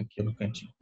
aqui 0.00 0.22
no 0.22 0.34
cantinho. 0.34 0.72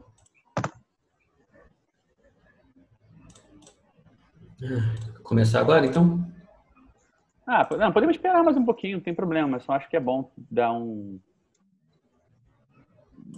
Começar 5.23 5.61
agora, 5.61 5.85
então? 5.85 6.26
Ah, 7.47 7.68
não, 7.76 7.92
podemos 7.92 8.16
esperar 8.16 8.42
mais 8.42 8.56
um 8.56 8.64
pouquinho, 8.64 8.96
não 8.96 9.04
tem 9.04 9.14
problema, 9.14 9.46
mas 9.46 9.62
só 9.62 9.72
acho 9.72 9.88
que 9.88 9.96
é 9.96 10.00
bom 10.00 10.32
dar 10.50 10.72
um. 10.72 11.21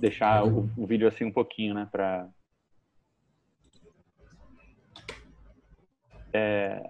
Deixar 0.00 0.46
o, 0.46 0.70
o 0.76 0.86
vídeo 0.86 1.08
assim 1.08 1.24
um 1.24 1.32
pouquinho, 1.32 1.74
né? 1.74 1.88
Pra. 1.90 2.28
É, 6.32 6.82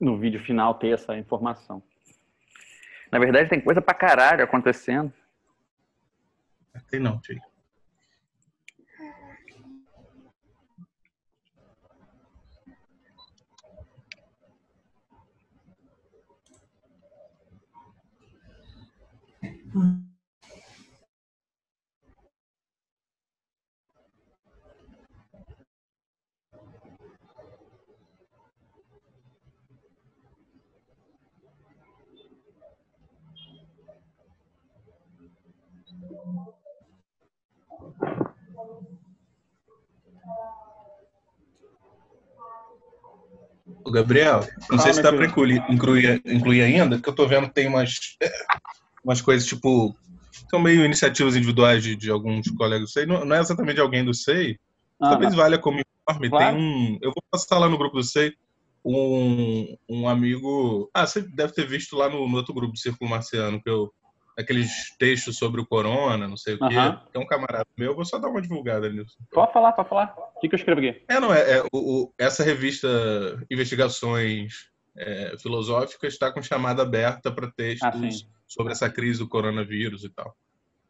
no 0.00 0.18
vídeo 0.18 0.42
final 0.44 0.74
ter 0.74 0.94
essa 0.94 1.16
informação. 1.16 1.82
Na 3.10 3.18
verdade, 3.18 3.48
tem 3.48 3.60
coisa 3.60 3.82
pra 3.82 3.94
caralho 3.94 4.42
acontecendo. 4.42 5.12
Tem 6.90 7.00
não, 7.00 7.20
filho. 7.20 7.42
O 43.84 43.90
Gabriel, 43.90 44.46
não 44.70 44.78
sei 44.78 44.94
se 44.94 45.02
dá 45.02 45.12
para 45.12 45.26
incluir, 45.26 45.62
incluir, 45.68 46.22
incluir 46.24 46.62
ainda, 46.62 46.96
porque 46.96 47.10
eu 47.10 47.14
tô 47.14 47.26
vendo 47.26 47.48
que 47.48 47.54
tem 47.54 47.68
umas, 47.68 48.16
umas 49.04 49.20
coisas 49.20 49.46
tipo. 49.46 49.94
São 50.48 50.60
meio 50.60 50.84
iniciativas 50.84 51.34
individuais 51.34 51.82
de, 51.82 51.96
de 51.96 52.10
alguns 52.10 52.48
colegas 52.50 52.88
do 52.88 52.92
SEI. 52.92 53.06
Não, 53.06 53.24
não 53.24 53.36
é 53.36 53.40
exatamente 53.40 53.80
alguém 53.80 54.04
do 54.04 54.14
SEI. 54.14 54.56
Ah, 55.00 55.10
Talvez 55.10 55.34
valha 55.34 55.58
como 55.58 55.80
informe. 55.80 56.28
Claro. 56.28 56.56
Tem 56.56 56.64
um. 56.64 56.98
Eu 57.00 57.10
vou 57.10 57.22
passar 57.30 57.58
lá 57.58 57.68
no 57.68 57.78
grupo 57.78 57.96
do 57.96 58.04
SEI 58.04 58.34
um, 58.84 59.76
um 59.88 60.08
amigo. 60.08 60.90
Ah, 60.92 61.06
você 61.06 61.22
deve 61.22 61.52
ter 61.52 61.66
visto 61.66 61.96
lá 61.96 62.08
no, 62.08 62.28
no 62.28 62.36
outro 62.36 62.54
grupo 62.54 62.72
do 62.72 62.78
Círculo 62.78 63.10
Marciano, 63.10 63.62
que 63.62 63.70
eu. 63.70 63.92
Aqueles 64.38 64.96
textos 64.98 65.36
sobre 65.36 65.60
o 65.60 65.66
corona, 65.66 66.26
não 66.26 66.36
sei 66.38 66.54
o 66.54 66.58
quê. 66.58 66.64
Aham. 66.76 67.06
É 67.12 67.18
um 67.18 67.26
camarada 67.26 67.66
meu, 67.76 67.90
eu 67.90 67.94
vou 67.96 68.04
só 68.04 68.18
dar 68.18 68.28
uma 68.28 68.40
divulgada 68.40 68.88
nisso. 68.88 69.16
Pode 69.30 69.52
falar, 69.52 69.72
pode 69.72 69.88
falar. 69.90 70.14
O 70.36 70.40
que, 70.40 70.48
que 70.48 70.54
eu 70.54 70.58
escrevo 70.58 70.80
aqui? 70.80 71.04
É, 71.08 71.20
não, 71.20 71.32
é, 71.34 71.58
é, 71.58 71.62
o, 71.72 72.04
o- 72.04 72.14
essa 72.18 72.42
revista 72.42 72.88
Investigações 73.50 74.70
é, 74.96 75.36
Filosóficas 75.38 76.14
está 76.14 76.32
com 76.32 76.42
chamada 76.42 76.82
aberta 76.82 77.30
para 77.30 77.46
Ah, 77.46 77.52
textos 77.54 78.00
sim. 78.20 78.28
sobre 78.48 78.72
essa 78.72 78.88
crise 78.88 79.18
do 79.18 79.28
coronavírus 79.28 80.02
e 80.04 80.08
tal. 80.08 80.34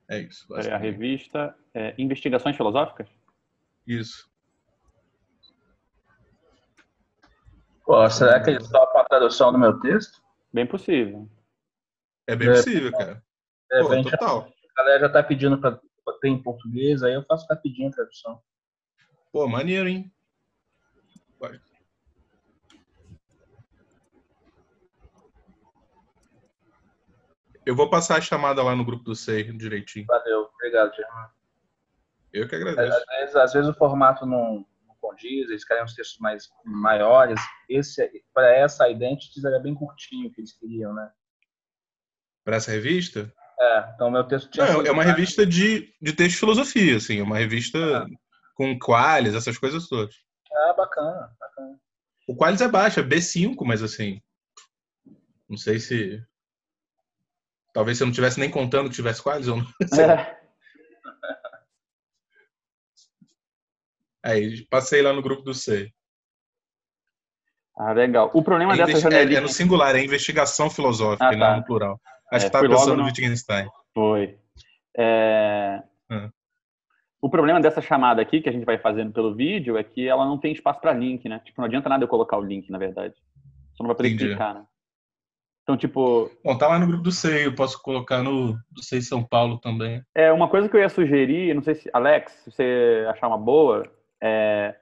É 0.08 0.20
isso. 0.20 0.46
Peraí, 0.48 0.70
a 0.70 0.76
revista 0.76 1.54
é, 1.74 1.94
Investigações 1.98 2.56
Filosóficas? 2.56 3.08
Isso. 3.86 4.30
Pô, 7.84 8.08
será 8.08 8.40
que 8.40 8.50
eles 8.50 8.68
topam 8.68 9.00
a 9.00 9.04
tradução 9.04 9.50
do 9.52 9.58
meu 9.58 9.78
texto? 9.80 10.22
Bem 10.52 10.66
possível. 10.66 11.28
É 12.26 12.36
bem 12.36 12.48
É. 12.48 12.52
possível, 12.52 12.92
cara. 12.92 13.22
De 13.72 13.80
Pô, 13.80 14.10
total. 14.10 14.52
a 14.76 14.82
galera 14.82 15.00
já 15.00 15.08
tá 15.08 15.22
pedindo 15.22 15.58
pra 15.58 15.80
pra 16.04 16.14
ter 16.14 16.28
em 16.28 16.42
português, 16.42 17.02
aí 17.02 17.14
eu 17.14 17.24
faço 17.24 17.46
rapidinho 17.48 17.88
a 17.88 17.92
tradução. 17.92 18.42
Pô, 19.32 19.46
maneiro, 19.48 19.88
hein? 19.88 20.12
Vai. 21.38 21.60
Eu 27.64 27.76
vou 27.76 27.88
passar 27.88 28.18
a 28.18 28.20
chamada 28.20 28.62
lá 28.62 28.74
no 28.74 28.84
grupo 28.84 29.04
do 29.04 29.14
SEI 29.14 29.52
direitinho. 29.52 30.06
Valeu, 30.06 30.50
obrigado, 30.54 30.94
Germano. 30.94 31.30
Eu 32.32 32.48
que 32.48 32.56
Às 32.56 32.62
agradeço. 32.62 33.06
vezes, 33.06 33.36
às 33.36 33.52
vezes 33.52 33.70
o 33.70 33.74
formato 33.74 34.26
não, 34.26 34.66
não 34.86 34.96
condiz, 35.00 35.48
eles 35.48 35.64
querem 35.64 35.84
uns 35.84 35.94
textos 35.94 36.18
mais 36.18 36.50
maiores. 36.64 37.40
Esse, 37.68 38.24
para 38.34 38.50
essa 38.50 38.88
Identities, 38.88 39.44
era 39.44 39.60
bem 39.60 39.74
curtinho 39.74 40.32
que 40.32 40.40
eles 40.40 40.52
queriam, 40.52 40.92
né? 40.92 41.12
Para 42.44 42.56
essa 42.56 42.72
revista? 42.72 43.32
É, 43.64 43.92
então 43.94 44.10
meu 44.10 44.24
texto 44.24 44.50
tinha. 44.50 44.66
Não, 44.66 44.76
sido 44.78 44.88
é 44.88 44.90
uma 44.90 45.04
revista 45.04 45.46
de, 45.46 45.94
de 46.02 46.12
texto 46.12 46.32
de 46.32 46.40
filosofia, 46.40 46.96
assim. 46.96 47.20
É 47.20 47.22
uma 47.22 47.38
revista 47.38 47.78
Ah. 47.78 48.06
com 48.56 48.76
qualis, 48.78 49.34
essas 49.34 49.56
coisas 49.56 49.86
todas. 49.88 50.14
Ah, 50.52 50.72
bacana, 50.76 51.30
bacana. 51.38 51.78
O 52.28 52.36
Qualis 52.36 52.60
é 52.60 52.68
baixo, 52.68 53.00
é 53.00 53.02
B5, 53.02 53.54
mas 53.64 53.82
assim. 53.82 54.20
Não 55.48 55.56
sei 55.56 55.78
se. 55.78 56.20
Talvez 57.72 57.96
se 57.98 58.02
eu 58.04 58.06
não 58.06 58.12
tivesse 58.14 58.38
nem 58.40 58.50
contando 58.50 58.88
que 58.90 58.94
tivesse 58.96 59.22
Qualis, 59.22 59.46
eu 59.46 59.56
não 59.56 59.66
sei. 59.88 60.04
É. 60.04 60.40
Aí 64.24 64.66
passei 64.66 65.02
lá 65.02 65.12
no 65.12 65.22
grupo 65.22 65.42
do 65.42 65.54
C. 65.54 65.90
Ah, 67.76 67.92
legal. 67.92 68.30
O 68.34 68.42
problema 68.42 68.74
É, 68.74 68.76
dessa 68.76 68.90
investi- 68.90 69.06
é- 69.08 69.10
janelinha... 69.10 69.38
é 69.38 69.40
no 69.40 69.48
singular, 69.48 69.96
é 69.96 70.04
investigação 70.04 70.68
filosófica, 70.70 71.28
Ah, 71.28 71.32
e 71.32 71.36
não 71.36 71.46
tá. 71.46 71.56
no 71.56 71.64
plural. 71.64 72.00
Acho 72.32 72.46
É, 72.46 72.50
que 72.50 72.56
logo 72.56 72.68
pensando 72.70 72.96
no 72.96 73.04
Wittgenstein. 73.04 73.68
Foi. 73.94 74.38
É, 74.96 75.82
Hum. 76.10 76.30
O 77.22 77.30
problema 77.30 77.60
dessa 77.60 77.80
chamada 77.80 78.20
aqui, 78.20 78.40
que 78.40 78.48
a 78.48 78.52
gente 78.52 78.66
vai 78.66 78.76
fazendo 78.78 79.12
pelo 79.12 79.34
vídeo, 79.34 79.78
é 79.78 79.84
que 79.84 80.08
ela 80.08 80.26
não 80.26 80.36
tem 80.36 80.52
espaço 80.52 80.80
para 80.80 80.92
link, 80.92 81.28
né? 81.28 81.40
Tipo, 81.44 81.60
não 81.60 81.66
adianta 81.66 81.88
nada 81.88 82.02
eu 82.04 82.08
colocar 82.08 82.36
o 82.36 82.42
link, 82.42 82.68
na 82.68 82.78
verdade. 82.78 83.14
Só 83.74 83.84
não 83.84 83.88
vai 83.88 83.96
poder 83.96 84.08
Entendi. 84.08 84.26
clicar, 84.30 84.54
né? 84.54 84.66
Então, 85.62 85.76
tipo, 85.76 86.28
Bom, 86.44 86.58
tá 86.58 86.66
lá 86.66 86.78
no 86.78 86.88
grupo 86.88 87.04
do 87.04 87.12
C, 87.12 87.46
eu 87.46 87.54
posso 87.54 87.80
colocar 87.80 88.22
no 88.22 88.54
do 88.70 88.82
C 88.82 89.00
São 89.00 89.22
Paulo 89.22 89.58
também. 89.58 90.02
é 90.14 90.32
uma 90.32 90.48
coisa 90.48 90.68
que 90.68 90.76
eu 90.76 90.80
ia 90.80 90.88
sugerir, 90.88 91.54
não 91.54 91.62
sei 91.62 91.76
se, 91.76 91.88
Alex, 91.92 92.32
se 92.32 92.50
você 92.50 93.06
achar 93.08 93.28
uma 93.28 93.38
boa, 93.38 93.84
é, 94.20 94.76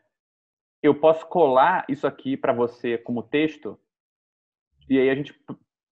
eu 0.83 0.95
posso 0.95 1.27
colar 1.27 1.85
isso 1.87 2.07
aqui 2.07 2.35
para 2.35 2.55
você 2.55 2.97
como 2.97 3.23
texto, 3.23 3.79
e 4.89 4.99
aí 4.99 5.11
a 5.11 5.15
gente. 5.15 5.35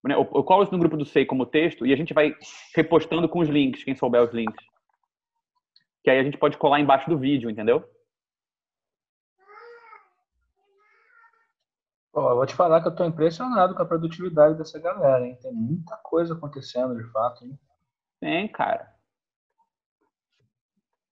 Né, 0.04 0.14
eu 0.14 0.28
eu 0.34 0.44
colo 0.44 0.62
isso 0.62 0.72
no 0.72 0.78
grupo 0.78 0.96
do 0.96 1.04
SEI 1.04 1.26
como 1.26 1.46
texto, 1.46 1.86
e 1.86 1.92
a 1.92 1.96
gente 1.96 2.14
vai 2.14 2.34
repostando 2.74 3.28
com 3.28 3.40
os 3.40 3.48
links, 3.48 3.84
quem 3.84 3.94
souber 3.94 4.22
os 4.22 4.32
links. 4.32 4.64
Que 6.02 6.10
aí 6.10 6.18
a 6.18 6.22
gente 6.22 6.38
pode 6.38 6.56
colar 6.56 6.80
embaixo 6.80 7.08
do 7.10 7.18
vídeo, 7.18 7.50
entendeu? 7.50 7.84
Pô, 12.12 12.30
eu 12.30 12.36
vou 12.36 12.46
te 12.46 12.54
falar 12.54 12.82
que 12.82 12.88
eu 12.88 12.94
tô 12.94 13.04
impressionado 13.04 13.74
com 13.74 13.82
a 13.82 13.86
produtividade 13.86 14.56
dessa 14.58 14.78
galera, 14.78 15.24
hein? 15.26 15.38
Tem 15.40 15.52
muita 15.52 15.96
coisa 15.98 16.34
acontecendo, 16.34 16.96
de 16.96 17.04
fato, 17.12 17.44
hein? 17.44 17.58
Tem, 18.20 18.48
cara. 18.48 18.92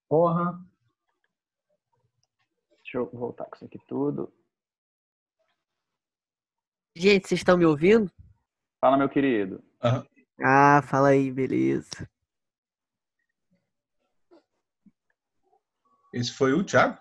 Porra. 0.08 0.58
Deixa 2.82 2.98
eu 2.98 3.10
voltar 3.12 3.44
com 3.44 3.56
isso 3.56 3.64
aqui 3.64 3.78
tudo. 3.86 4.32
Gente, 6.94 7.28
vocês 7.28 7.40
estão 7.40 7.58
me 7.58 7.66
ouvindo? 7.66 8.10
Fala, 8.80 8.96
meu 8.96 9.08
querido. 9.08 9.62
Ah, 10.42 10.82
fala 10.82 11.08
aí, 11.08 11.30
beleza. 11.32 12.08
Esse 16.12 16.32
foi 16.32 16.52
o 16.52 16.64
Thiago? 16.64 16.98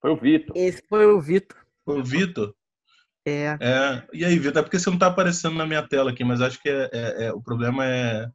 Foi 0.00 0.10
o 0.10 0.16
Vitor. 0.16 0.56
Esse 0.56 0.82
foi 0.88 1.06
o 1.06 1.20
Vitor. 1.20 1.58
Foi 1.84 2.00
o 2.00 2.04
Vitor? 2.04 2.54
É. 3.24 3.56
É, 3.60 4.08
e 4.12 4.24
aí, 4.24 4.38
Vitor, 4.38 4.60
é 4.60 4.62
porque 4.62 4.78
você 4.78 4.90
não 4.90 4.98
tá 4.98 5.06
aparecendo 5.06 5.56
na 5.56 5.66
minha 5.66 5.86
tela 5.86 6.10
aqui, 6.10 6.24
mas 6.24 6.40
acho 6.40 6.60
que 6.60 6.68
é, 6.68 6.90
é- 6.92 7.24
é- 7.26 7.32
o 7.32 7.40
problema 7.40 7.86
é, 7.86 8.28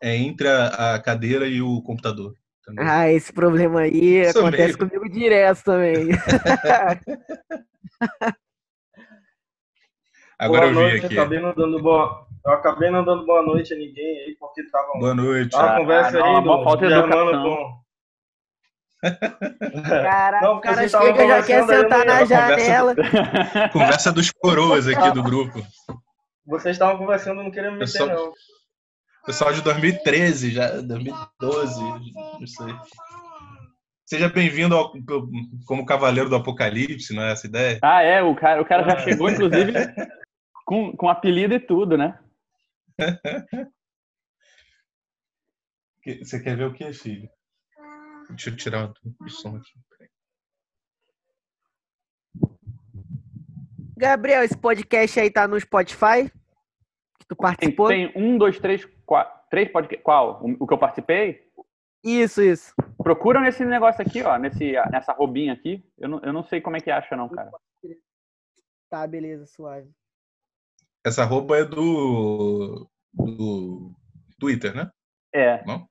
é 0.00 0.16
entre 0.16 0.48
a, 0.48 0.94
a 0.94 1.02
cadeira 1.02 1.46
e 1.48 1.60
o 1.60 1.82
computador. 1.82 2.34
entendeu? 2.62 2.84
Ah, 2.84 3.10
esse 3.10 3.32
problema 3.32 3.80
aí 3.80 4.20
Isso 4.22 4.38
acontece 4.38 4.78
mesmo. 4.78 4.88
comigo 4.88 5.08
direto 5.08 5.64
também. 5.64 6.08
Agora 10.38 10.66
eu 10.66 10.72
boa 10.74 10.84
vi 10.86 10.90
noite, 10.92 11.06
aqui. 11.06 11.18
acabei 11.18 11.40
não 11.40 11.52
dando 11.54 11.82
boa, 11.82 12.26
eu 12.46 12.52
acabei 12.52 12.90
não 12.90 13.04
dando 13.04 13.26
boa 13.26 13.42
noite 13.42 13.74
a 13.74 13.76
ninguém 13.76 14.18
aí, 14.20 14.36
porque 14.38 14.62
tava, 14.70 14.92
Boa 14.98 15.14
noite. 15.14 15.50
tava 15.50 15.64
uma 15.66 15.72
Ah, 15.74 15.78
conversa 15.78 16.18
não, 16.18 16.24
aí 16.26 16.32
uma 16.44 16.56
do 16.58 16.64
falta 16.64 16.86
de 16.86 16.92
educação. 16.92 17.42
com... 17.42 17.78
Caraca, 19.82 20.40
Não, 20.46 20.56
o 20.56 20.60
cara 20.60 20.88
chega 20.88 21.24
e 21.24 21.28
já 21.28 21.42
quer 21.42 21.64
sentar 21.66 22.00
eu 22.00 22.06
na 22.06 22.18
não- 22.20 22.26
janela. 22.26 22.94
Conversa 23.72 24.12
dos 24.12 24.30
coroas 24.30 24.86
aqui 24.88 25.10
do 25.12 25.22
grupo. 25.22 25.60
Vocês 26.46 26.74
estavam 26.76 26.98
conversando, 26.98 27.42
não 27.42 27.50
queria 27.50 27.70
me 27.70 27.76
Eu 27.76 27.80
meter, 27.80 27.88
só- 27.98 28.06
não. 28.06 28.32
Pessoal 29.26 29.52
de 29.52 29.60
2013, 29.62 30.50
já 30.52 30.80
2012, 30.80 31.80
não 32.40 32.46
sei. 32.46 32.74
Seja 34.06 34.28
bem-vindo 34.30 34.74
ao- 34.74 34.90
como 35.66 35.84
cavaleiro 35.84 36.30
do 36.30 36.36
apocalipse, 36.36 37.14
não 37.14 37.22
é 37.22 37.32
essa 37.32 37.46
ideia? 37.46 37.78
ah, 37.82 38.02
é, 38.02 38.22
o 38.22 38.34
cara, 38.34 38.62
o 38.62 38.64
cara 38.64 38.82
já 38.88 38.98
chegou, 39.00 39.28
inclusive, 39.28 39.72
com, 40.68 40.94
com 40.94 41.08
apelido 41.08 41.54
e 41.54 41.60
tudo, 41.60 41.96
né? 41.96 42.22
Você 46.22 46.42
quer 46.42 46.58
ver 46.58 46.66
o 46.66 46.74
que, 46.74 46.92
filho? 46.92 47.26
Deixa 48.28 48.50
eu 48.50 48.56
tirar 48.56 48.92
o 49.18 49.28
som 49.30 49.56
aqui. 49.56 49.72
Gabriel, 53.96 54.42
esse 54.42 54.56
podcast 54.56 55.18
aí 55.18 55.30
tá 55.30 55.48
no 55.48 55.58
Spotify? 55.58 56.30
Que 57.18 57.26
tu 57.26 57.34
Tem, 57.34 57.38
participou? 57.38 57.88
tem 57.88 58.12
um, 58.14 58.36
dois, 58.36 58.60
três, 58.60 58.84
quatro. 59.06 59.38
Três 59.48 59.72
podcasts. 59.72 60.04
Qual? 60.04 60.44
O, 60.44 60.64
o 60.64 60.66
que 60.66 60.74
eu 60.74 60.78
participei? 60.78 61.50
Isso, 62.04 62.42
isso. 62.42 62.74
Procura 63.02 63.40
nesse 63.40 63.64
negócio 63.64 64.02
aqui, 64.02 64.22
ó. 64.22 64.36
Nesse, 64.36 64.72
nessa 64.90 65.14
robinha 65.14 65.54
aqui. 65.54 65.82
Eu 65.96 66.10
não, 66.10 66.20
eu 66.20 66.32
não 66.32 66.44
sei 66.44 66.60
como 66.60 66.76
é 66.76 66.80
que 66.80 66.90
acha, 66.90 67.16
não, 67.16 67.28
cara. 67.30 67.50
Tá, 68.90 69.06
beleza, 69.06 69.46
suave. 69.46 69.90
Essa 71.04 71.24
roupa 71.24 71.56
é 71.56 71.64
do. 71.64 72.88
do 73.14 73.92
Twitter, 74.38 74.74
né? 74.74 74.90
É. 75.32 75.64
Não? 75.64 75.88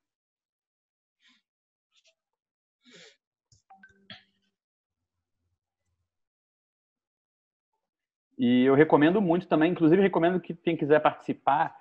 E 8.37 8.63
eu 8.65 8.75
recomendo 8.75 9.19
muito 9.19 9.47
também, 9.47 9.71
inclusive 9.71 10.01
recomendo 10.01 10.39
que 10.39 10.53
quem 10.53 10.77
quiser 10.77 11.01
participar. 11.01 11.75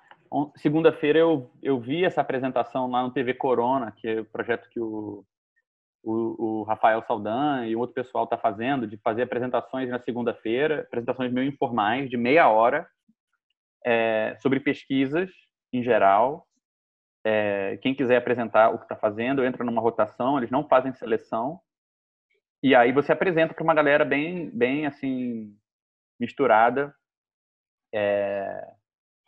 Segunda-feira 0.55 1.19
eu, 1.19 1.51
eu 1.61 1.79
vi 1.79 2.03
essa 2.03 2.19
apresentação 2.19 2.89
lá 2.89 3.03
no 3.03 3.11
TV 3.11 3.35
Corona, 3.35 3.91
que 3.91 4.07
é 4.07 4.19
o 4.21 4.25
projeto 4.25 4.67
que 4.69 4.79
o, 4.79 5.23
o, 6.03 6.61
o 6.61 6.63
Rafael 6.63 7.03
Saldan 7.03 7.65
e 7.67 7.75
outro 7.75 7.93
pessoal 7.93 8.23
está 8.23 8.37
fazendo, 8.37 8.87
de 8.87 8.97
fazer 8.97 9.21
apresentações 9.21 9.87
na 9.89 9.99
segunda-feira, 9.99 10.81
apresentações 10.81 11.31
meio 11.31 11.47
informais, 11.47 12.09
de 12.09 12.17
meia 12.17 12.49
hora, 12.49 12.87
é, 13.87 14.35
sobre 14.41 14.59
pesquisas 14.59 15.31
em 15.71 15.81
geral. 15.81 16.45
É, 17.25 17.77
quem 17.77 17.95
quiser 17.95 18.17
apresentar 18.17 18.69
o 18.69 18.77
que 18.77 18.83
está 18.83 18.97
fazendo, 18.97 19.45
entra 19.45 19.63
numa 19.63 19.81
rotação, 19.81 20.37
eles 20.37 20.51
não 20.51 20.67
fazem 20.67 20.93
seleção. 20.93 21.61
E 22.61 22.75
aí 22.75 22.91
você 22.91 23.13
apresenta 23.13 23.53
para 23.53 23.63
uma 23.63 23.73
galera 23.73 24.03
bem, 24.03 24.49
bem 24.49 24.85
assim, 24.85 25.55
misturada 26.19 26.93
é, 27.93 28.73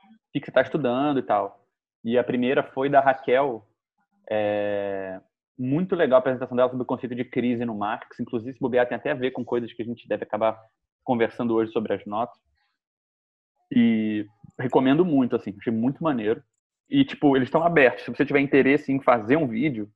o 0.04 0.32
que, 0.34 0.44
você 0.44 0.52
está 0.52 0.62
estudando 0.62 1.20
e 1.20 1.24
tal. 1.24 1.66
E 2.04 2.18
a 2.18 2.24
primeira 2.24 2.62
foi 2.62 2.90
da 2.90 3.00
Raquel, 3.00 3.66
é, 4.30 5.22
muito 5.58 5.96
legal 5.96 6.18
a 6.18 6.20
apresentação 6.20 6.58
dela 6.58 6.70
sobre 6.70 6.84
o 6.84 6.88
conceito 6.88 7.16
de 7.16 7.24
crise 7.24 7.64
no 7.64 7.78
Marx, 7.78 8.20
inclusive 8.20 8.54
se 8.54 8.60
bobear 8.60 8.88
tem 8.88 8.98
até 8.98 9.12
a 9.12 9.16
ver 9.16 9.32
com 9.32 9.46
coisas 9.46 9.72
que 9.72 9.82
a 9.82 9.86
gente 9.86 10.08
deve 10.08 10.24
acabar 10.24 10.60
conversando 11.04 11.56
hoje 11.56 11.72
sobre 11.72 11.94
as 11.94 12.06
notas. 12.06 12.38
E 13.72 14.26
recomendo 14.60 15.06
muito, 15.06 15.36
assim, 15.36 15.56
achei 15.60 15.74
muito 15.74 16.04
maneiro. 16.04 16.44
E, 16.90 17.06
tipo, 17.06 17.36
eles 17.36 17.48
estão 17.48 17.64
abertos. 17.64 18.04
Se 18.04 18.12
você 18.12 18.26
tiver 18.26 18.40
interesse 18.40 18.92
em 18.92 19.02
fazer 19.02 19.38
um 19.38 19.48
vídeo, 19.48 19.92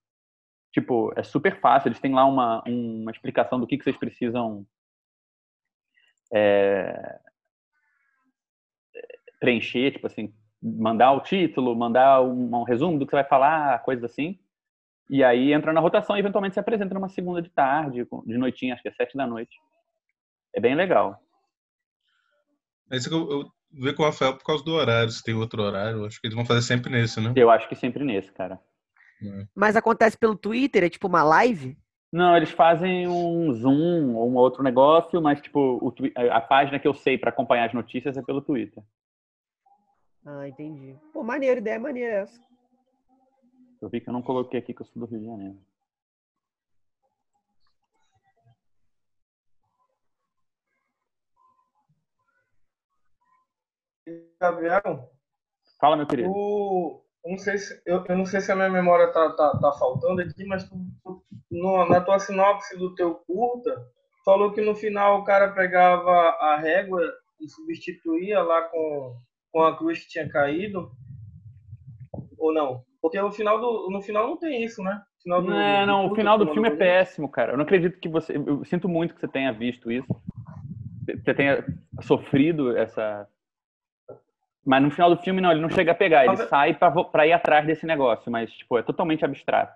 tipo, 0.71 1.11
é 1.15 1.23
super 1.23 1.59
fácil. 1.59 1.89
Eles 1.89 1.99
têm 1.99 2.13
lá 2.13 2.25
uma, 2.25 2.63
uma 2.67 3.11
explicação 3.11 3.59
do 3.59 3.67
que, 3.67 3.77
que 3.77 3.83
vocês 3.83 3.97
precisam 3.97 4.65
é, 6.33 7.19
preencher, 9.39 9.91
tipo 9.91 10.07
assim, 10.07 10.33
mandar 10.61 11.11
o 11.11 11.21
título, 11.21 11.75
mandar 11.75 12.21
um, 12.21 12.55
um 12.55 12.63
resumo 12.63 12.97
do 12.97 13.05
que 13.05 13.11
você 13.11 13.17
vai 13.17 13.25
falar, 13.25 13.83
coisas 13.83 14.03
assim. 14.03 14.39
E 15.09 15.23
aí 15.23 15.51
entra 15.51 15.73
na 15.73 15.81
rotação 15.81 16.15
e 16.15 16.19
eventualmente 16.19 16.53
se 16.53 16.59
apresenta 16.59 16.93
numa 16.93 17.09
segunda 17.09 17.41
de 17.41 17.49
tarde, 17.49 18.07
de 18.25 18.37
noitinha, 18.37 18.73
acho 18.73 18.81
que 18.81 18.87
é 18.87 18.93
sete 18.93 19.17
da 19.17 19.27
noite. 19.27 19.55
É 20.55 20.61
bem 20.61 20.75
legal. 20.75 21.19
É 22.91 22.97
isso 22.97 23.09
que 23.09 23.15
eu, 23.15 23.29
eu 23.29 23.51
vi 23.73 23.93
com 23.93 24.03
o 24.03 24.05
Rafael 24.05 24.35
por 24.37 24.43
causa 24.45 24.63
do 24.63 24.73
horário, 24.73 25.09
se 25.09 25.23
tem 25.23 25.33
outro 25.33 25.61
horário. 25.61 26.05
Acho 26.05 26.19
que 26.21 26.27
eles 26.27 26.35
vão 26.35 26.45
fazer 26.45 26.61
sempre 26.61 26.91
nesse, 26.91 27.19
né? 27.19 27.33
Eu 27.35 27.49
acho 27.49 27.67
que 27.67 27.75
sempre 27.75 28.03
nesse, 28.03 28.31
cara. 28.31 28.59
Mas 29.55 29.75
acontece 29.75 30.17
pelo 30.17 30.35
Twitter? 30.35 30.83
É 30.83 30.89
tipo 30.89 31.07
uma 31.07 31.23
live? 31.23 31.77
Não, 32.11 32.35
eles 32.37 32.51
fazem 32.51 33.07
um 33.07 33.51
Zoom 33.53 34.13
ou 34.15 34.29
um 34.29 34.35
outro 34.35 34.61
negócio, 34.61 35.19
mas 35.21 35.41
tipo, 35.41 35.79
o 35.81 35.91
twi- 35.91 36.13
a 36.15 36.39
página 36.41 36.77
que 36.77 36.87
eu 36.87 36.93
sei 36.93 37.17
para 37.17 37.29
acompanhar 37.29 37.65
as 37.65 37.73
notícias 37.73 38.15
é 38.17 38.21
pelo 38.21 38.41
Twitter. 38.41 38.83
Ah, 40.25 40.47
entendi. 40.47 40.95
Pô, 41.11 41.23
maneiro, 41.23 41.59
ideia 41.59 41.79
maneira 41.79 42.13
essa. 42.21 42.39
Eu 43.81 43.89
vi 43.89 43.99
que 43.99 44.07
eu 44.09 44.13
não 44.13 44.21
coloquei 44.21 44.59
aqui 44.59 44.73
que 44.73 44.81
eu 44.81 44.85
sou 44.85 44.99
do 45.01 45.09
Rio 45.09 45.19
de 45.19 45.25
Janeiro. 45.25 45.57
Gabriel, 54.51 55.09
Fala, 55.79 55.95
meu 55.95 56.05
querido. 56.05 56.29
não 57.25 57.37
sei 57.37 57.57
se, 57.57 57.81
eu, 57.85 58.03
eu 58.07 58.17
não 58.17 58.25
sei 58.25 58.41
se 58.41 58.51
a 58.51 58.55
minha 58.55 58.69
memória 58.69 59.07
tá, 59.11 59.29
tá, 59.31 59.57
tá 59.57 59.71
faltando 59.73 60.21
aqui, 60.21 60.43
mas 60.45 60.67
tu, 60.67 60.75
tu- 61.03 61.23
no- 61.49 61.85
na 61.87 62.01
tua 62.01 62.19
sinopse 62.19 62.77
do 62.77 62.93
teu 62.95 63.15
curta, 63.15 63.73
falou 64.25 64.51
que 64.51 64.61
no 64.61 64.75
final 64.75 65.19
o 65.19 65.23
cara 65.23 65.51
pegava 65.53 66.11
a 66.11 66.57
régua 66.57 67.01
e 67.39 67.47
substituía 67.47 68.41
lá 68.41 68.63
com, 68.63 69.15
com 69.51 69.63
a 69.63 69.77
cruz 69.77 70.03
que 70.03 70.09
tinha 70.09 70.27
caído. 70.29 70.91
Ou 72.37 72.53
não? 72.53 72.83
Porque 73.01 73.19
no 73.21 73.31
final, 73.31 73.59
do, 73.59 73.89
no 73.89 74.01
final 74.01 74.27
não 74.27 74.37
tem 74.37 74.63
isso, 74.63 74.81
né? 74.83 75.01
Final 75.21 75.41
do- 75.41 75.49
Não, 75.49 75.59
é, 75.59 75.81
do 75.81 75.87
não, 75.87 76.11
o 76.11 76.15
final 76.15 76.37
do 76.37 76.47
filme 76.51 76.67
é 76.67 76.75
péssimo, 76.75 77.29
cara. 77.29 77.53
Eu 77.53 77.57
não 77.57 77.63
acredito 77.63 77.99
que 77.99 78.09
você. 78.09 78.35
Eu 78.35 78.63
sinto 78.65 78.87
muito 78.89 79.13
que 79.13 79.21
você 79.21 79.27
tenha 79.27 79.51
visto 79.53 79.89
isso. 79.91 80.07
Você 81.05 81.33
tenha 81.33 81.65
sofrido 82.01 82.75
essa. 82.77 83.27
Mas 84.65 84.81
no 84.81 84.91
final 84.91 85.09
do 85.09 85.21
filme, 85.21 85.41
não, 85.41 85.51
ele 85.51 85.61
não 85.61 85.69
chega 85.69 85.91
a 85.91 85.95
pegar. 85.95 86.25
Ele 86.25 86.37
sai 86.37 86.73
pra 87.11 87.27
ir 87.27 87.33
atrás 87.33 87.65
desse 87.65 87.85
negócio, 87.85 88.31
mas, 88.31 88.51
tipo, 88.51 88.77
é 88.77 88.81
totalmente 88.81 89.25
abstrato. 89.25 89.73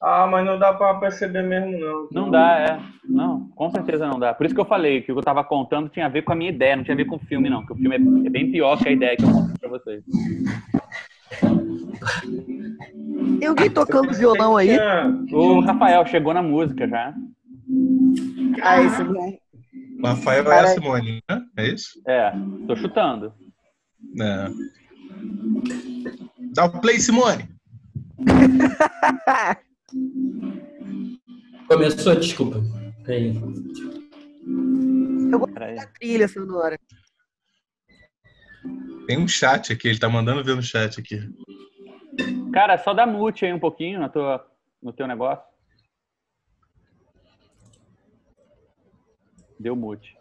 Ah, 0.00 0.26
mas 0.30 0.46
não 0.46 0.56
dá 0.56 0.72
pra 0.72 0.94
perceber 0.94 1.42
mesmo, 1.42 1.72
não. 1.78 2.08
Não 2.12 2.30
dá, 2.30 2.58
é. 2.60 2.80
Não, 3.08 3.48
com 3.56 3.68
certeza 3.70 4.06
não 4.06 4.20
dá. 4.20 4.32
Por 4.32 4.46
isso 4.46 4.54
que 4.54 4.60
eu 4.60 4.66
falei 4.66 5.00
que 5.00 5.10
o 5.10 5.14
que 5.14 5.20
eu 5.20 5.24
tava 5.24 5.42
contando 5.42 5.88
tinha 5.88 6.06
a 6.06 6.08
ver 6.08 6.22
com 6.22 6.32
a 6.32 6.36
minha 6.36 6.50
ideia, 6.50 6.76
não 6.76 6.84
tinha 6.84 6.94
a 6.94 6.96
ver 6.96 7.06
com 7.06 7.16
o 7.16 7.20
filme, 7.20 7.50
não. 7.50 7.66
Que 7.66 7.72
o 7.72 7.76
filme 7.76 7.96
é, 7.96 8.26
é 8.26 8.30
bem 8.30 8.52
pior 8.52 8.78
que 8.78 8.88
a 8.88 8.92
ideia 8.92 9.16
que 9.16 9.24
eu 9.24 9.32
contei 9.32 9.54
pra 9.58 9.68
vocês. 9.68 10.04
Tem 13.40 13.48
alguém 13.48 13.70
tocando 13.70 14.14
violão 14.14 14.56
aí? 14.56 14.78
O 15.32 15.60
Rafael 15.60 16.06
chegou 16.06 16.32
na 16.32 16.42
música 16.42 16.86
já. 16.86 17.12
Ah, 18.62 18.80
esse 18.82 19.02
não. 19.02 19.36
Rafael 20.02 20.38
é 20.44 20.46
a 20.46 20.50
Cara- 20.50 20.68
Simone, 20.68 21.22
né? 21.28 21.42
É 21.56 21.66
isso? 21.66 22.00
É, 22.06 22.32
tô 22.66 22.76
chutando. 22.76 23.32
É. 24.20 24.48
Dá 26.54 26.66
o 26.66 26.80
play, 26.80 26.98
Simone! 27.00 27.48
Começou, 31.68 32.14
desculpa. 32.14 32.62
Peraí. 33.04 33.34
Peraí. 35.52 35.78
A 35.78 35.86
trilha 35.86 36.28
sonora. 36.28 36.78
Tem 39.06 39.18
um 39.18 39.28
chat 39.28 39.72
aqui, 39.72 39.88
ele 39.88 39.98
tá 39.98 40.08
mandando 40.08 40.44
ver 40.44 40.56
no 40.56 40.62
chat 40.62 40.98
aqui. 41.00 41.20
Cara, 42.52 42.78
só 42.78 42.94
dá 42.94 43.06
mute 43.06 43.44
aí 43.44 43.52
um 43.52 43.58
pouquinho 43.58 44.00
na 44.00 44.08
tua, 44.08 44.46
no 44.82 44.92
teu 44.92 45.06
negócio. 45.06 45.44
Deu 49.58 49.74
mute. 49.74 50.16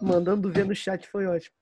Mandando 0.00 0.50
ver 0.52 0.64
no 0.66 0.74
chat 0.74 1.08
foi 1.08 1.26
ótimo. 1.26 1.54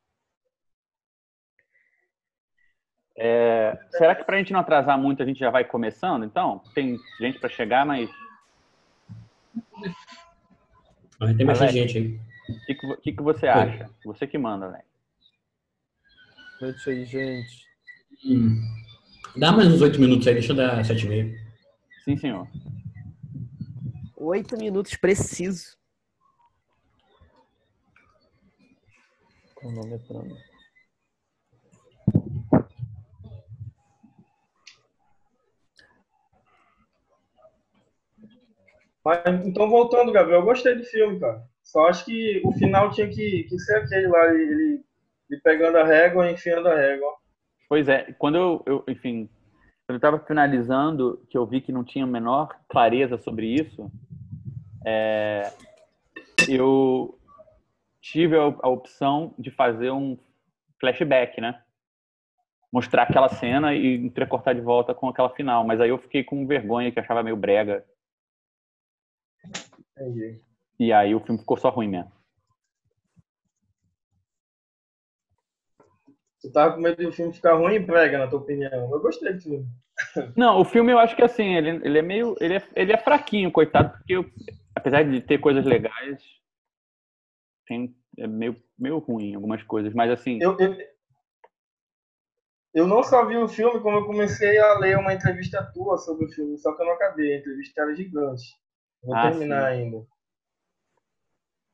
É, 3.16 3.78
será 3.90 4.14
que 4.14 4.24
pra 4.24 4.38
gente 4.38 4.52
não 4.52 4.60
atrasar 4.60 4.98
muito 4.98 5.22
a 5.22 5.26
gente 5.26 5.38
já 5.38 5.50
vai 5.50 5.64
começando, 5.64 6.24
então? 6.24 6.62
Tem 6.74 6.98
gente 7.20 7.38
pra 7.38 7.48
chegar, 7.48 7.84
mas 7.86 8.10
Ah, 11.20 11.32
tem 11.36 11.46
bastante 11.46 11.74
gente 11.74 11.98
aí. 11.98 12.20
o 12.48 12.64
que, 12.66 12.74
que 13.02 13.12
que 13.12 13.22
você 13.22 13.46
acha? 13.46 13.88
Você 14.04 14.26
que 14.26 14.38
manda, 14.38 14.70
né? 14.70 14.80
Noite 16.60 16.90
aí, 16.90 17.04
gente. 17.04 17.66
Hum. 18.24 18.60
Dá 19.36 19.52
mais 19.52 19.68
uns 19.68 19.80
oito 19.80 20.00
minutos 20.00 20.26
aí, 20.26 20.34
deixa 20.34 20.52
eu 20.52 20.56
dar 20.56 20.84
sete 20.84 21.06
e 21.06 21.08
meio. 21.08 21.38
Sim, 22.04 22.16
senhor. 22.16 22.48
Oito 24.24 24.56
minutos 24.56 24.94
preciso. 24.96 25.76
Cronometrando. 29.56 30.36
Mas, 39.04 39.44
então, 39.44 39.68
voltando, 39.68 40.12
Gabriel, 40.12 40.40
eu 40.40 40.44
gostei 40.46 40.76
do 40.76 40.84
filme, 40.84 41.18
cara. 41.18 41.42
Só 41.64 41.86
acho 41.88 42.04
que 42.04 42.40
o 42.44 42.52
final 42.52 42.90
tinha 42.92 43.08
que, 43.08 43.44
que 43.44 43.58
ser 43.58 43.76
aquele 43.78 44.06
lá, 44.06 44.26
ele, 44.32 44.42
ele- 44.42 44.84
ele 45.30 45.40
pegando 45.40 45.78
a 45.78 45.84
régua 45.84 46.28
e 46.30 46.34
enfiando 46.34 46.68
a 46.68 46.76
régua. 46.76 47.12
Pois 47.68 47.88
é, 47.88 48.12
quando 48.18 48.36
eu, 48.36 48.62
eu 48.66 48.84
enfim, 48.86 49.28
quando 49.86 49.94
eu 49.94 49.96
estava 49.96 50.18
finalizando, 50.20 51.20
que 51.28 51.36
eu 51.36 51.44
vi 51.46 51.60
que 51.60 51.72
não 51.72 51.82
tinha 51.82 52.04
a 52.04 52.08
menor 52.08 52.54
clareza 52.68 53.18
sobre 53.18 53.46
isso, 53.48 53.90
é, 54.84 55.52
eu 56.48 57.18
tive 58.00 58.36
a, 58.36 58.42
a 58.62 58.68
opção 58.68 59.34
de 59.38 59.50
fazer 59.50 59.90
um 59.90 60.18
flashback, 60.80 61.40
né? 61.40 61.62
Mostrar 62.72 63.04
aquela 63.04 63.28
cena 63.28 63.74
e 63.74 63.96
entrecortar 63.96 64.54
de 64.54 64.60
volta 64.60 64.94
com 64.94 65.08
aquela 65.08 65.30
final. 65.30 65.64
Mas 65.64 65.80
aí 65.80 65.90
eu 65.90 65.98
fiquei 65.98 66.24
com 66.24 66.46
vergonha, 66.46 66.90
que 66.90 66.98
achava 66.98 67.22
meio 67.22 67.36
brega. 67.36 67.84
Entendi. 69.96 70.40
E 70.78 70.92
aí 70.92 71.14
o 71.14 71.20
filme 71.20 71.38
ficou 71.38 71.56
só 71.56 71.68
ruim 71.68 71.88
mesmo. 71.88 72.10
Tu 76.42 76.50
tava 76.52 76.74
com 76.74 76.80
medo 76.80 77.02
do 77.02 77.12
filme 77.12 77.32
ficar 77.32 77.54
ruim 77.54 77.74
e 77.76 77.86
prega, 77.86 78.18
na 78.18 78.26
tua 78.28 78.40
opinião. 78.40 78.90
Eu 78.92 79.00
gostei 79.00 79.32
do 79.32 79.40
filme. 79.40 79.66
Não, 80.36 80.60
o 80.60 80.64
filme 80.64 80.92
eu 80.92 80.98
acho 80.98 81.14
que 81.16 81.22
assim, 81.22 81.54
ele, 81.54 81.80
ele 81.84 81.98
é 81.98 82.02
meio. 82.02 82.36
Ele 82.40 82.54
é, 82.56 82.62
ele 82.74 82.92
é 82.92 82.98
fraquinho, 82.98 83.50
coitado, 83.52 83.90
porque 83.96 84.14
eu- 84.14 84.30
apesar 84.74 85.02
de 85.04 85.20
ter 85.20 85.38
coisas 85.38 85.64
legais, 85.64 86.22
tem, 87.66 87.94
é 88.18 88.26
meio, 88.26 88.56
meio 88.78 88.98
ruim 88.98 89.34
algumas 89.34 89.62
coisas. 89.62 89.92
Mas 89.94 90.10
assim, 90.10 90.38
Eu, 90.40 90.56
eu, 90.58 90.76
eu 92.74 92.86
não 92.86 93.02
só 93.02 93.26
vi 93.26 93.36
o 93.36 93.48
filme, 93.48 93.80
como 93.80 93.98
eu 93.98 94.06
comecei 94.06 94.58
a 94.58 94.78
ler 94.78 94.98
uma 94.98 95.12
entrevista 95.14 95.62
tua 95.72 95.96
sobre 95.98 96.26
o 96.26 96.28
filme, 96.30 96.58
só 96.58 96.74
que 96.74 96.82
eu 96.82 96.86
não 96.86 96.94
acabei. 96.94 97.34
A 97.34 97.38
entrevista 97.38 97.82
era 97.82 97.94
gigante. 97.94 98.44
Vou 99.02 99.14
Ah, 99.14 99.30
terminar 99.30 99.64
sim. 99.66 99.72
ainda. 99.72 100.06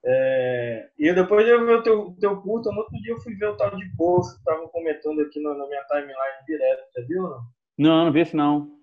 É, 0.05 0.91
e 0.99 1.13
depois 1.13 1.45
de 1.45 1.51
eu 1.51 1.67
ver 1.67 1.77
o 1.79 1.83
teu, 1.83 2.17
teu 2.21 2.41
curto, 2.41 2.71
no 2.71 2.79
outro 2.79 2.97
dia 3.03 3.13
eu 3.13 3.21
fui 3.21 3.35
ver 3.35 3.47
o 3.47 3.57
tal 3.57 3.77
de 3.77 3.85
Poço, 3.97 4.33
que 4.35 4.39
estavam 4.39 4.69
comentando 4.69 5.21
aqui 5.21 5.41
na, 5.43 5.55
na 5.55 5.67
minha 5.67 5.85
timeline 5.85 6.45
direto, 6.47 6.85
já 6.97 7.05
viu? 7.07 7.23
Não? 7.23 7.41
não, 7.79 8.05
não 8.05 8.13
vi 8.13 8.21
esse 8.21 8.37
não. 8.37 8.79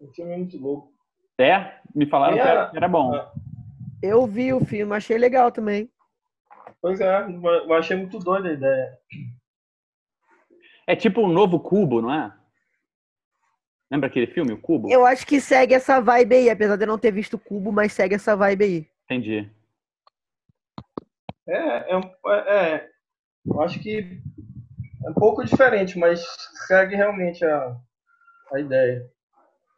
O 0.00 0.12
filme 0.12 0.32
é 0.32 0.36
muito 0.36 0.58
louco. 0.58 0.92
É? 1.38 1.78
Me 1.94 2.06
falaram 2.06 2.34
que 2.34 2.42
É. 2.42 2.46
era, 2.46 2.70
que 2.70 2.76
era 2.76 2.88
bom. 2.88 3.12
Eu 4.02 4.26
vi 4.26 4.52
o 4.52 4.64
filme, 4.64 4.94
achei 4.94 5.16
legal 5.16 5.50
também. 5.50 5.90
Pois 6.80 7.00
é, 7.00 7.26
eu 7.26 7.72
achei 7.72 7.96
muito 7.96 8.18
doida 8.18 8.48
a 8.50 8.52
ideia. 8.52 8.98
É 10.86 10.94
tipo 10.94 11.22
um 11.22 11.28
novo 11.28 11.58
Cubo, 11.58 12.02
não 12.02 12.12
é? 12.12 12.30
Lembra 13.90 14.08
aquele 14.08 14.26
filme, 14.26 14.52
o 14.52 14.60
Cubo? 14.60 14.90
Eu 14.90 15.06
acho 15.06 15.26
que 15.26 15.40
segue 15.40 15.72
essa 15.72 16.00
vibe 16.00 16.34
aí, 16.36 16.50
apesar 16.50 16.76
de 16.76 16.82
eu 16.84 16.88
não 16.88 16.98
ter 16.98 17.10
visto 17.12 17.34
o 17.34 17.38
Cubo, 17.38 17.72
mas 17.72 17.92
segue 17.92 18.14
essa 18.14 18.36
vibe 18.36 18.64
aí. 18.64 18.93
Entendi. 19.04 19.50
É, 21.46 21.94
é, 21.94 22.00
é, 22.26 22.56
é, 22.74 22.90
eu 23.46 23.60
acho 23.62 23.78
que 23.80 24.20
é 25.04 25.10
um 25.10 25.14
pouco 25.14 25.44
diferente, 25.44 25.98
mas 25.98 26.24
segue 26.66 26.96
realmente 26.96 27.44
a, 27.44 27.76
a 28.52 28.60
ideia. 28.60 29.10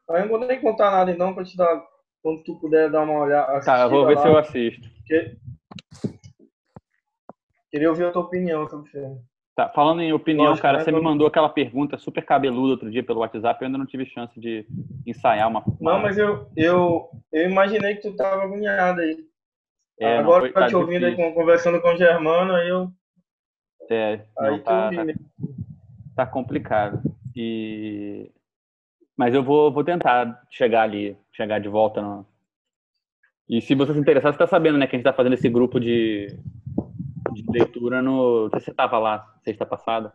Aí 0.09 0.19
eu 0.23 0.29
não 0.29 0.39
vou 0.39 0.47
nem 0.47 0.61
contar 0.61 0.91
nada 0.93 1.15
não 1.17 1.35
pra 1.35 1.45
te 1.45 1.57
dar, 1.57 1.83
quando 2.23 2.45
tu 2.45 2.59
puder 2.61 2.89
dar 2.91 3.03
uma 3.03 3.19
olhada. 3.19 3.61
Tá, 3.61 3.83
eu 3.83 3.91
vou 3.91 4.07
ver 4.07 4.15
lá, 4.15 4.23
se 4.23 4.29
eu 4.29 4.39
assisto. 4.39 4.89
porque- 4.99 5.37
Queria 7.71 7.91
ouvir 7.91 8.05
a 8.07 8.13
tua 8.13 8.23
opinião 8.23 8.67
sobre 8.69 8.89
o 8.89 8.93
filme. 8.93 9.21
Tá, 9.57 9.71
falando 9.71 10.03
em 10.03 10.13
opinião, 10.13 10.49
Lógico, 10.49 10.61
cara, 10.63 10.77
né, 10.77 10.85
você 10.85 10.93
me 10.93 11.01
mandou 11.01 11.27
aquela 11.27 11.49
pergunta 11.49 11.97
super 11.97 12.23
cabeluda 12.23 12.73
outro 12.73 12.91
dia 12.91 13.03
pelo 13.03 13.21
WhatsApp, 13.21 13.59
eu 13.59 13.67
ainda 13.67 13.79
não 13.79 13.87
tive 13.87 14.05
chance 14.05 14.39
de 14.39 14.67
ensaiar 15.07 15.49
uma. 15.49 15.65
Não, 15.81 15.99
mas 15.99 16.19
eu, 16.19 16.47
eu, 16.55 17.09
eu 17.33 17.49
imaginei 17.49 17.97
que 17.97 18.03
tu 18.03 18.15
tava 18.15 18.43
agoniado 18.43 19.01
aí. 19.01 19.17
É, 19.99 20.19
Agora 20.19 20.41
foi- 20.41 20.51
eu 20.51 20.53
tá 20.53 20.69
te 20.69 20.77
ouvindo 20.77 21.07
aí, 21.07 21.17
conversando 21.33 21.81
com 21.81 21.89
o 21.89 21.97
Germano, 21.97 22.53
aí 22.53 22.69
eu. 22.69 22.93
É, 23.91 24.21
Aí 24.39 24.51
não, 24.51 24.59
tá, 24.63 24.91
tá, 24.91 25.05
tá 26.17 26.27
complicado. 26.27 27.01
E... 27.35 28.31
Mas 29.17 29.35
eu 29.35 29.43
vou, 29.43 29.73
vou 29.73 29.83
tentar 29.83 30.39
chegar 30.51 30.83
ali, 30.83 31.17
chegar 31.33 31.61
de 31.61 31.69
volta 31.71 32.03
no. 32.03 32.27
E 33.49 33.63
se 33.63 33.75
você 33.75 33.95
se 33.95 33.99
interessar, 33.99 34.35
você 34.35 34.39
tá 34.39 34.47
sabendo, 34.47 34.77
né, 34.77 34.87
que 34.87 34.97
a 34.97 34.99
gente 34.99 35.05
tá 35.05 35.15
fazendo 35.15 35.33
esse 35.33 35.49
grupo 35.49 35.81
de, 35.81 36.27
de 37.43 37.51
leitura 37.51 38.03
no. 38.03 38.45
Não 38.45 38.51
sei 38.51 38.61
se 38.61 38.67
você 38.67 38.75
tava 38.75 38.99
lá 38.99 39.35
sexta 39.45 39.67
passada. 39.67 40.13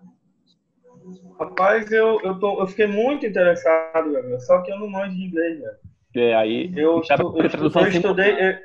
Rapaz, 1.40 1.92
eu, 1.92 2.20
eu, 2.22 2.40
tô, 2.40 2.60
eu 2.60 2.68
fiquei 2.68 2.86
muito 2.86 3.26
interessado, 3.26 4.14
só 4.42 4.62
que 4.62 4.72
eu 4.72 4.80
não 4.80 4.90
manjo 4.90 5.16
de 5.16 5.24
inglês, 5.26 5.60
velho. 5.60 5.78
É, 6.16 6.36
aí. 6.36 6.72
Eu, 6.76 7.00
estu, 7.00 7.14
eu, 7.38 7.82
eu 7.82 7.88
estudei. 7.88 8.60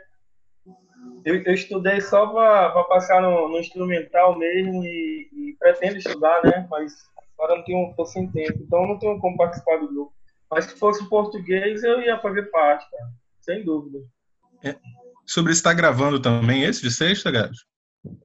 Eu, 1.24 1.42
eu, 1.42 1.54
estudei 1.54 2.00
só 2.00 2.26
para 2.26 2.84
passar 2.84 3.22
no, 3.22 3.48
no 3.48 3.58
instrumental 3.58 4.38
mesmo 4.38 4.84
e, 4.84 5.28
e 5.32 5.56
pretendo 5.58 5.96
estudar, 5.96 6.42
né? 6.44 6.66
Mas 6.70 6.92
agora 7.34 7.54
eu 7.54 7.56
não 7.58 7.64
tenho, 7.64 7.94
tô 7.96 8.04
sem 8.04 8.30
tempo, 8.30 8.62
então 8.62 8.82
eu 8.82 8.88
não 8.88 8.98
tenho 8.98 9.18
como 9.18 9.36
participar 9.36 9.78
do 9.78 9.88
grupo. 9.88 10.12
Mas 10.50 10.66
se 10.66 10.78
fosse 10.78 11.08
português, 11.08 11.82
eu 11.82 12.00
ia 12.00 12.18
fazer 12.18 12.44
parte, 12.44 12.88
cara. 12.90 13.10
Sem 13.40 13.64
dúvida. 13.64 13.98
Sobre 15.26 15.52
isso, 15.52 15.62
tá 15.62 15.72
gravando 15.72 16.20
também 16.20 16.62
esse 16.62 16.82
de 16.82 16.90
sexta, 16.90 17.30
Gabs? 17.30 17.64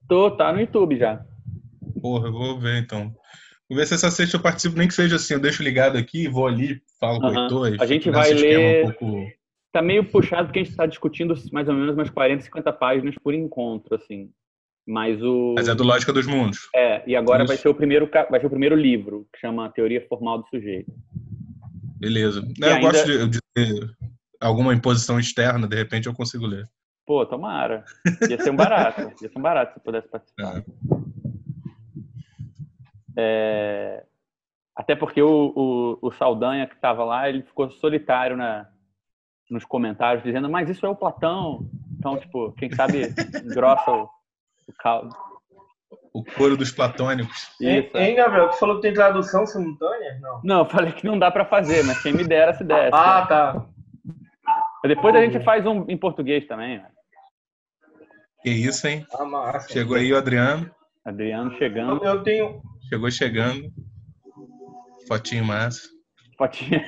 Tô, 0.08 0.30
tá 0.30 0.52
no 0.52 0.60
YouTube 0.60 0.96
já. 0.96 1.24
Porra, 2.00 2.28
eu 2.28 2.32
vou 2.32 2.60
ver 2.60 2.78
então. 2.82 3.12
Vou 3.68 3.78
ver 3.78 3.86
se 3.86 3.94
essa 3.94 4.10
sexta 4.10 4.36
eu 4.36 4.42
participo, 4.42 4.76
nem 4.76 4.88
que 4.88 4.94
seja 4.94 5.16
assim, 5.16 5.34
eu 5.34 5.40
deixo 5.40 5.62
ligado 5.62 5.96
aqui, 5.96 6.28
vou 6.28 6.46
ali, 6.46 6.80
falo 7.00 7.20
com 7.20 7.26
o. 7.28 7.66
Heitor. 7.66 7.76
A 7.82 7.86
gente 7.86 8.10
vai 8.10 8.32
ler- 8.32 8.84
Um 8.84 8.92
pouco... 8.92 9.26
Tá 9.72 9.80
meio 9.80 10.04
puxado 10.04 10.48
porque 10.48 10.58
a 10.58 10.64
gente 10.64 10.76
tá 10.76 10.84
discutindo 10.84 11.34
mais 11.50 11.66
ou 11.66 11.74
menos 11.74 11.94
umas 11.94 12.10
40, 12.10 12.42
50 12.44 12.72
páginas 12.74 13.14
por 13.22 13.32
encontro, 13.32 13.94
assim. 13.94 14.28
Mas 14.86 15.22
o. 15.22 15.54
Mas 15.56 15.68
é 15.68 15.74
do 15.74 15.84
Lógica 15.84 16.12
dos 16.12 16.26
Mundos. 16.26 16.68
É, 16.74 17.02
e 17.08 17.16
agora 17.16 17.44
Isso. 17.44 17.48
vai 17.48 17.56
ser 17.56 17.68
o 17.68 17.74
primeiro 17.74 18.10
vai 18.30 18.40
ser 18.40 18.46
o 18.46 18.50
primeiro 18.50 18.74
livro, 18.76 19.26
que 19.32 19.40
chama 19.40 19.70
Teoria 19.70 20.04
Formal 20.08 20.38
do 20.42 20.48
Sujeito. 20.48 20.92
Beleza. 21.98 22.42
Não, 22.58 22.68
eu 22.68 22.74
ainda- 22.74 22.90
gosto 22.90 23.06
de, 23.06 23.28
de 23.28 23.38
ter 23.54 23.90
alguma 24.40 24.74
imposição 24.74 25.18
externa, 25.20 25.66
de 25.68 25.76
repente 25.76 26.06
eu 26.08 26.12
consigo 26.14 26.46
ler. 26.46 26.66
Pô, 27.06 27.26
tomara. 27.26 27.84
Ia 28.28 28.40
ser 28.40 28.50
um 28.50 28.56
barato. 28.56 29.00
Ia 29.22 29.28
ser 29.28 29.38
um 29.38 29.42
barato 29.42 29.72
se 29.72 29.78
eu 29.78 29.82
pudesse 29.82 30.08
participar. 30.08 30.58
É. 30.58 30.62
É, 33.16 34.04
Até 34.74 34.94
porque 34.96 35.20
o, 35.22 35.52
o, 35.54 36.06
o 36.08 36.12
Saldanha 36.12 36.66
que 36.66 36.74
estava 36.74 37.04
lá, 37.04 37.28
ele 37.28 37.42
ficou 37.42 37.70
solitário 37.70 38.36
na, 38.36 38.66
nos 39.50 39.64
comentários, 39.64 40.24
dizendo, 40.24 40.48
mas 40.48 40.68
isso 40.70 40.86
é 40.86 40.88
o 40.88 40.96
Platão. 40.96 41.68
Então, 41.98 42.16
tipo, 42.18 42.52
quem 42.52 42.70
sabe 42.72 43.12
engrossa 43.44 43.90
o, 43.90 44.04
o 44.68 44.72
caldo. 44.78 45.14
O 46.14 46.24
coro 46.24 46.56
dos 46.56 46.70
platônicos. 46.70 47.50
Hein, 47.60 47.86
Isso. 47.86 47.96
é. 47.96 48.08
hein, 48.10 48.16
Gabriel? 48.16 48.48
Tu 48.50 48.58
falou 48.58 48.76
que 48.76 48.82
tem 48.82 48.92
tradução 48.92 49.46
simultânea? 49.46 50.18
Não. 50.20 50.40
Não, 50.44 50.58
eu 50.60 50.64
falei 50.66 50.92
que 50.92 51.06
não 51.06 51.18
dá 51.18 51.30
para 51.30 51.44
fazer, 51.46 51.82
mas 51.84 52.02
quem 52.02 52.12
me 52.12 52.24
dera 52.24 52.52
se 52.54 52.62
desse. 52.64 52.90
Ah, 52.94 53.26
tá. 53.26 53.66
Mas 54.04 54.94
Depois 54.94 55.14
a 55.14 55.20
gente 55.22 55.40
faz 55.44 55.64
um 55.64 55.84
em 55.88 55.96
português 55.96 56.46
também. 56.46 56.78
né? 56.78 56.88
Que 58.42 58.50
isso, 58.50 58.86
hein? 58.86 59.06
Ah, 59.14 59.24
massa. 59.24 59.68
Chegou 59.72 59.96
aí 59.96 60.12
o 60.12 60.16
Adriano. 60.16 60.70
Adriano 61.04 61.56
chegando. 61.58 62.04
Eu, 62.04 62.22
tenho. 62.22 62.62
Chegou 62.88 63.10
chegando. 63.10 63.72
Fotinho 65.08 65.44
massa. 65.44 65.80
Fotinha. 66.36 66.84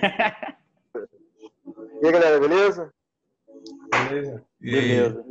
E 2.03 2.07
aí, 2.07 2.13
galera, 2.13 2.41
beleza? 2.41 2.93
Beleza. 4.09 4.45
E? 4.61 4.71
Beleza. 4.71 5.25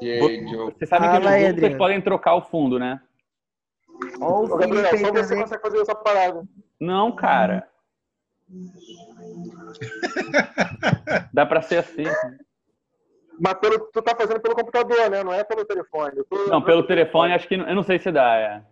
E 0.00 0.10
aí, 0.10 0.44
Diogo? 0.44 0.74
Você 0.78 0.86
sabe 0.86 1.08
que 1.10 1.18
no 1.18 1.28
aí, 1.28 1.40
vocês 1.42 1.52
Adriano. 1.52 1.78
podem 1.78 2.02
trocar 2.02 2.34
o 2.34 2.42
fundo, 2.42 2.78
né? 2.78 3.00
Ó 4.20 4.40
o 4.40 4.44
Ô, 4.46 4.56
Gabriel, 4.56 4.84
só 4.84 4.90
você 4.96 5.02
também. 5.28 5.42
consegue 5.42 5.62
fazer 5.62 5.80
essa 5.80 5.94
parada. 5.94 6.42
Não, 6.80 7.14
cara. 7.14 7.68
Dá 11.32 11.46
pra 11.46 11.62
ser 11.62 11.78
assim. 11.78 12.04
Mas 13.42 13.54
pelo, 13.54 13.78
tu 13.92 14.00
tá 14.00 14.14
fazendo 14.14 14.40
pelo 14.40 14.54
computador, 14.54 15.10
né? 15.10 15.24
Não 15.24 15.32
é 15.32 15.42
pelo 15.42 15.64
telefone. 15.64 16.16
Eu 16.18 16.24
tô- 16.24 16.46
Não, 16.46 16.62
pelo 16.62 16.86
telefone 16.86 17.32
acho 17.34 17.48
que 17.48 17.54
eu 17.54 17.74
não 17.74 17.82
sei 17.82 17.98
se 17.98 18.12
dá. 18.12 18.36
É. 18.36 18.62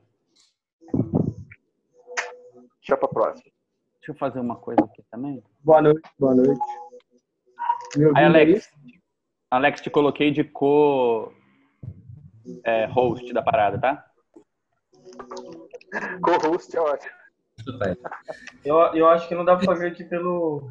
Deixa 2.79 2.97
pra 2.97 3.09
próxima. 3.09 3.51
Deixa 3.99 4.13
eu 4.13 4.15
fazer 4.15 4.39
uma 4.41 4.57
coisa 4.57 4.85
aqui 4.85 5.03
também. 5.11 5.43
Boa 5.61 5.83
noite, 5.83 6.09
boa 6.19 6.35
noite. 6.35 6.61
Me 7.97 8.07
ouvindo 8.07 8.17
Aí, 8.19 8.25
aí? 8.25 8.27
Alex. 8.27 8.71
Alex, 9.51 9.81
te 9.81 9.91
coloquei 9.91 10.31
de 10.31 10.45
co 10.45 11.33
é, 12.65 12.87
host 12.87 13.33
da 13.33 13.43
parada, 13.43 13.79
tá? 13.81 14.07
Co-host 16.23 16.77
é 16.77 16.81
ótimo. 16.81 17.13
Eu, 18.65 18.77
eu 18.95 19.09
acho 19.09 19.27
que 19.29 19.35
não 19.35 19.45
dá 19.45 19.57
pra 19.57 19.67
fazer 19.67 19.89
aqui 19.89 20.05
pelo. 20.05 20.71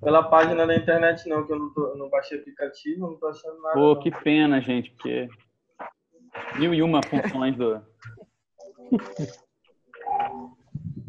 Pela 0.00 0.22
página 0.22 0.66
da 0.66 0.74
internet, 0.74 1.28
não, 1.28 1.46
que 1.46 1.52
eu 1.52 1.58
não, 1.58 1.72
tô, 1.72 1.88
eu 1.88 1.96
não 1.96 2.08
baixei 2.08 2.38
aplicativo, 2.38 3.06
não 3.06 3.16
tô 3.16 3.26
achando 3.26 3.60
nada. 3.60 3.74
Pô, 3.74 3.94
não. 3.94 4.00
que 4.00 4.10
pena, 4.10 4.60
gente, 4.60 4.90
porque 4.92 5.28
mil 6.58 6.72
e 6.72 6.82
uma 6.82 7.00
funções 7.02 7.56
do 7.56 7.82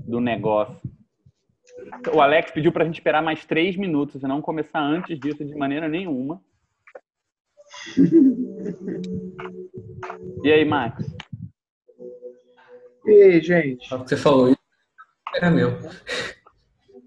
do 0.07 0.19
negócio. 0.19 0.79
O 2.13 2.21
Alex 2.21 2.51
pediu 2.51 2.71
pra 2.71 2.85
gente 2.85 2.95
esperar 2.95 3.23
mais 3.23 3.45
três 3.45 3.75
minutos 3.75 4.21
e 4.21 4.27
não 4.27 4.41
começar 4.41 4.81
antes 4.81 5.19
disso 5.19 5.43
de 5.43 5.55
maneira 5.55 5.87
nenhuma. 5.87 6.41
E 10.43 10.51
aí, 10.51 10.65
Max? 10.65 11.05
E 13.05 13.23
aí, 13.23 13.41
gente? 13.41 13.93
O 13.93 14.03
que 14.03 14.09
você 14.09 14.17
falou 14.17 14.49
isso 14.49 14.61
era 15.33 15.49
meu. 15.49 15.71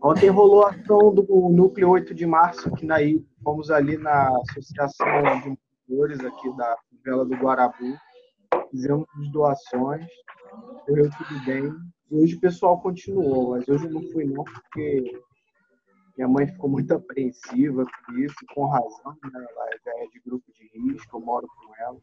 Ontem 0.04 0.28
rolou 0.28 0.66
a 0.66 0.70
ação 0.70 1.14
do 1.14 1.22
Núcleo 1.48 1.88
8 1.88 2.14
de 2.14 2.26
Março, 2.26 2.70
que 2.72 2.86
daí 2.86 3.24
fomos 3.42 3.70
ali 3.70 3.96
na 3.96 4.28
Associação 4.42 5.06
de 5.40 5.58
Moradores 5.88 6.20
aqui 6.20 6.54
da 6.58 6.76
Vela 7.02 7.24
do 7.24 7.34
Guarabu. 7.34 7.96
fizemos 8.70 9.06
doações, 9.32 10.06
correu 10.84 11.08
tudo 11.08 11.44
bem. 11.46 11.74
E 12.10 12.16
hoje 12.16 12.36
o 12.36 12.40
pessoal 12.40 12.78
continuou, 12.82 13.52
mas 13.52 13.66
hoje 13.66 13.86
eu 13.86 13.92
não 13.92 14.02
fui 14.12 14.26
não, 14.26 14.44
porque 14.44 15.22
minha 16.18 16.28
mãe 16.28 16.48
ficou 16.48 16.68
muito 16.68 16.92
apreensiva 16.92 17.86
com 18.04 18.12
isso, 18.18 18.36
com 18.54 18.66
razão, 18.66 19.16
né? 19.32 19.46
Ela 19.86 20.02
é 20.02 20.06
de 20.08 20.20
grupo 20.20 20.44
de 20.52 20.66
risco, 20.80 21.16
eu 21.16 21.24
moro 21.24 21.48
com 21.48 21.82
ela. 21.82 21.96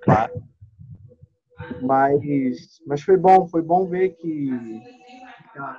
Claro. 0.00 0.42
Mas, 1.80 2.80
mas 2.84 3.02
foi 3.02 3.16
bom, 3.16 3.46
foi 3.46 3.62
bom 3.62 3.86
ver 3.86 4.16
que 4.16 4.50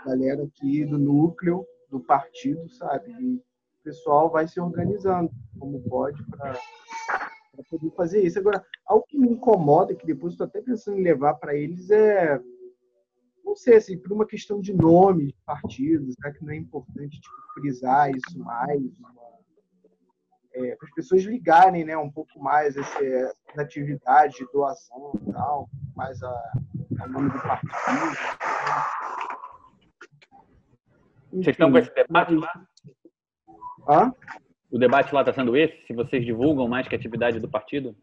galera 0.05 0.43
aqui 0.43 0.85
do 0.85 0.97
núcleo 0.97 1.65
do 1.89 1.99
partido, 1.99 2.69
sabe? 2.69 3.11
E 3.11 3.35
o 3.35 3.83
pessoal 3.83 4.29
vai 4.29 4.47
se 4.47 4.59
organizando 4.59 5.31
como 5.59 5.81
pode 5.81 6.23
para 6.25 6.57
poder 7.69 7.91
fazer 7.91 8.21
isso. 8.23 8.39
Agora, 8.39 8.65
algo 8.85 9.05
que 9.07 9.17
me 9.17 9.29
incomoda, 9.29 9.95
que 9.95 10.05
depois 10.05 10.33
estou 10.33 10.47
até 10.47 10.61
pensando 10.61 10.97
em 10.97 11.03
levar 11.03 11.35
para 11.35 11.55
eles, 11.55 11.89
é. 11.89 12.39
Não 13.43 13.55
sei, 13.55 13.75
assim, 13.75 13.97
por 13.97 14.13
uma 14.13 14.25
questão 14.25 14.61
de 14.61 14.73
nome 14.73 15.27
de 15.27 15.35
partidos, 15.45 16.15
será 16.15 16.33
que 16.33 16.43
não 16.45 16.53
é 16.53 16.55
importante 16.55 17.19
tipo, 17.19 17.35
frisar 17.55 18.09
isso 18.11 18.39
mais? 18.39 18.81
É, 20.53 20.75
para 20.75 20.87
as 20.87 20.93
pessoas 20.93 21.23
ligarem 21.23 21.83
né, 21.83 21.97
um 21.97 22.11
pouco 22.11 22.39
mais 22.39 22.77
essa, 22.77 23.03
essa 23.03 23.61
atividade 23.61 24.37
de 24.37 24.47
doação 24.51 25.13
e 25.27 25.31
tal, 25.31 25.69
mais 25.95 26.21
a, 26.21 26.53
a 26.99 27.07
nome 27.07 27.29
do 27.29 27.39
partido. 27.39 28.50
Vocês 31.31 31.47
estão 31.47 31.71
com 31.71 31.77
esse 31.77 31.93
debate 31.93 32.35
lá? 32.35 32.65
Hã? 33.88 34.13
O 34.71 34.77
debate 34.77 35.13
lá 35.13 35.21
está 35.21 35.33
sendo 35.33 35.55
esse? 35.55 35.85
Se 35.85 35.93
vocês 35.93 36.25
divulgam 36.25 36.67
mais 36.67 36.88
que 36.88 36.95
a 36.95 36.97
atividade 36.97 37.39
do 37.39 37.50
partido? 37.50 37.95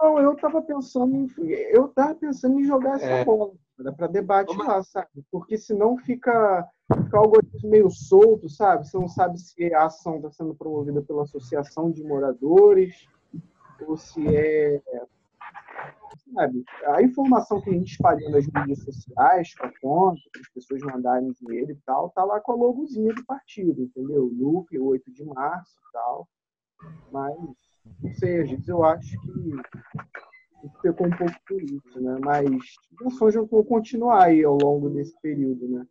Não, 0.00 0.18
eu 0.18 0.32
estava 0.32 0.62
pensando 0.62 1.14
em 1.14 1.28
eu 1.46 1.88
tava 1.88 2.14
pensando 2.14 2.58
em 2.58 2.64
jogar 2.64 2.96
essa 2.96 3.06
É. 3.06 3.24
bola 3.24 3.52
para 3.96 4.06
debate 4.06 4.56
lá, 4.56 4.82
sabe? 4.82 5.08
Porque 5.30 5.56
senão 5.58 5.96
fica, 5.98 6.66
fica 6.94 7.18
algo 7.18 7.38
meio 7.62 7.90
solto, 7.90 8.48
sabe? 8.48 8.86
Você 8.86 8.96
não 8.96 9.08
sabe 9.08 9.38
se 9.38 9.72
a 9.74 9.84
ação 9.86 10.16
está 10.16 10.30
sendo 10.30 10.54
promovida 10.54 11.02
pela 11.02 11.22
associação 11.22 11.90
de 11.90 12.02
moradores 12.02 13.08
ou 13.86 13.96
se 13.96 14.24
é 14.34 14.80
sabe? 16.32 16.64
A 16.86 17.02
informação 17.02 17.60
que 17.60 17.70
a 17.70 17.72
gente 17.72 17.92
espalhou 17.92 18.30
nas 18.30 18.46
mídias 18.46 18.82
sociais 18.82 19.54
com 19.54 19.66
a 19.66 19.72
conta, 19.80 20.20
para 20.32 20.40
as 20.40 20.48
pessoas 20.48 20.80
mandarem 20.82 21.32
dinheiro 21.32 21.72
e 21.72 21.78
tal, 21.84 22.10
tá 22.10 22.24
lá 22.24 22.40
com 22.40 22.52
a 22.52 22.56
logozinha 22.56 23.12
do 23.12 23.24
partido, 23.24 23.82
entendeu? 23.82 24.30
Núcleo, 24.32 24.86
8 24.86 25.12
de 25.12 25.24
março 25.24 25.74
e 25.76 25.92
tal. 25.92 26.28
Mas, 27.12 27.36
não 28.02 28.12
sei, 28.14 28.42
às 28.42 28.50
vezes 28.50 28.68
eu 28.68 28.84
acho 28.84 29.20
que 29.20 29.30
pecou 30.82 31.06
um 31.06 31.16
pouco 31.16 31.34
por 31.46 31.62
isso, 31.62 32.00
né? 32.00 32.18
Mas 32.20 32.46
as 33.00 33.14
ações 33.14 33.34
vão 33.34 33.64
continuar 33.64 34.24
aí 34.24 34.42
ao 34.44 34.56
longo 34.56 34.88
desse 34.90 35.18
período, 35.20 35.68
né? 35.68 35.86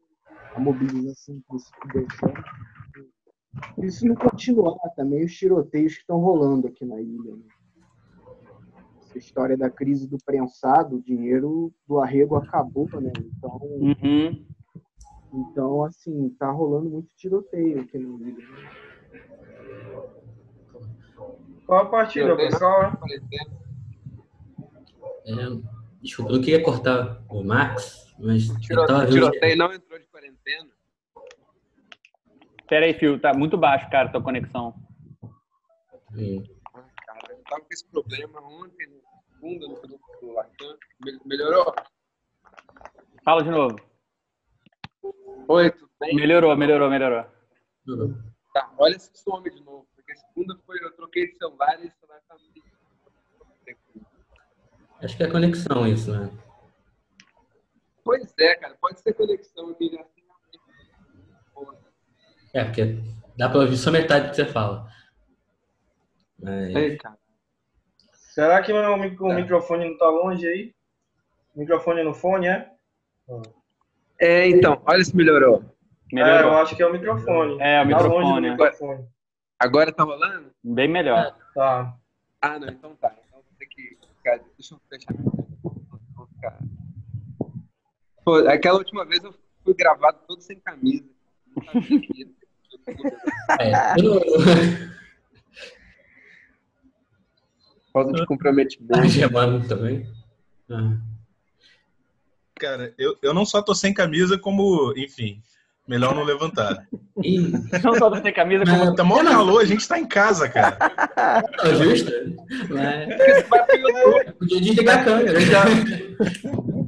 A 0.55 0.59
mobilização 0.59 1.41
que. 1.49 1.57
Isso 3.85 4.07
não 4.07 4.15
continuar 4.15 4.77
também, 4.95 5.23
os 5.25 5.33
tiroteios 5.33 5.93
que 5.93 5.99
estão 5.99 6.17
rolando 6.17 6.67
aqui 6.67 6.85
na 6.85 6.99
ilha. 6.99 7.35
Né? 7.35 7.43
Essa 9.13 9.19
história 9.19 9.55
da 9.55 9.69
crise 9.69 10.07
do 10.07 10.17
prensado, 10.25 10.95
o 10.95 11.01
dinheiro 11.01 11.71
do 11.87 11.99
arrego 11.99 12.35
acabou, 12.35 12.89
né? 12.99 13.11
Então, 13.19 13.59
Uhum. 13.61 14.43
então 15.31 15.83
assim, 15.83 16.29
tá 16.39 16.49
rolando 16.49 16.89
muito 16.89 17.09
tiroteio 17.15 17.81
aqui 17.81 17.95
ilha. 17.97 18.17
né? 18.17 18.35
Qual 21.67 21.79
a 21.81 21.85
partida, 21.85 22.35
pessoal? 22.35 22.91
É, 25.27 25.35
desculpa, 26.01 26.31
eu 26.31 26.35
não 26.37 26.43
queria 26.43 26.63
cortar 26.63 27.23
o 27.29 27.43
Max, 27.43 28.11
mas 28.17 28.47
Tiroteio, 28.61 28.87
tava 28.87 29.05
vendo- 29.05 29.13
tiroteio 29.13 29.57
não 29.57 29.71
entrou 29.73 29.99
de 29.99 30.07
quarentena. 30.07 30.71
Pera 32.67 32.87
aí, 32.87 32.95
Fio, 32.95 33.19
tá 33.19 33.31
muito 33.31 33.55
baixo, 33.59 33.87
cara, 33.91 34.09
tua 34.11 34.23
conexão. 34.23 34.73
Hum. 36.15 36.43
Ah, 36.75 36.83
cara, 37.05 37.33
eu 37.33 37.43
tava 37.43 37.61
com 37.61 37.67
esse 37.71 37.85
problema 37.87 38.41
ontem, 38.41 38.87
no 38.87 39.02
segunda, 39.43 39.67
no 39.67 39.75
grupo 39.75 40.17
do 40.21 40.31
Lacan. 40.31 40.77
Me- 41.03 41.19
Melhorou? 41.25 41.75
Fala 43.25 43.43
de 43.43 43.49
novo. 43.49 43.75
Oi, 45.49 45.69
tudo 45.71 45.89
bem? 45.99 46.15
Melhorou, 46.15 46.55
melhorou, 46.55 46.89
melhorou. 46.89 47.25
Tá, 48.53 48.71
olha 48.77 48.97
se 48.97 49.11
some 49.15 49.49
de 49.49 49.61
novo, 49.63 49.85
porque 49.95 50.15
segunda 50.15 50.57
foi, 50.65 50.77
eu 50.81 50.91
troquei 50.95 51.27
de 51.29 51.37
celular 51.37 51.83
e 51.83 51.87
o 51.87 51.91
celular 51.91 52.21
tá 52.27 52.35
meio- 52.37 52.63
Acho 55.01 55.17
que 55.17 55.23
é 55.23 55.29
conexão 55.29 55.85
isso, 55.85 56.17
né? 56.17 56.29
Pois 58.05 58.33
é, 58.39 58.55
cara, 58.55 58.77
pode 58.79 59.01
ser 59.01 59.13
conexão. 59.13 59.75
Porra. 61.53 61.77
É, 62.53 62.63
porque 62.63 62.99
dá 63.37 63.49
pra 63.49 63.59
ouvir 63.59 63.75
só 63.77 63.91
metade 63.91 64.27
do 64.27 64.29
que 64.29 64.35
você 64.37 64.45
fala. 64.45 64.89
Mas, 66.41 66.73
Ei, 66.75 66.97
cara. 66.97 67.17
Será 68.33 68.63
que 68.63 68.73
meu 68.73 68.81
o 68.93 68.97
microfone 69.35 69.87
não 69.91 69.95
tá 69.95 70.09
longe 70.09 70.47
aí? 70.47 70.73
Microfone 71.55 72.01
no 72.03 72.15
fone, 72.15 72.47
é? 72.47 72.67
É, 74.19 74.49
então, 74.49 74.81
olha 74.87 75.03
se 75.03 75.15
melhorou. 75.15 75.63
É, 76.11 76.15
eu 76.19 76.25
Melhorou. 76.25 76.53
acho 76.57 76.75
que 76.75 76.81
é 76.81 76.87
o 76.87 76.91
microfone. 76.91 77.61
É, 77.61 77.83
o 77.83 77.89
Tá 77.91 77.99
longe 77.99 78.33
do 78.33 78.41
microfone. 78.41 78.49
microfone. 78.49 79.07
Agora 79.59 79.91
tá 79.91 80.03
rolando? 80.03 80.51
Bem 80.63 80.87
melhor. 80.87 81.37
Tá. 81.53 81.95
Ah, 82.41 82.57
não, 82.57 82.69
então 82.69 82.95
tá. 82.95 83.13
Então 83.27 83.39
vou 83.39 83.53
ter 83.59 83.67
que. 83.67 83.99
Cara, 84.23 84.41
deixa 84.57 84.73
eu 84.73 84.79
fechar. 84.89 85.13
Vou 86.15 86.25
ficar. 86.33 86.57
Pô, 88.25 88.37
aquela 88.49 88.79
última 88.79 89.05
vez 89.05 89.23
eu 89.23 89.31
fui 89.63 89.75
gravado 89.75 90.17
todo 90.27 90.41
sem 90.41 90.59
camisa. 90.59 91.05
Não 91.55 91.63
sabia 91.71 92.25
é, 93.59 93.93
eu 93.99 94.03
não- 94.15 94.93
Falta 97.93 98.11
de 98.11 98.25
comprometimento. 98.25 98.91
Tá 98.99 99.05
gemando 99.07 99.67
também. 99.67 100.05
Ah. 100.69 100.97
Cara, 102.55 102.93
eu, 102.97 103.15
eu 103.21 103.33
não 103.33 103.45
só 103.45 103.61
tô 103.61 103.75
sem 103.75 103.93
camisa, 103.93 104.37
como, 104.37 104.93
enfim, 104.97 105.41
melhor 105.87 106.15
não 106.15 106.23
levantar. 106.23 106.87
Não 107.83 107.95
só 107.95 108.21
sem 108.21 108.33
camisa, 108.33 108.63
como 108.65 108.95
Tá 108.95 109.03
mó 109.03 109.23
calor, 109.23 109.61
a 109.61 109.65
gente 109.65 109.87
tá 109.87 109.99
em 109.99 110.07
casa, 110.07 110.49
cara. 110.49 110.71
tá 110.71 111.73
justo. 111.75 112.11
Mas 112.69 113.47
vai 113.47 113.77
YouTube. 113.77 114.33
podia 114.39 114.61
desligar 114.61 114.99
a 114.99 115.03
câmera. 115.03 115.33
Eu 115.33 115.41
já, 115.41 115.63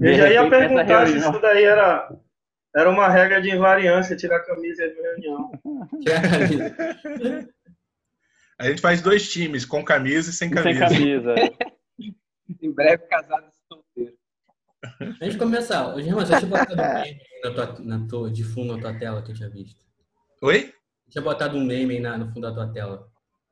eu 0.01 0.15
já 0.15 0.29
ia 0.31 0.49
perguntar 0.49 1.07
se 1.07 1.17
isso 1.17 1.39
daí 1.39 1.63
era, 1.63 2.09
era 2.75 2.89
uma 2.89 3.09
regra 3.09 3.41
de 3.41 3.51
invariância, 3.51 4.15
tirar 4.15 4.37
a 4.37 4.45
camisa 4.45 4.87
de 4.87 5.01
reunião. 5.01 5.51
Tirar 6.01 6.25
a 6.25 6.29
camisa. 6.29 7.54
A 8.57 8.69
gente 8.69 8.81
faz 8.81 9.01
dois 9.01 9.31
times, 9.31 9.65
com 9.65 9.83
camisa 9.83 10.29
e 10.29 10.33
sem 10.33 10.47
sem 10.49 10.55
camisa. 10.55 10.85
camisa. 10.87 11.35
Em 12.61 12.71
breve, 12.71 13.03
casado 13.07 13.45
e 13.47 13.67
solteiro. 13.67 14.13
Antes 15.19 15.31
de 15.33 15.37
começar, 15.37 15.95
ô, 15.95 16.01
Germano, 16.01 16.27
você 16.27 16.37
tinha 16.37 16.47
botado 16.49 16.73
um 16.79 16.93
meme 16.93 17.17
na 17.43 17.51
tua, 17.51 17.79
na 17.79 18.07
tua, 18.07 18.31
de 18.31 18.43
fundo 18.43 18.75
na 18.75 18.81
tua 18.81 18.93
tela 18.99 19.21
que 19.23 19.31
eu 19.31 19.35
tinha 19.35 19.49
visto. 19.49 19.83
Oi? 20.43 20.71
Tinha 21.09 21.23
botado 21.23 21.57
um 21.57 21.65
meme 21.65 21.95
aí 21.95 21.99
na, 21.99 22.17
no 22.19 22.27
fundo 22.27 22.41
da 22.41 22.53
tua 22.53 22.71
tela. 22.71 23.07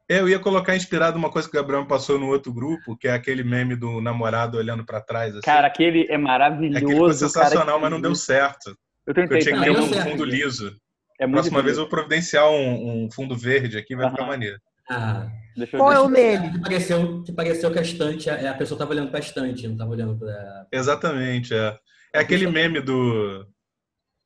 Eu 0.08 0.30
ia 0.30 0.38
colocar 0.38 0.76
inspirado 0.76 1.18
uma 1.18 1.32
coisa 1.32 1.50
que 1.50 1.58
o 1.58 1.60
Gabriel 1.60 1.88
passou 1.88 2.20
no 2.20 2.28
outro 2.28 2.54
grupo, 2.54 2.96
que 2.96 3.08
é 3.08 3.14
aquele 3.14 3.44
meme 3.44 3.76
do 3.76 4.00
namorado 4.00 4.58
olhando 4.60 4.86
pra 4.86 5.02
trás. 5.02 5.32
Assim. 5.34 5.42
Cara, 5.46 5.66
aquele 5.68 6.02
é 6.02 6.04
Aquele 6.04 6.18
maravilhoso. 6.20 6.86
foi 6.86 6.98
cara, 7.00 7.14
sensacional, 7.14 7.76
que- 7.78 7.82
mas 7.82 7.92
não 7.92 8.00
deu 8.02 8.14
certo. 8.14 8.78
Eu 9.08 9.14
tentei 9.16 9.38
eu 9.40 9.42
tinha 9.42 9.58
que 9.58 9.64
ter 9.64 9.72
um 9.72 9.88
certo. 9.92 10.10
fundo 10.10 10.24
liso. 10.24 10.76
É 11.20 11.28
Próxima 11.28 11.62
vez 11.64 11.78
eu 11.78 11.84
difícil. 11.84 11.84
vou 11.84 11.90
providenciar 11.90 12.50
um, 12.50 13.06
um 13.06 13.12
fundo 13.12 13.36
verde 13.36 13.78
aqui, 13.78 13.96
vai 13.96 14.10
ficar 14.10 14.22
Aham. 14.24 14.32
maneiro. 14.32 14.58
Ah, 14.90 15.30
Deixa 15.56 15.76
eu 15.76 15.80
Qual 15.80 15.92
é 15.92 16.00
o 16.00 16.08
meme? 16.10 16.52
que 16.52 16.62
pareceu, 16.62 17.24
que 17.24 17.32
pareceu 17.32 17.72
que 17.72 17.80
a 17.80 17.82
estante, 17.82 18.30
a, 18.30 18.52
a 18.52 18.54
pessoa 18.56 18.76
estava 18.76 18.92
olhando 18.92 19.10
para 19.10 19.20
a 19.20 19.22
estante, 19.22 19.68
não 19.68 19.74
estava 19.74 19.92
olhando 19.92 20.18
para. 20.18 20.68
Exatamente, 20.72 21.54
é. 21.54 21.80
É 22.14 22.20
aquele 22.20 22.48
meme 22.48 22.82
do. 22.82 23.48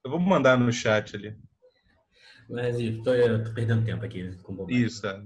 Eu 0.04 0.12
vou 0.12 0.20
mandar 0.20 0.58
no 0.58 0.72
chat 0.72 1.15
ali. 1.15 1.38
Mas 2.50 2.80
eu 2.80 3.04
tô, 3.04 3.13
eu 3.13 3.43
tô 3.43 3.54
perdendo 3.54 3.84
tempo 3.84 4.06
aqui 4.06 4.36
com 4.38 4.56
bobagem. 4.56 4.86
Isso, 4.86 5.06
é. 5.06 5.22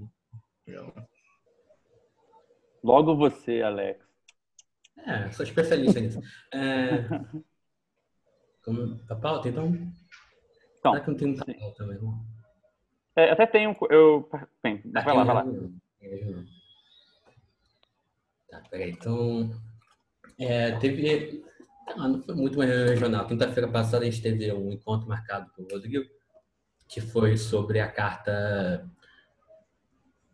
Logo 2.82 3.16
você, 3.16 3.62
Alex. 3.62 4.04
É, 5.06 5.30
sou 5.30 5.44
especialista 5.44 6.00
nisso. 6.00 6.20
É, 6.52 7.04
como, 8.64 9.00
a 9.08 9.14
pauta, 9.14 9.48
então? 9.48 9.72
Então, 10.78 10.92
Será 10.92 11.04
que 11.04 11.10
não 11.10 11.16
tem 11.16 11.28
muita 11.28 11.44
pauta 11.44 11.76
também? 11.76 11.98
Não? 13.16 13.22
É, 13.22 13.30
até 13.30 13.46
tem 13.46 13.66
um. 13.66 13.74
Eu, 13.90 14.28
tem, 14.62 14.80
mas 14.84 15.04
vai 15.04 15.16
lá, 15.16 15.24
vai 15.24 15.34
lá. 15.34 15.44
Tá, 18.50 18.62
peraí. 18.70 18.90
Então, 18.90 19.50
é, 20.38 20.72
teve. 20.78 21.44
Ah, 21.96 22.08
não 22.08 22.22
foi 22.22 22.34
muito 22.34 22.56
mais 22.58 22.70
regional. 22.70 23.26
Quinta-feira 23.26 23.68
passada 23.68 24.04
a 24.04 24.10
gente 24.10 24.22
teve 24.22 24.52
um 24.52 24.70
encontro 24.70 25.08
marcado 25.08 25.50
com 25.54 25.62
o 25.62 25.68
Rodrigo, 25.68 26.04
que 26.88 27.00
foi 27.00 27.36
sobre 27.36 27.80
a 27.80 27.90
carta. 27.90 28.88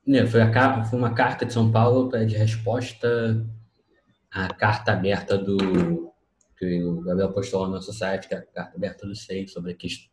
Né, 0.07 0.27
foi, 0.27 0.41
a, 0.41 0.85
foi 0.85 0.99
uma 0.99 1.15
carta 1.15 1.45
de 1.45 1.53
São 1.53 1.71
Paulo 1.71 2.09
de 2.09 2.35
resposta 2.35 3.47
a 4.31 4.53
carta 4.55 4.93
aberta 4.93 5.37
do 5.39 6.13
que 6.57 6.83
o 6.83 7.01
Gabriel 7.01 7.33
postou 7.33 7.61
lá 7.63 7.69
no 7.69 7.75
nosso 7.75 7.93
site, 7.93 8.29
que 8.29 8.35
é 8.35 8.39
a 8.39 8.43
carta 8.43 8.77
aberta 8.77 9.07
do 9.07 9.15
SEI, 9.15 9.47
sobre 9.47 9.73
a 9.73 9.77
questão, 9.77 10.11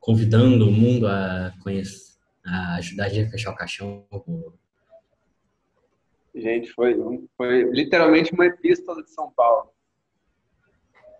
convidando 0.00 0.68
o 0.68 0.72
mundo 0.72 1.06
a 1.06 1.52
conhecer, 1.62 2.16
a 2.44 2.76
ajudar 2.76 3.06
a 3.06 3.08
gente 3.08 3.28
a 3.28 3.30
fechar 3.30 3.50
o 3.50 3.56
caixão 3.56 4.06
Gente, 6.34 6.70
foi, 6.72 6.94
foi 7.36 7.62
literalmente 7.72 8.32
uma 8.34 8.44
epístola 8.44 9.02
de 9.02 9.10
São 9.10 9.32
Paulo. 9.32 9.72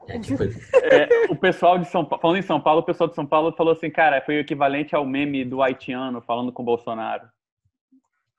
é, 0.09 0.19
tipo, 0.19 0.43
É, 0.85 1.31
o 1.31 1.37
pessoal 1.37 1.79
de 1.79 1.89
São 1.89 2.05
Paulo, 2.05 2.21
falando 2.21 2.39
em 2.39 2.43
São 2.43 2.61
Paulo, 2.61 2.81
o 2.81 2.85
pessoal 2.85 3.09
de 3.09 3.15
São 3.15 3.27
Paulo 3.27 3.51
falou 3.53 3.73
assim, 3.73 3.91
cara, 3.91 4.21
foi 4.21 4.37
o 4.37 4.41
equivalente 4.41 4.95
ao 4.95 5.07
meme 5.07 5.43
do 5.45 5.63
haitiano 5.63 6.21
falando 6.21 6.53
com 6.53 6.63
o 6.63 6.67
Bolsonaro. 6.67 7.27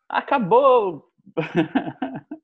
Acabou! 0.08 1.12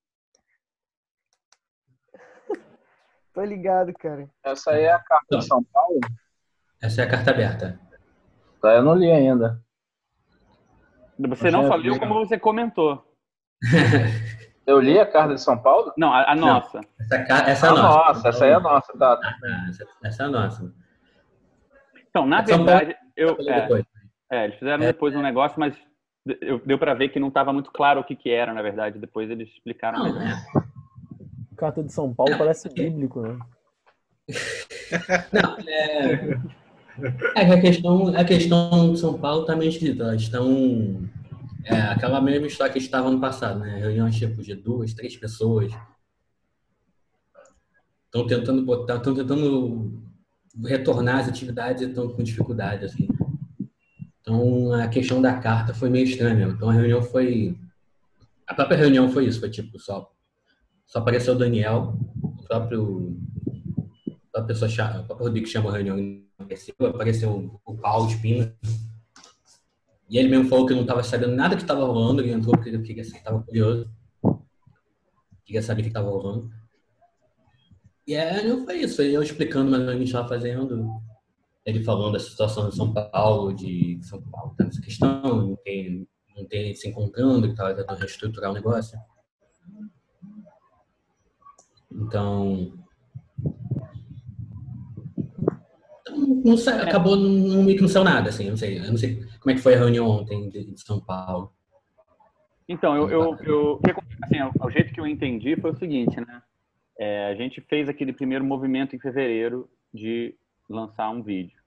Tô 3.34 3.44
ligado, 3.44 3.94
cara. 3.94 4.30
Essa 4.44 4.72
aí 4.72 4.84
é 4.84 4.92
a 4.92 5.00
carta 5.00 5.38
de 5.38 5.46
São 5.46 5.64
Paulo? 5.64 6.00
Essa 6.84 7.02
é 7.02 7.06
a 7.06 7.10
carta 7.10 7.32
aberta. 7.32 7.80
Tá, 8.62 8.74
eu 8.74 8.84
não 8.84 8.96
li 8.96 9.12
ainda. 9.12 9.62
Você 11.20 11.50
não 11.52 11.64
é 11.66 11.68
só 11.68 11.76
leu 11.76 11.94
legal. 11.94 12.08
como 12.10 12.26
você 12.26 12.38
comentou. 12.40 13.04
Eu 14.66 14.80
li 14.80 14.98
a 14.98 15.06
carta 15.06 15.34
de 15.36 15.42
São 15.42 15.58
Paulo? 15.62 15.92
Não, 15.98 16.14
a, 16.14 16.32
a 16.32 16.36
Não. 16.36 16.48
nossa. 16.48 16.80
Essa, 16.98 17.24
ca- 17.26 17.50
essa 17.50 17.68
é 17.68 17.70
a 17.70 17.74
nossa. 17.74 17.98
nossa, 18.14 18.30
essa 18.30 18.46
aí 18.46 18.52
é 18.52 18.54
a 18.54 18.60
nossa, 18.62 18.98
tá. 18.98 19.20
Ah, 19.22 19.66
essa, 19.70 19.86
essa 20.06 20.24
é 20.24 20.26
a 20.26 20.30
nossa. 20.30 20.74
Então, 22.10 22.26
na 22.26 22.46
São 22.46 22.64
Paulo- 22.66 22.66
verdade, 22.80 22.96
eu, 23.18 23.28
Eu 23.28 23.36
falei 23.36 23.86
é, 24.32 24.38
é, 24.38 24.44
eles 24.46 24.58
fizeram 24.58 24.84
É. 24.86 24.88
depois 24.88 25.14
um 25.18 25.22
negócio, 25.22 25.60
mas 25.60 25.76
eu, 26.40 26.60
deu 26.66 26.80
para 26.80 26.94
ver 26.94 27.10
que 27.10 27.20
não 27.20 27.28
estava 27.28 27.52
muito 27.52 27.72
claro 27.74 28.00
o 28.00 28.04
que, 28.06 28.16
que 28.16 28.30
era, 28.32 28.54
na 28.54 28.62
verdade. 28.62 28.98
Depois 29.00 29.30
eles 29.30 29.50
explicaram. 29.50 30.00
Não, 30.00 30.14
melhor. 30.18 30.30
é. 30.32 31.56
Carta 31.58 31.84
de 31.84 31.92
São 31.92 32.14
Paulo 32.14 32.38
parece 32.38 32.70
bíblico, 32.74 33.20
né? 33.22 33.38
Não, 35.34 35.58
é. 35.68 36.40
É 37.36 37.46
que 37.46 37.52
a 37.52 37.62
questão, 37.62 38.08
a 38.16 38.24
questão 38.24 38.94
de 38.94 39.00
São 39.00 39.18
Paulo 39.18 39.46
tá 39.46 39.56
meio 39.56 39.70
esquisita. 39.70 40.04
Elas 40.04 40.22
estão. 40.22 41.10
É 41.66 41.80
aquela 41.82 42.20
mesma 42.22 42.48
história 42.48 42.74
que 42.74 42.80
estava 42.80 43.10
no 43.10 43.20
passado, 43.20 43.60
né? 43.60 43.80
Reuniões 43.80 44.16
tipo 44.16 44.42
de 44.44 44.54
duas, 44.54 44.94
três 44.94 45.16
pessoas. 45.16 45.72
Estão 48.06 48.28
tentando 48.28 48.64
botar, 48.64 48.98
estão 48.98 49.16
tentando 49.16 50.04
retornar 50.66 51.20
as 51.20 51.30
atividades 51.30 51.82
e 51.82 51.86
estão 51.86 52.10
com 52.10 52.22
dificuldade, 52.22 52.86
assim. 52.86 53.08
Então 54.22 54.74
a 54.74 54.88
questão 54.88 55.22
da 55.22 55.34
carta 55.38 55.74
foi 55.74 55.90
meio 55.90 56.06
estranha 56.06 56.36
mesmo. 56.36 56.54
Então 56.54 56.70
a 56.70 56.74
reunião 56.74 57.02
foi. 57.02 57.58
A 58.46 58.54
própria 58.54 58.78
reunião 58.78 59.10
foi 59.10 59.26
isso, 59.26 59.40
foi 59.40 59.50
tipo, 59.50 59.80
só, 59.80 60.12
só 60.86 61.00
apareceu 61.00 61.34
o 61.34 61.38
Daniel, 61.38 61.98
o 62.22 62.44
próprio 62.44 63.18
a 64.36 64.42
pessoa 64.42 64.70
o 64.70 65.04
próprio 65.06 65.28
Rodrigo 65.28 65.48
chama 65.48 65.70
a 65.70 65.74
reunião 65.74 65.98
apareceu, 66.44 66.76
apareceu 66.82 67.60
o 67.66 67.78
Paulo 67.78 68.10
Espina. 68.10 68.56
E 70.10 70.18
ele 70.18 70.30
mesmo 70.30 70.48
falou 70.48 70.66
que 70.66 70.74
não 70.74 70.82
estava 70.82 71.04
sabendo 71.04 71.36
nada 71.36 71.56
que 71.56 71.62
estava 71.62 71.86
rolando, 71.86 72.22
ele 72.22 72.32
entrou 72.32 72.54
porque 72.56 72.70
ele 72.70 73.02
estava 73.02 73.42
curioso. 73.42 73.90
Queria 75.44 75.62
saber 75.62 75.82
o 75.82 75.84
que 75.84 75.90
estava 75.90 76.10
rolando. 76.10 76.52
E 78.06 78.16
reunião 78.16 78.66
foi 78.66 78.82
isso, 78.82 79.02
eu 79.02 79.24
explicando 79.24 79.72
mais 79.72 79.82
ou 79.82 79.88
menos 79.88 80.02
o 80.02 80.04
que 80.04 80.10
estava 80.10 80.28
fazendo. 80.28 81.02
Ele 81.66 81.84
falando 81.84 82.14
da 82.14 82.20
situação 82.20 82.70
de 82.70 82.76
São 82.76 82.94
Paulo, 82.94 83.54
de 83.54 83.98
São 84.04 84.22
Paulo 84.22 84.54
tá 84.58 84.66
nessa 84.66 84.82
questão, 84.82 85.22
não 85.24 85.56
tem, 85.56 86.08
não 86.36 86.46
tem 86.46 86.76
se 86.76 86.90
encontrando, 86.90 87.48
que 87.48 87.54
estava 87.54 87.74
tentando 87.74 88.00
reestruturar 88.00 88.52
o 88.52 88.54
negócio. 88.54 89.00
Então, 91.90 92.74
não 96.28 96.56
acabou 96.82 97.16
não, 97.16 97.64
meio 97.64 97.78
que 97.78 97.82
não 97.82 97.90
saiu 97.90 98.04
nada, 98.04 98.30
assim, 98.30 98.50
não 98.50 98.58
sei. 98.58 98.80
Eu 98.80 98.90
não 98.92 98.98
sei 98.98 99.24
como 99.40 99.52
é 99.52 99.54
que 99.56 99.62
foi 99.62 99.76
a 99.76 99.80
reunião 99.80 100.08
ontem 100.08 100.50
de, 100.50 100.66
de 100.72 100.82
São 100.82 101.00
Paulo. 101.00 101.52
Então, 102.68 102.96
eu, 102.96 103.10
eu, 103.10 103.38
eu 103.44 103.80
assim, 104.24 104.42
o, 104.42 104.66
o 104.68 104.72
jeito 104.72 104.94
que 104.94 105.00
eu 105.00 105.08
entendi 105.08 105.56
foi 105.60 105.72
o 105.72 105.78
seguinte, 105.78 106.20
né? 106.20 106.42
É, 106.98 107.28
a 107.28 107.36
gente 107.36 107.60
fez 107.62 107.90
aquele 107.90 108.14
primeiro 108.14 108.44
movimento 108.44 108.96
em 108.96 109.00
fevereiro 109.00 109.70
de 109.94 110.36
lançar 110.70 111.10
um 111.10 111.22
vídeo. 111.22 111.58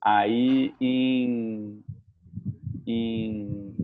Aí, 0.00 0.72
em, 0.80 1.82
em- 2.86 3.74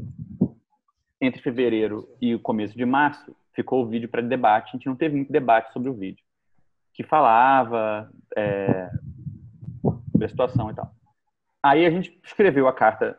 entre 1.21 1.43
fevereiro 1.43 2.09
e 2.21 2.35
o 2.35 2.39
começo 2.41 2.77
de 2.77 2.85
março, 2.85 3.35
ficou 3.55 3.83
o 3.83 3.89
vídeo 3.89 4.09
para 4.09 4.21
debate. 4.23 4.69
A 4.69 4.73
gente 4.77 4.87
não 4.87 4.97
teve 4.97 5.17
muito 5.17 5.33
debate 5.33 5.73
sobre 5.73 5.89
o 5.89 5.95
vídeo, 5.95 6.23
que 6.93 7.03
falava 7.03 8.11
é, 8.37 8.91
sobre 10.15 10.27
a 10.27 10.29
situação 10.29 10.71
e 10.71 10.75
tal. 10.75 10.95
Aí 11.61 11.85
a 11.85 11.91
gente 11.91 12.19
escreveu 12.23 12.69
a 12.69 12.73
carta 12.73 13.19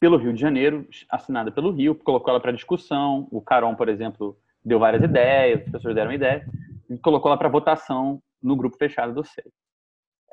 pelo 0.00 0.16
Rio 0.16 0.32
de 0.32 0.40
Janeiro, 0.40 0.88
assinada 1.08 1.52
pelo 1.52 1.70
Rio, 1.70 1.94
colocou 1.94 2.30
ela 2.30 2.40
para 2.40 2.52
discussão. 2.52 3.28
O 3.30 3.40
Caron, 3.40 3.76
por 3.76 3.88
exemplo, 3.88 4.36
deu 4.64 4.78
várias 4.78 5.02
ideias, 5.02 5.62
as 5.62 5.70
pessoas 5.70 5.94
deram 5.94 6.12
ideia, 6.12 6.44
e 6.88 6.98
colocou 6.98 7.30
ela 7.30 7.38
para 7.38 7.48
votação 7.48 8.20
no 8.42 8.56
grupo 8.56 8.76
fechado 8.76 9.14
do 9.14 9.22
SEI. 9.22 9.44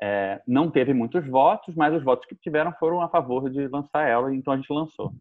É, 0.00 0.40
não 0.46 0.70
teve 0.70 0.94
muitos 0.94 1.26
votos, 1.26 1.74
mas 1.74 1.94
os 1.94 2.02
votos 2.02 2.26
que 2.26 2.34
tiveram 2.34 2.72
foram 2.72 3.00
a 3.02 3.08
favor 3.08 3.50
de 3.50 3.68
lançar 3.68 4.08
ela, 4.08 4.34
então 4.34 4.52
a 4.52 4.56
gente 4.56 4.72
lançou. 4.72 5.12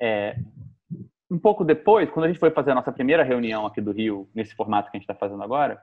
É, 0.00 0.36
um 1.30 1.38
pouco 1.38 1.64
depois, 1.64 2.08
quando 2.10 2.26
a 2.26 2.28
gente 2.28 2.40
foi 2.40 2.50
fazer 2.50 2.70
a 2.70 2.74
nossa 2.74 2.92
primeira 2.92 3.22
reunião 3.22 3.66
aqui 3.66 3.80
do 3.80 3.92
Rio, 3.92 4.28
nesse 4.34 4.54
formato 4.54 4.90
que 4.90 4.96
a 4.96 5.00
gente 5.00 5.10
está 5.10 5.14
fazendo 5.14 5.42
agora, 5.42 5.82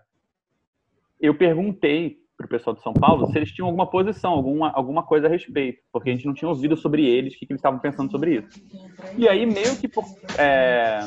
eu 1.19 1.36
perguntei 1.36 2.19
para 2.38 2.45
o 2.45 2.50
pessoal 2.50 2.76
de 2.76 2.84
São 2.84 2.93
Paulo 2.93 3.26
se 3.28 3.38
eles 3.38 3.52
tinham 3.52 3.65
alguma 3.65 3.89
posição, 3.89 4.32
alguma, 4.32 4.69
alguma 4.71 5.04
coisa 5.04 5.26
a 5.26 5.30
respeito, 5.30 5.82
porque 5.91 6.12
a 6.12 6.13
gente 6.13 6.28
não 6.28 6.36
tinha 6.36 6.47
ouvido 6.47 6.78
sobre 6.78 7.04
eles, 7.04 7.34
o 7.34 7.39
que, 7.39 7.47
que 7.47 7.52
eles 7.52 7.60
estavam 7.60 7.80
pensando 7.80 8.12
sobre 8.12 8.36
isso. 8.36 8.47
E 9.17 9.28
aí, 9.28 9.45
meio 9.45 9.76
que 9.78 9.88
por, 9.88 10.06
é, 10.38 11.00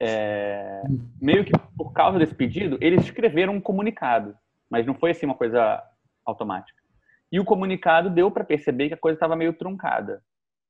é, 0.00 0.82
meio 1.20 1.44
que 1.44 1.52
por 1.76 1.92
causa 1.92 2.18
desse 2.18 2.34
pedido, 2.34 2.78
eles 2.80 3.04
escreveram 3.04 3.54
um 3.54 3.60
comunicado, 3.60 4.34
mas 4.70 4.86
não 4.86 4.94
foi 4.94 5.10
assim 5.10 5.26
uma 5.26 5.34
coisa 5.34 5.82
automática. 6.24 6.82
E 7.30 7.38
o 7.38 7.44
comunicado 7.44 8.08
deu 8.08 8.30
para 8.30 8.44
perceber 8.44 8.88
que 8.88 8.94
a 8.94 8.98
coisa 8.98 9.16
estava 9.16 9.36
meio 9.36 9.52
truncada, 9.52 10.22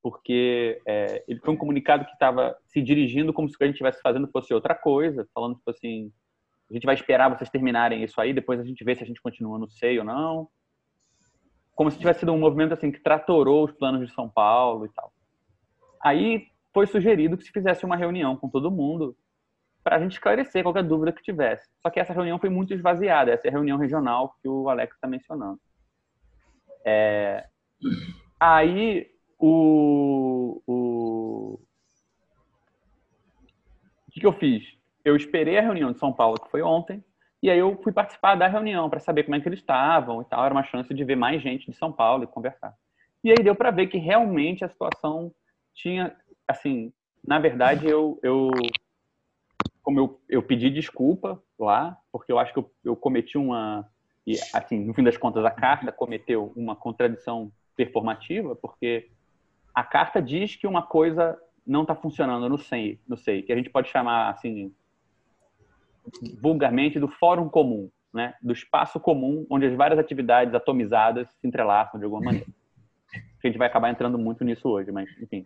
porque 0.03 0.81
é, 0.87 1.25
ele 1.29 1.39
foi 1.39 1.55
um 1.55 1.57
comunicado 1.57 2.05
que 2.05 2.13
estava 2.13 2.57
se 2.67 2.83
dirigindo 2.83 3.33
como 3.33 3.49
se 3.49 3.55
o 3.55 3.59
que 3.59 3.65
a 3.65 3.67
gente 3.67 3.77
estivesse 3.77 4.03
fazendo 4.03 4.29
fosse 4.29 4.53
outra 4.53 4.75
coisa, 4.75 5.27
falando 5.33 5.55
tipo 5.55 5.71
assim, 5.71 6.11
a 6.71 6.75
gente 6.75 6.87
vai 6.87 6.95
esperar 6.95 7.29
vocês 7.29 7.51
terminarem 7.51 8.03
isso 8.03 8.21
aí, 8.21 8.33
depois 8.33 8.59
a 8.59 8.65
gente 8.65 8.83
vê 8.85 8.95
se 8.95 9.03
a 9.03 9.07
gente 9.07 9.21
continua 9.21 9.59
no 9.59 9.69
SEI 9.69 9.99
ou 9.99 10.05
não. 10.05 10.49
Como 11.75 11.91
se 11.91 11.99
tivesse 11.99 12.21
sido 12.21 12.33
um 12.33 12.39
movimento 12.39 12.73
assim 12.73 12.91
que 12.91 13.01
tratorou 13.01 13.65
os 13.65 13.73
planos 13.73 14.07
de 14.07 14.15
São 14.15 14.29
Paulo 14.29 14.87
e 14.87 14.89
tal. 14.91 15.13
Aí 16.03 16.47
foi 16.73 16.87
sugerido 16.87 17.37
que 17.37 17.45
se 17.45 17.53
fizesse 17.53 17.85
uma 17.85 17.97
reunião 17.97 18.37
com 18.37 18.49
todo 18.49 18.71
mundo 18.71 19.17
para 19.83 19.97
a 19.97 19.99
gente 20.01 20.13
esclarecer 20.13 20.63
qualquer 20.63 20.83
dúvida 20.83 21.13
que 21.13 21.23
tivesse. 21.23 21.69
Só 21.83 21.91
que 21.91 22.01
essa 22.01 22.13
reunião 22.13 22.39
foi 22.39 22.49
muito 22.49 22.73
esvaziada, 22.73 23.31
essa 23.31 23.47
é 23.47 23.51
a 23.51 23.53
reunião 23.53 23.77
regional 23.77 24.35
que 24.41 24.49
o 24.49 24.69
Alex 24.69 24.95
está 24.95 25.07
mencionando. 25.07 25.61
É... 26.85 27.47
Aí 28.41 29.11
o, 29.39 30.63
o... 30.67 31.61
o 34.09 34.11
que, 34.11 34.21
que 34.21 34.27
eu 34.27 34.33
fiz? 34.33 34.65
Eu 35.05 35.17
esperei 35.17 35.59
a 35.59 35.63
reunião 35.63 35.93
de 35.93 35.99
São 35.99 36.13
Paulo, 36.13 36.41
que 36.41 36.51
foi 36.51 36.63
ontem, 36.63 37.05
e 37.43 37.51
aí 37.51 37.59
eu 37.59 37.79
fui 37.83 37.93
participar 37.93 38.37
da 38.37 38.49
reunião 38.49 38.89
para 38.89 39.01
saber 39.01 39.25
como 39.25 39.37
é 39.37 39.41
que 39.41 39.47
eles 39.47 39.59
estavam 39.59 40.23
e 40.23 40.25
tal. 40.25 40.43
Era 40.45 40.55
uma 40.55 40.63
chance 40.65 40.95
de 40.95 41.05
ver 41.05 41.17
mais 41.17 41.43
gente 41.43 41.71
de 41.71 41.77
São 41.77 41.93
Paulo 41.93 42.25
e 42.25 42.27
conversar. 42.27 42.75
E 43.23 43.31
aí 43.31 43.37
deu 43.43 43.55
para 43.55 43.71
ver 43.71 43.89
que 43.89 43.99
realmente 43.99 44.65
a 44.65 44.69
situação 44.69 45.31
tinha, 45.75 46.17
assim, 46.49 46.91
na 47.27 47.39
verdade 47.39 47.87
eu, 47.87 48.19
eu 48.23 48.49
como 49.83 50.01
eu, 50.01 50.21
eu 50.29 50.43
pedi 50.43 50.71
desculpa 50.71 51.39
lá, 51.59 51.99
porque 52.11 52.33
eu 52.33 52.39
acho 52.39 52.53
que 52.55 52.59
eu, 52.59 52.71
eu 52.83 52.97
cometi 52.97 53.37
uma, 53.37 53.87
e 54.27 54.37
assim, 54.55 54.83
no 54.83 54.95
fim 54.95 55.03
das 55.03 55.19
contas 55.19 55.45
a 55.45 55.51
carta 55.51 55.93
cometeu 55.93 56.51
uma 56.57 56.75
contradição 56.75 57.53
performativa, 57.77 58.57
porque 58.57 59.11
a 59.75 59.85
carta 59.85 60.23
diz 60.23 60.57
que 60.57 60.67
uma 60.67 60.81
coisa 60.81 61.39
não 61.67 61.83
está 61.83 61.95
funcionando 61.95 62.49
no 62.49 62.57
SEI, 62.57 62.99
no 63.07 63.17
SEI, 63.19 63.43
que 63.43 63.53
a 63.53 63.57
gente 63.57 63.69
pode 63.69 63.91
chamar 63.91 64.31
assim 64.31 64.75
vulgarmente 66.41 66.99
do 66.99 67.09
fórum 67.09 67.49
comum, 67.49 67.91
né, 68.13 68.35
do 68.43 68.53
espaço 68.53 69.01
comum 69.01 69.47
onde 69.51 69.67
as 69.67 69.75
várias 69.75 69.99
atividades 69.99 70.55
atomizadas 70.55 71.29
se 71.41 71.47
entrelaçam 71.47 71.99
de 71.99 72.05
alguma 72.05 72.23
maneira. 72.23 72.47
A 73.43 73.47
gente 73.47 73.59
vai 73.59 73.69
acabar 73.69 73.91
entrando 73.91 74.19
muito 74.19 74.43
nisso 74.43 74.67
hoje, 74.69 74.91
mas 74.91 75.07
enfim. 75.21 75.45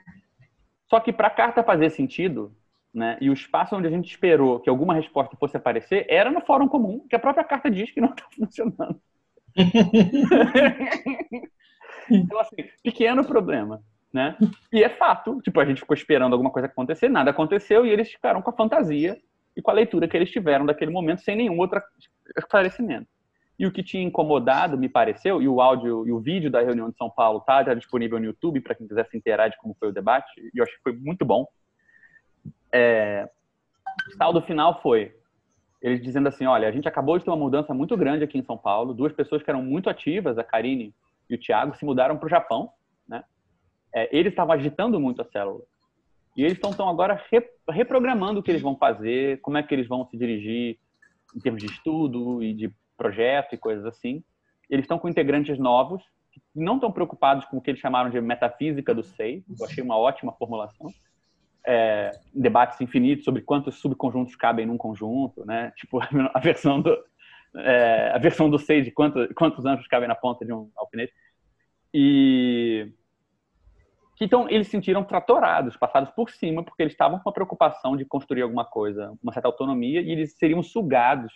Só 0.88 1.00
que 1.00 1.12
para 1.12 1.26
a 1.26 1.30
carta 1.30 1.64
fazer 1.64 1.90
sentido, 1.90 2.54
né, 2.94 3.18
e 3.20 3.28
o 3.28 3.32
espaço 3.32 3.74
onde 3.76 3.88
a 3.88 3.90
gente 3.90 4.08
esperou 4.08 4.60
que 4.60 4.70
alguma 4.70 4.94
resposta 4.94 5.36
fosse 5.36 5.56
aparecer 5.56 6.06
era 6.08 6.30
no 6.30 6.40
fórum 6.40 6.68
comum, 6.68 7.04
que 7.08 7.16
a 7.16 7.18
própria 7.18 7.44
carta 7.44 7.68
diz 7.70 7.90
que 7.90 8.00
não 8.00 8.10
está 8.10 8.24
funcionando. 8.34 9.00
então, 12.08 12.38
assim, 12.38 12.56
pequeno 12.82 13.24
problema, 13.24 13.82
né? 14.12 14.36
E 14.72 14.84
é 14.84 14.88
fato, 14.88 15.42
tipo, 15.42 15.58
a 15.60 15.64
gente 15.64 15.80
ficou 15.80 15.94
esperando 15.94 16.32
alguma 16.32 16.50
coisa 16.50 16.66
acontecer, 16.66 17.08
nada 17.08 17.30
aconteceu 17.30 17.84
e 17.84 17.90
eles 17.90 18.12
ficaram 18.12 18.40
com 18.40 18.50
a 18.50 18.56
fantasia 18.56 19.18
e 19.58 19.62
com 19.62 19.72
a 19.72 19.74
leitura 19.74 20.06
que 20.06 20.16
eles 20.16 20.30
tiveram 20.30 20.64
daquele 20.64 20.92
momento, 20.92 21.20
sem 21.20 21.34
nenhum 21.34 21.58
outro 21.58 21.82
esclarecimento. 22.36 23.08
E 23.58 23.66
o 23.66 23.72
que 23.72 23.82
tinha 23.82 24.04
incomodado, 24.04 24.78
me 24.78 24.88
pareceu, 24.88 25.42
e 25.42 25.48
o 25.48 25.60
áudio 25.60 26.06
e 26.06 26.12
o 26.12 26.20
vídeo 26.20 26.48
da 26.48 26.62
reunião 26.62 26.88
de 26.88 26.96
São 26.96 27.10
Paulo 27.10 27.40
está 27.40 27.64
já 27.64 27.74
disponível 27.74 28.20
no 28.20 28.26
YouTube 28.26 28.60
para 28.60 28.76
quem 28.76 28.86
quiser 28.86 29.04
se 29.08 29.16
inteirar 29.16 29.48
de 29.48 29.58
como 29.58 29.74
foi 29.74 29.88
o 29.88 29.92
debate, 29.92 30.30
e 30.54 30.58
eu 30.58 30.62
acho 30.62 30.72
que 30.76 30.82
foi 30.84 30.92
muito 30.92 31.24
bom. 31.24 31.44
É, 32.70 33.28
o 34.06 34.16
saldo 34.16 34.40
final 34.42 34.80
foi 34.80 35.12
eles 35.82 36.00
dizendo 36.00 36.28
assim, 36.28 36.46
olha, 36.46 36.68
a 36.68 36.72
gente 36.72 36.86
acabou 36.86 37.18
de 37.18 37.24
ter 37.24 37.30
uma 37.30 37.36
mudança 37.36 37.74
muito 37.74 37.96
grande 37.96 38.22
aqui 38.22 38.38
em 38.38 38.44
São 38.44 38.56
Paulo, 38.56 38.94
duas 38.94 39.12
pessoas 39.12 39.42
que 39.42 39.50
eram 39.50 39.62
muito 39.62 39.90
ativas, 39.90 40.38
a 40.38 40.44
Karine 40.44 40.94
e 41.28 41.34
o 41.34 41.38
Thiago, 41.38 41.76
se 41.76 41.84
mudaram 41.84 42.16
para 42.16 42.26
o 42.26 42.30
Japão, 42.30 42.70
né? 43.08 43.24
É, 43.92 44.08
eles 44.16 44.32
estavam 44.32 44.54
agitando 44.54 45.00
muito 45.00 45.20
a 45.20 45.24
célula. 45.24 45.64
E 46.36 46.44
eles 46.44 46.58
estão 46.58 46.88
agora 46.88 47.22
reprogramando 47.68 48.40
o 48.40 48.42
que 48.42 48.50
eles 48.50 48.62
vão 48.62 48.76
fazer, 48.76 49.40
como 49.40 49.58
é 49.58 49.62
que 49.62 49.74
eles 49.74 49.88
vão 49.88 50.06
se 50.06 50.16
dirigir 50.16 50.78
em 51.34 51.40
termos 51.40 51.62
de 51.62 51.70
estudo 51.70 52.42
e 52.42 52.54
de 52.54 52.72
projeto 52.96 53.54
e 53.54 53.58
coisas 53.58 53.84
assim. 53.84 54.22
Eles 54.68 54.84
estão 54.84 54.98
com 54.98 55.08
integrantes 55.08 55.58
novos, 55.58 56.02
que 56.30 56.40
não 56.54 56.74
estão 56.74 56.92
preocupados 56.92 57.44
com 57.46 57.56
o 57.56 57.60
que 57.60 57.70
eles 57.70 57.80
chamaram 57.80 58.10
de 58.10 58.20
metafísica 58.20 58.94
do 58.94 59.02
SEI, 59.02 59.44
eu 59.48 59.66
achei 59.66 59.82
uma 59.82 59.96
ótima 59.96 60.32
formulação. 60.32 60.92
É, 61.66 62.10
debates 62.32 62.80
infinitos 62.80 63.24
sobre 63.24 63.42
quantos 63.42 63.74
subconjuntos 63.76 64.34
cabem 64.36 64.64
num 64.64 64.78
conjunto, 64.78 65.44
né? 65.44 65.72
Tipo, 65.76 66.00
a 66.32 66.40
versão 66.40 66.80
do, 66.80 66.96
é, 67.56 68.12
a 68.14 68.18
versão 68.18 68.48
do 68.48 68.58
SEI 68.58 68.82
de 68.82 68.90
quanto, 68.90 69.32
quantos 69.34 69.64
anjos 69.66 69.86
cabem 69.86 70.08
na 70.08 70.14
ponta 70.14 70.44
de 70.44 70.52
um 70.52 70.70
alfinete. 70.76 71.12
E 71.92 72.92
que 74.18 74.24
então 74.24 74.50
eles 74.50 74.66
se 74.66 74.72
sentiram 74.72 75.04
tratorados, 75.04 75.76
passados 75.76 76.10
por 76.10 76.28
cima, 76.28 76.64
porque 76.64 76.82
eles 76.82 76.92
estavam 76.92 77.20
com 77.20 77.30
a 77.30 77.32
preocupação 77.32 77.96
de 77.96 78.04
construir 78.04 78.42
alguma 78.42 78.64
coisa, 78.64 79.16
uma 79.22 79.32
certa 79.32 79.46
autonomia, 79.46 80.00
e 80.00 80.10
eles 80.10 80.36
seriam 80.36 80.60
sugados, 80.60 81.32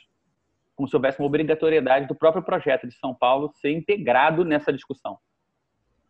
como 0.74 0.88
se 0.88 0.96
houvesse 0.96 1.20
uma 1.20 1.28
obrigatoriedade 1.28 2.08
do 2.08 2.14
próprio 2.14 2.42
projeto 2.42 2.88
de 2.88 2.94
São 2.94 3.14
Paulo 3.14 3.52
ser 3.54 3.70
integrado 3.70 4.44
nessa 4.44 4.72
discussão. 4.72 5.16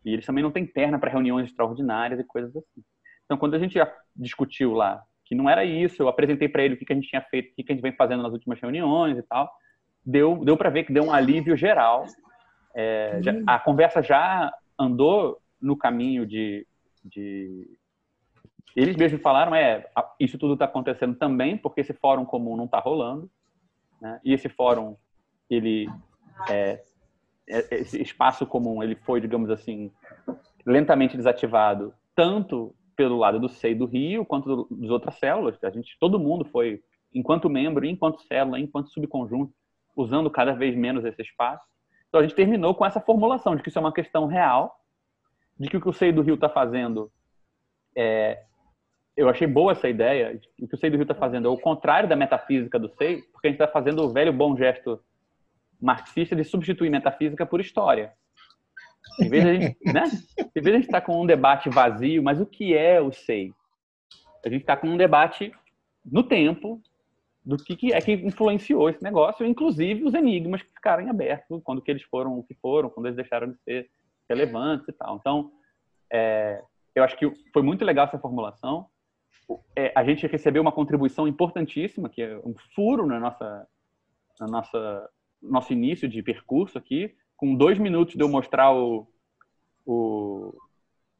E 0.03 0.13
eles 0.13 0.25
também 0.25 0.43
não 0.43 0.49
têm 0.49 0.65
perna 0.65 0.97
para 0.97 1.11
reuniões 1.11 1.47
extraordinárias 1.47 2.19
e 2.19 2.23
coisas 2.23 2.55
assim. 2.55 2.83
Então, 3.25 3.37
quando 3.37 3.53
a 3.53 3.59
gente 3.59 3.75
já 3.75 3.93
discutiu 4.15 4.73
lá 4.73 5.03
que 5.25 5.35
não 5.35 5.47
era 5.47 5.63
isso, 5.63 6.01
eu 6.01 6.07
apresentei 6.07 6.49
para 6.49 6.63
ele 6.63 6.73
o 6.73 6.77
que, 6.77 6.91
a 6.91 6.95
gente 6.95 7.07
tinha 7.07 7.21
feito, 7.21 7.51
o 7.51 7.55
que, 7.55 7.63
que 7.63 7.71
a 7.71 7.75
gente 7.75 7.83
vem 7.83 7.95
fazendo 7.95 8.23
nas 8.23 8.33
últimas 8.33 8.59
reuniões 8.59 9.15
e 9.15 9.21
tal, 9.21 9.47
deu, 10.03 10.43
deu 10.43 10.57
para 10.57 10.71
ver 10.71 10.85
que 10.85 10.91
deu 10.91 11.03
um 11.03 11.13
alívio 11.13 11.55
geral. 11.55 12.05
É, 12.75 13.19
já, 13.21 13.31
a 13.45 13.59
conversa 13.59 14.01
já 14.01 14.51
andou 14.77 15.37
no 15.63 15.77
caminho 15.77 16.25
de, 16.25 16.67
de... 17.05 17.77
eles 18.75 18.97
mesmos 18.97 19.21
falaram 19.21 19.55
é 19.55 19.89
isso 20.19 20.37
tudo 20.37 20.53
está 20.53 20.65
acontecendo 20.65 21.15
também 21.15 21.57
porque 21.57 21.79
esse 21.79 21.93
fórum 21.93 22.25
comum 22.25 22.57
não 22.57 22.65
está 22.65 22.79
rolando 22.79 23.31
né? 24.01 24.19
e 24.25 24.33
esse 24.33 24.49
fórum 24.49 24.97
ele 25.49 25.89
é, 26.49 26.83
é, 27.47 27.75
esse 27.75 28.01
espaço 28.01 28.45
comum 28.45 28.83
ele 28.83 28.95
foi 28.95 29.21
digamos 29.21 29.49
assim 29.49 29.89
lentamente 30.65 31.15
desativado 31.15 31.93
tanto 32.13 32.75
pelo 32.95 33.17
lado 33.17 33.39
do 33.39 33.47
SEI 33.47 33.73
do 33.73 33.85
Rio 33.85 34.25
quanto 34.25 34.67
das 34.69 34.89
outras 34.89 35.15
células 35.15 35.57
a 35.63 35.69
gente 35.69 35.97
todo 35.97 36.19
mundo 36.19 36.43
foi 36.43 36.83
enquanto 37.13 37.49
membro 37.49 37.85
enquanto 37.85 38.21
célula 38.23 38.59
enquanto 38.59 38.89
subconjunto 38.89 39.53
usando 39.95 40.29
cada 40.29 40.53
vez 40.53 40.75
menos 40.75 41.05
esse 41.05 41.21
espaço 41.21 41.65
então 42.09 42.19
a 42.19 42.23
gente 42.23 42.35
terminou 42.35 42.75
com 42.75 42.85
essa 42.85 42.99
formulação 42.99 43.55
de 43.55 43.63
que 43.63 43.69
isso 43.69 43.79
é 43.79 43.81
uma 43.81 43.93
questão 43.93 44.27
real 44.27 44.82
de 45.59 45.69
que 45.69 45.77
o 45.77 45.81
que 45.81 45.89
o 45.89 45.93
SEI 45.93 46.11
do 46.11 46.21
Rio 46.21 46.35
está 46.35 46.49
fazendo 46.49 47.11
é, 47.95 48.43
eu 49.15 49.29
achei 49.29 49.47
boa 49.47 49.71
essa 49.71 49.87
ideia. 49.87 50.39
O 50.59 50.67
que 50.67 50.75
o 50.75 50.77
SEI 50.77 50.89
do 50.89 50.97
Rio 50.97 51.03
está 51.03 51.15
fazendo 51.15 51.47
é 51.47 51.51
o 51.51 51.57
contrário 51.57 52.09
da 52.09 52.15
metafísica 52.15 52.79
do 52.79 52.89
SEI, 52.89 53.21
porque 53.31 53.47
a 53.47 53.51
gente 53.51 53.61
está 53.61 53.71
fazendo 53.71 54.03
o 54.03 54.09
velho 54.09 54.33
bom 54.33 54.57
gesto 54.57 54.99
marxista 55.79 56.35
de 56.35 56.43
substituir 56.43 56.89
metafísica 56.89 57.45
por 57.45 57.61
história. 57.61 58.13
Em 59.19 59.29
vez 59.29 59.43
de 59.43 59.49
a 59.49 59.53
gente, 59.53 59.77
né? 59.93 60.03
Em 60.55 60.61
vez 60.61 60.63
de 60.63 60.69
a 60.69 60.75
gente 60.75 60.85
estar 60.85 61.01
tá 61.01 61.05
com 61.05 61.21
um 61.21 61.25
debate 61.25 61.69
vazio, 61.69 62.23
mas 62.23 62.39
o 62.39 62.45
que 62.45 62.75
é 62.75 62.99
o 63.01 63.11
SEI? 63.11 63.53
A 64.45 64.49
gente 64.49 64.61
está 64.61 64.75
com 64.75 64.87
um 64.87 64.97
debate 64.97 65.51
no 66.03 66.23
tempo 66.23 66.81
do 67.45 67.57
que, 67.57 67.75
que 67.75 67.93
é 67.93 67.99
que 67.99 68.13
influenciou 68.13 68.89
esse 68.89 69.03
negócio, 69.03 69.45
inclusive 69.45 70.05
os 70.05 70.13
enigmas 70.13 70.61
que 70.61 70.73
ficaram 70.73 71.03
em 71.03 71.09
aberto 71.09 71.61
quando 71.61 71.81
que 71.81 71.91
eles 71.91 72.03
foram 72.03 72.39
o 72.39 72.43
que 72.43 72.53
foram, 72.55 72.89
quando 72.89 73.07
eles 73.07 73.17
deixaram 73.17 73.51
de 73.51 73.57
ser 73.63 73.89
relevantes 74.29 74.87
e 74.87 74.93
tal. 74.93 75.17
Então, 75.17 75.51
é, 76.11 76.61
eu 76.95 77.03
acho 77.03 77.17
que 77.17 77.29
foi 77.51 77.61
muito 77.61 77.83
legal 77.83 78.05
essa 78.05 78.19
formulação. 78.19 78.87
É, 79.75 79.91
a 79.95 80.03
gente 80.03 80.27
recebeu 80.27 80.61
uma 80.61 80.71
contribuição 80.71 81.27
importantíssima, 81.27 82.09
que 82.09 82.21
é 82.21 82.37
um 82.39 82.55
furo 82.75 83.05
na 83.05 83.19
nossa, 83.19 83.67
na 84.39 84.47
nossa 84.47 85.09
nosso 85.41 85.73
início 85.73 86.07
de 86.07 86.21
percurso 86.23 86.77
aqui. 86.77 87.13
Com 87.35 87.55
dois 87.55 87.77
minutos 87.77 88.15
de 88.15 88.23
eu 88.23 88.29
mostrar 88.29 88.73
o, 88.73 89.07
o, 89.85 90.55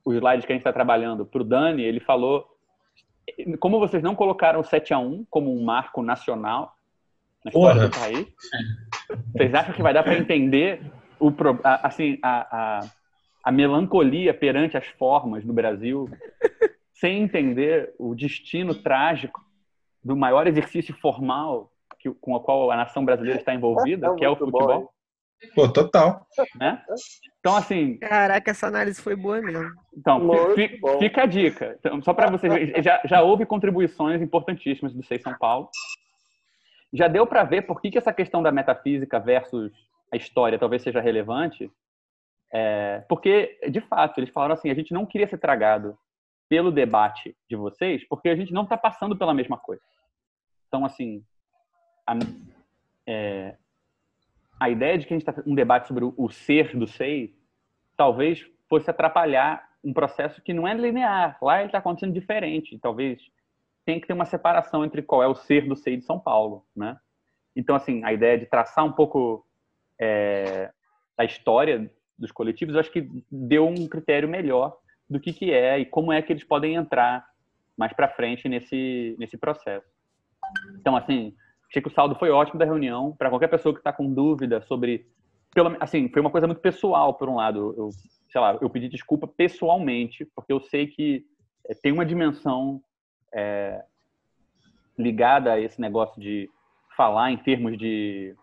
o 0.05 0.13
slide 0.13 0.45
que 0.45 0.53
a 0.53 0.55
gente 0.55 0.61
está 0.61 0.71
trabalhando 0.71 1.25
para 1.25 1.41
o 1.41 1.45
Dani, 1.45 1.83
ele 1.83 1.99
falou 1.99 2.47
como 3.59 3.79
vocês 3.79 4.03
não 4.03 4.15
colocaram 4.15 4.59
o 4.59 4.63
7 4.63 4.93
a 4.93 4.99
1 4.99 5.25
como 5.29 5.53
um 5.53 5.63
marco 5.63 6.01
nacional 6.01 6.75
na 7.43 7.49
história 7.49 7.89
Porra. 7.89 7.89
do 7.89 7.99
país, 7.99 8.27
vocês 9.33 9.53
acham 9.53 9.73
que 9.73 9.81
vai 9.81 9.93
dar 9.93 10.03
para 10.03 10.17
entender 10.17 10.81
o, 11.27 11.33
assim, 11.63 12.17
a, 12.21 12.57
a, 12.57 12.79
a 13.43 13.51
melancolia 13.51 14.33
perante 14.33 14.77
as 14.77 14.85
formas 14.87 15.43
no 15.45 15.53
Brasil, 15.53 16.09
sem 16.93 17.21
entender 17.21 17.93
o 17.97 18.13
destino 18.15 18.75
trágico 18.75 19.41
do 20.03 20.15
maior 20.15 20.47
exercício 20.47 20.93
formal 20.99 21.71
que, 21.99 22.09
com 22.11 22.33
o 22.33 22.39
qual 22.39 22.69
a 22.69 22.75
nação 22.75 23.05
brasileira 23.05 23.39
está 23.39 23.53
envolvida, 23.53 24.07
é 24.07 24.15
que 24.15 24.25
é 24.25 24.29
o 24.29 24.35
futebol. 24.35 24.81
Bom, 24.81 24.89
Pô, 25.55 25.67
total. 25.67 26.25
Né? 26.55 26.81
Então, 27.39 27.55
assim. 27.55 27.97
Caraca, 27.97 28.51
essa 28.51 28.67
análise 28.67 29.01
foi 29.01 29.15
boa 29.15 29.41
mesmo. 29.41 29.69
Então, 29.95 30.29
fica 30.99 31.23
a 31.23 31.25
dica. 31.25 31.75
Então, 31.79 32.01
só 32.01 32.13
para 32.13 32.29
vocês 32.29 32.51
verem, 32.51 32.73
já, 32.83 33.01
já 33.05 33.21
houve 33.21 33.45
contribuições 33.45 34.21
importantíssimas 34.21 34.93
do 34.93 35.03
Sei 35.03 35.19
São 35.19 35.33
Paulo. 35.37 35.69
Já 36.93 37.07
deu 37.07 37.25
para 37.25 37.43
ver 37.43 37.63
por 37.63 37.81
que, 37.81 37.91
que 37.91 37.97
essa 37.97 38.13
questão 38.13 38.41
da 38.41 38.51
metafísica 38.51 39.19
versus 39.19 39.71
a 40.13 40.15
história 40.15 40.59
talvez 40.59 40.83
seja 40.83 41.01
relevante, 41.01 41.71
é, 42.51 43.03
porque, 43.09 43.59
de 43.67 43.81
fato, 43.81 44.19
eles 44.19 44.29
falaram 44.29 44.53
assim: 44.53 44.69
a 44.69 44.75
gente 44.75 44.93
não 44.93 45.07
queria 45.07 45.27
ser 45.27 45.39
tragado 45.39 45.97
pelo 46.47 46.71
debate 46.71 47.35
de 47.49 47.55
vocês, 47.55 48.07
porque 48.07 48.29
a 48.29 48.35
gente 48.35 48.53
não 48.53 48.61
está 48.61 48.77
passando 48.77 49.17
pela 49.17 49.33
mesma 49.33 49.57
coisa. 49.57 49.81
Então, 50.67 50.85
assim, 50.85 51.25
a, 52.05 52.13
é, 53.07 53.57
a 54.59 54.69
ideia 54.69 54.99
de 54.99 55.07
que 55.07 55.13
a 55.15 55.17
gente 55.17 55.27
está 55.27 55.41
um 55.47 55.55
debate 55.55 55.87
sobre 55.87 56.05
o, 56.05 56.13
o 56.15 56.29
ser 56.29 56.77
do 56.77 56.85
sei, 56.85 57.35
talvez 57.97 58.47
fosse 58.69 58.87
atrapalhar 58.91 59.67
um 59.83 59.91
processo 59.91 60.43
que 60.43 60.53
não 60.53 60.67
é 60.67 60.75
linear. 60.75 61.39
Lá 61.41 61.57
ele 61.57 61.69
está 61.69 61.79
acontecendo 61.79 62.13
diferente. 62.13 62.77
Talvez 62.77 63.19
tenha 63.83 63.99
que 63.99 64.05
ter 64.05 64.13
uma 64.13 64.25
separação 64.25 64.85
entre 64.85 65.01
qual 65.01 65.23
é 65.23 65.27
o 65.27 65.35
ser 65.35 65.67
do 65.67 65.75
sei 65.75 65.97
de 65.97 66.05
São 66.05 66.19
Paulo, 66.19 66.63
né? 66.75 66.97
Então, 67.55 67.75
assim, 67.75 68.03
a 68.03 68.13
ideia 68.13 68.37
de 68.37 68.45
traçar 68.45 68.85
um 68.85 68.91
pouco 68.91 69.45
é, 70.03 70.71
a 71.17 71.23
história 71.23 71.89
dos 72.17 72.31
coletivos, 72.31 72.73
eu 72.73 72.81
acho 72.81 72.91
que 72.91 73.09
deu 73.31 73.67
um 73.67 73.87
critério 73.87 74.27
melhor 74.27 74.77
do 75.09 75.19
que, 75.19 75.31
que 75.31 75.51
é 75.51 75.79
e 75.79 75.85
como 75.85 76.11
é 76.11 76.21
que 76.21 76.33
eles 76.33 76.43
podem 76.43 76.75
entrar 76.75 77.25
mais 77.77 77.93
para 77.93 78.09
frente 78.09 78.49
nesse, 78.49 79.15
nesse 79.17 79.37
processo. 79.37 79.87
Então, 80.75 80.95
assim, 80.95 81.33
achei 81.69 81.81
que 81.81 81.87
o 81.87 81.93
saldo 81.93 82.15
foi 82.15 82.29
ótimo 82.29 82.59
da 82.59 82.65
reunião. 82.65 83.15
Para 83.17 83.29
qualquer 83.29 83.47
pessoa 83.47 83.73
que 83.73 83.79
está 83.79 83.93
com 83.93 84.13
dúvida 84.13 84.61
sobre. 84.61 85.07
Pelo, 85.53 85.75
assim, 85.79 86.09
foi 86.09 86.21
uma 86.21 86.31
coisa 86.31 86.47
muito 86.47 86.61
pessoal, 86.61 87.13
por 87.13 87.29
um 87.29 87.35
lado. 87.35 87.73
Eu, 87.77 87.89
sei 88.29 88.41
lá, 88.41 88.57
eu 88.61 88.69
pedi 88.69 88.89
desculpa 88.89 89.27
pessoalmente, 89.27 90.25
porque 90.35 90.51
eu 90.51 90.59
sei 90.59 90.87
que 90.87 91.25
é, 91.67 91.73
tem 91.73 91.91
uma 91.91 92.05
dimensão 92.05 92.81
é, 93.33 93.83
ligada 94.97 95.53
a 95.53 95.59
esse 95.59 95.79
negócio 95.79 96.21
de 96.21 96.49
falar 96.95 97.31
em 97.31 97.37
termos 97.37 97.77
de 97.77 98.35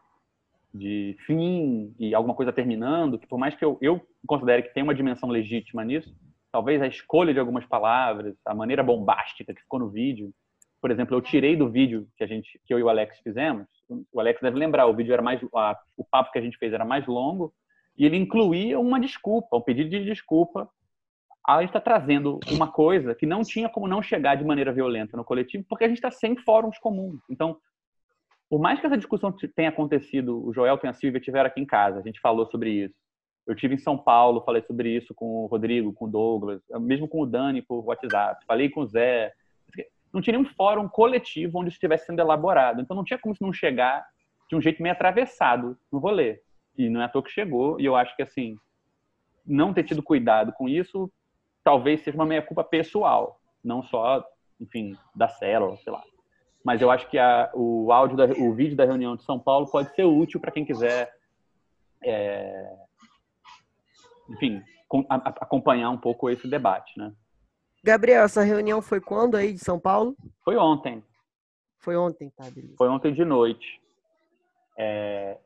de 0.72 1.16
fim 1.26 1.94
e 1.98 2.14
alguma 2.14 2.34
coisa 2.34 2.52
terminando, 2.52 3.18
que 3.18 3.26
por 3.26 3.38
mais 3.38 3.54
que 3.54 3.64
eu, 3.64 3.78
eu 3.80 4.00
considere 4.26 4.62
que 4.62 4.72
tem 4.72 4.82
uma 4.82 4.94
dimensão 4.94 5.28
legítima 5.28 5.84
nisso, 5.84 6.14
talvez 6.52 6.80
a 6.80 6.86
escolha 6.86 7.32
de 7.32 7.40
algumas 7.40 7.66
palavras, 7.66 8.36
a 8.44 8.54
maneira 8.54 8.82
bombástica 8.82 9.54
que 9.54 9.62
ficou 9.62 9.80
no 9.80 9.90
vídeo, 9.90 10.32
por 10.80 10.90
exemplo, 10.90 11.16
eu 11.16 11.20
tirei 11.20 11.56
do 11.56 11.68
vídeo 11.68 12.08
que 12.16 12.24
a 12.24 12.26
gente, 12.26 12.58
que 12.64 12.72
eu 12.72 12.78
e 12.78 12.82
o 12.82 12.88
Alex 12.88 13.18
fizemos, 13.20 13.66
o 14.12 14.20
Alex 14.20 14.40
deve 14.40 14.58
lembrar, 14.58 14.86
o 14.86 14.94
vídeo 14.94 15.12
era 15.12 15.22
mais, 15.22 15.40
a, 15.54 15.78
o 15.96 16.04
papo 16.04 16.32
que 16.32 16.38
a 16.38 16.42
gente 16.42 16.56
fez 16.56 16.72
era 16.72 16.84
mais 16.84 17.06
longo 17.06 17.52
e 17.98 18.06
ele 18.06 18.16
incluía 18.16 18.78
uma 18.78 18.98
desculpa, 18.98 19.56
um 19.56 19.60
pedido 19.60 19.90
de 19.90 20.04
desculpa. 20.04 20.68
A 21.46 21.60
gente 21.60 21.70
está 21.70 21.80
trazendo 21.80 22.38
uma 22.50 22.70
coisa 22.70 23.14
que 23.14 23.26
não 23.26 23.42
tinha 23.42 23.68
como 23.68 23.88
não 23.88 24.02
chegar 24.02 24.36
de 24.36 24.44
maneira 24.44 24.72
violenta 24.72 25.16
no 25.16 25.24
coletivo, 25.24 25.64
porque 25.68 25.84
a 25.84 25.88
gente 25.88 25.98
está 25.98 26.10
sem 26.10 26.36
fóruns 26.36 26.78
comuns. 26.78 27.20
Então, 27.28 27.58
por 28.50 28.60
mais 28.60 28.80
que 28.80 28.86
essa 28.86 28.96
discussão 28.96 29.32
tenha 29.54 29.68
acontecido, 29.68 30.44
o 30.44 30.52
Joel 30.52 30.78
e 30.82 30.86
a 30.86 30.92
Silvia 30.92 31.18
estiveram 31.18 31.46
aqui 31.46 31.60
em 31.60 31.66
casa, 31.66 32.00
a 32.00 32.02
gente 32.02 32.20
falou 32.20 32.44
sobre 32.46 32.70
isso. 32.70 32.94
Eu 33.46 33.54
tive 33.54 33.74
em 33.74 33.78
São 33.78 33.96
Paulo, 33.96 34.42
falei 34.42 34.60
sobre 34.62 34.90
isso 34.90 35.14
com 35.14 35.44
o 35.44 35.46
Rodrigo, 35.46 35.92
com 35.92 36.06
o 36.06 36.10
Douglas, 36.10 36.60
mesmo 36.80 37.08
com 37.08 37.22
o 37.22 37.26
Dani 37.26 37.62
por 37.62 37.84
WhatsApp, 37.86 38.44
falei 38.44 38.68
com 38.68 38.80
o 38.80 38.86
Zé. 38.86 39.32
não 40.12 40.20
tinha 40.20 40.36
nenhum 40.36 40.50
fórum 40.50 40.88
coletivo 40.88 41.58
onde 41.58 41.68
isso 41.68 41.76
estivesse 41.76 42.06
sendo 42.06 42.20
elaborado. 42.20 42.80
Então 42.80 42.96
não 42.96 43.04
tinha 43.04 43.18
como 43.18 43.32
isso 43.32 43.42
não 43.42 43.52
chegar 43.52 44.04
de 44.48 44.56
um 44.56 44.60
jeito 44.60 44.82
meio 44.82 44.92
atravessado 44.92 45.78
no 45.90 46.00
rolê. 46.00 46.40
E 46.76 46.88
não 46.88 47.00
é 47.00 47.04
à 47.04 47.08
toa 47.08 47.22
que 47.22 47.30
chegou. 47.30 47.80
E 47.80 47.84
eu 47.84 47.94
acho 47.96 48.14
que, 48.16 48.22
assim, 48.22 48.56
não 49.46 49.72
ter 49.72 49.84
tido 49.84 50.02
cuidado 50.02 50.52
com 50.52 50.68
isso 50.68 51.10
talvez 51.62 52.02
seja 52.02 52.16
uma 52.16 52.26
meia-culpa 52.26 52.64
pessoal, 52.64 53.40
não 53.62 53.82
só, 53.82 54.24
enfim, 54.60 54.96
da 55.14 55.28
célula, 55.28 55.76
sei 55.78 55.92
lá. 55.92 56.02
Mas 56.64 56.80
eu 56.80 56.90
acho 56.90 57.08
que 57.08 57.18
a, 57.18 57.50
o 57.54 57.90
áudio, 57.90 58.16
da, 58.16 58.24
o 58.24 58.52
vídeo 58.54 58.76
da 58.76 58.84
reunião 58.84 59.16
de 59.16 59.24
São 59.24 59.38
Paulo 59.38 59.66
pode 59.70 59.94
ser 59.94 60.04
útil 60.04 60.38
para 60.38 60.50
quem 60.50 60.64
quiser, 60.64 61.10
é, 62.02 62.76
enfim, 64.28 64.62
com, 64.86 65.04
a, 65.08 65.16
acompanhar 65.16 65.90
um 65.90 65.98
pouco 65.98 66.28
esse 66.28 66.46
debate, 66.48 66.98
né? 66.98 67.12
Gabriel, 67.82 68.24
essa 68.24 68.42
reunião 68.42 68.82
foi 68.82 69.00
quando 69.00 69.36
aí 69.36 69.54
de 69.54 69.60
São 69.60 69.80
Paulo? 69.80 70.14
Foi 70.44 70.56
ontem. 70.56 71.02
Foi 71.78 71.96
ontem, 71.96 72.30
tá, 72.36 72.44
beleza. 72.50 72.74
Foi 72.76 72.88
ontem 72.88 73.12
de 73.14 73.24
noite. 73.24 73.80
É, 74.78 75.38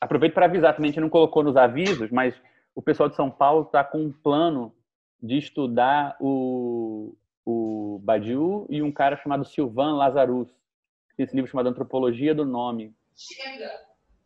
aproveito 0.00 0.34
para 0.34 0.46
avisar 0.46 0.74
também, 0.74 0.90
a 0.90 0.92
gente 0.92 1.00
não 1.00 1.08
colocou 1.08 1.44
nos 1.44 1.56
avisos, 1.56 2.10
mas 2.10 2.34
o 2.74 2.82
pessoal 2.82 3.08
de 3.08 3.14
São 3.14 3.30
Paulo 3.30 3.62
está 3.62 3.84
com 3.84 3.98
um 3.98 4.12
plano 4.12 4.74
de 5.22 5.38
estudar 5.38 6.16
o, 6.20 7.14
o 7.50 7.98
Badiou 8.04 8.66
e 8.68 8.82
um 8.82 8.92
cara 8.92 9.16
chamado 9.16 9.42
Silvan 9.42 9.96
Lazarus, 9.96 10.50
que 11.08 11.16
tem 11.16 11.24
esse 11.24 11.34
livro 11.34 11.50
chamado 11.50 11.70
Antropologia 11.70 12.34
do 12.34 12.44
Nome, 12.44 12.94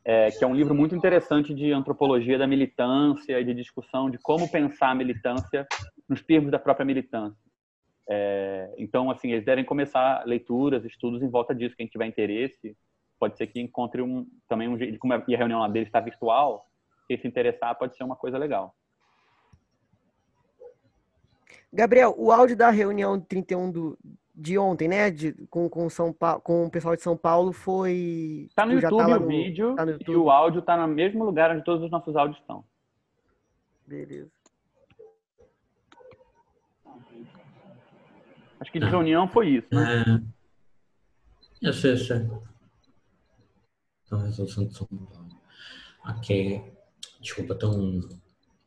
é, 0.04 0.32
que 0.32 0.42
é 0.42 0.46
um 0.46 0.54
livro 0.54 0.74
muito 0.74 0.96
interessante 0.96 1.54
de 1.54 1.70
antropologia 1.70 2.36
da 2.36 2.48
militância 2.48 3.38
e 3.38 3.44
de 3.44 3.54
discussão 3.54 4.10
de 4.10 4.18
como 4.18 4.50
pensar 4.50 4.90
a 4.90 4.94
militância 4.96 5.64
nos 6.08 6.20
termos 6.20 6.50
da 6.50 6.58
própria 6.58 6.84
militância. 6.84 7.38
É, 8.10 8.74
então, 8.76 9.08
assim, 9.08 9.30
eles 9.30 9.44
devem 9.44 9.64
começar 9.64 10.26
leituras, 10.26 10.84
estudos 10.84 11.22
em 11.22 11.28
volta 11.28 11.54
disso. 11.54 11.76
Quem 11.76 11.86
tiver 11.86 12.06
interesse, 12.06 12.76
pode 13.20 13.36
ser 13.36 13.46
que 13.46 13.60
encontre 13.60 14.02
um, 14.02 14.26
também 14.48 14.66
um 14.66 14.76
jeito, 14.76 14.98
como 14.98 15.14
a 15.14 15.22
reunião 15.24 15.60
lá 15.60 15.68
dele 15.68 15.86
está 15.86 16.00
virtual, 16.00 16.66
quem 17.06 17.16
se 17.16 17.28
interessar 17.28 17.78
pode 17.78 17.96
ser 17.96 18.02
uma 18.02 18.16
coisa 18.16 18.36
legal. 18.36 18.74
Gabriel, 21.72 22.14
o 22.18 22.30
áudio 22.30 22.56
da 22.56 22.70
reunião 22.70 23.18
31 23.18 23.70
do, 23.72 23.98
de 24.34 24.58
ontem, 24.58 24.88
né, 24.88 25.10
de, 25.10 25.32
com, 25.48 25.68
com, 25.68 25.88
São 25.88 26.12
pa... 26.12 26.38
com 26.38 26.66
o 26.66 26.70
pessoal 26.70 26.94
de 26.94 27.02
São 27.02 27.16
Paulo 27.16 27.52
foi... 27.52 28.46
Está 28.48 28.66
no 28.66 28.74
YouTube 28.74 28.98
tá 28.98 29.06
o 29.06 29.20
no... 29.20 29.26
vídeo 29.26 29.74
tá 29.74 29.86
no 29.86 29.92
YouTube. 29.92 30.12
e 30.12 30.16
o 30.16 30.30
áudio 30.30 30.58
está 30.60 30.76
no 30.76 30.92
mesmo 30.92 31.24
lugar 31.24 31.50
onde 31.50 31.64
todos 31.64 31.84
os 31.84 31.90
nossos 31.90 32.14
áudios 32.14 32.38
estão. 32.40 32.64
Beleza. 33.86 34.30
Acho 38.60 38.70
que 38.70 38.78
de 38.78 38.86
reunião 38.86 39.26
foi 39.26 39.48
isso, 39.48 39.68
né? 39.72 40.04
É... 41.62 41.68
Eu 41.68 41.72
sei, 41.72 41.92
eu 41.92 41.96
sei. 41.96 42.30
Então, 44.04 44.18
resolução 44.18 44.66
de 44.66 44.76
São 44.76 44.86
Paulo. 44.86 45.40
Ok. 46.06 46.72
Desculpa, 47.20 47.54
estão 47.54 48.00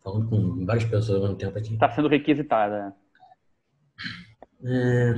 falando 0.06 0.30
com 0.30 0.66
várias 0.66 0.86
pessoas 0.86 1.18
ao 1.18 1.22
mesmo 1.22 1.36
tempo 1.36 1.58
aqui. 1.58 1.74
Está 1.74 1.90
sendo 1.90 2.08
requisitada. 2.08 2.96
É... 4.64 5.16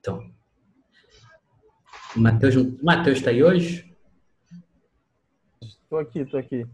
Então. 0.00 0.32
O 2.16 2.20
Matheus, 2.20 3.18
está 3.18 3.30
aí 3.30 3.42
hoje? 3.42 3.94
Estou 5.60 5.98
aqui, 5.98 6.20
estou 6.20 6.40
aqui. 6.40 6.66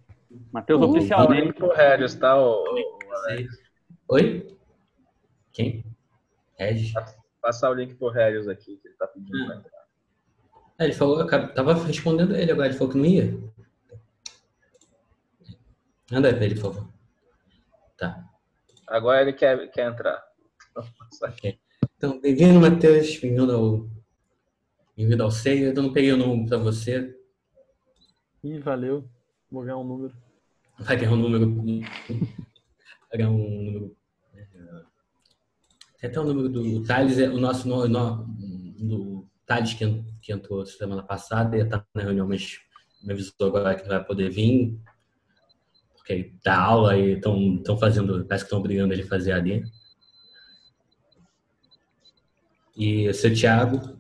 Matheus, 0.53 0.81
uh, 0.81 0.85
oficialmente. 0.85 1.53
Pro 1.55 1.75
Regis, 1.75 2.15
tá? 2.15 2.41
O, 2.41 2.65
Oi? 4.11 4.57
Quem? 5.53 5.85
Regis? 6.57 6.93
Passar 7.41 7.71
o 7.71 7.75
link 7.75 7.95
pro 7.95 8.11
Regis 8.11 8.47
aqui, 8.47 8.77
que 8.77 8.87
ele 8.87 8.95
está 8.95 9.09
pedindo 9.09 9.43
ah. 9.43 9.47
para 9.47 9.57
entrar. 9.57 9.79
É, 10.79 10.85
ele 10.85 10.93
falou, 10.93 11.21
eu 11.21 11.55
tava 11.55 11.75
respondendo 11.75 12.37
ele 12.37 12.53
agora, 12.53 12.69
ele 12.69 12.77
falou 12.77 12.93
que 12.93 12.99
não 12.99 13.05
ia. 13.05 13.37
Anda 16.11 16.29
aí 16.29 16.43
ele, 16.43 16.55
por 16.55 16.73
favor. 16.73 16.89
Tá. 17.99 18.25
Agora 18.87 19.21
ele 19.21 19.35
quer, 19.35 19.71
quer 19.71 19.91
entrar. 19.91 20.23
Okay. 21.23 21.59
Então, 21.97 22.19
bem-vindo, 22.19 22.59
Matheus. 22.59 23.19
Bem-vindo 23.19 23.53
ao, 23.53 23.91
bem 24.97 25.21
ao 25.21 25.31
Seio. 25.31 25.67
Eu 25.67 25.83
não 25.83 25.93
peguei 25.93 26.13
o 26.13 26.17
número 26.17 26.49
para 26.49 26.57
você. 26.57 27.15
Ih, 28.43 28.59
valeu. 28.59 29.07
Vou 29.51 29.63
ganhar 29.63 29.77
um 29.77 29.85
número. 29.85 30.15
Vai 30.79 30.97
ganhar 30.97 31.13
um 31.13 31.17
número. 31.17 31.55
Vai 33.11 33.19
ganhar 33.19 33.31
um 33.31 33.63
número. 33.65 33.97
Tem 36.01 36.09
até 36.09 36.21
o 36.21 36.25
número 36.25 36.49
do 36.49 36.85
Thales, 36.85 37.19
é 37.19 37.29
o 37.29 37.39
nosso 37.39 37.69
no, 37.69 37.87
no, 37.89 38.25
do 38.79 39.29
Thales 39.45 39.75
que, 39.75 39.85
que 40.23 40.33
entrou 40.33 40.65
semana 40.65 41.03
passada, 41.03 41.57
ia 41.57 41.65
estar 41.65 41.85
na 41.93 42.03
reunião, 42.03 42.27
mas 42.27 42.61
me 43.03 43.13
avisou 43.13 43.49
agora 43.49 43.75
que 43.75 43.83
não 43.83 43.89
vai 43.91 44.05
poder 44.05 44.31
vir 44.31 44.81
que 46.09 46.15
ele 46.15 46.35
dá 46.43 46.59
aula 46.59 46.97
e 46.97 47.17
estão 47.17 47.79
fazendo, 47.79 48.25
parece 48.25 48.45
que 48.45 48.47
estão 48.47 48.61
obrigando 48.61 48.95
ele 48.95 49.03
a 49.03 49.07
fazer 49.07 49.33
ali. 49.33 49.63
E 52.75 53.07
o 53.07 53.13
seu 53.13 53.35
Thiago, 53.35 53.99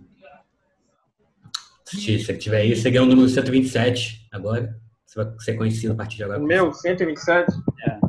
se 1.85 2.18
você 2.18 2.35
tiver 2.35 2.62
aí, 2.62 2.75
você 2.75 2.90
ganhou 2.90 3.07
o 3.07 3.11
número 3.11 3.29
127 3.29 4.27
agora. 4.33 4.81
Você 5.05 5.23
vai 5.23 5.38
ser 5.38 5.55
conhecido 5.59 5.92
a 5.92 5.97
partir 5.97 6.16
de 6.16 6.25
agora. 6.25 6.38
Meu, 6.38 6.73
127? 6.73 7.53
É. 7.87 8.01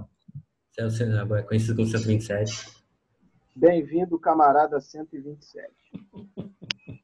Você 0.84 1.04
é 1.04 1.20
agora 1.20 1.44
conhecido 1.44 1.76
como 1.76 1.90
127. 1.90 2.70
Bem-vindo, 3.54 4.18
camarada 4.18 4.80
127. 4.80 5.68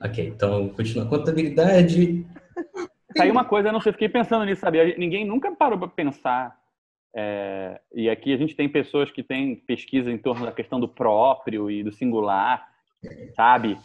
ok, 0.00 0.28
então 0.28 0.68
continua. 0.68 1.06
Contabilidade. 1.06 2.24
Saiu 3.16 3.32
uma 3.32 3.44
coisa, 3.44 3.68
eu 3.68 3.72
não 3.72 3.80
sei, 3.80 3.92
fiquei 3.92 4.08
pensando 4.08 4.44
nisso, 4.44 4.60
sabe? 4.60 4.96
Ninguém 4.96 5.24
nunca 5.24 5.54
parou 5.54 5.78
para 5.78 5.88
pensar. 5.88 6.60
É, 7.14 7.80
e 7.94 8.08
aqui 8.08 8.32
a 8.32 8.36
gente 8.36 8.56
tem 8.56 8.68
pessoas 8.68 9.10
que 9.10 9.22
têm 9.22 9.56
pesquisa 9.56 10.10
em 10.10 10.16
torno 10.16 10.46
da 10.46 10.52
questão 10.52 10.80
do 10.80 10.88
próprio 10.88 11.70
e 11.70 11.82
do 11.82 11.92
singular, 11.92 12.66
sabe? 13.34 13.78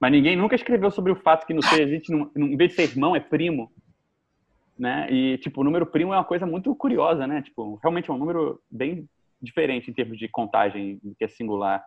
Mas 0.00 0.10
ninguém 0.10 0.34
nunca 0.34 0.56
escreveu 0.56 0.90
sobre 0.90 1.12
o 1.12 1.16
fato 1.16 1.46
que 1.46 1.54
no 1.54 1.62
ser 1.62 1.82
a 1.82 1.86
gente, 1.86 2.10
não, 2.10 2.30
em 2.36 2.56
vez 2.56 2.70
de 2.70 2.76
ser 2.76 2.82
irmão, 2.82 3.14
é 3.14 3.20
primo. 3.20 3.70
Né? 4.76 5.06
E, 5.12 5.38
tipo, 5.38 5.60
o 5.60 5.64
número 5.64 5.86
primo 5.86 6.12
é 6.12 6.16
uma 6.16 6.24
coisa 6.24 6.44
muito 6.44 6.74
curiosa, 6.74 7.24
né? 7.24 7.40
Tipo, 7.42 7.76
realmente 7.76 8.10
é 8.10 8.12
um 8.12 8.18
número 8.18 8.60
bem 8.68 9.08
diferente 9.40 9.88
em 9.88 9.94
termos 9.94 10.18
de 10.18 10.26
contagem 10.26 10.98
do 11.04 11.14
que 11.14 11.24
é 11.24 11.28
singular. 11.28 11.84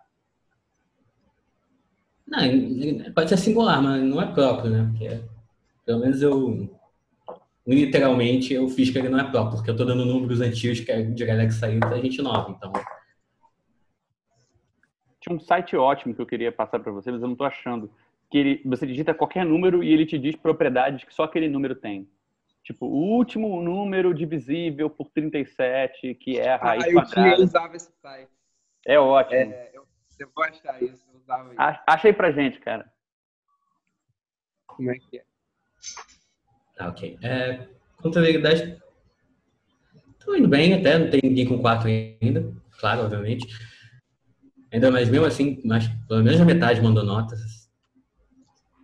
Não, 2.25 2.39
pode 3.13 3.29
ser 3.29 3.37
singular, 3.37 3.81
mas 3.81 4.01
não 4.01 4.21
é 4.21 4.31
próprio, 4.31 4.71
né? 4.71 4.87
Porque, 4.89 5.21
pelo 5.85 5.99
menos 5.99 6.21
eu 6.21 6.69
literalmente 7.67 8.53
eu 8.53 8.67
fiz 8.69 8.89
que 8.89 8.97
ele 8.97 9.09
não 9.09 9.19
é 9.19 9.29
próprio, 9.29 9.57
porque 9.57 9.69
eu 9.69 9.73
estou 9.73 9.87
dando 9.87 10.05
números 10.05 10.41
antigos 10.41 10.79
que 10.79 10.91
é 10.91 11.01
de 11.01 11.25
galera 11.25 11.47
que 11.47 11.53
saiu 11.53 11.79
da 11.79 11.97
gente 11.99 12.21
nova, 12.21 12.51
então. 12.51 12.71
Tinha 15.19 15.35
um 15.35 15.39
site 15.39 15.75
ótimo 15.75 16.13
que 16.13 16.21
eu 16.21 16.25
queria 16.25 16.51
passar 16.51 16.79
para 16.79 16.91
vocês, 16.91 17.11
mas 17.13 17.21
eu 17.21 17.27
não 17.27 17.33
estou 17.33 17.47
achando. 17.47 17.91
Que 18.29 18.37
ele, 18.37 18.61
você 18.65 18.85
digita 18.85 19.13
qualquer 19.13 19.45
número 19.45 19.83
e 19.83 19.91
ele 19.91 20.05
te 20.05 20.19
diz 20.19 20.35
propriedades 20.35 21.03
que 21.03 21.13
só 21.13 21.23
aquele 21.23 21.49
número 21.49 21.75
tem. 21.75 22.07
Tipo, 22.63 22.85
o 22.87 23.15
último 23.15 23.61
número 23.61 24.13
divisível 24.13 24.89
por 24.89 25.09
37, 25.09 26.15
que 26.15 26.39
é 26.39 26.49
a 26.49 26.57
raiz 26.57 26.83
ah, 26.83 26.89
eu 26.89 26.93
quadrada. 26.95 27.35
Eu 27.37 27.43
usava 27.43 27.75
esse 27.75 27.91
site. 28.01 28.31
É 28.85 28.99
ótimo. 28.99 29.53
É, 29.53 29.71
eu, 29.73 29.87
eu 30.19 30.29
vou 30.35 30.43
achar 30.43 30.81
isso. 30.81 31.07
Eu 31.11 31.19
usava 31.19 31.49
isso. 31.49 31.81
Achei 31.87 32.13
pra 32.13 32.31
gente, 32.31 32.59
cara. 32.59 32.91
Como 34.67 34.91
é 34.91 34.95
que 34.95 35.19
é? 35.19 35.23
Tá, 36.75 36.89
ok. 36.89 37.17
É, 37.21 37.67
contabilidade. 37.97 38.81
Estou 40.19 40.35
indo 40.35 40.47
bem 40.47 40.73
até, 40.73 40.97
não 40.97 41.09
tem 41.09 41.21
ninguém 41.23 41.45
com 41.45 41.59
4 41.59 41.87
ainda, 41.87 42.53
claro, 42.79 43.03
obviamente. 43.03 43.47
Ainda 44.71 44.91
mais 44.91 45.07
mesmo 45.09 45.25
assim, 45.25 45.61
mas 45.63 45.87
pelo 46.07 46.23
menos 46.23 46.41
a 46.41 46.45
metade 46.45 46.81
mandou 46.81 47.03
notas. 47.03 47.69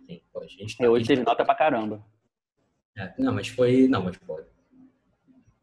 Sim, 0.06 0.22
pô, 0.32 0.40
a 0.40 0.46
gente 0.46 0.76
tá, 0.76 0.84
é, 0.84 0.88
hoje 0.88 1.06
teve 1.06 1.22
nota 1.22 1.44
pra 1.44 1.54
caramba. 1.54 2.02
É, 2.96 3.12
não, 3.18 3.34
mas 3.34 3.48
foi. 3.48 3.88
Não, 3.88 4.02
mas 4.02 4.16
pô. 4.16 4.40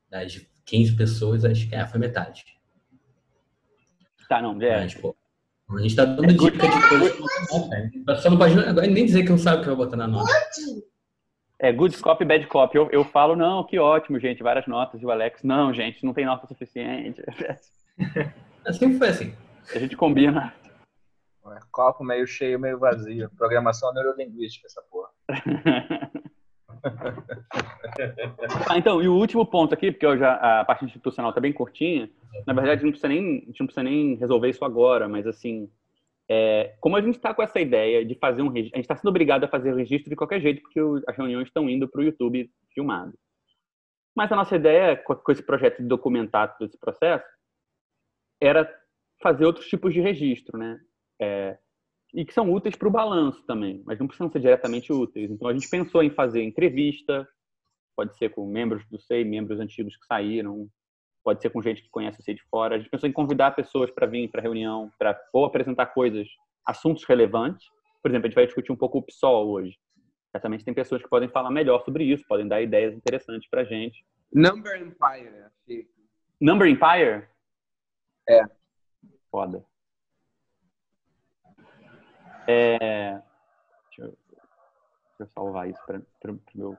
Das 0.10 0.46
15 0.66 0.96
pessoas, 0.96 1.46
acho 1.46 1.68
que 1.68 1.76
é, 1.76 1.86
foi 1.88 2.00
metade. 2.00 2.46
Tá, 4.28 4.42
não, 4.42 4.62
é. 4.62 4.82
Mas, 4.82 4.94
pô, 4.94 5.16
a 5.70 5.82
gente 5.82 5.96
tá 5.96 6.06
dando 6.06 6.30
é 6.30 6.34
dica 6.34 6.68
de 6.68 6.90
que 6.90 6.96
não 6.96 8.06
tá 8.06 8.16
Só 8.18 8.30
não 8.30 8.38
pode 8.38 8.54
agora 8.60 8.86
nem 8.88 9.06
dizer 9.06 9.24
que 9.24 9.30
não 9.30 9.38
sabe 9.38 9.58
o 9.58 9.62
que 9.62 9.68
vai 9.68 9.76
botar 9.76 9.98
na 9.98 10.08
nota. 10.08 10.32
É 11.62 11.74
good 11.74 11.98
copy, 12.02 12.24
bad 12.24 12.48
copy. 12.48 12.78
Eu, 12.78 12.90
eu 12.90 13.04
falo, 13.04 13.36
não, 13.36 13.66
que 13.66 13.78
ótimo, 13.78 14.18
gente, 14.18 14.42
várias 14.42 14.66
notas. 14.66 15.02
E 15.02 15.06
o 15.06 15.12
Alex, 15.12 15.44
não, 15.44 15.74
gente, 15.74 16.06
não 16.06 16.14
tem 16.14 16.26
nota 16.26 16.48
suficiente. 16.48 17.22
Assim 18.66 18.98
foi 18.98 19.08
assim. 19.10 19.34
A 19.74 19.80
gente 19.80 19.96
combina. 19.96 20.54
Copo 21.72 22.04
meio 22.04 22.28
cheio, 22.28 22.60
meio 22.60 22.78
vazio. 22.78 23.30
Programação 23.38 23.94
neurolinguística, 23.94 24.68
essa 24.68 24.82
porra. 24.90 25.10
Ah, 28.70 28.78
então, 28.78 29.02
e 29.02 29.08
o 29.08 29.16
último 29.16 29.46
ponto 29.46 29.74
aqui, 29.74 29.92
porque 29.92 30.08
hoje 30.08 30.24
a, 30.24 30.62
a 30.62 30.66
parte 30.66 30.86
institucional 30.86 31.32
está 31.32 31.42
bem 31.42 31.52
curtinha, 31.52 32.10
na 32.48 32.54
verdade 32.54 32.84
não 32.84 32.92
precisa 32.92 33.10
nem, 33.10 33.40
a 33.44 33.46
gente 33.48 33.60
não 33.60 33.68
precisa 33.68 33.84
nem 33.84 34.16
resolver 34.16 34.50
isso 34.50 34.64
agora, 34.64 35.10
mas 35.10 35.28
assim, 35.28 35.70
é, 36.30 36.76
como 36.80 36.96
a 36.96 37.02
gente 37.02 37.16
está 37.16 37.34
com 37.34 37.42
essa 37.42 37.60
ideia 37.60 38.06
de 38.06 38.14
fazer 38.16 38.44
um 38.44 38.50
registro, 38.50 38.76
a 38.76 38.78
gente 38.78 38.86
está 38.86 38.96
sendo 38.96 39.10
obrigado 39.10 39.46
a 39.46 39.48
fazer 39.48 39.74
o 39.74 39.76
registro 39.76 40.12
de 40.12 40.16
qualquer 40.16 40.40
jeito, 40.40 40.62
porque 40.62 40.80
o, 40.80 41.02
as 41.08 41.18
reuniões 41.18 41.48
estão 41.48 41.68
indo 41.68 41.88
para 41.90 42.02
o 42.02 42.04
YouTube 42.04 42.50
filmado. 42.72 43.18
Mas 44.16 44.32
a 44.32 44.36
nossa 44.36 44.56
ideia 44.56 44.96
com, 44.96 45.16
com 45.16 45.32
esse 45.32 45.42
projeto 45.42 45.82
de 45.82 45.88
documentar 45.88 46.56
todo 46.56 46.68
esse 46.68 46.78
processo 46.78 47.26
era 48.40 48.72
fazer 49.22 49.46
outros 49.46 49.68
tipos 49.68 49.94
de 49.94 50.02
registro, 50.02 50.58
né? 50.58 50.80
É, 51.20 51.58
e 52.14 52.24
que 52.24 52.34
são 52.34 52.52
úteis 52.52 52.76
para 52.76 52.88
o 52.88 52.92
balanço 52.92 53.44
também, 53.46 53.84
mas 53.86 54.00
não 54.00 54.08
precisam 54.08 54.32
ser 54.32 54.40
diretamente 54.40 54.94
úteis. 54.94 55.32
Então 55.32 55.48
a 55.48 55.54
gente 55.54 55.70
pensou 55.70 56.04
em 56.04 56.10
fazer 56.10 56.44
entrevista, 56.44 57.28
pode 57.96 58.16
ser 58.18 58.30
com 58.30 58.48
membros 58.48 58.88
do 58.88 59.00
SEI, 59.00 59.24
membros 59.24 59.60
antigos 59.60 59.96
que 59.98 60.06
saíram, 60.06 60.70
pode 61.24 61.42
ser 61.42 61.50
com 61.50 61.62
gente 61.62 61.82
que 61.82 61.90
conhece 61.90 62.20
o 62.20 62.24
SEI 62.24 62.36
de 62.36 62.44
fora. 62.44 62.76
A 62.76 62.78
gente 62.78 62.90
pensou 62.90 63.10
em 63.10 63.14
convidar 63.14 63.52
pessoas 63.52 63.92
para 63.92 64.08
vir 64.08 64.30
para 64.30 64.42
a 64.42 64.44
reunião, 64.44 64.92
para 64.98 65.20
ou 65.34 65.46
apresentar 65.46 65.88
coisas, 65.88 66.28
assuntos 66.66 67.04
relevantes. 67.06 67.68
Por 68.02 68.10
exemplo, 68.10 68.28
a 68.28 68.30
gente 68.30 68.36
vai 68.36 68.46
discutir 68.46 68.72
um 68.72 68.78
pouco 68.78 69.00
o 69.00 69.04
PSOL 69.04 69.50
hoje. 69.50 69.78
Certamente 70.32 70.64
tem 70.64 70.74
pessoas 70.74 71.02
que 71.02 71.10
podem 71.10 71.28
falar 71.30 71.50
melhor 71.50 71.84
sobre 71.84 72.04
isso, 72.04 72.24
podem 72.28 72.48
dar 72.48 72.62
ideias 72.62 72.94
interessantes 72.94 73.50
para 73.50 73.62
a 73.62 73.66
gente. 73.66 74.06
Number 74.34 74.80
Empire, 74.80 75.46
achei. 75.46 75.90
Number 76.40 76.68
Empire? 76.68 77.28
É. 78.28 78.44
Foda. 79.32 79.66
É... 82.48 83.22
Deixa, 83.88 84.02
eu... 84.02 84.08
Deixa 84.08 85.20
eu 85.20 85.28
salvar 85.28 85.70
isso 85.70 85.82
para 85.86 86.32
o 86.32 86.40
meu. 86.56 86.78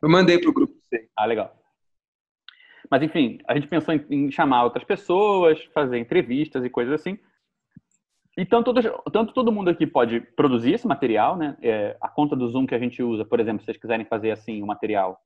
Eu 0.00 0.08
mandei 0.08 0.38
para 0.38 0.50
o 0.50 0.52
grupo 0.52 0.74
C. 0.88 1.08
Ah, 1.16 1.26
legal. 1.26 1.61
Mas, 2.92 3.02
enfim, 3.02 3.38
a 3.48 3.54
gente 3.54 3.68
pensou 3.68 3.94
em, 3.94 4.04
em, 4.10 4.30
chamar 4.30 4.64
outras 4.64 4.84
pessoas, 4.84 5.64
fazer 5.72 5.98
entrevistas 5.98 6.62
e 6.62 6.68
coisas 6.68 6.92
assim. 6.92 7.18
Então, 8.36 8.62
todo, 8.62 8.82
tanto 9.10 9.32
todo 9.32 9.50
mundo 9.50 9.70
aqui 9.70 9.86
pode 9.86 10.20
produzir 10.20 10.74
esse 10.74 10.86
material, 10.86 11.34
né? 11.34 11.56
É, 11.62 11.96
a 12.02 12.08
conta 12.10 12.36
do 12.36 12.46
Zoom 12.46 12.66
que 12.66 12.74
a 12.74 12.78
gente 12.78 13.02
usa, 13.02 13.24
por 13.24 13.40
exemplo, 13.40 13.60
se 13.60 13.64
vocês 13.64 13.78
quiserem 13.78 14.04
fazer 14.04 14.30
assim 14.30 14.62
o 14.62 14.66
material, 14.66 15.18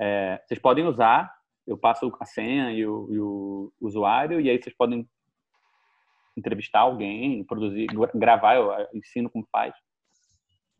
é, 0.00 0.42
vocês 0.44 0.58
podem 0.58 0.84
usar. 0.84 1.32
Eu 1.64 1.78
passo 1.78 2.12
a 2.18 2.24
senha 2.24 2.72
e 2.72 2.84
o, 2.84 3.08
e 3.08 3.20
o 3.20 3.72
usuário, 3.80 4.40
e 4.40 4.50
aí 4.50 4.60
vocês 4.60 4.74
podem 4.76 5.08
entrevistar 6.36 6.80
alguém, 6.80 7.44
produzir, 7.44 7.86
gravar, 8.16 8.56
eu 8.56 8.88
ensino 8.92 9.30
como 9.30 9.46
faz. 9.52 9.72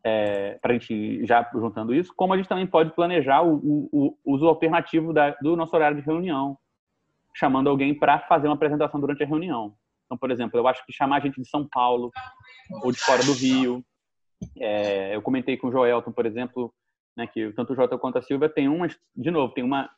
É, 0.03 0.57
para 0.61 0.71
a 0.71 0.73
gente 0.73 1.25
já 1.25 1.47
juntando 1.53 1.93
isso, 1.93 2.11
como 2.15 2.33
a 2.33 2.37
gente 2.37 2.49
também 2.49 2.65
pode 2.65 2.91
planejar 2.91 3.43
o, 3.43 3.55
o, 3.91 4.17
o 4.23 4.33
uso 4.33 4.47
alternativo 4.47 5.13
da, 5.13 5.31
do 5.41 5.55
nosso 5.55 5.75
horário 5.75 5.97
de 5.97 6.03
reunião, 6.03 6.57
chamando 7.35 7.69
alguém 7.69 7.93
para 7.93 8.19
fazer 8.19 8.47
uma 8.47 8.55
apresentação 8.55 8.99
durante 8.99 9.23
a 9.23 9.27
reunião. 9.27 9.75
Então, 10.05 10.17
por 10.17 10.31
exemplo, 10.31 10.59
eu 10.59 10.67
acho 10.67 10.85
que 10.85 10.91
chamar 10.91 11.21
gente 11.21 11.39
de 11.39 11.47
São 11.47 11.67
Paulo 11.67 12.11
ou 12.83 12.91
de 12.91 12.99
fora 12.99 13.23
do 13.23 13.33
Rio. 13.33 13.83
É, 14.57 15.15
eu 15.15 15.21
comentei 15.21 15.55
com 15.55 15.67
o 15.67 15.71
Joelton, 15.71 16.11
por 16.11 16.25
exemplo, 16.25 16.73
né, 17.15 17.27
que 17.27 17.51
tanto 17.53 17.73
o 17.73 17.75
Jota 17.75 17.97
quanto 17.97 18.17
a 18.17 18.21
Silvia 18.21 18.49
tem 18.49 18.67
uma, 18.67 18.87
de 19.15 19.31
novo, 19.31 19.53
tem 19.53 19.63
uma, 19.63 19.89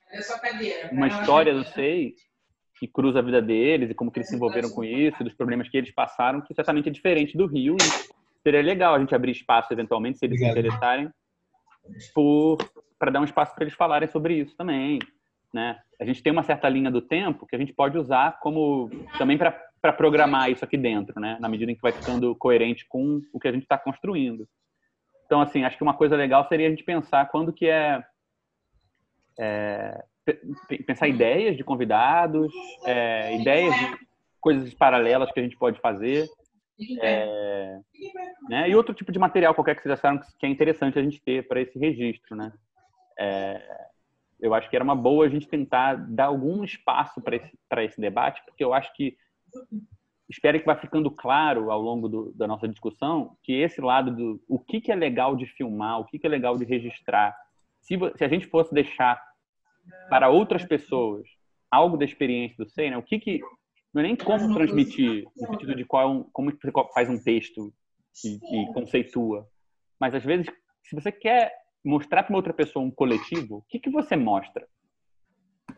uma 0.91 1.07
história, 1.07 1.53
não 1.53 1.63
sei, 1.63 2.15
que 2.79 2.87
cruza 2.87 3.19
a 3.19 3.21
vida 3.21 3.41
deles 3.41 3.89
e 3.89 3.93
como 3.93 4.11
que 4.11 4.19
eles 4.19 4.29
se 4.29 4.35
envolveram 4.35 4.69
com 4.69 4.83
isso, 4.83 5.23
dos 5.23 5.33
problemas 5.33 5.69
que 5.69 5.77
eles 5.77 5.91
passaram, 5.93 6.41
que 6.41 6.53
certamente 6.53 6.89
é 6.89 6.91
diferente 6.91 7.37
do 7.37 7.45
Rio. 7.45 7.77
Seria 8.43 8.61
legal 8.61 8.93
a 8.93 8.99
gente 8.99 9.15
abrir 9.15 9.31
espaço, 9.31 9.71
eventualmente, 9.71 10.19
se 10.19 10.25
eles 10.25 10.35
Obrigado. 10.35 10.53
se 10.53 10.59
interessarem, 10.59 11.09
para 12.99 13.11
dar 13.11 13.21
um 13.21 13.25
espaço 13.25 13.55
para 13.55 13.63
eles 13.63 13.73
falarem 13.73 14.07
sobre 14.07 14.35
isso 14.35 14.55
também. 14.55 14.99
Né? 15.53 15.79
A 15.99 16.05
gente 16.05 16.21
tem 16.21 16.31
uma 16.31 16.43
certa 16.43 16.67
linha 16.67 16.91
do 16.91 17.01
tempo 17.01 17.45
que 17.45 17.55
a 17.55 17.59
gente 17.59 17.73
pode 17.73 17.97
usar 17.97 18.39
como 18.39 18.89
também 19.17 19.37
para 19.37 19.93
programar 19.93 20.49
isso 20.49 20.65
aqui 20.65 20.77
dentro, 20.77 21.19
né? 21.19 21.37
na 21.39 21.47
medida 21.47 21.71
em 21.71 21.75
que 21.75 21.81
vai 21.81 21.91
ficando 21.91 22.35
coerente 22.35 22.85
com 22.87 23.21
o 23.31 23.39
que 23.39 23.47
a 23.47 23.51
gente 23.51 23.63
está 23.63 23.77
construindo. 23.77 24.47
Então, 25.25 25.41
assim, 25.41 25.63
acho 25.63 25.77
que 25.77 25.83
uma 25.83 25.93
coisa 25.93 26.15
legal 26.15 26.47
seria 26.47 26.67
a 26.67 26.69
gente 26.69 26.83
pensar 26.83 27.29
quando 27.29 27.53
que 27.53 27.67
é, 27.67 28.03
é 29.39 30.03
pensar 30.85 31.07
ideias 31.07 31.57
de 31.57 31.63
convidados, 31.63 32.51
é, 32.85 33.35
ideias 33.39 33.73
de 33.75 33.97
coisas 34.39 34.73
paralelas 34.73 35.31
que 35.31 35.39
a 35.39 35.43
gente 35.43 35.57
pode 35.57 35.79
fazer. 35.79 36.27
É, 37.01 37.79
né? 38.49 38.69
E 38.69 38.75
outro 38.75 38.93
tipo 38.93 39.11
de 39.11 39.19
material 39.19 39.53
qualquer 39.53 39.75
que 39.75 39.83
vocês 39.83 39.97
acharam 39.97 40.19
que 40.39 40.45
é 40.45 40.49
interessante 40.49 40.97
a 40.97 41.03
gente 41.03 41.21
ter 41.21 41.47
para 41.47 41.61
esse 41.61 41.77
registro, 41.77 42.35
né? 42.35 42.51
É, 43.17 43.61
eu 44.39 44.53
acho 44.53 44.69
que 44.69 44.75
era 44.75 44.83
uma 44.83 44.95
boa 44.95 45.25
a 45.25 45.29
gente 45.29 45.47
tentar 45.47 45.95
dar 45.95 46.25
algum 46.25 46.63
espaço 46.63 47.21
para 47.21 47.35
esse, 47.35 47.57
esse 47.77 48.01
debate, 48.01 48.43
porque 48.45 48.63
eu 48.63 48.73
acho 48.73 48.93
que 48.93 49.15
espero 50.27 50.59
que 50.59 50.65
vai 50.65 50.77
ficando 50.77 51.11
claro 51.11 51.71
ao 51.71 51.81
longo 51.81 52.09
do, 52.09 52.33
da 52.33 52.47
nossa 52.47 52.67
discussão 52.67 53.37
que 53.43 53.53
esse 53.53 53.79
lado 53.79 54.11
do 54.11 54.43
o 54.47 54.59
que, 54.59 54.81
que 54.81 54.91
é 54.91 54.95
legal 54.95 55.35
de 55.35 55.45
filmar, 55.45 55.99
o 55.99 56.05
que, 56.05 56.17
que 56.17 56.25
é 56.25 56.29
legal 56.29 56.57
de 56.57 56.65
registrar, 56.65 57.35
se, 57.79 57.97
se 58.15 58.23
a 58.23 58.27
gente 58.27 58.47
fosse 58.47 58.73
deixar 58.73 59.21
para 60.09 60.29
outras 60.29 60.65
pessoas 60.65 61.27
algo 61.69 61.97
da 61.97 62.05
experiência 62.05 62.57
do 62.57 62.69
SEI, 62.69 62.91
né? 62.91 62.97
o 62.97 63.03
que, 63.03 63.19
que 63.19 63.41
não 63.93 64.01
é 64.01 64.03
nem 64.03 64.15
como 64.15 64.53
transmitir, 64.53 65.25
no 65.37 65.47
sentido 65.47 65.75
de 65.75 65.85
qual, 65.85 66.21
é 66.21 66.25
como 66.33 66.51
você 66.51 66.71
faz 66.93 67.09
um 67.09 67.21
texto 67.21 67.71
e, 68.23 68.35
e 68.35 68.73
conceitua, 68.73 69.47
mas 69.99 70.15
às 70.15 70.23
vezes, 70.23 70.47
se 70.83 70.95
você 70.95 71.11
quer 71.11 71.53
mostrar 71.85 72.23
para 72.23 72.31
uma 72.31 72.39
outra 72.39 72.53
pessoa 72.53 72.83
um 72.83 72.91
coletivo, 72.91 73.57
o 73.57 73.61
que, 73.69 73.79
que 73.79 73.89
você 73.89 74.15
mostra? 74.15 74.67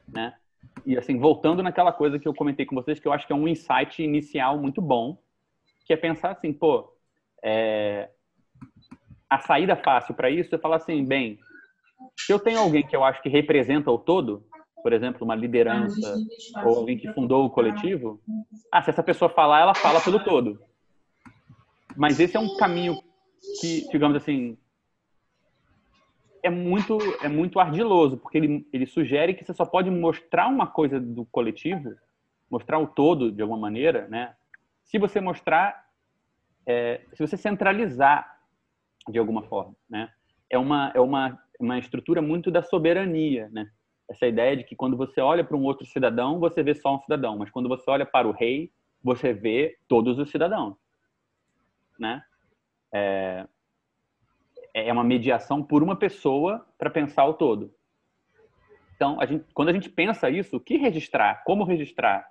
Né? 0.07 0.33
E 0.85 0.97
assim, 0.97 1.19
voltando 1.19 1.61
naquela 1.61 1.91
coisa 1.91 2.17
que 2.17 2.27
eu 2.27 2.33
comentei 2.33 2.65
com 2.65 2.75
vocês, 2.75 2.99
que 2.99 3.07
eu 3.07 3.13
acho 3.13 3.27
que 3.27 3.33
é 3.33 3.35
um 3.35 3.47
insight 3.47 4.01
inicial 4.01 4.57
muito 4.57 4.81
bom, 4.81 5.17
que 5.85 5.93
é 5.93 5.97
pensar 5.97 6.31
assim, 6.31 6.53
pô, 6.53 6.91
é... 7.43 8.09
a 9.29 9.39
saída 9.39 9.75
fácil 9.75 10.13
para 10.15 10.29
isso 10.29 10.55
é 10.55 10.57
falar 10.57 10.77
assim, 10.77 11.03
bem, 11.03 11.39
se 12.17 12.31
eu 12.31 12.39
tenho 12.39 12.59
alguém 12.59 12.85
que 12.85 12.95
eu 12.95 13.03
acho 13.03 13.21
que 13.21 13.29
representa 13.29 13.91
o 13.91 13.97
todo, 13.97 14.47
por 14.85 14.93
exemplo, 14.93 15.25
uma 15.25 15.33
liderança 15.33 16.15
ou 16.63 16.77
alguém 16.77 16.95
que 16.95 17.11
fundou 17.11 17.43
o 17.43 17.49
coletivo, 17.49 18.21
ah, 18.71 18.83
se 18.83 18.91
essa 18.91 19.01
pessoa 19.01 19.27
falar, 19.27 19.61
ela 19.61 19.73
fala 19.73 19.99
pelo 19.99 20.23
todo. 20.23 20.61
Mas 21.97 22.19
esse 22.19 22.37
é 22.37 22.39
um 22.39 22.55
caminho 22.55 23.01
que, 23.59 23.89
digamos 23.91 24.15
assim, 24.15 24.55
é 26.43 26.51
muito 26.51 26.99
é 27.23 27.27
muito 27.27 27.59
ardiloso, 27.59 28.17
porque 28.17 28.37
ele, 28.37 28.67
ele 28.71 28.85
sugere 28.85 29.33
que 29.33 29.43
você 29.43 29.55
só 29.55 29.65
pode 29.65 29.89
mostrar 29.89 30.47
uma 30.49 30.67
coisa 30.67 30.99
do 30.99 31.25
coletivo, 31.25 31.95
mostrar 32.47 32.77
o 32.77 32.85
todo 32.85 33.31
de 33.31 33.41
alguma 33.41 33.59
maneira, 33.59 34.07
né? 34.07 34.35
Se 34.83 34.99
você 34.99 35.19
mostrar, 35.19 35.83
é, 36.63 37.01
se 37.11 37.25
você 37.25 37.35
centralizar 37.35 38.39
de 39.09 39.17
alguma 39.17 39.41
forma, 39.41 39.75
né? 39.89 40.11
É 40.47 40.59
uma 40.59 40.91
é 40.93 41.01
uma 41.01 41.43
uma 41.59 41.79
estrutura 41.79 42.21
muito 42.21 42.51
da 42.51 42.61
soberania, 42.61 43.49
né? 43.51 43.67
Essa 44.09 44.27
ideia 44.27 44.55
de 44.55 44.63
que 44.63 44.75
quando 44.75 44.95
você 44.95 45.19
olha 45.19 45.43
para 45.43 45.57
um 45.57 45.63
outro 45.63 45.85
cidadão, 45.85 46.39
você 46.39 46.61
vê 46.61 46.75
só 46.75 46.95
um 46.95 47.01
cidadão, 47.01 47.37
mas 47.37 47.49
quando 47.49 47.67
você 47.67 47.89
olha 47.89 48.05
para 48.05 48.27
o 48.27 48.31
rei, 48.31 48.71
você 49.03 49.33
vê 49.33 49.77
todos 49.87 50.17
os 50.19 50.29
cidadãos, 50.29 50.75
né? 51.99 52.23
É, 52.93 53.47
é 54.73 54.91
uma 54.91 55.03
mediação 55.03 55.63
por 55.63 55.81
uma 55.81 55.95
pessoa 55.95 56.65
para 56.77 56.89
pensar 56.89 57.25
o 57.25 57.33
todo. 57.33 57.73
Então, 58.95 59.19
a 59.19 59.25
gente, 59.25 59.45
quando 59.53 59.69
a 59.69 59.73
gente 59.73 59.89
pensa 59.89 60.29
isso, 60.29 60.57
o 60.57 60.59
que 60.59 60.77
registrar, 60.77 61.43
como 61.43 61.63
registrar, 61.63 62.25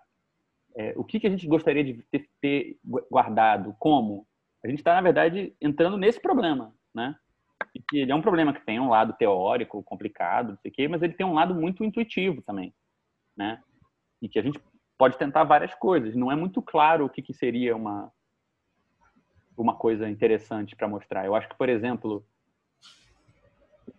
é, 0.77 0.95
o 0.97 1.05
que, 1.05 1.20
que 1.20 1.27
a 1.27 1.31
gente 1.31 1.47
gostaria 1.47 1.85
de 1.85 2.03
ter, 2.11 2.29
ter 2.41 2.79
guardado, 3.11 3.75
como, 3.79 4.27
a 4.64 4.68
gente 4.68 4.79
está, 4.79 4.95
na 4.95 5.01
verdade, 5.01 5.55
entrando 5.61 5.97
nesse 5.97 6.20
problema, 6.20 6.75
né? 6.95 7.14
E 7.75 7.81
que 7.81 7.99
ele 7.99 8.13
é 8.13 8.15
um 8.15 8.23
problema 8.23 8.53
que 8.53 8.65
tem 8.65 8.79
um 8.81 8.89
lado 8.89 9.13
teórico, 9.15 9.83
complicado, 9.83 10.51
não 10.51 10.59
sei 10.59 10.71
o 10.71 10.75
quê, 10.75 10.89
mas 10.89 11.03
ele 11.03 11.15
tem 11.15 11.27
um 11.27 11.35
lado 11.35 11.55
muito 11.55 11.85
intuitivo 11.85 12.43
também, 12.43 12.75
né? 13.37 13.63
E 14.23 14.29
que 14.29 14.39
a 14.39 14.43
gente 14.43 14.61
pode 14.97 15.19
tentar 15.19 15.45
várias 15.45 15.75
coisas. 15.75 16.15
Não 16.15 16.31
é 16.31 16.37
muito 16.37 16.63
claro 16.63 17.05
o 17.05 17.09
que, 17.09 17.23
que 17.23 17.35
seria 17.35 17.77
uma 17.77 18.13
uma 19.57 19.75
coisa 19.77 20.09
interessante 20.09 20.75
para 20.75 20.89
mostrar. 20.89 21.25
Eu 21.25 21.35
acho 21.35 21.49
que, 21.49 21.57
por 21.57 21.69
exemplo, 21.69 22.27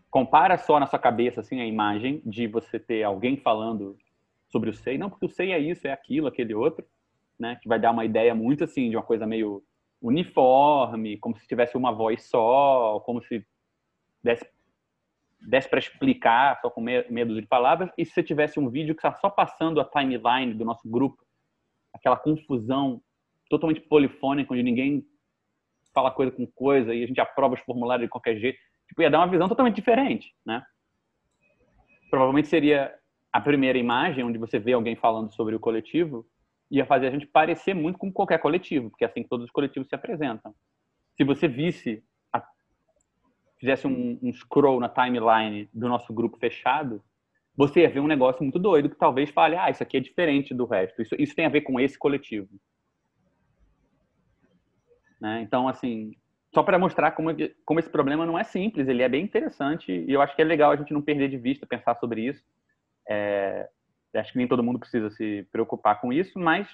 compara 0.10 0.58
só 0.58 0.80
na 0.80 0.86
sua 0.88 1.00
cabeça 1.00 1.42
assim 1.42 1.62
a 1.62 1.66
imagem 1.66 2.22
de 2.26 2.48
você 2.48 2.80
ter 2.80 3.04
alguém 3.04 3.38
falando 3.38 3.98
sobre 4.50 4.70
o 4.70 4.74
SEI, 4.74 4.98
não 4.98 5.10
porque 5.10 5.26
o 5.26 5.30
SEI 5.30 5.52
é 5.52 5.60
isso, 5.60 5.88
é 5.88 5.92
aquilo, 5.92 6.28
aquele 6.28 6.54
outro, 6.54 6.86
né? 7.40 7.58
Que 7.62 7.68
vai 7.68 7.80
dar 7.80 7.92
uma 7.92 8.06
ideia 8.06 8.34
muito 8.36 8.64
assim 8.64 8.90
de 8.90 8.96
uma 8.96 9.04
coisa 9.04 9.26
meio 9.26 9.64
uniforme, 10.08 11.18
como 11.18 11.36
se 11.36 11.48
tivesse 11.48 11.76
uma 11.76 11.92
voz 11.92 12.24
só, 12.24 13.00
como 13.06 13.22
se 13.24 13.46
desse, 14.24 14.48
desse 15.42 15.68
para 15.68 15.80
explicar 15.80 16.60
só 16.62 16.70
com 16.70 16.82
medo 16.82 17.40
de 17.40 17.48
palavras, 17.48 17.90
e 17.98 18.06
se 18.06 18.12
você 18.12 18.24
tivesse 18.24 18.60
um 18.60 18.70
vídeo 18.70 18.94
que 18.96 19.00
está 19.00 19.14
só 19.20 19.30
passando 19.30 19.82
a 19.82 19.86
timeline 19.86 20.54
do 20.54 20.64
nosso 20.64 20.88
grupo, 20.88 21.24
aquela 21.94 22.18
confusão 22.18 23.02
totalmente 23.50 23.82
polifônica, 23.82 24.54
onde 24.54 24.64
ninguém 24.64 25.06
fala 25.94 26.12
coisa 26.12 26.32
com 26.32 26.46
coisa 26.46 26.94
e 26.94 27.04
a 27.04 27.08
gente 27.08 27.22
aprova 27.22 27.56
os 27.56 27.62
formulários 27.62 28.06
de 28.06 28.12
qualquer 28.12 28.38
jeito. 28.38 28.60
Tipo, 28.88 29.02
ia 29.02 29.10
dar 29.10 29.20
uma 29.20 29.28
visão 29.28 29.48
totalmente 29.48 29.76
diferente, 29.76 30.36
né? 30.46 30.64
Provavelmente 32.10 32.48
seria 32.48 32.94
a 33.32 33.42
primeira 33.42 33.78
imagem 33.78 34.24
onde 34.24 34.38
você 34.38 34.60
vê 34.60 34.74
alguém 34.74 34.96
falando 34.96 35.34
sobre 35.34 35.56
o 35.56 35.60
coletivo, 35.60 36.28
ia 36.78 36.86
fazer 36.86 37.08
a 37.08 37.12
gente 37.12 37.26
parecer 37.26 37.74
muito 37.74 37.98
com 37.98 38.12
qualquer 38.12 38.40
coletivo, 38.40 38.90
porque 38.90 39.04
é 39.04 39.08
assim 39.08 39.24
que 39.24 39.30
todos 39.30 39.46
os 39.46 39.52
coletivos 39.52 39.88
se 39.88 39.96
apresentam. 39.96 40.54
Se 41.16 41.24
você 41.24 41.48
visse, 41.48 42.04
a, 42.34 42.44
fizesse 43.60 43.88
um, 43.88 44.20
um 44.22 44.34
scroll 44.34 44.80
na 44.80 44.90
timeline 44.90 45.70
do 45.74 45.88
nosso 45.88 46.14
grupo 46.14 46.38
fechado, 46.38 47.02
você 47.56 47.82
ia 47.82 47.90
ver 47.90 48.02
um 48.02 48.08
negócio 48.08 48.44
muito 48.44 48.60
doido 48.60 48.90
que 48.90 48.98
talvez 48.98 49.30
fale, 49.30 49.56
ah, 49.56 49.70
isso 49.70 49.82
aqui 49.82 49.98
é 49.98 50.02
diferente 50.02 50.54
do 50.54 50.66
resto, 50.66 51.02
isso, 51.02 51.16
isso 51.18 51.36
tem 51.36 51.46
a 51.46 51.50
ver 51.50 51.62
com 51.62 51.80
esse 51.80 51.98
coletivo. 51.98 52.50
Né? 55.22 55.42
Então, 55.42 55.68
assim, 55.68 56.14
só 56.54 56.62
para 56.62 56.78
mostrar 56.78 57.12
como, 57.12 57.30
como 57.66 57.80
esse 57.80 57.90
problema 57.90 58.26
não 58.26 58.38
é 58.38 58.44
simples, 58.44 58.88
ele 58.88 59.02
é 59.02 59.10
bem 59.10 59.24
interessante 59.24 59.92
e 59.92 60.12
eu 60.12 60.22
acho 60.22 60.36
que 60.36 60.42
é 60.42 60.46
legal 60.46 60.72
a 60.72 60.76
gente 60.76 60.94
não 60.94 61.02
perder 61.02 61.30
de 61.30 61.38
vista, 61.38 61.66
pensar 61.66 61.96
sobre 61.96 62.28
isso. 62.28 62.44
É, 63.10 63.70
acho 64.18 64.32
que 64.32 64.38
nem 64.38 64.48
todo 64.48 64.64
mundo 64.64 64.80
precisa 64.80 65.10
se 65.12 65.48
preocupar 65.52 66.00
com 66.00 66.12
isso, 66.12 66.40
mas 66.40 66.68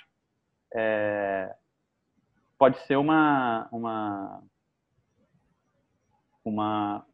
é, 0.73 1.53
pode 2.57 2.77
ser 2.85 2.95
uma, 2.95 3.67
uma, 3.71 4.43
uma 6.43 7.05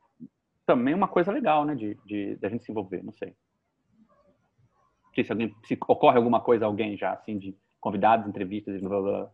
também 0.65 0.93
uma 0.93 1.07
coisa 1.07 1.31
legal, 1.31 1.65
né, 1.65 1.75
de, 1.75 1.95
de, 2.05 2.35
de 2.35 2.45
a 2.45 2.49
gente 2.49 2.63
se 2.63 2.71
envolver, 2.71 3.03
não 3.03 3.13
sei. 3.13 3.35
Se, 5.15 5.31
alguém, 5.31 5.55
se 5.65 5.73
ocorre 5.87 6.17
alguma 6.17 6.39
coisa 6.39 6.65
a 6.65 6.67
alguém 6.67 6.95
já, 6.95 7.13
assim, 7.13 7.39
de 7.39 7.57
convidados, 7.79 8.27
entrevistas 8.27 8.75
e 8.75 8.79
blá, 8.79 9.01
blá, 9.01 9.01
blá. 9.01 9.31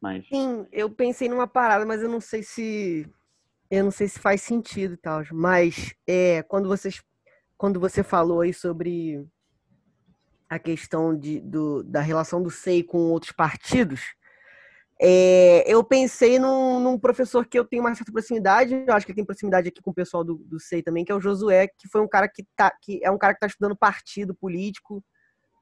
Mas... 0.00 0.26
Sim, 0.28 0.66
eu 0.72 0.88
pensei 0.88 1.28
numa 1.28 1.46
parada, 1.46 1.84
mas 1.84 2.02
eu 2.02 2.08
não 2.08 2.20
sei 2.20 2.42
se 2.42 3.06
eu 3.70 3.84
não 3.84 3.90
sei 3.90 4.08
se 4.08 4.18
faz 4.18 4.40
sentido 4.40 4.94
e 4.94 4.96
tal. 4.96 5.22
Mas 5.32 5.94
é, 6.06 6.42
quando 6.44 6.68
vocês 6.68 7.02
quando 7.58 7.80
você 7.80 8.02
falou 8.02 8.40
aí 8.40 8.54
sobre 8.54 9.22
a 10.48 10.58
questão 10.58 11.16
de, 11.16 11.40
do, 11.40 11.82
da 11.82 12.00
relação 12.00 12.42
do 12.42 12.50
SEI 12.50 12.82
com 12.82 12.98
outros 13.10 13.32
partidos, 13.32 14.00
é, 15.00 15.62
eu 15.66 15.84
pensei 15.84 16.38
num, 16.38 16.80
num, 16.80 16.98
professor 16.98 17.46
que 17.46 17.58
eu 17.58 17.64
tenho 17.64 17.82
uma 17.82 17.94
certa 17.94 18.10
proximidade, 18.10 18.84
eu 18.86 18.94
acho 18.94 19.06
que 19.06 19.14
tem 19.14 19.24
proximidade 19.24 19.68
aqui 19.68 19.80
com 19.80 19.90
o 19.90 19.94
pessoal 19.94 20.24
do, 20.24 20.36
do 20.36 20.58
SEI 20.58 20.82
também, 20.82 21.04
que 21.04 21.12
é 21.12 21.14
o 21.14 21.20
Josué, 21.20 21.68
que 21.68 21.88
foi 21.88 22.00
um 22.00 22.08
cara 22.08 22.28
que 22.28 22.44
tá, 22.56 22.72
que 22.82 23.00
é 23.04 23.10
um 23.10 23.18
cara 23.18 23.32
que 23.32 23.38
está 23.38 23.46
estudando 23.46 23.76
partido 23.76 24.34
político, 24.34 25.04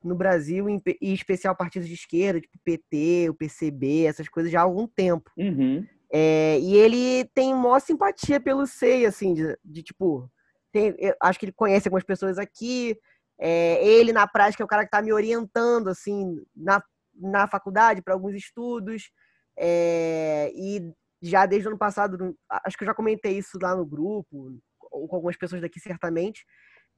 no 0.03 0.15
Brasil, 0.15 0.69
em, 0.69 0.81
em 1.03 1.13
especial 1.13 1.55
partidos 1.57 1.89
de 1.89 1.95
esquerda, 1.95 2.41
tipo 2.41 2.59
PT, 2.65 3.29
o 3.29 3.35
PCB, 3.35 4.05
essas 4.05 4.29
coisas 4.29 4.51
já 4.51 4.61
há 4.61 4.63
algum 4.63 4.87
tempo. 4.87 5.31
Uhum. 5.37 5.85
É, 6.11 6.59
e 6.61 6.77
ele 6.77 7.25
tem 7.35 7.53
maior 7.53 7.81
simpatia 7.81 8.41
pelo 8.41 8.67
SEI, 8.67 9.07
assim, 9.07 9.35
de, 9.35 9.59
de 9.65 9.83
tipo, 9.83 10.31
tem, 10.73 10.95
acho 11.21 11.39
que 11.39 11.47
ele 11.47 11.53
conhece 11.53 11.89
algumas 11.89 12.05
pessoas 12.05 12.39
aqui. 12.39 12.97
É, 13.39 13.87
ele, 13.87 14.13
na 14.13 14.27
prática, 14.27 14.63
é 14.63 14.65
o 14.65 14.69
cara 14.69 14.83
que 14.83 14.89
está 14.89 15.03
me 15.03 15.13
orientando, 15.13 15.89
assim, 15.89 16.43
na, 16.55 16.83
na 17.15 17.47
faculdade 17.47 18.03
para 18.03 18.15
alguns 18.15 18.35
estudos. 18.35 19.11
É, 19.59 20.51
e 20.55 20.93
já 21.23 21.47
desde 21.47 21.69
o 21.69 21.71
ano 21.71 21.79
passado, 21.79 22.37
acho 22.65 22.77
que 22.77 22.85
eu 22.85 22.87
já 22.87 22.95
comentei 22.95 23.39
isso 23.39 23.59
lá 23.61 23.75
no 23.75 23.87
grupo, 23.87 24.59
ou 24.91 25.09
com 25.09 25.17
algumas 25.17 25.37
pessoas 25.37 25.61
daqui 25.61 25.81
certamente, 25.81 26.45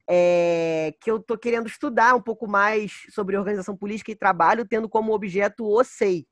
é, 0.09 0.93
que 1.01 1.09
eu 1.09 1.17
estou 1.17 1.37
querendo 1.37 1.67
estudar 1.67 2.15
um 2.15 2.21
pouco 2.21 2.47
mais 2.47 3.05
sobre 3.09 3.37
organização 3.37 3.77
política 3.77 4.11
e 4.11 4.15
trabalho, 4.15 4.67
tendo 4.67 4.89
como 4.89 5.13
objeto 5.13 5.65
o 5.65 5.83
SEI. 5.83 6.25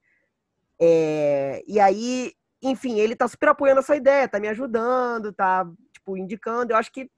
É, 0.80 1.64
e 1.68 1.80
aí, 1.80 2.34
enfim, 2.62 3.00
ele 3.00 3.14
está 3.14 3.28
super 3.28 3.50
apoiando 3.50 3.80
essa 3.80 3.96
ideia, 3.96 4.26
está 4.26 4.40
me 4.40 4.48
ajudando, 4.48 5.30
está 5.30 5.66
tipo, 5.94 6.18
indicando. 6.18 6.74
Eu 6.74 6.78
acho 6.78 6.92
que 6.92 7.10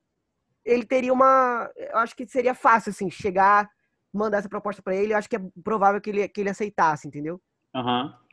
ele 0.66 0.86
teria 0.86 1.14
uma. 1.14 1.70
Eu 1.76 1.98
acho 1.98 2.16
que 2.16 2.28
seria 2.28 2.54
fácil, 2.54 2.92
assim, 2.92 3.10
chegar, 3.10 3.70
mandar 4.14 4.38
essa 4.38 4.50
proposta 4.50 4.82
para 4.82 4.96
ele. 4.96 5.14
Eu 5.14 5.18
acho 5.18 5.30
que 5.30 5.36
é 5.36 5.42
provável 5.64 6.00
que 6.02 6.10
ele, 6.10 6.28
que 6.28 6.42
ele 6.42 6.50
aceitasse, 6.50 7.08
entendeu? 7.08 7.42
Aham. 7.76 8.06
Uhum. 8.06 8.30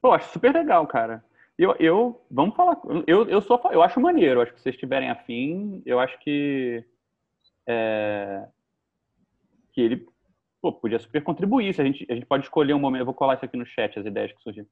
Pô, 0.00 0.12
acho 0.12 0.32
super 0.32 0.52
legal, 0.52 0.86
cara. 0.86 1.24
Eu, 1.58 1.76
eu 1.78 2.24
vamos 2.30 2.56
falar. 2.56 2.76
Eu, 3.06 3.28
eu 3.28 3.40
sou, 3.40 3.60
eu 3.70 3.82
acho 3.82 4.00
maneiro. 4.00 4.40
Acho 4.40 4.52
que 4.52 4.60
vocês 4.60 4.74
estiverem 4.74 5.10
afim, 5.10 5.82
eu 5.86 6.00
acho 6.00 6.18
que 6.20 6.84
é, 7.66 8.46
que 9.72 9.80
ele 9.80 10.06
pô, 10.60 10.72
podia 10.72 10.98
super 10.98 11.22
contribuir. 11.22 11.74
Se 11.74 11.80
a 11.80 11.84
gente, 11.84 12.06
a 12.10 12.14
gente 12.14 12.26
pode 12.26 12.44
escolher 12.44 12.74
um 12.74 12.78
momento. 12.78 13.02
Eu 13.02 13.06
vou 13.06 13.14
colar 13.14 13.34
isso 13.34 13.44
aqui 13.44 13.56
no 13.56 13.66
chat 13.66 13.98
as 13.98 14.06
ideias 14.06 14.32
que 14.32 14.42
surgiram. 14.42 14.68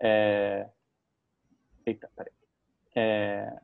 É, 0.00 0.68
eita, 1.86 2.10
peraí. 2.16 2.32
É, 2.94 3.60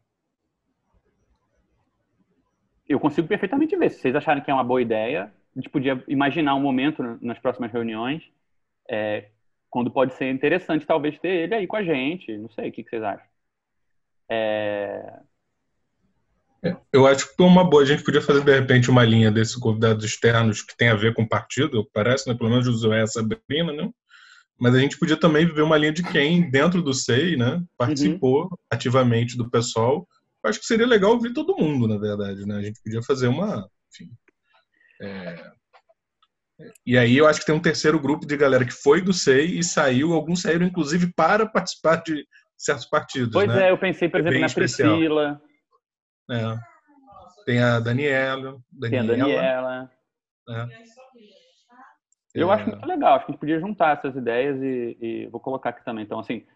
eu 2.88 3.00
consigo 3.00 3.28
perfeitamente 3.28 3.76
ver. 3.76 3.90
Se 3.90 4.00
vocês 4.00 4.14
acharem 4.14 4.42
que 4.42 4.50
é 4.50 4.54
uma 4.54 4.64
boa 4.64 4.82
ideia, 4.82 5.32
a 5.54 5.58
gente 5.58 5.70
podia 5.70 6.02
imaginar 6.08 6.54
um 6.54 6.60
momento 6.60 7.02
nas 7.20 7.38
próximas 7.38 7.72
reuniões 7.72 8.22
é, 8.90 9.28
quando 9.70 9.90
pode 9.90 10.14
ser 10.14 10.30
interessante 10.30 10.86
talvez 10.86 11.18
ter 11.18 11.44
ele 11.44 11.54
aí 11.54 11.66
com 11.66 11.76
a 11.76 11.82
gente. 11.82 12.36
Não 12.36 12.50
sei, 12.50 12.68
o 12.68 12.72
que, 12.72 12.84
que 12.84 12.90
vocês 12.90 13.02
acham? 13.02 13.26
É... 14.30 15.18
é 16.62 16.76
eu 16.92 17.06
acho 17.06 17.34
que 17.34 17.42
uma 17.42 17.64
boa. 17.64 17.82
A 17.82 17.86
gente 17.86 18.04
podia 18.04 18.20
fazer, 18.20 18.44
de 18.44 18.52
repente, 18.52 18.90
uma 18.90 19.04
linha 19.04 19.30
desses 19.30 19.56
convidados 19.56 20.04
externos 20.04 20.62
que 20.62 20.76
tem 20.76 20.88
a 20.88 20.94
ver 20.94 21.14
com 21.14 21.22
o 21.22 21.28
partido, 21.28 21.88
parece, 21.92 22.28
né? 22.28 22.34
Pelo 22.34 22.50
menos 22.50 22.66
e 22.66 22.92
a 22.92 23.06
Sabrina, 23.06 23.72
né? 23.72 23.90
Mas 24.58 24.74
a 24.74 24.78
gente 24.78 24.98
podia 24.98 25.16
também 25.16 25.46
ver 25.46 25.62
uma 25.62 25.76
linha 25.76 25.92
de 25.92 26.02
quem, 26.02 26.50
dentro 26.50 26.82
do 26.82 26.94
SEI, 26.94 27.36
né? 27.36 27.62
Participou 27.76 28.42
uhum. 28.44 28.56
ativamente 28.70 29.36
do 29.36 29.50
pessoal. 29.50 30.06
Eu 30.42 30.50
acho 30.50 30.60
que 30.60 30.66
seria 30.66 30.86
legal 30.86 31.12
ouvir 31.12 31.32
todo 31.32 31.56
mundo, 31.56 31.86
na 31.86 31.98
verdade, 31.98 32.44
né? 32.46 32.56
A 32.56 32.62
gente 32.62 32.80
podia 32.82 33.02
fazer 33.02 33.28
uma... 33.28 33.68
Enfim, 33.92 34.10
é, 35.00 35.52
e 36.86 36.96
aí 36.96 37.16
eu 37.16 37.26
acho 37.26 37.40
que 37.40 37.46
tem 37.46 37.54
um 37.54 37.60
terceiro 37.60 37.98
grupo 37.98 38.26
de 38.26 38.36
galera 38.36 38.64
que 38.64 38.72
foi 38.72 39.00
do 39.00 39.12
SEI 39.12 39.58
e 39.58 39.64
saiu, 39.64 40.12
alguns 40.12 40.42
saíram 40.42 40.66
inclusive 40.66 41.12
para 41.12 41.46
participar 41.46 41.96
de 41.96 42.26
certos 42.56 42.86
partidos. 42.86 43.32
Pois 43.32 43.48
né? 43.48 43.68
é, 43.68 43.70
eu 43.70 43.78
pensei, 43.78 44.08
por 44.08 44.18
é 44.18 44.20
exemplo, 44.20 44.40
na 44.40 44.46
especial. 44.46 44.96
Priscila. 44.96 45.42
É. 46.30 46.58
Tem 47.44 47.60
a 47.60 47.80
Daniela. 47.80 48.58
Daniela. 48.70 49.08
Tem 49.08 49.20
a 49.20 49.24
Daniela. 49.24 49.90
É. 50.48 50.68
Eu 52.34 52.50
é. 52.50 52.54
acho 52.54 52.68
muito 52.68 52.86
legal, 52.86 53.14
acho 53.14 53.26
que 53.26 53.30
a 53.30 53.32
gente 53.32 53.40
podia 53.40 53.60
juntar 53.60 53.98
essas 53.98 54.16
ideias 54.16 54.56
e, 54.62 54.96
e 55.00 55.26
vou 55.26 55.40
colocar 55.40 55.70
aqui 55.70 55.84
também. 55.84 56.04
Então, 56.04 56.20
assim. 56.20 56.46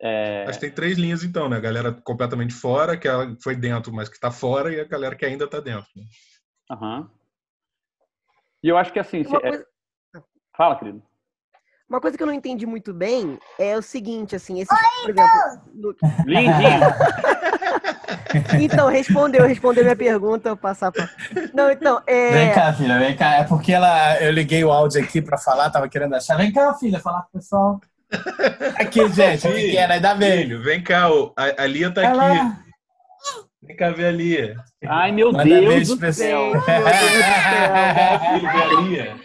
É... 0.00 0.44
Acho 0.46 0.58
que 0.58 0.66
tem 0.66 0.74
três 0.74 0.98
linhas, 0.98 1.24
então, 1.24 1.48
né? 1.48 1.56
A 1.56 1.60
galera 1.60 1.92
completamente 1.92 2.52
fora, 2.52 2.96
que 2.96 3.08
ela 3.08 3.36
foi 3.42 3.56
dentro, 3.56 3.92
mas 3.92 4.08
que 4.08 4.16
está 4.16 4.30
fora, 4.30 4.72
e 4.72 4.80
a 4.80 4.84
galera 4.84 5.16
que 5.16 5.24
ainda 5.24 5.44
está 5.44 5.60
dentro. 5.60 5.88
Né? 5.96 6.04
Aham. 6.70 6.98
Uhum. 7.00 7.10
E 8.62 8.68
eu 8.68 8.76
acho 8.76 8.92
que 8.92 8.98
assim. 8.98 9.22
Se, 9.22 9.34
é 9.36 9.40
coisa... 9.40 9.66
Fala, 10.56 10.76
querido. 10.76 11.02
Uma 11.88 12.00
coisa 12.00 12.16
que 12.16 12.22
eu 12.22 12.26
não 12.26 12.34
entendi 12.34 12.66
muito 12.66 12.92
bem 12.92 13.38
é 13.60 13.76
o 13.76 13.82
seguinte, 13.82 14.34
assim, 14.34 14.60
esses, 14.60 14.76
por 15.02 15.10
exemplo. 15.10 15.96
Lindinho! 16.26 16.80
então, 18.60 18.88
respondeu, 18.88 19.46
respondeu 19.46 19.84
minha 19.84 19.94
pergunta, 19.94 20.48
eu 20.48 20.56
passar 20.56 20.90
pra... 20.90 21.08
Não, 21.54 21.70
então, 21.70 22.02
é... 22.04 22.30
Vem 22.32 22.52
cá, 22.52 22.72
filha, 22.72 22.98
vem 22.98 23.16
cá. 23.16 23.34
É 23.36 23.44
porque 23.44 23.72
ela, 23.72 24.20
eu 24.20 24.32
liguei 24.32 24.64
o 24.64 24.72
áudio 24.72 25.00
aqui 25.00 25.22
pra 25.22 25.38
falar, 25.38 25.70
tava 25.70 25.88
querendo 25.88 26.16
achar. 26.16 26.36
Vem 26.36 26.52
cá, 26.52 26.74
filha, 26.74 26.98
falar 26.98 27.22
com 27.22 27.28
o 27.28 27.40
pessoal. 27.40 27.80
Aqui, 28.78 29.08
gente, 29.08 29.46
aqui 29.46 29.70
que 29.70 29.76
é, 29.76 29.84
Ainda 29.84 30.14
bem. 30.14 30.60
Vem 30.60 30.82
cá, 30.82 31.08
a, 31.36 31.62
a 31.62 31.66
Lia 31.66 31.90
tá 31.90 32.02
ela... 32.02 32.32
aqui. 32.32 32.66
Vem 33.62 33.76
cá 33.76 33.90
ver 33.90 34.06
a 34.06 34.10
Lia. 34.12 34.56
Ai, 34.86 35.10
meu 35.10 35.32
Manda 35.32 35.44
Deus 35.44 35.88
do 35.88 36.12
céu. 36.12 36.52
Meu 36.52 36.62
Deus 36.62 36.62
do 36.62 36.92
céu. 38.40 38.80
Lia. 38.82 39.16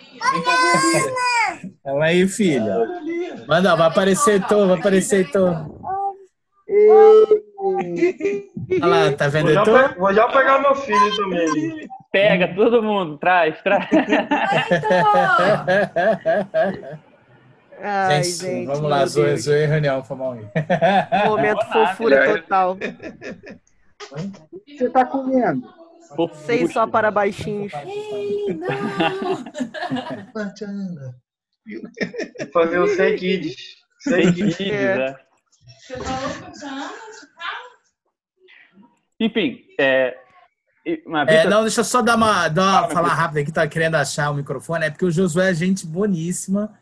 Calma 1.83 2.05
aí, 2.05 2.27
filha. 2.27 2.75
Manda, 3.47 3.75
vai 3.75 3.87
aparecer 3.87 4.43
tu, 4.47 4.67
vai 4.67 4.79
aparecer 4.79 5.29
tu. 5.31 5.45
Olha 8.81 8.85
lá, 8.85 9.11
tá 9.11 9.27
vendo 9.27 9.53
vou 9.53 9.65
já, 9.65 9.87
vou 9.89 10.13
já 10.13 10.27
pegar 10.27 10.59
meu 10.59 10.73
filho 10.75 11.15
também. 11.15 11.87
Pega 12.11 12.55
todo 12.55 12.81
mundo, 12.81 13.17
traz, 13.17 13.61
traz. 13.61 13.87
Ai, 16.53 17.10
gente, 18.09 18.37
gente, 18.37 18.65
vamos 18.67 18.89
lá, 18.89 19.05
Zoe, 19.05 19.37
Zoe, 19.37 19.65
reunião, 19.65 20.03
foi 20.03 20.17
mal 20.17 20.33
aí. 20.33 20.45
Momento 21.25 21.65
fofura 21.65 22.41
total. 22.41 22.77
O 24.51 24.59
que 24.59 24.77
você 24.77 24.85
está 24.85 25.05
comendo? 25.05 25.67
Sei 26.45 26.67
só 26.67 26.85
para 26.85 27.09
baixinhos. 27.09 27.71
Fazer 32.53 32.79
o 32.79 32.87
Sei 32.87 33.17
Kids. 33.17 33.55
Sei 33.99 34.31
Kids, 34.33 34.59
é. 34.59 34.97
né? 34.97 35.15
Enfim, 39.19 39.63
é, 39.79 40.17
é, 40.83 41.47
não, 41.47 41.61
deixa 41.61 41.81
eu 41.81 41.85
só 41.85 42.01
dar 42.01 42.15
uma, 42.15 42.47
dar 42.47 42.83
uma 42.83 42.89
falar 42.89 43.13
rápido 43.13 43.37
aqui, 43.37 43.51
tá 43.51 43.67
querendo 43.67 43.95
achar 43.95 44.31
o 44.31 44.33
microfone. 44.33 44.85
É 44.85 44.89
porque 44.89 45.05
o 45.05 45.11
Josué 45.11 45.51
é 45.51 45.53
gente 45.53 45.85
boníssima. 45.85 46.75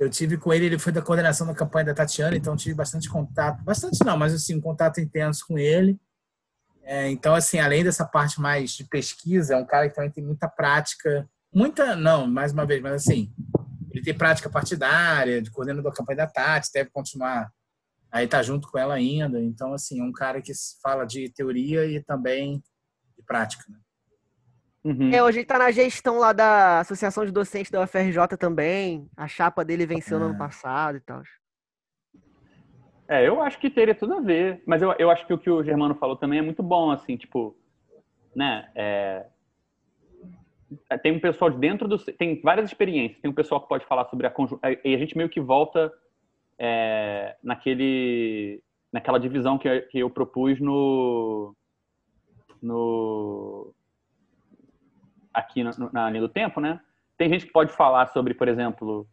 Eu 0.00 0.08
tive 0.08 0.38
com 0.38 0.52
ele, 0.52 0.64
ele 0.64 0.78
foi 0.78 0.92
da 0.92 1.02
coordenação 1.02 1.46
da 1.46 1.54
campanha 1.54 1.84
da 1.84 1.94
Tatiana, 1.94 2.34
então 2.34 2.56
tive 2.56 2.74
bastante 2.74 3.08
contato. 3.08 3.62
Bastante 3.62 4.02
não, 4.02 4.16
mas 4.16 4.32
assim, 4.32 4.56
um 4.56 4.60
contato 4.60 4.98
intenso 4.98 5.44
com 5.46 5.58
ele. 5.58 6.00
É, 6.82 7.08
então, 7.10 7.34
assim, 7.34 7.58
além 7.58 7.84
dessa 7.84 8.06
parte 8.06 8.40
mais 8.40 8.70
de 8.72 8.84
pesquisa, 8.84 9.54
é 9.54 9.56
um 9.58 9.66
cara 9.66 9.88
que 9.90 9.94
também 9.94 10.10
tem 10.10 10.24
muita 10.24 10.48
prática. 10.48 11.28
Muita, 11.54 11.94
não, 11.94 12.26
mais 12.26 12.50
uma 12.50 12.64
vez, 12.64 12.80
mas 12.80 12.94
assim, 12.94 13.30
ele 13.90 14.02
tem 14.02 14.16
prática 14.16 14.48
partidária, 14.48 15.42
de 15.42 15.50
coordenador 15.50 15.90
da 15.90 15.96
campanha 15.96 16.16
da 16.16 16.26
Tati, 16.26 16.70
deve 16.72 16.88
continuar 16.90 17.52
aí 18.10 18.26
tá 18.26 18.42
junto 18.42 18.68
com 18.68 18.78
ela 18.78 18.94
ainda. 18.94 19.40
Então, 19.40 19.72
assim, 19.72 20.00
é 20.00 20.02
um 20.02 20.12
cara 20.12 20.42
que 20.42 20.52
fala 20.82 21.04
de 21.04 21.28
teoria 21.28 21.84
e 21.86 22.02
também 22.02 22.62
de 23.16 23.22
prática. 23.24 23.64
Né? 23.68 23.78
Uhum. 24.82 25.12
É, 25.12 25.22
hoje 25.22 25.40
ele 25.40 25.46
tá 25.46 25.58
na 25.58 25.70
gestão 25.70 26.18
lá 26.18 26.32
da 26.32 26.80
Associação 26.80 27.24
de 27.24 27.32
Docentes 27.32 27.70
da 27.70 27.82
UFRJ 27.82 28.36
também. 28.38 29.08
A 29.16 29.28
chapa 29.28 29.64
dele 29.64 29.84
venceu 29.84 30.18
no 30.18 30.26
ano 30.26 30.34
é. 30.34 30.38
passado 30.38 30.96
e 30.96 31.00
tal. 31.00 31.22
É, 33.06 33.26
eu 33.26 33.42
acho 33.42 33.58
que 33.58 33.68
teria 33.68 33.94
tudo 33.94 34.14
a 34.14 34.20
ver. 34.20 34.62
Mas 34.64 34.80
eu, 34.80 34.94
eu 34.98 35.10
acho 35.10 35.26
que 35.26 35.34
o 35.34 35.38
que 35.38 35.50
o 35.50 35.62
Germano 35.62 35.94
falou 35.94 36.16
também 36.16 36.38
é 36.38 36.42
muito 36.42 36.62
bom, 36.62 36.90
assim, 36.90 37.16
tipo, 37.16 37.56
né? 38.34 38.70
É... 38.74 39.26
Tem 41.02 41.12
um 41.12 41.20
pessoal 41.20 41.50
de 41.50 41.58
dentro 41.58 41.88
do. 41.88 41.98
Tem 41.98 42.40
várias 42.40 42.70
experiências. 42.70 43.20
Tem 43.20 43.30
um 43.30 43.34
pessoal 43.34 43.60
que 43.60 43.68
pode 43.68 43.84
falar 43.86 44.04
sobre 44.04 44.26
a 44.28 44.30
conjuntura. 44.30 44.78
E 44.84 44.94
a 44.94 44.98
gente 44.98 45.16
meio 45.16 45.28
que 45.28 45.40
volta 45.40 45.92
é, 46.56 47.36
naquele, 47.42 48.62
naquela 48.92 49.18
divisão 49.18 49.58
que, 49.58 49.66
eu, 49.66 49.88
que 49.88 49.98
eu 49.98 50.08
propus 50.08 50.60
no. 50.60 51.56
no 52.62 53.74
aqui 55.32 55.62
na, 55.92 56.10
linha 56.10 56.20
do 56.20 56.28
tempo, 56.28 56.60
né? 56.60 56.80
Tem 57.16 57.28
gente 57.28 57.46
que 57.46 57.52
pode 57.52 57.72
falar 57.72 58.06
sobre, 58.08 58.34
por 58.34 58.48
exemplo, 58.48 59.06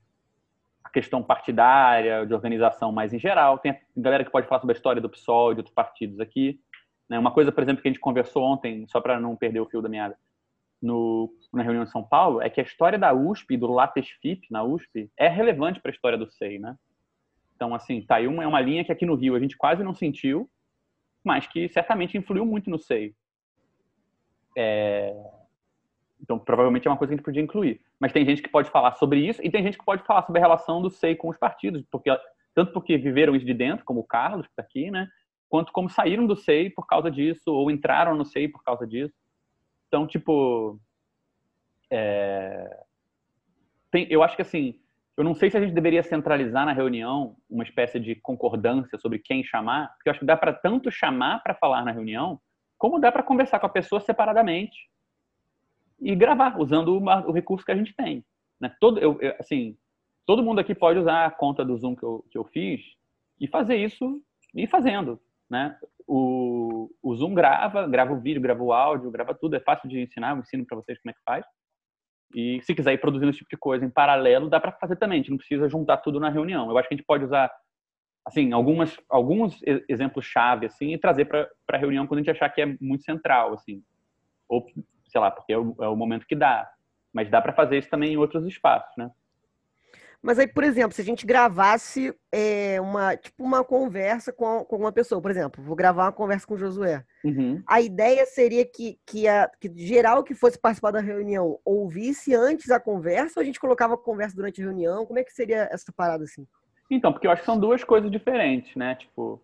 a 0.84 0.89
questão 0.89 1.22
partidária, 1.22 2.26
de 2.26 2.34
organização 2.34 2.91
mais 2.91 3.13
em 3.13 3.20
geral. 3.20 3.59
Tem 3.59 3.80
galera 3.95 4.24
que 4.24 4.32
pode 4.32 4.47
falar 4.47 4.61
sobre 4.61 4.74
a 4.74 4.78
história 4.78 5.01
do 5.01 5.09
PSOL 5.09 5.51
e 5.51 5.55
de 5.55 5.59
outros 5.59 5.76
partidos 5.76 6.20
aqui. 6.20 6.59
Né? 7.09 7.20
Uma 7.20 7.32
coisa, 7.32 7.51
por 7.51 7.61
exemplo, 7.61 7.82
que 7.82 7.88
a 7.88 7.91
gente 7.91 7.99
conversou 7.99 8.43
ontem, 8.43 8.88
só 8.88 9.01
para 9.01 9.20
não 9.20 9.36
perder 9.36 9.59
o 9.59 9.65
fio 9.65 9.82
da 9.82 9.89
meada, 9.89 10.18
no, 10.82 11.34
na 11.53 11.63
reunião 11.63 11.84
de 11.84 11.91
São 11.91 12.03
Paulo, 12.03 12.41
é 12.41 12.49
que 12.49 12.61
a 12.61 12.63
história 12.63 12.99
da 12.99 13.13
USP, 13.13 13.57
do 13.57 13.68
Lattes 13.68 14.09
FIP 14.22 14.47
na 14.51 14.63
USP, 14.63 15.09
é 15.18 15.28
relevante 15.28 15.80
para 15.82 15.91
a 15.91 15.93
história 15.93 16.18
do 16.18 16.30
SEI, 16.30 16.59
né? 16.59 16.76
Então, 17.55 17.74
assim, 17.74 18.01
tá 18.01 18.18
aí 18.18 18.28
uma, 18.28 18.43
é 18.43 18.47
uma 18.47 18.61
linha 18.61 18.86
que 18.86 18.91
aqui 18.91 19.05
no 19.05 19.15
Rio 19.15 19.36
a 19.36 19.39
gente 19.39 19.57
quase 19.57 19.84
não 19.84 19.95
sentiu, 19.95 20.49
mas 21.24 21.47
que 21.47 21.68
certamente 21.70 22.18
influiu 22.18 22.45
muito 22.45 22.70
no 22.70 22.78
SEI. 22.78 23.15
É, 24.55 25.15
então, 26.22 26.39
provavelmente 26.39 26.88
é 26.88 26.91
uma 26.91 26.97
coisa 26.97 27.11
que 27.11 27.15
a 27.15 27.18
gente 27.18 27.26
podia 27.26 27.41
incluir. 27.41 27.82
Mas 27.99 28.11
tem 28.11 28.26
gente 28.26 28.41
que 28.41 28.49
pode 28.49 28.70
falar 28.70 28.93
sobre 28.93 29.20
isso 29.20 29.41
e 29.43 29.49
tem 29.49 29.63
gente 29.63 29.78
que 29.78 29.86
pode 29.86 30.03
falar 30.03 30.24
sobre 30.24 30.39
a 30.39 30.43
relação 30.43 30.82
do 30.82 30.89
SEI 30.89 31.15
com 31.15 31.30
os 31.30 31.38
partidos, 31.38 31.84
porque 31.91 32.09
tanto 32.55 32.74
porque 32.74 32.97
viveram 32.97 33.36
isso 33.36 33.45
de 33.45 33.53
dentro, 33.53 33.86
como 33.86 33.99
o 33.99 34.03
Carlos, 34.03 34.47
que 34.47 34.51
está 34.51 34.63
aqui, 34.63 34.89
né? 34.89 35.07
Quanto 35.47 35.72
como 35.72 35.89
saíram 35.89 36.26
do 36.26 36.36
SEI 36.36 36.72
por 36.72 36.88
causa 36.88 37.11
disso, 37.11 37.53
ou 37.53 37.70
entraram 37.70 38.15
no 38.15 38.26
SEI 38.26 38.47
por 38.47 38.63
causa 38.63 38.86
disso. 38.86 39.13
Então, 39.88 40.07
tipo. 40.07 40.80
É... 41.91 42.84
Tem, 43.91 44.07
eu 44.09 44.22
acho 44.22 44.36
que 44.36 44.41
assim, 44.41 44.78
eu 45.15 45.24
não 45.24 45.34
sei 45.34 45.49
se 45.49 45.57
a 45.57 45.61
gente 45.61 45.74
deveria 45.74 46.03
centralizar 46.03 46.65
na 46.65 46.74
reunião 46.74 47.38
uma 47.49 47.63
espécie 47.63 47.99
de 47.99 48.15
concordância 48.15 48.97
sobre 48.97 49.20
quem 49.20 49.43
chamar, 49.43 49.93
porque 49.93 50.09
eu 50.09 50.11
acho 50.11 50.20
que 50.20 50.26
dá 50.26 50.36
para 50.36 50.51
tanto 50.51 50.91
chamar 50.91 51.41
para 51.43 51.55
falar 51.55 51.86
na 51.86 51.91
reunião, 51.91 52.41
como 52.78 52.99
dá 52.99 53.11
para 53.11 53.24
conversar 53.24 53.59
com 53.59 53.65
a 53.68 53.70
pessoa 53.70 54.01
separadamente 54.01 54.76
e 56.00 56.16
gravar, 56.16 56.60
usando 56.60 56.98
o, 56.98 57.30
o 57.30 57.32
recurso 57.32 57.66
que 57.66 57.72
a 57.72 57.76
gente 57.76 57.93
tem. 57.95 58.24
Né? 58.60 58.74
Todo, 58.80 59.00
eu, 59.00 59.20
eu, 59.22 59.36
assim, 59.39 59.78
todo 60.26 60.43
mundo 60.43 60.60
aqui 60.60 60.76
pode 60.76 61.00
usar 61.00 61.26
a 61.26 61.32
conta 61.32 61.64
do 61.64 61.78
Zoom 61.78 61.95
que 61.95 62.04
eu, 62.04 62.26
que 62.32 62.38
eu 62.38 62.43
fiz 62.45 62.82
e 63.39 63.48
fazer 63.48 63.76
isso 63.78 64.22
e 64.54 64.64
ir 64.64 64.68
fazendo. 64.68 65.20
Né? 65.50 65.78
O, 66.08 66.89
o 67.02 67.16
Zoom 67.16 67.34
grava, 67.34 67.88
grava 67.88 68.14
o 68.14 68.20
vídeo, 68.20 68.41
grava 68.41 68.64
o 68.64 68.74
áudio, 68.74 69.12
grava 69.12 69.34
tudo. 69.34 69.56
É 69.56 69.60
fácil 69.60 69.89
de 69.89 70.00
ensinar, 70.00 70.32
eu 70.32 70.39
ensino 70.39 70.66
para 70.66 70.78
vocês 70.78 71.00
como 71.02 71.12
é 71.12 71.14
que 71.14 71.24
faz. 71.24 71.45
E 72.36 72.62
se 72.62 72.76
quiser 72.76 72.93
ir 72.93 72.98
produzindo 72.98 73.30
esse 73.30 73.39
tipo 73.39 73.50
de 73.50 73.58
coisa 73.58 73.86
em 73.86 73.89
paralelo, 73.89 74.50
dá 74.50 74.60
para 74.60 74.74
fazer 74.74 74.98
também. 74.98 75.20
A 75.20 75.22
gente 75.22 75.32
não 75.32 75.38
precisa 75.38 75.70
juntar 75.70 75.98
tudo 75.98 76.20
na 76.20 76.30
reunião. 76.30 76.70
Eu 76.70 76.78
acho 76.78 76.88
que 76.88 76.93
a 76.93 76.98
gente 76.98 77.06
pode 77.06 77.24
usar 77.24 77.52
assim 78.26 78.52
algumas 78.52 79.00
alguns 79.10 79.62
exemplos 79.88 80.26
chave 80.26 80.66
assim 80.66 80.93
e 80.93 80.98
trazer 80.98 81.24
para 81.26 81.50
a 81.72 81.78
reunião 81.78 82.06
quando 82.06 82.20
a 82.20 82.24
gente 82.24 82.32
achar 82.32 82.50
que 82.50 82.62
é 82.62 82.78
muito 82.82 83.06
central 83.06 83.54
assim 83.54 83.82
ou 84.50 84.66
sei 85.08 85.22
lá, 85.22 85.32
porque 85.32 85.53
é 85.53 85.58
o, 85.58 85.76
é 85.80 85.88
o 85.88 85.95
momento 85.95 86.28
que 86.28 86.36
dá. 86.36 86.70
Mas 87.14 87.30
dá 87.30 87.41
para 87.41 87.53
fazer 87.53 87.78
isso 87.78 87.89
também 87.89 88.14
em 88.14 88.18
outros 88.18 88.45
espaços, 88.45 88.91
né? 88.97 89.10
Mas 90.22 90.39
aí, 90.39 90.47
por 90.47 90.64
exemplo, 90.64 90.93
se 90.93 91.01
a 91.01 91.05
gente 91.05 91.26
gravasse 91.26 92.14
é, 92.32 92.82
uma, 92.82 93.16
tipo, 93.16 93.43
uma 93.43 93.64
conversa 93.64 94.34
com, 94.34 94.66
com 94.66 94.76
uma 94.76 94.91
pessoa, 94.91 95.22
por 95.22 95.30
exemplo, 95.30 95.64
vou 95.64 95.76
gravar 95.76 96.05
uma 96.05 96.12
conversa 96.12 96.45
com 96.45 96.55
o 96.55 96.58
Josué. 96.58 97.05
Uhum. 97.24 97.62
A 97.68 97.80
ideia 97.82 98.26
seria 98.26 98.66
que, 98.66 98.99
que, 99.05 99.28
a, 99.28 99.49
que 99.60 99.72
geral 99.76 100.24
que 100.24 100.34
fosse 100.34 100.60
participar 100.60 100.91
da 100.91 100.99
reunião 100.99 101.60
ouvisse 101.64 102.34
antes 102.34 102.72
a 102.72 102.80
conversa 102.80 103.39
ou 103.39 103.41
a 103.41 103.45
gente 103.45 103.60
colocava 103.60 103.93
a 103.93 103.97
conversa 103.97 104.36
durante 104.36 104.60
a 104.60 104.66
reunião? 104.66 105.05
Como 105.05 105.20
é 105.20 105.24
que 105.24 105.32
seria 105.32 105.70
essa 105.72 105.93
parada 105.95 106.24
assim? 106.24 106.47
Então, 106.89 107.14
porque 107.14 107.28
eu 107.28 107.32
acho 107.32 107.43
que 107.43 107.45
são 107.45 107.60
duas 107.60 107.84
coisas 107.84 108.10
diferentes, 108.10 108.76
né? 108.76 108.95
Tipo, 108.95 109.41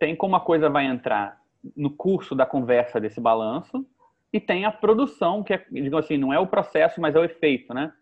tem 0.00 0.16
como 0.16 0.36
a 0.36 0.40
coisa 0.40 0.70
vai 0.70 0.86
entrar 0.86 1.38
no 1.76 1.90
curso 1.90 2.34
da 2.34 2.46
conversa 2.46 3.00
desse 3.00 3.20
balanço 3.20 3.86
e 4.34 4.40
tem 4.40 4.64
a 4.64 4.72
produção, 4.72 5.44
que 5.44 5.54
é, 5.54 5.64
digamos 5.70 6.04
assim, 6.04 6.18
não 6.18 6.32
é 6.32 6.40
o 6.40 6.46
processo, 6.48 7.00
mas 7.00 7.14
é 7.14 7.20
o 7.20 7.24
efeito, 7.24 7.72
né? 7.72 7.92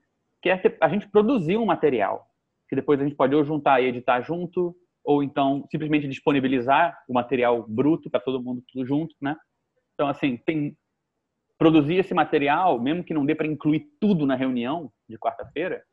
Que 0.40 0.48
é 0.48 0.58
a 0.80 0.88
gente 0.88 1.06
produzir 1.06 1.58
um 1.58 1.66
material, 1.66 2.26
que 2.70 2.74
depois 2.74 2.98
a 2.98 3.04
gente 3.04 3.14
pode 3.14 3.34
ou 3.34 3.44
juntar 3.44 3.82
e 3.82 3.84
editar 3.84 4.22
junto, 4.22 4.74
ou 5.04 5.22
então 5.22 5.66
simplesmente 5.70 6.08
disponibilizar 6.08 6.98
o 7.06 7.12
material 7.12 7.66
bruto 7.68 8.08
para 8.08 8.18
todo 8.18 8.42
mundo 8.42 8.64
tudo 8.72 8.86
junto, 8.86 9.14
né? 9.20 9.36
Então, 9.92 10.08
assim, 10.08 10.38
tem 10.38 10.74
produzir 11.58 11.96
esse 11.96 12.14
material, 12.14 12.80
mesmo 12.80 13.04
que 13.04 13.12
não 13.12 13.26
dê 13.26 13.34
para 13.34 13.46
incluir 13.46 13.90
tudo 14.00 14.24
na 14.24 14.34
reunião 14.34 14.90
de 15.06 15.18
quarta-feira, 15.18 15.84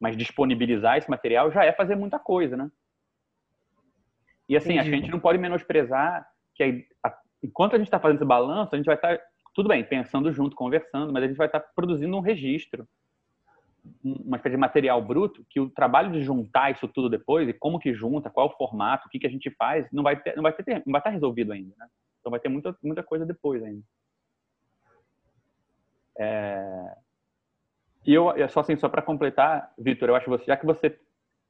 mas 0.00 0.16
disponibilizar 0.16 0.96
esse 0.96 1.10
material 1.10 1.52
já 1.52 1.62
é 1.62 1.74
fazer 1.74 1.94
muita 1.94 2.18
coisa, 2.18 2.56
né? 2.56 2.70
E 4.48 4.56
assim, 4.56 4.78
Entendi. 4.78 4.88
a 4.88 4.96
gente 4.96 5.10
não 5.10 5.20
pode 5.20 5.36
menosprezar 5.36 6.26
que 6.54 6.62
a, 7.04 7.08
a, 7.08 7.18
enquanto 7.44 7.74
a 7.74 7.78
gente 7.78 7.88
está 7.88 8.00
fazendo 8.00 8.16
esse 8.16 8.24
balanço, 8.24 8.74
a 8.74 8.78
gente 8.78 8.86
vai 8.86 8.94
estar 8.94 9.18
tá 9.18 9.31
tudo 9.54 9.68
bem, 9.68 9.84
pensando 9.84 10.32
junto, 10.32 10.56
conversando, 10.56 11.12
mas 11.12 11.24
a 11.24 11.26
gente 11.26 11.36
vai 11.36 11.46
estar 11.46 11.60
produzindo 11.60 12.16
um 12.16 12.20
registro, 12.20 12.88
uma 14.02 14.36
espécie 14.36 14.54
de 14.54 14.60
material 14.60 15.02
bruto, 15.02 15.44
que 15.50 15.60
o 15.60 15.68
trabalho 15.68 16.12
de 16.12 16.22
juntar 16.22 16.70
isso 16.70 16.88
tudo 16.88 17.08
depois, 17.08 17.48
e 17.48 17.52
como 17.52 17.78
que 17.78 17.92
junta, 17.92 18.30
qual 18.30 18.46
o 18.46 18.56
formato, 18.56 19.06
o 19.06 19.10
que, 19.10 19.18
que 19.18 19.26
a 19.26 19.30
gente 19.30 19.50
faz, 19.50 19.86
não 19.92 20.02
vai, 20.02 20.20
ter, 20.20 20.36
não 20.36 20.42
vai, 20.42 20.52
ter, 20.52 20.82
não 20.86 20.92
vai 20.92 21.00
estar 21.00 21.10
resolvido 21.10 21.52
ainda. 21.52 21.74
Né? 21.76 21.86
Então 22.20 22.30
vai 22.30 22.40
ter 22.40 22.48
muita, 22.48 22.76
muita 22.82 23.02
coisa 23.02 23.26
depois 23.26 23.62
ainda. 23.62 23.82
É... 26.18 26.96
E 28.06 28.14
eu, 28.14 28.32
só 28.48 28.60
assim, 28.60 28.76
só 28.76 28.88
para 28.88 29.02
completar, 29.02 29.72
Vitor, 29.78 30.08
eu 30.08 30.16
acho 30.16 30.24
que 30.24 30.30
você, 30.30 30.44
já 30.44 30.56
que 30.56 30.66
você, 30.66 30.98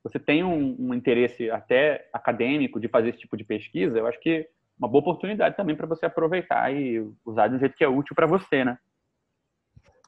você 0.03 0.19
tem 0.19 0.45
um, 0.45 0.77
um 0.79 0.95
interesse 0.95 1.51
até 1.51 2.09
acadêmico 2.13 2.81
de 2.81 2.89
fazer 2.89 3.11
esse 3.11 3.21
tipo 3.21 3.37
de 3.37 3.45
pesquisa, 3.45 3.99
eu 3.99 4.07
acho 4.07 4.21
que 4.21 4.49
uma 4.83 4.89
boa 4.89 5.01
oportunidade 5.01 5.57
também 5.57 5.77
para 5.77 5.87
você 5.87 6.07
aproveitar 6.07 6.75
e 6.75 6.99
usar 7.25 7.47
de 7.47 7.55
um 7.55 7.59
jeito 7.61 7.77
que 7.77 7.85
é 7.85 7.89
útil 7.89 8.17
para 8.17 8.27
você, 8.27 8.65
né? 8.65 8.77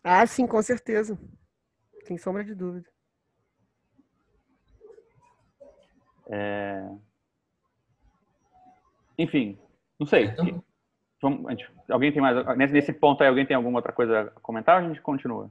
Ah, 0.02 0.26
sim, 0.26 0.48
com 0.48 0.60
certeza. 0.60 1.16
Sem 2.02 2.18
sombra 2.18 2.42
de 2.42 2.56
dúvida. 2.56 2.88
É... 6.26 6.88
Enfim, 9.16 9.56
não 9.98 10.06
sei. 10.06 10.24
Então... 10.24 10.64
Vamos, 11.22 11.50
gente, 11.52 11.66
alguém 11.88 12.12
tem 12.12 12.20
mais. 12.20 12.36
Nesse 12.70 12.92
ponto 12.92 13.22
aí, 13.22 13.28
alguém 13.28 13.46
tem 13.46 13.56
alguma 13.56 13.78
outra 13.78 13.92
coisa 13.92 14.22
a 14.22 14.40
comentar 14.40 14.78
ou 14.78 14.84
a 14.84 14.88
gente 14.88 15.00
continua? 15.00 15.50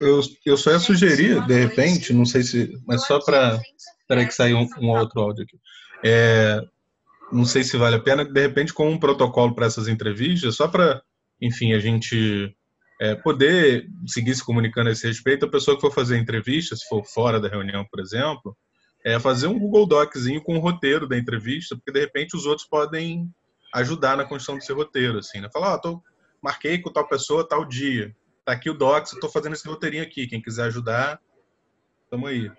Eu, 0.00 0.20
eu 0.44 0.56
só 0.56 0.72
ia 0.72 0.80
sugerir, 0.80 1.46
de 1.46 1.54
repente, 1.54 2.12
não 2.12 2.24
sei 2.24 2.42
se. 2.42 2.82
Mas 2.86 3.06
só 3.06 3.22
para. 3.24 3.60
Espera 4.00 4.26
que 4.26 4.32
saiu 4.32 4.58
um, 4.58 4.68
um 4.80 4.88
outro 4.88 5.20
áudio 5.20 5.44
aqui. 5.44 5.60
É, 6.02 6.60
não 7.32 7.44
sei 7.44 7.62
se 7.62 7.76
vale 7.76 7.96
a 7.96 8.00
pena, 8.00 8.24
de 8.24 8.40
repente, 8.40 8.72
com 8.72 8.90
um 8.90 8.98
protocolo 8.98 9.54
para 9.54 9.66
essas 9.66 9.88
entrevistas, 9.88 10.56
só 10.56 10.68
para, 10.68 11.02
enfim, 11.40 11.72
a 11.72 11.78
gente 11.78 12.54
é, 13.00 13.14
poder 13.14 13.86
seguir 14.06 14.34
se 14.34 14.44
comunicando 14.44 14.88
a 14.88 14.92
esse 14.92 15.06
respeito, 15.06 15.46
a 15.46 15.50
pessoa 15.50 15.76
que 15.76 15.80
for 15.80 15.92
fazer 15.92 16.16
a 16.16 16.18
entrevista, 16.18 16.74
se 16.74 16.86
for 16.88 17.04
fora 17.04 17.40
da 17.40 17.48
reunião, 17.48 17.86
por 17.90 18.00
exemplo, 18.00 18.56
é 19.04 19.18
fazer 19.18 19.46
um 19.46 19.58
Google 19.58 19.86
Doczinho 19.86 20.42
com 20.42 20.56
o 20.56 20.60
roteiro 20.60 21.06
da 21.06 21.16
entrevista, 21.16 21.76
porque 21.76 21.92
de 21.92 22.00
repente 22.00 22.36
os 22.36 22.46
outros 22.46 22.66
podem 22.66 23.30
ajudar 23.74 24.16
na 24.16 24.24
construção 24.24 24.56
desse 24.56 24.72
roteiro, 24.72 25.18
assim, 25.18 25.40
né? 25.40 25.48
Falar, 25.52 25.72
ó, 25.72 25.74
oh, 25.74 25.80
tô, 25.80 26.02
marquei 26.42 26.78
com 26.78 26.92
tal 26.92 27.06
pessoa 27.06 27.46
tal 27.46 27.64
dia, 27.64 28.14
tá 28.44 28.52
aqui 28.52 28.68
o 28.70 28.74
Docs, 28.74 29.12
eu 29.12 29.20
tô 29.20 29.28
fazendo 29.28 29.52
esse 29.52 29.68
roteirinho 29.68 30.02
aqui, 30.02 30.26
quem 30.26 30.42
quiser 30.42 30.64
ajudar, 30.64 31.20
tamo 32.10 32.26
aí? 32.26 32.50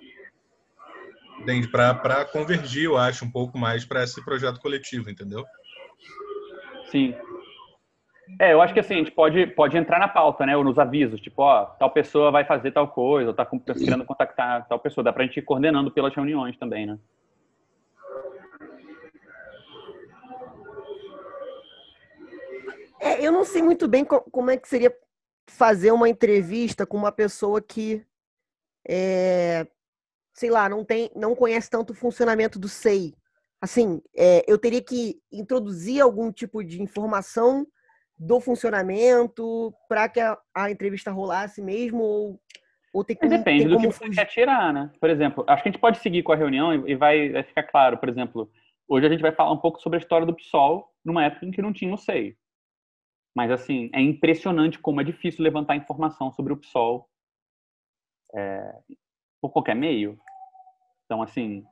Para 1.72 2.26
convergir, 2.26 2.86
eu 2.86 2.98
acho, 2.98 3.26
um 3.26 3.32
pouco 3.32 3.58
mais 3.58 3.86
para 3.86 4.04
esse 4.04 4.24
projeto 4.24 4.60
coletivo, 4.60 5.10
entendeu? 5.10 5.44
Sim. 6.92 7.16
É, 8.40 8.54
eu 8.54 8.62
acho 8.62 8.74
que 8.74 8.80
assim, 8.80 8.94
a 8.96 8.98
gente 8.98 9.12
pode, 9.12 9.48
pode 9.48 9.76
entrar 9.76 10.00
na 10.00 10.08
pauta, 10.08 10.46
né? 10.46 10.56
Ou 10.56 10.64
nos 10.64 10.78
avisos, 10.78 11.20
tipo, 11.20 11.42
ó, 11.42 11.66
tal 11.66 11.90
pessoa 11.92 12.30
vai 12.30 12.46
fazer 12.46 12.72
tal 12.72 12.88
coisa, 12.88 13.30
ou 13.30 13.34
tá 13.34 13.46
querendo 13.46 14.06
contactar 14.06 14.68
tal 14.68 14.80
pessoa. 14.80 15.04
Dá 15.04 15.12
pra 15.12 15.24
gente 15.26 15.38
ir 15.38 15.42
coordenando 15.42 15.90
pelas 15.92 16.14
reuniões 16.14 16.58
também, 16.58 16.86
né? 16.86 16.98
É, 23.00 23.26
eu 23.26 23.32
não 23.32 23.46
sei 23.46 23.62
muito 23.62 23.88
bem 23.88 24.04
co- 24.06 24.22
como 24.32 24.52
é 24.52 24.58
que 24.58 24.68
seria 24.68 24.96
fazer 25.48 25.92
uma 25.92 26.08
entrevista 26.10 26.86
com 26.86 26.98
uma 26.98 27.12
pessoa 27.12 27.62
que, 27.62 28.06
é, 28.88 29.66
sei 30.40 30.50
lá, 30.50 30.70
não 30.70 30.86
tem, 30.86 31.12
não 31.18 31.36
conhece 31.36 31.70
tanto 31.70 31.92
o 31.92 31.96
funcionamento 31.96 32.58
do 32.58 32.70
SEI. 32.70 33.14
Assim, 33.62 34.02
é, 34.16 34.42
eu 34.48 34.58
teria 34.58 34.82
que 34.82 35.20
introduzir 35.30 36.02
algum 36.02 36.32
tipo 36.32 36.64
de 36.64 36.82
informação 36.82 37.68
do 38.18 38.40
funcionamento 38.40 39.74
para 39.90 40.08
que 40.08 40.22
a, 40.22 40.38
a 40.56 40.72
entrevista 40.72 41.12
rolasse 41.12 41.62
mesmo 41.62 42.02
ou, 42.02 42.40
ou 42.94 43.04
tem, 43.04 43.18
Mas 43.20 43.30
como, 43.30 43.38
depende 43.38 43.64
tem 43.66 43.70
do 43.70 43.80
que 43.80 43.88
você 43.88 44.10
quer 44.10 44.28
tirar, 44.28 44.74
né? 44.74 44.90
Por 45.02 45.10
exemplo, 45.10 45.44
acho 45.46 45.62
que 45.62 45.68
a 45.68 45.72
gente 45.74 45.82
pode 45.82 46.00
seguir 46.00 46.24
com 46.24 46.32
a 46.32 46.38
reunião 46.38 46.74
e 46.74 46.94
e 46.94 46.96
vai, 46.96 47.32
vai 47.34 47.44
ficar 47.44 47.64
claro. 47.64 47.98
Por 47.98 48.08
exemplo, 48.08 48.50
hoje 48.88 49.08
a 49.08 49.10
gente 49.10 49.22
vai 49.22 49.34
falar 49.34 49.52
um 49.52 49.60
pouco 49.60 49.82
sobre 49.82 49.98
a 49.98 50.02
história 50.02 50.26
do 50.26 50.36
PSOL 50.36 50.90
numa 51.04 51.26
época 51.26 51.46
em 51.46 51.52
que 51.52 51.62
não 51.62 51.74
tinha 51.74 51.94
o 51.94 51.98
SEI. 51.98 52.38
Mas, 53.36 53.52
assim, 53.52 53.90
é 53.94 54.00
impressionante 54.00 54.80
como 54.80 55.02
é 55.02 55.04
difícil 55.04 55.44
levantar 55.44 55.76
informação 55.76 56.32
sobre 56.32 56.54
o 56.54 56.58
PSOL 56.58 57.10
é, 58.34 58.74
por 59.42 59.52
qualquer 59.52 59.76
meio. 59.76 60.18
Então, 61.10 61.24
assim, 61.24 61.66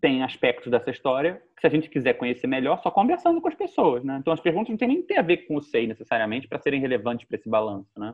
tem 0.00 0.24
aspectos 0.24 0.68
dessa 0.68 0.90
história 0.90 1.40
que, 1.54 1.60
se 1.60 1.66
a 1.68 1.70
gente 1.70 1.88
quiser 1.88 2.14
conhecer 2.14 2.48
melhor, 2.48 2.82
só 2.82 2.90
conversando 2.90 3.40
com 3.40 3.46
as 3.46 3.54
pessoas, 3.54 4.02
né? 4.02 4.16
Então, 4.18 4.32
as 4.32 4.40
perguntas 4.40 4.70
não 4.70 4.76
têm 4.76 4.88
nem 4.88 5.02
ter 5.02 5.18
a 5.18 5.22
ver 5.22 5.46
com 5.46 5.54
o 5.54 5.62
SEI, 5.62 5.86
necessariamente, 5.86 6.48
para 6.48 6.58
serem 6.58 6.80
relevantes 6.80 7.24
para 7.24 7.36
esse 7.36 7.48
balanço, 7.48 7.88
né? 7.96 8.12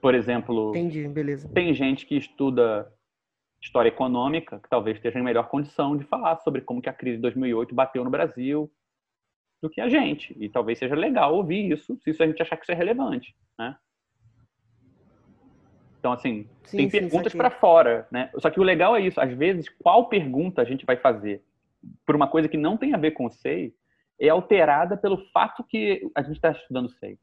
Por 0.00 0.16
exemplo, 0.16 0.70
Entendi, 0.70 1.06
beleza. 1.06 1.48
tem 1.48 1.72
gente 1.72 2.06
que 2.06 2.16
estuda 2.16 2.92
história 3.62 3.88
econômica, 3.88 4.58
que 4.58 4.68
talvez 4.68 4.96
esteja 4.96 5.20
em 5.20 5.22
melhor 5.22 5.48
condição 5.48 5.96
de 5.96 6.02
falar 6.04 6.38
sobre 6.38 6.62
como 6.62 6.82
que 6.82 6.88
a 6.88 6.92
crise 6.92 7.16
de 7.16 7.22
2008 7.22 7.72
bateu 7.72 8.02
no 8.02 8.10
Brasil 8.10 8.68
do 9.62 9.70
que 9.70 9.80
a 9.80 9.88
gente. 9.88 10.36
E 10.40 10.48
talvez 10.48 10.78
seja 10.78 10.96
legal 10.96 11.36
ouvir 11.36 11.72
isso, 11.72 11.96
se 12.02 12.10
isso 12.10 12.22
a 12.22 12.26
gente 12.26 12.42
achar 12.42 12.56
que 12.56 12.64
isso 12.64 12.72
é 12.72 12.74
relevante, 12.74 13.36
né? 13.56 13.76
Então, 15.98 16.12
assim, 16.12 16.48
Sim, 16.64 16.76
tem 16.76 16.90
sim, 16.90 16.98
perguntas 17.00 17.34
para 17.34 17.50
fora, 17.50 18.06
né? 18.10 18.30
Só 18.38 18.50
que 18.50 18.60
o 18.60 18.62
legal 18.62 18.94
é 18.94 19.00
isso, 19.00 19.20
às 19.20 19.32
vezes, 19.32 19.68
qual 19.68 20.08
pergunta 20.08 20.62
a 20.62 20.64
gente 20.64 20.86
vai 20.86 20.96
fazer 20.96 21.42
por 22.06 22.14
uma 22.14 22.28
coisa 22.28 22.48
que 22.48 22.56
não 22.56 22.76
tem 22.76 22.94
a 22.94 22.98
ver 22.98 23.12
com 23.12 23.26
o 23.26 23.30
SEI 23.30 23.74
é 24.20 24.28
alterada 24.28 24.96
pelo 24.96 25.18
fato 25.32 25.62
que 25.64 26.08
a 26.14 26.22
gente 26.22 26.36
está 26.36 26.50
estudando 26.50 26.88
SEI. 26.88 27.18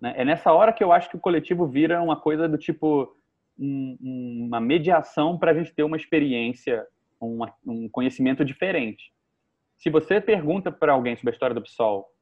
Né? 0.00 0.14
É 0.16 0.24
nessa 0.24 0.52
hora 0.52 0.72
que 0.72 0.82
eu 0.82 0.92
acho 0.92 1.08
que 1.10 1.16
o 1.16 1.20
coletivo 1.20 1.66
vira 1.66 2.02
uma 2.02 2.16
coisa 2.16 2.48
do 2.48 2.58
tipo 2.58 3.16
um- 3.58 3.96
um- 4.00 4.44
uma 4.46 4.60
mediação 4.60 5.38
para 5.38 5.50
a 5.50 5.54
gente 5.54 5.72
ter 5.72 5.82
uma 5.82 5.96
experiência, 5.96 6.86
uma- 7.20 7.52
um 7.66 7.88
conhecimento 7.88 8.44
diferente. 8.44 9.12
Se 9.76 9.90
você 9.90 10.20
pergunta 10.20 10.70
para 10.72 10.92
alguém 10.92 11.14
sobre 11.16 11.30
a 11.30 11.32
história 11.34 11.54
do 11.54 11.62
PSOL, 11.62 12.12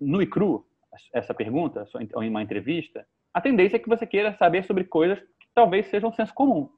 nu 0.00 0.20
e 0.20 0.26
cru, 0.26 0.66
essa 1.12 1.32
pergunta, 1.32 1.86
ou 2.14 2.22
em 2.22 2.28
uma 2.28 2.42
entrevista, 2.42 3.06
a 3.34 3.40
tendência 3.40 3.76
é 3.76 3.80
que 3.80 3.88
você 3.88 4.06
queira 4.06 4.32
saber 4.34 4.64
sobre 4.64 4.84
coisas 4.84 5.18
que 5.18 5.48
talvez 5.52 5.86
sejam 5.88 6.12
senso 6.12 6.32
comum. 6.32 6.70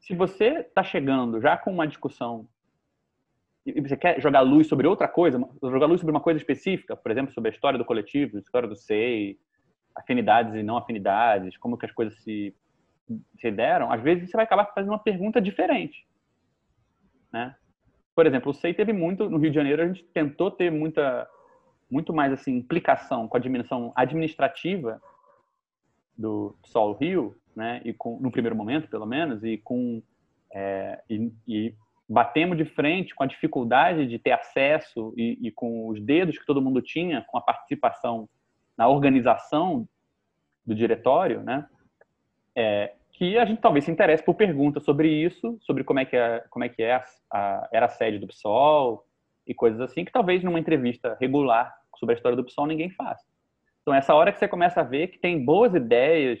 Se 0.00 0.16
você 0.16 0.58
está 0.58 0.82
chegando 0.82 1.40
já 1.40 1.56
com 1.56 1.72
uma 1.72 1.86
discussão 1.86 2.48
e 3.64 3.80
você 3.80 3.96
quer 3.96 4.20
jogar 4.20 4.40
luz 4.40 4.66
sobre 4.66 4.88
outra 4.88 5.06
coisa, 5.06 5.38
jogar 5.62 5.86
luz 5.86 6.00
sobre 6.00 6.10
uma 6.10 6.20
coisa 6.20 6.38
específica, 6.38 6.96
por 6.96 7.12
exemplo, 7.12 7.32
sobre 7.32 7.50
a 7.50 7.52
história 7.52 7.78
do 7.78 7.84
coletivo, 7.84 8.36
a 8.36 8.40
história 8.40 8.68
do 8.68 8.74
SEI, 8.74 9.38
afinidades 9.94 10.54
e 10.54 10.62
não 10.62 10.76
afinidades, 10.76 11.56
como 11.56 11.78
que 11.78 11.86
as 11.86 11.92
coisas 11.92 12.18
se, 12.24 12.52
se 13.38 13.50
deram, 13.52 13.92
às 13.92 14.02
vezes 14.02 14.28
você 14.28 14.36
vai 14.36 14.44
acabar 14.44 14.64
fazendo 14.74 14.90
uma 14.90 14.98
pergunta 14.98 15.40
diferente. 15.40 16.04
Né? 17.32 17.54
Por 18.14 18.26
exemplo, 18.26 18.50
o 18.50 18.54
SEI 18.54 18.74
teve 18.74 18.92
muito, 18.92 19.30
no 19.30 19.38
Rio 19.38 19.50
de 19.50 19.56
Janeiro, 19.56 19.82
a 19.82 19.86
gente 19.86 20.02
tentou 20.04 20.50
ter 20.50 20.70
muita, 20.70 21.28
muito 21.88 22.12
mais 22.12 22.32
assim, 22.32 22.56
implicação 22.56 23.28
com 23.28 23.36
a 23.36 23.40
dimensão 23.40 23.92
administrativa 23.94 25.00
do 26.20 26.54
Sol 26.64 26.92
Rio, 26.92 27.34
né? 27.56 27.80
E 27.84 27.92
com, 27.92 28.18
no 28.20 28.30
primeiro 28.30 28.54
momento, 28.54 28.88
pelo 28.88 29.06
menos, 29.06 29.42
e 29.42 29.58
com 29.58 30.02
é, 30.52 31.00
e, 31.08 31.32
e 31.46 31.74
batemos 32.08 32.56
de 32.56 32.64
frente 32.64 33.14
com 33.14 33.22
a 33.22 33.26
dificuldade 33.26 34.06
de 34.06 34.18
ter 34.18 34.32
acesso 34.32 35.14
e, 35.16 35.38
e, 35.40 35.50
com 35.50 35.88
os 35.88 36.00
dedos 36.00 36.36
que 36.36 36.44
todo 36.44 36.60
mundo 36.60 36.82
tinha 36.82 37.24
com 37.28 37.38
a 37.38 37.40
participação 37.40 38.28
na 38.76 38.88
organização 38.88 39.88
do 40.66 40.74
diretório, 40.74 41.42
né? 41.42 41.66
É, 42.54 42.94
que 43.12 43.38
a 43.38 43.44
gente 43.44 43.60
talvez 43.60 43.84
se 43.84 43.90
interesse 43.90 44.24
por 44.24 44.34
perguntas 44.34 44.84
sobre 44.84 45.08
isso, 45.08 45.56
sobre 45.60 45.84
como 45.84 46.00
é 46.00 46.04
que 46.04 46.16
é, 46.16 46.44
como 46.50 46.64
é, 46.64 46.68
que 46.68 46.82
é 46.82 46.94
a, 46.94 47.04
a, 47.32 47.68
era 47.72 47.86
a 47.86 47.88
sede 47.88 48.18
do 48.18 48.26
PSOL 48.26 49.06
e 49.46 49.54
coisas 49.54 49.80
assim, 49.80 50.04
que 50.04 50.12
talvez 50.12 50.42
numa 50.42 50.58
entrevista 50.58 51.16
regular 51.20 51.74
sobre 51.96 52.14
a 52.14 52.16
história 52.16 52.36
do 52.36 52.44
PSOL 52.44 52.66
ninguém 52.66 52.90
faça. 52.90 53.24
Então, 53.82 53.94
essa 53.94 54.14
hora 54.14 54.32
que 54.32 54.38
você 54.38 54.48
começa 54.48 54.80
a 54.80 54.84
ver 54.84 55.08
que 55.08 55.18
tem 55.18 55.44
boas 55.44 55.74
ideias, 55.74 56.38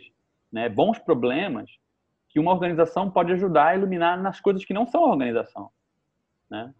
né, 0.52 0.68
bons 0.68 0.98
problemas, 0.98 1.70
que 2.28 2.38
uma 2.38 2.52
organização 2.52 3.10
pode 3.10 3.32
ajudar 3.32 3.68
a 3.68 3.76
iluminar 3.76 4.20
nas 4.20 4.40
coisas 4.40 4.64
que 4.64 4.74
não 4.74 4.86
são 4.86 5.02
organização. 5.02 5.70
Né? 6.48 6.72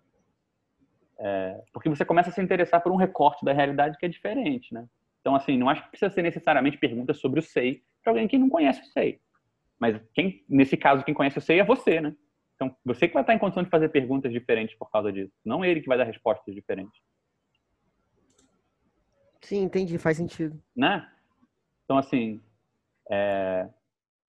É, 1.19 1.61
porque 1.73 1.89
você 1.89 2.05
começa 2.05 2.31
a 2.31 2.33
se 2.33 2.41
interessar 2.41 2.83
por 2.83 2.93
um 2.93 2.97
recorte 2.97 3.45
da 3.45 3.53
realidade 3.53 3.99
que 3.99 4.07
é 4.07 4.09
diferente. 4.09 4.73
Né? 4.73 4.87
Então, 5.21 5.35
assim, 5.35 5.59
não 5.59 5.69
acho 5.69 5.83
que 5.83 5.91
precisa 5.91 6.11
ser 6.11 6.23
necessariamente 6.23 6.79
perguntas 6.79 7.19
sobre 7.19 7.41
o 7.41 7.43
SEI 7.43 7.83
para 8.03 8.13
alguém 8.13 8.29
que 8.29 8.39
não 8.39 8.49
conhece 8.49 8.81
o 8.81 8.87
SEI. 8.87 9.21
Mas, 9.79 10.01
quem, 10.15 10.45
nesse 10.49 10.77
caso, 10.77 11.05
quem 11.05 11.15
conhece 11.15 11.39
o 11.39 11.43
SEI 11.43 11.61
é 11.61 11.65
você, 11.65 12.01
né? 12.01 12.15
Então, 12.55 12.77
você 12.85 13.09
que 13.09 13.15
vai 13.15 13.23
estar 13.23 13.35
em 13.35 13.39
condição 13.39 13.63
de 13.63 13.71
fazer 13.71 13.89
perguntas 13.89 14.31
diferentes 14.31 14.77
por 14.77 14.91
causa 14.91 15.11
disso. 15.11 15.33
Não 15.45 15.65
ele 15.65 15.81
que 15.81 15.89
vai 15.89 15.97
dar 15.97 16.05
respostas 16.05 16.55
diferentes. 16.55 17.01
Sim, 19.41 19.63
entendi, 19.63 19.99
faz 19.99 20.17
sentido. 20.17 20.61
Né? 20.77 21.07
Então, 21.85 21.97
assim, 21.97 22.41
é, 23.11 23.69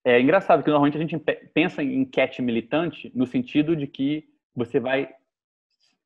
é 0.03 0.19
engraçado 0.19 0.63
que 0.63 0.69
normalmente 0.69 0.97
a 0.97 1.01
gente 1.01 1.17
pensa 1.53 1.83
em 1.83 2.01
enquete 2.01 2.41
militante 2.41 3.11
no 3.13 3.27
sentido 3.27 3.75
de 3.75 3.87
que 3.87 4.27
você 4.55 4.79
vai 4.79 5.13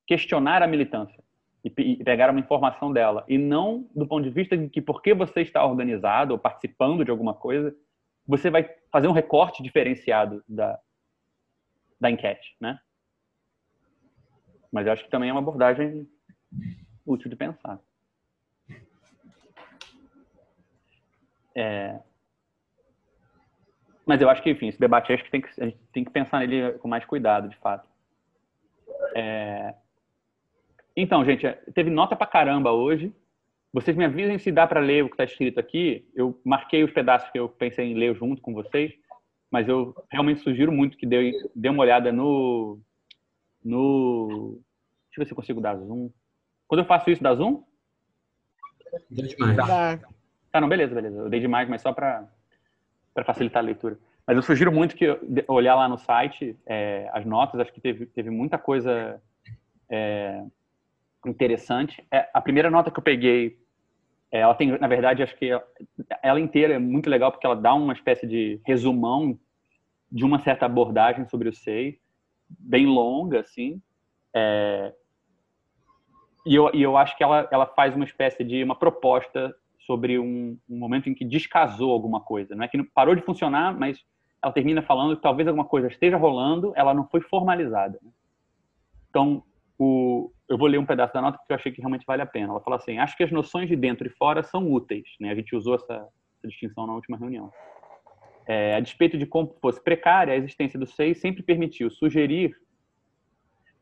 questionar 0.05 0.61
a 0.61 0.67
militância 0.67 1.23
e 1.63 1.69
pegar 2.03 2.29
uma 2.29 2.39
informação 2.39 2.93
dela, 2.93 3.25
e 3.27 3.39
não 3.39 3.89
do 3.95 4.05
ponto 4.05 4.23
de 4.23 4.29
vista 4.29 4.55
de 4.55 4.69
que 4.69 4.79
porque 4.79 5.15
você 5.15 5.41
está 5.41 5.65
organizado 5.65 6.31
ou 6.31 6.37
participando 6.37 7.03
de 7.03 7.09
alguma 7.09 7.33
coisa, 7.33 7.75
você 8.27 8.51
vai 8.51 8.69
fazer 8.91 9.07
um 9.07 9.11
recorte 9.11 9.63
diferenciado 9.63 10.43
da, 10.47 10.79
da 11.99 12.11
enquete, 12.11 12.55
né? 12.61 12.79
Mas 14.71 14.85
eu 14.85 14.93
acho 14.93 15.05
que 15.05 15.09
também 15.09 15.29
é 15.29 15.31
uma 15.31 15.41
abordagem 15.41 16.07
útil 17.03 17.31
de 17.31 17.35
pensar. 17.35 17.79
É... 21.55 21.99
Mas 24.05 24.21
eu 24.21 24.29
acho 24.29 24.43
que, 24.43 24.51
enfim, 24.51 24.67
esse 24.67 24.79
debate 24.79 25.11
acho 25.11 25.23
que 25.23 25.31
tem 25.31 25.41
que 25.41 25.49
a 25.59 25.65
gente 25.65 25.77
tem 25.91 26.03
que 26.03 26.11
pensar 26.11 26.39
nele 26.39 26.73
com 26.73 26.87
mais 26.87 27.05
cuidado, 27.05 27.49
de 27.49 27.57
fato. 27.57 27.87
É... 29.15 29.73
Então, 30.95 31.25
gente, 31.25 31.47
teve 31.73 31.89
nota 31.89 32.15
pra 32.15 32.27
caramba 32.27 32.71
hoje. 32.71 33.13
Vocês 33.73 33.97
me 33.97 34.05
avisem 34.05 34.39
se 34.39 34.51
dá 34.51 34.65
para 34.65 34.79
ler 34.79 35.03
o 35.03 35.07
que 35.07 35.15
está 35.15 35.25
escrito 35.25 35.59
aqui. 35.59 36.07
Eu 36.15 36.39
marquei 36.45 36.83
os 36.83 36.91
pedaços 36.91 37.29
que 37.29 37.39
eu 37.39 37.49
pensei 37.49 37.85
em 37.85 37.93
ler 37.93 38.15
junto 38.15 38.41
com 38.41 38.53
vocês, 38.53 38.93
mas 39.51 39.67
eu 39.67 39.93
realmente 40.09 40.41
sugiro 40.41 40.71
muito 40.71 40.97
que 40.97 41.05
dê, 41.05 41.31
dê 41.53 41.67
uma 41.67 41.83
olhada 41.83 42.11
no, 42.11 42.79
no. 43.63 44.59
Deixa 45.07 45.19
eu 45.19 45.23
ver 45.23 45.25
se 45.25 45.31
eu 45.33 45.35
consigo 45.35 45.59
dar 45.59 45.75
zoom. 45.75 46.09
Quando 46.67 46.79
eu 46.81 46.85
faço 46.85 47.09
isso, 47.09 47.21
dá 47.21 47.35
zoom? 47.35 47.63
Deu 49.09 49.27
demais. 49.27 49.57
Dá. 49.57 49.99
Tá, 50.55 50.61
não, 50.61 50.69
beleza, 50.69 50.95
beleza. 50.95 51.17
Eu 51.17 51.29
dei 51.29 51.41
demais, 51.41 51.67
mas 51.67 51.81
só 51.81 51.91
para 51.91 52.29
facilitar 53.25 53.61
a 53.61 53.65
leitura. 53.65 53.99
Mas 54.25 54.37
eu 54.37 54.41
sugiro 54.41 54.71
muito 54.71 54.95
que 54.95 55.05
olhar 55.49 55.75
lá 55.75 55.85
no 55.89 55.97
site 55.97 56.57
é, 56.65 57.09
as 57.11 57.25
notas. 57.25 57.59
Acho 57.59 57.73
que 57.73 57.81
teve, 57.81 58.05
teve 58.05 58.29
muita 58.29 58.57
coisa 58.57 59.21
é, 59.89 60.41
interessante. 61.25 62.01
É, 62.09 62.29
a 62.33 62.39
primeira 62.39 62.71
nota 62.71 62.89
que 62.89 62.97
eu 62.97 63.03
peguei, 63.03 63.59
é, 64.31 64.39
ela 64.39 64.55
tem, 64.55 64.79
na 64.79 64.87
verdade, 64.87 65.21
acho 65.21 65.35
que 65.35 65.49
ela, 65.49 65.67
ela 66.23 66.39
inteira 66.39 66.75
é 66.75 66.79
muito 66.79 67.09
legal 67.09 67.33
porque 67.33 67.45
ela 67.45 67.57
dá 67.57 67.73
uma 67.73 67.91
espécie 67.91 68.25
de 68.25 68.61
resumão 68.65 69.37
de 70.09 70.23
uma 70.23 70.39
certa 70.39 70.65
abordagem 70.67 71.27
sobre 71.27 71.49
o 71.49 71.53
SEI, 71.53 71.99
bem 72.49 72.85
longa, 72.85 73.41
assim. 73.41 73.81
É, 74.33 74.93
e, 76.45 76.55
eu, 76.55 76.71
e 76.73 76.81
eu 76.81 76.95
acho 76.95 77.17
que 77.17 77.23
ela, 77.25 77.45
ela 77.51 77.65
faz 77.65 77.93
uma 77.93 78.05
espécie 78.05 78.41
de 78.41 78.63
uma 78.63 78.75
proposta 78.79 79.53
sobre 79.85 80.19
um, 80.19 80.57
um, 80.69 80.77
momento 80.77 81.09
em 81.09 81.13
que 81.13 81.23
descasou 81.23 81.91
alguma 81.91 82.19
coisa. 82.19 82.55
Não 82.55 82.63
é 82.63 82.67
que 82.67 82.81
parou 82.83 83.15
de 83.15 83.21
funcionar, 83.21 83.77
mas 83.77 84.03
ela 84.43 84.53
termina 84.53 84.81
falando 84.81 85.15
que 85.15 85.21
talvez 85.21 85.47
alguma 85.47 85.65
coisa 85.65 85.87
esteja 85.87 86.17
rolando, 86.17 86.73
ela 86.75 86.93
não 86.93 87.07
foi 87.07 87.21
formalizada. 87.21 87.99
Então, 89.09 89.43
o, 89.77 90.31
eu 90.49 90.57
vou 90.57 90.67
ler 90.67 90.77
um 90.77 90.85
pedaço 90.85 91.13
da 91.13 91.21
nota 91.21 91.37
porque 91.37 91.51
eu 91.51 91.55
achei 91.55 91.71
que 91.71 91.81
realmente 91.81 92.05
vale 92.05 92.21
a 92.21 92.25
pena. 92.25 92.51
Ela 92.51 92.61
fala 92.61 92.77
assim: 92.77 92.97
acho 92.97 93.15
que 93.15 93.23
as 93.23 93.31
noções 93.31 93.67
de 93.67 93.75
dentro 93.75 94.07
e 94.07 94.09
fora 94.11 94.43
são 94.43 94.71
úteis. 94.71 95.07
Né? 95.19 95.31
A 95.31 95.35
gente 95.35 95.55
usou 95.55 95.75
essa, 95.75 96.07
essa 96.37 96.47
distinção 96.47 96.87
na 96.87 96.93
última 96.93 97.17
reunião. 97.17 97.51
É, 98.47 98.75
a 98.75 98.79
despeito 98.79 99.17
de 99.17 99.25
como 99.25 99.55
fosse 99.59 99.83
precária, 99.83 100.33
a 100.33 100.37
existência 100.37 100.77
do 100.77 100.85
SEI 100.85 101.15
sempre 101.15 101.41
permitiu 101.41 101.89
sugerir 101.89 102.55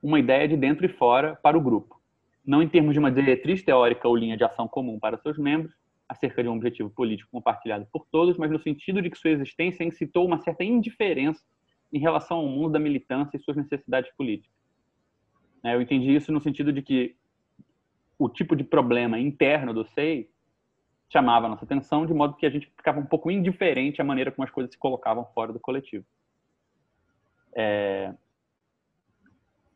uma 0.01 0.19
ideia 0.19 0.47
de 0.47 0.55
dentro 0.57 0.85
e 0.85 0.89
fora 0.89 1.35
para 1.41 1.57
o 1.57 1.61
grupo. 1.61 2.01
não 2.45 2.61
em 2.61 2.67
termos 2.67 2.93
de 2.93 2.99
uma 2.99 3.11
diretriz 3.11 3.63
teórica 3.63 4.07
ou 4.07 4.15
linha 4.15 4.35
de 4.35 4.43
ação 4.43 4.67
comum 4.67 4.99
para 4.99 5.17
seus 5.17 5.37
membros, 5.37 5.73
acerca 6.07 6.43
de 6.43 6.49
um 6.49 6.55
objetivo 6.55 6.89
político 6.89 7.29
compartilhado 7.31 7.87
por 7.91 8.05
todos, 8.11 8.37
mas 8.37 8.51
no 8.51 8.59
sentido 8.59 9.01
de 9.01 9.09
que 9.09 9.17
sua 9.17 9.31
existência 9.31 9.83
incitou 9.83 10.25
uma 10.25 10.39
certa 10.39 10.63
indiferença 10.63 11.43
em 11.91 11.99
relação 11.99 12.37
ao 12.37 12.47
mundo 12.47 12.73
da 12.73 12.79
militância 12.79 13.37
e 13.37 13.39
suas 13.39 13.57
necessidades 13.57 14.11
políticas. 14.15 14.53
Né, 15.63 15.75
eu 15.75 15.81
entendi 15.81 16.13
isso 16.13 16.31
no 16.31 16.41
sentido 16.41 16.73
de 16.73 16.81
que 16.81 17.15
o 18.17 18.29
tipo 18.29 18.55
de 18.55 18.63
problema 18.63 19.19
interno 19.19 19.73
do 19.73 19.85
SEI 19.85 20.29
chamava 21.09 21.45
a 21.45 21.49
nossa 21.49 21.65
atenção, 21.65 22.05
de 22.05 22.13
modo 22.13 22.35
que 22.35 22.45
a 22.45 22.49
gente 22.49 22.67
ficava 22.75 22.99
um 22.99 23.05
pouco 23.05 23.29
indiferente 23.29 24.01
à 24.01 24.03
maneira 24.03 24.31
como 24.31 24.43
as 24.43 24.51
coisas 24.51 24.71
se 24.71 24.79
colocavam 24.79 25.25
fora 25.33 25.53
do 25.53 25.59
coletivo. 25.59 26.05
É... 27.55 28.13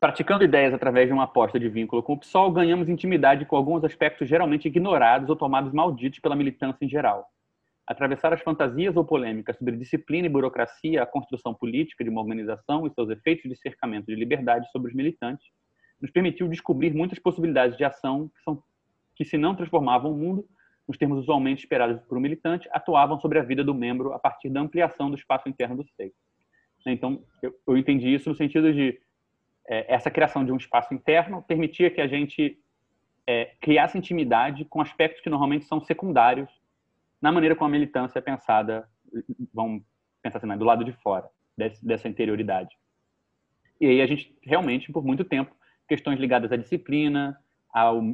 Praticando 0.00 0.44
ideias 0.44 0.72
através 0.72 1.08
de 1.08 1.12
uma 1.12 1.24
aposta 1.24 1.58
de 1.58 1.68
vínculo 1.68 2.04
com 2.04 2.12
o 2.12 2.18
PSOL, 2.18 2.52
ganhamos 2.52 2.88
intimidade 2.88 3.44
com 3.44 3.56
alguns 3.56 3.82
aspectos 3.82 4.28
geralmente 4.28 4.68
ignorados 4.68 5.28
ou 5.28 5.34
tomados 5.34 5.72
malditos 5.72 6.20
pela 6.20 6.36
militância 6.36 6.84
em 6.84 6.88
geral. 6.88 7.26
Atravessar 7.84 8.32
as 8.32 8.40
fantasias 8.40 8.96
ou 8.96 9.04
polêmicas 9.04 9.56
sobre 9.56 9.76
disciplina 9.76 10.26
e 10.26 10.30
burocracia, 10.30 11.02
a 11.02 11.06
construção 11.06 11.52
política 11.52 12.04
de 12.04 12.10
uma 12.10 12.20
organização 12.20 12.86
e 12.86 12.94
seus 12.94 13.10
efeitos 13.10 13.50
de 13.50 13.56
cercamento 13.56 14.06
de 14.06 14.14
liberdade 14.14 14.70
sobre 14.70 14.88
os 14.88 14.94
militantes, 14.94 15.44
nos 16.00 16.12
permitiu 16.12 16.46
descobrir 16.46 16.94
muitas 16.94 17.18
possibilidades 17.18 17.76
de 17.76 17.82
ação 17.82 18.28
que, 18.28 18.42
são, 18.44 18.62
que 19.16 19.24
se 19.24 19.36
não 19.36 19.56
transformavam 19.56 20.12
o 20.12 20.16
mundo, 20.16 20.46
nos 20.86 20.96
termos 20.96 21.18
usualmente 21.18 21.64
esperados 21.64 22.00
por 22.02 22.16
um 22.16 22.20
militante, 22.20 22.68
atuavam 22.70 23.18
sobre 23.18 23.40
a 23.40 23.42
vida 23.42 23.64
do 23.64 23.74
membro 23.74 24.12
a 24.12 24.18
partir 24.18 24.48
da 24.48 24.60
ampliação 24.60 25.10
do 25.10 25.16
espaço 25.16 25.48
interno 25.48 25.76
do 25.76 25.84
seio. 25.96 26.12
Então, 26.86 27.20
eu, 27.42 27.52
eu 27.66 27.76
entendi 27.76 28.14
isso 28.14 28.28
no 28.28 28.36
sentido 28.36 28.72
de 28.72 28.98
é, 29.68 29.94
essa 29.94 30.10
criação 30.10 30.44
de 30.44 30.50
um 30.50 30.56
espaço 30.56 30.94
interno 30.94 31.42
permitia 31.42 31.90
que 31.90 32.00
a 32.00 32.06
gente 32.06 32.58
é, 33.26 33.52
criasse 33.60 33.98
intimidade 33.98 34.64
com 34.64 34.80
aspectos 34.80 35.22
que 35.22 35.28
normalmente 35.28 35.66
são 35.66 35.80
secundários 35.80 36.48
na 37.20 37.30
maneira 37.30 37.54
como 37.54 37.68
a 37.68 37.72
militância 37.72 38.18
é 38.18 38.22
pensada, 38.22 38.88
vamos 39.52 39.82
pensar 40.22 40.38
assim, 40.38 40.46
né, 40.46 40.56
do 40.56 40.64
lado 40.64 40.84
de 40.84 40.92
fora 40.92 41.28
dessa 41.82 42.08
interioridade. 42.08 42.76
E 43.80 43.86
aí 43.86 44.00
a 44.00 44.06
gente 44.06 44.36
realmente, 44.42 44.92
por 44.92 45.04
muito 45.04 45.24
tempo, 45.24 45.54
questões 45.88 46.18
ligadas 46.18 46.52
à 46.52 46.56
disciplina, 46.56 47.36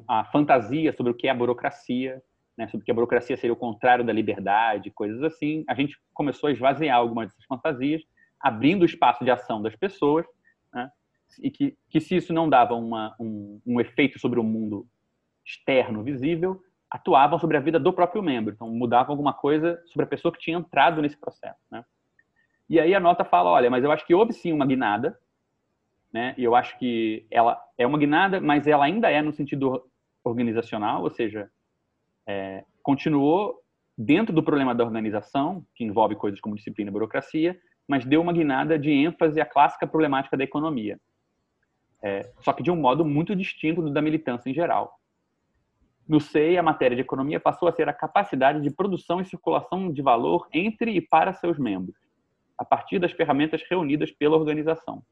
à, 0.09 0.25
fantasia 0.33 0.93
sobre 0.93 1.13
o 1.13 1.15
que 1.15 1.29
é 1.29 1.31
a 1.31 1.35
burocracia, 1.35 2.23
né, 2.57 2.67
sobre 2.69 2.87
que 2.87 2.91
a 2.91 2.95
burocracia 2.95 3.37
seria 3.37 3.53
o 3.53 3.57
contrário 3.57 4.05
da 4.05 4.13
liberdade, 4.13 4.91
coisas 4.91 5.23
assim. 5.23 5.65
A 5.69 5.75
gente 5.75 5.99
começou 6.13 6.49
a 6.49 6.53
esvaziar 6.53 6.97
algumas 6.97 7.29
dessas 7.29 7.45
fantasias, 7.45 8.03
abrindo 8.41 8.83
o 8.83 8.87
espaço 8.87 9.25
de 9.25 9.31
ação 9.31 9.61
das 9.61 9.77
pessoas, 9.77 10.25
né, 10.73 10.91
e 11.43 11.51
que, 11.51 11.77
que 11.89 12.01
se 12.01 12.17
isso 12.17 12.33
não 12.33 12.49
dava 12.49 12.75
uma, 12.75 13.15
um, 13.19 13.61
um 13.67 13.81
efeito 13.81 14.19
sobre 14.19 14.39
o 14.39 14.45
mundo 14.45 14.87
externo, 15.45 16.03
visível, 16.03 16.61
atuavam 16.91 17.39
sobre 17.39 17.57
a 17.57 17.61
vida 17.61 17.79
do 17.79 17.93
próprio 17.93 18.23
membro. 18.23 18.55
Então, 18.55 18.69
mudavam 18.71 19.13
alguma 19.13 19.33
coisa 19.33 19.81
sobre 19.87 20.05
a 20.05 20.09
pessoa 20.09 20.33
que 20.33 20.39
tinha 20.39 20.57
entrado 20.57 21.03
nesse 21.03 21.17
processo. 21.17 21.61
Né? 21.71 21.85
E 22.69 22.79
aí 22.81 22.95
a 22.95 23.01
nota 23.01 23.25
fala, 23.25 23.51
olha, 23.51 23.71
mas 23.71 23.85
eu 23.85 23.93
acho 23.93 24.07
que 24.07 24.15
houve 24.15 24.33
sim 24.33 24.53
uma 24.53 24.67
guinada, 24.67 25.19
né? 26.13 26.35
E 26.39 26.45
eu 26.45 26.55
acho 26.55 26.79
que 26.79 27.27
ela 27.29 27.61
é 27.77 27.85
uma 27.85 27.99
guinada, 27.99 28.41
mas 28.41 28.69
ela 28.69 28.85
ainda 28.85 29.11
é 29.11 29.21
no 29.21 29.33
sentido 29.33 29.85
organizacional, 30.23 31.03
ou 31.03 31.11
seja, 31.11 31.51
é, 32.27 32.65
continuou 32.83 33.61
dentro 33.99 34.33
do 34.33 34.43
problema 34.43 34.75
da 34.75 34.85
organização, 34.85 35.67
que 35.75 35.85
envolve 35.85 36.15
coisas 36.15 36.41
como 36.41 36.55
disciplina 36.55 36.91
e 36.91 36.93
burocracia, 36.93 37.59
mas 37.87 38.05
deu 38.05 38.21
uma 38.21 38.33
guinada 38.33 38.79
de 38.79 38.91
ênfase 38.91 39.41
à 39.41 39.47
clássica 39.47 39.87
problemática 39.87 40.37
da 40.37 40.45
economia. 40.45 40.99
É, 42.05 42.31
só 42.41 42.53
que 42.53 42.63
de 42.63 42.71
um 42.71 42.77
modo 42.77 43.03
muito 43.03 43.35
distinto 43.35 43.81
do 43.81 43.91
da 43.91 44.03
militância 44.03 44.51
em 44.51 44.55
geral. 44.55 45.01
No 46.07 46.21
SEI, 46.21 46.59
a 46.59 46.63
matéria 46.63 46.95
de 46.95 47.01
economia 47.01 47.41
passou 47.41 47.67
a 47.67 47.73
ser 47.73 47.89
a 47.89 47.95
capacidade 47.95 48.61
de 48.61 48.71
produção 48.71 49.23
e 49.23 49.25
circulação 49.25 49.91
de 49.91 50.03
valor 50.03 50.47
entre 50.53 50.91
e 50.91 51.01
para 51.01 51.33
seus 51.33 51.59
membros, 51.59 51.97
a 52.59 52.65
partir 52.65 52.99
das 52.99 53.11
ferramentas 53.13 53.63
reunidas 53.71 54.11
pela 54.11 54.37
organização. 54.37 55.03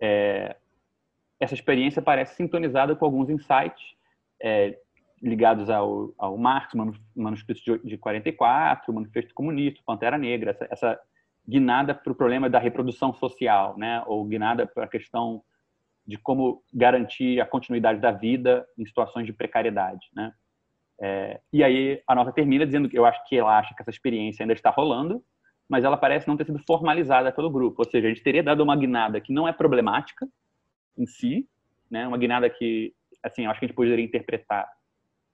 É, 0.00 0.56
essa 1.38 1.52
experiência 1.52 2.00
parece 2.00 2.36
sintonizada 2.36 2.96
com 2.96 3.04
alguns 3.04 3.28
insights 3.28 3.94
é, 4.42 4.78
ligados 5.22 5.68
ao, 5.68 6.14
ao 6.16 6.38
Marx, 6.38 6.72
manuscrito 7.14 7.62
de, 7.62 7.90
de 7.90 7.98
44, 7.98 8.90
o 8.90 8.94
Manifesto 8.94 9.34
Comunista, 9.34 9.82
Pantera 9.84 10.16
Negra, 10.16 10.52
essa, 10.52 10.68
essa 10.70 11.00
guinada 11.46 11.94
para 11.94 12.12
o 12.12 12.16
problema 12.16 12.48
da 12.48 12.58
reprodução 12.58 13.12
social, 13.12 13.76
né? 13.76 14.02
ou 14.06 14.24
guinada 14.24 14.66
para 14.66 14.84
a 14.84 14.88
questão 14.88 15.42
de 16.06 16.18
como 16.18 16.62
garantir 16.72 17.40
a 17.40 17.46
continuidade 17.46 18.00
da 18.00 18.10
vida 18.10 18.66
em 18.78 18.84
situações 18.84 19.26
de 19.26 19.32
precariedade. 19.32 20.06
Né? 20.14 20.32
É, 21.00 21.40
e 21.52 21.62
aí 21.62 22.02
a 22.06 22.14
nota 22.14 22.32
termina 22.32 22.66
dizendo 22.66 22.88
que 22.88 22.98
eu 22.98 23.04
acho 23.04 23.22
que 23.28 23.36
ela 23.36 23.58
acha 23.58 23.74
que 23.74 23.82
essa 23.82 23.90
experiência 23.90 24.42
ainda 24.42 24.52
está 24.52 24.70
rolando, 24.70 25.22
mas 25.68 25.84
ela 25.84 25.96
parece 25.96 26.28
não 26.28 26.36
ter 26.36 26.44
sido 26.44 26.62
formalizada 26.66 27.32
pelo 27.32 27.50
grupo. 27.50 27.82
Ou 27.82 27.90
seja, 27.90 28.06
a 28.06 28.10
gente 28.10 28.22
teria 28.22 28.42
dado 28.42 28.62
uma 28.62 28.76
guinada 28.76 29.20
que 29.20 29.32
não 29.32 29.48
é 29.48 29.52
problemática 29.52 30.28
em 30.96 31.06
si, 31.06 31.48
né? 31.90 32.06
uma 32.06 32.18
guinada 32.18 32.48
que, 32.48 32.94
assim, 33.22 33.44
eu 33.44 33.50
acho 33.50 33.60
que 33.60 33.66
a 33.66 33.68
gente 33.68 33.76
poderia 33.76 34.04
interpretar 34.04 34.68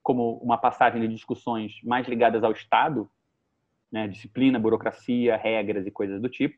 como 0.03 0.37
uma 0.37 0.57
passagem 0.57 1.01
de 1.01 1.07
discussões 1.07 1.79
mais 1.83 2.07
ligadas 2.07 2.43
ao 2.43 2.51
Estado, 2.51 3.09
né? 3.91 4.07
disciplina, 4.07 4.59
burocracia, 4.59 5.35
regras 5.35 5.85
e 5.85 5.91
coisas 5.91 6.21
do 6.21 6.29
tipo, 6.29 6.57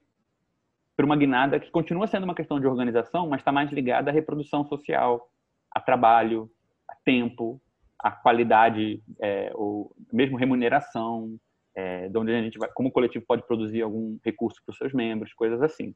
para 0.96 1.06
uma 1.06 1.18
guinada 1.18 1.60
que 1.60 1.72
continua 1.72 2.08
sendo 2.08 2.24
uma 2.24 2.36
questão 2.36 2.60
de 2.60 2.68
organização, 2.68 3.28
mas 3.28 3.42
está 3.42 3.52
mais 3.52 3.72
ligada 3.72 4.12
à 4.12 4.14
reprodução 4.14 4.64
social, 4.66 5.30
a 5.72 5.80
trabalho, 5.80 6.50
a 6.88 6.96
tempo, 7.04 7.60
a 7.98 8.12
qualidade 8.12 9.02
é, 9.22 9.52
ou 9.56 9.96
mesmo 10.12 10.38
remuneração, 10.38 11.38
é, 11.76 12.08
de 12.08 12.18
onde 12.18 12.32
a 12.32 12.42
gente 12.42 12.60
vai, 12.60 12.70
como 12.70 12.90
o 12.90 12.92
coletivo 12.92 13.26
pode 13.26 13.46
produzir 13.48 13.82
algum 13.82 14.20
recurso 14.24 14.62
para 14.64 14.72
os 14.72 14.78
seus 14.78 14.94
membros, 14.94 15.34
coisas 15.34 15.62
assim. 15.62 15.96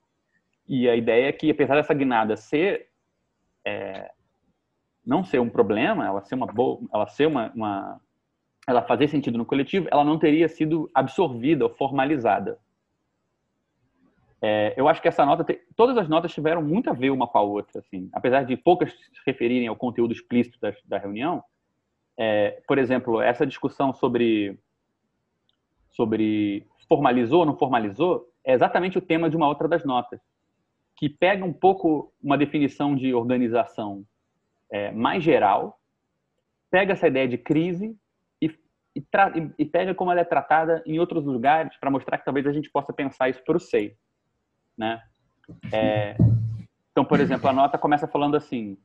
E 0.67 0.89
a 0.89 0.95
ideia 0.95 1.27
é 1.27 1.31
que, 1.31 1.51
apesar 1.51 1.75
dessa 1.75 1.93
guinada 1.93 2.35
ser 2.35 2.89
é, 3.65 4.09
não 5.05 5.23
ser 5.23 5.39
um 5.39 5.49
problema, 5.49 6.05
ela 6.05 6.21
ser 6.21 6.35
uma 6.35 6.47
boa, 6.47 6.79
ela 6.93 7.07
ser 7.07 7.27
uma, 7.27 7.51
uma, 7.53 8.01
ela 8.67 8.81
fazer 8.81 9.07
sentido 9.07 9.37
no 9.37 9.45
coletivo, 9.45 9.87
ela 9.89 10.03
não 10.03 10.19
teria 10.19 10.49
sido 10.49 10.91
absorvida 10.93 11.63
ou 11.63 11.69
formalizada. 11.69 12.59
É, 14.41 14.73
eu 14.77 14.87
acho 14.87 15.01
que 15.01 15.07
essa 15.07 15.25
nota, 15.25 15.43
te, 15.43 15.59
todas 15.75 15.97
as 15.97 16.09
notas 16.09 16.33
tiveram 16.33 16.61
muito 16.61 16.89
a 16.89 16.93
ver 16.93 17.09
uma 17.09 17.27
com 17.27 17.37
a 17.37 17.41
outra, 17.41 17.79
assim, 17.79 18.09
apesar 18.11 18.43
de 18.43 18.55
poucas 18.57 18.91
se 18.91 19.21
referirem 19.25 19.67
ao 19.67 19.75
conteúdo 19.75 20.13
explícito 20.13 20.59
da, 20.59 20.73
da 20.85 20.97
reunião. 20.97 21.41
É, 22.17 22.61
por 22.67 22.77
exemplo, 22.77 23.21
essa 23.21 23.47
discussão 23.47 23.93
sobre 23.93 24.59
sobre 25.91 26.67
formalizou 26.87 27.39
ou 27.39 27.45
não 27.45 27.57
formalizou, 27.57 28.29
é 28.45 28.53
exatamente 28.53 28.97
o 28.97 29.01
tema 29.01 29.29
de 29.29 29.35
uma 29.35 29.47
outra 29.47 29.67
das 29.67 29.83
notas, 29.83 30.21
que 30.95 31.09
pega 31.09 31.43
um 31.43 31.53
pouco 31.53 32.13
uma 32.21 32.37
definição 32.37 32.95
de 32.95 33.13
organização 33.13 34.05
é, 34.71 34.91
mais 34.91 35.23
geral, 35.23 35.79
pega 36.69 36.93
essa 36.93 37.07
ideia 37.07 37.27
de 37.27 37.37
crise 37.37 37.97
e, 38.99 39.51
e, 39.59 39.65
pega 39.65 39.93
como 39.93 40.11
ela 40.11 40.21
é 40.21 40.25
tratada 40.25 40.83
em 40.85 40.99
outros 40.99 41.25
lugares 41.25 41.75
para 41.77 41.91
mostrar 41.91 42.17
que 42.17 42.25
talvez 42.25 42.45
a 42.47 42.51
gente 42.51 42.69
possa 42.69 42.91
pensar 42.91 43.29
isso 43.29 43.43
para 43.43 43.57
o 43.57 43.59
SEI. 43.59 43.95
Né? 44.77 45.01
É, 45.71 46.15
então, 46.91 47.05
por 47.05 47.19
exemplo, 47.19 47.49
a 47.49 47.53
nota 47.53 47.77
começa 47.77 48.07
falando 48.07 48.35
assim: 48.35 48.77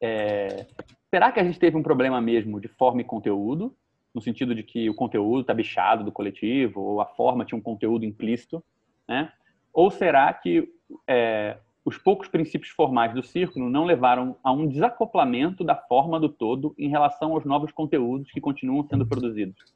é, 0.00 0.66
será 1.10 1.30
que 1.30 1.40
a 1.40 1.44
gente 1.44 1.58
teve 1.58 1.76
um 1.76 1.82
problema 1.82 2.20
mesmo 2.20 2.60
de 2.60 2.68
forma 2.68 3.00
e 3.00 3.04
conteúdo? 3.04 3.76
no 4.14 4.20
sentido 4.20 4.54
de 4.54 4.62
que 4.62 4.90
o 4.90 4.94
conteúdo 4.94 5.40
está 5.40 5.54
bichado 5.54 6.04
do 6.04 6.12
coletivo, 6.12 6.80
ou 6.80 7.00
a 7.00 7.06
forma 7.06 7.44
tinha 7.44 7.58
um 7.58 7.62
conteúdo 7.62 8.04
implícito, 8.04 8.62
né? 9.08 9.32
Ou 9.72 9.90
será 9.90 10.32
que 10.32 10.68
é, 11.06 11.56
os 11.84 11.98
poucos 11.98 12.28
princípios 12.28 12.70
formais 12.70 13.12
do 13.12 13.22
círculo 13.22 13.68
não 13.68 13.84
levaram 13.84 14.36
a 14.42 14.52
um 14.52 14.68
desacoplamento 14.68 15.64
da 15.64 15.74
forma 15.74 16.20
do 16.20 16.28
todo 16.28 16.74
em 16.78 16.88
relação 16.88 17.32
aos 17.32 17.44
novos 17.44 17.72
conteúdos 17.72 18.30
que 18.30 18.40
continuam 18.40 18.86
sendo 18.86 19.06
produzidos? 19.06 19.74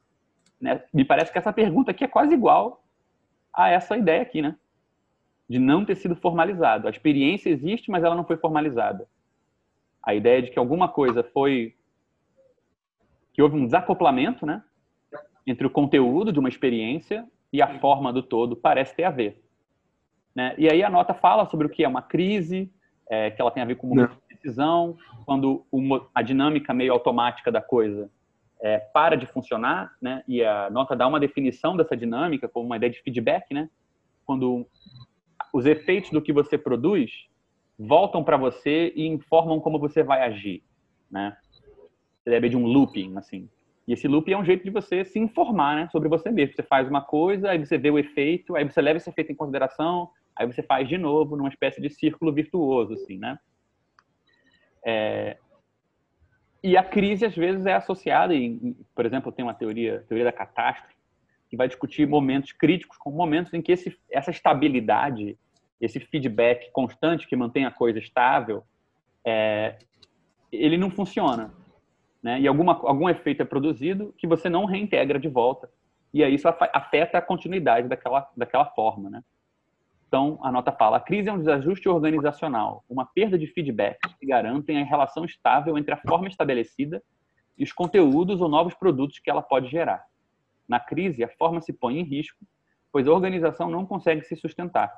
Né? 0.61 0.83
Me 0.95 1.05
parece 1.05 1.33
que 1.33 1.39
essa 1.39 1.53
pergunta 1.53 1.91
aqui 1.91 2.05
é 2.05 2.09
quase 2.09 2.33
igual 2.33 2.85
a 3.53 3.69
essa 3.69 3.97
ideia 3.97 4.23
aqui, 4.23 4.41
né? 4.41 4.57
De 5.49 5.59
não 5.59 5.85
ter 5.85 5.97
sido 5.97 6.15
formalizado. 6.15 6.87
A 6.87 6.91
experiência 6.91 7.51
existe, 7.51 7.91
mas 7.91 8.05
ela 8.05 8.15
não 8.15 8.25
foi 8.25 8.37
formalizada. 8.37 9.09
A 10.03 10.15
ideia 10.15 10.43
de 10.43 10.51
que 10.51 10.59
alguma 10.59 10.89
coisa 10.89 11.25
foi 11.25 11.75
que 13.33 13.43
houve 13.43 13.57
um 13.57 13.65
desacoplamento 13.65 14.47
né, 14.47 14.63
entre 15.47 15.67
o 15.67 15.71
conteúdo 15.71 16.33
de 16.33 16.39
uma 16.39 16.49
experiência 16.49 17.27
e 17.53 17.61
a 17.61 17.79
forma 17.79 18.13
do 18.13 18.23
todo, 18.23 18.57
parece 18.57 18.95
ter 18.95 19.05
a 19.05 19.11
ver. 19.11 19.43
Né? 20.37 20.55
E 20.59 20.69
aí 20.69 20.83
a 20.83 20.91
nota 20.91 21.15
fala 21.15 21.47
sobre 21.47 21.67
o 21.67 21.71
que 21.71 21.83
é 21.83 21.89
uma 21.89 22.03
crise, 22.03 22.71
é, 23.09 23.31
que 23.31 23.41
ela 23.41 23.51
tem 23.51 23.63
a 23.63 23.67
ver 23.67 23.77
com 23.77 23.87
uma 23.89 24.11
decisão, 24.29 24.99
quando 25.25 25.65
uma, 25.73 26.07
a 26.15 26.21
dinâmica 26.21 26.75
meio 26.75 26.93
automática 26.93 27.51
da 27.51 27.63
coisa 27.63 28.11
é, 28.61 28.79
para 28.79 29.17
de 29.17 29.25
funcionar, 29.25 29.95
né? 30.01 30.23
e 30.29 30.45
a 30.45 30.69
nota 30.69 30.95
dá 30.95 31.07
uma 31.07 31.19
definição 31.19 31.75
dessa 31.75 31.97
dinâmica 31.97 32.47
como 32.47 32.67
uma 32.67 32.77
ideia 32.77 32.93
de 32.93 33.01
feedback, 33.01 33.55
né? 33.55 33.71
quando 34.27 34.67
os 35.55 35.65
efeitos 35.65 36.11
do 36.11 36.21
que 36.21 36.35
você 36.35 36.59
produz 36.59 37.11
voltam 37.79 38.23
para 38.23 38.37
você 38.37 38.93
e 38.95 39.07
informam 39.07 39.59
como 39.59 39.79
você 39.79 40.03
vai 40.03 40.23
agir, 40.23 40.63
né? 41.11 41.37
Você 42.23 42.31
deve 42.31 42.49
de 42.49 42.57
um 42.57 42.67
looping, 42.67 43.17
assim. 43.17 43.49
E 43.87 43.93
esse 43.93 44.09
looping 44.09 44.33
é 44.33 44.39
um 44.39 44.45
jeito 44.45 44.65
de 44.65 44.71
você 44.71 45.05
se 45.05 45.19
informar 45.19 45.77
né, 45.77 45.89
sobre 45.93 46.09
você 46.09 46.31
mesmo. 46.31 46.57
Você 46.57 46.63
faz 46.63 46.89
uma 46.89 47.01
coisa, 47.01 47.51
aí 47.51 47.59
você 47.59 47.79
vê 47.79 47.91
o 47.91 47.99
efeito, 47.99 48.57
aí 48.57 48.65
você 48.65 48.81
leva 48.83 48.97
esse 48.97 49.09
efeito 49.09 49.31
em 49.31 49.37
consideração, 49.37 50.11
aí 50.37 50.47
você 50.47 50.63
faz 50.63 50.89
de 50.89 50.99
novo, 50.99 51.37
numa 51.37 51.49
espécie 51.49 51.81
de 51.81 51.89
círculo 51.89 52.33
virtuoso, 52.33 52.95
assim, 52.95 53.19
né? 53.19 53.39
É... 54.85 55.37
E 56.63 56.77
a 56.77 56.83
crise, 56.83 57.25
às 57.25 57.35
vezes, 57.35 57.67
é 57.67 57.75
associada, 57.75 58.35
em, 58.35 58.77
por 58.95 59.07
exemplo, 59.07 59.33
tem 59.33 59.45
uma 59.45 59.55
teoria, 59.55 60.05
teoria 60.09 60.25
da 60.25 60.33
catástrofe, 60.33 60.95
que 61.49 61.57
vai 61.57 61.69
discutir 61.69 62.09
momentos 62.09 62.53
críticos 62.53 62.97
como 62.99 63.17
momentos 63.17 63.55
em 63.55 63.63
que 63.63 63.73
esse, 63.73 63.97
essa 64.11 64.31
estabilidade, 64.31 65.39
esse 65.81 66.01
feedback 66.01 66.71
constante 66.73 67.27
que 67.27 67.37
mantém 67.37 67.65
a 67.65 67.71
coisa 67.71 67.99
estável, 67.99 68.65
é, 69.25 69.79
ele 70.51 70.77
não 70.77 70.91
funciona 70.91 71.53
né? 72.27 72.41
E 72.41 72.49
alguma, 72.49 72.73
algum 72.73 73.09
efeito 73.09 73.43
é 73.43 73.45
produzido 73.45 74.13
que 74.19 74.27
você 74.27 74.49
não 74.49 74.65
reintegra 74.65 75.17
de 75.17 75.29
volta. 75.29 75.71
E 76.13 76.25
aí 76.25 76.35
isso 76.35 76.49
afeta 76.49 77.19
a 77.19 77.23
continuidade 77.23 77.87
daquela, 77.87 78.29
daquela 78.37 78.65
forma, 78.65 79.09
né? 79.09 79.23
Então, 80.07 80.39
a 80.43 80.51
nota 80.53 80.73
fala: 80.73 80.99
a 80.99 81.01
crise 81.01 81.29
é 81.29 81.33
um 81.33 81.39
desajuste 81.39 81.89
organizacional, 81.89 82.85
uma 82.89 83.07
perda 83.07 83.39
de 83.39 83.47
feedback 83.47 83.99
que 84.19 84.27
garantem 84.27 84.81
a 84.81 84.85
relação 84.85 85.25
estável 85.25 85.77
entre 85.77 85.93
a 85.93 85.97
forma 85.97 86.29
estabelecida 86.29 87.03
e 87.59 87.65
os 87.65 87.73
conteúdos 87.73 88.41
ou 88.41 88.49
novos 88.49 88.75
produtos 88.75 89.19
que 89.19 89.31
ela 89.31 89.43
pode 89.43 89.69
gerar. 89.69 90.05
Na 90.69 90.81
crise, 90.81 91.25
a 91.25 91.29
forma 91.29 91.61
se 91.61 91.73
põe 91.73 91.99
em 91.99 92.05
risco, 92.05 92.45
pois 92.93 93.07
a 93.07 93.13
organização 93.13 93.71
não 93.71 93.87
consegue 93.87 94.23
se 94.23 94.37
sustentar. 94.37 94.93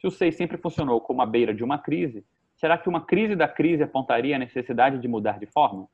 Se 0.00 0.06
o 0.06 0.10
SEI 0.10 0.32
sempre 0.32 0.56
funcionou 0.56 1.00
como 1.00 1.22
a 1.22 1.26
beira 1.26 1.54
de 1.54 1.62
uma 1.62 1.78
crise, 1.78 2.24
será 2.56 2.78
que 2.78 2.88
uma 2.88 3.02
crise 3.02 3.36
da 3.36 3.46
crise 3.46 3.82
apontaria 3.82 4.36
a 4.36 4.38
necessidade 4.38 4.98
de 4.98 5.06
mudar 5.06 5.38
de 5.38 5.46
forma? 5.46 5.88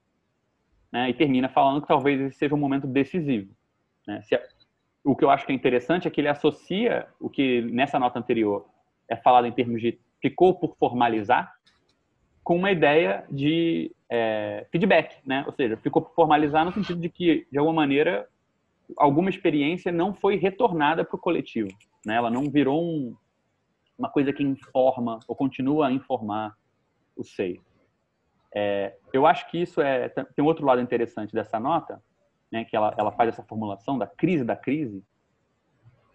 né, 0.92 1.10
e 1.10 1.14
termina 1.14 1.48
falando 1.48 1.82
que 1.82 1.88
talvez 1.88 2.20
esse 2.20 2.38
seja 2.38 2.54
um 2.54 2.58
momento 2.58 2.86
decisivo. 2.86 3.54
Né? 4.06 4.22
Se, 4.22 4.34
o 5.06 5.14
que 5.14 5.24
eu 5.24 5.30
acho 5.30 5.46
que 5.46 5.52
é 5.52 5.54
interessante 5.54 6.08
é 6.08 6.10
que 6.10 6.20
ele 6.20 6.28
associa 6.28 7.06
o 7.20 7.30
que 7.30 7.62
nessa 7.62 7.96
nota 7.96 8.18
anterior 8.18 8.66
é 9.08 9.14
falado 9.16 9.46
em 9.46 9.52
termos 9.52 9.80
de 9.80 9.98
ficou 10.20 10.58
por 10.58 10.76
formalizar 10.76 11.54
com 12.42 12.56
uma 12.56 12.72
ideia 12.72 13.24
de 13.30 13.94
é, 14.10 14.66
feedback, 14.70 15.16
né? 15.24 15.44
Ou 15.46 15.52
seja, 15.52 15.76
ficou 15.76 16.02
por 16.02 16.12
formalizar 16.12 16.64
no 16.64 16.72
sentido 16.72 17.00
de 17.00 17.08
que, 17.08 17.46
de 17.50 17.58
alguma 17.58 17.76
maneira, 17.76 18.28
alguma 18.96 19.30
experiência 19.30 19.92
não 19.92 20.12
foi 20.12 20.36
retornada 20.36 21.04
para 21.04 21.16
o 21.16 21.20
coletivo, 21.20 21.68
né? 22.04 22.16
Ela 22.16 22.30
não 22.30 22.50
virou 22.50 22.82
um, 22.82 23.16
uma 23.96 24.10
coisa 24.10 24.32
que 24.32 24.42
informa 24.42 25.20
ou 25.28 25.36
continua 25.36 25.86
a 25.86 25.92
informar 25.92 26.56
o 27.16 27.22
SEI. 27.22 27.60
É, 28.54 28.96
eu 29.12 29.24
acho 29.24 29.48
que 29.50 29.58
isso 29.58 29.80
é 29.80 30.08
tem 30.08 30.44
outro 30.44 30.66
lado 30.66 30.80
interessante 30.80 31.32
dessa 31.32 31.60
nota, 31.60 32.02
né, 32.50 32.64
que 32.64 32.76
ela, 32.76 32.94
ela 32.96 33.12
faz 33.12 33.30
essa 33.30 33.42
formulação 33.42 33.98
da 33.98 34.06
crise 34.06 34.44
da 34.44 34.56
crise, 34.56 35.02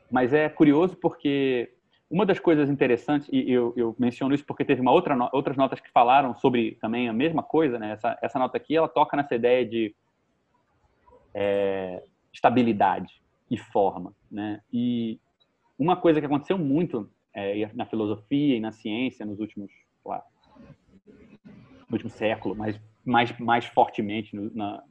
mas 0.09 0.33
é 0.33 0.49
curioso 0.49 0.95
porque 0.97 1.73
uma 2.09 2.25
das 2.25 2.39
coisas 2.39 2.69
interessantes 2.69 3.29
e 3.31 3.49
eu, 3.49 3.73
eu 3.77 3.95
menciono 3.97 4.35
isso 4.35 4.45
porque 4.45 4.65
teve 4.65 4.81
uma 4.81 4.91
outra 4.91 5.17
outras 5.31 5.55
notas 5.55 5.79
que 5.79 5.89
falaram 5.89 6.35
sobre 6.35 6.73
também 6.81 7.07
a 7.07 7.13
mesma 7.13 7.41
coisa, 7.41 7.79
né? 7.79 7.93
Essa, 7.93 8.19
essa 8.21 8.37
nota 8.37 8.57
aqui 8.57 8.75
ela 8.75 8.89
toca 8.89 9.15
nessa 9.15 9.33
ideia 9.33 9.65
de 9.65 9.95
é, 11.33 12.03
estabilidade 12.33 13.21
e 13.49 13.57
forma, 13.57 14.13
né? 14.29 14.61
E 14.73 15.19
uma 15.79 15.95
coisa 15.95 16.19
que 16.19 16.25
aconteceu 16.25 16.57
muito 16.57 17.09
é, 17.33 17.69
na 17.73 17.85
filosofia 17.85 18.57
e 18.57 18.59
na 18.59 18.73
ciência 18.73 19.25
nos 19.25 19.39
últimos 19.39 19.71
lá, 20.05 20.21
no 21.87 21.93
último 21.93 22.09
século, 22.09 22.55
mas 22.55 22.77
mais, 23.05 23.37
mais 23.39 23.65
fortemente 23.65 24.35
no, 24.35 24.53
na, 24.53 24.83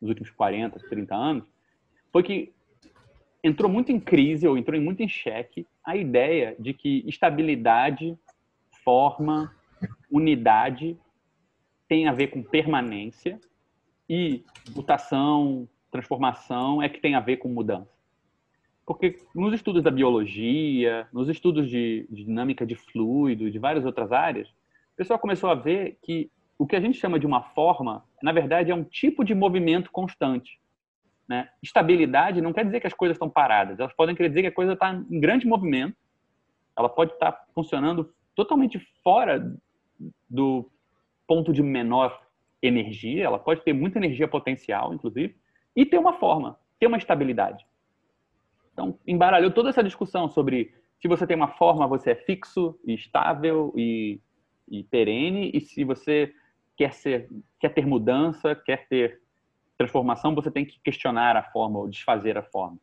nos 0.00 0.08
últimos 0.08 0.30
40, 0.30 0.78
30 0.88 1.14
anos, 1.14 1.44
foi 2.12 2.22
que 2.22 2.52
entrou 3.42 3.70
muito 3.70 3.92
em 3.92 4.00
crise 4.00 4.46
ou 4.46 4.58
entrou 4.58 4.80
muito 4.80 5.02
em 5.02 5.08
xeque 5.08 5.66
a 5.84 5.96
ideia 5.96 6.56
de 6.58 6.72
que 6.74 7.04
estabilidade, 7.06 8.18
forma, 8.84 9.54
unidade 10.10 10.98
tem 11.88 12.08
a 12.08 12.12
ver 12.12 12.28
com 12.28 12.42
permanência 12.42 13.38
e 14.08 14.44
mutação, 14.74 15.68
transformação 15.90 16.82
é 16.82 16.88
que 16.88 17.00
tem 17.00 17.14
a 17.14 17.20
ver 17.20 17.36
com 17.36 17.48
mudança. 17.48 17.96
Porque 18.84 19.18
nos 19.34 19.52
estudos 19.52 19.82
da 19.82 19.90
biologia, 19.90 21.08
nos 21.12 21.28
estudos 21.28 21.68
de, 21.68 22.06
de 22.08 22.24
dinâmica 22.24 22.64
de 22.64 22.76
fluido, 22.76 23.50
de 23.50 23.58
várias 23.58 23.84
outras 23.84 24.12
áreas, 24.12 24.48
o 24.48 24.96
pessoal 24.96 25.18
começou 25.18 25.50
a 25.50 25.54
ver 25.54 25.98
que 26.02 26.30
o 26.58 26.66
que 26.66 26.76
a 26.76 26.80
gente 26.80 26.98
chama 26.98 27.18
de 27.18 27.26
uma 27.26 27.42
forma, 27.42 28.04
na 28.22 28.32
verdade, 28.32 28.70
é 28.70 28.74
um 28.74 28.84
tipo 28.84 29.24
de 29.24 29.34
movimento 29.34 29.90
constante. 29.90 30.58
Né? 31.28 31.48
Estabilidade 31.62 32.40
não 32.40 32.52
quer 32.52 32.64
dizer 32.64 32.80
que 32.80 32.86
as 32.86 32.94
coisas 32.94 33.16
estão 33.16 33.28
paradas, 33.28 33.78
elas 33.78 33.92
podem 33.92 34.14
querer 34.14 34.28
dizer 34.28 34.42
que 34.42 34.48
a 34.48 34.52
coisa 34.52 34.72
está 34.72 34.94
em 34.94 35.20
grande 35.20 35.46
movimento, 35.46 35.96
ela 36.76 36.88
pode 36.88 37.12
estar 37.12 37.32
tá 37.32 37.44
funcionando 37.54 38.12
totalmente 38.34 38.78
fora 39.02 39.54
do 40.28 40.70
ponto 41.26 41.52
de 41.52 41.62
menor 41.62 42.20
energia, 42.62 43.24
ela 43.24 43.38
pode 43.38 43.62
ter 43.62 43.72
muita 43.72 43.98
energia 43.98 44.28
potencial, 44.28 44.94
inclusive, 44.94 45.36
e 45.74 45.84
ter 45.84 45.98
uma 45.98 46.14
forma, 46.14 46.58
ter 46.78 46.86
uma 46.86 46.96
estabilidade. 46.96 47.66
Então, 48.72 48.98
embaralhou 49.06 49.50
toda 49.50 49.70
essa 49.70 49.82
discussão 49.82 50.28
sobre 50.28 50.74
se 51.00 51.08
você 51.08 51.26
tem 51.26 51.36
uma 51.36 51.48
forma, 51.48 51.86
você 51.86 52.10
é 52.10 52.14
fixo 52.14 52.78
e 52.84 52.94
estável 52.94 53.72
e, 53.76 54.20
e 54.68 54.84
perene, 54.84 55.50
e 55.52 55.60
se 55.60 55.84
você 55.84 56.32
quer 56.76 56.92
ser, 56.92 57.28
quer 57.58 57.70
ter 57.70 57.86
mudança, 57.86 58.54
quer 58.54 58.86
ter 58.88 59.20
transformação, 59.76 60.34
você 60.34 60.50
tem 60.50 60.64
que 60.64 60.80
questionar 60.80 61.36
a 61.36 61.42
forma 61.42 61.78
ou 61.78 61.88
desfazer 61.88 62.36
a 62.38 62.42
forma. 62.42 62.78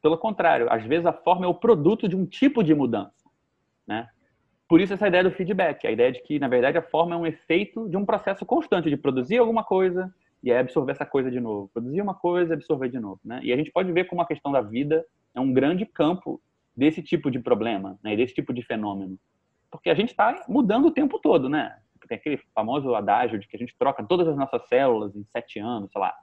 Pelo 0.00 0.16
contrário, 0.16 0.70
às 0.70 0.84
vezes 0.84 1.06
a 1.06 1.12
forma 1.12 1.44
é 1.44 1.48
o 1.48 1.54
produto 1.54 2.08
de 2.08 2.16
um 2.16 2.24
tipo 2.24 2.62
de 2.62 2.74
mudança, 2.74 3.28
né? 3.86 4.08
Por 4.68 4.80
isso 4.80 4.92
essa 4.92 5.08
ideia 5.08 5.24
do 5.24 5.30
feedback, 5.30 5.86
a 5.86 5.90
ideia 5.90 6.12
de 6.12 6.22
que 6.22 6.38
na 6.38 6.46
verdade 6.46 6.76
a 6.78 6.82
forma 6.82 7.14
é 7.14 7.18
um 7.18 7.26
efeito 7.26 7.88
de 7.88 7.96
um 7.96 8.04
processo 8.04 8.44
constante 8.44 8.90
de 8.90 8.96
produzir 8.96 9.38
alguma 9.38 9.64
coisa 9.64 10.14
e 10.42 10.52
aí 10.52 10.58
absorver 10.58 10.92
essa 10.92 11.06
coisa 11.06 11.30
de 11.30 11.40
novo, 11.40 11.68
produzir 11.72 12.00
uma 12.00 12.14
coisa 12.14 12.52
e 12.52 12.56
absorver 12.56 12.88
de 12.90 13.00
novo, 13.00 13.20
né? 13.24 13.40
E 13.42 13.52
a 13.52 13.56
gente 13.56 13.72
pode 13.72 13.90
ver 13.90 14.04
como 14.04 14.20
a 14.20 14.26
questão 14.26 14.52
da 14.52 14.60
vida 14.60 15.04
é 15.34 15.40
um 15.40 15.52
grande 15.52 15.84
campo 15.86 16.40
desse 16.76 17.02
tipo 17.02 17.30
de 17.30 17.40
problema, 17.40 17.98
né? 18.04 18.14
Desse 18.14 18.34
tipo 18.34 18.52
de 18.52 18.62
fenômeno, 18.62 19.18
porque 19.70 19.90
a 19.90 19.94
gente 19.94 20.10
está 20.10 20.44
mudando 20.48 20.86
o 20.86 20.92
tempo 20.92 21.18
todo, 21.18 21.48
né? 21.48 21.76
Tem 22.08 22.18
aquele 22.18 22.38
famoso 22.54 22.94
adágio 22.94 23.38
de 23.38 23.46
que 23.46 23.56
a 23.56 23.58
gente 23.58 23.76
troca 23.78 24.02
todas 24.04 24.26
as 24.26 24.36
nossas 24.36 24.66
células 24.68 25.14
em 25.14 25.24
sete 25.24 25.58
anos, 25.58 25.90
sei 25.92 26.00
lá. 26.00 26.14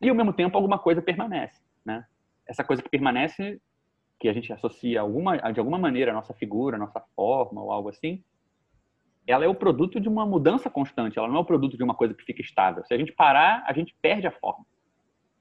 E 0.00 0.08
ao 0.08 0.14
mesmo 0.14 0.32
tempo 0.32 0.56
alguma 0.56 0.78
coisa 0.78 1.00
permanece, 1.00 1.62
né? 1.84 2.04
Essa 2.46 2.64
coisa 2.64 2.82
que 2.82 2.88
permanece, 2.88 3.60
que 4.18 4.28
a 4.28 4.32
gente 4.32 4.52
associa 4.52 5.00
alguma, 5.00 5.36
de 5.52 5.60
alguma 5.60 5.78
maneira 5.78 6.10
a 6.10 6.14
nossa 6.14 6.34
figura, 6.34 6.76
a 6.76 6.80
nossa 6.80 7.00
forma 7.14 7.62
ou 7.62 7.70
algo 7.70 7.88
assim, 7.88 8.22
ela 9.26 9.44
é 9.44 9.48
o 9.48 9.54
produto 9.54 10.00
de 10.00 10.08
uma 10.08 10.26
mudança 10.26 10.68
constante, 10.68 11.18
ela 11.18 11.28
não 11.28 11.36
é 11.36 11.40
o 11.40 11.44
produto 11.44 11.76
de 11.76 11.82
uma 11.82 11.94
coisa 11.94 12.14
que 12.14 12.24
fica 12.24 12.42
estável. 12.42 12.84
Se 12.84 12.92
a 12.92 12.98
gente 12.98 13.12
parar, 13.12 13.64
a 13.66 13.72
gente 13.72 13.94
perde 14.02 14.26
a 14.26 14.32
forma, 14.32 14.66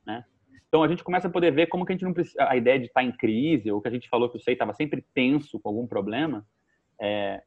né? 0.06 0.24
Então 0.68 0.84
a 0.84 0.88
gente 0.88 1.04
começa 1.04 1.28
a 1.28 1.32
poder 1.32 1.52
ver 1.52 1.68
como 1.68 1.86
que 1.86 1.92
a 1.92 1.96
gente 1.96 2.06
não 2.06 2.14
precisa, 2.14 2.48
a 2.48 2.56
ideia 2.56 2.80
de 2.80 2.86
estar 2.86 3.04
em 3.04 3.12
crise, 3.12 3.72
ou 3.72 3.82
que 3.82 3.88
a 3.88 3.92
gente 3.92 4.08
falou 4.08 4.30
que 4.30 4.38
o 4.38 4.40
SEI 4.40 4.54
estava 4.54 4.74
sempre 4.74 5.04
tenso 5.14 5.60
com 5.60 5.70
algum 5.70 5.88
problema, 5.88 6.46
é, 7.00 7.42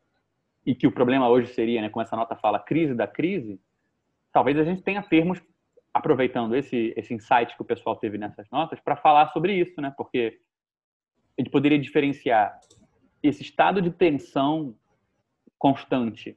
e 0.66 0.74
que 0.74 0.86
o 0.86 0.92
problema 0.92 1.28
hoje 1.28 1.52
seria, 1.52 1.82
né, 1.82 1.88
como 1.88 2.02
essa 2.02 2.16
nota 2.16 2.34
fala, 2.36 2.58
crise 2.58 2.94
da 2.94 3.06
crise, 3.06 3.60
talvez 4.32 4.58
a 4.58 4.64
gente 4.64 4.82
tenha 4.82 5.02
termos 5.02 5.42
aproveitando 5.92 6.56
esse 6.56 6.92
esse 6.96 7.14
insight 7.14 7.54
que 7.54 7.62
o 7.62 7.64
pessoal 7.64 7.96
teve 7.96 8.18
nessas 8.18 8.50
notas 8.50 8.80
para 8.80 8.96
falar 8.96 9.28
sobre 9.28 9.54
isso, 9.54 9.80
né? 9.80 9.94
Porque 9.96 10.40
a 11.38 11.40
gente 11.40 11.50
poderia 11.50 11.78
diferenciar 11.78 12.58
esse 13.22 13.42
estado 13.42 13.80
de 13.80 13.90
tensão 13.90 14.74
constante 15.58 16.36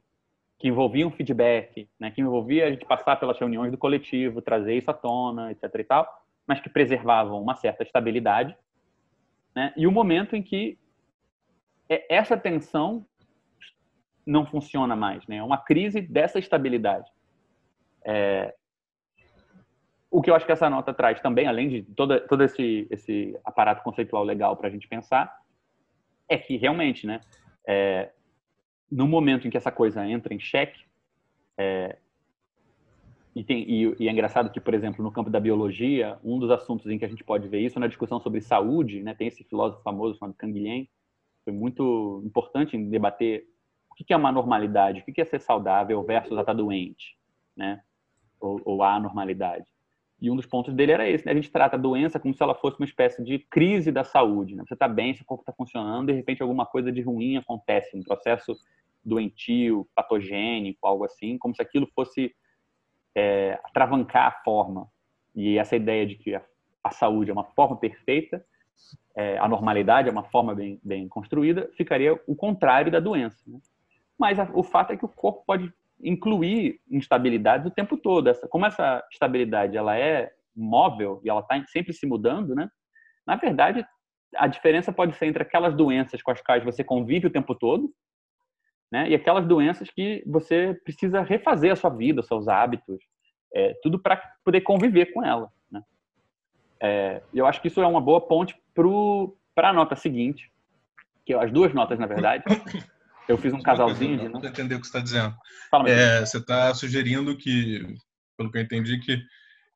que 0.58 0.68
envolvia 0.68 1.06
um 1.06 1.10
feedback, 1.10 1.88
né, 2.00 2.10
que 2.10 2.20
envolvia 2.20 2.66
a 2.66 2.70
gente 2.70 2.84
passar 2.84 3.14
pelas 3.16 3.38
reuniões 3.38 3.70
do 3.70 3.78
coletivo, 3.78 4.42
trazer 4.42 4.76
isso 4.76 4.90
à 4.90 4.94
tona, 4.94 5.52
etc 5.52 5.72
e 5.72 5.84
tal, 5.84 6.26
mas 6.46 6.60
que 6.60 6.68
preservavam 6.68 7.40
uma 7.40 7.54
certa 7.54 7.84
estabilidade, 7.84 8.56
né? 9.54 9.72
E 9.76 9.86
o 9.86 9.92
momento 9.92 10.34
em 10.34 10.42
que 10.42 10.78
é, 11.88 12.14
essa 12.14 12.36
tensão 12.36 13.06
não 14.28 14.44
funciona 14.44 14.94
mais, 14.94 15.26
né? 15.26 15.36
É 15.36 15.42
uma 15.42 15.56
crise 15.56 16.02
dessa 16.02 16.38
estabilidade. 16.38 17.10
É... 18.04 18.54
O 20.10 20.22
que 20.22 20.30
eu 20.30 20.34
acho 20.34 20.44
que 20.44 20.52
essa 20.52 20.68
nota 20.68 20.92
traz 20.92 21.20
também, 21.20 21.46
além 21.46 21.68
de 21.68 21.82
todo, 21.82 22.20
todo 22.20 22.44
esse, 22.44 22.86
esse 22.90 23.38
aparato 23.42 23.82
conceitual 23.82 24.24
legal 24.24 24.56
para 24.56 24.68
a 24.68 24.70
gente 24.70 24.86
pensar, 24.86 25.34
é 26.28 26.36
que 26.36 26.56
realmente, 26.56 27.06
né? 27.06 27.20
É... 27.66 28.10
No 28.90 29.08
momento 29.08 29.46
em 29.46 29.50
que 29.50 29.56
essa 29.56 29.72
coisa 29.72 30.06
entra 30.06 30.34
em 30.34 30.38
xeque, 30.38 30.84
é... 31.56 31.96
E, 33.34 33.44
tem, 33.44 33.62
e, 33.70 33.94
e, 34.00 34.08
é 34.08 34.12
engraçado 34.12 34.50
que, 34.50 34.60
por 34.60 34.74
exemplo, 34.74 35.02
no 35.02 35.12
campo 35.12 35.30
da 35.30 35.38
biologia, 35.38 36.18
um 36.24 36.38
dos 36.38 36.50
assuntos 36.50 36.86
em 36.90 36.98
que 36.98 37.04
a 37.04 37.08
gente 37.08 37.24
pode 37.24 37.48
ver 37.48 37.60
isso 37.60 37.78
na 37.78 37.86
discussão 37.86 38.20
sobre 38.20 38.40
saúde, 38.40 39.00
né, 39.00 39.14
tem 39.14 39.28
esse 39.28 39.44
filósofo 39.44 39.82
famoso 39.82 40.18
chamado 40.18 40.34
Canguilhem, 40.36 40.88
foi 41.44 41.52
muito 41.52 42.20
importante 42.26 42.76
em 42.76 42.90
debater 42.90 43.46
O 44.00 44.04
que 44.04 44.12
é 44.12 44.16
uma 44.16 44.32
normalidade? 44.32 45.00
O 45.00 45.12
que 45.12 45.20
é 45.20 45.24
ser 45.24 45.40
saudável 45.40 46.02
versus 46.02 46.38
estar 46.38 46.52
doente, 46.52 47.16
né? 47.56 47.80
Ou, 48.40 48.60
ou 48.64 48.82
a 48.82 48.94
anormalidade. 48.94 49.66
E 50.20 50.30
um 50.30 50.36
dos 50.36 50.46
pontos 50.46 50.74
dele 50.74 50.92
era 50.92 51.08
esse. 51.08 51.24
Né? 51.24 51.32
A 51.32 51.34
gente 51.34 51.50
trata 51.50 51.76
a 51.76 51.78
doença 51.78 52.18
como 52.18 52.34
se 52.34 52.42
ela 52.42 52.54
fosse 52.54 52.78
uma 52.78 52.84
espécie 52.84 53.22
de 53.22 53.38
crise 53.38 53.92
da 53.92 54.02
saúde. 54.02 54.56
Né? 54.56 54.64
Você 54.66 54.74
está 54.74 54.88
bem, 54.88 55.14
seu 55.14 55.24
corpo 55.24 55.42
está 55.42 55.52
funcionando, 55.52 56.06
de 56.08 56.12
repente 56.12 56.42
alguma 56.42 56.66
coisa 56.66 56.90
de 56.90 57.00
ruim 57.00 57.36
acontece, 57.36 57.96
um 57.96 58.02
processo 58.02 58.56
doentio, 59.04 59.88
patogênico, 59.94 60.86
algo 60.86 61.04
assim, 61.04 61.38
como 61.38 61.54
se 61.54 61.62
aquilo 61.62 61.86
fosse 61.94 62.34
é, 63.14 63.58
atravancar 63.64 64.26
a 64.26 64.42
forma. 64.42 64.88
E 65.34 65.56
essa 65.56 65.76
ideia 65.76 66.04
de 66.04 66.16
que 66.16 66.34
a, 66.34 66.42
a 66.82 66.90
saúde 66.90 67.30
é 67.30 67.32
uma 67.32 67.44
forma 67.44 67.76
perfeita, 67.76 68.44
é, 69.16 69.38
a 69.38 69.48
normalidade 69.48 70.08
é 70.08 70.12
uma 70.12 70.24
forma 70.24 70.54
bem, 70.54 70.80
bem 70.82 71.08
construída, 71.08 71.70
ficaria 71.76 72.20
o 72.26 72.34
contrário 72.34 72.90
da 72.90 73.00
doença. 73.00 73.38
Né? 73.46 73.58
Mas 74.18 74.38
a, 74.38 74.48
o 74.52 74.62
fato 74.62 74.92
é 74.92 74.96
que 74.96 75.04
o 75.04 75.08
corpo 75.08 75.44
pode 75.46 75.72
incluir 76.02 76.80
instabilidades 76.90 77.66
o 77.66 77.74
tempo 77.74 77.96
todo. 77.96 78.28
Essa, 78.28 78.48
como 78.48 78.66
essa 78.66 79.04
estabilidade 79.12 79.76
ela 79.76 79.96
é 79.96 80.32
móvel 80.54 81.20
e 81.24 81.30
ela 81.30 81.40
está 81.40 81.64
sempre 81.66 81.92
se 81.92 82.06
mudando, 82.06 82.54
né? 82.54 82.68
Na 83.26 83.36
verdade, 83.36 83.86
a 84.36 84.46
diferença 84.46 84.92
pode 84.92 85.14
ser 85.16 85.26
entre 85.26 85.42
aquelas 85.42 85.74
doenças 85.74 86.22
com 86.22 86.30
as 86.30 86.40
quais 86.40 86.64
você 86.64 86.82
convive 86.82 87.26
o 87.26 87.32
tempo 87.32 87.54
todo, 87.54 87.92
né? 88.90 89.08
E 89.08 89.14
aquelas 89.14 89.46
doenças 89.46 89.90
que 89.90 90.22
você 90.26 90.74
precisa 90.84 91.22
refazer 91.22 91.72
a 91.72 91.76
sua 91.76 91.90
vida, 91.90 92.20
os 92.20 92.26
seus 92.26 92.48
hábitos, 92.48 92.98
é, 93.54 93.74
tudo 93.82 93.98
para 93.98 94.20
poder 94.44 94.62
conviver 94.62 95.12
com 95.12 95.24
ela. 95.24 95.50
Né? 95.70 95.82
É, 96.80 97.22
eu 97.32 97.46
acho 97.46 97.60
que 97.60 97.68
isso 97.68 97.80
é 97.80 97.86
uma 97.86 98.00
boa 98.00 98.20
ponte 98.20 98.56
para 99.54 99.70
a 99.70 99.72
nota 99.72 99.94
seguinte, 99.96 100.50
que 101.24 101.34
as 101.34 101.52
duas 101.52 101.72
notas, 101.74 101.98
na 101.98 102.06
verdade. 102.06 102.44
Eu 103.28 103.36
fiz 103.36 103.52
um 103.52 103.60
casalzinho 103.60 104.18
de. 104.18 104.28
Não 104.28 104.44
entender 104.44 104.74
o 104.74 104.80
que 104.80 104.86
você 104.86 104.98
está 104.98 105.00
dizendo. 105.00 105.36
Fala, 105.70 105.88
é, 105.88 106.24
você 106.24 106.38
está 106.38 106.74
sugerindo 106.74 107.36
que, 107.36 107.84
pelo 108.36 108.50
que 108.50 108.58
eu 108.58 108.62
entendi, 108.62 108.98
que 108.98 109.20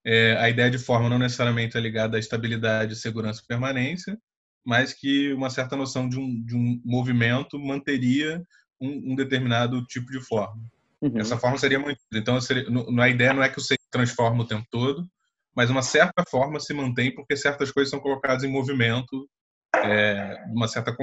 é, 0.05 0.37
a 0.39 0.49
ideia 0.49 0.71
de 0.71 0.79
forma 0.79 1.09
não 1.09 1.19
necessariamente 1.19 1.77
é 1.77 1.81
ligada 1.81 2.17
à 2.17 2.21
estabilidade, 2.21 2.97
segurança 2.97 3.43
e 3.45 3.47
permanência, 3.47 4.19
mas 4.65 4.93
que 4.95 5.33
uma 5.35 5.51
certa 5.51 5.77
noção 5.77 6.09
de 6.09 6.19
um, 6.19 6.43
de 6.43 6.57
um 6.57 6.81
movimento 6.85 7.59
manteria 7.59 8.43
um, 8.81 9.13
um 9.13 9.15
determinado 9.15 9.85
tipo 9.85 10.11
de 10.11 10.21
forma. 10.21 10.63
Uhum. 11.01 11.19
Essa 11.19 11.37
forma 11.37 11.59
seria 11.59 11.79
muito. 11.79 11.99
Então, 12.15 12.41
seria, 12.41 12.65
a 13.01 13.09
ideia 13.09 13.33
não 13.33 13.43
é 13.43 13.49
que 13.49 13.61
ser 13.61 13.77
transforma 13.91 14.43
o 14.43 14.47
tempo 14.47 14.67
todo, 14.71 15.07
mas 15.55 15.69
uma 15.69 15.83
certa 15.83 16.25
forma 16.29 16.59
se 16.59 16.73
mantém 16.73 17.15
porque 17.15 17.37
certas 17.37 17.71
coisas 17.71 17.91
são 17.91 18.01
colocadas 18.01 18.43
em 18.43 18.51
movimento, 18.51 19.29
é, 19.77 20.43
uma 20.49 20.67
certa 20.67 20.97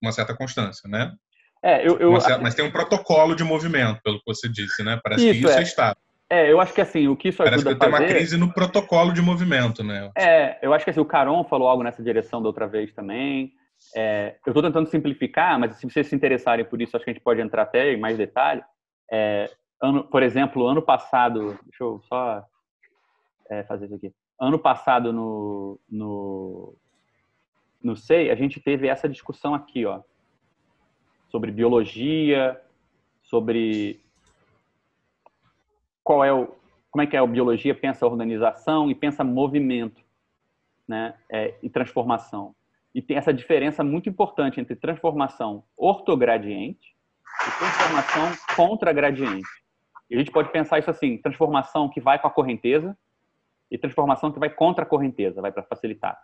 uma 0.00 0.12
certa 0.12 0.34
constância, 0.34 0.88
né? 0.88 1.12
É, 1.62 1.86
eu, 1.86 1.98
eu... 1.98 2.20
Certa, 2.20 2.42
mas 2.42 2.54
tem 2.54 2.64
um 2.64 2.70
protocolo 2.70 3.34
de 3.34 3.44
movimento, 3.44 4.00
pelo 4.02 4.18
que 4.18 4.24
você 4.26 4.48
disse, 4.48 4.82
né? 4.82 4.98
Parece 5.02 5.28
isso, 5.28 5.40
que 5.40 5.62
isso 5.62 5.80
é, 5.80 5.90
é. 5.90 5.94
É, 6.32 6.50
eu 6.50 6.60
acho 6.60 6.72
que 6.72 6.80
assim, 6.80 7.08
o 7.08 7.16
que 7.16 7.28
isso 7.28 7.38
Parece 7.38 7.56
ajuda 7.56 7.74
que 7.74 7.80
tem 7.80 7.88
uma 7.88 7.98
crise 7.98 8.36
no 8.36 8.52
protocolo 8.52 9.12
de 9.12 9.20
movimento, 9.20 9.82
né? 9.82 10.12
É, 10.16 10.58
eu 10.62 10.72
acho 10.72 10.84
que 10.84 10.90
assim, 10.90 11.00
o 11.00 11.04
Caron 11.04 11.42
falou 11.44 11.68
algo 11.68 11.82
nessa 11.82 12.02
direção 12.04 12.40
da 12.40 12.48
outra 12.48 12.68
vez 12.68 12.92
também. 12.92 13.52
É, 13.96 14.36
eu 14.46 14.52
estou 14.52 14.62
tentando 14.62 14.88
simplificar, 14.88 15.58
mas 15.58 15.74
se 15.74 15.90
vocês 15.90 16.06
se 16.06 16.14
interessarem 16.14 16.64
por 16.64 16.80
isso, 16.80 16.96
acho 16.96 17.04
que 17.04 17.10
a 17.10 17.14
gente 17.14 17.22
pode 17.22 17.40
entrar 17.40 17.62
até 17.62 17.92
em 17.92 17.98
mais 17.98 18.16
detalhe. 18.16 18.62
É, 19.10 19.50
ano, 19.82 20.04
por 20.04 20.22
exemplo, 20.22 20.68
ano 20.68 20.80
passado, 20.80 21.58
deixa 21.64 21.82
eu 21.82 22.00
só 22.08 22.44
é, 23.50 23.64
fazer 23.64 23.86
isso 23.86 23.96
aqui. 23.96 24.12
Ano 24.40 24.58
passado 24.58 25.12
no, 25.12 25.80
no, 25.90 26.76
no 27.82 27.96
SEI, 27.96 28.30
a 28.30 28.36
gente 28.36 28.60
teve 28.60 28.86
essa 28.86 29.08
discussão 29.08 29.52
aqui, 29.52 29.84
ó, 29.84 30.00
sobre 31.30 31.50
biologia, 31.50 32.60
sobre 33.22 34.00
qual 36.02 36.24
é 36.24 36.32
o, 36.32 36.48
como 36.90 37.02
é 37.02 37.06
que 37.06 37.16
é 37.16 37.20
a 37.20 37.26
biologia 37.26 37.74
pensa 37.74 38.06
organização 38.06 38.90
e 38.90 38.94
pensa 38.94 39.22
movimento, 39.22 40.02
né, 40.86 41.14
é, 41.28 41.54
e 41.62 41.70
transformação. 41.70 42.54
E 42.92 43.00
tem 43.00 43.16
essa 43.16 43.32
diferença 43.32 43.84
muito 43.84 44.08
importante 44.08 44.60
entre 44.60 44.74
transformação 44.74 45.62
ortogradiente 45.76 46.96
e 47.46 47.58
transformação 47.58 48.32
contragradiente. 48.56 49.48
E 50.10 50.16
a 50.16 50.18
gente 50.18 50.32
pode 50.32 50.50
pensar 50.50 50.80
isso 50.80 50.90
assim: 50.90 51.16
transformação 51.16 51.88
que 51.88 52.00
vai 52.00 52.18
com 52.18 52.26
a 52.26 52.30
correnteza 52.30 52.98
e 53.70 53.78
transformação 53.78 54.32
que 54.32 54.40
vai 54.40 54.50
contra 54.50 54.82
a 54.82 54.86
correnteza, 54.86 55.40
vai 55.40 55.52
para 55.52 55.62
facilitar. 55.62 56.20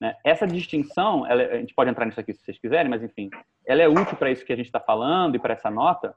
Né? 0.00 0.16
Essa 0.24 0.46
distinção, 0.46 1.26
ela, 1.26 1.42
a 1.42 1.56
gente 1.56 1.74
pode 1.74 1.90
entrar 1.90 2.06
nisso 2.06 2.18
aqui 2.18 2.32
se 2.32 2.42
vocês 2.42 2.58
quiserem, 2.58 2.88
mas 2.90 3.02
enfim, 3.02 3.28
ela 3.66 3.82
é 3.82 3.88
útil 3.88 4.16
para 4.16 4.30
isso 4.30 4.44
que 4.44 4.52
a 4.52 4.56
gente 4.56 4.66
está 4.66 4.80
falando 4.80 5.36
e 5.36 5.38
para 5.38 5.54
essa 5.54 5.70
nota, 5.70 6.14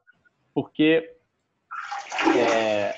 porque 0.53 1.11
é, 2.37 2.95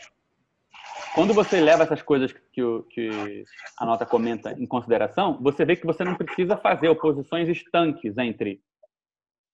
quando 1.15 1.33
você 1.33 1.59
leva 1.59 1.83
essas 1.83 2.01
coisas 2.01 2.31
que, 2.51 2.61
o, 2.61 2.83
que 2.83 3.43
a 3.79 3.85
nota 3.85 4.05
comenta 4.05 4.51
em 4.51 4.65
consideração, 4.67 5.39
você 5.41 5.65
vê 5.65 5.75
que 5.75 5.85
você 5.85 6.03
não 6.03 6.15
precisa 6.15 6.55
fazer 6.55 6.89
oposições 6.89 7.49
estanques 7.49 8.17
entre 8.17 8.61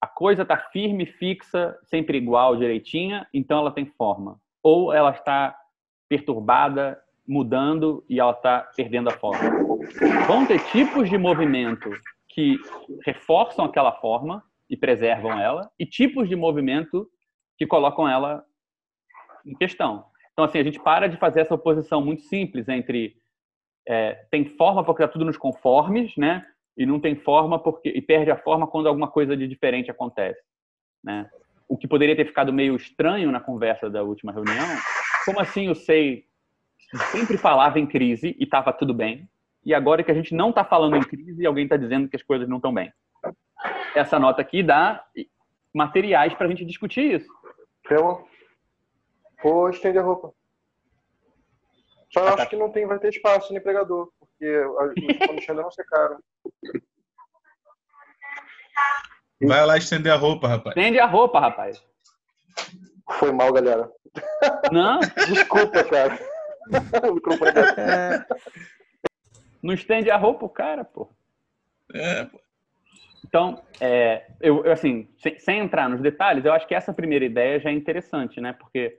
a 0.02 0.08
coisa 0.08 0.42
está 0.42 0.58
firme, 0.58 1.06
fixa, 1.06 1.78
sempre 1.84 2.18
igual, 2.18 2.58
direitinha, 2.58 3.28
então 3.32 3.60
ela 3.60 3.72
tem 3.72 3.86
forma. 3.86 4.42
Ou 4.64 4.92
ela 4.92 5.12
está 5.12 5.56
perturbada, 6.10 7.00
mudando 7.28 8.04
e 8.10 8.20
ela 8.20 8.32
está 8.32 8.62
perdendo 8.76 9.10
a 9.10 9.14
forma. 9.14 9.50
Vão 10.28 10.46
ter 10.46 10.60
tipos 10.72 11.10
de 11.10 11.18
movimento 11.18 11.90
que 12.30 12.58
reforçam 13.06 13.66
aquela 13.66 13.94
forma 13.94 14.44
e 14.70 14.78
preservam 14.78 15.38
ela, 15.40 15.70
e 15.78 15.86
tipos 15.86 16.30
de 16.30 16.36
movimento 16.36 17.08
que 17.58 17.68
colocam 17.68 18.08
ela 18.08 18.44
em 19.46 19.54
questão. 19.54 20.06
Então, 20.32 20.46
assim, 20.46 20.60
a 20.60 20.64
gente 20.64 20.80
para 20.80 21.08
de 21.08 21.18
fazer 21.18 21.42
essa 21.42 21.56
oposição 21.56 22.02
muito 22.02 22.24
simples 22.24 22.70
entre 22.70 23.16
é, 23.88 24.14
tem 24.32 24.46
forma 24.46 24.84
porque 24.84 25.04
está 25.04 25.12
tudo 25.12 25.26
nos 25.26 25.38
conformes, 25.38 26.16
né? 26.16 26.46
E 26.78 26.86
não 26.86 27.00
tem 27.00 27.16
forma 27.16 27.60
porque 27.60 27.90
e 27.90 28.02
perde 28.02 28.32
a 28.32 28.38
forma 28.38 28.66
quando 28.66 28.88
alguma 28.88 29.10
coisa 29.10 29.36
de 29.36 29.48
diferente 29.48 29.92
acontece, 29.92 30.42
né? 31.04 31.30
O 31.68 31.78
que 31.78 31.88
poderia 31.88 32.16
ter 32.16 32.26
ficado 32.26 32.54
meio 32.54 32.76
estranho 32.76 33.32
na 33.32 33.40
conversa 33.40 33.90
da 33.90 34.04
última 34.04 34.32
reunião, 34.32 34.68
como 35.26 35.40
assim 35.40 35.70
o 35.70 35.76
SEI 35.76 36.26
sempre 37.12 37.38
falava 37.38 37.80
em 37.80 37.88
crise 37.88 38.36
e 38.40 38.44
estava 38.44 38.74
tudo 38.74 38.94
bem, 38.94 39.30
e 39.64 39.74
agora 39.74 40.04
que 40.04 40.12
a 40.12 40.16
gente 40.16 40.34
não 40.34 40.50
está 40.50 40.64
falando 40.64 40.96
em 40.96 41.04
crise, 41.04 41.46
alguém 41.46 41.66
está 41.66 41.78
dizendo 41.78 42.10
que 42.10 42.16
as 42.16 42.24
coisas 42.24 42.48
não 42.48 42.58
estão 42.58 42.74
bem. 42.74 42.92
Essa 43.96 44.18
nota 44.18 44.42
aqui 44.42 44.64
dá 44.64 45.04
materiais 45.74 46.34
para 46.34 46.48
a 46.48 46.50
gente 46.50 46.66
discutir 46.66 47.22
isso. 47.22 47.28
Pelo 47.88 48.28
Vou 49.44 49.70
estender 49.70 50.02
a 50.02 50.06
roupa. 50.06 50.32
Só 52.14 52.20
ah, 52.20 52.28
acho 52.28 52.38
tá. 52.38 52.46
que 52.46 52.56
não 52.56 52.72
tem, 52.72 52.86
vai 52.86 53.00
ter 53.00 53.10
espaço 53.10 53.52
no 53.52 53.60
empregador, 53.60 54.12
porque 54.20 54.60
os 54.66 54.78
Alexandre 55.30 55.64
não 55.64 55.72
secaram. 55.72 56.20
Vai 59.42 59.66
lá 59.66 59.78
estender 59.78 60.12
a 60.12 60.18
roupa, 60.18 60.48
rapaz. 60.48 60.76
Estende 60.76 61.00
a 61.00 61.06
roupa, 61.08 61.40
rapaz. 61.40 61.84
Foi 63.14 63.32
mal, 63.32 63.52
galera. 63.52 63.90
Não? 64.72 65.00
Desculpa, 65.00 65.84
cara. 65.84 66.20
o 67.10 67.14
microfone 67.14 67.52
é... 67.78 68.26
Não 69.62 69.74
estende 69.74 70.10
a 70.10 70.18
roupa 70.18 70.46
o 70.46 70.50
cara, 70.50 70.84
pô. 70.84 71.10
É, 71.94 72.26
pô. 72.26 72.40
Então, 73.26 73.62
é, 73.80 74.26
eu, 74.42 74.66
eu, 74.66 74.72
assim, 74.72 75.08
sem, 75.18 75.40
sem, 75.40 75.60
entrar 75.60 75.88
nos 75.88 76.02
detalhes, 76.02 76.44
eu 76.44 76.52
acho 76.52 76.68
que 76.68 76.76
essa 76.76 76.92
primeira 76.92 77.24
ideia 77.24 77.60
já 77.60 77.70
é 77.70 77.74
interessante, 77.74 78.42
né? 78.42 78.54
Porque 78.54 78.98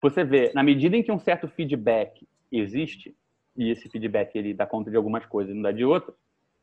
você 0.00 0.24
vê, 0.24 0.50
na 0.54 0.62
medida 0.62 0.96
em 0.96 1.02
que 1.02 1.12
um 1.12 1.18
certo 1.18 1.48
feedback 1.48 2.26
existe, 2.50 3.16
e 3.56 3.70
esse 3.70 3.88
feedback 3.88 4.34
ele 4.36 4.52
dá 4.52 4.66
conta 4.66 4.90
de 4.90 4.96
algumas 4.96 5.24
coisas 5.26 5.52
e 5.52 5.54
não 5.54 5.62
dá 5.62 5.72
de 5.72 5.84
outras, 5.84 6.14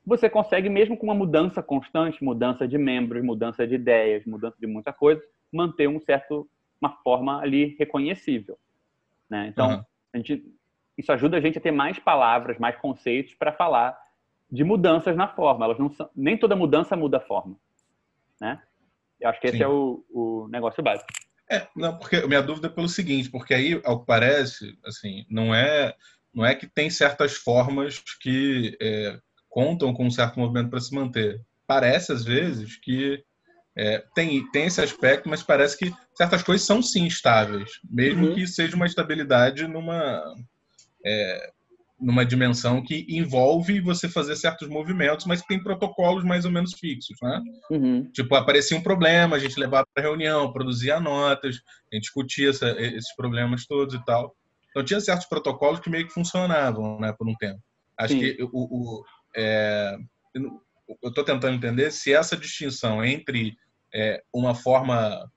você 0.06 0.30
consegue, 0.30 0.70
mesmo 0.70 0.98
com 0.98 1.06
uma 1.06 1.16
mudança 1.16 1.62
constante, 1.62 2.24
mudança 2.24 2.68
de 2.68 2.78
membros, 2.78 3.24
mudança 3.24 3.66
de 3.66 3.76
ideias, 3.76 4.26
mudança 4.26 4.58
de 4.60 4.68
muita 4.68 4.92
coisa, 4.92 5.22
manter 5.52 5.88
um 5.88 6.00
certo, 6.00 6.50
uma 6.82 6.92
forma 7.04 7.40
ali 7.40 7.76
reconhecível. 7.78 8.58
Né? 9.30 9.48
Então, 9.48 9.70
uhum. 9.70 9.84
A 10.14 10.18
gente, 10.18 10.44
isso 10.98 11.12
ajuda 11.12 11.38
a 11.38 11.42
gente 11.42 11.58
a 11.58 11.62
ter 11.62 11.72
mais 11.72 12.00
palavras, 12.00 12.58
mais 12.58 12.76
conceitos 12.78 13.34
para 13.36 13.54
falar 13.54 13.98
de 14.52 14.64
mudanças 14.64 15.16
na 15.16 15.28
forma. 15.28 15.66
Elas 15.66 15.80
não 15.80 15.90
são, 15.90 16.10
nem 16.16 16.38
toda 16.38 16.56
mudança 16.56 16.96
muda 16.96 17.18
a 17.18 17.22
forma. 17.22 17.56
Né? 18.40 18.62
Eu 19.20 19.30
acho 19.30 19.40
que 19.40 19.48
esse 19.48 19.58
Sim. 19.58 19.64
é 19.64 19.68
o, 19.68 20.04
o 20.10 20.48
negócio 20.50 20.82
básico. 20.82 21.08
É, 21.50 21.68
não, 21.76 21.98
porque 21.98 22.26
minha 22.28 22.42
dúvida 22.42 22.68
é 22.68 22.70
pelo 22.70 22.88
seguinte, 22.88 23.30
porque 23.30 23.54
aí, 23.54 23.82
ao 23.84 24.00
que 24.00 24.06
parece, 24.06 24.78
assim, 24.86 25.26
não 25.30 25.54
é, 25.54 25.96
não 26.34 26.46
é 26.46 26.54
que 26.54 26.68
tem 26.68 26.90
certas 26.90 27.34
formas 27.34 28.00
que 28.22 28.78
é, 28.80 29.20
contam 29.50 29.94
com 29.94 30.06
um 30.06 30.12
certo 30.12 30.40
movimento 30.40 30.70
para 30.70 30.80
se 30.80 30.94
manter. 30.94 31.42
Parece, 31.66 32.12
às 32.12 32.24
vezes, 32.24 32.76
que 32.76 33.24
é, 33.76 34.04
tem, 34.14 34.50
tem 34.52 34.66
esse 34.66 34.82
aspecto, 34.82 35.28
mas 35.28 35.42
parece 35.42 35.78
que 35.78 35.92
certas 36.20 36.44
coisas 36.44 36.68
são 36.68 36.82
sim 36.82 37.06
estáveis, 37.06 37.72
mesmo 37.90 38.28
uhum. 38.28 38.36
que 38.36 38.46
seja 38.46 38.76
uma 38.76 38.86
estabilidade 38.86 39.66
numa. 39.68 40.22
É, 41.06 41.52
numa 42.02 42.26
dimensão 42.26 42.82
que 42.82 43.06
envolve 43.10 43.82
você 43.82 44.08
fazer 44.08 44.38
certos 44.38 44.70
movimentos, 44.70 45.26
mas 45.26 45.42
tem 45.42 45.62
protocolos 45.62 46.24
mais 46.24 46.46
ou 46.46 46.52
menos 46.52 46.74
fixos, 46.74 47.18
né? 47.22 47.42
Uhum. 47.70 48.10
Tipo, 48.14 48.36
aparecia 48.36 48.78
um 48.78 48.82
problema, 48.82 49.36
a 49.36 49.40
gente 49.40 49.60
levava 49.60 49.86
para 49.94 50.04
reunião, 50.04 50.54
produzia 50.54 50.98
notas, 50.98 51.58
a 51.92 51.96
gente 51.96 52.04
discutia 52.04 52.52
essa, 52.52 52.70
esses 52.80 53.14
problemas 53.18 53.66
todos 53.66 53.96
e 53.96 54.06
tal. 54.06 54.34
Então 54.70 54.82
tinha 54.82 55.02
certos 55.02 55.28
protocolos 55.28 55.82
que 55.82 55.90
meio 55.90 56.08
que 56.08 56.14
funcionavam, 56.14 57.02
né, 57.02 57.12
por 57.12 57.28
um 57.28 57.36
tempo. 57.36 57.60
Acho 57.98 58.14
Sim. 58.14 58.20
que 58.22 58.44
o, 58.44 58.50
o 58.54 59.04
é, 59.36 59.98
eu 61.02 61.10
estou 61.10 61.26
tentando 61.26 61.56
entender 61.56 61.92
se 61.92 62.14
essa 62.14 62.38
distinção 62.38 63.04
entre 63.04 63.58
é, 63.94 64.24
uma 64.34 64.56
forma 64.56 65.30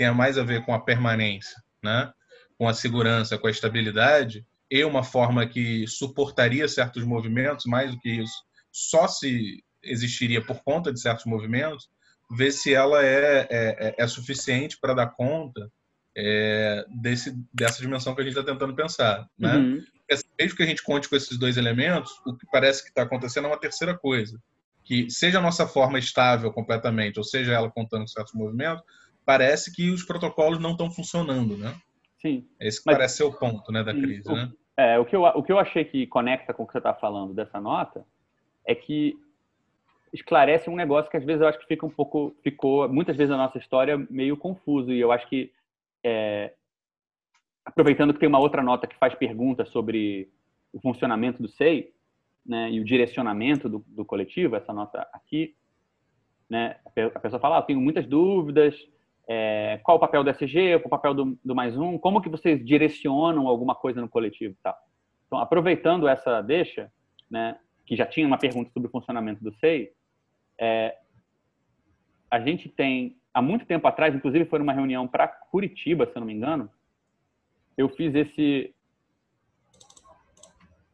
tenha 0.00 0.14
mais 0.14 0.38
a 0.38 0.42
ver 0.42 0.64
com 0.64 0.72
a 0.72 0.80
permanência, 0.80 1.62
né, 1.84 2.10
com 2.56 2.66
a 2.66 2.72
segurança, 2.72 3.36
com 3.36 3.46
a 3.46 3.50
estabilidade, 3.50 4.46
e 4.70 4.82
uma 4.82 5.02
forma 5.02 5.46
que 5.46 5.86
suportaria 5.86 6.66
certos 6.66 7.04
movimentos, 7.04 7.66
mais 7.66 7.90
do 7.90 8.00
que 8.00 8.08
isso, 8.08 8.42
só 8.72 9.06
se 9.06 9.62
existiria 9.82 10.40
por 10.42 10.62
conta 10.62 10.90
de 10.90 10.98
certos 10.98 11.26
movimentos, 11.26 11.90
ver 12.30 12.50
se 12.50 12.72
ela 12.72 13.04
é, 13.04 13.46
é, 13.50 13.94
é 13.98 14.06
suficiente 14.06 14.78
para 14.80 14.94
dar 14.94 15.08
conta 15.08 15.70
é, 16.16 16.86
desse, 16.88 17.36
dessa 17.52 17.82
dimensão 17.82 18.14
que 18.14 18.22
a 18.22 18.24
gente 18.24 18.38
está 18.38 18.50
tentando 18.50 18.74
pensar. 18.74 19.28
Né? 19.38 19.54
Uhum. 19.54 19.84
Mesmo 20.38 20.56
que 20.56 20.62
a 20.62 20.66
gente 20.66 20.82
conte 20.82 21.10
com 21.10 21.16
esses 21.16 21.36
dois 21.36 21.58
elementos, 21.58 22.10
o 22.24 22.34
que 22.34 22.46
parece 22.50 22.82
que 22.82 22.88
está 22.88 23.02
acontecendo 23.02 23.44
é 23.44 23.48
uma 23.48 23.60
terceira 23.60 23.98
coisa. 23.98 24.40
Que 24.82 25.10
seja 25.10 25.40
a 25.40 25.42
nossa 25.42 25.66
forma 25.66 25.98
estável 25.98 26.50
completamente, 26.50 27.18
ou 27.18 27.24
seja 27.24 27.52
ela 27.52 27.70
contando 27.70 28.02
com 28.02 28.06
certos 28.08 28.32
movimentos, 28.32 28.82
parece 29.30 29.72
que 29.72 29.90
os 29.90 30.02
protocolos 30.02 30.58
não 30.58 30.72
estão 30.72 30.90
funcionando, 30.90 31.56
né? 31.56 31.74
Sim. 32.20 32.46
Esse 32.60 32.82
Mas- 32.84 32.96
parece 32.96 33.16
ser 33.18 33.24
o 33.24 33.32
ponto 33.32 33.70
né, 33.70 33.84
da 33.84 33.92
crise, 33.92 34.28
o, 34.28 34.34
né? 34.34 34.52
é, 34.76 34.98
o, 34.98 35.04
que 35.04 35.14
eu, 35.14 35.22
o 35.22 35.42
que 35.42 35.52
eu 35.52 35.58
achei 35.58 35.84
que 35.84 36.06
conecta 36.06 36.52
com 36.52 36.64
o 36.64 36.66
que 36.66 36.72
você 36.72 36.78
está 36.78 36.92
falando 36.92 37.32
dessa 37.32 37.60
nota 37.60 38.04
é 38.66 38.74
que 38.74 39.16
esclarece 40.12 40.68
um 40.68 40.74
negócio 40.74 41.08
que 41.08 41.16
às 41.16 41.24
vezes 41.24 41.40
eu 41.40 41.46
acho 41.46 41.60
que 41.60 41.66
fica 41.66 41.86
um 41.86 41.90
pouco, 41.90 42.34
ficou 42.42 42.88
muitas 42.88 43.16
vezes 43.16 43.30
na 43.30 43.36
nossa 43.36 43.58
história 43.58 43.96
meio 44.10 44.36
confuso 44.36 44.90
e 44.92 44.98
eu 44.98 45.12
acho 45.12 45.28
que 45.28 45.52
é, 46.02 46.52
aproveitando 47.64 48.12
que 48.12 48.18
tem 48.18 48.28
uma 48.28 48.40
outra 48.40 48.62
nota 48.62 48.88
que 48.88 48.96
faz 48.96 49.14
perguntas 49.14 49.68
sobre 49.68 50.28
o 50.72 50.80
funcionamento 50.80 51.40
do 51.40 51.48
SEI, 51.48 51.92
né, 52.44 52.70
e 52.70 52.80
o 52.80 52.84
direcionamento 52.84 53.68
do, 53.68 53.84
do 53.86 54.04
coletivo, 54.04 54.56
essa 54.56 54.72
nota 54.72 55.06
aqui, 55.12 55.54
né, 56.48 56.76
a 56.84 57.06
a 57.14 57.20
pessoa 57.20 57.38
fala, 57.38 57.58
ah, 57.58 57.60
eu 57.60 57.66
tenho 57.66 57.80
muitas 57.80 58.06
dúvidas, 58.06 58.74
é, 59.32 59.78
qual 59.84 59.96
o 59.96 60.00
papel 60.00 60.24
do 60.24 60.30
SG, 60.30 60.80
qual 60.80 60.86
o 60.86 60.90
papel 60.90 61.14
do, 61.14 61.38
do 61.44 61.54
mais 61.54 61.76
um, 61.78 61.96
como 61.96 62.20
que 62.20 62.28
vocês 62.28 62.64
direcionam 62.66 63.46
alguma 63.46 63.76
coisa 63.76 64.00
no 64.00 64.08
coletivo 64.08 64.54
e 64.54 64.60
tal. 64.60 64.76
Então, 65.24 65.38
aproveitando 65.38 66.08
essa 66.08 66.42
deixa, 66.42 66.92
né, 67.30 67.56
que 67.86 67.94
já 67.94 68.04
tinha 68.04 68.26
uma 68.26 68.38
pergunta 68.38 68.72
sobre 68.72 68.88
o 68.88 68.90
funcionamento 68.90 69.40
do 69.44 69.54
SEI, 69.54 69.92
é, 70.58 70.96
a 72.28 72.40
gente 72.40 72.68
tem, 72.68 73.20
há 73.32 73.40
muito 73.40 73.64
tempo 73.66 73.86
atrás, 73.86 74.12
inclusive 74.12 74.46
foi 74.46 74.58
numa 74.58 74.72
reunião 74.72 75.06
para 75.06 75.28
Curitiba, 75.28 76.06
se 76.06 76.16
eu 76.16 76.20
não 76.20 76.26
me 76.26 76.34
engano, 76.34 76.68
eu 77.78 77.88
fiz 77.88 78.12
esse, 78.16 78.74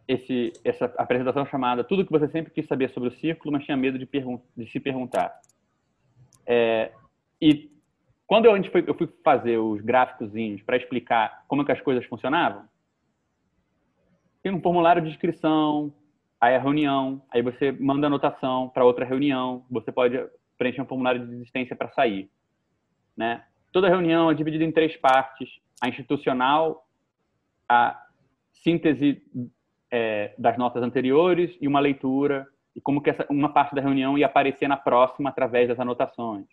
esse, 0.06 0.52
essa 0.62 0.84
apresentação 0.98 1.46
chamada 1.46 1.82
Tudo 1.82 2.04
que 2.04 2.12
você 2.12 2.28
sempre 2.28 2.52
quis 2.52 2.66
saber 2.66 2.90
sobre 2.90 3.08
o 3.08 3.12
círculo, 3.12 3.52
mas 3.52 3.64
tinha 3.64 3.78
medo 3.78 3.98
de, 3.98 4.04
pergun 4.04 4.38
de 4.54 4.70
se 4.70 4.78
perguntar. 4.78 5.40
É, 6.46 6.92
e 7.40 7.74
quando 8.26 8.46
eu, 8.46 8.52
a 8.52 8.56
gente 8.56 8.70
foi, 8.70 8.84
eu 8.86 8.94
fui 8.94 9.08
fazer 9.24 9.58
os 9.58 9.80
gráficos 9.80 10.30
para 10.64 10.76
explicar 10.76 11.44
como 11.46 11.62
é 11.62 11.64
que 11.64 11.72
as 11.72 11.80
coisas 11.80 12.04
funcionavam, 12.06 12.64
tem 14.42 14.52
um 14.52 14.60
formulário 14.60 15.02
de 15.02 15.08
inscrição, 15.08 15.92
aí 16.40 16.54
a 16.54 16.60
reunião, 16.60 17.22
aí 17.30 17.42
você 17.42 17.72
manda 17.72 18.06
anotação 18.06 18.68
para 18.68 18.84
outra 18.84 19.04
reunião, 19.04 19.64
você 19.70 19.90
pode 19.90 20.16
preencher 20.56 20.82
um 20.82 20.86
formulário 20.86 21.20
de 21.20 21.26
desistência 21.26 21.74
para 21.74 21.90
sair. 21.90 22.30
Né? 23.16 23.44
Toda 23.72 23.88
reunião 23.88 24.30
é 24.30 24.34
dividida 24.34 24.64
em 24.64 24.72
três 24.72 24.96
partes: 24.96 25.48
a 25.80 25.88
institucional, 25.88 26.86
a 27.68 28.00
síntese 28.52 29.22
é, 29.90 30.34
das 30.38 30.56
notas 30.56 30.82
anteriores 30.82 31.56
e 31.60 31.66
uma 31.66 31.80
leitura 31.80 32.46
e 32.74 32.80
como 32.80 33.00
que 33.00 33.10
essa, 33.10 33.26
uma 33.30 33.52
parte 33.52 33.74
da 33.74 33.80
reunião 33.80 34.18
ia 34.18 34.26
aparecer 34.26 34.68
na 34.68 34.76
próxima 34.76 35.30
através 35.30 35.68
das 35.68 35.80
anotações, 35.80 36.46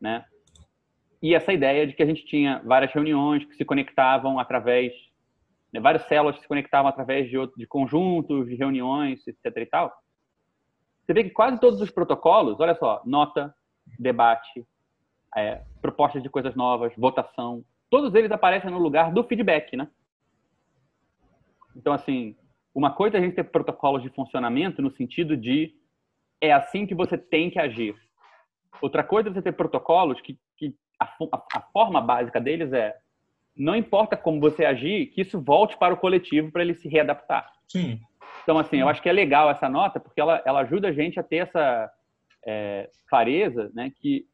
né? 0.00 0.24
E 1.22 1.34
essa 1.34 1.52
ideia 1.52 1.86
de 1.86 1.94
que 1.94 2.02
a 2.02 2.06
gente 2.06 2.26
tinha 2.26 2.60
várias 2.64 2.92
reuniões 2.92 3.44
que 3.44 3.54
se 3.54 3.64
conectavam 3.64 4.40
através, 4.40 4.92
né, 5.72 5.78
várias 5.78 6.02
células 6.08 6.34
que 6.34 6.42
se 6.42 6.48
conectavam 6.48 6.88
através 6.88 7.30
de, 7.30 7.38
outro, 7.38 7.56
de 7.56 7.66
conjuntos, 7.66 8.48
de 8.48 8.56
reuniões, 8.56 9.24
etc. 9.26 9.56
e 9.56 9.66
tal. 9.66 9.92
Você 11.04 11.12
vê 11.14 11.22
que 11.22 11.30
quase 11.30 11.60
todos 11.60 11.80
os 11.80 11.90
protocolos, 11.90 12.58
olha 12.58 12.74
só, 12.74 13.00
nota, 13.06 13.54
debate, 13.98 14.66
é, 15.36 15.62
propostas 15.80 16.22
de 16.22 16.28
coisas 16.28 16.56
novas, 16.56 16.92
votação, 16.96 17.64
todos 17.88 18.14
eles 18.14 18.32
aparecem 18.32 18.70
no 18.70 18.78
lugar 18.78 19.12
do 19.12 19.22
feedback, 19.22 19.76
né? 19.76 19.88
Então, 21.76 21.92
assim, 21.92 22.36
uma 22.74 22.90
coisa 22.90 23.16
é 23.16 23.20
a 23.20 23.22
gente 23.22 23.34
ter 23.34 23.44
protocolos 23.44 24.02
de 24.02 24.10
funcionamento 24.10 24.82
no 24.82 24.90
sentido 24.90 25.36
de 25.36 25.72
é 26.40 26.52
assim 26.52 26.84
que 26.84 26.94
você 26.94 27.16
tem 27.16 27.48
que 27.48 27.58
agir. 27.58 27.94
Outra 28.80 29.04
coisa 29.04 29.28
é 29.28 29.32
você 29.32 29.42
ter 29.42 29.52
protocolos 29.52 30.20
que 30.20 30.38
a, 31.02 31.58
a, 31.58 31.60
forma 31.72 32.00
básica 32.00 32.40
deles 32.40 32.72
é 32.72 32.96
não 33.56 33.76
importa 33.76 34.16
como 34.16 34.40
você 34.40 34.64
agir, 34.64 35.06
que 35.08 35.20
isso 35.20 35.40
volte 35.40 35.76
para 35.76 35.92
o 35.92 35.98
coletivo 35.98 36.50
para 36.50 36.62
ele 36.62 36.74
se 36.74 36.88
readaptar. 36.88 37.52
Sim. 37.68 38.00
Então, 38.42 38.58
assim, 38.58 38.78
eu 38.78 38.88
acho 38.88 39.02
que 39.02 39.08
é 39.08 39.12
legal 39.12 39.50
essa 39.50 39.68
nota 39.68 40.00
porque 40.00 40.20
ela, 40.20 40.42
ela 40.44 40.60
ajuda 40.60 40.88
a 40.88 40.92
gente 40.92 41.20
a 41.20 41.22
ter 41.22 41.36
essa 41.36 41.92
é, 42.46 42.88
clareza, 43.06 43.70
né, 43.74 43.92
que 44.00 44.26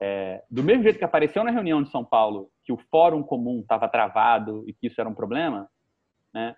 é, 0.00 0.42
do 0.50 0.62
mesmo 0.62 0.82
jeito 0.82 0.98
que 0.98 1.04
apareceu 1.04 1.44
na 1.44 1.50
reunião 1.50 1.82
de 1.82 1.90
São 1.90 2.04
Paulo 2.04 2.50
que 2.64 2.72
o 2.72 2.78
fórum 2.90 3.22
comum 3.22 3.60
estava 3.60 3.88
travado 3.88 4.64
e 4.66 4.72
que 4.72 4.86
isso 4.86 5.00
era 5.00 5.08
um 5.08 5.14
problema, 5.14 5.68
né? 6.32 6.56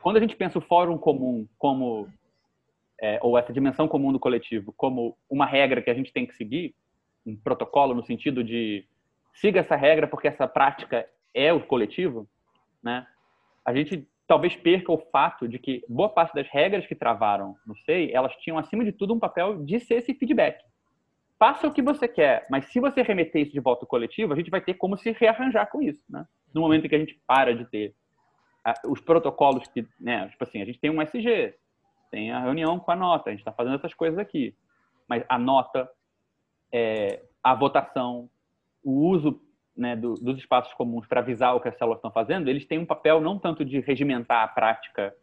Quando 0.00 0.16
a 0.16 0.20
gente 0.20 0.36
pensa 0.36 0.58
o 0.58 0.62
fórum 0.62 0.98
comum 0.98 1.46
como 1.58 2.08
é, 3.00 3.18
ou 3.22 3.36
essa 3.36 3.52
dimensão 3.52 3.88
comum 3.88 4.12
do 4.12 4.20
coletivo 4.20 4.72
como 4.76 5.16
uma 5.28 5.46
regra 5.46 5.82
que 5.82 5.90
a 5.90 5.94
gente 5.94 6.12
tem 6.12 6.26
que 6.26 6.34
seguir, 6.34 6.74
um 7.26 7.36
protocolo 7.36 7.94
no 7.94 8.04
sentido 8.04 8.42
de 8.42 8.84
siga 9.34 9.60
essa 9.60 9.76
regra 9.76 10.06
porque 10.06 10.28
essa 10.28 10.46
prática 10.46 11.08
é 11.34 11.52
o 11.52 11.64
coletivo, 11.64 12.28
né? 12.82 13.06
A 13.64 13.74
gente 13.74 14.06
talvez 14.26 14.56
perca 14.56 14.90
o 14.92 14.98
fato 14.98 15.46
de 15.46 15.58
que 15.58 15.84
boa 15.88 16.08
parte 16.08 16.34
das 16.34 16.48
regras 16.48 16.86
que 16.86 16.94
travaram 16.94 17.56
no 17.66 17.76
SEI, 17.76 18.12
elas 18.12 18.34
tinham 18.36 18.58
acima 18.58 18.84
de 18.84 18.92
tudo 18.92 19.14
um 19.14 19.18
papel 19.18 19.64
de 19.64 19.78
ser 19.80 19.96
esse 19.96 20.14
feedback. 20.14 20.62
Faça 21.38 21.66
o 21.66 21.72
que 21.72 21.82
você 21.82 22.06
quer, 22.06 22.46
mas 22.48 22.66
se 22.66 22.80
você 22.80 23.02
remeter 23.02 23.42
isso 23.42 23.52
de 23.52 23.60
volta 23.60 23.84
ao 23.84 23.88
coletivo, 23.88 24.32
a 24.32 24.36
gente 24.36 24.50
vai 24.50 24.60
ter 24.60 24.74
como 24.74 24.96
se 24.96 25.10
rearranjar 25.12 25.68
com 25.70 25.82
isso, 25.82 26.02
né? 26.08 26.26
No 26.54 26.60
momento 26.60 26.86
em 26.86 26.88
que 26.88 26.94
a 26.94 26.98
gente 26.98 27.20
para 27.26 27.54
de 27.54 27.64
ter 27.64 27.94
ah, 28.64 28.74
os 28.86 29.00
protocolos 29.00 29.66
que, 29.68 29.86
né, 30.00 30.28
tipo 30.28 30.44
assim, 30.44 30.62
a 30.62 30.64
gente 30.64 30.78
tem 30.78 30.90
um 30.90 31.02
SG, 31.02 31.54
tem 32.10 32.30
a 32.30 32.40
reunião 32.40 32.78
com 32.78 32.92
a 32.92 32.96
nota, 32.96 33.30
a 33.30 33.32
gente 33.32 33.40
está 33.40 33.52
fazendo 33.52 33.74
essas 33.74 33.92
coisas 33.92 34.18
aqui, 34.18 34.54
mas 35.08 35.24
a 35.28 35.38
nota, 35.38 35.90
é, 36.72 37.22
a 37.42 37.54
votação, 37.54 38.30
o 38.82 39.08
uso 39.08 39.40
né, 39.76 39.94
do, 39.94 40.14
dos 40.14 40.38
espaços 40.38 40.72
comuns 40.74 41.06
para 41.06 41.20
avisar 41.20 41.54
o 41.54 41.60
que 41.60 41.68
as 41.68 41.76
células 41.76 41.98
estão 41.98 42.10
fazendo, 42.10 42.48
eles 42.48 42.66
têm 42.66 42.78
um 42.78 42.86
papel 42.86 43.20
não 43.20 43.38
tanto 43.38 43.64
de 43.64 43.80
regimentar 43.80 44.44
a 44.44 44.48
prática 44.48 45.14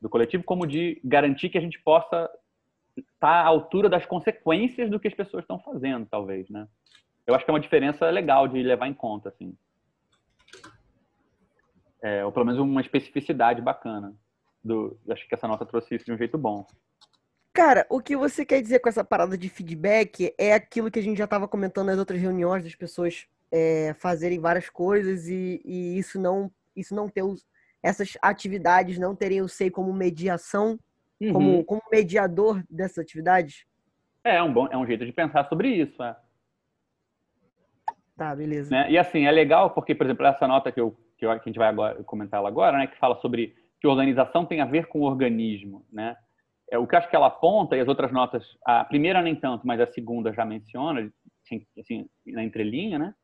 do 0.00 0.08
coletivo, 0.08 0.44
como 0.44 0.66
de 0.66 1.00
garantir 1.04 1.48
que 1.48 1.58
a 1.58 1.60
gente 1.60 1.80
possa 1.80 2.30
estar 2.96 3.42
à 3.42 3.46
altura 3.46 3.88
das 3.88 4.06
consequências 4.06 4.90
do 4.90 5.00
que 5.00 5.08
as 5.08 5.14
pessoas 5.14 5.42
estão 5.42 5.58
fazendo, 5.58 6.06
talvez, 6.06 6.48
né? 6.48 6.68
Eu 7.26 7.34
acho 7.34 7.44
que 7.44 7.50
é 7.50 7.54
uma 7.54 7.60
diferença 7.60 8.08
legal 8.10 8.46
de 8.46 8.62
levar 8.62 8.86
em 8.86 8.92
conta, 8.92 9.30
assim. 9.30 9.56
É, 12.02 12.24
ou 12.24 12.30
pelo 12.30 12.44
menos 12.44 12.60
uma 12.60 12.82
especificidade 12.82 13.62
bacana. 13.62 14.14
Do, 14.62 14.98
acho 15.08 15.26
que 15.26 15.34
essa 15.34 15.48
nota 15.48 15.64
trouxe 15.64 15.94
isso 15.94 16.04
de 16.04 16.12
um 16.12 16.18
jeito 16.18 16.36
bom. 16.36 16.66
Cara, 17.54 17.86
o 17.88 18.00
que 18.00 18.16
você 18.16 18.44
quer 18.44 18.60
dizer 18.60 18.80
com 18.80 18.88
essa 18.88 19.04
parada 19.04 19.38
de 19.38 19.48
feedback 19.48 20.34
é 20.36 20.52
aquilo 20.52 20.90
que 20.90 20.98
a 20.98 21.02
gente 21.02 21.16
já 21.16 21.24
estava 21.24 21.46
comentando 21.46 21.86
nas 21.86 21.98
outras 21.98 22.20
reuniões 22.20 22.64
das 22.64 22.74
pessoas 22.74 23.28
é, 23.52 23.94
fazerem 23.94 24.40
várias 24.40 24.68
coisas 24.68 25.28
e, 25.28 25.62
e, 25.64 25.96
isso 25.96 26.20
não 26.20 26.50
isso 26.74 26.92
não 26.92 27.08
ter 27.08 27.22
os, 27.22 27.46
essas 27.80 28.18
atividades 28.20 28.98
não 28.98 29.14
terem 29.14 29.40
o 29.40 29.48
SEI 29.48 29.70
como 29.70 29.92
mediação, 29.92 30.76
uhum. 31.20 31.32
como, 31.32 31.64
como 31.64 31.82
mediador 31.92 32.60
dessas 32.68 32.98
atividades? 32.98 33.64
É, 34.24 34.36
é 34.36 34.42
um 34.42 34.52
bom, 34.52 34.66
é 34.68 34.76
um 34.76 34.84
jeito 34.84 35.06
de 35.06 35.12
pensar 35.12 35.48
sobre 35.48 35.68
isso, 35.68 36.02
é. 36.02 36.16
Tá, 38.16 38.34
beleza. 38.34 38.68
Né? 38.68 38.90
E 38.90 38.98
assim, 38.98 39.26
é 39.26 39.30
legal 39.30 39.70
porque, 39.70 39.94
por 39.94 40.06
exemplo, 40.06 40.26
essa 40.26 40.48
nota 40.48 40.72
que, 40.72 40.80
eu, 40.80 40.96
que, 41.16 41.24
eu, 41.24 41.30
que 41.34 41.42
a 41.42 41.44
gente 41.44 41.58
vai 41.58 41.68
agora, 41.68 42.02
comentar 42.02 42.40
ela 42.40 42.48
agora, 42.48 42.78
né, 42.78 42.88
que 42.88 42.98
fala 42.98 43.14
sobre 43.20 43.54
que 43.80 43.86
organização 43.86 44.44
tem 44.44 44.60
a 44.60 44.64
ver 44.66 44.86
com 44.86 45.02
organismo, 45.02 45.86
né? 45.92 46.16
É, 46.70 46.78
o 46.78 46.86
que 46.86 46.94
eu 46.94 46.98
acho 46.98 47.10
que 47.10 47.16
ela 47.16 47.26
aponta, 47.26 47.76
e 47.76 47.80
as 47.80 47.88
outras 47.88 48.12
notas, 48.12 48.44
a 48.64 48.84
primeira 48.84 49.22
nem 49.22 49.34
tanto, 49.34 49.66
mas 49.66 49.80
a 49.80 49.86
segunda 49.86 50.32
já 50.32 50.44
menciona, 50.44 51.10
assim, 51.44 51.66
assim 51.78 52.08
na 52.26 52.42
entrelinha, 52.42 52.98
né? 52.98 53.14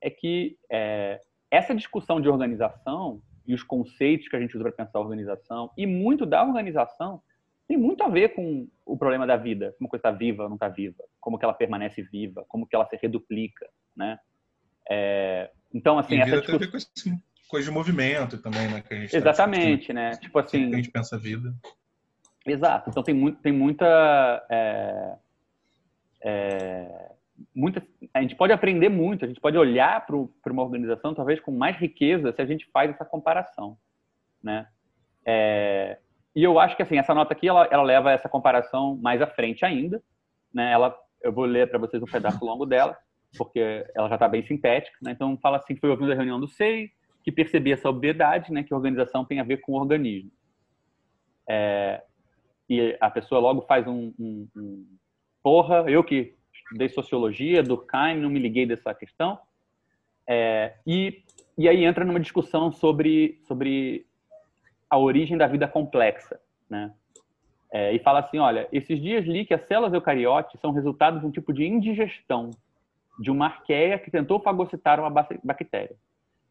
É 0.00 0.10
que 0.10 0.56
é, 0.70 1.20
essa 1.50 1.74
discussão 1.74 2.20
de 2.20 2.28
organização, 2.28 3.20
e 3.46 3.54
os 3.54 3.62
conceitos 3.62 4.28
que 4.28 4.36
a 4.36 4.40
gente 4.40 4.56
usa 4.56 4.64
para 4.64 4.84
pensar 4.84 4.98
a 4.98 5.02
organização, 5.02 5.70
e 5.76 5.86
muito 5.86 6.26
da 6.26 6.42
organização 6.42 7.22
tem 7.68 7.76
muito 7.76 8.02
a 8.04 8.08
ver 8.08 8.30
com 8.34 8.68
o 8.84 8.96
problema 8.96 9.26
da 9.26 9.36
vida, 9.36 9.74
como 9.78 9.88
coisa 9.88 10.00
está 10.00 10.10
viva 10.10 10.44
ou 10.44 10.48
não 10.48 10.56
está 10.56 10.68
viva, 10.68 11.02
como 11.20 11.38
que 11.38 11.44
ela 11.44 11.54
permanece 11.54 12.02
viva, 12.02 12.44
como 12.48 12.66
que 12.66 12.76
ela 12.76 12.86
se 12.86 12.96
reduplica, 12.96 13.68
né? 13.96 14.18
É, 14.88 15.50
então, 15.74 15.98
assim, 15.98 16.14
e 16.14 16.20
essa 16.20 16.30
vida 16.30 16.42
tem 16.46 16.54
a 16.54 16.58
discussão... 16.58 16.58
ver 16.58 16.70
com 16.70 16.76
esse, 16.76 17.22
coisa 17.48 17.68
de 17.68 17.74
movimento 17.74 18.38
também, 18.38 18.68
né? 18.68 18.82
Tá 18.82 18.94
Exatamente, 18.94 19.92
né? 19.92 20.12
Tipo 20.12 20.38
assim... 20.38 20.72
a 20.72 20.76
gente 20.76 20.90
pensa 20.90 21.16
a 21.16 21.18
vida. 21.18 21.54
Exato. 22.46 22.90
Então 22.90 23.02
tem, 23.02 23.14
muito, 23.14 23.40
tem 23.40 23.52
muita, 23.52 24.46
é, 24.48 25.16
é, 26.22 27.12
muita. 27.54 27.82
A 28.14 28.22
gente 28.22 28.36
pode 28.36 28.52
aprender 28.52 28.88
muito, 28.88 29.24
a 29.24 29.28
gente 29.28 29.40
pode 29.40 29.58
olhar 29.58 30.06
para 30.06 30.52
uma 30.52 30.62
organização 30.62 31.12
talvez 31.12 31.40
com 31.40 31.50
mais 31.50 31.76
riqueza 31.76 32.32
se 32.32 32.40
a 32.40 32.46
gente 32.46 32.66
faz 32.72 32.90
essa 32.90 33.04
comparação, 33.04 33.76
né? 34.42 34.68
É, 35.24 35.98
e 36.34 36.44
eu 36.44 36.60
acho 36.60 36.76
que 36.76 36.82
assim 36.82 36.98
essa 36.98 37.14
nota 37.14 37.32
aqui 37.32 37.48
ela, 37.48 37.66
ela 37.70 37.82
leva 37.82 38.12
essa 38.12 38.28
comparação 38.28 38.96
mais 38.96 39.20
à 39.20 39.26
frente 39.26 39.64
ainda, 39.64 40.00
né? 40.54 40.70
Ela, 40.70 40.96
eu 41.22 41.32
vou 41.32 41.44
ler 41.44 41.68
para 41.68 41.78
vocês 41.80 42.00
um 42.00 42.06
pedaço 42.06 42.44
longo 42.44 42.64
dela, 42.64 42.96
porque 43.36 43.84
ela 43.94 44.08
já 44.08 44.14
está 44.14 44.28
bem 44.28 44.46
sintética, 44.46 44.96
né? 45.02 45.10
Então 45.10 45.36
fala 45.38 45.56
assim 45.56 45.74
foi 45.74 45.90
ouvindo 45.90 46.12
a 46.12 46.14
reunião 46.14 46.38
do 46.38 46.46
SEI, 46.46 46.90
que 47.24 47.32
percebi 47.32 47.72
essa 47.72 47.88
obviedade, 47.90 48.52
né? 48.52 48.62
Que 48.62 48.72
organização 48.72 49.24
tem 49.24 49.40
a 49.40 49.44
ver 49.44 49.56
com 49.56 49.72
o 49.72 49.80
organismo. 49.80 50.30
É, 51.48 52.02
e 52.68 52.96
a 53.00 53.10
pessoa 53.10 53.40
logo 53.40 53.62
faz 53.62 53.86
um, 53.86 54.12
um, 54.18 54.48
um, 54.56 54.86
porra, 55.42 55.84
eu 55.88 56.02
que 56.02 56.34
estudei 56.52 56.88
sociologia, 56.88 57.62
Durkheim, 57.62 58.20
não 58.20 58.30
me 58.30 58.38
liguei 58.38 58.66
dessa 58.66 58.92
questão, 58.94 59.38
é, 60.26 60.74
e, 60.86 61.22
e 61.56 61.68
aí 61.68 61.84
entra 61.84 62.04
numa 62.04 62.18
discussão 62.18 62.72
sobre, 62.72 63.40
sobre 63.46 64.06
a 64.90 64.98
origem 64.98 65.36
da 65.38 65.46
vida 65.46 65.68
complexa, 65.68 66.40
né? 66.68 66.92
É, 67.72 67.92
e 67.92 67.98
fala 67.98 68.20
assim, 68.20 68.38
olha, 68.38 68.68
esses 68.72 69.00
dias 69.00 69.24
li 69.24 69.44
que 69.44 69.52
as 69.52 69.66
células 69.66 69.92
eucariotes 69.92 70.60
são 70.60 70.72
resultado 70.72 71.20
de 71.20 71.26
um 71.26 71.30
tipo 71.30 71.52
de 71.52 71.64
indigestão 71.64 72.50
de 73.18 73.30
uma 73.30 73.46
arqueia 73.46 73.98
que 73.98 74.10
tentou 74.10 74.40
fagocitar 74.40 75.00
uma 75.00 75.10
bactéria. 75.10 75.96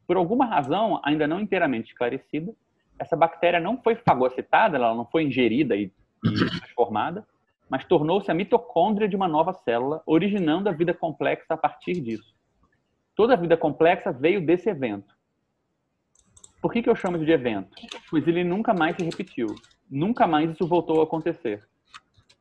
Por 0.06 0.18
alguma 0.18 0.46
razão, 0.46 1.00
ainda 1.04 1.28
não 1.28 1.40
inteiramente 1.40 1.92
esclarecida, 1.92 2.54
essa 3.00 3.16
bactéria 3.16 3.60
não 3.60 3.82
foi 3.82 3.96
fagocitada, 3.96 4.78
ela 4.78 4.94
não 4.94 5.06
foi 5.06 5.24
ingerida 5.24 5.76
e 5.76 5.92
transformada, 6.34 7.26
mas 7.69 7.85
tornou-se 7.85 8.30
a 8.30 8.34
mitocôndria 8.34 9.07
de 9.07 9.15
uma 9.15 9.27
nova 9.27 9.53
célula, 9.53 10.02
originando 10.06 10.69
a 10.69 10.72
vida 10.72 10.93
complexa 10.93 11.53
a 11.53 11.57
partir 11.57 11.99
disso. 11.99 12.35
Toda 13.15 13.34
a 13.34 13.38
vida 13.38 13.56
complexa 13.56 14.11
veio 14.11 14.45
desse 14.45 14.69
evento. 14.69 15.15
Por 16.61 16.72
que, 16.72 16.81
que 16.81 16.89
eu 16.89 16.95
chamo 16.95 17.18
de 17.18 17.31
evento? 17.31 17.69
Pois 18.10 18.27
ele 18.27 18.43
nunca 18.43 18.73
mais 18.73 18.95
se 18.95 19.03
repetiu. 19.03 19.47
Nunca 19.89 20.26
mais 20.27 20.52
isso 20.52 20.68
voltou 20.68 20.99
a 20.99 21.03
acontecer. 21.03 21.64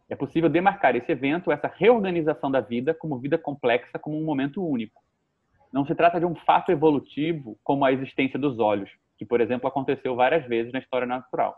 É 0.09 0.17
possível 0.17 0.49
demarcar 0.49 0.97
esse 0.97 1.11
evento, 1.13 1.51
essa 1.51 1.67
reorganização 1.67 2.51
da 2.51 2.61
vida, 2.61 2.95
como 2.95 3.19
vida 3.19 3.39
complexa, 3.39 3.99
como 3.99 4.19
um 4.19 4.25
momento 4.25 4.65
único. 4.65 5.03
Não 5.73 5.85
se 5.85 5.95
trata 5.95 6.21
de 6.21 6.27
um 6.27 6.35
fato 6.35 6.71
evolutivo 6.71 7.59
como 7.65 7.85
a 7.85 7.93
existência 7.93 8.39
dos 8.39 8.59
olhos, 8.59 8.91
que, 9.19 9.25
por 9.25 9.41
exemplo, 9.41 9.69
aconteceu 9.69 10.15
várias 10.15 10.47
vezes 10.47 10.73
na 10.73 10.79
história 10.79 11.07
natural. 11.07 11.57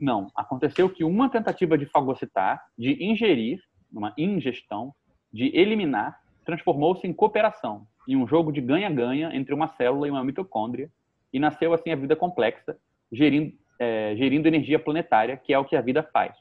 Não. 0.00 0.28
Aconteceu 0.34 0.88
que 0.88 1.04
uma 1.04 1.28
tentativa 1.28 1.76
de 1.76 1.84
fagocitar, 1.86 2.64
de 2.76 3.04
ingerir, 3.04 3.62
uma 3.92 4.14
ingestão, 4.16 4.94
de 5.32 5.54
eliminar, 5.54 6.18
transformou-se 6.44 7.06
em 7.06 7.12
cooperação, 7.12 7.86
em 8.08 8.16
um 8.16 8.26
jogo 8.26 8.50
de 8.50 8.60
ganha-ganha 8.60 9.30
entre 9.34 9.54
uma 9.54 9.68
célula 9.68 10.08
e 10.08 10.10
uma 10.10 10.24
mitocôndria, 10.24 10.90
e 11.32 11.38
nasceu 11.38 11.74
assim 11.74 11.90
a 11.92 11.96
vida 11.96 12.16
complexa, 12.16 12.76
gerindo, 13.12 13.52
é, 13.78 14.16
gerindo 14.16 14.48
energia 14.48 14.78
planetária, 14.78 15.36
que 15.36 15.52
é 15.52 15.58
o 15.58 15.64
que 15.64 15.76
a 15.76 15.80
vida 15.80 16.02
faz. 16.02 16.34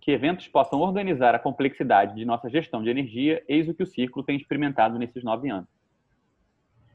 Que 0.00 0.12
eventos 0.12 0.48
possam 0.48 0.80
organizar 0.80 1.34
a 1.34 1.38
complexidade 1.38 2.14
de 2.14 2.24
nossa 2.24 2.48
gestão 2.48 2.82
de 2.82 2.88
energia, 2.88 3.42
eis 3.48 3.68
o 3.68 3.74
que 3.74 3.82
o 3.82 3.86
Círculo 3.86 4.24
tem 4.24 4.36
experimentado 4.36 4.98
nesses 4.98 5.22
nove 5.22 5.50
anos. 5.50 5.68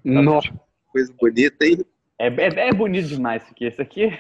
Nossa, 0.03 0.51
coisa 0.87 1.13
bonita, 1.19 1.65
hein? 1.65 1.85
É, 2.17 2.27
é, 2.27 2.69
é 2.69 2.73
bonito 2.73 3.07
demais 3.07 3.43
isso 3.43 3.51
aqui. 3.51 3.65
Esse 3.65 3.81
aqui 3.81 4.17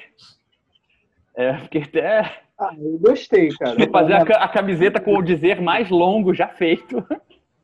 é, 1.35 1.57
fiquei 1.59 1.83
até. 1.83 2.41
Ah, 2.57 2.73
eu 2.77 2.97
gostei, 2.99 3.49
cara. 3.49 3.75
Vou 3.75 3.89
fazer 3.89 4.13
a, 4.13 4.21
a, 4.43 4.47
camiseta 4.47 4.99
com 4.99 5.17
o 5.17 5.21
dizer 5.21 5.61
mais 5.61 5.89
longo 5.89 6.33
já 6.33 6.47
feito. 6.47 7.05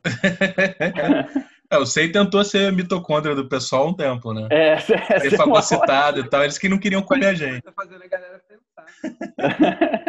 É, 1.72 1.78
o 1.78 1.86
Sei 1.86 2.12
tentou 2.12 2.44
ser 2.44 2.70
mitocôndria 2.70 3.34
do 3.34 3.48
pessoal 3.48 3.84
há 3.84 3.88
um 3.88 3.94
tempo, 3.94 4.34
né? 4.34 4.46
É, 4.50 4.76
ser 4.76 5.00
é 5.08 5.30
fagocitado 5.30 6.20
e 6.20 6.28
tal. 6.28 6.42
Eles 6.42 6.58
que 6.58 6.68
não 6.68 6.76
queriam 6.76 7.00
comer 7.00 7.28
a 7.28 7.32
gente. 7.32 7.62
Tá 7.62 7.72
fazendo 7.72 8.02
a 8.02 8.06
galera 8.06 8.42
pensar. 8.46 8.84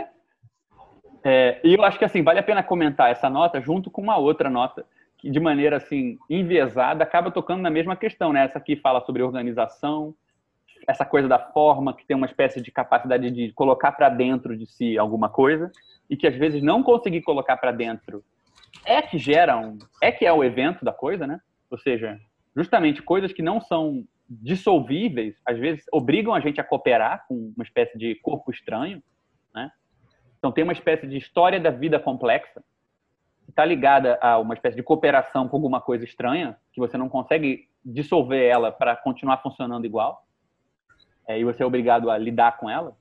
é, 1.24 1.62
e 1.64 1.74
eu 1.74 1.82
acho 1.86 1.98
que 1.98 2.04
assim, 2.04 2.22
vale 2.22 2.40
a 2.40 2.44
pena 2.44 2.62
comentar 2.62 3.12
essa 3.12 3.30
nota 3.30 3.62
junto 3.62 3.90
com 3.90 4.02
uma 4.02 4.18
outra 4.18 4.50
nota 4.50 4.86
que, 5.18 5.30
de 5.30 5.40
maneira 5.40 5.78
assim, 5.78 6.18
enviesada, 6.30 7.02
acaba 7.02 7.32
tocando 7.32 7.62
na 7.62 7.70
mesma 7.70 7.96
questão, 7.96 8.34
né? 8.34 8.44
Essa 8.44 8.58
aqui 8.58 8.76
fala 8.76 9.00
sobre 9.00 9.24
organização, 9.24 10.14
essa 10.88 11.06
coisa 11.06 11.28
da 11.28 11.40
forma, 11.40 11.96
que 11.96 12.06
tem 12.06 12.16
uma 12.16 12.26
espécie 12.26 12.62
de 12.62 12.72
capacidade 12.72 13.30
de 13.32 13.52
colocar 13.54 13.92
para 13.92 14.10
dentro 14.10 14.58
de 14.58 14.66
si 14.66 14.98
alguma 14.98 15.30
coisa, 15.30 15.72
e 16.10 16.18
que 16.18 16.28
às 16.28 16.36
vezes 16.36 16.62
não 16.62 16.84
conseguir 16.84 17.22
colocar 17.22 17.58
para 17.58 17.72
dentro 17.72 18.24
é 18.86 19.02
que 19.02 19.18
gera 19.18 19.58
um, 19.58 19.78
é 20.02 20.12
que 20.12 20.26
é 20.26 20.34
o 20.34 20.44
evento 20.44 20.84
da 20.84 20.92
coisa, 20.92 21.26
né? 21.26 21.40
Ou 21.70 21.78
seja, 21.78 22.20
justamente 22.56 23.02
coisas 23.02 23.32
que 23.32 23.42
não 23.42 23.62
são 23.62 24.04
dissolvíveis, 24.30 25.36
às 25.46 25.58
vezes 25.58 25.86
obrigam 25.92 26.34
a 26.34 26.40
gente 26.40 26.60
a 26.60 26.64
cooperar 26.64 27.26
com 27.28 27.54
uma 27.56 27.64
espécie 27.64 27.98
de 27.98 28.16
corpo 28.16 28.52
estranho, 28.52 29.02
né? 29.54 29.72
Então 30.38 30.52
tem 30.52 30.64
uma 30.64 30.74
espécie 30.74 31.08
de 31.08 31.18
história 31.18 31.60
da 31.60 31.70
vida 31.70 32.00
complexa 32.00 32.64
que 33.46 33.52
está 33.52 33.64
ligada 33.66 34.18
a 34.22 34.40
uma 34.40 34.54
espécie 34.54 34.76
de 34.76 34.84
cooperação 34.84 35.48
com 35.48 35.58
alguma 35.58 35.82
coisa 35.82 36.04
estranha 36.04 36.58
que 36.72 36.80
você 36.80 36.98
não 36.98 37.10
consegue 37.10 37.68
dissolver 37.84 38.44
ela 38.50 38.72
para 38.72 38.96
continuar 38.96 39.38
funcionando 39.42 39.86
igual 39.86 40.26
é, 41.28 41.40
e 41.40 41.44
você 41.44 41.64
é 41.64 41.66
obrigado 41.66 42.10
a 42.10 42.18
lidar 42.18 42.58
com 42.58 42.70
ela. 42.70 42.96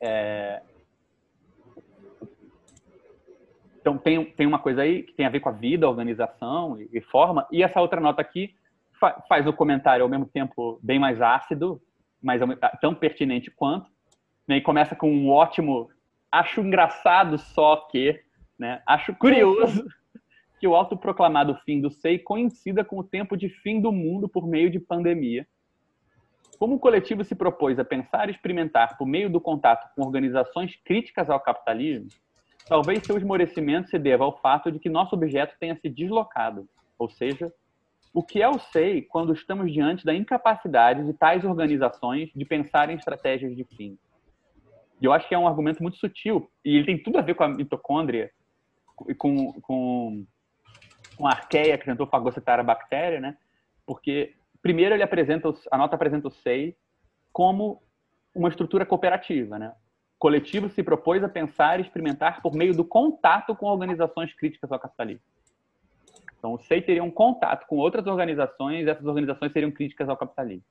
É... 0.00 0.62
Então, 3.80 3.96
tem, 3.96 4.24
tem 4.24 4.46
uma 4.46 4.58
coisa 4.58 4.82
aí 4.82 5.04
que 5.04 5.12
tem 5.12 5.26
a 5.26 5.30
ver 5.30 5.40
com 5.40 5.48
a 5.48 5.52
vida, 5.52 5.88
organização 5.88 6.80
e, 6.80 6.88
e 6.92 7.00
forma. 7.00 7.46
E 7.52 7.62
essa 7.62 7.80
outra 7.80 8.00
nota 8.00 8.20
aqui 8.20 8.54
fa 8.98 9.22
faz 9.28 9.46
o 9.46 9.52
comentário 9.52 10.02
ao 10.02 10.08
mesmo 10.08 10.26
tempo 10.26 10.80
bem 10.82 10.98
mais 10.98 11.22
ácido, 11.22 11.80
mas 12.20 12.40
tão 12.80 12.94
pertinente 12.94 13.50
quanto. 13.50 13.88
Né? 14.48 14.56
E 14.56 14.60
começa 14.60 14.96
com 14.96 15.10
um 15.10 15.30
ótimo. 15.30 15.88
Acho 16.32 16.60
engraçado 16.60 17.38
só 17.38 17.76
que. 17.90 18.20
Né? 18.58 18.82
Acho 18.86 19.14
curioso 19.14 19.86
que 20.58 20.66
o 20.66 20.74
autoproclamado 20.74 21.54
fim 21.64 21.80
do 21.80 21.90
SEI 21.90 22.18
coincida 22.18 22.84
com 22.84 22.98
o 22.98 23.04
tempo 23.04 23.36
de 23.36 23.48
fim 23.48 23.80
do 23.80 23.92
mundo 23.92 24.28
por 24.28 24.48
meio 24.48 24.70
de 24.70 24.80
pandemia 24.80 25.46
como 26.58 26.76
o 26.76 26.78
coletivo 26.78 27.24
se 27.24 27.34
propôs 27.34 27.78
a 27.78 27.84
pensar 27.84 28.28
e 28.28 28.32
experimentar 28.32 28.96
por 28.96 29.06
meio 29.06 29.30
do 29.30 29.40
contato 29.40 29.92
com 29.94 30.02
organizações 30.02 30.74
críticas 30.84 31.30
ao 31.30 31.40
capitalismo, 31.40 32.08
talvez 32.68 33.04
seu 33.04 33.16
esmorecimento 33.16 33.88
se 33.88 33.98
deva 33.98 34.24
ao 34.24 34.38
fato 34.40 34.70
de 34.70 34.78
que 34.78 34.88
nosso 34.88 35.14
objeto 35.14 35.56
tenha 35.58 35.76
se 35.76 35.88
deslocado, 35.88 36.68
ou 36.98 37.08
seja, 37.08 37.52
o 38.12 38.22
que 38.22 38.40
é 38.40 38.48
o 38.48 38.58
SEI 38.58 39.02
quando 39.02 39.32
estamos 39.32 39.72
diante 39.72 40.04
da 40.04 40.14
incapacidade 40.14 41.04
de 41.04 41.12
tais 41.12 41.44
organizações 41.44 42.30
de 42.34 42.44
pensar 42.44 42.88
em 42.90 42.96
estratégias 42.96 43.54
de 43.54 43.64
fim? 43.64 43.98
E 45.00 45.04
eu 45.04 45.12
acho 45.12 45.28
que 45.28 45.34
é 45.34 45.38
um 45.38 45.46
argumento 45.46 45.82
muito 45.82 45.98
sutil, 45.98 46.50
e 46.64 46.76
ele 46.76 46.86
tem 46.86 47.02
tudo 47.02 47.18
a 47.18 47.22
ver 47.22 47.34
com 47.34 47.44
a 47.44 47.48
mitocôndria 47.48 48.30
e 49.06 49.14
com, 49.14 49.52
com, 49.60 50.24
com 51.16 51.26
a 51.26 51.30
arqueia 51.30 51.76
que 51.76 51.84
tentou 51.84 52.06
fagocitar 52.06 52.58
a 52.58 52.62
bactéria, 52.62 53.20
né? 53.20 53.36
Porque 53.84 54.34
primeiro 54.66 54.96
ele 54.96 55.02
apresenta, 55.04 55.54
a 55.70 55.78
nota 55.78 55.94
apresenta 55.94 56.26
o 56.26 56.30
SEI 56.30 56.76
como 57.32 57.80
uma 58.34 58.48
estrutura 58.48 58.84
cooperativa, 58.84 59.60
né? 59.60 59.72
O 60.16 60.18
coletivo 60.18 60.68
se 60.68 60.82
propôs 60.82 61.22
a 61.22 61.28
pensar 61.28 61.78
e 61.78 61.82
experimentar 61.82 62.42
por 62.42 62.52
meio 62.52 62.74
do 62.74 62.84
contato 62.84 63.54
com 63.54 63.66
organizações 63.66 64.34
críticas 64.34 64.72
ao 64.72 64.80
capitalismo. 64.80 65.22
Então, 66.36 66.54
o 66.54 66.58
SEI 66.58 66.82
teria 66.82 67.04
um 67.04 67.12
contato 67.12 67.64
com 67.68 67.76
outras 67.76 68.08
organizações, 68.08 68.88
essas 68.88 69.06
organizações 69.06 69.52
seriam 69.52 69.70
críticas 69.70 70.08
ao 70.08 70.16
capitalismo. 70.16 70.64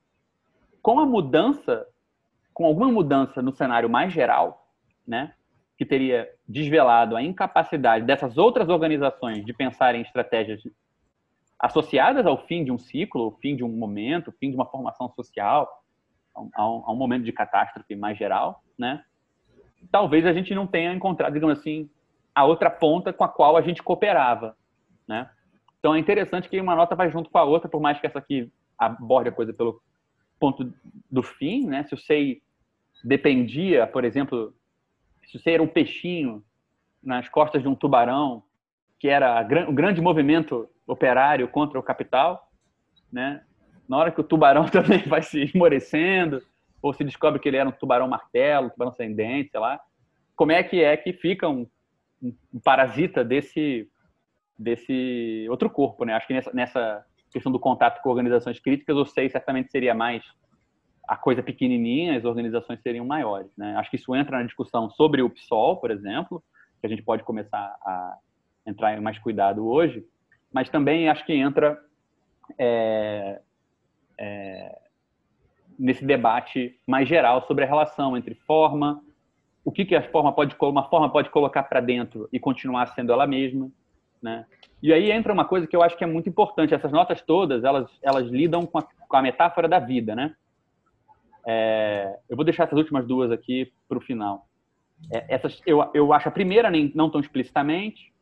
Com 0.82 1.00
a 1.00 1.06
mudança, 1.06 1.88
com 2.54 2.66
alguma 2.66 2.92
mudança 2.92 3.42
no 3.42 3.56
cenário 3.56 3.90
mais 3.90 4.12
geral, 4.12 4.68
né, 5.08 5.34
que 5.78 5.86
teria 5.86 6.30
desvelado 6.46 7.16
a 7.16 7.24
incapacidade 7.24 8.06
dessas 8.06 8.38
outras 8.38 8.68
organizações 8.68 9.46
de 9.46 9.54
pensar 9.54 9.96
em 9.96 10.02
estratégias 10.02 10.62
associadas 11.66 12.26
ao 12.26 12.46
fim 12.46 12.64
de 12.64 12.72
um 12.72 12.78
ciclo, 12.78 13.24
ao 13.24 13.32
fim 13.32 13.56
de 13.56 13.64
um 13.64 13.70
momento, 13.70 14.30
ao 14.30 14.34
fim 14.38 14.50
de 14.50 14.56
uma 14.56 14.66
formação 14.66 15.10
social, 15.10 15.70
a 16.34 16.70
um, 16.70 16.84
a 16.86 16.92
um 16.92 16.96
momento 16.96 17.24
de 17.24 17.32
catástrofe 17.32 17.96
mais 17.96 18.18
geral, 18.18 18.64
né? 18.78 19.04
Talvez 19.92 20.26
a 20.26 20.34
gente 20.34 20.54
não 20.54 20.68
tenha 20.68 20.94
encontrado, 20.94 21.34
digamos 21.34 21.60
assim, 21.60 21.90
a 22.34 22.44
outra 22.46 22.70
ponta 22.70 23.14
com 23.14 23.24
a 23.24 23.30
qual 23.30 23.56
a 23.56 23.62
gente 23.62 23.82
cooperava, 23.82 24.56
né? 25.08 25.30
Então 25.80 25.96
é 25.96 26.00
interessante 26.00 26.50
que 26.50 26.60
uma 26.60 26.76
nota 26.76 26.96
vai 26.96 27.12
junto 27.12 27.30
com 27.30 27.38
a 27.38 27.44
outra, 27.44 27.70
por 27.70 27.82
mais 27.82 28.00
que 28.00 28.08
essa 28.08 28.20
aqui 28.20 28.52
aborde 28.78 29.30
a 29.30 29.32
coisa 29.32 29.54
pelo, 29.54 29.82
ponto 30.40 30.72
do 31.10 31.24
fim, 31.24 31.66
né? 31.66 31.84
Se 31.84 31.94
o 31.94 31.98
SEI 31.98 32.42
dependia, 33.04 33.88
por 33.88 34.04
exemplo, 34.04 34.54
se 35.26 35.38
o 35.38 35.40
SEI 35.40 35.56
era 35.56 35.64
um 35.64 35.68
peixinho 35.68 36.44
nas 37.02 37.30
costas 37.30 37.62
de 37.62 37.68
um 37.68 37.76
tubarão, 37.76 38.44
que 39.00 39.08
era 39.08 39.42
o 39.68 39.74
grande 39.74 40.02
movimento 40.02 40.70
operário 40.88 41.48
contra 41.48 41.80
o 41.80 41.84
capital, 41.84 42.50
né? 43.12 43.44
Na 43.88 43.98
hora 43.98 44.12
que 44.12 44.22
o 44.22 44.24
tubarão 44.24 44.66
também 44.70 45.04
vai 45.04 45.22
se 45.22 45.42
esmorecendo, 45.42 46.42
ou 46.82 46.94
se 46.94 47.04
descobre 47.04 47.40
que 47.40 47.48
ele 47.48 47.58
era 47.58 47.68
um 47.68 47.72
tubarão 47.72 48.08
martelo, 48.08 48.68
um 48.68 48.70
tubarão 48.70 48.92
sem 48.94 49.14
dente, 49.14 49.52
sei 49.52 49.60
lá, 49.60 49.80
como 50.36 50.52
é 50.52 50.62
que 50.64 50.84
é 50.84 50.96
que 50.96 51.14
fica 51.14 51.48
um, 51.48 51.68
um 52.22 52.60
parasita 52.64 53.24
desse 53.24 53.90
desse 54.58 55.46
outro 55.50 55.70
corpo, 55.70 56.06
né? 56.06 56.14
Acho 56.14 56.28
que 56.28 56.34
nessa, 56.34 56.54
nessa 56.54 57.06
questão 57.30 57.52
do 57.52 57.60
contato 57.60 58.02
com 58.02 58.10
organizações 58.10 58.58
críticas, 58.60 58.96
o 58.96 59.06
SEI 59.06 59.30
certamente 59.30 59.70
seria 59.70 59.94
mais 59.94 60.24
a 61.08 61.18
coisa 61.18 61.44
pequenininha, 61.44 62.18
as 62.18 62.24
organizações 62.24 62.82
seriam 62.82 63.06
maiores, 63.06 63.52
né? 63.58 63.76
Acho 63.76 63.90
que 63.90 63.98
isso 63.98 64.16
entra 64.16 64.38
na 64.38 64.46
discussão 64.46 64.90
sobre 64.90 65.22
o 65.22 65.30
PSOL, 65.30 65.78
por 65.78 65.92
exemplo, 65.92 66.42
que 66.80 66.88
a 66.88 66.90
gente 66.90 67.04
pode 67.04 67.24
começar 67.24 67.76
a 67.86 68.18
entrar 68.66 68.98
em 68.98 69.02
mais 69.02 69.20
cuidado 69.20 69.68
hoje, 69.68 70.06
mas 70.56 70.70
também 70.70 71.10
acho 71.10 71.26
que 71.26 71.34
entra 71.34 71.78
é, 72.58 73.42
é, 74.18 74.80
nesse 75.78 76.06
debate 76.06 76.80
mais 76.88 77.10
geral 77.10 77.46
sobre 77.46 77.66
a 77.66 77.68
relação 77.68 78.16
entre 78.16 78.36
forma, 78.36 79.04
o 79.66 79.72
que, 79.72 79.84
que 79.84 79.98
a 79.98 80.10
forma 80.10 80.32
pode, 80.32 80.56
uma 80.62 80.88
forma 80.88 81.10
pode 81.12 81.30
colocar 81.30 81.64
para 81.64 81.82
dentro 81.82 82.30
e 82.32 82.40
continuar 82.40 82.88
sendo 82.96 83.12
ela 83.12 83.28
mesma, 83.28 83.70
né? 84.22 84.46
E 84.82 84.94
aí 84.94 85.12
entra 85.12 85.34
uma 85.34 85.44
coisa 85.44 85.68
que 85.68 85.76
eu 85.76 85.84
acho 85.84 85.98
que 85.98 86.06
é 86.06 86.08
muito 86.08 86.30
importante. 86.30 86.74
Essas 86.74 86.92
notas 86.92 87.22
todas, 87.22 87.66
elas, 87.66 87.90
elas 88.02 88.28
lidam 88.30 88.66
com 88.66 88.78
a, 88.78 88.84
com 88.84 89.18
a 89.18 89.22
metáfora 89.22 89.68
da 89.68 89.80
vida, 89.80 90.16
né? 90.16 90.38
É, 91.46 92.18
eu 92.30 92.38
vou 92.38 92.46
deixar 92.46 92.64
essas 92.64 92.78
últimas 92.78 93.06
duas 93.06 93.30
aqui 93.30 93.74
para 93.90 93.98
o 93.98 94.02
final. 94.02 94.48
É, 95.12 95.36
essas, 95.36 95.62
eu, 95.66 95.92
eu 95.94 96.14
acho 96.14 96.30
a 96.30 96.32
primeira 96.32 96.70
nem, 96.70 96.94
não 96.96 97.10
tão 97.10 97.20
explicitamente, 97.20 98.16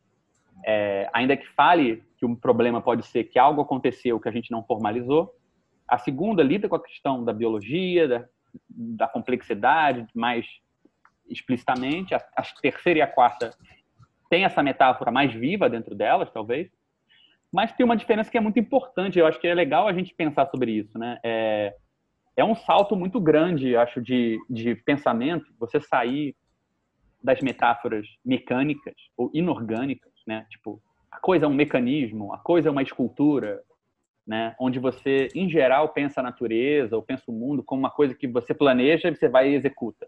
é, 0.64 1.08
ainda 1.12 1.36
que 1.36 1.46
fale 1.48 2.02
que 2.24 2.26
um 2.26 2.34
problema 2.34 2.80
pode 2.80 3.04
ser 3.06 3.24
que 3.24 3.38
algo 3.38 3.60
aconteceu 3.60 4.18
que 4.18 4.28
a 4.28 4.32
gente 4.32 4.50
não 4.50 4.64
formalizou. 4.64 5.34
A 5.86 5.98
segunda 5.98 6.42
lida 6.42 6.68
com 6.68 6.76
a 6.76 6.82
questão 6.82 7.22
da 7.22 7.34
biologia, 7.34 8.08
da, 8.08 8.24
da 8.70 9.06
complexidade, 9.06 10.06
mais 10.14 10.46
explicitamente. 11.28 12.14
A, 12.14 12.24
a 12.34 12.42
terceira 12.62 13.00
e 13.00 13.02
a 13.02 13.06
quarta 13.06 13.50
tem 14.30 14.44
essa 14.44 14.62
metáfora 14.62 15.10
mais 15.10 15.34
viva 15.34 15.68
dentro 15.68 15.94
delas, 15.94 16.30
talvez. 16.32 16.70
Mas 17.52 17.72
tem 17.72 17.84
uma 17.84 17.96
diferença 17.96 18.30
que 18.30 18.38
é 18.38 18.40
muito 18.40 18.58
importante. 18.58 19.18
Eu 19.18 19.26
acho 19.26 19.38
que 19.38 19.46
é 19.46 19.54
legal 19.54 19.86
a 19.86 19.92
gente 19.92 20.14
pensar 20.14 20.46
sobre 20.46 20.72
isso, 20.72 20.98
né? 20.98 21.18
É, 21.22 21.76
é 22.38 22.44
um 22.44 22.54
salto 22.54 22.96
muito 22.96 23.20
grande, 23.20 23.76
acho, 23.76 24.00
de, 24.00 24.38
de 24.48 24.74
pensamento. 24.74 25.44
Você 25.58 25.78
sair 25.78 26.34
das 27.22 27.40
metáforas 27.40 28.06
mecânicas 28.24 28.94
ou 29.14 29.30
inorgânicas, 29.34 30.12
né? 30.26 30.46
Tipo, 30.48 30.82
a 31.14 31.20
coisa 31.20 31.46
é 31.46 31.48
um 31.48 31.54
mecanismo, 31.54 32.32
a 32.32 32.38
coisa 32.38 32.68
é 32.68 32.72
uma 32.72 32.82
escultura, 32.82 33.62
né? 34.26 34.54
Onde 34.58 34.78
você, 34.78 35.28
em 35.34 35.48
geral, 35.48 35.90
pensa 35.90 36.20
a 36.20 36.22
natureza 36.22 36.96
ou 36.96 37.02
pensa 37.02 37.24
o 37.28 37.32
mundo 37.32 37.62
como 37.62 37.80
uma 37.80 37.90
coisa 37.90 38.14
que 38.14 38.26
você 38.26 38.52
planeja 38.52 39.08
e 39.08 39.14
você 39.14 39.28
vai 39.28 39.50
e 39.50 39.54
executa, 39.54 40.06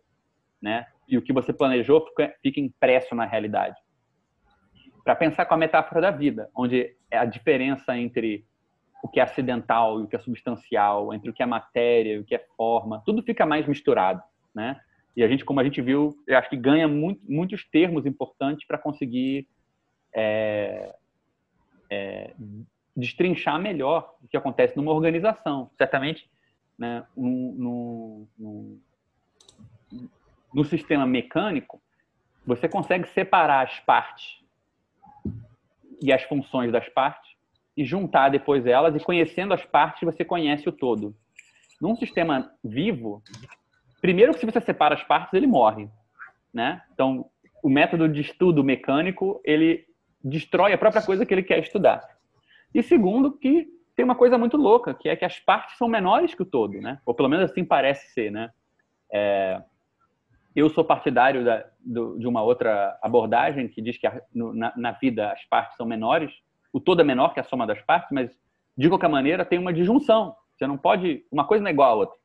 né? 0.60 0.86
E 1.08 1.16
o 1.16 1.22
que 1.22 1.32
você 1.32 1.52
planejou 1.52 2.06
fica, 2.06 2.34
fica 2.42 2.60
impresso 2.60 3.14
na 3.14 3.24
realidade 3.24 3.76
para 5.06 5.14
pensar 5.14 5.46
com 5.46 5.54
a 5.54 5.56
metáfora 5.56 6.00
da 6.00 6.10
vida, 6.10 6.50
onde 6.52 6.92
é 7.08 7.16
a 7.16 7.24
diferença 7.24 7.96
entre 7.96 8.44
o 9.00 9.06
que 9.06 9.20
é 9.20 9.22
acidental 9.22 10.00
e 10.00 10.02
o 10.02 10.08
que 10.08 10.16
é 10.16 10.18
substancial, 10.18 11.14
entre 11.14 11.30
o 11.30 11.32
que 11.32 11.44
é 11.44 11.46
matéria 11.46 12.14
e 12.14 12.18
o 12.18 12.24
que 12.24 12.34
é 12.34 12.44
forma, 12.56 13.00
tudo 13.06 13.22
fica 13.22 13.46
mais 13.46 13.68
misturado, 13.68 14.20
né? 14.52 14.76
E 15.16 15.22
a 15.22 15.28
gente, 15.28 15.44
como 15.44 15.60
a 15.60 15.64
gente 15.64 15.80
viu, 15.80 16.12
eu 16.26 16.36
acho 16.36 16.50
que 16.50 16.56
ganha 16.56 16.88
muito, 16.88 17.20
muitos 17.26 17.64
termos 17.70 18.04
importantes 18.04 18.66
para 18.66 18.76
conseguir 18.76 19.46
é, 20.16 20.94
é, 21.90 22.32
destrinchar 22.96 23.60
melhor 23.60 24.14
o 24.24 24.28
que 24.28 24.36
acontece 24.36 24.74
numa 24.74 24.92
organização. 24.92 25.70
Certamente, 25.76 26.28
né, 26.78 27.04
no, 27.14 27.52
no, 27.52 28.28
no, 28.38 30.08
no 30.54 30.64
sistema 30.64 31.06
mecânico, 31.06 31.80
você 32.46 32.66
consegue 32.66 33.06
separar 33.08 33.66
as 33.66 33.78
partes 33.80 34.40
e 36.00 36.10
as 36.12 36.22
funções 36.22 36.72
das 36.72 36.88
partes 36.88 37.36
e 37.76 37.84
juntar 37.84 38.30
depois 38.30 38.64
elas 38.64 38.96
e 38.96 39.04
conhecendo 39.04 39.52
as 39.52 39.64
partes 39.66 40.02
você 40.02 40.24
conhece 40.24 40.66
o 40.66 40.72
todo. 40.72 41.14
Num 41.78 41.94
sistema 41.94 42.50
vivo, 42.64 43.22
primeiro 44.00 44.32
que 44.32 44.40
se 44.40 44.46
você 44.46 44.60
separa 44.62 44.94
as 44.94 45.04
partes 45.04 45.34
ele 45.34 45.46
morre, 45.46 45.90
né? 46.54 46.82
Então 46.94 47.28
o 47.62 47.68
método 47.68 48.08
de 48.08 48.22
estudo 48.22 48.64
mecânico 48.64 49.40
ele 49.44 49.84
destrói 50.26 50.72
a 50.72 50.78
própria 50.78 51.02
coisa 51.02 51.24
que 51.24 51.32
ele 51.32 51.42
quer 51.42 51.58
estudar. 51.60 52.02
E 52.74 52.82
segundo 52.82 53.32
que 53.32 53.66
tem 53.94 54.04
uma 54.04 54.14
coisa 54.14 54.36
muito 54.36 54.56
louca 54.56 54.92
que 54.92 55.08
é 55.08 55.16
que 55.16 55.24
as 55.24 55.38
partes 55.38 55.78
são 55.78 55.88
menores 55.88 56.34
que 56.34 56.42
o 56.42 56.46
todo, 56.46 56.80
né? 56.80 57.00
Ou 57.06 57.14
pelo 57.14 57.28
menos 57.28 57.50
assim 57.50 57.64
parece 57.64 58.12
ser, 58.12 58.30
né? 58.30 58.50
É, 59.10 59.62
eu 60.54 60.68
sou 60.68 60.84
partidário 60.84 61.44
da, 61.44 61.64
do, 61.80 62.18
de 62.18 62.26
uma 62.26 62.42
outra 62.42 62.98
abordagem 63.02 63.68
que 63.68 63.80
diz 63.80 63.96
que 63.96 64.06
a, 64.06 64.20
no, 64.34 64.52
na, 64.52 64.72
na, 64.76 64.92
vida 64.92 65.30
as 65.30 65.44
partes 65.44 65.76
são 65.76 65.86
menores, 65.86 66.32
o 66.72 66.80
todo 66.80 67.00
é 67.00 67.04
menor 67.04 67.32
que 67.32 67.40
a 67.40 67.44
soma 67.44 67.66
das 67.66 67.80
partes, 67.82 68.10
mas 68.10 68.30
de 68.76 68.88
qualquer 68.88 69.08
maneira 69.08 69.44
tem 69.44 69.58
uma 69.58 69.72
disjunção. 69.72 70.34
Você 70.56 70.66
não 70.66 70.76
pode, 70.76 71.24
uma 71.30 71.46
coisa 71.46 71.62
não 71.62 71.68
é 71.68 71.72
igual 71.72 71.90
a 71.90 71.94
outra. 71.94 72.18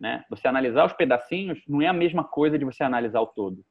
Né? 0.00 0.24
Você 0.30 0.48
analisar 0.48 0.86
os 0.86 0.92
pedacinhos 0.92 1.62
não 1.68 1.82
é 1.82 1.86
a 1.86 1.92
mesma 1.92 2.24
coisa 2.24 2.58
de 2.58 2.64
você 2.64 2.82
analisar 2.82 3.20
o 3.20 3.26
todo. 3.26 3.64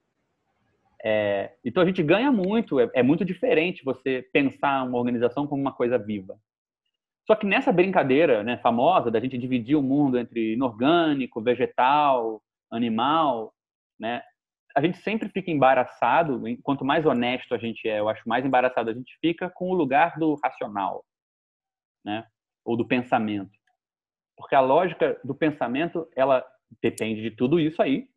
É, 1.06 1.54
então 1.66 1.84
a 1.84 1.86
gente 1.86 2.02
ganha 2.02 2.32
muito, 2.32 2.80
é, 2.80 2.90
é 2.96 3.04
muito 3.04 3.26
diferente 3.26 3.84
você 3.84 4.28
pensar 4.32 4.84
uma 4.84 4.98
organização 4.98 5.46
como 5.46 5.62
uma 5.62 5.74
coisa 5.74 5.98
viva. 5.98 6.40
Só 7.28 7.36
que 7.36 7.46
nessa 7.46 7.72
brincadeira 7.72 8.44
né, 8.44 8.58
famosa 8.58 9.12
da 9.12 9.20
gente 9.20 9.38
dividir 9.38 9.76
o 9.76 9.82
mundo 9.82 10.18
entre 10.18 10.54
inorgânico, 10.54 11.42
vegetal, 11.42 12.42
animal, 12.72 13.54
né? 14.00 14.22
A 14.76 14.82
gente 14.82 14.98
sempre 14.98 15.30
fica 15.30 15.52
embaraçado, 15.52 16.42
quanto 16.64 16.84
mais 16.84 17.06
honesto 17.06 17.54
a 17.54 17.58
gente 17.58 17.88
é, 17.88 18.00
eu 18.00 18.10
acho 18.10 18.28
mais 18.28 18.44
embaraçado 18.44 18.90
a 18.90 18.94
gente 18.94 19.16
fica 19.22 19.50
com 19.50 19.70
o 19.70 19.74
lugar 19.74 20.18
do 20.18 20.36
racional, 20.44 21.06
né? 22.04 22.26
Ou 22.66 22.76
do 22.76 22.86
pensamento. 22.86 23.52
Porque 24.36 24.56
a 24.56 24.62
lógica 24.62 25.20
do 25.24 25.36
pensamento, 25.36 26.10
ela 26.16 26.44
depende 26.82 27.22
de 27.22 27.32
tudo 27.32 27.60
isso 27.60 27.82
aí, 27.82 28.08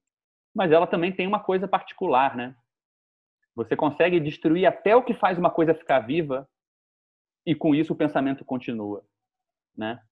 mas 0.54 0.72
ela 0.72 0.86
também 0.86 1.12
tem 1.12 1.26
uma 1.26 1.40
coisa 1.40 1.68
particular, 1.68 2.34
né? 2.34 2.56
Você 3.56 3.74
consegue 3.74 4.20
destruir 4.20 4.66
até 4.66 4.94
o 4.94 5.02
que 5.02 5.14
faz 5.14 5.38
uma 5.38 5.50
coisa 5.50 5.74
ficar 5.74 6.00
viva 6.00 6.46
e 7.44 7.54
com 7.54 7.74
isso 7.74 7.94
o 7.94 7.96
pensamento 7.96 8.44
continua, 8.44 9.02
né? 9.74 10.02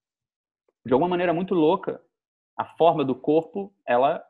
De 0.84 0.92
alguma 0.92 1.10
maneira 1.10 1.32
muito 1.32 1.54
louca, 1.54 2.00
a 2.56 2.64
forma 2.64 3.04
do 3.04 3.14
corpo, 3.14 3.72
ela 3.86 4.24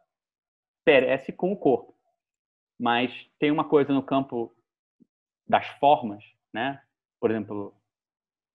perece 0.84 1.32
com 1.32 1.52
o 1.52 1.56
corpo. 1.56 1.94
Mas 2.78 3.30
tem 3.38 3.50
uma 3.50 3.64
coisa 3.64 3.92
no 3.92 4.02
campo 4.02 4.52
das 5.46 5.66
formas, 5.78 6.24
né? 6.52 6.82
Por 7.20 7.30
exemplo, 7.30 7.72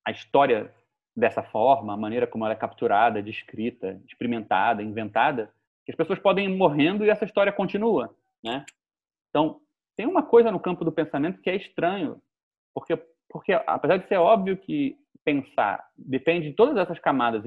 a 0.06 0.12
história 0.12 0.74
dessa 1.16 1.42
forma, 1.42 1.94
a 1.94 1.98
maneira 1.98 2.28
como 2.28 2.44
ela 2.44 2.54
é 2.54 2.58
capturada, 2.58 3.24
descrita, 3.24 4.02
experimentada, 4.08 4.84
inventada, 4.84 5.54
que 5.86 5.92
as 5.92 5.96
pessoas 5.96 6.20
podem 6.20 6.46
ir 6.46 6.58
morrendo 6.58 7.06
e 7.06 7.10
essa 7.10 7.26
história 7.26 7.52
continua, 7.52 8.14
né? 8.44 8.66
Então, 9.30 9.62
tem 10.00 10.08
uma 10.08 10.24
coisa 10.24 10.50
no 10.50 10.62
campo 10.62 10.86
do 10.86 10.94
pensamento 10.94 11.42
que 11.42 11.50
é 11.50 11.58
estranho, 11.58 12.22
porque 12.74 12.96
porque 13.30 13.52
apesar 13.52 13.98
de 13.98 14.08
ser 14.08 14.16
óbvio 14.16 14.56
que 14.56 14.96
pensar 15.26 15.86
depende 15.98 16.50
de 16.50 16.56
todas 16.56 16.78
essas 16.78 16.98
camadas 17.00 17.44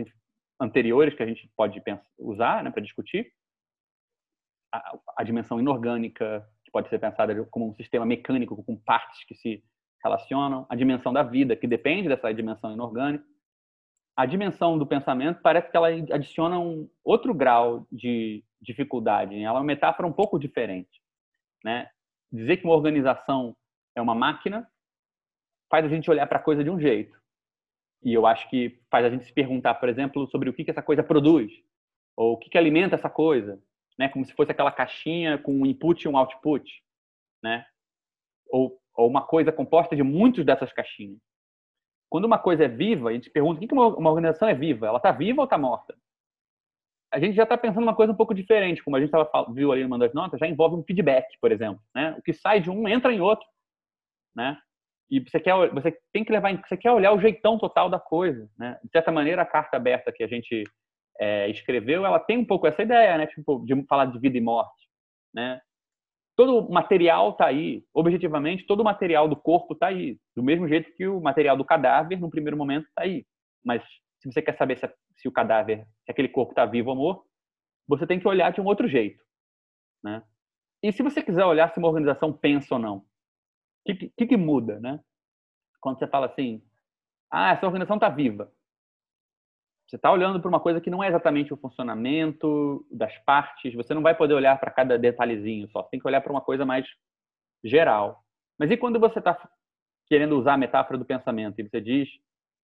anteriores 0.61 1.15
que 1.15 1.23
a 1.23 1.27
gente 1.27 1.51
pode 1.57 1.81
pensar, 1.81 2.05
usar 2.19 2.63
né, 2.63 2.71
para 2.71 2.83
discutir, 2.83 3.33
a, 4.71 4.99
a 5.17 5.25
dimensão 5.25 5.59
inorgânica, 5.59 6.47
que 6.63 6.71
pode 6.71 6.91
ser 6.91 6.99
pensada 6.99 7.43
como 7.47 7.71
um 7.71 7.75
sistema 7.75 8.05
mecânico 8.05 8.63
com 8.63 8.77
partes 8.77 9.25
que 9.25 9.35
se 9.35 9.65
relacionam, 10.05 10.67
a 10.69 10.77
dimensão 10.77 11.11
da 11.11 11.23
vida, 11.23 11.57
que 11.57 11.67
depende 11.67 12.07
dessa 12.07 12.35
dimensão 12.35 12.71
inorgânica. 12.71 13.25
A 14.15 14.27
dimensão 14.27 14.79
do 14.79 14.87
pensamento 14.87 15.41
parece 15.41 15.71
que 15.71 15.77
ela 15.77 15.89
adiciona 15.89 16.59
um 16.59 16.87
outro 17.03 17.33
grau 17.33 17.87
de 17.91 18.45
dificuldade. 18.61 19.43
Ela 19.43 19.57
é 19.57 19.61
uma 19.61 19.65
metáfora 19.65 20.07
um 20.07 20.13
pouco 20.13 20.39
diferente. 20.39 21.01
Né? 21.65 21.89
Dizer 22.33 22.57
que 22.57 22.65
uma 22.65 22.75
organização 22.75 23.55
é 23.95 24.01
uma 24.01 24.15
máquina 24.15 24.67
faz 25.71 25.85
a 25.85 25.89
gente 25.89 26.11
olhar 26.11 26.27
para 26.27 26.39
a 26.39 26.43
coisa 26.43 26.65
de 26.65 26.71
um 26.71 26.81
jeito. 26.81 27.21
E 28.03 28.13
eu 28.13 28.27
acho 28.27 28.49
que 28.51 28.81
faz 28.91 29.05
a 29.05 29.11
gente 29.11 29.25
se 29.25 29.33
perguntar, 29.33 29.75
por 29.75 29.89
exemplo, 29.89 30.27
sobre 30.29 30.51
o 30.51 30.53
que, 30.53 30.65
que 30.65 30.71
essa 30.71 30.83
coisa 30.83 31.03
produz, 31.03 31.53
ou 32.17 32.33
o 32.33 32.37
que, 32.37 32.51
que 32.51 32.59
alimenta 32.59 32.95
essa 32.95 33.09
coisa, 33.09 33.63
né? 33.99 34.09
Como 34.09 34.25
se 34.25 34.33
fosse 34.35 34.51
aquela 34.51 34.73
caixinha 34.73 35.39
com 35.39 35.53
um 35.53 35.67
input 35.67 36.05
e 36.05 36.09
um 36.09 36.17
output, 36.17 36.83
né? 37.43 37.65
Ou, 38.51 38.79
ou 38.95 39.09
uma 39.09 39.27
coisa 39.27 39.53
composta 39.53 39.95
de 39.95 40.03
muitos 40.03 40.45
dessas 40.45 40.73
caixinhas. 40.73 41.21
Quando 42.11 42.25
uma 42.27 42.39
coisa 42.39 42.65
é 42.65 42.69
viva, 42.69 43.09
a 43.09 43.13
gente 43.13 43.31
pergunta 43.31 43.65
o 43.65 43.67
que 43.67 43.75
uma 43.75 44.11
organização 44.11 44.49
é 44.49 44.55
viva? 44.55 44.87
Ela 44.87 44.99
está 44.99 45.13
viva 45.13 45.41
ou 45.41 45.45
está 45.45 45.57
morta? 45.57 45.97
A 47.13 47.21
gente 47.21 47.37
já 47.37 47.43
está 47.43 47.59
pensando 47.59 47.83
uma 47.83 47.95
coisa 47.95 48.13
um 48.13 48.17
pouco 48.17 48.35
diferente, 48.35 48.83
como 48.83 48.97
a 48.97 49.01
gente 49.01 49.11
tava, 49.11 49.29
viu 49.53 49.71
ali 49.71 49.83
numa 49.83 49.99
das 49.99 50.15
notas, 50.15 50.41
já 50.41 50.47
envolve 50.47 50.77
um 50.77 50.83
feedback, 50.83 51.27
por 51.41 51.53
exemplo. 51.53 51.81
Né? 51.95 52.17
O 52.19 52.23
que 52.23 52.33
sai 52.33 52.61
de 52.61 52.71
um 52.71 52.89
entra 52.89 53.13
em 53.13 53.21
outro. 53.21 53.47
Né? 54.35 54.57
E 55.11 55.21
você, 55.21 55.39
quer, 55.39 55.55
você 55.71 55.95
tem 56.11 56.25
que 56.25 56.33
levar 56.33 56.51
em, 56.51 56.57
você 56.57 56.75
quer 56.75 56.91
olhar 56.91 57.13
o 57.13 57.21
jeitão 57.21 57.59
total 57.59 57.91
da 57.91 58.01
coisa. 58.01 58.49
Né? 58.59 58.79
De 58.83 58.91
certa 58.91 59.13
maneira, 59.13 59.43
a 59.43 59.47
carta 59.47 59.77
aberta 59.77 60.11
que 60.11 60.25
a 60.25 60.27
gente 60.27 60.65
é, 61.21 61.51
escreveu, 61.51 62.07
ela 62.07 62.19
tem 62.19 62.39
um 62.39 62.47
pouco 62.47 62.67
essa 62.67 62.83
ideia, 62.83 63.19
né? 63.19 63.27
tipo, 63.27 63.63
de 63.67 63.85
falar 63.85 64.07
de 64.07 64.19
vida 64.19 64.39
e 64.39 64.41
morte. 64.41 64.89
Né? 65.35 65.61
Todo 66.35 66.71
material 66.71 67.33
está 67.33 67.47
aí, 67.47 67.85
objetivamente, 67.93 68.67
todo 68.67 68.81
o 68.81 68.85
material 68.85 69.29
do 69.29 69.37
corpo 69.37 69.75
está 69.75 69.89
aí, 69.89 70.19
do 70.35 70.43
mesmo 70.43 70.67
jeito 70.67 70.91
que 70.97 71.07
o 71.07 71.21
material 71.21 71.59
do 71.59 71.65
cadáver, 71.65 72.19
no 72.19 72.31
primeiro 72.31 72.57
momento, 72.57 72.89
está 72.89 73.03
aí. 73.03 73.27
Mas 73.63 73.83
se 74.23 74.33
você 74.33 74.41
quer 74.41 74.57
saber 74.57 74.79
se, 74.79 74.89
se 75.17 75.27
o 75.27 75.33
cadáver, 75.33 75.85
se 76.05 76.13
aquele 76.13 76.29
corpo 76.29 76.53
está 76.53 76.65
vivo 76.65 76.91
ou 76.91 76.97
morto, 76.97 77.27
você 77.89 78.07
tem 78.07 78.21
que 78.21 78.29
olhar 78.29 78.53
de 78.53 78.61
um 78.61 78.65
outro 78.65 78.87
jeito. 78.87 79.23
Né? 80.03 80.23
E 80.81 80.93
se 80.93 81.03
você 81.03 81.21
quiser 81.21 81.45
olhar 81.45 81.69
se 81.73 81.79
uma 81.79 81.89
organização 81.89 82.33
pensa 82.33 82.75
ou 82.75 82.81
não, 82.81 82.99
o 82.99 83.05
que, 83.85 84.13
que, 84.17 84.27
que, 84.27 84.37
muda? 84.37 84.79
Né? 84.79 85.01
Quando 85.81 85.99
você 85.99 86.07
fala 86.07 86.27
assim, 86.27 86.63
ah, 87.31 87.51
essa 87.51 87.67
organização 87.67 87.97
está 87.97 88.09
viva. 88.09 88.53
Você 89.89 89.97
está 89.97 90.13
olhando 90.13 90.41
para 90.41 90.49
uma 90.49 90.61
coisa 90.61 90.81
que 90.81 90.89
não 90.89 91.03
é 91.03 91.09
exatamente 91.09 91.53
o 91.53 91.57
funcionamento 91.57 92.87
das 92.91 93.19
partes, 93.25 93.75
você 93.75 93.93
não 93.93 94.03
vai 94.03 94.17
poder 94.17 94.35
olhar 94.35 94.59
para 94.59 94.71
cada 94.71 94.97
detalhezinho 94.97 95.69
só, 95.71 95.83
tem 95.83 95.99
que 95.99 96.07
olhar 96.07 96.21
para 96.21 96.33
uma 96.33 96.41
coisa 96.41 96.65
mais 96.65 96.87
geral. 97.65 98.25
Mas 98.57 98.71
e 98.71 98.77
quando 98.77 99.01
você 99.01 99.19
está 99.19 99.37
querendo 100.07 100.39
usar 100.39 100.55
a 100.55 100.59
metáfora 100.59 100.97
do 100.97 101.05
pensamento 101.05 101.59
e 101.59 101.69
você 101.69 101.81
diz, 101.81 102.09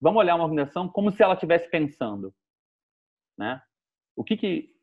vamos 0.01 0.21
olhar 0.21 0.35
uma 0.35 0.45
organização 0.45 0.89
como 0.89 1.11
se 1.11 1.23
ela 1.23 1.35
estivesse 1.35 1.69
pensando, 1.71 2.35
né? 3.37 3.63
O 4.17 4.25
que 4.25 4.37
que 4.37 4.75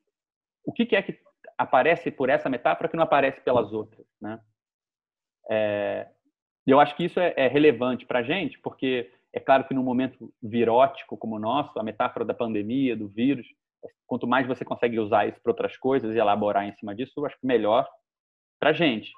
o 0.63 0.73
que, 0.73 0.85
que 0.85 0.95
é 0.95 1.01
que 1.01 1.19
aparece 1.57 2.09
por 2.11 2.29
essa 2.29 2.49
metáfora 2.49 2.89
que 2.89 2.97
não 2.97 3.03
aparece 3.03 3.39
pelas 3.41 3.71
outras, 3.71 4.05
né? 4.19 4.39
É, 5.49 6.09
eu 6.65 6.79
acho 6.79 6.95
que 6.95 7.05
isso 7.05 7.19
é, 7.19 7.33
é 7.37 7.47
relevante 7.47 8.05
para 8.05 8.19
a 8.19 8.23
gente, 8.23 8.59
porque 8.59 9.11
é 9.31 9.39
claro 9.39 9.65
que 9.65 9.73
num 9.73 9.83
momento 9.83 10.33
virótico 10.41 11.17
como 11.17 11.35
o 11.35 11.39
nosso, 11.39 11.77
a 11.77 11.83
metáfora 11.83 12.25
da 12.25 12.33
pandemia, 12.33 12.95
do 12.95 13.07
vírus, 13.07 13.47
quanto 14.07 14.27
mais 14.27 14.47
você 14.47 14.65
consegue 14.65 14.99
usar 14.99 15.27
isso 15.27 15.39
para 15.41 15.51
outras 15.51 15.77
coisas 15.77 16.15
e 16.15 16.17
elaborar 16.17 16.65
em 16.65 16.73
cima 16.73 16.95
disso, 16.95 17.13
eu 17.17 17.25
acho 17.25 17.39
que 17.39 17.45
melhor 17.45 17.87
para 18.59 18.71
a 18.71 18.73
gente. 18.73 19.11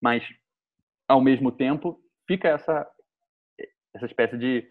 Mas, 0.00 0.24
ao 1.08 1.20
mesmo 1.20 1.50
tempo, 1.50 2.00
fica 2.26 2.48
essa, 2.48 2.86
essa 3.94 4.06
espécie 4.06 4.36
de 4.36 4.68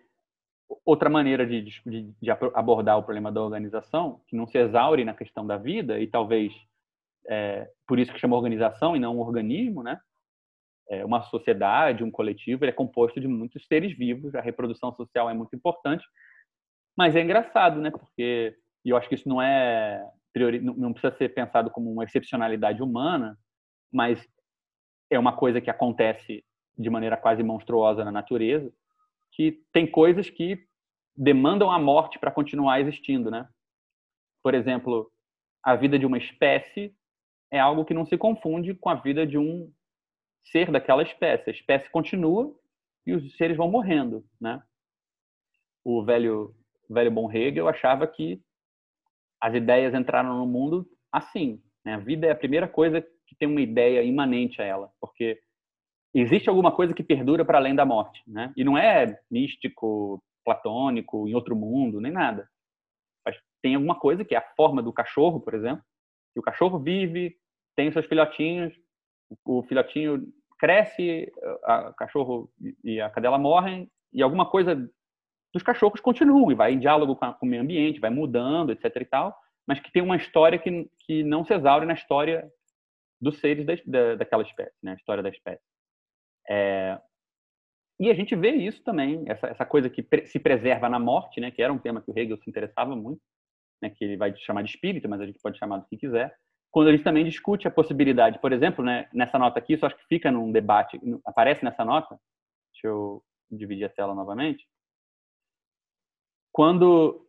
outra 0.85 1.10
maneira 1.10 1.45
de, 1.45 1.61
de, 1.61 2.14
de, 2.22 2.31
abordar 2.31 2.98
o 2.98 3.03
problema 3.03 3.31
da 3.31 3.41
organização, 3.41 4.22
que 4.27 4.35
não 4.35 4.48
se 4.48 4.57
exaure 4.57 5.03
na 5.06 5.14
questão 5.14 5.45
da 5.45 5.57
vida, 5.57 5.99
e 5.99 6.07
talvez 6.07 6.53
é, 7.27 7.69
por 7.88 7.99
isso 7.99 8.14
que 8.14 8.19
chama 8.19 8.35
organização 8.35 8.95
e 8.95 8.99
não 8.99 9.18
um 9.18 9.19
organismo, 9.19 9.84
né? 9.84 9.99
É 10.89 11.06
uma 11.06 11.22
sociedade, 11.23 12.03
um 12.03 12.11
coletivo, 12.11 12.64
ele 12.64 12.72
é 12.72 12.73
composto 12.73 13.19
de 13.19 13.27
muitos 13.27 13.65
seres 13.65 13.98
vivos, 13.98 14.35
a 14.35 14.41
reprodução 14.41 14.93
social 14.93 15.30
é 15.30 15.34
muito 15.34 15.56
importante, 15.56 16.06
mas 16.98 17.15
é 17.15 17.22
engraçado, 17.22 17.80
né? 17.80 17.91
Porque 17.91 18.56
e 18.84 18.89
eu 18.89 18.98
acho 18.98 19.07
que 19.07 19.15
isso 19.15 19.30
não 19.30 19.41
é 19.41 20.06
não 20.64 20.93
precisa 20.93 21.15
ser 21.18 21.30
pensado 21.30 21.69
como 21.69 21.91
uma 21.91 22.06
excepcionalidade 22.06 22.81
humana, 22.81 23.38
mas 23.91 24.26
é 25.10 25.19
uma 25.19 25.35
coisa 25.35 25.60
que 25.60 25.69
acontece 25.69 26.43
de 26.77 26.89
maneira 26.89 27.18
quase 27.18 27.43
monstruosa 27.43 28.06
na 28.06 28.11
natureza, 28.11 28.72
que 29.41 29.63
tem 29.73 29.89
coisas 29.89 30.30
que 30.30 30.68
demandam 31.18 31.72
a 31.72 31.80
morte 31.80 32.19
para 32.19 32.30
continuar 32.30 32.80
existindo, 32.80 33.31
né? 33.31 33.49
Por 34.43 34.53
exemplo, 34.53 35.11
a 35.63 35.76
vida 35.76 35.97
de 35.97 36.05
uma 36.05 36.19
espécie 36.19 36.95
é 37.51 37.59
algo 37.59 37.84
que 37.84 37.93
não 37.93 38.05
se 38.05 38.19
confunde 38.19 38.76
com 38.76 38.89
a 38.89 38.93
vida 38.93 39.26
de 39.26 39.39
um 39.39 39.73
ser 40.43 40.72
daquela 40.72 41.01
espécie. 41.01 41.49
A 41.49 41.53
espécie 41.53 41.89
continua 41.89 42.55
e 43.03 43.13
os 43.13 43.35
seres 43.35 43.57
vão 43.57 43.69
morrendo, 43.69 44.23
né? 44.39 44.61
O 45.84 46.05
velho 46.05 46.55
velho 46.88 47.11
Von 47.11 47.31
Hegel 47.31 47.68
achava 47.68 48.05
que 48.05 48.39
as 49.41 49.55
ideias 49.55 49.95
entraram 49.95 50.38
no 50.38 50.45
mundo 50.45 50.88
assim. 51.11 51.63
Né? 51.84 51.95
A 51.95 51.99
vida 51.99 52.27
é 52.27 52.31
a 52.31 52.35
primeira 52.35 52.68
coisa 52.68 53.01
que 53.26 53.35
tem 53.35 53.47
uma 53.47 53.61
ideia 53.61 54.03
imanente 54.03 54.61
a 54.61 54.65
ela, 54.65 54.91
porque 54.99 55.41
existe 56.13 56.49
alguma 56.49 56.71
coisa 56.71 56.93
que 56.93 57.03
perdura 57.03 57.45
para 57.45 57.57
além 57.57 57.75
da 57.75 57.85
morte, 57.85 58.21
né? 58.27 58.51
E 58.55 58.63
não 58.63 58.77
é 58.77 59.19
místico, 59.29 60.21
platônico, 60.43 61.27
em 61.27 61.33
outro 61.33 61.55
mundo, 61.55 62.01
nem 62.01 62.11
nada. 62.11 62.49
Mas 63.25 63.38
tem 63.61 63.75
alguma 63.75 63.95
coisa 63.95 64.25
que 64.25 64.35
é 64.35 64.38
a 64.38 64.53
forma 64.55 64.81
do 64.81 64.91
cachorro, 64.91 65.39
por 65.39 65.53
exemplo, 65.53 65.83
que 66.33 66.39
o 66.39 66.43
cachorro 66.43 66.79
vive, 66.79 67.38
tem 67.75 67.91
seus 67.91 68.05
filhotinhos, 68.05 68.73
o 69.45 69.63
filhotinho 69.63 70.27
cresce, 70.59 71.31
o 71.89 71.93
cachorro 71.93 72.51
e 72.83 72.99
a 72.99 73.09
cadela 73.09 73.38
morrem, 73.38 73.89
e 74.13 74.21
alguma 74.21 74.45
coisa 74.45 74.75
dos 75.53 75.63
cachorros 75.63 75.99
continua 75.99 76.51
e 76.51 76.55
vai 76.55 76.73
em 76.73 76.79
diálogo 76.79 77.15
com, 77.15 77.35
o 77.41 77.45
meio 77.45 77.61
ambiente, 77.61 77.99
vai 77.99 78.09
mudando, 78.09 78.71
etc 78.71 78.95
e 78.95 79.05
tal, 79.05 79.38
mas 79.67 79.79
que 79.79 79.91
tem 79.91 80.01
uma 80.01 80.15
história 80.15 80.59
que, 80.59 80.89
que 80.99 81.23
não 81.23 81.43
se 81.43 81.53
exaure 81.53 81.85
na 81.85 81.93
história 81.93 82.49
dos 83.19 83.39
seres 83.39 83.65
da, 83.65 83.73
da, 83.85 84.15
daquela 84.15 84.43
espécie, 84.43 84.75
né? 84.81 84.95
história 84.95 85.21
da 85.21 85.29
espécie. 85.29 85.61
É, 86.49 86.99
e 87.99 88.09
a 88.09 88.13
gente 88.15 88.35
vê 88.35 88.51
isso 88.51 88.84
também, 88.84 89.23
essa, 89.27 89.47
essa 89.47 89.65
coisa 89.65 89.89
que 89.89 90.01
pre 90.01 90.26
se 90.26 90.39
preserva 90.39 90.89
na 90.89 90.99
morte, 90.99 91.39
né, 91.39 91.51
que 91.51 91.61
era 91.61 91.72
um 91.72 91.77
tema 91.77 92.01
que 92.01 92.09
o 92.09 92.18
Hegel 92.18 92.38
se 92.38 92.49
interessava 92.49 92.95
muito, 92.95 93.22
né, 93.81 93.89
que 93.89 94.03
ele 94.03 94.18
vai 94.18 94.35
chamar 94.38 94.63
de 94.63 94.72
espírito, 94.72 95.07
mas 95.07 95.22
a 95.22 95.26
gente 95.26 95.39
pode 95.39 95.57
chamar 95.57 95.77
do 95.77 95.85
que 95.88 95.97
quiser. 95.97 96.35
Quando 96.72 96.88
a 96.88 96.91
gente 96.91 97.03
também 97.03 97.26
discute 97.26 97.68
a 97.68 97.72
possibilidade, 97.72 98.39
por 98.39 98.51
exemplo, 98.53 98.84
né, 98.84 99.07
nessa 99.13 99.38
nota 99.38 99.59
aqui, 99.59 99.73
isso 99.73 99.85
acho 99.85 99.97
que 99.97 100.07
fica 100.07 100.31
num 100.31 100.51
debate, 100.51 100.99
aparece 101.26 101.63
nessa 101.63 101.85
nota, 101.85 102.19
deixa 102.73 102.88
eu 102.88 103.23
dividir 103.51 103.85
a 103.85 103.89
tela 103.89 104.15
novamente. 104.15 104.65
Quando 106.51 107.27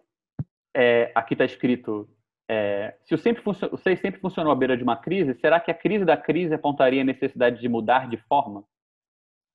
é, 0.75 1.13
aqui 1.15 1.35
está 1.35 1.45
escrito 1.45 2.09
é, 2.51 2.97
se 3.05 3.15
o, 3.15 3.19
sempre 3.19 3.43
o 3.47 3.77
sempre 3.77 4.21
funcionou 4.21 4.53
à 4.53 4.57
beira 4.57 4.77
de 4.77 4.83
uma 4.83 4.97
crise, 4.97 5.35
será 5.35 5.61
que 5.61 5.71
a 5.71 5.75
crise 5.75 6.05
da 6.05 6.17
crise 6.17 6.55
apontaria 6.55 7.01
a 7.01 7.05
necessidade 7.05 7.61
de 7.61 7.69
mudar 7.69 8.09
de 8.09 8.17
forma? 8.17 8.65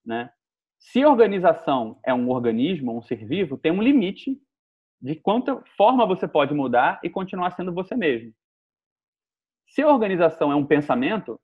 Né? 0.07 0.31
Se 0.79 1.03
organização 1.05 1.99
é 2.05 2.13
um 2.13 2.29
organismo, 2.29 2.97
um 2.97 3.01
ser 3.01 3.27
vivo, 3.27 3.57
tem 3.57 3.71
um 3.71 3.81
limite 3.81 4.41
de 5.01 5.15
quanta 5.15 5.61
forma 5.75 6.07
você 6.07 6.27
pode 6.27 6.53
mudar 6.53 6.99
e 7.03 7.09
continuar 7.09 7.51
sendo 7.51 7.73
você 7.73 7.95
mesmo. 7.95 8.34
Se 9.67 9.81
a 9.81 9.89
organização 9.89 10.51
é 10.51 10.55
um 10.55 10.65
pensamento, 10.65 11.39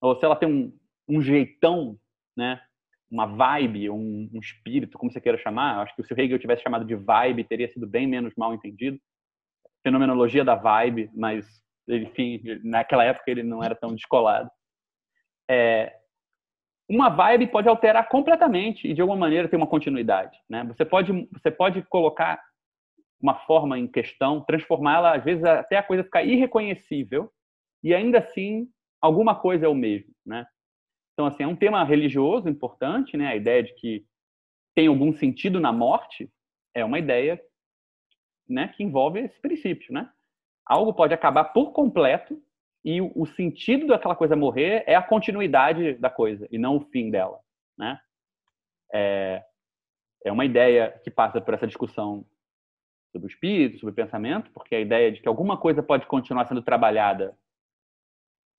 ou 0.00 0.14
se 0.14 0.24
ela 0.24 0.36
tem 0.36 0.48
um, 0.48 0.78
um 1.08 1.20
jeitão, 1.20 1.98
né, 2.36 2.62
uma 3.10 3.26
vibe, 3.26 3.90
um, 3.90 4.30
um, 4.32 4.38
espírito, 4.38 4.96
como 4.96 5.10
você 5.10 5.20
queira 5.20 5.36
chamar, 5.38 5.80
acho 5.80 5.96
que 5.96 6.04
se 6.04 6.12
o 6.12 6.20
Hegel 6.20 6.38
tivesse 6.38 6.62
chamado 6.62 6.84
de 6.84 6.94
vibe, 6.94 7.44
teria 7.44 7.68
sido 7.68 7.86
bem 7.86 8.06
menos 8.06 8.32
mal 8.36 8.54
entendido. 8.54 8.98
Fenomenologia 9.82 10.44
da 10.44 10.54
vibe, 10.54 11.10
mas, 11.14 11.46
enfim, 11.88 12.40
naquela 12.62 13.04
época 13.04 13.30
ele 13.30 13.42
não 13.42 13.64
era 13.64 13.74
tão 13.74 13.94
descolado. 13.94 14.50
É, 15.50 15.98
uma 16.88 17.10
vibe 17.10 17.48
pode 17.48 17.68
alterar 17.68 18.08
completamente 18.08 18.88
e 18.88 18.94
de 18.94 19.00
alguma 19.00 19.18
maneira 19.18 19.48
ter 19.48 19.56
uma 19.56 19.66
continuidade, 19.66 20.38
né? 20.48 20.64
Você 20.64 20.84
pode 20.84 21.28
você 21.30 21.50
pode 21.50 21.82
colocar 21.82 22.42
uma 23.20 23.34
forma 23.40 23.78
em 23.78 23.86
questão, 23.86 24.40
transformá-la 24.40 25.16
às 25.16 25.24
vezes 25.24 25.44
até 25.44 25.76
a 25.76 25.82
coisa 25.82 26.04
ficar 26.04 26.22
irreconhecível 26.22 27.30
e 27.82 27.94
ainda 27.94 28.18
assim 28.18 28.68
alguma 29.00 29.34
coisa 29.34 29.66
é 29.66 29.68
o 29.68 29.74
mesmo, 29.74 30.14
né? 30.24 30.46
Então 31.12 31.26
assim, 31.26 31.42
é 31.42 31.46
um 31.46 31.56
tema 31.56 31.84
religioso 31.84 32.48
importante, 32.48 33.16
né? 33.16 33.28
A 33.28 33.36
ideia 33.36 33.62
de 33.62 33.74
que 33.74 34.06
tem 34.74 34.86
algum 34.86 35.12
sentido 35.12 35.60
na 35.60 35.72
morte 35.72 36.30
é 36.74 36.84
uma 36.84 36.98
ideia, 36.98 37.40
né, 38.48 38.68
que 38.68 38.84
envolve 38.84 39.18
esse 39.18 39.38
princípio, 39.40 39.92
né? 39.92 40.08
Algo 40.64 40.94
pode 40.94 41.12
acabar 41.12 41.44
por 41.44 41.72
completo 41.72 42.40
e 42.84 43.00
o 43.00 43.26
sentido 43.26 43.86
daquela 43.86 44.14
coisa 44.14 44.36
morrer 44.36 44.84
é 44.86 44.94
a 44.94 45.02
continuidade 45.02 45.94
da 45.94 46.08
coisa 46.08 46.46
e 46.50 46.58
não 46.58 46.76
o 46.76 46.80
fim 46.80 47.10
dela, 47.10 47.38
né? 47.76 48.00
É, 48.92 49.44
é 50.24 50.32
uma 50.32 50.44
ideia 50.44 50.98
que 51.04 51.10
passa 51.10 51.40
por 51.40 51.54
essa 51.54 51.66
discussão 51.66 52.24
sobre 53.12 53.26
o 53.26 53.30
espírito, 53.30 53.78
sobre 53.78 53.92
o 53.92 53.96
pensamento, 53.96 54.50
porque 54.52 54.74
a 54.74 54.80
ideia 54.80 55.10
de 55.10 55.20
que 55.20 55.28
alguma 55.28 55.56
coisa 55.56 55.82
pode 55.82 56.06
continuar 56.06 56.46
sendo 56.46 56.62
trabalhada 56.62 57.36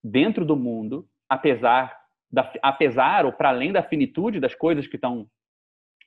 dentro 0.04 0.46
do 0.46 0.56
mundo, 0.56 1.08
apesar 1.28 2.00
da, 2.32 2.52
apesar 2.62 3.26
ou 3.26 3.34
para 3.34 3.50
além 3.50 3.72
da 3.72 3.84
finitude 3.84 4.40
das 4.40 4.54
coisas 4.54 4.88
que 4.88 4.96
estão 4.96 5.30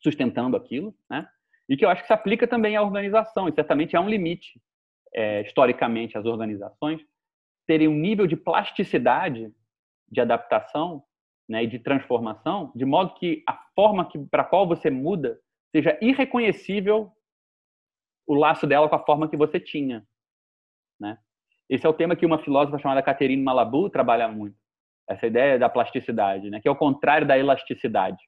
sustentando 0.03 0.57
aquilo, 0.57 0.95
né? 1.09 1.29
E 1.69 1.77
que 1.77 1.85
eu 1.85 1.89
acho 1.89 2.03
que 2.03 2.09
se 2.09 2.13
aplica 2.13 2.47
também 2.47 2.77
à 2.77 2.83
organização, 2.83 3.49
e 3.49 3.53
certamente 3.53 3.97
há 3.97 4.01
um 4.01 4.09
limite 4.09 4.61
é, 5.15 5.43
historicamente 5.43 6.19
às 6.19 6.25
organizações 6.25 7.01
terem 7.67 7.89
um 7.89 7.95
nível 7.95 8.27
de 8.27 8.37
plasticidade 8.37 9.53
de 10.11 10.21
adaptação 10.21 11.03
né, 11.49 11.65
e 11.65 11.67
de 11.67 11.79
transformação, 11.79 12.73
de 12.75 12.85
modo 12.85 13.15
que 13.15 13.43
a 13.49 13.55
forma 13.75 14.09
para 14.31 14.43
a 14.43 14.45
qual 14.45 14.67
você 14.67 14.91
muda 14.91 15.39
seja 15.75 15.99
irreconhecível 16.01 17.11
o 18.27 18.35
laço 18.35 18.67
dela 18.67 18.89
com 18.89 18.95
a 18.95 19.05
forma 19.05 19.29
que 19.29 19.37
você 19.37 19.59
tinha. 19.59 20.07
né? 21.01 21.19
Esse 21.69 21.87
é 21.87 21.89
o 21.89 21.95
tema 21.95 22.15
que 22.15 22.27
uma 22.27 22.39
filósofa 22.39 22.79
chamada 22.79 23.03
Catherine 23.03 23.43
Malabou 23.43 23.89
trabalha 23.91 24.29
muito. 24.29 24.57
Essa 25.09 25.27
ideia 25.27 25.59
da 25.59 25.69
plasticidade, 25.69 26.49
né? 26.49 26.61
Que 26.61 26.69
é 26.69 26.71
o 26.71 26.77
contrário 26.77 27.27
da 27.27 27.37
elasticidade. 27.37 28.23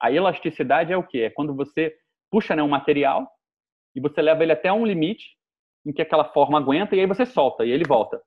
A 0.00 0.12
elasticidade 0.12 0.92
é 0.92 0.96
o 0.96 1.02
quê? 1.02 1.22
É 1.22 1.30
quando 1.30 1.54
você 1.54 1.96
puxa 2.30 2.54
né, 2.54 2.62
um 2.62 2.68
material 2.68 3.28
e 3.94 4.00
você 4.00 4.20
leva 4.20 4.42
ele 4.42 4.52
até 4.52 4.72
um 4.72 4.84
limite 4.84 5.36
em 5.86 5.92
que 5.92 6.02
aquela 6.02 6.24
forma 6.32 6.58
aguenta 6.58 6.94
e 6.94 7.00
aí 7.00 7.06
você 7.06 7.24
solta 7.24 7.64
e 7.64 7.70
ele 7.70 7.84
volta. 7.84 8.22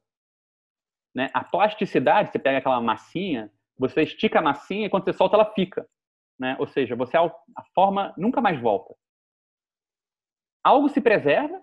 Né? 1.14 1.30
A 1.34 1.44
plasticidade, 1.44 2.32
você 2.32 2.40
pega 2.40 2.60
aquela 2.60 2.82
massinha, 2.82 3.52
você 3.78 4.04
estica 4.04 4.40
a 4.40 4.42
massinha 4.42 4.86
e 4.86 4.90
quando 4.90 5.04
você 5.04 5.14
solta 5.14 5.36
ela 5.36 5.54
fica. 5.54 5.88
Né? 6.40 6.56
Ou 6.60 6.68
seja, 6.68 6.96
você 6.96 7.18
a 7.18 7.64
forma 7.76 8.14
nunca 8.18 8.42
mais 8.42 8.60
volta. 8.60 8.96
Algo 10.64 10.90
se 10.90 11.02
preserva, 11.02 11.62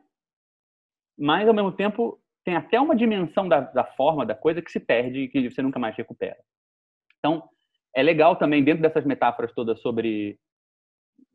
mas 1.18 1.48
ao 1.48 1.54
mesmo 1.54 1.72
tempo 1.72 2.20
tem 2.44 2.56
até 2.56 2.80
uma 2.80 2.96
dimensão 2.96 3.48
da, 3.48 3.60
da 3.60 3.84
forma 3.84 4.24
da 4.24 4.34
coisa 4.34 4.62
que 4.62 4.70
se 4.70 4.80
perde 4.80 5.20
e 5.20 5.28
que 5.28 5.50
você 5.50 5.62
nunca 5.62 5.78
mais 5.78 5.96
recupera. 5.96 6.38
Então, 7.18 7.48
é 7.94 8.02
legal 8.02 8.36
também 8.36 8.62
dentro 8.62 8.82
dessas 8.82 9.04
metáforas 9.04 9.52
todas 9.52 9.80
sobre 9.80 10.38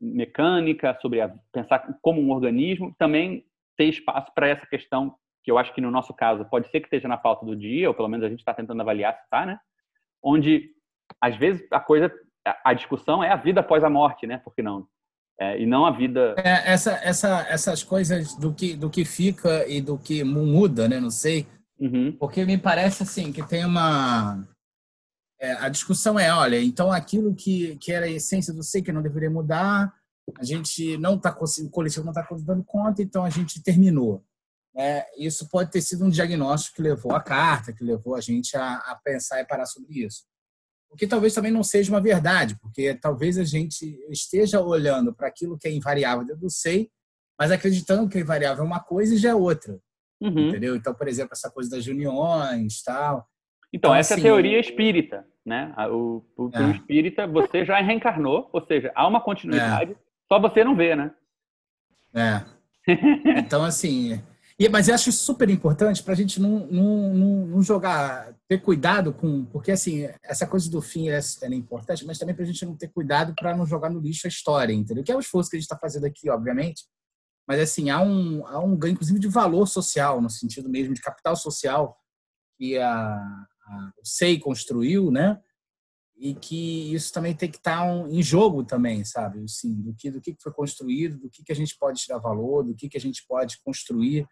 mecânica, 0.00 0.98
sobre 1.00 1.20
a, 1.20 1.34
pensar 1.52 1.98
como 2.00 2.20
um 2.20 2.30
organismo, 2.30 2.94
também 2.98 3.46
ter 3.76 3.84
espaço 3.84 4.32
para 4.34 4.48
essa 4.48 4.66
questão 4.66 5.16
que 5.44 5.50
eu 5.50 5.58
acho 5.58 5.74
que 5.74 5.80
no 5.80 5.90
nosso 5.90 6.14
caso 6.14 6.44
pode 6.46 6.68
ser 6.70 6.80
que 6.80 6.86
esteja 6.86 7.06
na 7.06 7.18
pauta 7.18 7.44
do 7.44 7.54
dia, 7.54 7.86
ou 7.86 7.94
pelo 7.94 8.08
menos 8.08 8.24
a 8.24 8.30
gente 8.30 8.38
está 8.38 8.54
tentando 8.54 8.80
avaliar 8.80 9.14
se 9.14 9.22
está, 9.22 9.44
né? 9.44 9.58
Onde 10.22 10.70
às 11.20 11.36
vezes 11.36 11.62
a 11.70 11.78
coisa, 11.78 12.10
a 12.64 12.72
discussão 12.72 13.22
é 13.22 13.30
a 13.30 13.36
vida 13.36 13.60
após 13.60 13.84
a 13.84 13.90
morte, 13.90 14.26
né? 14.26 14.38
Por 14.38 14.54
que 14.54 14.62
não? 14.62 14.88
É, 15.38 15.60
e 15.60 15.66
não 15.66 15.84
a 15.84 15.90
vida. 15.90 16.34
É, 16.38 16.72
essa, 16.72 16.92
essa, 17.02 17.46
essas 17.48 17.82
coisas 17.82 18.34
do 18.36 18.54
que, 18.54 18.74
do 18.74 18.88
que 18.88 19.04
fica 19.04 19.68
e 19.68 19.82
do 19.82 19.98
que 19.98 20.24
muda, 20.24 20.88
né? 20.88 20.98
Não 20.98 21.10
sei. 21.10 21.46
Uhum. 21.78 22.16
Porque 22.18 22.44
me 22.46 22.56
parece 22.56 23.02
assim 23.02 23.30
que 23.30 23.46
tem 23.46 23.66
uma. 23.66 24.46
É, 25.38 25.52
a 25.54 25.68
discussão 25.68 26.18
é, 26.18 26.32
olha, 26.32 26.62
então 26.62 26.90
aquilo 26.90 27.34
que, 27.34 27.76
que 27.76 27.92
era 27.92 28.06
a 28.06 28.10
essência 28.10 28.54
do 28.54 28.62
sei 28.62 28.80
que 28.80 28.92
não 28.92 29.02
deveria 29.02 29.28
mudar, 29.28 29.92
a 30.38 30.44
gente 30.44 30.96
não 30.96 31.16
está 31.16 31.32
conseguindo, 31.32 31.68
o 31.68 31.72
coletivo 31.72 32.04
não 32.04 32.12
está 32.12 32.26
dando 32.46 32.64
conta, 32.64 33.02
então 33.02 33.24
a 33.24 33.30
gente 33.30 33.62
terminou. 33.62 34.24
É, 34.76 35.06
isso 35.16 35.48
pode 35.48 35.70
ter 35.70 35.80
sido 35.80 36.04
um 36.04 36.10
diagnóstico 36.10 36.76
que 36.76 36.82
levou 36.82 37.12
a 37.12 37.22
carta, 37.22 37.72
que 37.72 37.84
levou 37.84 38.16
a 38.16 38.20
gente 38.20 38.56
a, 38.56 38.76
a 38.76 38.98
pensar 39.02 39.40
e 39.40 39.46
parar 39.46 39.66
sobre 39.66 40.04
isso. 40.04 40.24
O 40.90 40.96
que 40.96 41.06
talvez 41.06 41.34
também 41.34 41.50
não 41.50 41.62
seja 41.62 41.92
uma 41.92 42.00
verdade, 42.00 42.56
porque 42.60 42.94
talvez 42.94 43.38
a 43.38 43.44
gente 43.44 43.98
esteja 44.10 44.60
olhando 44.60 45.14
para 45.14 45.28
aquilo 45.28 45.58
que 45.58 45.68
é 45.68 45.72
invariável 45.72 46.24
dentro 46.24 46.42
do 46.42 46.50
SEI, 46.50 46.88
mas 47.38 47.50
acreditando 47.50 48.08
que 48.08 48.18
é 48.18 48.20
invariável 48.20 48.64
é 48.64 48.66
uma 48.66 48.80
coisa 48.80 49.14
e 49.14 49.18
já 49.18 49.30
é 49.30 49.34
outra. 49.34 49.78
Uhum. 50.20 50.48
Entendeu? 50.48 50.76
Então, 50.76 50.94
por 50.94 51.08
exemplo, 51.08 51.32
essa 51.32 51.50
coisa 51.50 51.70
das 51.70 51.86
uniões 51.86 52.82
tal. 52.82 53.26
Então, 53.72 53.90
então 53.90 53.94
essa 53.94 54.14
assim, 54.14 54.22
é 54.22 54.30
a 54.30 54.32
assim, 54.32 54.42
teoria 54.42 54.60
espírita. 54.60 55.26
Né? 55.44 55.74
O, 55.90 56.24
o, 56.36 56.50
é. 56.52 56.60
o 56.60 56.70
espírita, 56.70 57.26
você 57.26 57.64
já 57.64 57.80
reencarnou, 57.80 58.48
ou 58.52 58.64
seja, 58.64 58.90
há 58.94 59.06
uma 59.06 59.20
continuidade, 59.20 59.92
é. 59.92 59.96
só 60.26 60.40
você 60.40 60.64
não 60.64 60.74
vê, 60.74 60.96
né? 60.96 61.12
É. 62.14 62.44
Então, 63.38 63.64
assim, 63.64 64.22
e, 64.56 64.68
mas 64.68 64.86
eu 64.86 64.94
acho 64.94 65.10
super 65.10 65.50
importante 65.50 66.00
para 66.00 66.12
a 66.12 66.16
gente 66.16 66.40
não, 66.40 66.64
não, 66.68 67.12
não, 67.12 67.46
não, 67.46 67.62
jogar, 67.62 68.32
ter 68.46 68.58
cuidado 68.58 69.12
com. 69.12 69.44
Porque, 69.46 69.72
assim, 69.72 70.08
essa 70.22 70.46
coisa 70.46 70.70
do 70.70 70.80
fim 70.80 71.08
é, 71.08 71.18
é 71.18 71.48
importante, 71.48 72.06
mas 72.06 72.18
também 72.18 72.36
para 72.36 72.44
a 72.44 72.46
gente 72.46 72.64
não 72.64 72.76
ter 72.76 72.86
cuidado 72.88 73.34
para 73.34 73.56
não 73.56 73.66
jogar 73.66 73.90
no 73.90 73.98
lixo 73.98 74.26
a 74.26 74.28
história, 74.28 74.72
entendeu? 74.72 75.02
Que 75.02 75.10
é 75.10 75.16
o 75.16 75.20
esforço 75.20 75.50
que 75.50 75.56
a 75.56 75.58
gente 75.58 75.64
está 75.64 75.76
fazendo 75.76 76.04
aqui, 76.04 76.30
obviamente. 76.30 76.84
Mas, 77.48 77.58
assim, 77.60 77.90
há 77.90 78.00
um, 78.00 78.46
há 78.46 78.60
um 78.60 78.76
ganho, 78.76 78.92
inclusive, 78.92 79.18
de 79.18 79.26
valor 79.26 79.66
social, 79.66 80.20
no 80.20 80.30
sentido 80.30 80.68
mesmo 80.68 80.94
de 80.94 81.02
capital 81.02 81.34
social, 81.34 81.98
que 82.56 82.78
a, 82.78 83.16
a, 83.16 83.92
SEI 84.04 84.38
construiu, 84.38 85.10
né? 85.10 85.36
E 86.16 86.32
que 86.32 86.94
isso 86.94 87.12
também 87.12 87.34
tem 87.34 87.50
que 87.50 87.56
estar 87.56 87.78
tá 87.80 88.08
em 88.08 88.22
jogo 88.22 88.62
também, 88.62 89.04
sabe? 89.04 89.42
Assim, 89.42 89.82
do 89.82 89.92
que, 89.94 90.12
do 90.12 90.20
que 90.20 90.36
foi 90.40 90.52
construído, 90.52 91.18
do 91.18 91.28
que, 91.28 91.42
que 91.42 91.50
a 91.50 91.56
gente 91.56 91.76
pode 91.76 92.00
tirar 92.00 92.18
valor, 92.18 92.62
do 92.62 92.72
que, 92.72 92.88
que 92.88 92.96
a 92.96 93.00
gente 93.00 93.26
pode 93.26 93.58
construir 93.64 94.24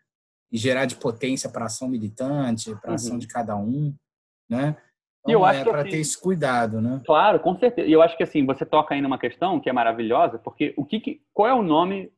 e 0.53 0.59
gerar 0.59 0.85
de 0.85 0.97
potência 0.97 1.49
para 1.51 1.63
a 1.63 1.67
ação 1.67 1.89
militante, 1.89 2.77
para 2.77 2.93
a 2.93 2.95
ação 2.95 3.15
uhum. 3.15 3.19
de 3.19 3.27
cada 3.27 3.57
um, 3.57 3.95
né? 4.49 4.77
Então, 5.21 5.31
e 5.31 5.33
eu 5.33 5.45
acho 5.45 5.61
é 5.61 5.65
para 5.65 5.81
assim, 5.81 5.91
ter 5.91 5.97
esse 5.99 6.21
cuidado, 6.21 6.81
né? 6.81 7.01
Claro, 7.07 7.41
com 7.41 7.57
certeza. 7.57 7.89
E 7.89 7.93
eu 7.93 8.03
acho 8.03 8.17
que 8.17 8.23
assim 8.23 8.45
você 8.45 8.67
toca 8.67 8.95
aí 8.95 9.01
numa 9.01 9.19
questão 9.19 9.59
que 9.59 9.71
é 9.71 9.73
maravilhosa, 9.73 10.39
porque 10.39 10.75
o 10.77 10.85
que, 10.85 11.01
que 11.01 11.23
qual 11.33 11.49
é 11.49 11.55
o 11.55 11.63
nome, 11.63 12.13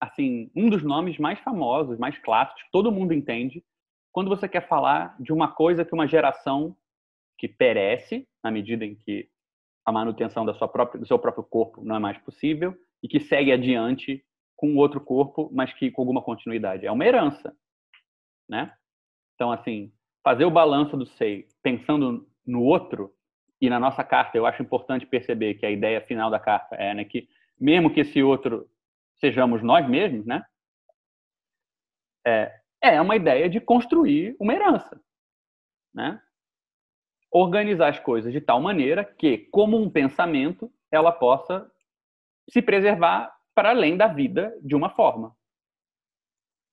assim, 0.00 0.50
um 0.54 0.68
dos 0.68 0.82
nomes 0.82 1.18
mais 1.18 1.38
famosos, 1.40 1.98
mais 1.98 2.18
clássicos, 2.18 2.62
que 2.64 2.70
todo 2.70 2.92
mundo 2.92 3.14
entende, 3.14 3.64
quando 4.12 4.28
você 4.28 4.48
quer 4.48 4.68
falar 4.68 5.16
de 5.18 5.32
uma 5.32 5.48
coisa 5.48 5.84
que 5.84 5.94
uma 5.94 6.06
geração 6.06 6.76
que 7.38 7.48
perece 7.48 8.26
na 8.42 8.50
medida 8.50 8.84
em 8.84 8.96
que 8.96 9.28
a 9.86 9.92
manutenção 9.92 10.44
da 10.44 10.52
sua 10.52 10.68
própria, 10.68 11.00
do 11.00 11.06
seu 11.06 11.18
próprio 11.18 11.44
corpo 11.44 11.82
não 11.82 11.96
é 11.96 11.98
mais 11.98 12.18
possível 12.18 12.76
e 13.02 13.08
que 13.08 13.20
segue 13.20 13.52
adiante 13.52 14.22
com 14.56 14.76
outro 14.76 15.00
corpo, 15.00 15.48
mas 15.52 15.72
que 15.72 15.90
com 15.90 16.02
alguma 16.02 16.20
continuidade. 16.20 16.84
É 16.84 16.90
uma 16.90 17.06
herança 17.06 17.54
né? 18.48 18.72
Então, 19.34 19.52
assim, 19.52 19.92
fazer 20.24 20.44
o 20.44 20.50
balanço 20.50 20.96
do 20.96 21.06
SEI 21.06 21.46
pensando 21.62 22.28
no 22.46 22.62
outro, 22.62 23.14
e 23.60 23.68
na 23.68 23.78
nossa 23.80 24.04
carta 24.04 24.36
eu 24.36 24.46
acho 24.46 24.62
importante 24.62 25.06
perceber 25.06 25.54
que 25.54 25.66
a 25.66 25.70
ideia 25.70 26.00
final 26.00 26.30
da 26.30 26.38
carta 26.38 26.76
é 26.76 26.94
né, 26.94 27.04
que, 27.04 27.28
mesmo 27.60 27.92
que 27.92 28.00
esse 28.00 28.22
outro 28.22 28.68
sejamos 29.16 29.62
nós 29.62 29.88
mesmos, 29.88 30.24
né? 30.24 30.44
É, 32.24 32.60
é 32.80 33.00
uma 33.00 33.16
ideia 33.16 33.48
de 33.48 33.60
construir 33.60 34.36
uma 34.38 34.54
herança, 34.54 35.00
né? 35.92 36.20
Organizar 37.30 37.88
as 37.88 37.98
coisas 37.98 38.32
de 38.32 38.40
tal 38.40 38.60
maneira 38.60 39.04
que, 39.04 39.38
como 39.50 39.76
um 39.76 39.90
pensamento, 39.90 40.72
ela 40.90 41.12
possa 41.12 41.70
se 42.48 42.62
preservar 42.62 43.34
para 43.54 43.70
além 43.70 43.96
da 43.96 44.06
vida 44.06 44.56
de 44.62 44.74
uma 44.74 44.90
forma. 44.90 45.36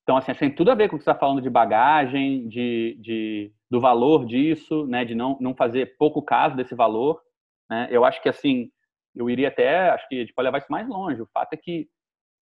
Então, 0.06 0.16
assim, 0.16 0.32
tem 0.34 0.54
tudo 0.54 0.70
a 0.70 0.74
ver 0.76 0.88
com 0.88 0.94
o 0.94 0.98
que 1.00 1.04
você 1.04 1.10
está 1.10 1.18
falando 1.18 1.42
de 1.42 1.50
bagagem, 1.50 2.48
de, 2.48 2.96
de, 3.00 3.52
do 3.68 3.80
valor 3.80 4.24
disso, 4.24 4.86
né? 4.86 5.04
De 5.04 5.16
não, 5.16 5.36
não 5.40 5.52
fazer 5.52 5.96
pouco 5.98 6.22
caso 6.22 6.54
desse 6.54 6.76
valor. 6.76 7.20
Né? 7.68 7.88
Eu 7.90 8.04
acho 8.04 8.22
que, 8.22 8.28
assim, 8.28 8.70
eu 9.16 9.28
iria 9.28 9.48
até, 9.48 9.90
acho 9.90 10.06
que 10.08 10.14
a 10.14 10.20
gente 10.20 10.32
pode 10.32 10.46
levar 10.46 10.58
isso 10.58 10.70
mais 10.70 10.88
longe. 10.88 11.20
O 11.20 11.28
fato 11.34 11.54
é 11.54 11.56
que 11.56 11.88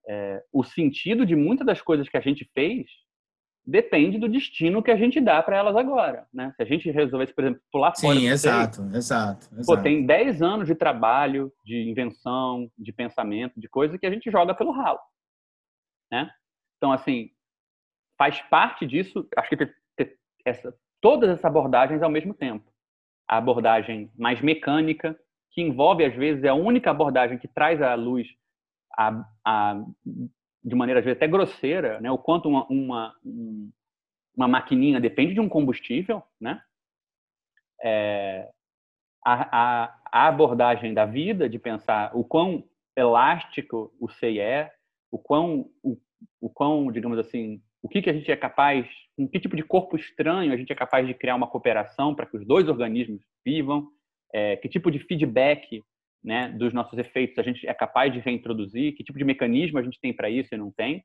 é, 0.09 0.43
o 0.51 0.61
sentido 0.61 1.25
de 1.25 1.37
muitas 1.37 1.65
das 1.65 1.81
coisas 1.81 2.09
que 2.09 2.17
a 2.17 2.19
gente 2.19 2.43
fez 2.53 2.85
depende 3.65 4.17
do 4.17 4.27
destino 4.27 4.83
que 4.83 4.91
a 4.91 4.97
gente 4.97 5.21
dá 5.21 5.41
para 5.41 5.55
elas 5.55 5.77
agora, 5.77 6.27
né? 6.33 6.51
Se 6.57 6.63
a 6.63 6.65
gente 6.65 6.91
resolvesse, 6.91 7.33
por 7.33 7.45
exemplo, 7.45 7.61
pular 7.71 7.93
fora... 7.97 8.19
Sim, 8.19 8.27
exato, 8.27 8.81
exato, 8.93 9.47
exato. 9.57 9.65
Pô, 9.65 9.77
tem 9.81 10.05
10 10.05 10.41
anos 10.41 10.67
de 10.67 10.75
trabalho, 10.75 11.49
de 11.63 11.89
invenção, 11.89 12.69
de 12.77 12.91
pensamento, 12.91 13.57
de 13.57 13.69
coisa 13.69 13.97
que 13.97 14.05
a 14.05 14.11
gente 14.11 14.29
joga 14.29 14.53
pelo 14.53 14.71
ralo, 14.71 14.99
né? 16.11 16.29
Então, 16.75 16.91
assim, 16.91 17.29
faz 18.23 18.41
parte 18.43 18.87
disso, 18.87 19.27
acho 19.35 19.49
que 19.49 19.57
ter, 19.57 19.75
ter 19.97 20.17
essa, 20.45 20.73
todas 21.01 21.29
essas 21.29 21.43
abordagens 21.43 22.01
ao 22.01 22.09
mesmo 22.09 22.33
tempo. 22.33 22.71
A 23.27 23.37
abordagem 23.37 24.09
mais 24.17 24.39
mecânica, 24.39 25.19
que 25.51 25.61
envolve, 25.61 26.05
às 26.05 26.15
vezes, 26.15 26.41
é 26.45 26.47
a 26.47 26.53
única 26.53 26.89
abordagem 26.89 27.37
que 27.37 27.49
traz 27.49 27.81
à 27.81 27.93
luz, 27.95 28.27
a, 28.97 29.25
a, 29.45 29.83
de 30.63 30.73
maneira, 30.73 31.01
às 31.01 31.05
vezes, 31.05 31.17
até 31.17 31.27
grosseira, 31.27 31.99
né? 31.99 32.09
o 32.09 32.17
quanto 32.17 32.47
uma, 32.47 32.65
uma, 32.67 33.15
uma 34.37 34.47
maquininha 34.47 35.01
depende 35.01 35.33
de 35.33 35.41
um 35.41 35.49
combustível, 35.49 36.23
né? 36.39 36.63
É, 37.83 38.49
a, 39.25 39.83
a, 39.83 39.99
a, 40.05 40.27
abordagem 40.29 40.93
da 40.93 41.05
vida, 41.05 41.49
de 41.49 41.59
pensar 41.59 42.15
o 42.15 42.23
quão 42.23 42.63
elástico 42.95 43.93
o 43.99 44.09
SEI 44.09 44.39
é, 44.39 44.73
o 45.11 45.19
quão, 45.19 45.69
o, 45.83 45.97
o 46.39 46.49
quão 46.49 46.89
digamos 46.89 47.19
assim, 47.19 47.61
o 47.83 47.89
que, 47.89 48.01
que 48.01 48.09
a 48.09 48.13
gente 48.13 48.31
é 48.31 48.35
capaz, 48.37 48.87
com 49.15 49.27
que 49.27 49.39
tipo 49.41 49.57
de 49.57 49.63
corpo 49.63 49.97
estranho 49.97 50.53
a 50.53 50.57
gente 50.57 50.71
é 50.71 50.75
capaz 50.75 51.05
de 51.05 51.13
criar 51.13 51.35
uma 51.35 51.47
cooperação 51.47 52.15
para 52.15 52.25
que 52.25 52.37
os 52.37 52.47
dois 52.47 52.69
organismos 52.69 53.21
vivam, 53.45 53.89
é, 54.33 54.55
que 54.55 54.69
tipo 54.69 54.89
de 54.89 54.99
feedback 54.99 55.83
né, 56.23 56.47
dos 56.47 56.73
nossos 56.73 56.97
efeitos 56.97 57.37
a 57.37 57.43
gente 57.43 57.67
é 57.67 57.73
capaz 57.73 58.11
de 58.13 58.19
reintroduzir, 58.19 58.95
que 58.95 59.03
tipo 59.03 59.19
de 59.19 59.25
mecanismo 59.25 59.77
a 59.77 59.83
gente 59.83 59.99
tem 59.99 60.13
para 60.13 60.29
isso 60.29 60.55
e 60.55 60.57
não 60.57 60.71
tem. 60.71 61.03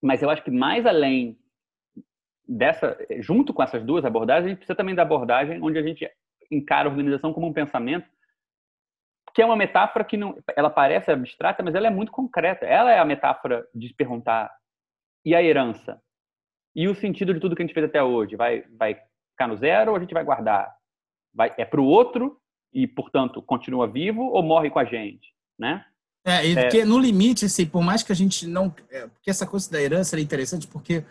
Mas 0.00 0.22
eu 0.22 0.30
acho 0.30 0.44
que 0.44 0.50
mais 0.52 0.86
além 0.86 1.36
dessa, 2.48 2.96
junto 3.18 3.52
com 3.52 3.62
essas 3.62 3.84
duas 3.84 4.04
abordagens, 4.04 4.46
a 4.46 4.48
gente 4.50 4.58
precisa 4.58 4.76
também 4.76 4.94
da 4.94 5.02
abordagem 5.02 5.60
onde 5.60 5.78
a 5.78 5.82
gente 5.82 6.08
encara 6.48 6.88
a 6.88 6.92
organização 6.92 7.32
como 7.32 7.48
um 7.48 7.52
pensamento 7.52 8.08
que 9.34 9.40
é 9.40 9.46
uma 9.46 9.56
metáfora 9.56 10.04
que 10.04 10.16
não, 10.16 10.36
ela 10.54 10.68
parece 10.68 11.10
abstrata, 11.10 11.62
mas 11.62 11.74
ela 11.74 11.86
é 11.86 11.90
muito 11.90 12.12
concreta. 12.12 12.66
Ela 12.66 12.92
é 12.92 12.98
a 12.98 13.04
metáfora 13.04 13.66
de 13.74 13.92
perguntar 13.94 14.50
e 15.24 15.34
a 15.34 15.42
herança? 15.42 16.00
E 16.74 16.88
o 16.88 16.94
sentido 16.94 17.34
de 17.34 17.40
tudo 17.40 17.54
que 17.54 17.62
a 17.62 17.66
gente 17.66 17.74
fez 17.74 17.86
até 17.86 18.02
hoje? 18.02 18.36
Vai, 18.36 18.64
vai 18.78 18.94
ficar 19.30 19.46
no 19.48 19.56
zero 19.56 19.90
ou 19.90 19.96
a 19.96 20.00
gente 20.00 20.14
vai 20.14 20.24
guardar? 20.24 20.74
Vai, 21.34 21.52
é 21.58 21.64
para 21.64 21.80
o 21.80 21.86
outro 21.86 22.38
e, 22.72 22.86
portanto, 22.86 23.42
continua 23.42 23.86
vivo 23.86 24.22
ou 24.22 24.42
morre 24.42 24.70
com 24.70 24.78
a 24.78 24.84
gente, 24.84 25.32
né? 25.58 25.84
É, 26.24 26.46
e 26.46 26.56
é... 26.56 26.84
no 26.84 26.98
limite, 26.98 27.44
assim, 27.44 27.66
por 27.66 27.82
mais 27.82 28.02
que 28.02 28.12
a 28.12 28.14
gente 28.14 28.46
não... 28.46 28.74
É, 28.90 29.06
porque 29.08 29.30
essa 29.30 29.46
coisa 29.46 29.70
da 29.70 29.80
herança 29.80 30.16
é 30.16 30.20
interessante 30.20 30.66
porque 30.66 31.04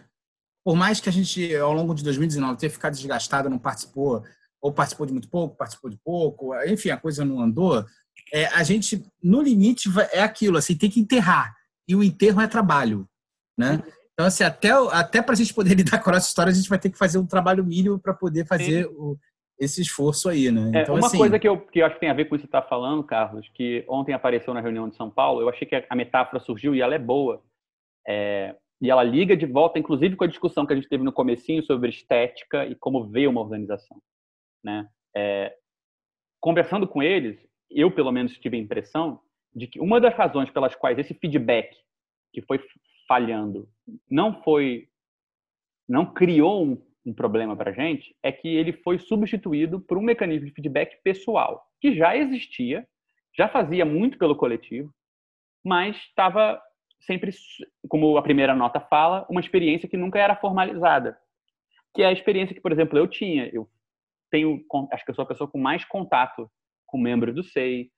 por 0.63 0.75
mais 0.75 0.99
que 0.99 1.09
a 1.09 1.11
gente, 1.11 1.55
ao 1.55 1.73
longo 1.73 1.93
de 1.93 2.03
2019, 2.03 2.57
tenha 2.57 2.69
ficado 2.69 2.93
desgastado, 2.93 3.49
não 3.49 3.57
participou, 3.57 4.23
ou 4.61 4.71
participou 4.71 5.07
de 5.07 5.13
muito 5.13 5.27
pouco, 5.27 5.55
participou 5.55 5.89
de 5.89 5.97
pouco, 5.97 6.55
enfim, 6.65 6.89
a 6.89 6.97
coisa 6.97 7.25
não 7.25 7.41
andou, 7.41 7.83
é, 8.31 8.45
a 8.47 8.63
gente, 8.63 9.03
no 9.21 9.41
limite, 9.41 9.89
é 10.11 10.21
aquilo, 10.21 10.57
assim, 10.57 10.77
tem 10.77 10.89
que 10.89 10.99
enterrar. 10.99 11.55
E 11.87 11.95
o 11.95 12.03
enterro 12.03 12.39
é 12.39 12.47
trabalho, 12.47 13.09
né? 13.57 13.83
Então, 14.13 14.25
assim, 14.25 14.43
até, 14.43 14.69
até 14.91 15.21
para 15.21 15.33
a 15.33 15.37
gente 15.37 15.53
poder 15.53 15.73
lidar 15.75 16.01
com 16.03 16.09
a 16.09 16.13
nossa 16.13 16.27
história, 16.27 16.51
a 16.51 16.55
gente 16.55 16.69
vai 16.69 16.79
ter 16.79 16.89
que 16.89 16.97
fazer 16.97 17.17
um 17.17 17.25
trabalho 17.25 17.63
mínimo 17.63 17.99
para 17.99 18.13
poder 18.13 18.45
fazer 18.45 18.85
o, 18.87 19.17
esse 19.59 19.81
esforço 19.81 20.29
aí, 20.29 20.51
né? 20.51 20.71
É, 20.73 20.81
então, 20.81 20.95
uma 20.95 21.07
assim, 21.07 21.17
coisa 21.17 21.39
que 21.39 21.47
eu, 21.47 21.59
que 21.59 21.79
eu 21.79 21.85
acho 21.85 21.95
que 21.95 22.01
tem 22.01 22.09
a 22.09 22.13
ver 22.13 22.25
com 22.25 22.35
isso 22.35 22.45
que 22.45 22.51
você 22.51 22.57
está 22.57 22.67
falando, 22.67 23.03
Carlos, 23.03 23.47
que 23.53 23.85
ontem 23.87 24.13
apareceu 24.13 24.53
na 24.53 24.61
reunião 24.61 24.89
de 24.89 24.95
São 24.95 25.09
Paulo, 25.09 25.41
eu 25.41 25.49
achei 25.49 25.67
que 25.67 25.85
a 25.87 25.95
metáfora 25.95 26.43
surgiu 26.43 26.75
e 26.75 26.81
ela 26.81 26.95
é 26.95 26.99
boa. 26.99 27.43
É, 28.07 28.55
e 28.81 28.89
ela 28.89 29.03
liga 29.03 29.37
de 29.37 29.45
volta, 29.45 29.77
inclusive, 29.77 30.15
com 30.15 30.23
a 30.23 30.27
discussão 30.27 30.65
que 30.65 30.73
a 30.73 30.75
gente 30.75 30.89
teve 30.89 31.03
no 31.03 31.13
comecinho 31.13 31.63
sobre 31.63 31.89
estética 31.89 32.65
e 32.65 32.73
como 32.73 33.05
ver 33.07 33.27
uma 33.27 33.41
organização. 33.41 34.01
Né? 34.63 34.87
É, 35.15 35.55
conversando 36.39 36.87
com 36.87 37.03
eles, 37.03 37.37
eu, 37.69 37.91
pelo 37.91 38.11
menos, 38.11 38.37
tive 38.39 38.57
a 38.57 38.59
impressão 38.59 39.19
de 39.53 39.67
que 39.67 39.79
uma 39.79 40.01
das 40.01 40.15
razões 40.15 40.49
pelas 40.49 40.75
quais 40.75 40.97
esse 40.97 41.13
feedback 41.13 41.75
que 42.33 42.41
foi 42.41 42.59
falhando 43.11 43.67
não 44.09 44.41
foi 44.41 44.87
não 45.85 46.05
criou 46.05 46.65
um, 46.65 46.81
um 47.05 47.13
problema 47.13 47.57
para 47.57 47.71
a 47.71 47.73
gente 47.73 48.15
é 48.23 48.31
que 48.31 48.47
ele 48.47 48.71
foi 48.71 48.99
substituído 48.99 49.81
por 49.81 49.97
um 49.97 50.01
mecanismo 50.01 50.45
de 50.45 50.53
feedback 50.53 50.95
pessoal 51.03 51.67
que 51.81 51.93
já 51.93 52.15
existia, 52.15 52.87
já 53.35 53.49
fazia 53.49 53.83
muito 53.83 54.17
pelo 54.17 54.33
coletivo, 54.33 54.93
mas 55.61 55.97
estava 55.97 56.61
sempre, 57.01 57.31
como 57.89 58.15
a 58.15 58.21
primeira 58.21 58.55
nota 58.55 58.79
fala, 58.79 59.25
uma 59.29 59.41
experiência 59.41 59.89
que 59.89 59.97
nunca 59.97 60.17
era 60.17 60.37
formalizada, 60.37 61.17
que 61.93 62.03
é 62.03 62.05
a 62.05 62.13
experiência 62.13 62.55
que, 62.55 62.61
por 62.61 62.71
exemplo, 62.71 62.97
eu 62.97 63.07
tinha. 63.07 63.49
Eu 63.51 63.67
tenho, 64.29 64.63
acho 64.93 65.03
que 65.03 65.11
eu 65.11 65.15
sou 65.15 65.23
a 65.23 65.27
pessoa 65.27 65.49
com 65.49 65.57
mais 65.57 65.83
contato 65.83 66.49
com 66.85 66.97
membros 66.97 67.35
do 67.35 67.43
SEI, 67.43 67.91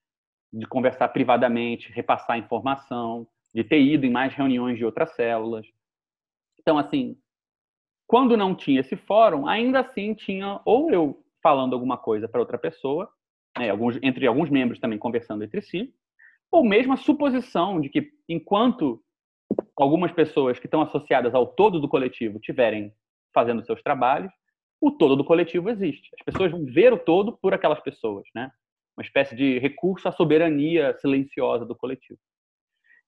de 0.52 0.66
conversar 0.66 1.10
privadamente, 1.10 1.92
repassar 1.92 2.40
informação, 2.40 3.28
de 3.54 3.64
ter 3.64 3.80
ido 3.82 4.06
em 4.06 4.12
mais 4.12 4.34
reuniões 4.34 4.78
de 4.78 4.86
outras 4.86 5.14
células. 5.16 5.66
Então, 6.60 6.78
assim, 6.78 7.18
quando 8.08 8.38
não 8.38 8.56
tinha 8.56 8.80
esse 8.80 8.96
fórum, 8.96 9.48
ainda 9.48 9.82
assim 9.82 10.14
tinha 10.14 10.60
ou 10.66 10.92
eu 10.92 11.24
falando 11.42 11.74
alguma 11.74 11.98
coisa 11.98 12.28
para 12.28 12.40
outra 12.40 12.58
pessoa, 12.58 13.10
né, 13.58 13.70
alguns, 13.70 14.00
entre 14.02 14.26
alguns 14.26 14.50
membros 14.50 14.80
também 14.80 14.98
conversando 14.98 15.44
entre 15.44 15.62
si, 15.62 15.94
ou 16.52 16.64
mesmo 16.64 16.94
a 16.94 16.98
suposição 16.98 17.82
de 17.82 17.90
que 17.90 18.12
enquanto 18.30 19.04
algumas 19.76 20.12
pessoas 20.12 20.60
que 20.60 20.68
estão 20.68 20.82
associadas 20.82 21.34
ao 21.34 21.48
todo 21.48 21.80
do 21.80 21.90
coletivo 21.90 22.40
tiverem 22.40 22.94
fazendo 23.34 23.66
seus 23.66 23.82
trabalhos, 23.82 24.32
o 24.80 24.92
todo 24.92 25.16
do 25.16 25.26
coletivo 25.26 25.70
existe. 25.70 26.10
As 26.20 26.26
pessoas 26.26 26.52
vão 26.52 26.66
ver 26.66 26.94
o 26.94 26.98
todo 26.98 27.38
por 27.38 27.54
aquelas 27.54 27.80
pessoas, 27.80 28.26
né? 28.36 28.52
Uma 28.96 29.04
espécie 29.04 29.36
de 29.36 29.58
recurso 29.58 30.08
à 30.08 30.12
soberania 30.12 30.96
silenciosa 31.00 31.66
do 31.66 31.76
coletivo. 31.76 32.20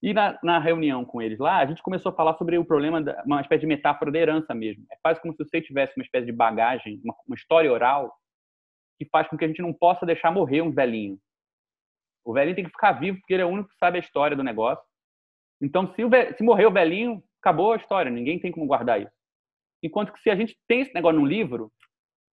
E 0.05 0.13
na, 0.13 0.37
na, 0.43 0.59
reunião 0.59 1.03
com 1.03 1.19
eles 1.19 1.39
lá, 1.39 1.57
a 1.57 1.65
gente 1.65 1.81
começou 1.81 2.11
a 2.11 2.15
falar 2.15 2.35
sobre 2.35 2.59
o 2.59 2.63
problema, 2.63 3.01
da, 3.01 3.23
uma 3.25 3.41
espécie 3.41 3.61
de 3.61 3.65
metáfora 3.65 4.11
da 4.11 4.19
herança 4.19 4.53
mesmo. 4.53 4.85
É 4.91 4.95
quase 5.01 5.19
como 5.19 5.33
se 5.33 5.43
você 5.43 5.59
tivesse 5.59 5.93
uma 5.97 6.03
espécie 6.03 6.27
de 6.27 6.31
bagagem, 6.31 7.01
uma, 7.03 7.15
uma 7.25 7.35
história 7.35 7.73
oral, 7.73 8.15
que 8.99 9.09
faz 9.09 9.27
com 9.27 9.35
que 9.35 9.43
a 9.43 9.47
gente 9.47 9.63
não 9.63 9.73
possa 9.73 10.05
deixar 10.05 10.29
morrer 10.29 10.61
um 10.61 10.71
velhinho. 10.71 11.19
O 12.23 12.33
velhinho 12.33 12.55
tem 12.55 12.65
que 12.65 12.69
ficar 12.69 12.91
vivo 12.91 13.17
porque 13.17 13.33
ele 13.33 13.41
é 13.41 13.45
o 13.47 13.49
único 13.49 13.69
que 13.69 13.77
sabe 13.77 13.97
a 13.97 13.99
história 13.99 14.37
do 14.37 14.43
negócio. 14.43 14.85
Então, 15.59 15.91
se, 15.95 16.03
se 16.37 16.43
morrer 16.43 16.67
o 16.67 16.71
velhinho, 16.71 17.23
acabou 17.41 17.73
a 17.73 17.77
história, 17.77 18.11
ninguém 18.11 18.39
tem 18.39 18.51
como 18.51 18.67
guardar 18.67 19.01
isso. 19.01 19.17
Enquanto 19.81 20.13
que 20.13 20.19
se 20.19 20.29
a 20.29 20.35
gente 20.35 20.55
tem 20.67 20.81
esse 20.81 20.93
negócio 20.93 21.19
no 21.19 21.25
livro, 21.25 21.71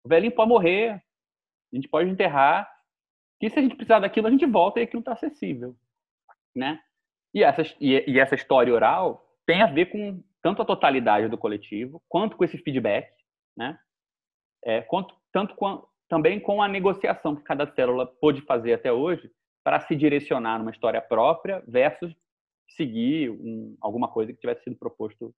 o 0.03 0.09
velhinho 0.09 0.35
pode 0.35 0.49
morrer, 0.49 1.01
a 1.73 1.77
gente 1.77 1.89
pode 1.89 2.11
enterrar, 2.11 2.69
e 3.41 3.49
se 3.49 3.57
a 3.61 3.63
gente 3.63 3.77
precisar 3.77 4.01
daquilo, 4.01 4.27
a 4.27 4.31
gente 4.33 4.45
volta 4.45 4.81
e 4.81 4.83
aquilo 4.83 5.03
está 5.03 5.13
acessível. 5.13 5.77
Né? 6.53 6.81
E, 7.35 7.43
essa, 7.43 7.63
e, 7.81 8.05
e 8.07 8.19
essa 8.19 8.35
história 8.35 8.73
oral 8.75 9.25
tem 9.47 9.63
a 9.63 9.67
ver 9.67 9.87
com 9.87 10.23
tanto 10.43 10.63
a 10.63 10.65
totalidade 10.65 11.29
do 11.29 11.39
coletivo, 11.39 12.03
quanto 12.09 12.37
com 12.37 12.45
esse 12.45 12.59
feedback, 12.59 13.13
né? 13.57 13.79
É, 14.65 14.83
quanto, 14.83 15.15
tanto 15.33 15.55
com, 15.55 15.87
também 16.09 16.41
com 16.41 16.63
a 16.63 16.69
negociação 16.69 17.37
que 17.37 17.43
cada 17.43 17.67
célula 17.75 18.07
pôde 18.07 18.43
fazer 18.43 18.75
até 18.75 18.93
hoje 18.93 19.31
para 19.63 19.81
se 19.81 19.95
direcionar 19.95 20.59
numa 20.59 20.71
história 20.71 21.01
própria 21.01 21.63
versus 21.67 22.15
seguir 22.77 23.31
um, 23.31 23.77
alguma 23.81 24.09
coisa 24.09 24.33
que 24.33 24.41
tivesse 24.41 24.65
sido 24.65 24.77
proposto 24.77 25.35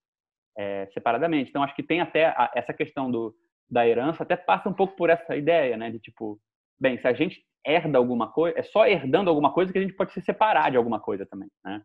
é, 0.57 0.87
separadamente. 0.93 1.51
Então, 1.51 1.63
acho 1.63 1.75
que 1.75 1.83
tem 1.83 2.01
até 2.01 2.27
a, 2.27 2.51
essa 2.55 2.73
questão 2.73 3.11
do, 3.11 3.35
da 3.71 3.87
herança, 3.87 4.23
até 4.23 4.37
passa 4.37 4.69
um 4.69 4.75
pouco 4.75 4.97
por 4.97 5.11
essa 5.11 5.37
ideia, 5.37 5.77
né? 5.77 5.91
De 5.91 5.99
tipo, 5.99 6.39
bem, 6.79 6.99
se 6.99 7.07
a 7.07 7.13
gente 7.13 7.45
herda 7.65 7.99
alguma 7.99 8.31
coisa, 8.31 8.59
é 8.59 8.63
só 8.63 8.87
herdando 8.87 9.31
alguma 9.31 9.53
coisa 9.53 9.73
que 9.73 9.79
a 9.79 9.83
gente 9.83 9.95
pode 9.95 10.13
se 10.13 10.21
separar 10.21 10.71
de 10.71 10.77
alguma 10.77 11.01
coisa 11.01 11.27
também, 11.27 11.49
né? 11.65 11.83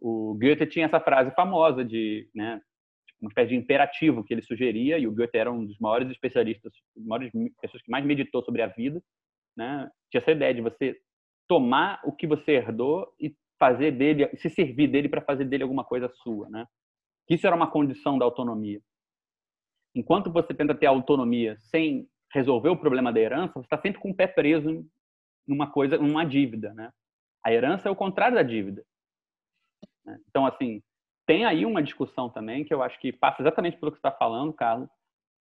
O 0.00 0.34
Goethe 0.34 0.66
tinha 0.66 0.86
essa 0.86 0.98
frase 1.00 1.30
famosa 1.34 1.84
de, 1.84 2.28
né, 2.34 2.60
tipo, 3.06 3.18
uma 3.20 3.28
espécie 3.28 3.50
de 3.50 3.56
imperativo 3.56 4.24
que 4.24 4.32
ele 4.32 4.42
sugeria, 4.42 4.98
e 4.98 5.06
o 5.06 5.14
Goethe 5.14 5.36
era 5.36 5.52
um 5.52 5.64
dos 5.64 5.78
maiores 5.78 6.10
especialistas, 6.10 6.72
maiores 6.96 7.30
pessoas 7.60 7.82
que 7.82 7.90
mais 7.90 8.04
meditou 8.04 8.42
sobre 8.42 8.62
a 8.62 8.66
vida, 8.66 9.02
né? 9.56 9.90
Tinha 10.10 10.20
essa 10.20 10.32
ideia 10.32 10.54
de 10.54 10.62
você 10.62 10.96
tomar 11.46 12.00
o 12.04 12.12
que 12.12 12.26
você 12.26 12.52
herdou 12.52 13.12
e 13.20 13.34
fazer 13.58 13.90
dele, 13.90 14.30
se 14.36 14.48
servir 14.48 14.88
dele 14.88 15.08
para 15.08 15.20
fazer 15.20 15.44
dele 15.44 15.64
alguma 15.64 15.84
coisa 15.84 16.08
sua, 16.22 16.48
né? 16.48 16.66
Isso 17.28 17.46
era 17.46 17.54
uma 17.54 17.70
condição 17.70 18.18
da 18.18 18.24
autonomia. 18.24 18.80
Enquanto 19.94 20.32
você 20.32 20.54
tenta 20.54 20.74
ter 20.74 20.86
autonomia 20.86 21.56
sem 21.58 22.08
resolver 22.32 22.68
o 22.68 22.76
problema 22.76 23.12
da 23.12 23.20
herança, 23.20 23.54
você 23.54 23.66
está 23.66 23.78
sempre 23.78 24.00
com 24.00 24.10
o 24.10 24.14
pé 24.14 24.26
preso 24.26 24.86
numa 25.46 25.70
coisa, 25.70 25.98
numa 25.98 26.24
dívida, 26.24 26.72
né? 26.74 26.90
A 27.44 27.52
herança 27.52 27.88
é 27.88 27.90
o 27.92 27.96
contrário 27.96 28.36
da 28.36 28.42
dívida. 28.42 28.84
Né? 30.04 30.18
Então, 30.28 30.46
assim, 30.46 30.82
tem 31.26 31.44
aí 31.44 31.64
uma 31.64 31.82
discussão 31.82 32.28
também 32.28 32.64
que 32.64 32.72
eu 32.72 32.82
acho 32.82 32.98
que 33.00 33.12
passa 33.12 33.42
exatamente 33.42 33.76
pelo 33.78 33.90
que 33.90 33.96
você 33.96 34.06
está 34.06 34.12
falando, 34.12 34.52
Carlos, 34.52 34.88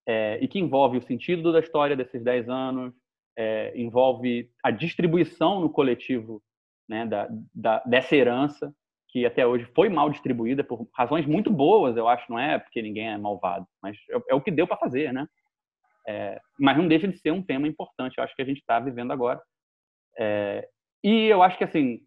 é, 0.08 0.40
e 0.42 0.48
que 0.48 0.60
envolve 0.60 0.98
o 0.98 1.02
sentido 1.02 1.52
da 1.52 1.60
história 1.60 1.96
desses 1.96 2.24
10 2.24 2.50
anos, 2.50 2.94
é, 3.38 3.72
envolve 3.76 4.50
a 4.64 4.72
distribuição 4.72 5.60
no 5.60 5.70
coletivo 5.70 6.42
né, 6.88 7.06
da, 7.06 7.28
da, 7.54 7.80
dessa 7.86 8.16
herança, 8.16 8.74
que 9.10 9.26
até 9.26 9.46
hoje 9.46 9.66
foi 9.76 9.90
mal 9.90 10.10
distribuída 10.10 10.64
por 10.64 10.88
razões 10.94 11.26
muito 11.26 11.52
boas, 11.52 11.98
eu 11.98 12.08
acho, 12.08 12.30
não 12.30 12.40
é 12.40 12.60
porque 12.60 12.82
ninguém 12.82 13.10
é 13.10 13.18
malvado, 13.18 13.68
mas 13.82 13.98
é, 14.10 14.34
é 14.34 14.36
o 14.36 14.42
que 14.42 14.52
deu 14.52 14.68
para 14.68 14.78
fazer, 14.78 15.12
né? 15.14 15.28
É, 16.10 16.42
mas 16.60 16.76
não 16.76 16.88
deixa 16.88 17.08
de 17.08 17.20
ser 17.20 17.32
um 17.32 17.44
tema 17.44 17.68
importante, 17.68 18.18
eu 18.18 18.24
acho 18.24 18.36
que 18.36 18.42
a 18.42 18.46
gente 18.46 18.58
está 18.58 18.80
vivendo 18.80 19.14
agora. 19.14 19.40
É, 20.18 20.68
e 21.04 21.26
eu 21.26 21.44
acho 21.44 21.56
que, 21.56 21.64
assim, 21.64 22.00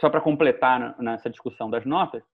só 0.00 0.08
para 0.08 0.22
completar 0.22 0.98
nessa 0.98 1.28
discussão 1.28 1.68
das 1.68 1.84
notas, 1.84 2.24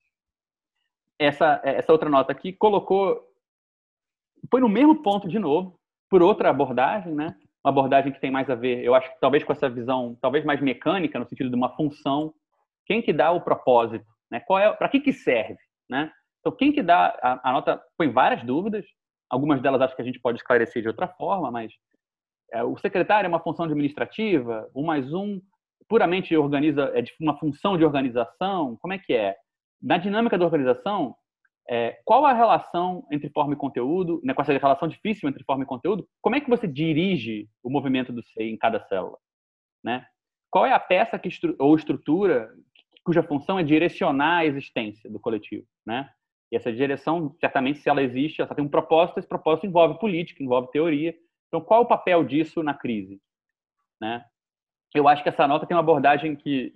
essa, 1.18 1.60
essa 1.64 1.90
outra 1.90 2.08
nota 2.08 2.30
aqui 2.30 2.52
colocou, 2.52 3.20
foi 4.48 4.60
no 4.60 4.68
mesmo 4.68 5.02
ponto 5.02 5.28
de 5.28 5.40
novo, 5.40 5.76
por 6.08 6.22
outra 6.22 6.50
abordagem, 6.50 7.12
né? 7.12 7.36
uma 7.64 7.70
abordagem 7.70 8.12
que 8.12 8.20
tem 8.20 8.30
mais 8.30 8.48
a 8.48 8.54
ver, 8.54 8.84
eu 8.84 8.94
acho 8.94 9.08
que 9.12 9.20
talvez 9.20 9.42
com 9.42 9.52
essa 9.52 9.68
visão, 9.68 10.16
talvez 10.20 10.44
mais 10.44 10.60
mecânica, 10.60 11.18
no 11.18 11.26
sentido 11.26 11.48
de 11.48 11.56
uma 11.56 11.74
função. 11.76 12.32
Quem 12.86 13.02
que 13.02 13.12
dá 13.12 13.32
o 13.32 13.40
propósito? 13.40 14.06
Né? 14.30 14.38
É, 14.38 14.72
para 14.72 14.88
que 14.88 15.00
que 15.00 15.12
serve? 15.12 15.58
Né? 15.88 16.12
Então, 16.40 16.56
quem 16.56 16.72
que 16.72 16.82
dá 16.82 17.16
a, 17.22 17.50
a, 17.50 17.52
nota? 17.52 17.80
Põe 17.96 18.08
várias 18.10 18.42
dúvidas. 18.44 18.84
Algumas 19.32 19.62
delas 19.62 19.80
acho 19.80 19.96
que 19.96 20.02
a 20.02 20.04
gente 20.04 20.20
pode 20.20 20.36
esclarecer 20.36 20.82
de 20.82 20.88
outra 20.88 21.08
forma, 21.08 21.50
mas 21.50 21.72
é, 22.52 22.62
o 22.62 22.76
secretário 22.76 23.26
é 23.26 23.28
uma 23.28 23.40
função 23.40 23.64
administrativa, 23.64 24.70
um 24.76 24.84
mais 24.84 25.10
um 25.14 25.40
puramente 25.88 26.36
organiza, 26.36 26.92
é 26.94 27.02
uma 27.18 27.38
função 27.38 27.78
de 27.78 27.84
organização. 27.84 28.76
Como 28.76 28.92
é 28.92 28.98
que 28.98 29.14
é? 29.14 29.34
Na 29.80 29.96
dinâmica 29.96 30.36
da 30.36 30.44
organização, 30.44 31.16
é, 31.66 31.98
qual 32.04 32.26
a 32.26 32.34
relação 32.34 33.06
entre 33.10 33.30
forma 33.30 33.54
e 33.54 33.56
conteúdo, 33.56 34.20
né, 34.22 34.34
com 34.34 34.42
essa 34.42 34.52
relação 34.52 34.86
difícil 34.86 35.26
entre 35.30 35.42
forma 35.44 35.64
e 35.64 35.66
conteúdo, 35.66 36.06
como 36.20 36.36
é 36.36 36.40
que 36.40 36.50
você 36.50 36.68
dirige 36.68 37.48
o 37.62 37.70
movimento 37.70 38.12
do 38.12 38.22
SEI 38.22 38.50
em 38.50 38.58
cada 38.58 38.80
célula? 38.86 39.16
Né? 39.82 40.04
Qual 40.50 40.66
é 40.66 40.72
a 40.72 40.78
peça 40.78 41.18
que, 41.18 41.30
ou 41.58 41.74
estrutura 41.74 42.52
cuja 43.02 43.22
função 43.22 43.58
é 43.58 43.62
direcionar 43.62 44.40
a 44.40 44.46
existência 44.46 45.10
do 45.10 45.18
coletivo? 45.18 45.66
Né? 45.86 46.06
E 46.52 46.56
essa 46.56 46.70
direção, 46.70 47.34
certamente, 47.40 47.78
se 47.78 47.88
ela 47.88 48.02
existe, 48.02 48.42
ela 48.42 48.54
tem 48.54 48.62
um 48.62 48.68
propósito, 48.68 49.18
esse 49.18 49.26
propósito 49.26 49.66
envolve 49.66 49.98
política, 49.98 50.42
envolve 50.42 50.70
teoria. 50.70 51.14
Então, 51.48 51.62
qual 51.62 51.80
o 51.82 51.86
papel 51.86 52.22
disso 52.22 52.62
na 52.62 52.74
crise? 52.74 53.18
Né? 53.98 54.22
Eu 54.94 55.08
acho 55.08 55.22
que 55.22 55.30
essa 55.30 55.48
nota 55.48 55.66
tem 55.66 55.74
uma 55.74 55.82
abordagem 55.82 56.36
que 56.36 56.74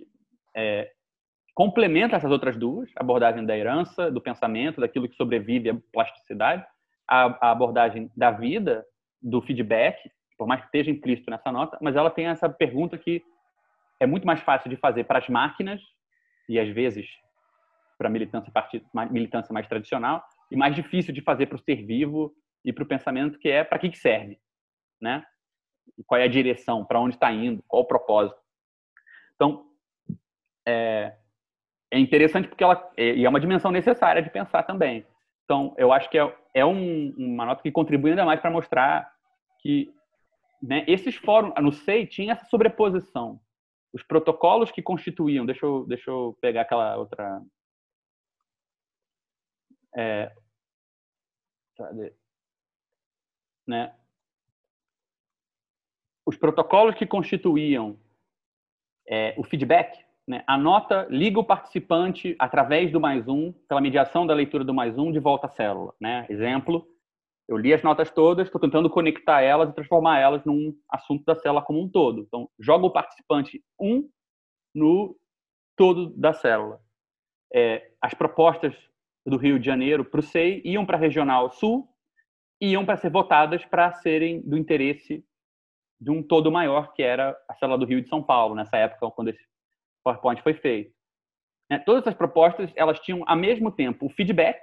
é, 0.56 0.90
complementa 1.54 2.16
essas 2.16 2.30
outras 2.30 2.56
duas, 2.56 2.90
a 2.96 3.02
abordagem 3.02 3.44
da 3.44 3.56
herança, 3.56 4.10
do 4.10 4.20
pensamento, 4.20 4.80
daquilo 4.80 5.08
que 5.08 5.14
sobrevive 5.14 5.68
à 5.68 5.76
plasticidade, 5.92 6.66
a, 7.06 7.48
a 7.48 7.50
abordagem 7.50 8.10
da 8.16 8.30
vida, 8.30 8.82
do 9.20 9.42
feedback, 9.42 10.10
por 10.38 10.46
mais 10.46 10.60
que 10.60 10.66
esteja 10.68 10.90
implícito 10.90 11.30
nessa 11.30 11.52
nota, 11.52 11.76
mas 11.82 11.96
ela 11.96 12.10
tem 12.10 12.28
essa 12.28 12.48
pergunta 12.48 12.96
que 12.96 13.22
é 14.00 14.06
muito 14.06 14.26
mais 14.26 14.40
fácil 14.40 14.70
de 14.70 14.76
fazer 14.76 15.04
para 15.04 15.18
as 15.18 15.28
máquinas 15.28 15.82
e 16.48 16.58
às 16.58 16.68
vezes 16.70 17.06
para 17.98 18.08
a 18.08 18.10
militância, 18.10 18.52
militância 19.10 19.52
mais 19.52 19.66
tradicional, 19.66 20.24
e 20.50 20.56
mais 20.56 20.74
difícil 20.74 21.12
de 21.12 21.20
fazer 21.20 21.46
para 21.46 21.56
o 21.56 21.60
ser 21.60 21.84
vivo 21.84 22.34
e 22.64 22.72
para 22.72 22.84
o 22.84 22.86
pensamento, 22.86 23.38
que 23.38 23.48
é 23.48 23.64
para 23.64 23.78
que, 23.78 23.90
que 23.90 23.98
serve, 23.98 24.38
né? 25.00 25.24
Qual 26.06 26.20
é 26.20 26.24
a 26.24 26.28
direção, 26.28 26.84
para 26.84 27.00
onde 27.00 27.14
está 27.14 27.32
indo, 27.32 27.62
qual 27.66 27.82
o 27.82 27.86
propósito. 27.86 28.38
Então, 29.34 29.66
é, 30.66 31.16
é 31.90 31.98
interessante 31.98 32.48
porque 32.48 32.64
ela 32.64 32.90
é, 32.96 33.14
e 33.14 33.24
é 33.24 33.28
uma 33.28 33.40
dimensão 33.40 33.70
necessária 33.70 34.22
de 34.22 34.30
pensar 34.30 34.62
também. 34.64 35.06
Então, 35.44 35.74
eu 35.78 35.92
acho 35.92 36.10
que 36.10 36.18
é, 36.18 36.36
é 36.52 36.64
um, 36.64 37.14
uma 37.16 37.46
nota 37.46 37.62
que 37.62 37.70
contribui 37.70 38.10
ainda 38.10 38.24
mais 38.24 38.40
para 38.40 38.50
mostrar 38.50 39.10
que 39.60 39.94
né, 40.60 40.84
esses 40.88 41.14
fóruns, 41.14 41.54
no 41.62 41.72
SEI, 41.72 42.06
tinha 42.06 42.32
essa 42.32 42.44
sobreposição. 42.46 43.40
Os 43.92 44.02
protocolos 44.02 44.70
que 44.70 44.82
constituíam, 44.82 45.46
deixa 45.46 45.64
eu, 45.64 45.86
deixa 45.86 46.10
eu 46.10 46.36
pegar 46.40 46.62
aquela 46.62 46.96
outra. 46.96 47.40
É, 49.96 50.30
né, 53.66 53.94
os 56.26 56.36
protocolos 56.36 56.94
que 56.94 57.06
constituíam 57.06 57.98
é, 59.08 59.34
o 59.38 59.44
feedback, 59.44 60.04
né, 60.26 60.42
a 60.46 60.58
nota 60.58 61.06
liga 61.08 61.38
o 61.38 61.44
participante 61.44 62.34
através 62.38 62.90
do 62.90 63.00
mais 63.00 63.28
um, 63.28 63.52
pela 63.68 63.80
mediação 63.80 64.26
da 64.26 64.34
leitura 64.34 64.64
do 64.64 64.74
mais 64.74 64.98
um, 64.98 65.12
de 65.12 65.20
volta 65.20 65.46
à 65.46 65.50
célula. 65.50 65.94
Né? 66.00 66.26
Exemplo, 66.28 66.86
eu 67.48 67.56
li 67.56 67.72
as 67.72 67.82
notas 67.82 68.10
todas, 68.10 68.48
estou 68.48 68.60
tentando 68.60 68.90
conectar 68.90 69.40
elas 69.40 69.70
e 69.70 69.74
transformar 69.74 70.18
elas 70.18 70.44
num 70.44 70.76
assunto 70.90 71.24
da 71.24 71.36
célula 71.36 71.62
como 71.62 71.80
um 71.80 71.88
todo. 71.88 72.20
Então, 72.22 72.50
joga 72.58 72.86
o 72.86 72.92
participante 72.92 73.62
1 73.80 73.88
um 73.88 74.10
no 74.74 75.16
todo 75.76 76.10
da 76.16 76.32
célula. 76.32 76.80
É, 77.54 77.92
as 78.02 78.12
propostas 78.14 78.74
do 79.26 79.36
Rio 79.36 79.58
de 79.58 79.66
Janeiro 79.66 80.04
para 80.04 80.20
o 80.20 80.22
SEI 80.22 80.62
iam 80.64 80.86
para 80.86 80.96
a 80.96 81.00
Regional 81.00 81.50
Sul, 81.50 81.88
iam 82.60 82.86
para 82.86 82.96
ser 82.96 83.10
votadas 83.10 83.64
para 83.64 83.92
serem 83.94 84.40
do 84.40 84.56
interesse 84.56 85.24
de 86.00 86.10
um 86.10 86.22
todo 86.22 86.52
maior, 86.52 86.92
que 86.92 87.02
era 87.02 87.36
a 87.48 87.54
célula 87.54 87.78
do 87.78 87.86
Rio 87.86 88.00
de 88.00 88.08
São 88.08 88.22
Paulo, 88.22 88.54
nessa 88.54 88.76
época, 88.76 89.10
quando 89.10 89.28
esse 89.28 89.42
PowerPoint 90.04 90.42
foi 90.42 90.54
feito. 90.54 90.94
É, 91.70 91.78
todas 91.78 92.02
essas 92.02 92.14
propostas, 92.14 92.70
elas 92.76 93.00
tinham, 93.00 93.24
ao 93.26 93.36
mesmo 93.36 93.72
tempo, 93.72 94.06
o 94.06 94.10
feedback, 94.10 94.60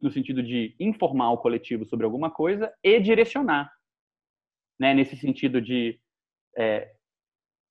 no 0.00 0.10
sentido 0.10 0.42
de 0.42 0.74
informar 0.80 1.30
o 1.30 1.38
coletivo 1.38 1.84
sobre 1.84 2.04
alguma 2.04 2.30
coisa, 2.30 2.72
e 2.82 2.98
direcionar, 2.98 3.70
né, 4.78 4.94
nesse 4.94 5.16
sentido 5.16 5.60
de, 5.60 6.00
é, 6.56 6.90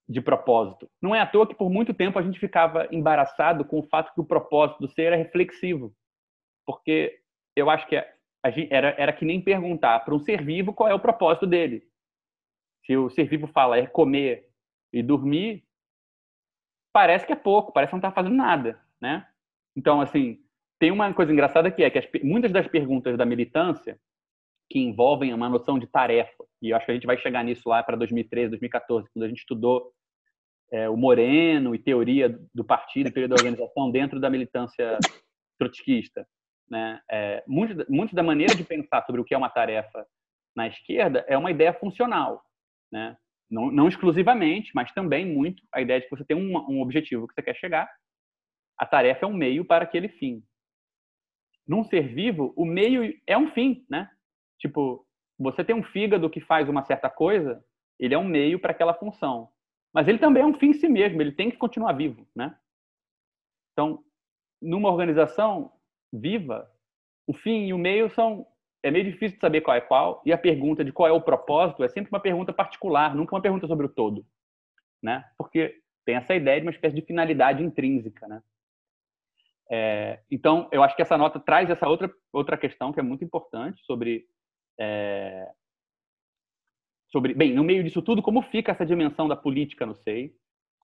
de 0.07 0.21
propósito. 0.21 0.89
Não 1.01 1.13
é 1.13 1.19
à 1.19 1.27
toa 1.27 1.47
que, 1.47 1.55
por 1.55 1.69
muito 1.69 1.93
tempo, 1.93 2.17
a 2.19 2.21
gente 2.21 2.39
ficava 2.39 2.87
embaraçado 2.91 3.65
com 3.65 3.79
o 3.79 3.87
fato 3.87 4.13
que 4.13 4.21
o 4.21 4.25
propósito 4.25 4.79
do 4.79 4.87
ser 4.87 5.03
era 5.05 5.15
reflexivo, 5.15 5.93
porque 6.69 7.19
eu 7.55 7.67
acho 7.67 7.87
que 7.87 7.95
era, 7.95 8.89
era 8.95 9.11
que 9.11 9.25
nem 9.25 9.41
perguntar 9.41 10.01
para 10.01 10.13
um 10.13 10.19
ser 10.19 10.45
vivo 10.45 10.71
qual 10.71 10.87
é 10.87 10.93
o 10.93 10.99
propósito 10.99 11.47
dele. 11.47 11.81
Se 12.85 12.95
o 12.95 13.09
ser 13.09 13.27
vivo 13.27 13.47
fala 13.47 13.79
é 13.79 13.87
comer 13.87 14.47
e 14.93 15.01
dormir, 15.01 15.65
parece 16.93 17.25
que 17.25 17.33
é 17.33 17.35
pouco, 17.35 17.73
parece 17.73 17.89
que 17.89 17.95
não 17.95 18.07
está 18.07 18.11
fazendo 18.11 18.35
nada, 18.35 18.79
né? 19.01 19.27
Então, 19.75 19.99
assim, 19.99 20.43
tem 20.77 20.91
uma 20.91 21.11
coisa 21.11 21.33
engraçada 21.33 21.71
que 21.71 21.83
é 21.83 21.89
que 21.89 21.97
as, 21.97 22.07
muitas 22.23 22.51
das 22.51 22.67
perguntas 22.67 23.17
da 23.17 23.25
militância 23.25 23.99
que 24.69 24.77
envolvem 24.77 25.33
uma 25.33 25.49
noção 25.49 25.79
de 25.79 25.87
tarefa, 25.87 26.45
e 26.61 26.69
eu 26.69 26.77
acho 26.77 26.85
que 26.85 26.91
a 26.91 26.93
gente 26.93 27.07
vai 27.07 27.17
chegar 27.17 27.43
nisso 27.43 27.67
lá 27.67 27.81
para 27.81 27.97
2013, 27.97 28.51
2014, 28.51 29.09
quando 29.11 29.25
a 29.25 29.27
gente 29.27 29.39
estudou 29.39 29.91
é, 30.71 30.87
o 30.87 30.95
Moreno 30.95 31.73
e 31.73 31.79
teoria 31.79 32.29
do 32.53 32.63
partido 32.63 33.09
e 33.09 33.11
teoria 33.11 33.27
da 33.27 33.33
organização 33.33 33.89
dentro 33.89 34.19
da 34.19 34.29
militância 34.29 34.99
trotskista. 35.59 36.27
Né? 36.69 37.01
É, 37.09 37.43
muito, 37.47 37.91
muito 37.91 38.15
da 38.15 38.21
maneira 38.21 38.55
de 38.55 38.63
pensar 38.63 39.03
sobre 39.05 39.21
o 39.21 39.25
que 39.25 39.33
é 39.33 39.37
uma 39.37 39.49
tarefa 39.49 40.05
na 40.55 40.67
esquerda 40.67 41.25
é 41.27 41.37
uma 41.37 41.51
ideia 41.51 41.73
funcional 41.73 42.43
né? 42.91 43.17
Não, 43.49 43.71
não 43.71 43.87
exclusivamente, 43.87 44.71
mas 44.75 44.91
também 44.91 45.25
muito 45.25 45.63
a 45.73 45.81
ideia 45.81 45.99
de 45.99 46.07
que 46.07 46.15
você 46.15 46.23
tem 46.23 46.37
um, 46.37 46.57
um 46.69 46.81
objetivo 46.81 47.27
que 47.27 47.33
você 47.33 47.41
quer 47.41 47.55
chegar, 47.55 47.89
a 48.77 48.85
tarefa 48.85 49.25
é 49.25 49.27
um 49.27 49.33
meio 49.33 49.65
para 49.65 49.83
aquele 49.83 50.07
fim. 50.07 50.43
Num 51.67 51.83
ser 51.83 52.13
vivo, 52.13 52.53
o 52.55 52.65
meio 52.65 53.19
é 53.25 53.37
um 53.37 53.51
fim, 53.51 53.85
né? 53.89 54.09
Tipo, 54.59 55.05
você 55.37 55.63
tem 55.63 55.75
um 55.75 55.83
fígado 55.83 56.29
que 56.29 56.39
faz 56.39 56.69
uma 56.69 56.83
certa 56.83 57.09
coisa, 57.09 57.63
ele 57.99 58.13
é 58.13 58.17
um 58.17 58.27
meio 58.27 58.59
para 58.59 58.71
aquela 58.71 58.93
função. 58.93 59.49
Mas 59.93 60.07
ele 60.07 60.19
também 60.19 60.43
é 60.43 60.45
um 60.45 60.53
fim 60.53 60.67
em 60.67 60.73
si 60.73 60.87
mesmo, 60.87 61.21
ele 61.21 61.31
tem 61.31 61.49
que 61.49 61.57
continuar 61.57 61.93
vivo, 61.93 62.27
né? 62.35 62.55
Então, 63.71 64.03
numa 64.61 64.89
organização 64.89 65.71
viva, 66.11 66.69
o 67.27 67.33
fim 67.33 67.67
e 67.67 67.73
o 67.73 67.77
meio 67.77 68.09
são 68.09 68.45
é 68.81 68.89
meio 68.89 69.03
difícil 69.03 69.35
de 69.35 69.41
saber 69.41 69.61
qual 69.61 69.75
é 69.75 69.81
qual, 69.81 70.21
e 70.25 70.31
a 70.31 70.37
pergunta 70.37 70.83
de 70.83 70.91
qual 70.91 71.07
é 71.07 71.11
o 71.11 71.21
propósito 71.21 71.83
é 71.83 71.89
sempre 71.89 72.09
uma 72.11 72.19
pergunta 72.19 72.53
particular, 72.53 73.13
nunca 73.13 73.35
uma 73.35 73.41
pergunta 73.41 73.67
sobre 73.67 73.85
o 73.85 73.89
todo, 73.89 74.25
né? 75.03 75.25
Porque 75.37 75.75
tem 76.05 76.15
essa 76.15 76.33
ideia 76.33 76.59
de 76.59 76.65
uma 76.65 76.71
espécie 76.71 76.95
de 76.95 77.01
finalidade 77.01 77.63
intrínseca, 77.63 78.27
né? 78.27 78.41
É, 79.69 80.19
então, 80.31 80.67
eu 80.71 80.81
acho 80.81 80.95
que 80.95 81.01
essa 81.01 81.17
nota 81.17 81.39
traz 81.39 81.69
essa 81.69 81.87
outra, 81.87 82.11
outra 82.33 82.57
questão 82.57 82.91
que 82.91 82.99
é 82.99 83.03
muito 83.03 83.23
importante 83.23 83.83
sobre, 83.85 84.25
é, 84.79 85.47
sobre, 87.09 87.33
bem, 87.33 87.53
no 87.53 87.63
meio 87.63 87.83
disso 87.83 88.01
tudo, 88.01 88.21
como 88.21 88.41
fica 88.41 88.71
essa 88.71 88.85
dimensão 88.85 89.27
da 89.27 89.35
política 89.35 89.85
no 89.85 89.93
SEI, 89.93 90.33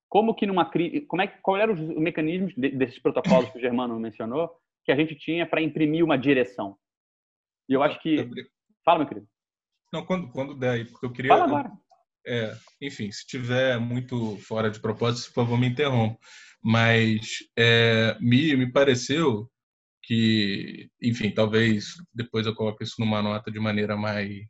como 0.07 0.35
que 0.35 0.45
numa 0.45 0.69
como 1.07 1.21
é 1.21 1.27
qual 1.27 1.57
eram 1.57 1.73
os 1.73 1.79
mecanismos 1.97 2.53
desses 2.55 2.99
protocolos 2.99 3.49
que 3.49 3.57
o 3.57 3.61
Germano 3.61 3.99
mencionou 3.99 4.55
que 4.85 4.91
a 4.91 4.95
gente 4.95 5.15
tinha 5.15 5.47
para 5.47 5.61
imprimir 5.61 6.03
uma 6.03 6.17
direção, 6.17 6.77
e 7.69 7.73
eu 7.73 7.83
acho 7.83 7.99
que. 8.01 8.29
Fala, 8.83 8.99
meu 8.99 9.07
querido. 9.07 9.27
Não, 9.91 10.05
quando, 10.05 10.29
quando 10.31 10.55
der 10.55 10.71
aí, 10.71 10.85
porque 10.85 11.05
eu 11.05 11.11
queria. 11.11 11.29
Fala 11.29 11.45
agora. 11.45 11.71
É, 12.27 12.55
enfim, 12.81 13.11
se 13.11 13.25
tiver 13.25 13.79
muito 13.79 14.37
fora 14.39 14.69
de 14.71 14.79
propósito, 14.79 15.27
por 15.27 15.45
favor, 15.45 15.59
me 15.59 15.67
interrompa. 15.67 16.17
Mas 16.63 17.37
é, 17.57 18.17
me, 18.19 18.55
me 18.55 18.71
pareceu 18.71 19.47
que, 20.03 20.89
enfim, 21.01 21.31
talvez 21.31 21.93
depois 22.13 22.45
eu 22.45 22.55
coloque 22.55 22.83
isso 22.83 22.95
numa 22.99 23.21
nota 23.21 23.51
de 23.51 23.59
maneira 23.59 23.95
mais 23.95 24.47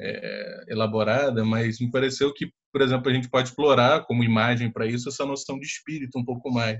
é, 0.00 0.64
elaborada, 0.68 1.44
mas 1.44 1.80
me 1.80 1.90
pareceu 1.90 2.32
que, 2.34 2.52
por 2.70 2.82
exemplo, 2.82 3.10
a 3.10 3.14
gente 3.14 3.30
pode 3.30 3.48
explorar 3.48 4.04
como 4.04 4.22
imagem 4.24 4.70
para 4.70 4.86
isso 4.86 5.08
essa 5.08 5.24
noção 5.24 5.58
de 5.58 5.66
espírito 5.66 6.18
um 6.18 6.24
pouco 6.24 6.50
mais. 6.50 6.78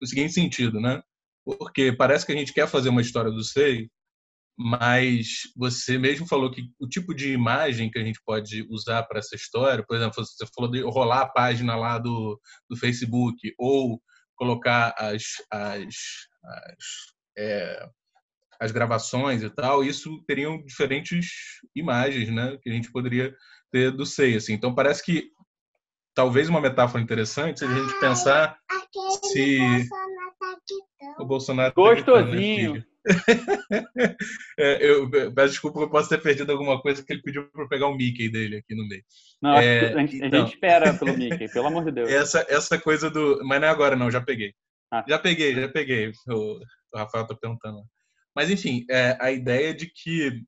No 0.00 0.08
seguinte 0.08 0.32
sentido, 0.32 0.80
né? 0.80 1.02
Porque 1.58 1.92
parece 1.92 2.26
que 2.26 2.32
a 2.32 2.36
gente 2.36 2.52
quer 2.52 2.68
fazer 2.68 2.88
uma 2.88 3.00
história 3.00 3.30
do 3.30 3.42
sei, 3.42 3.88
mas 4.58 5.42
você 5.56 5.96
mesmo 5.96 6.26
falou 6.26 6.50
que 6.50 6.70
o 6.78 6.86
tipo 6.86 7.14
de 7.14 7.32
imagem 7.32 7.90
que 7.90 7.98
a 7.98 8.04
gente 8.04 8.20
pode 8.24 8.66
usar 8.68 9.02
para 9.04 9.18
essa 9.18 9.34
história, 9.34 9.84
por 9.86 9.96
exemplo, 9.96 10.22
você 10.22 10.46
falou 10.54 10.70
de 10.70 10.82
rolar 10.82 11.22
a 11.22 11.28
página 11.28 11.74
lá 11.76 11.98
do, 11.98 12.38
do 12.68 12.76
Facebook 12.76 13.54
ou 13.58 14.00
colocar 14.36 14.94
as, 14.98 15.22
as, 15.50 15.94
as, 16.44 16.84
é, 17.38 17.88
as 18.60 18.70
gravações 18.70 19.42
e 19.42 19.48
tal, 19.48 19.82
isso 19.82 20.22
teriam 20.26 20.62
diferentes 20.62 21.28
imagens, 21.74 22.28
né, 22.28 22.58
que 22.62 22.68
a 22.68 22.72
gente 22.72 22.92
poderia 22.92 23.34
ter 23.72 23.90
do 23.90 24.04
SEI, 24.04 24.36
assim. 24.36 24.52
Então 24.52 24.74
parece 24.74 25.02
que 25.02 25.30
talvez 26.14 26.50
uma 26.50 26.60
metáfora 26.60 27.02
interessante 27.02 27.60
seja 27.60 27.72
a 27.72 27.82
gente 27.82 28.00
pensar 28.00 28.58
se 29.32 29.58
o 31.18 31.24
Bolsonaro 31.24 31.72
gostosinho 31.74 32.84
é, 34.58 34.86
eu 34.86 35.10
peço 35.10 35.52
desculpa, 35.52 35.80
eu 35.80 35.90
posso 35.90 36.08
ter 36.08 36.20
perdido 36.20 36.52
alguma 36.52 36.80
coisa 36.80 37.02
que 37.02 37.12
ele 37.12 37.22
pediu 37.22 37.50
para 37.50 37.66
pegar 37.66 37.86
o 37.86 37.96
Mickey 37.96 38.28
dele 38.28 38.58
aqui 38.58 38.74
no 38.74 38.86
meio. 38.86 39.02
Não, 39.40 39.54
é, 39.56 39.94
a, 39.94 39.98
gente, 39.98 40.16
então, 40.16 40.42
a, 40.42 40.44
gente, 40.44 40.54
espera 40.54 40.94
pelo 40.94 41.16
Mickey, 41.16 41.48
pelo 41.48 41.66
amor 41.68 41.84
de 41.86 41.92
Deus. 41.92 42.10
Essa, 42.10 42.44
essa 42.48 42.78
coisa 42.78 43.10
do. 43.10 43.40
Mas 43.44 43.60
não 43.60 43.68
é 43.68 43.70
agora, 43.70 43.96
não, 43.96 44.10
já 44.10 44.20
peguei. 44.20 44.52
Ah. 44.92 45.04
Já 45.08 45.18
peguei, 45.18 45.54
já 45.54 45.68
peguei. 45.68 46.12
O, 46.28 46.58
o 46.94 46.98
Rafael 46.98 47.26
tá 47.26 47.34
perguntando. 47.34 47.82
Mas, 48.34 48.50
enfim, 48.50 48.84
é, 48.90 49.16
a 49.20 49.30
ideia 49.32 49.74
de 49.74 49.86
que 49.86 50.42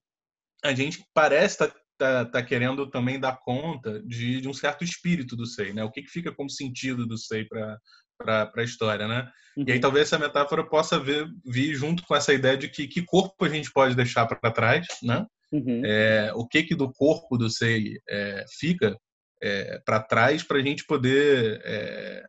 a 0.63 0.75
gente 0.75 1.05
parece 1.15 1.55
estar 1.55 1.69
tá, 1.69 1.75
tá, 1.99 2.25
tá, 2.27 2.43
querendo 2.43 2.89
também 2.91 3.19
dar 3.19 3.39
conta 3.39 4.03
de, 4.03 4.41
de 4.41 4.49
um 4.49 4.53
certo 4.53 4.85
espírito 4.85 5.37
do 5.37 5.47
SEI, 5.47 5.73
né? 5.73 5.85
O 5.85 5.91
que, 5.91 6.03
que 6.03 6.11
fica 6.11 6.33
como 6.33 6.51
sentido 6.51 7.07
do 7.07 7.17
SEI 7.17 7.47
para 7.47 7.79
para 8.23 8.51
a 8.55 8.63
história, 8.63 9.07
né? 9.07 9.31
Uhum. 9.57 9.65
E 9.67 9.73
aí 9.73 9.77
uhum. 9.77 9.81
talvez 9.83 10.07
essa 10.07 10.19
metáfora 10.19 10.65
possa 10.65 10.99
vir, 10.99 11.29
vir 11.45 11.75
junto 11.75 12.03
com 12.05 12.15
essa 12.15 12.33
ideia 12.33 12.57
de 12.57 12.69
que, 12.69 12.87
que 12.87 13.03
corpo 13.03 13.45
a 13.45 13.49
gente 13.49 13.71
pode 13.73 13.95
deixar 13.95 14.27
para 14.27 14.51
trás, 14.51 14.87
né? 15.03 15.27
Uhum. 15.53 15.83
É, 15.85 16.33
o 16.35 16.47
que 16.47 16.63
que 16.63 16.75
do 16.75 16.91
corpo 16.91 17.37
do 17.37 17.51
sei 17.51 17.99
é, 18.09 18.45
fica 18.59 18.97
é, 19.43 19.81
para 19.85 20.01
trás 20.01 20.43
para 20.43 20.57
a 20.57 20.63
gente 20.63 20.87
poder 20.87 21.61
é, 21.65 22.25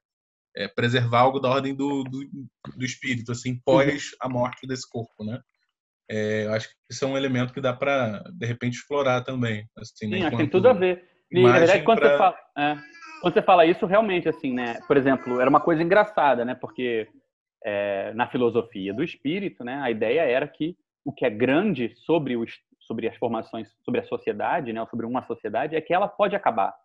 é, 0.57 0.68
preservar 0.68 1.20
algo 1.20 1.40
da 1.40 1.49
ordem 1.49 1.74
do, 1.74 2.03
do, 2.03 2.20
do 2.76 2.86
espírito, 2.86 3.32
assim, 3.32 3.60
pós 3.64 4.10
a 4.20 4.28
morte 4.28 4.68
desse 4.68 4.90
corpo, 4.90 5.24
né? 5.24 5.40
É, 6.10 6.45
eu 6.45 6.53
acho 6.53 6.68
que 6.68 6.76
isso 6.91 7.06
é 7.06 7.07
um 7.07 7.18
elemento 7.18 7.53
que 7.53 7.61
dá 7.61 7.74
para 7.74 8.24
de 8.34 8.45
repente 8.45 8.76
explorar 8.76 9.22
também. 9.22 9.65
Assim, 9.78 10.07
né? 10.07 10.18
Sim, 10.18 10.24
acho 10.24 10.32
que 10.32 10.38
tem 10.38 10.49
tudo 10.49 10.68
a 10.68 10.74
ver. 10.74 11.03
E, 11.32 11.41
na 11.41 11.60
verdade, 11.60 11.84
quando 11.84 11.99
pra... 11.99 12.11
você 12.11 12.18
fala, 12.18 12.38
quando 13.24 13.36
você 13.36 13.41
fala 13.41 13.66
isso, 13.66 13.86
realmente, 13.86 14.28
assim, 14.28 14.54
né? 14.54 14.82
Por 14.86 14.98
exemplo, 14.98 15.40
era 15.40 15.50
uma 15.50 15.62
coisa 15.62 15.82
engraçada, 15.82 16.44
né? 16.44 16.56
Porque 16.56 17.08
é, 17.64 18.14
na 18.14 18.28
filosofia 18.28 18.94
do 18.94 19.02
espírito, 19.02 19.64
né? 19.64 19.80
A 19.82 19.90
ideia 19.90 20.24
era 20.24 20.45
que 20.45 20.78
o 21.06 21.14
que 21.14 21.26
é 21.26 21.30
grande 21.30 21.95
sobre 21.95 22.36
os 22.36 22.52
sobre 22.82 23.08
as 23.08 23.16
formações, 23.16 23.74
sobre 23.86 24.02
a 24.02 24.04
sociedade, 24.04 24.74
né, 24.74 24.86
sobre 24.88 25.06
uma 25.06 25.26
sociedade, 25.26 25.74
é 25.74 25.80
que 25.80 25.94
ela 25.94 26.06
pode 26.06 26.36
acabar, 26.36 26.76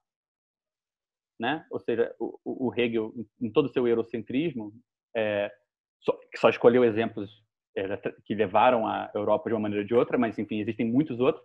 né? 1.41 1.67
Ou 1.73 1.81
seja, 1.81 2.15
o, 2.21 2.69
o 2.69 2.73
Hegel, 2.73 3.13
em 3.43 3.51
todo 3.51 3.67
o 3.67 3.73
seu 3.73 3.89
eurocentrismo, 3.89 4.73
é, 5.17 5.51
só, 6.01 6.17
só 6.37 6.49
escolheu 6.51 6.85
exemplos 6.85 7.29
é, 7.77 7.97
que 8.25 8.33
levaram 8.33 8.87
a 8.87 9.11
Europa 9.13 9.51
de 9.51 9.55
uma 9.55 9.63
maneira 9.63 9.83
ou 9.83 9.89
de 9.89 9.95
outra, 9.95 10.17
mas 10.17 10.39
enfim 10.39 10.61
existem 10.61 10.87
muitos 10.87 11.19
outros. 11.19 11.45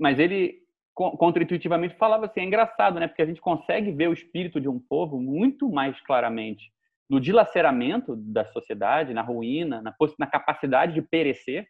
Mas 0.00 0.18
ele 0.18 0.65
contraintuitivamente 0.96 1.94
falava 1.96 2.24
assim, 2.24 2.40
é 2.40 2.44
engraçado, 2.44 2.98
né? 2.98 3.06
Porque 3.06 3.20
a 3.20 3.26
gente 3.26 3.40
consegue 3.40 3.92
ver 3.92 4.08
o 4.08 4.14
espírito 4.14 4.58
de 4.58 4.68
um 4.68 4.80
povo 4.80 5.20
muito 5.20 5.68
mais 5.68 6.00
claramente 6.00 6.72
no 7.08 7.20
dilaceramento 7.20 8.16
da 8.16 8.46
sociedade, 8.46 9.12
na 9.12 9.20
ruína, 9.20 9.82
na, 9.82 9.94
na 10.18 10.26
capacidade 10.26 10.94
de 10.94 11.02
perecer, 11.02 11.68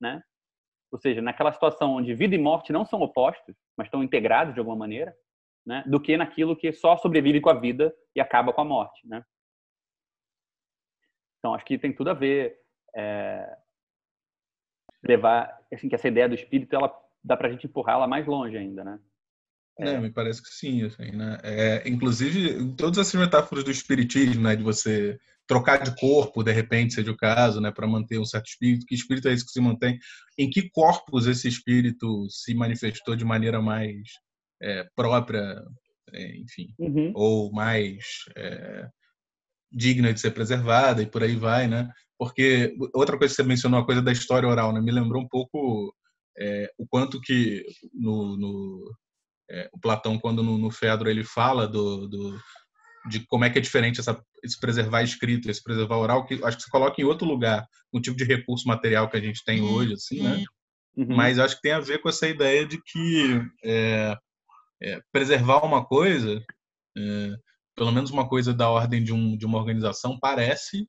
né? 0.00 0.22
Ou 0.90 0.98
seja, 0.98 1.20
naquela 1.20 1.52
situação 1.52 1.96
onde 1.96 2.14
vida 2.14 2.34
e 2.34 2.38
morte 2.38 2.72
não 2.72 2.86
são 2.86 3.00
opostos, 3.02 3.54
mas 3.76 3.88
estão 3.88 4.02
integrados 4.02 4.54
de 4.54 4.60
alguma 4.60 4.76
maneira, 4.76 5.14
né? 5.64 5.84
Do 5.86 6.00
que 6.00 6.16
naquilo 6.16 6.56
que 6.56 6.72
só 6.72 6.96
sobrevive 6.96 7.42
com 7.42 7.50
a 7.50 7.60
vida 7.60 7.94
e 8.14 8.20
acaba 8.20 8.54
com 8.54 8.62
a 8.62 8.64
morte, 8.64 9.06
né? 9.06 9.22
Então 11.38 11.54
acho 11.54 11.64
que 11.64 11.78
tem 11.78 11.92
tudo 11.92 12.08
a 12.08 12.14
ver 12.14 12.58
é, 12.96 13.56
levar, 15.04 15.60
assim, 15.70 15.90
que 15.90 15.94
essa 15.94 16.08
ideia 16.08 16.28
do 16.28 16.34
espírito 16.34 16.74
ela 16.74 16.88
dá 17.26 17.36
para 17.36 17.48
a 17.48 17.50
gente 17.50 17.66
empurrar 17.66 17.96
ela 17.96 18.06
mais 18.06 18.26
longe 18.26 18.56
ainda, 18.56 18.84
né? 18.84 18.98
É, 19.78 19.98
me 19.98 20.10
parece 20.10 20.42
que 20.42 20.48
sim, 20.48 20.84
assim, 20.84 21.10
né? 21.10 21.38
É, 21.42 21.86
inclusive, 21.86 22.74
todas 22.76 22.98
essas 22.98 23.20
metáforas 23.20 23.62
do 23.62 23.70
espiritismo, 23.70 24.42
né, 24.42 24.56
de 24.56 24.62
você 24.62 25.18
trocar 25.46 25.82
de 25.82 25.94
corpo, 25.96 26.42
de 26.42 26.50
repente, 26.50 26.94
seja 26.94 27.10
o 27.10 27.16
caso, 27.16 27.60
né, 27.60 27.70
para 27.70 27.86
manter 27.86 28.18
um 28.18 28.24
certo 28.24 28.46
espírito, 28.46 28.86
que 28.86 28.94
espírito 28.94 29.28
é 29.28 29.32
esse 29.32 29.44
que 29.44 29.52
se 29.52 29.60
mantém? 29.60 29.98
Em 30.38 30.48
que 30.48 30.70
corpos 30.70 31.26
esse 31.26 31.46
espírito 31.46 32.26
se 32.30 32.54
manifestou 32.54 33.14
de 33.14 33.24
maneira 33.24 33.60
mais 33.60 33.96
é, 34.62 34.84
própria, 34.96 35.62
é, 36.12 36.36
enfim, 36.38 36.68
uhum. 36.78 37.12
ou 37.14 37.52
mais 37.52 38.24
é, 38.34 38.88
digna 39.70 40.12
de 40.12 40.20
ser 40.20 40.30
preservada 40.30 41.02
e 41.02 41.06
por 41.06 41.22
aí 41.22 41.36
vai, 41.36 41.68
né? 41.68 41.90
Porque 42.18 42.74
outra 42.94 43.18
coisa 43.18 43.34
que 43.34 43.42
você 43.42 43.46
mencionou, 43.46 43.80
a 43.80 43.84
coisa 43.84 44.00
da 44.00 44.10
história 44.10 44.48
oral, 44.48 44.72
né, 44.72 44.80
me 44.80 44.90
lembrou 44.90 45.22
um 45.22 45.28
pouco 45.28 45.94
é, 46.38 46.70
o 46.78 46.86
quanto 46.86 47.20
que 47.20 47.64
no, 47.92 48.36
no 48.36 48.96
é, 49.50 49.68
o 49.72 49.78
Platão, 49.78 50.18
quando 50.18 50.42
no, 50.42 50.58
no 50.58 50.70
Fedro 50.70 51.08
ele 51.08 51.24
fala 51.24 51.66
do, 51.66 52.08
do, 52.08 52.38
de 53.08 53.20
como 53.26 53.44
é 53.44 53.50
que 53.50 53.58
é 53.58 53.62
diferente 53.62 54.00
essa, 54.00 54.20
esse 54.42 54.58
preservar 54.58 55.02
escrito, 55.02 55.50
esse 55.50 55.62
preservar 55.62 55.96
oral, 55.96 56.26
que 56.26 56.42
acho 56.44 56.56
que 56.56 56.64
se 56.64 56.70
coloca 56.70 57.00
em 57.00 57.04
outro 57.04 57.26
lugar, 57.26 57.66
um 57.92 58.00
tipo 58.00 58.16
de 58.16 58.24
recurso 58.24 58.66
material 58.66 59.08
que 59.08 59.16
a 59.16 59.20
gente 59.20 59.44
tem 59.44 59.62
hoje, 59.62 59.94
assim, 59.94 60.22
né? 60.22 60.44
Uhum. 60.96 61.14
Mas 61.14 61.38
acho 61.38 61.56
que 61.56 61.62
tem 61.62 61.72
a 61.72 61.80
ver 61.80 62.00
com 62.00 62.08
essa 62.08 62.26
ideia 62.26 62.66
de 62.66 62.80
que 62.82 63.42
é, 63.62 64.16
é, 64.82 65.00
preservar 65.12 65.64
uma 65.64 65.84
coisa, 65.84 66.42
é, 66.96 67.36
pelo 67.76 67.92
menos 67.92 68.10
uma 68.10 68.28
coisa 68.28 68.54
da 68.54 68.68
ordem 68.70 69.04
de, 69.04 69.12
um, 69.12 69.36
de 69.36 69.44
uma 69.44 69.58
organização, 69.58 70.18
parece 70.18 70.88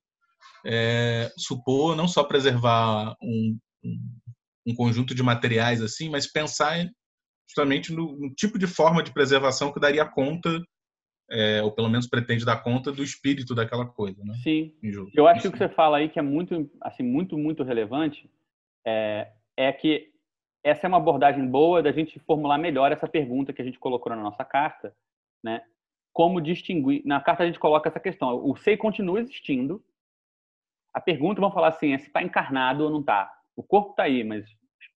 é, 0.65 1.29
supor 1.37 1.95
não 1.95 2.07
só 2.07 2.23
preservar 2.23 3.15
um, 3.21 3.59
um, 3.83 3.99
um 4.67 4.75
conjunto 4.75 5.15
de 5.15 5.23
materiais 5.23 5.81
assim, 5.81 6.09
mas 6.09 6.29
pensar 6.29 6.85
justamente 7.47 7.93
no, 7.93 8.17
no, 8.19 8.33
tipo 8.35 8.59
de 8.59 8.67
forma 8.67 9.01
de 9.01 9.13
preservação 9.13 9.71
que 9.71 9.79
daria 9.79 10.05
conta, 10.05 10.61
é, 11.31 11.61
ou 11.63 11.71
pelo 11.71 11.89
menos 11.89 12.07
pretende 12.07 12.45
dar 12.45 12.61
conta 12.61 12.91
do 12.91 13.03
espírito 13.03 13.55
daquela 13.55 13.85
coisa, 13.85 14.21
né? 14.25 14.33
Sim. 14.43 14.73
Eu 15.15 15.27
acho 15.27 15.41
que 15.41 15.47
o 15.47 15.51
que 15.51 15.57
você 15.57 15.69
fala 15.69 15.97
aí 15.97 16.09
que 16.09 16.19
é 16.19 16.21
muito, 16.21 16.69
assim, 16.81 17.03
muito, 17.03 17.37
muito 17.37 17.63
relevante 17.63 18.29
é, 18.85 19.31
é 19.55 19.71
que 19.71 20.11
essa 20.63 20.85
é 20.85 20.89
uma 20.89 20.97
abordagem 20.97 21.47
boa 21.47 21.81
da 21.81 21.91
gente 21.93 22.19
formular 22.19 22.57
melhor 22.57 22.91
essa 22.91 23.07
pergunta 23.07 23.53
que 23.53 23.61
a 23.61 23.65
gente 23.65 23.79
colocou 23.79 24.13
na 24.13 24.21
nossa 24.21 24.43
carta, 24.43 24.93
né? 25.41 25.61
Como 26.11 26.41
distinguir? 26.41 27.03
Na 27.05 27.21
carta 27.21 27.43
a 27.43 27.45
gente 27.45 27.59
coloca 27.59 27.87
essa 27.87 27.99
questão: 27.99 28.43
o 28.43 28.55
sei 28.57 28.75
continua 28.75 29.19
existindo. 29.19 29.81
A 30.93 30.99
pergunta, 30.99 31.39
vamos 31.39 31.53
falar 31.53 31.69
assim, 31.69 31.93
é 31.93 31.97
se 31.97 32.07
está 32.07 32.23
encarnado 32.23 32.83
ou 32.83 32.89
não 32.89 33.01
está. 33.01 33.31
O 33.55 33.63
corpo 33.63 33.91
está 33.91 34.03
aí, 34.03 34.23
mas 34.23 34.45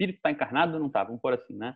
espírito 0.02 0.18
está 0.18 0.32
encarnado 0.32 0.74
ou 0.74 0.80
não 0.80 0.88
está? 0.88 1.04
Vamos 1.04 1.22
pôr 1.22 1.34
assim, 1.34 1.56
né? 1.56 1.76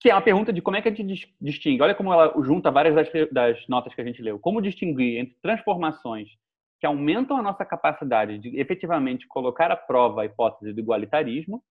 que 0.00 0.10
é 0.10 0.14
uma 0.14 0.20
pergunta 0.20 0.52
de 0.52 0.60
como 0.60 0.76
é 0.76 0.82
que 0.82 0.88
a 0.88 0.94
gente 0.94 1.34
distingue. 1.40 1.80
Olha 1.80 1.94
como 1.94 2.12
ela 2.12 2.30
junta 2.42 2.70
várias 2.70 2.94
das, 2.94 3.08
das, 3.32 3.66
notas 3.68 3.94
que 3.94 4.00
a 4.02 4.04
gente 4.04 4.20
leu. 4.20 4.38
Como 4.38 4.60
distinguir 4.60 5.18
entre 5.18 5.34
transformações 5.40 6.28
que 6.78 6.84
aumentam 6.84 7.38
a 7.38 7.42
nossa 7.42 7.64
capacidade 7.64 8.38
de 8.38 8.60
efetivamente 8.60 9.26
colocar 9.26 9.70
à 9.70 9.76
prova 9.76 10.20
a 10.20 10.26
hipótese 10.26 10.74
do 10.74 10.80
igualitarismo 10.80 11.64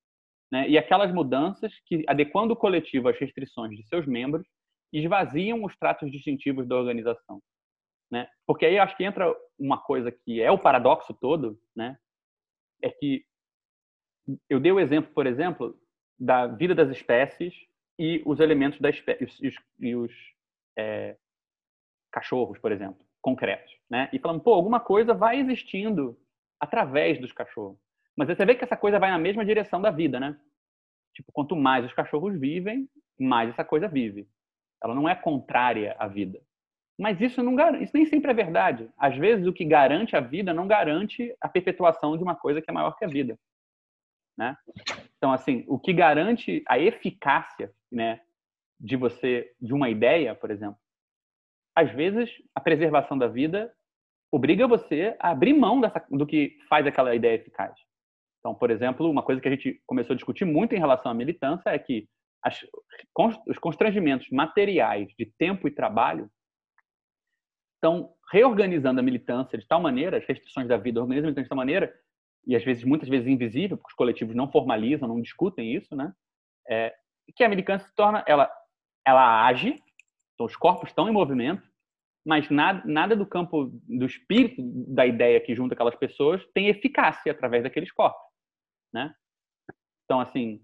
né, 0.52 0.68
e 0.68 0.80
aquelas 0.80 1.14
mudanças 1.14 1.72
que, 1.86 2.04
adequando 2.08 2.54
o 2.54 2.58
coletivo 2.58 3.08
às 3.08 3.20
restrições 3.20 3.78
de 3.78 3.86
seus 3.88 4.08
membros, 4.08 4.48
esvaziam 4.92 5.64
os 5.64 5.78
traços 5.78 6.12
distintivos 6.12 6.68
da 6.68 6.76
organização. 6.76 7.40
Né? 8.10 8.28
Porque 8.48 8.66
aí 8.66 8.80
acho 8.80 8.98
que 8.98 9.04
entra 9.04 9.32
uma 9.60 9.78
coisa 9.78 10.12
que 10.12 10.42
é 10.42 10.50
o 10.50 10.58
paradoxo 10.58 11.14
todo, 11.14 11.56
né? 11.76 11.96
é 12.82 12.90
que 12.90 13.24
eu 14.50 14.60
dei 14.60 14.72
o 14.72 14.80
exemplo, 14.80 15.12
por 15.14 15.28
exemplo, 15.28 15.78
da 16.20 16.48
vida 16.48 16.74
das 16.74 16.90
espécies 16.90 17.54
e 18.00 18.22
os 18.26 18.40
elementos 18.40 18.80
da 18.80 18.90
espécie, 18.90 19.24
e 19.24 19.48
os, 19.48 19.56
e 19.80 19.96
os 19.96 20.12
é, 20.78 21.18
cachorros, 22.12 22.58
por 22.60 22.72
exemplo, 22.72 23.06
concretos, 23.22 23.72
né? 23.90 24.10
E 24.14 24.20
falando, 24.20 24.42
pô, 24.42 24.54
alguma 24.54 24.80
coisa 24.80 25.14
vai 25.14 25.40
existindo 25.40 26.18
através 26.60 27.20
dos 27.20 27.32
cachorros. 27.32 27.78
Mas 28.16 28.28
você 28.28 28.46
vê 28.46 28.56
que 28.56 28.64
essa 28.64 28.78
coisa 28.78 29.00
vai 29.00 29.10
na 29.10 29.18
mesma 29.18 29.46
direção 29.46 29.82
da 29.82 29.92
vida, 29.92 30.20
né? 30.20 30.40
Tipo, 31.14 31.32
quanto 31.32 31.56
mais 31.56 31.86
os 31.86 31.94
cachorros 31.94 32.40
vivem, 32.40 32.90
mais 33.20 33.50
essa 33.50 33.64
coisa 33.64 33.88
vive. 33.88 34.28
Ela 34.84 34.96
não 34.96 35.08
é 35.08 35.16
contrária 35.16 35.96
à 36.00 36.08
vida. 36.08 36.40
Mas 37.00 37.20
isso 37.20 37.42
não 37.42 37.56
isso 37.82 37.92
nem 37.96 38.06
sempre 38.06 38.32
é 38.32 38.34
verdade. 38.34 38.90
Às 38.98 39.18
vezes 39.18 39.48
o 39.48 39.54
que 39.54 39.66
garante 39.66 40.16
a 40.16 40.20
vida 40.20 40.54
não 40.54 40.68
garante 40.68 41.36
a 41.42 41.50
perpetuação 41.50 42.16
de 42.18 42.24
uma 42.24 42.36
coisa 42.36 42.62
que 42.62 42.70
é 42.70 42.74
maior 42.74 42.96
que 42.96 43.06
a 43.06 43.08
vida. 43.08 43.38
Né? 44.38 44.56
Então, 45.18 45.32
assim, 45.32 45.64
o 45.68 45.80
que 45.80 45.94
garante 45.94 46.64
a 46.68 46.80
eficácia 46.80 47.72
né, 47.92 48.20
de 48.80 48.96
você, 48.96 49.52
de 49.62 49.74
uma 49.74 49.90
ideia, 49.90 50.36
por 50.36 50.52
exemplo, 50.52 50.78
às 51.76 51.92
vezes 51.92 52.30
a 52.54 52.60
preservação 52.60 53.18
da 53.18 53.28
vida 53.28 53.74
obriga 54.32 54.68
você 54.68 55.16
a 55.20 55.30
abrir 55.30 55.54
mão 55.54 55.80
dessa, 55.80 56.04
do 56.10 56.26
que 56.26 56.58
faz 56.68 56.86
aquela 56.86 57.14
ideia 57.16 57.36
eficaz. 57.36 57.74
Então, 58.40 58.54
por 58.54 58.72
exemplo, 58.72 59.10
uma 59.10 59.24
coisa 59.24 59.40
que 59.40 59.48
a 59.48 59.52
gente 59.52 59.82
começou 59.86 60.14
a 60.14 60.18
discutir 60.18 60.44
muito 60.44 60.76
em 60.76 60.80
relação 60.80 61.12
à 61.12 61.16
militância 61.16 61.70
é 61.70 61.80
que 61.80 62.10
as, 62.44 62.60
os 63.48 63.58
constrangimentos 63.58 64.30
materiais 64.30 65.08
de 65.18 65.26
tempo 65.26 65.68
e 65.68 65.72
trabalho 65.72 66.30
estão 67.76 68.14
reorganizando 68.32 69.00
a 69.00 69.04
militância 69.04 69.58
de 69.58 69.68
tal 69.68 69.82
maneira, 69.82 70.18
as 70.18 70.26
restrições 70.26 70.68
da 70.68 70.78
vida 70.78 71.00
organizam 71.00 71.28
a 71.28 71.32
militância 71.32 71.44
de 71.44 71.50
tal 71.50 71.58
maneira, 71.58 71.94
e 72.46 72.56
às 72.56 72.64
vezes, 72.64 72.84
muitas 72.84 73.08
vezes 73.08 73.28
invisível, 73.28 73.78
porque 73.78 73.92
os 73.92 73.96
coletivos 73.96 74.36
não 74.36 74.52
formalizam, 74.52 75.08
não 75.08 75.22
discutem 75.22 75.74
isso, 75.74 75.96
né? 75.96 76.14
É, 76.70 76.94
que 77.36 77.44
a 77.44 77.50
militância 77.50 77.88
se 77.88 77.96
torna, 77.96 78.24
ela, 78.28 78.52
ela 79.06 79.46
age, 79.46 79.82
então 80.34 80.46
os 80.46 80.56
corpos 80.56 80.90
estão 80.90 81.08
em 81.08 81.12
movimento, 81.12 81.64
mas 82.26 82.50
nada, 82.50 82.82
nada 82.86 83.16
do 83.16 83.26
campo 83.26 83.66
do 83.88 84.06
espírito 84.06 84.62
da 84.88 85.06
ideia 85.06 85.42
que 85.42 85.56
junta 85.56 85.74
aquelas 85.74 85.96
pessoas 85.96 86.46
tem 86.54 86.68
eficácia 86.68 87.32
através 87.32 87.64
daqueles 87.64 87.92
corpos, 87.92 88.22
né? 88.94 89.14
Então, 90.06 90.20
assim, 90.20 90.62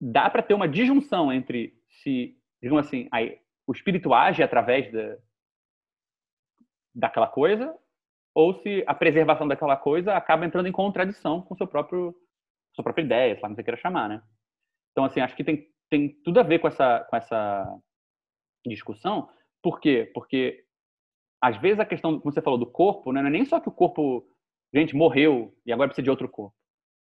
dá 0.00 0.28
para 0.28 0.42
ter 0.42 0.54
uma 0.54 0.68
disjunção 0.68 1.32
entre 1.32 1.74
se, 2.02 2.38
digamos 2.62 2.86
assim, 2.86 3.08
aí, 3.10 3.38
o 3.66 3.72
espírito 3.72 4.12
age 4.14 4.42
através 4.42 4.90
da, 4.92 5.16
daquela 6.94 7.26
coisa 7.26 7.74
ou 8.36 8.52
se 8.60 8.84
a 8.86 8.92
preservação 8.92 9.48
daquela 9.48 9.78
coisa 9.78 10.12
acaba 10.14 10.44
entrando 10.44 10.68
em 10.68 10.72
contradição 10.72 11.40
com 11.40 11.56
seu 11.56 11.66
próprio 11.66 12.14
sua 12.74 12.84
própria 12.84 13.02
ideia, 13.02 13.34
sei 13.34 13.42
lá, 13.42 13.48
você 13.48 13.64
queira 13.64 13.80
chamar, 13.80 14.10
né? 14.10 14.22
Então, 14.92 15.06
assim, 15.06 15.20
acho 15.20 15.34
que 15.34 15.42
tem, 15.42 15.66
tem 15.88 16.10
tudo 16.22 16.38
a 16.38 16.42
ver 16.42 16.58
com 16.58 16.68
essa, 16.68 17.06
com 17.08 17.16
essa 17.16 17.80
discussão. 18.66 19.30
Por 19.62 19.80
quê? 19.80 20.10
Porque, 20.12 20.62
às 21.42 21.58
vezes, 21.58 21.80
a 21.80 21.86
questão, 21.86 22.20
como 22.20 22.30
você 22.30 22.42
falou, 22.42 22.58
do 22.58 22.70
corpo, 22.70 23.10
né, 23.10 23.22
não 23.22 23.28
é 23.28 23.30
nem 23.30 23.46
só 23.46 23.58
que 23.58 23.70
o 23.70 23.72
corpo, 23.72 24.28
gente, 24.74 24.94
morreu 24.94 25.56
e 25.64 25.72
agora 25.72 25.88
precisa 25.88 26.04
de 26.04 26.10
outro 26.10 26.28
corpo. 26.28 26.54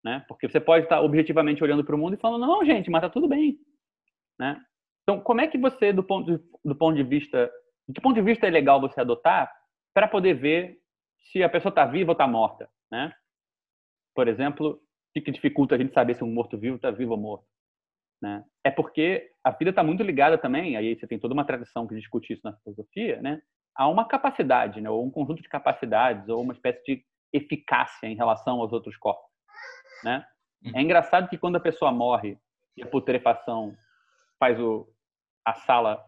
Né? 0.04 0.22
Porque 0.28 0.46
você 0.46 0.60
pode 0.60 0.84
estar 0.84 1.00
objetivamente 1.00 1.64
olhando 1.64 1.82
para 1.82 1.96
o 1.96 1.98
mundo 1.98 2.12
e 2.12 2.20
falando, 2.20 2.46
não, 2.46 2.62
gente, 2.66 2.90
mas 2.90 3.00
tá 3.00 3.08
tudo 3.08 3.26
bem. 3.26 3.58
Né? 4.38 4.60
Então, 5.02 5.18
como 5.22 5.40
é 5.40 5.48
que 5.48 5.56
você, 5.56 5.90
do 5.90 6.04
ponto 6.04 6.30
de, 6.30 6.44
do 6.62 6.76
ponto 6.76 6.94
de 6.94 7.02
vista, 7.02 7.50
de 7.88 7.94
que 7.94 8.02
ponto 8.02 8.14
de 8.14 8.22
vista 8.22 8.46
é 8.46 8.50
legal 8.50 8.78
você 8.78 9.00
adotar 9.00 9.50
para 9.94 10.06
poder 10.06 10.34
ver 10.34 10.83
se 11.24 11.42
a 11.42 11.48
pessoa 11.48 11.70
está 11.70 11.84
viva 11.84 12.10
ou 12.10 12.14
está 12.14 12.26
morta, 12.26 12.68
né? 12.90 13.12
Por 14.14 14.28
exemplo, 14.28 14.80
o 15.16 15.22
que 15.22 15.30
dificulta 15.30 15.74
a 15.74 15.78
gente 15.78 15.92
saber 15.92 16.14
se 16.14 16.24
um 16.24 16.32
morto-vivo 16.32 16.76
está 16.76 16.90
vivo 16.90 17.12
ou 17.12 17.18
morto? 17.18 17.46
Né? 18.22 18.44
É 18.64 18.70
porque 18.70 19.30
a 19.42 19.50
vida 19.50 19.70
está 19.70 19.82
muito 19.82 20.02
ligada 20.02 20.38
também, 20.38 20.76
aí 20.76 20.96
você 20.96 21.06
tem 21.06 21.18
toda 21.18 21.34
uma 21.34 21.44
tradição 21.44 21.86
que 21.86 21.94
discute 21.94 22.32
isso 22.32 22.42
na 22.44 22.56
filosofia, 22.58 23.20
né? 23.20 23.42
a 23.74 23.88
uma 23.88 24.06
capacidade, 24.06 24.80
né? 24.80 24.88
ou 24.88 25.04
um 25.04 25.10
conjunto 25.10 25.42
de 25.42 25.48
capacidades, 25.48 26.28
ou 26.28 26.40
uma 26.40 26.52
espécie 26.52 26.82
de 26.84 27.04
eficácia 27.32 28.06
em 28.06 28.14
relação 28.14 28.60
aos 28.60 28.72
outros 28.72 28.96
corpos. 28.96 29.28
Né? 30.04 30.24
É 30.74 30.80
engraçado 30.80 31.28
que 31.28 31.36
quando 31.36 31.56
a 31.56 31.60
pessoa 31.60 31.92
morre 31.92 32.38
e 32.76 32.82
a 32.82 32.86
putrefação 32.86 33.76
faz 34.38 34.58
o, 34.58 34.88
a 35.44 35.54
sala 35.54 36.04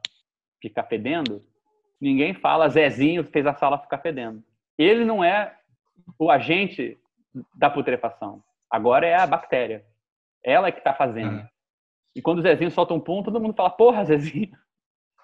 ficar 0.62 0.84
fedendo, 0.84 1.44
ninguém 2.00 2.34
fala 2.34 2.68
Zezinho 2.68 3.24
fez 3.24 3.46
a 3.46 3.54
sala 3.54 3.78
ficar 3.78 3.98
fedendo. 3.98 4.42
Ele 4.78 5.04
não 5.04 5.22
é 5.22 5.56
o 6.18 6.30
agente 6.30 6.98
da 7.54 7.70
putrefação. 7.70 8.42
Agora 8.70 9.06
é 9.06 9.14
a 9.14 9.26
bactéria. 9.26 9.84
Ela 10.42 10.68
é 10.68 10.72
que 10.72 10.78
está 10.78 10.94
fazendo. 10.94 11.38
Uhum. 11.38 11.48
E 12.14 12.22
quando 12.22 12.38
o 12.38 12.42
Zezinho 12.42 12.70
solta 12.70 12.94
um 12.94 13.00
pum, 13.00 13.22
todo 13.22 13.40
mundo 13.40 13.54
fala, 13.54 13.70
porra, 13.70 14.04
Zezinho. 14.04 14.56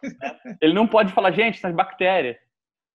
ele 0.61 0.75
não 0.75 0.87
pode 0.87 1.13
falar, 1.13 1.31
gente, 1.31 1.59
são 1.59 1.71
as 1.71 1.77
bactérias. 1.77 2.37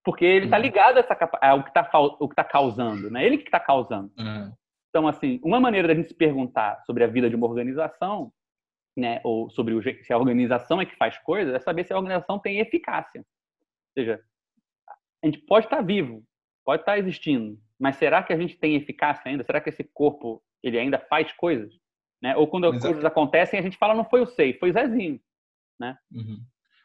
Porque 0.03 0.23
ele 0.23 0.45
está 0.45 0.57
ligado 0.57 0.97
a 0.97 0.99
essa 0.99 1.17
ao 1.41 1.63
que 1.63 1.69
está 1.69 1.83
tá 1.83 2.43
causando, 2.43 3.09
né? 3.11 3.25
Ele 3.25 3.37
que 3.37 3.45
está 3.45 3.59
causando. 3.59 4.11
Uhum. 4.17 4.53
Então, 4.89 5.07
assim, 5.07 5.39
uma 5.43 5.59
maneira 5.59 5.87
da 5.87 5.93
gente 5.93 6.09
se 6.09 6.15
perguntar 6.15 6.81
sobre 6.85 7.03
a 7.03 7.07
vida 7.07 7.29
de 7.29 7.35
uma 7.35 7.45
organização, 7.45 8.31
né, 8.97 9.21
ou 9.23 9.49
sobre 9.49 9.73
o, 9.75 9.81
se 9.83 10.11
a 10.11 10.17
organização 10.17 10.81
é 10.81 10.85
que 10.85 10.95
faz 10.95 11.17
coisas, 11.19 11.53
é 11.53 11.59
saber 11.59 11.85
se 11.85 11.93
a 11.93 11.97
organização 11.97 12.39
tem 12.39 12.59
eficácia. 12.59 13.19
Ou 13.19 13.93
seja, 13.93 14.19
a 15.23 15.27
gente 15.27 15.37
pode 15.39 15.67
estar 15.67 15.81
vivo, 15.81 16.23
pode 16.67 16.81
estar 16.81 16.99
existindo, 16.99 17.57
mas 17.79 17.95
será 17.95 18.21
que 18.21 18.33
a 18.33 18.37
gente 18.37 18.57
tem 18.57 18.75
eficácia 18.75 19.21
ainda? 19.25 19.41
Será 19.41 19.61
que 19.61 19.69
esse 19.69 19.85
corpo 19.85 20.43
ele 20.61 20.77
ainda 20.77 20.99
faz 20.99 21.31
coisas? 21.31 21.73
Né? 22.21 22.35
Ou 22.35 22.45
quando 22.45 22.67
a- 22.67 22.77
coisas 22.77 23.05
acontecem, 23.05 23.57
a 23.57 23.63
gente 23.63 23.77
fala, 23.77 23.95
não 23.95 24.03
foi 24.03 24.19
o 24.19 24.25
Sei, 24.27 24.51
foi 24.59 24.71
o 24.71 24.73
Zezinho. 24.73 25.17
Né? 25.79 25.97
Uhum. 26.11 26.43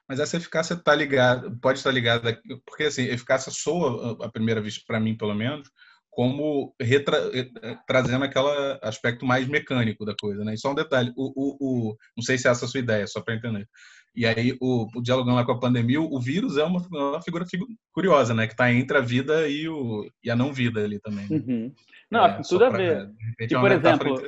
Mas 0.08 0.20
essa 0.20 0.36
eficácia 0.36 0.76
tá 0.76 0.94
ligada, 0.94 1.50
pode 1.60 1.78
estar 1.78 1.90
ligada, 1.90 2.40
porque 2.64 2.84
assim, 2.84 3.06
eficácia 3.06 3.50
soa 3.50 4.24
à 4.24 4.30
primeira 4.30 4.60
vista 4.60 4.84
para 4.86 5.00
mim, 5.00 5.16
pelo 5.16 5.34
menos, 5.34 5.68
como 6.12 6.74
retra- 6.78 7.30
eh, 7.34 7.48
trazendo 7.86 8.24
aquele 8.26 8.46
aspecto 8.82 9.24
mais 9.24 9.48
mecânico 9.48 10.04
da 10.04 10.14
coisa, 10.14 10.44
né? 10.44 10.52
E 10.52 10.58
só 10.58 10.70
um 10.70 10.74
detalhe, 10.74 11.10
o, 11.16 11.32
o, 11.34 11.56
o- 11.90 11.96
não 12.14 12.22
sei 12.22 12.36
se 12.36 12.46
é 12.46 12.50
essa 12.50 12.66
a 12.66 12.68
sua 12.68 12.80
ideia, 12.80 13.06
só 13.06 13.22
para 13.22 13.34
entender. 13.34 13.66
E 14.14 14.26
aí, 14.26 14.54
o, 14.60 14.86
o 14.94 15.00
dialogando 15.02 15.36
lá 15.36 15.44
com 15.46 15.52
a 15.52 15.58
pandemia, 15.58 15.98
o 15.98 16.20
vírus 16.20 16.58
é 16.58 16.64
uma, 16.64 16.86
uma 16.90 17.22
figura 17.22 17.46
figu- 17.46 17.66
curiosa, 17.94 18.34
né? 18.34 18.46
Que 18.46 18.52
está 18.52 18.70
entre 18.70 18.98
a 18.98 19.00
vida 19.00 19.48
e, 19.48 19.66
o, 19.70 20.06
e 20.22 20.30
a 20.30 20.36
não 20.36 20.52
vida 20.52 20.84
ali 20.84 21.00
também. 21.00 21.26
né? 21.30 21.36
Uhum. 21.38 21.74
Não, 22.10 22.26
É, 22.26 22.36
que 22.36 22.46
tudo 22.46 22.66
a 22.66 22.68
pra- 22.68 22.76
ver. 22.76 23.10
E, 23.40 23.54
é 23.54 23.56
uma 23.56 23.62
por 23.62 23.72
exemplo. 23.72 24.22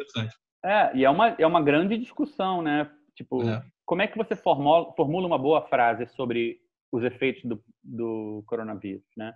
É, 0.65 0.97
e 0.97 1.05
é 1.05 1.11
uma, 1.11 1.29
é 1.39 1.47
uma 1.47 1.63
grande 1.63 1.99
discussão, 1.99 2.63
né? 2.63 2.91
Tipo, 3.15 3.43
É. 3.47 3.63
como 3.85 4.01
é 4.01 4.07
que 4.07 4.17
você 4.17 4.35
formula, 4.35 4.91
formula 4.97 5.27
uma 5.27 5.39
boa 5.39 5.61
frase 5.69 6.07
sobre 6.17 6.57
os 6.91 7.05
efeitos 7.05 7.45
do, 7.45 7.63
do 7.83 8.43
coronavírus, 8.47 9.05
né? 9.15 9.35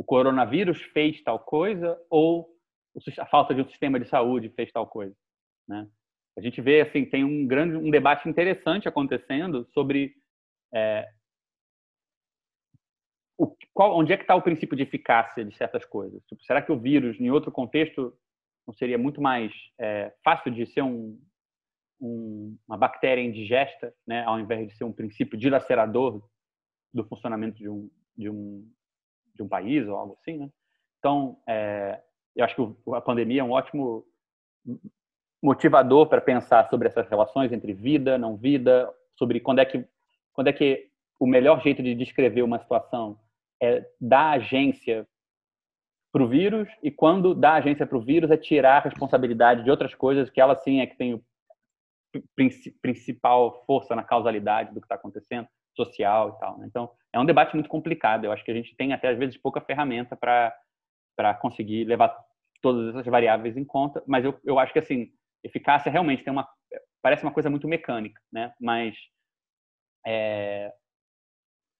O 0.00 0.02
coronavírus 0.02 0.80
fez 0.94 1.22
tal 1.22 1.38
coisa 1.38 2.00
ou 2.08 2.48
a 3.18 3.26
falta 3.26 3.54
de 3.54 3.60
um 3.60 3.68
sistema 3.68 4.00
de 4.00 4.08
saúde 4.08 4.48
fez 4.48 4.72
tal 4.72 4.86
coisa, 4.86 5.14
né? 5.68 5.86
A 6.38 6.40
gente 6.40 6.58
vê, 6.62 6.80
assim, 6.80 7.04
tem 7.04 7.22
um 7.22 7.46
grande, 7.46 7.76
um 7.76 7.90
debate 7.90 8.26
interessante 8.26 8.88
acontecendo 8.88 9.68
sobre 9.74 10.14
é, 10.72 11.06
o, 13.36 13.54
qual, 13.74 13.94
onde 13.94 14.14
é 14.14 14.16
que 14.16 14.22
está 14.22 14.34
o 14.34 14.40
princípio 14.40 14.74
de 14.74 14.84
eficácia 14.84 15.44
de 15.44 15.54
certas 15.54 15.84
coisas. 15.84 16.24
Tipo, 16.24 16.42
será 16.44 16.62
que 16.62 16.72
o 16.72 16.80
vírus, 16.80 17.20
em 17.20 17.30
outro 17.30 17.52
contexto, 17.52 18.16
não 18.66 18.72
seria 18.72 18.96
muito 18.96 19.20
mais 19.20 19.52
é, 19.78 20.14
fácil 20.24 20.50
de 20.50 20.64
ser 20.64 20.80
um, 20.80 21.20
um- 22.00 22.56
uma 22.66 22.78
bactéria 22.78 23.20
indigesta, 23.20 23.94
né, 24.06 24.24
ao 24.24 24.40
invés 24.40 24.66
de 24.66 24.74
ser 24.78 24.84
um 24.84 24.92
princípio 24.94 25.36
dilacerador 25.38 26.26
do 26.90 27.04
funcionamento 27.04 27.58
de 27.58 27.68
um, 27.68 27.90
de 28.16 28.30
um, 28.30 28.66
de 29.34 29.42
um 29.42 29.48
país 29.48 29.86
ou 29.88 29.96
algo 29.96 30.16
assim, 30.20 30.38
né? 30.38 30.50
Então, 30.98 31.38
é, 31.48 32.00
eu 32.36 32.44
acho 32.44 32.54
que 32.54 32.92
a 32.94 33.00
pandemia 33.00 33.40
é 33.40 33.44
um 33.44 33.52
ótimo 33.52 34.04
motivador 35.42 36.06
para 36.06 36.20
pensar 36.20 36.68
sobre 36.68 36.88
essas 36.88 37.08
relações 37.08 37.52
entre 37.52 37.72
vida, 37.72 38.18
não 38.18 38.36
vida, 38.36 38.92
sobre 39.18 39.40
quando 39.40 39.60
é 39.60 39.64
que 39.64 39.84
quando 40.32 40.48
é 40.48 40.52
que 40.52 40.88
o 41.18 41.26
melhor 41.26 41.60
jeito 41.60 41.82
de 41.82 41.94
descrever 41.94 42.42
uma 42.42 42.58
situação 42.58 43.18
é 43.60 43.86
dar 44.00 44.30
agência 44.30 45.06
para 46.12 46.22
o 46.22 46.28
vírus 46.28 46.68
e 46.82 46.90
quando 46.90 47.34
dar 47.34 47.54
agência 47.54 47.86
para 47.86 47.96
o 47.96 48.00
vírus 48.00 48.30
é 48.30 48.36
tirar 48.36 48.78
a 48.78 48.88
responsabilidade 48.88 49.62
de 49.62 49.70
outras 49.70 49.94
coisas 49.94 50.30
que 50.30 50.40
ela 50.40 50.56
sim 50.56 50.80
é 50.80 50.86
que 50.86 50.96
tem 50.96 51.14
o 51.14 51.24
princi- 52.34 52.72
principal 52.80 53.64
força 53.66 53.94
na 53.94 54.02
causalidade 54.02 54.72
do 54.72 54.80
que 54.80 54.86
está 54.86 54.96
acontecendo, 54.96 55.48
social 55.76 56.30
e 56.36 56.40
tal. 56.40 56.58
né? 56.58 56.66
Então, 56.68 56.90
é 57.12 57.18
um 57.20 57.24
debate 57.26 57.54
muito 57.54 57.68
complicado. 57.68 58.24
Eu 58.24 58.32
acho 58.32 58.44
que 58.44 58.50
a 58.50 58.54
gente 58.54 58.74
tem 58.76 58.92
até 58.92 59.08
às 59.08 59.18
vezes 59.18 59.36
pouca 59.36 59.60
ferramenta 59.60 60.16
para 60.16 60.54
para 61.16 61.34
conseguir 61.34 61.84
levar 61.84 62.16
todas 62.62 62.88
essas 62.94 63.04
variáveis 63.06 63.56
em 63.56 63.64
conta. 63.64 64.02
Mas 64.06 64.24
eu, 64.24 64.38
eu 64.44 64.58
acho 64.58 64.72
que 64.72 64.78
assim, 64.78 65.12
eficácia 65.44 65.90
realmente 65.92 66.24
tem 66.24 66.32
uma 66.32 66.48
parece 67.02 67.22
uma 67.24 67.32
coisa 67.32 67.50
muito 67.50 67.68
mecânica, 67.68 68.20
né? 68.32 68.52
Mas 68.60 68.94
é, 70.06 70.72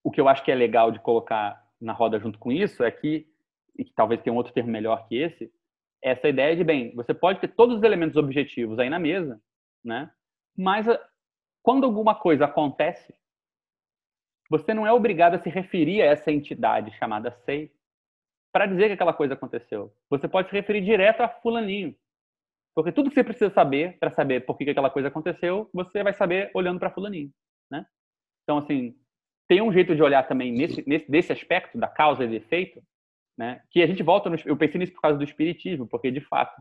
o 0.03 0.11
que 0.11 0.21
eu 0.21 0.29
acho 0.29 0.45
que 0.45 0.51
é 0.51 0.55
legal 0.55 0.91
de 0.91 1.01
colocar 1.01 1.63
na 1.81 1.93
roda 1.93 2.19
junto 2.19 2.39
com 2.39 2.51
isso 2.53 2.83
é 2.85 2.91
que, 2.91 3.27
e 3.79 3.85
que 3.85 3.93
talvez 3.95 4.21
tenha 4.23 4.33
um 4.33 4.37
outro 4.37 4.53
termo 4.53 4.71
melhor 4.71 5.07
que 5.09 5.17
esse, 5.17 5.51
essa 6.03 6.29
ideia 6.29 6.57
de, 6.57 6.65
bem, 6.65 6.95
você 6.95 7.13
pode 7.13 7.41
ter 7.41 7.49
todos 7.49 7.77
os 7.77 7.83
elementos 7.83 8.17
objetivos 8.17 8.79
aí 8.79 8.89
na 8.89 8.99
mesa, 8.99 9.41
né? 9.85 10.11
mas 10.57 10.89
a- 10.89 11.01
quando 11.63 11.85
alguma 11.85 12.15
coisa 12.15 12.47
acontece, 12.47 13.15
você 14.51 14.75
não 14.75 14.85
é 14.85 14.93
obrigado 14.93 15.35
a 15.35 15.39
se 15.39 15.49
referir 15.49 16.03
a 16.03 16.07
essa 16.07 16.33
entidade 16.33 16.91
chamada 16.99 17.31
SEI 17.45 17.71
para 18.53 18.67
dizer 18.67 18.89
que 18.89 18.95
aquela 18.95 19.15
coisa 19.15 19.35
aconteceu. 19.35 19.95
Você 20.11 20.27
pode 20.27 20.49
se 20.49 20.57
referir 20.57 20.81
direto 20.81 21.21
a 21.21 21.29
fulaninho. 21.29 21.95
Porque 22.75 22.91
tudo 22.91 23.09
que 23.09 23.15
você 23.15 23.23
precisa 23.23 23.51
saber 23.51 23.97
para 23.99 24.11
saber 24.11 24.41
por 24.41 24.57
que 24.59 24.65
que 24.65 24.71
aquela 24.71 24.91
coisa 24.91 25.09
aconteceu, 25.09 25.71
você 25.73 26.03
vai 26.03 26.13
saber 26.13 26.51
olhando 26.53 26.81
para 26.81 26.91
fulaninho, 26.91 27.31
né? 27.71 27.87
Então, 28.43 28.59
assim, 28.59 28.97
tem 29.49 29.63
um 29.63 29.73
jeito 29.73 29.95
de 29.95 30.03
olhar 30.03 30.27
também 30.27 30.53
nesse, 30.53 30.89
nesse 30.89 31.11
desse 31.11 31.33
aspecto 31.33 31.79
da 31.79 31.89
causa 31.89 32.25
e 32.25 32.37
efeito, 32.37 32.83
né? 33.39 33.63
Que 33.71 33.83
a 33.83 33.87
gente 33.87 34.03
volta 34.03 34.31
no, 34.31 34.37
eu 34.45 34.57
pensei 34.57 34.79
nisso 34.79 34.93
por 34.93 35.01
causa 35.01 35.19
do 35.19 35.25
espiritismo, 35.25 35.87
porque 35.87 36.11
de 36.11 36.21
fato, 36.21 36.61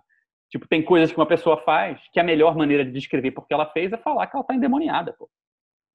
tipo, 0.50 0.68
tem 0.68 0.84
coisas 0.84 1.12
que 1.12 1.20
uma 1.20 1.28
pessoa 1.28 1.58
faz 1.58 2.02
que 2.12 2.20
a 2.20 2.24
melhor 2.24 2.56
maneira 2.56 2.86
de 2.86 2.92
descrever 2.92 3.32
porque 3.32 3.54
ela 3.54 3.72
fez 3.72 3.92
é 3.92 3.98
falar 3.98 4.28
que 4.28 4.36
ela 4.36 4.42
está 4.42 4.54
endemoniada, 4.56 5.14
pô. 5.14 5.30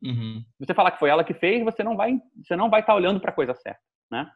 Uhum. 0.05 0.45
Se 0.59 0.67
você 0.67 0.75
falar 0.75 0.91
que 0.91 0.99
foi 0.99 1.09
ela 1.09 1.25
que 1.25 1.35
fez, 1.35 1.65
você 1.65 1.83
não 1.83 1.97
vai, 1.97 2.21
você 2.43 2.55
não 2.55 2.69
vai 2.69 2.81
estar 2.81 2.95
olhando 2.95 3.21
para 3.21 3.31
a 3.31 3.35
coisa 3.35 3.55
certa, 3.55 3.81
né? 4.11 4.31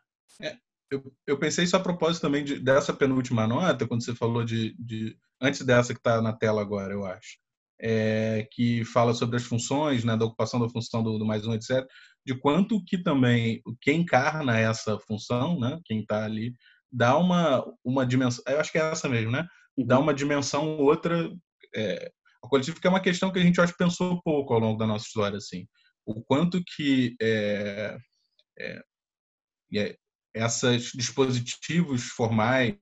Eu, 0.90 1.12
eu 1.26 1.38
pensei 1.38 1.64
isso 1.64 1.76
a 1.76 1.80
propósito 1.80 2.22
também 2.22 2.42
de- 2.42 2.58
dessa 2.60 2.94
penúltima 2.94 3.46
nota, 3.46 3.86
quando 3.86 4.02
você 4.02 4.14
falou 4.14 4.42
de. 4.44 4.74
de- 4.78 5.16
antes 5.40 5.60
dessa 5.64 5.92
que 5.92 6.00
está 6.00 6.22
na 6.22 6.32
tela 6.32 6.62
agora, 6.62 6.92
eu 6.92 7.04
acho. 7.04 7.38
é, 7.80 8.48
que 8.50 8.84
fala 8.86 9.14
sobre 9.14 9.36
as 9.36 9.44
funções, 9.44 10.02
né, 10.02 10.16
da 10.16 10.24
ocupação 10.24 10.58
da 10.58 10.68
função 10.68 11.00
do, 11.00 11.16
do 11.16 11.24
mais 11.24 11.46
um, 11.46 11.54
etc. 11.54 11.86
De 12.26 12.34
quanto 12.36 12.82
que 12.84 12.98
também 13.00 13.62
quem 13.80 14.00
encarna 14.00 14.58
essa 14.58 14.98
função, 14.98 15.60
né, 15.60 15.78
quem 15.84 16.00
está 16.00 16.24
ali, 16.24 16.54
dá 16.90 17.16
uma, 17.16 17.64
uma 17.84 18.04
dimensão. 18.04 18.42
Eu 18.48 18.58
acho 18.60 18.72
que 18.72 18.78
é 18.78 18.90
essa 18.90 19.08
mesmo, 19.08 19.30
né? 19.30 19.46
Dá 19.86 19.96
uma 19.98 20.12
dimensão 20.12 20.76
outra. 20.78 21.30
É, 21.76 22.10
coletivo, 22.48 22.80
que 22.80 22.86
é 22.86 22.90
uma 22.90 23.00
questão 23.00 23.32
que 23.32 23.38
a 23.38 23.42
gente 23.42 23.60
acho 23.60 23.76
pensou 23.76 24.20
pouco 24.22 24.54
ao 24.54 24.60
longo 24.60 24.78
da 24.78 24.86
nossa 24.86 25.06
história, 25.06 25.36
assim. 25.36 25.66
O 26.04 26.22
quanto 26.22 26.62
que 26.76 27.16
é, 27.20 27.96
é, 28.58 28.82
é- 29.74 29.96
esses 30.34 30.92
dispositivos 30.94 32.04
formais 32.08 32.76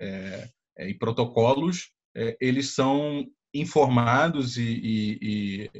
é, 0.00 0.48
é, 0.78 0.88
e 0.88 0.94
protocolos 0.94 1.90
é, 2.14 2.36
eles 2.40 2.74
são 2.74 3.24
informados 3.54 4.56
e, 4.56 4.62
e- 4.62 5.18
e 5.22 5.70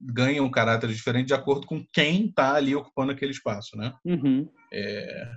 ganham 0.00 0.44
um 0.44 0.50
caráter 0.50 0.90
diferente 0.90 1.28
de 1.28 1.34
acordo 1.34 1.66
com 1.66 1.84
quem 1.92 2.26
está 2.26 2.54
ali 2.54 2.74
ocupando 2.74 3.12
aquele 3.12 3.32
espaço, 3.32 3.76
né? 3.76 3.94
Uhum. 4.04 4.48
É, 4.72 5.32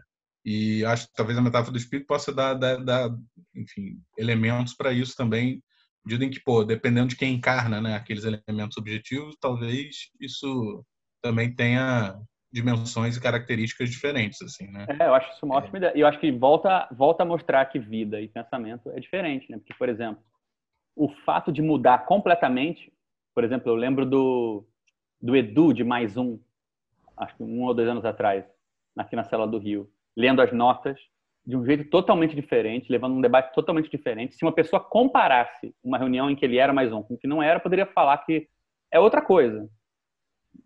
e 0.45 0.83
acho 0.85 1.07
que 1.07 1.13
talvez 1.13 1.37
a 1.37 1.41
metáfora 1.41 1.71
do 1.71 1.77
espírito 1.77 2.07
possa 2.07 2.33
dar, 2.33 2.53
dar, 2.55 2.83
dar, 2.83 3.09
enfim, 3.55 4.01
elementos 4.17 4.73
para 4.73 4.91
isso 4.91 5.15
também, 5.15 5.61
medida 6.09 6.25
em 6.25 6.29
que, 6.31 6.39
pô, 6.39 6.63
dependendo 6.63 7.09
de 7.09 7.15
quem 7.15 7.35
encarna 7.35 7.79
né, 7.79 7.95
aqueles 7.95 8.23
elementos 8.25 8.77
objetivos, 8.77 9.37
talvez 9.39 10.09
isso 10.19 10.83
também 11.21 11.53
tenha 11.53 12.19
dimensões 12.51 13.15
e 13.15 13.21
características 13.21 13.91
diferentes, 13.91 14.41
assim, 14.41 14.67
né? 14.71 14.87
É, 14.99 15.05
eu 15.05 15.13
acho 15.13 15.31
isso 15.31 15.45
uma 15.45 15.57
ótima 15.57 15.77
ideia. 15.77 15.93
E 15.95 15.99
eu 15.99 16.07
acho 16.07 16.19
que 16.19 16.31
volta, 16.31 16.87
volta 16.91 17.21
a 17.21 17.25
mostrar 17.25 17.63
que 17.65 17.77
vida 17.77 18.19
e 18.19 18.27
pensamento 18.27 18.89
é 18.89 18.99
diferente, 18.99 19.51
né? 19.51 19.57
Porque, 19.59 19.73
por 19.75 19.87
exemplo, 19.87 20.23
o 20.95 21.09
fato 21.23 21.51
de 21.51 21.61
mudar 21.61 22.05
completamente, 22.05 22.91
por 23.35 23.43
exemplo, 23.43 23.69
eu 23.69 23.75
lembro 23.75 24.03
do, 24.03 24.65
do 25.21 25.35
Edu 25.35 25.73
de 25.73 25.83
mais 25.83 26.17
um, 26.17 26.39
acho 27.15 27.35
que 27.35 27.43
um 27.43 27.61
ou 27.63 27.73
dois 27.73 27.87
anos 27.87 28.03
atrás, 28.03 28.43
aqui 28.97 29.15
na 29.15 29.23
cela 29.23 29.47
do 29.47 29.59
Rio, 29.59 29.87
lendo 30.17 30.41
as 30.41 30.51
notas 30.51 30.99
de 31.49 31.57
um 31.57 31.65
jeito 31.65 31.89
totalmente 31.89 32.35
diferente, 32.35 32.91
levando 32.91 33.15
um 33.15 33.21
debate 33.21 33.51
totalmente 33.55 33.89
diferente. 33.89 34.35
Se 34.35 34.45
uma 34.45 34.51
pessoa 34.51 34.79
comparasse 34.79 35.73
uma 35.83 35.97
reunião 35.97 36.29
em 36.29 36.35
que 36.35 36.45
ele 36.45 36.59
era 36.59 36.71
mais 36.71 36.93
um 36.93 37.01
com 37.01 37.15
o 37.15 37.17
que 37.17 37.25
não 37.25 37.41
era, 37.41 37.59
poderia 37.59 37.87
falar 37.87 38.19
que 38.19 38.47
é 38.91 38.99
outra 38.99 39.19
coisa. 39.19 39.67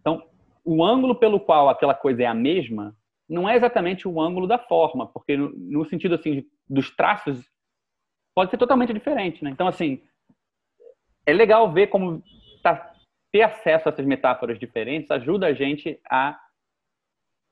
Então, 0.02 0.22
o 0.62 0.84
ângulo 0.84 1.16
pelo 1.16 1.40
qual 1.40 1.70
aquela 1.70 1.94
coisa 1.94 2.24
é 2.24 2.26
a 2.26 2.34
mesma 2.34 2.94
não 3.30 3.48
é 3.48 3.56
exatamente 3.56 4.10
o 4.10 4.20
ângulo 4.20 4.46
da 4.46 4.60
forma, 4.60 5.08
porque 5.08 5.38
no, 5.38 5.52
no 5.56 5.86
sentido 5.86 6.16
assim 6.16 6.42
de- 6.42 6.48
dos 6.70 6.94
traços 6.94 7.50
pode 8.36 8.52
ser 8.52 8.58
totalmente 8.58 8.94
diferente, 8.94 9.42
né? 9.42 9.52
Então 9.52 9.70
assim, 9.70 10.04
é 11.26 11.32
legal 11.32 11.72
ver 11.72 11.88
como 11.88 12.22
tá, 12.62 12.94
ter 13.32 13.44
acesso 13.44 13.88
a 13.88 13.92
essas 13.94 14.06
metáforas 14.06 14.60
diferentes 14.60 15.10
ajuda 15.10 15.48
a 15.48 15.54
gente 15.54 15.98
a 16.10 16.38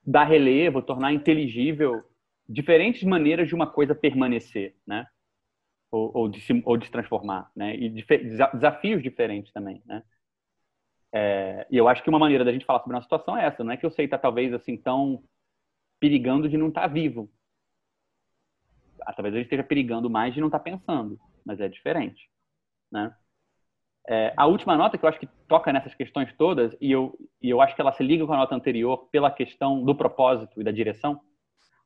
dar 0.06 0.26
relevo, 0.26 0.82
tornar 0.82 1.14
inteligível 1.14 2.04
diferentes 2.52 3.04
maneiras 3.04 3.48
de 3.48 3.56
uma 3.56 3.68
coisa 3.68 3.96
permanecer, 3.96 4.76
né? 4.86 5.08
Ou, 5.90 6.12
ou, 6.14 6.30
de, 6.30 6.40
se, 6.42 6.62
ou 6.66 6.78
de 6.78 6.86
se 6.86 6.92
transformar, 6.92 7.52
né? 7.56 7.76
E 7.76 7.90
desafios 7.90 9.02
diferentes 9.02 9.52
também, 9.52 9.82
né? 9.86 10.04
É, 11.14 11.68
e 11.70 11.78
eu 11.78 11.88
acho 11.88 12.02
que 12.02 12.10
uma 12.10 12.20
maneira 12.20 12.46
da 12.46 12.54
gente 12.54 12.66
falar 12.66 12.80
sobre 12.80 12.96
uma 12.96 13.02
situação 13.02 13.38
é 13.38 13.46
essa, 13.46 13.64
não 13.64 13.72
é 13.72 13.78
que 13.78 13.86
eu 13.86 13.92
sei 13.92 14.08
tá 14.08 14.18
talvez 14.18 14.54
assim 14.54 14.78
tão 14.78 15.22
perigando 16.00 16.48
de 16.48 16.58
não 16.58 16.70
estar 16.70 16.82
tá 16.82 16.88
vivo. 16.88 17.30
Ah, 19.02 19.14
talvez 19.14 19.36
a 19.36 19.38
gente 19.38 19.48
esteja 19.48 19.64
perigando 19.64 20.10
mais 20.10 20.34
de 20.34 20.40
não 20.40 20.48
estar 20.48 20.60
tá 20.60 20.64
pensando, 20.64 21.20
mas 21.46 21.60
é 21.60 21.68
diferente, 21.68 22.30
né? 22.92 23.14
É, 24.08 24.34
a 24.36 24.48
última 24.48 24.76
nota 24.76 24.98
que 24.98 25.06
eu 25.06 25.10
acho 25.10 25.20
que 25.20 25.28
toca 25.48 25.72
nessas 25.72 25.94
questões 25.94 26.34
todas 26.36 26.76
e 26.82 26.92
eu 26.92 27.16
e 27.40 27.50
eu 27.50 27.62
acho 27.62 27.76
que 27.76 27.82
ela 27.82 27.92
se 27.92 28.04
liga 28.04 28.26
com 28.26 28.34
a 28.34 28.38
nota 28.38 28.56
anterior 28.56 29.10
pela 29.12 29.30
questão 29.30 29.84
do 29.84 29.94
propósito 29.94 30.60
e 30.60 30.64
da 30.64 30.72
direção, 30.72 31.22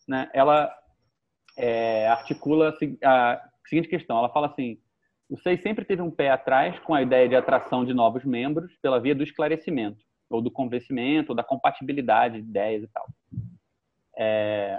né? 0.08 0.30
Ela 0.34 0.74
é, 1.58 2.08
articula 2.08 2.76
a 3.04 3.42
seguinte 3.68 3.88
questão, 3.88 4.18
ela 4.18 4.30
fala 4.30 4.48
assim: 4.48 4.78
o 5.30 5.38
SEI 5.38 5.58
sempre 5.58 5.86
teve 5.86 6.02
um 6.02 6.12
pé 6.12 6.30
atrás 6.30 6.78
com 6.80 6.94
a 6.94 7.02
ideia 7.02 7.28
de 7.28 7.36
atração 7.36 7.84
de 7.84 7.94
novos 7.94 8.24
membros 8.24 8.76
pela 8.82 9.00
via 9.00 9.16
do 9.16 9.24
esclarecimento, 9.24 10.04
ou 10.30 10.42
do 10.42 10.52
convencimento, 10.52 11.32
ou 11.32 11.36
da 11.36 11.44
compatibilidade 11.44 12.42
de 12.42 12.48
ideias 12.50 12.84
e 12.84 12.88
tal. 12.88 13.08
É... 14.18 14.78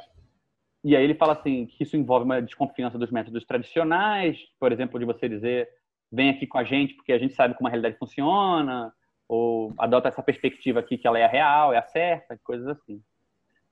E 0.85 0.95
aí 0.95 1.03
ele 1.03 1.17
fala 1.17 1.33
assim 1.33 1.67
que 1.67 1.83
isso 1.83 1.97
envolve 1.97 2.25
uma 2.25 2.41
desconfiança 2.41 2.97
dos 2.97 3.11
métodos 3.11 3.45
tradicionais, 3.45 4.39
por 4.61 4.71
exemplo, 4.71 4.99
de 4.99 5.05
você 5.05 5.29
dizer 5.29 5.69
vem 6.13 6.31
aqui 6.31 6.47
com 6.47 6.59
a 6.59 6.63
gente 6.63 6.95
porque 6.95 7.13
a 7.13 7.19
gente 7.19 7.35
sabe 7.35 7.55
como 7.55 7.67
a 7.67 7.71
realidade 7.71 7.99
funciona, 7.99 8.93
ou 9.29 9.75
adota 9.79 10.09
essa 10.09 10.23
perspectiva 10.23 10.79
aqui 10.79 10.97
que 10.97 11.07
ela 11.07 11.19
é 11.19 11.25
a 11.25 11.29
real, 11.29 11.73
é 11.73 11.79
a 11.79 11.83
certa, 11.83 12.39
coisas 12.45 12.69
assim. 12.69 13.03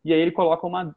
E 0.04 0.12
aí 0.12 0.20
ele 0.20 0.32
coloca 0.32 0.66
uma, 0.66 0.94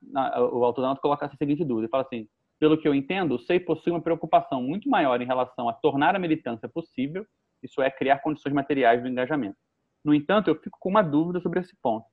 o 0.51 0.59
nota 0.59 1.01
coloca 1.01 1.25
essa 1.25 1.37
seguinte 1.37 1.63
dúvida, 1.63 1.85
ele 1.85 1.91
fala 1.91 2.03
assim, 2.03 2.27
pelo 2.59 2.77
que 2.77 2.87
eu 2.87 2.93
entendo, 2.93 3.35
o 3.35 3.39
SEI 3.39 3.59
possui 3.59 3.91
uma 3.91 4.01
preocupação 4.01 4.61
muito 4.61 4.89
maior 4.89 5.21
em 5.21 5.25
relação 5.25 5.69
a 5.69 5.73
tornar 5.73 6.15
a 6.15 6.19
militância 6.19 6.67
possível, 6.67 7.25
isso 7.63 7.81
é, 7.81 7.89
criar 7.89 8.19
condições 8.19 8.53
materiais 8.53 9.01
do 9.01 9.07
engajamento. 9.07 9.57
No 10.03 10.13
entanto, 10.13 10.49
eu 10.49 10.55
fico 10.55 10.77
com 10.79 10.89
uma 10.89 11.01
dúvida 11.01 11.39
sobre 11.39 11.59
esse 11.59 11.75
ponto. 11.81 12.05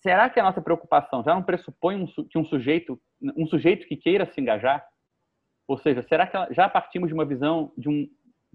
Será 0.00 0.30
que 0.30 0.38
a 0.38 0.42
nossa 0.42 0.62
preocupação 0.62 1.22
já 1.24 1.34
não 1.34 1.42
pressupõe 1.42 1.96
um, 1.96 2.06
que 2.06 2.38
um 2.38 2.44
sujeito, 2.44 3.00
um 3.36 3.46
sujeito 3.46 3.86
que 3.86 3.96
queira 3.96 4.30
se 4.32 4.40
engajar? 4.40 4.86
Ou 5.66 5.78
seja, 5.78 6.02
será 6.02 6.26
que 6.26 6.54
já 6.54 6.68
partimos 6.68 7.08
de 7.08 7.14
uma 7.14 7.24
visão 7.24 7.72
de 7.76 7.88
um 7.88 8.08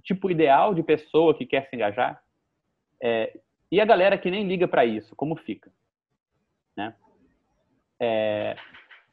tipo 0.03 0.31
ideal 0.31 0.73
de 0.73 0.81
pessoa 0.81 1.35
que 1.35 1.45
quer 1.45 1.67
se 1.69 1.75
engajar? 1.75 2.21
É, 3.03 3.37
e 3.71 3.81
a 3.81 3.85
galera 3.85 4.17
que 4.17 4.31
nem 4.31 4.47
liga 4.47 4.67
para 4.67 4.85
isso, 4.85 5.15
como 5.15 5.35
fica? 5.35 5.71
É, 8.03 8.55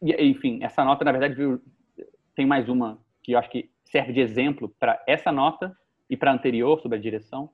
enfim, 0.00 0.60
essa 0.62 0.82
nota, 0.82 1.04
na 1.04 1.12
verdade, 1.12 1.36
tem 2.34 2.46
mais 2.46 2.70
uma 2.70 2.98
que 3.22 3.32
eu 3.32 3.38
acho 3.38 3.50
que 3.50 3.70
serve 3.84 4.14
de 4.14 4.20
exemplo 4.20 4.74
para 4.80 5.02
essa 5.06 5.30
nota 5.30 5.76
e 6.08 6.16
para 6.16 6.30
a 6.30 6.34
anterior 6.34 6.80
sobre 6.80 6.96
a 6.96 7.00
direção, 7.00 7.50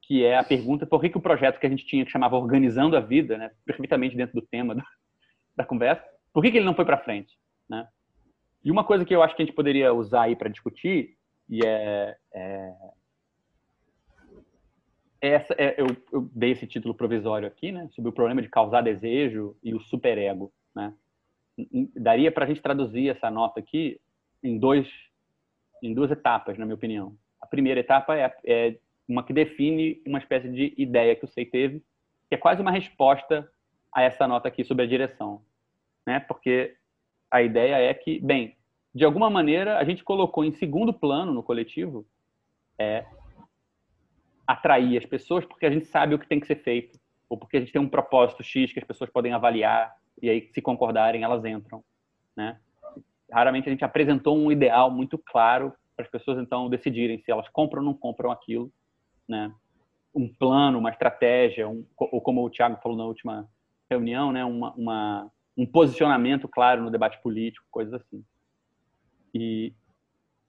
que 0.00 0.24
é 0.24 0.38
a 0.38 0.44
pergunta 0.44 0.86
por 0.86 1.00
que, 1.00 1.08
que 1.08 1.18
o 1.18 1.20
projeto 1.20 1.58
que 1.58 1.66
a 1.66 1.70
gente 1.70 1.84
tinha 1.84 2.04
que 2.04 2.10
chamava 2.12 2.36
Organizando 2.36 2.96
a 2.96 3.00
Vida, 3.00 3.36
né, 3.36 3.50
perfeitamente 3.64 4.16
dentro 4.16 4.40
do 4.40 4.46
tema 4.46 4.76
da, 4.76 4.84
da 5.56 5.64
conversa, 5.64 6.04
por 6.32 6.40
que, 6.40 6.52
que 6.52 6.58
ele 6.58 6.66
não 6.66 6.74
foi 6.76 6.84
para 6.84 6.98
frente? 6.98 7.36
Né? 7.68 7.88
E 8.64 8.70
uma 8.70 8.84
coisa 8.84 9.04
que 9.04 9.14
eu 9.14 9.24
acho 9.24 9.34
que 9.34 9.42
a 9.42 9.44
gente 9.44 9.54
poderia 9.54 9.92
usar 9.92 10.22
aí 10.22 10.36
para 10.36 10.48
discutir, 10.48 11.16
e 11.48 11.66
é, 11.66 12.16
é 12.32 12.72
essa, 15.20 15.54
é, 15.58 15.74
eu, 15.80 15.86
eu, 16.12 16.30
dei 16.32 16.52
esse 16.52 16.66
título 16.66 16.94
provisório 16.94 17.46
aqui, 17.46 17.72
né, 17.72 17.88
sobre 17.90 18.10
o 18.10 18.12
problema 18.12 18.40
de 18.40 18.48
causar 18.48 18.82
desejo 18.82 19.56
e 19.62 19.74
o 19.74 19.80
superego, 19.80 20.52
né? 20.74 20.94
Daria 21.96 22.32
para 22.32 22.44
a 22.44 22.48
gente 22.48 22.62
traduzir 22.62 23.08
essa 23.08 23.30
nota 23.30 23.60
aqui 23.60 24.00
em 24.42 24.58
dois 24.58 24.88
em 25.82 25.94
duas 25.94 26.10
etapas, 26.10 26.58
na 26.58 26.66
minha 26.66 26.74
opinião. 26.74 27.16
A 27.40 27.46
primeira 27.46 27.80
etapa 27.80 28.14
é, 28.14 28.36
é 28.44 28.76
uma 29.08 29.24
que 29.24 29.32
define 29.32 30.02
uma 30.06 30.18
espécie 30.18 30.48
de 30.48 30.74
ideia 30.76 31.16
que 31.16 31.24
o 31.24 31.28
SEI 31.28 31.46
teve, 31.46 31.82
que 32.28 32.34
é 32.34 32.38
quase 32.38 32.60
uma 32.60 32.70
resposta 32.70 33.50
a 33.92 34.02
essa 34.02 34.28
nota 34.28 34.48
aqui 34.48 34.62
sobre 34.62 34.84
a 34.84 34.88
direção, 34.88 35.42
né? 36.06 36.20
Porque 36.20 36.76
a 37.30 37.42
ideia 37.42 37.76
é 37.76 37.94
que, 37.94 38.20
bem, 38.20 38.56
de 38.94 39.04
alguma 39.04 39.30
maneira 39.30 39.78
a 39.78 39.84
gente 39.84 40.04
colocou 40.04 40.44
em 40.44 40.52
segundo 40.52 40.92
plano 40.92 41.32
no 41.32 41.42
coletivo 41.42 42.06
é 42.78 43.06
atrair 44.46 44.98
as 44.98 45.06
pessoas 45.06 45.44
porque 45.44 45.66
a 45.66 45.70
gente 45.70 45.86
sabe 45.86 46.14
o 46.14 46.18
que 46.18 46.26
tem 46.26 46.40
que 46.40 46.46
ser 46.46 46.56
feito 46.56 46.98
ou 47.28 47.38
porque 47.38 47.56
a 47.56 47.60
gente 47.60 47.72
tem 47.72 47.80
um 47.80 47.88
propósito 47.88 48.42
X 48.42 48.72
que 48.72 48.80
as 48.80 48.84
pessoas 48.84 49.10
podem 49.10 49.32
avaliar 49.32 49.94
e 50.22 50.28
aí 50.30 50.50
se 50.52 50.60
concordarem 50.60 51.22
elas 51.22 51.44
entram, 51.44 51.82
né? 52.36 52.58
raramente 53.32 53.68
a 53.68 53.72
gente 53.72 53.84
apresentou 53.84 54.36
um 54.36 54.50
ideal 54.50 54.90
muito 54.90 55.16
claro 55.16 55.72
para 55.96 56.04
as 56.04 56.10
pessoas 56.10 56.38
então 56.38 56.68
decidirem 56.68 57.18
se 57.18 57.30
elas 57.30 57.48
compram 57.48 57.80
ou 57.80 57.86
não 57.86 57.94
compram 57.94 58.30
aquilo, 58.30 58.72
né? 59.28 59.52
Um 60.14 60.28
plano, 60.28 60.78
uma 60.78 60.90
estratégia, 60.90 61.68
um, 61.68 61.86
ou 61.96 62.20
como 62.20 62.44
o 62.44 62.50
Tiago 62.50 62.80
falou 62.82 62.98
na 62.98 63.04
última 63.04 63.48
reunião, 63.88 64.32
né? 64.32 64.44
Uma, 64.44 64.72
uma, 64.74 65.32
um 65.56 65.66
posicionamento 65.66 66.48
claro 66.48 66.82
no 66.82 66.90
debate 66.90 67.20
político, 67.22 67.66
coisas 67.70 67.94
assim. 67.94 68.24
E 69.32 69.72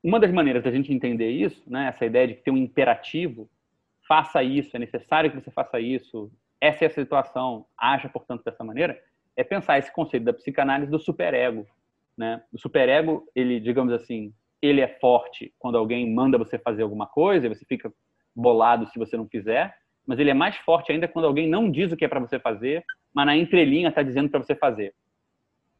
uma 0.03 0.19
das 0.19 0.31
maneiras 0.31 0.63
da 0.63 0.71
gente 0.71 0.93
entender 0.93 1.29
isso, 1.29 1.61
né? 1.67 1.87
Essa 1.87 2.05
ideia 2.05 2.27
de 2.27 2.35
que 2.35 2.43
tem 2.43 2.53
um 2.53 2.57
imperativo, 2.57 3.49
faça 4.07 4.41
isso, 4.41 4.75
é 4.75 4.79
necessário 4.79 5.29
que 5.29 5.39
você 5.39 5.51
faça 5.51 5.79
isso, 5.79 6.31
essa 6.59 6.85
é 6.85 6.87
a 6.87 6.91
situação, 6.91 7.65
haja 7.77 8.09
portanto 8.09 8.43
dessa 8.43 8.63
maneira, 8.63 8.99
é 9.35 9.43
pensar 9.43 9.77
esse 9.77 9.91
conceito 9.91 10.23
da 10.23 10.33
psicanálise 10.33 10.91
do 10.91 10.99
superego, 10.99 11.65
né? 12.17 12.43
O 12.51 12.57
superego, 12.57 13.25
ele, 13.35 13.59
digamos 13.59 13.93
assim, 13.93 14.33
ele 14.61 14.81
é 14.81 14.87
forte 14.99 15.53
quando 15.57 15.77
alguém 15.77 16.11
manda 16.13 16.37
você 16.37 16.59
fazer 16.59 16.83
alguma 16.83 17.07
coisa 17.07 17.45
e 17.45 17.49
você 17.49 17.65
fica 17.65 17.91
bolado 18.35 18.87
se 18.87 18.99
você 18.99 19.17
não 19.17 19.27
fizer, 19.27 19.75
mas 20.05 20.19
ele 20.19 20.29
é 20.29 20.33
mais 20.33 20.55
forte 20.57 20.91
ainda 20.91 21.07
quando 21.07 21.25
alguém 21.25 21.49
não 21.49 21.69
diz 21.69 21.91
o 21.91 21.97
que 21.97 22.05
é 22.05 22.07
para 22.07 22.19
você 22.19 22.39
fazer, 22.39 22.83
mas 23.13 23.25
na 23.25 23.35
entrelinha 23.35 23.89
está 23.89 24.03
dizendo 24.03 24.29
para 24.29 24.41
você 24.41 24.55
fazer. 24.55 24.93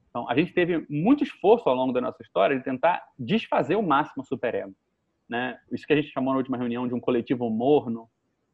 Então, 0.10 0.30
a 0.30 0.36
gente 0.36 0.54
teve 0.54 0.86
muito 0.90 1.24
esforço 1.24 1.70
ao 1.70 1.76
longo 1.76 1.94
da 1.94 2.02
nossa 2.02 2.22
história 2.22 2.58
de 2.58 2.64
tentar 2.64 3.02
desfazer 3.18 3.76
o 3.76 3.84
máximo 3.84 4.24
o 4.24 4.26
superego. 4.26 4.76
Né? 5.28 5.58
Isso 5.72 5.88
que 5.88 5.94
a 5.94 5.96
gente 5.96 6.12
chamou 6.12 6.34
na 6.34 6.38
última 6.38 6.58
reunião 6.58 6.88
de 6.88 6.94
um 6.94 7.00
coletivo 7.00 7.50
morno, 7.50 8.10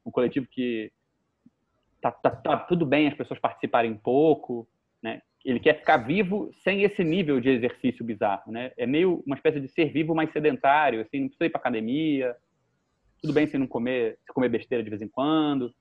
um 0.05 0.11
coletivo 0.11 0.45
que 0.45 0.91
tá, 1.99 2.11
tá, 2.11 2.29
tá 2.29 2.57
tudo 2.57 2.85
bem 2.85 3.07
as 3.07 3.15
pessoas 3.15 3.39
participarem 3.39 3.95
pouco, 3.95 4.67
né? 5.01 5.21
ele 5.47 5.61
quer 5.61 5.79
ficar 5.79 5.97
vivo 5.97 6.51
sem 6.61 6.83
esse 6.83 7.01
nível 7.05 7.39
de 7.39 7.49
exercício 7.49 8.03
bizarro, 8.03 8.51
né? 8.51 8.71
É 8.77 8.85
meio 8.85 9.23
uma 9.25 9.35
espécie 9.35 9.61
de 9.61 9.69
ser 9.69 9.85
vivo 9.93 10.13
mais 10.13 10.29
sedentário, 10.33 10.99
assim, 10.99 11.21
não 11.21 11.27
precisa 11.29 11.45
ir 11.45 11.49
para 11.49 11.61
academia, 11.61 12.35
tudo 13.21 13.31
bem 13.31 13.47
se 13.47 13.57
não 13.57 13.65
comer, 13.65 14.19
se 14.25 14.33
comer 14.33 14.49
besteira 14.49 14.83
de 14.83 14.89
vez 14.89 15.01
em 15.01 15.07
quando. 15.07 15.73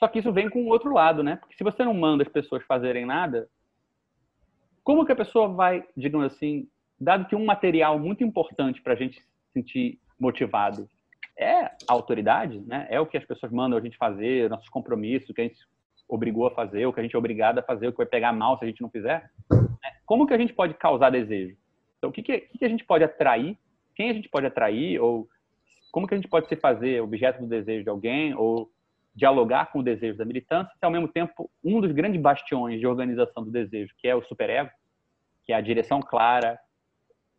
Só 0.00 0.08
que 0.08 0.18
isso 0.18 0.32
vem 0.32 0.50
com 0.50 0.64
o 0.64 0.68
outro 0.68 0.92
lado, 0.92 1.22
né? 1.22 1.36
Porque 1.36 1.54
se 1.56 1.62
você 1.62 1.84
não 1.84 1.94
manda 1.94 2.24
as 2.24 2.28
pessoas 2.28 2.64
fazerem 2.64 3.06
nada, 3.06 3.48
como 4.82 5.06
que 5.06 5.12
a 5.12 5.16
pessoa 5.16 5.46
vai, 5.46 5.84
digamos 5.96 6.26
assim, 6.26 6.68
dado 6.98 7.26
que 7.26 7.36
um 7.36 7.44
material 7.44 7.96
muito 7.96 8.24
importante 8.24 8.82
para 8.82 8.94
a 8.94 8.96
gente 8.96 9.20
se 9.20 9.52
sentir 9.54 10.00
motivado 10.18 10.88
é 11.38 11.66
a 11.66 11.72
autoridade, 11.88 12.58
né? 12.60 12.88
É 12.90 12.98
o 12.98 13.06
que 13.06 13.16
as 13.16 13.24
pessoas 13.24 13.52
mandam 13.52 13.78
a 13.78 13.82
gente 13.82 13.96
fazer, 13.96 14.50
nossos 14.50 14.68
compromissos, 14.68 15.32
que 15.32 15.40
a 15.40 15.44
gente 15.44 15.58
obrigou 16.08 16.46
a 16.46 16.50
fazer, 16.50 16.86
ou 16.86 16.92
que 16.92 17.00
a 17.00 17.02
gente 17.02 17.14
é 17.14 17.18
obrigado 17.18 17.58
a 17.58 17.62
fazer, 17.62 17.88
o 17.88 17.92
que 17.92 17.98
vai 17.98 18.06
pegar 18.06 18.32
mal 18.32 18.58
se 18.58 18.64
a 18.64 18.68
gente 18.68 18.82
não 18.82 18.90
fizer, 18.90 19.30
né? 19.50 19.92
como 20.04 20.26
que 20.26 20.34
a 20.34 20.38
gente 20.38 20.52
pode 20.52 20.74
causar 20.74 21.10
desejo? 21.10 21.56
Então, 21.98 22.10
o 22.10 22.12
que, 22.12 22.22
que, 22.22 22.40
que 22.40 22.64
a 22.64 22.68
gente 22.68 22.84
pode 22.84 23.04
atrair? 23.04 23.58
Quem 23.94 24.10
a 24.10 24.12
gente 24.12 24.28
pode 24.28 24.46
atrair? 24.46 25.00
Ou 25.00 25.28
como 25.90 26.06
que 26.06 26.14
a 26.14 26.16
gente 26.16 26.28
pode 26.28 26.46
se 26.48 26.56
fazer 26.56 27.00
objeto 27.00 27.40
do 27.40 27.48
desejo 27.48 27.82
de 27.82 27.90
alguém? 27.90 28.34
Ou 28.34 28.70
dialogar 29.16 29.72
com 29.72 29.78
o 29.78 29.82
desejo 29.82 30.18
da 30.18 30.26
militância, 30.26 30.70
se 30.78 30.84
ao 30.84 30.90
mesmo 30.90 31.08
tempo 31.08 31.50
um 31.64 31.80
dos 31.80 31.90
grandes 31.90 32.20
bastiões 32.20 32.78
de 32.78 32.86
organização 32.86 33.42
do 33.42 33.50
desejo, 33.50 33.94
que 33.96 34.06
é 34.06 34.14
o 34.14 34.22
superego, 34.22 34.70
que 35.42 35.54
é 35.54 35.56
a 35.56 35.60
direção 35.60 36.00
clara, 36.00 36.58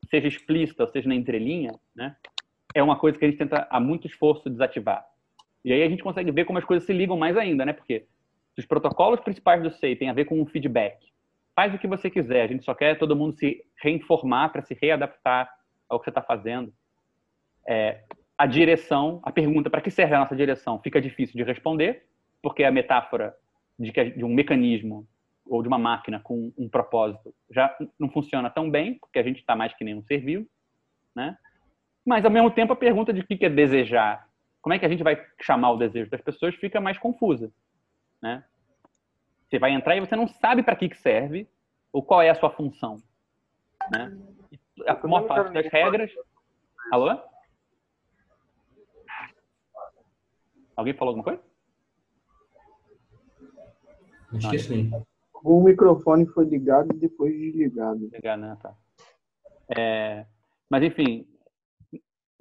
seja 0.09 0.27
explícita 0.27 0.83
ou 0.83 0.89
seja 0.89 1.07
na 1.07 1.13
entrelinha, 1.13 1.71
né? 1.95 2.15
É 2.73 2.81
uma 2.81 2.97
coisa 2.97 3.17
que 3.17 3.25
a 3.25 3.27
gente 3.29 3.37
tenta 3.37 3.67
a 3.69 3.79
muito 3.79 4.07
esforço 4.07 4.49
desativar. 4.49 5.05
E 5.63 5.71
aí 5.71 5.83
a 5.83 5.89
gente 5.89 6.03
consegue 6.03 6.31
ver 6.31 6.45
como 6.45 6.57
as 6.57 6.65
coisas 6.65 6.85
se 6.85 6.93
ligam 6.93 7.17
mais 7.17 7.37
ainda, 7.37 7.63
né? 7.63 7.73
Porque 7.73 8.05
se 8.57 8.61
os 8.61 8.65
protocolos 8.65 9.19
principais 9.19 9.61
do 9.61 9.69
SEI 9.69 9.95
têm 9.95 10.09
a 10.09 10.13
ver 10.13 10.25
com 10.25 10.41
o 10.41 10.45
feedback, 10.47 10.97
faz 11.55 11.71
o 11.75 11.77
que 11.77 11.85
você 11.85 12.09
quiser, 12.09 12.41
a 12.41 12.47
gente 12.47 12.65
só 12.65 12.73
quer 12.73 12.97
todo 12.97 13.15
mundo 13.15 13.37
se 13.37 13.63
reinformar 13.83 14.51
para 14.51 14.63
se 14.63 14.75
readaptar 14.81 15.47
ao 15.87 15.99
que 15.99 16.05
você 16.05 16.09
está 16.09 16.23
fazendo. 16.23 16.73
É, 17.67 18.03
a 18.35 18.47
direção, 18.47 19.21
a 19.23 19.31
pergunta 19.31 19.69
para 19.69 19.79
que 19.79 19.91
serve 19.91 20.15
a 20.15 20.19
nossa 20.19 20.35
direção 20.35 20.81
fica 20.81 20.99
difícil 20.99 21.35
de 21.35 21.43
responder, 21.43 22.07
porque 22.41 22.63
a 22.63 22.71
metáfora 22.71 23.35
de, 23.77 23.91
que, 23.91 24.05
de 24.05 24.25
um 24.25 24.33
mecanismo 24.33 25.07
ou 25.45 25.61
de 25.61 25.67
uma 25.67 25.77
máquina 25.77 26.19
com 26.19 26.51
um 26.57 26.67
propósito 26.67 27.31
já 27.51 27.75
não 27.99 28.09
funciona 28.09 28.49
tão 28.49 28.71
bem, 28.71 28.95
porque 28.95 29.19
a 29.19 29.23
gente 29.23 29.37
está 29.39 29.55
mais 29.55 29.71
que 29.75 29.83
nem 29.83 29.93
um 29.93 30.01
ser 30.01 30.17
vivo, 30.17 30.47
né? 31.15 31.37
Mas, 32.03 32.25
ao 32.25 32.31
mesmo 32.31 32.49
tempo, 32.49 32.73
a 32.73 32.75
pergunta 32.75 33.13
de 33.13 33.21
o 33.21 33.27
que 33.27 33.45
é 33.45 33.49
desejar, 33.49 34.27
como 34.63 34.73
é 34.73 34.79
que 34.79 34.85
a 34.85 34.89
gente 34.89 35.03
vai 35.03 35.23
chamar 35.41 35.71
o 35.73 35.77
desejo 35.77 36.09
das 36.09 36.21
pessoas, 36.21 36.55
fica 36.55 36.81
mais 36.81 36.97
confusa. 36.97 37.51
Né? 38.21 38.43
Você 39.47 39.59
vai 39.59 39.71
entrar 39.71 39.95
e 39.95 39.99
você 39.99 40.15
não 40.15 40.27
sabe 40.27 40.63
para 40.63 40.75
que, 40.75 40.89
que 40.89 40.97
serve 40.97 41.47
ou 41.91 42.03
qual 42.03 42.21
é 42.21 42.29
a 42.29 42.35
sua 42.35 42.49
função. 42.49 43.01
Né? 43.91 44.17
E 44.51 44.59
a 44.87 45.07
maior 45.07 45.27
parte 45.27 45.53
das 45.53 45.67
regras. 45.67 46.11
Alô? 46.91 47.17
Alguém 50.75 50.93
falou 50.93 51.15
alguma 51.15 51.23
coisa? 51.23 51.41
Acho 54.35 54.49
que 54.49 54.59
sim. 54.59 54.91
O 55.43 55.61
microfone 55.63 56.25
foi 56.27 56.45
ligado 56.45 56.93
e 56.93 56.97
depois 56.97 57.33
desligado. 57.33 58.09
Ligado, 58.11 58.39
né? 58.39 58.57
Tá. 58.61 58.75
É, 59.75 60.25
mas, 60.69 60.83
enfim, 60.83 61.27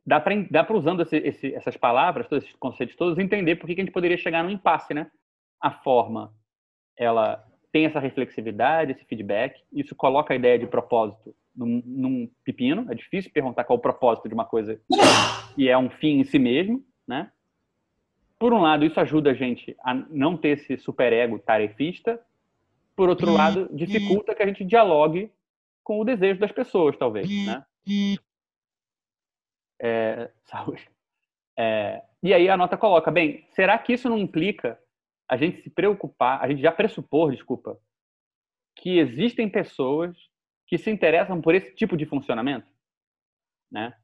dá 0.05 0.21
para 0.21 0.77
usando 0.77 1.03
esse, 1.03 1.17
esse, 1.17 1.55
essas 1.55 1.77
palavras, 1.77 2.29
todos 2.29 2.45
esses 2.45 2.57
conceitos 2.57 2.97
todos, 2.97 3.19
entender 3.19 3.57
por 3.57 3.67
que, 3.67 3.75
que 3.75 3.81
a 3.81 3.85
gente 3.85 3.93
poderia 3.93 4.17
chegar 4.17 4.45
num 4.45 4.51
impasse, 4.51 4.93
né? 4.93 5.11
A 5.61 5.71
forma, 5.71 6.33
ela 6.97 7.45
tem 7.73 7.87
essa 7.87 8.01
reflexividade, 8.01 8.93
esse 8.93 9.05
feedback, 9.05 9.63
isso 9.73 9.95
coloca 9.95 10.33
a 10.33 10.37
ideia 10.37 10.59
de 10.59 10.67
propósito 10.67 11.35
num, 11.57 11.83
num 11.85 12.31
pepino, 12.45 12.87
é 12.91 12.95
difícil 12.95 13.31
perguntar 13.31 13.65
qual 13.65 13.77
é 13.77 13.79
o 13.79 13.83
propósito 13.83 14.29
de 14.29 14.35
uma 14.35 14.45
coisa 14.45 14.81
que 15.55 15.69
é 15.69 15.77
um 15.77 15.89
fim 15.89 16.21
em 16.21 16.25
si 16.25 16.39
mesmo, 16.39 16.85
né? 17.07 17.31
Por 18.39 18.53
um 18.53 18.61
lado, 18.61 18.85
isso 18.85 19.01
ajuda 19.01 19.31
a 19.31 19.35
gente 19.35 19.75
a 19.83 19.95
não 19.95 20.37
ter 20.37 20.51
esse 20.51 20.77
superego 20.77 21.39
tarefista. 21.39 22.21
Por 22.95 23.09
outro 23.09 23.33
lado, 23.33 23.69
dificulta 23.73 24.35
que 24.35 24.43
a 24.43 24.47
gente 24.47 24.65
dialogue 24.65 25.33
com 25.83 26.01
o 26.01 26.05
desejo 26.05 26.39
das 26.39 26.53
pessoas, 26.53 26.97
talvez, 26.99 27.29
né? 27.47 27.65
É, 29.81 30.31
saúde. 30.45 30.87
É, 31.59 32.03
e 32.23 32.35
aí 32.35 32.49
a 32.49 32.57
nota 32.57 32.77
coloca, 32.77 33.11
bem, 33.11 33.47
será 33.53 33.79
que 33.79 33.95
isso 33.95 34.09
não 34.09 34.19
implica 34.19 34.79
a 35.29 35.37
gente 35.37 35.63
se 35.63 35.71
preocupar, 35.71 36.41
a 36.43 36.49
gente 36.49 36.63
já 36.63 36.73
pressupor, 36.73 37.33
desculpa, 37.33 37.79
que 38.77 38.99
existem 38.99 39.49
pessoas 39.49 40.17
que 40.67 40.79
se 40.79 40.91
interessam 40.91 41.41
por 41.41 41.55
esse 41.55 41.75
tipo 41.75 41.97
de 41.97 42.07
funcionamento, 42.07 42.67
né? 43.71 43.95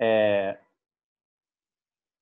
É, 0.00 0.58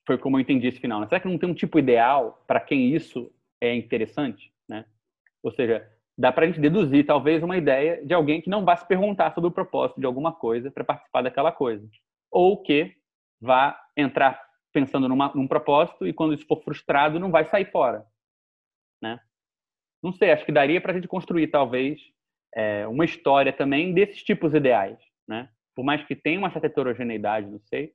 foi 0.06 0.16
como 0.16 0.36
eu 0.36 0.40
entendi 0.40 0.66
esse 0.66 0.80
final. 0.80 1.00
Né? 1.00 1.06
Será 1.06 1.20
que 1.20 1.28
não 1.28 1.38
tem 1.38 1.48
um 1.48 1.54
tipo 1.54 1.78
ideal 1.78 2.42
para 2.46 2.60
quem 2.60 2.94
isso 2.94 3.30
é 3.60 3.74
interessante, 3.74 4.50
né? 4.66 4.86
Ou 5.42 5.52
seja, 5.52 5.86
dá 6.16 6.32
para 6.32 6.44
a 6.44 6.48
gente 6.48 6.60
deduzir 6.60 7.04
talvez 7.04 7.42
uma 7.42 7.58
ideia 7.58 8.04
de 8.04 8.14
alguém 8.14 8.40
que 8.40 8.48
não 8.48 8.64
vá 8.64 8.74
se 8.74 8.88
perguntar 8.88 9.32
sobre 9.34 9.48
o 9.48 9.52
propósito 9.52 10.00
de 10.00 10.06
alguma 10.06 10.32
coisa 10.32 10.70
para 10.70 10.82
participar 10.82 11.22
daquela 11.22 11.52
coisa, 11.52 11.86
ou 12.30 12.62
que 12.62 12.96
vá 13.38 13.78
entrar 13.94 14.47
pensando 14.72 15.08
numa, 15.08 15.32
num 15.34 15.48
propósito 15.48 16.06
e 16.06 16.12
quando 16.12 16.34
isso 16.34 16.46
for 16.46 16.62
frustrado 16.62 17.18
não 17.18 17.30
vai 17.30 17.44
sair 17.46 17.70
fora, 17.70 18.06
né? 19.02 19.20
Não 20.02 20.12
sei, 20.12 20.30
acho 20.30 20.44
que 20.44 20.52
daria 20.52 20.80
para 20.80 20.92
a 20.92 20.94
gente 20.94 21.08
construir 21.08 21.48
talvez 21.48 22.00
é, 22.54 22.86
uma 22.86 23.04
história 23.04 23.52
também 23.52 23.92
desses 23.92 24.22
tipos 24.22 24.54
ideais, 24.54 24.98
né? 25.26 25.48
Por 25.74 25.84
mais 25.84 26.04
que 26.04 26.16
tenha 26.16 26.38
uma 26.38 26.50
certa 26.50 26.66
heterogeneidade, 26.66 27.48
não 27.48 27.60
sei, 27.60 27.92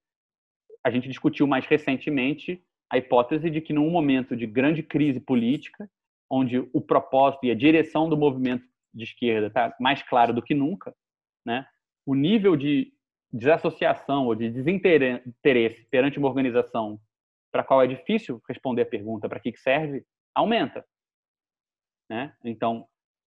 a 0.83 0.89
gente 0.91 1.07
discutiu 1.07 1.47
mais 1.47 1.65
recentemente 1.65 2.63
a 2.89 2.97
hipótese 2.97 3.49
de 3.49 3.61
que 3.61 3.73
num 3.73 3.89
momento 3.89 4.35
de 4.35 4.45
grande 4.45 4.83
crise 4.83 5.19
política, 5.19 5.89
onde 6.29 6.59
o 6.73 6.81
propósito 6.81 7.45
e 7.45 7.51
a 7.51 7.55
direção 7.55 8.09
do 8.09 8.17
movimento 8.17 8.65
de 8.93 9.03
esquerda 9.03 9.47
está 9.47 9.75
mais 9.79 10.03
claro 10.03 10.33
do 10.33 10.41
que 10.41 10.53
nunca, 10.53 10.93
né? 11.45 11.65
O 12.05 12.13
nível 12.13 12.55
de 12.55 12.92
desassociação 13.33 14.27
ou 14.27 14.35
de 14.35 14.49
desinteresse 14.49 15.85
perante 15.89 16.19
uma 16.19 16.27
organização 16.27 16.99
para 17.51 17.61
a 17.61 17.65
qual 17.65 17.81
é 17.81 17.87
difícil 17.87 18.41
responder 18.47 18.83
a 18.83 18.85
pergunta 18.85 19.27
para 19.27 19.39
que 19.39 19.55
serve, 19.57 20.05
aumenta. 20.35 20.85
Né? 22.09 22.35
Então, 22.43 22.87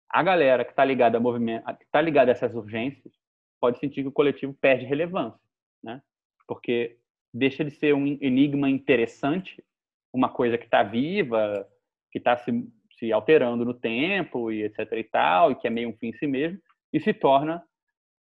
a 0.10 0.24
galera 0.24 0.64
que 0.64 0.72
está 0.72 0.84
ligada 0.86 1.18
a 1.18 1.22
movimento, 1.22 1.66
que 1.78 1.84
está 1.84 2.02
ligada 2.02 2.32
a 2.32 2.34
essas 2.34 2.56
urgências, 2.56 3.14
pode 3.60 3.78
sentir 3.80 4.02
que 4.02 4.08
o 4.08 4.12
coletivo 4.12 4.54
perde 4.54 4.86
relevância, 4.86 5.40
né? 5.84 6.02
Porque 6.48 6.98
deixa 7.34 7.64
de 7.64 7.72
ser 7.72 7.94
um 7.94 8.08
enigma 8.08 8.70
interessante, 8.70 9.64
uma 10.12 10.30
coisa 10.30 10.58
que 10.58 10.66
está 10.66 10.82
viva, 10.82 11.68
que 12.12 12.18
está 12.18 12.38
se, 12.38 12.52
se 12.98 13.12
alterando 13.12 13.64
no 13.64 13.74
tempo 13.74 14.52
e 14.52 14.64
etc 14.64 14.92
e 14.94 15.04
tal, 15.04 15.52
e 15.52 15.56
que 15.56 15.68
é 15.68 15.70
meio 15.70 15.90
um 15.90 15.98
fim 15.98 16.08
em 16.08 16.14
si 16.14 16.26
mesmo, 16.26 16.60
e 16.92 17.00
se 17.00 17.14
torna 17.14 17.64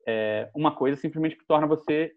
é, 0.06 0.50
uma 0.54 0.74
coisa 0.74 1.00
simplesmente 1.00 1.36
que 1.36 1.46
torna 1.46 1.66
você 1.66 2.12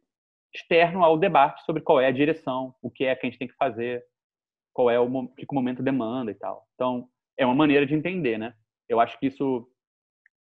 externo 0.54 1.04
ao 1.04 1.18
debate 1.18 1.64
sobre 1.64 1.82
qual 1.82 2.00
é 2.00 2.08
a 2.08 2.12
direção, 2.12 2.74
o 2.82 2.90
que 2.90 3.06
é 3.06 3.16
que 3.16 3.26
a 3.26 3.30
gente 3.30 3.40
tem 3.40 3.48
que 3.48 3.56
fazer, 3.56 4.04
qual 4.74 4.90
é 4.90 5.00
o 5.00 5.28
que 5.30 5.46
o 5.50 5.56
momento 5.56 5.84
demanda 5.84 6.32
e 6.32 6.36
tal. 6.36 6.68
Então, 6.76 7.08
é 7.38 7.46
uma 7.46 7.56
maneira 7.56 7.86
de 7.86 7.96
entender, 7.96 8.38
né? 8.38 8.54
Eu 8.88 9.00
acho 9.00 9.20
que 9.20 9.28
isso, 9.28 9.68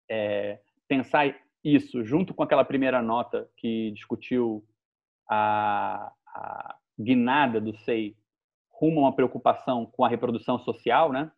é, 0.09 0.59
pensar 0.87 1.35
isso 1.63 2.03
junto 2.03 2.33
com 2.33 2.43
aquela 2.43 2.65
primeira 2.65 3.01
nota 3.01 3.49
que 3.57 3.91
discutiu 3.91 4.65
a, 5.29 6.11
a 6.27 6.77
guinada 6.99 7.59
do 7.61 7.75
SEI 7.79 8.15
rumo 8.71 8.99
a 8.99 9.03
uma 9.03 9.15
preocupação 9.15 9.85
com 9.85 10.03
a 10.03 10.09
reprodução 10.09 10.59
social, 10.59 11.11
né? 11.11 11.31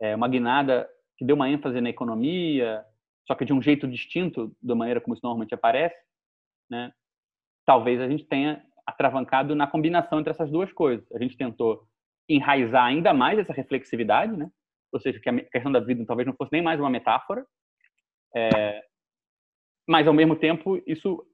É 0.00 0.16
uma 0.16 0.28
guinada 0.28 0.88
que 1.16 1.24
deu 1.24 1.36
uma 1.36 1.48
ênfase 1.48 1.80
na 1.80 1.90
economia, 1.90 2.84
só 3.26 3.34
que 3.34 3.44
de 3.44 3.52
um 3.52 3.62
jeito 3.62 3.88
distinto 3.88 4.54
da 4.62 4.74
maneira 4.74 5.00
como 5.00 5.14
isso 5.14 5.22
normalmente 5.22 5.54
aparece, 5.54 5.96
né? 6.70 6.92
Talvez 7.64 8.00
a 8.00 8.08
gente 8.08 8.24
tenha 8.24 8.62
atravancado 8.86 9.54
na 9.54 9.66
combinação 9.66 10.20
entre 10.20 10.30
essas 10.30 10.50
duas 10.50 10.70
coisas. 10.72 11.10
A 11.12 11.18
gente 11.18 11.36
tentou 11.36 11.86
enraizar 12.28 12.84
ainda 12.84 13.14
mais 13.14 13.38
essa 13.38 13.52
reflexividade, 13.52 14.36
né? 14.36 14.50
Ou 14.92 15.00
seja, 15.00 15.18
que 15.18 15.28
a 15.28 15.44
questão 15.50 15.72
da 15.72 15.80
vida 15.80 16.04
talvez 16.06 16.26
não 16.26 16.34
fosse 16.34 16.52
nem 16.52 16.62
mais 16.62 16.78
uma 16.78 16.90
metáfora, 16.90 17.44
é... 18.34 18.82
mas 19.88 20.06
ao 20.06 20.14
mesmo 20.14 20.36
tempo 20.36 20.80
isso 20.86 21.26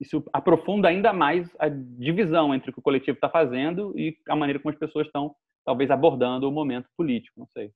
isso 0.00 0.24
aprofunda 0.32 0.88
ainda 0.88 1.12
mais 1.12 1.54
a 1.58 1.68
divisão 1.68 2.54
entre 2.54 2.70
o 2.70 2.72
que 2.72 2.78
o 2.78 2.82
coletivo 2.82 3.16
está 3.16 3.28
fazendo 3.28 3.92
e 3.98 4.16
a 4.28 4.34
maneira 4.34 4.58
como 4.58 4.72
as 4.72 4.78
pessoas 4.78 5.06
estão 5.06 5.34
talvez 5.64 5.90
abordando 5.90 6.48
o 6.48 6.52
momento 6.52 6.88
político, 6.96 7.38
não 7.38 7.46
sei. 7.48 7.70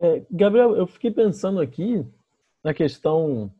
É, 0.00 0.22
Gabriel, 0.30 0.76
eu 0.76 0.86
fiquei 0.86 1.10
pensando 1.10 1.60
aqui 1.60 2.04
na 2.62 2.74
questão, 2.74 3.28
não 3.28 3.52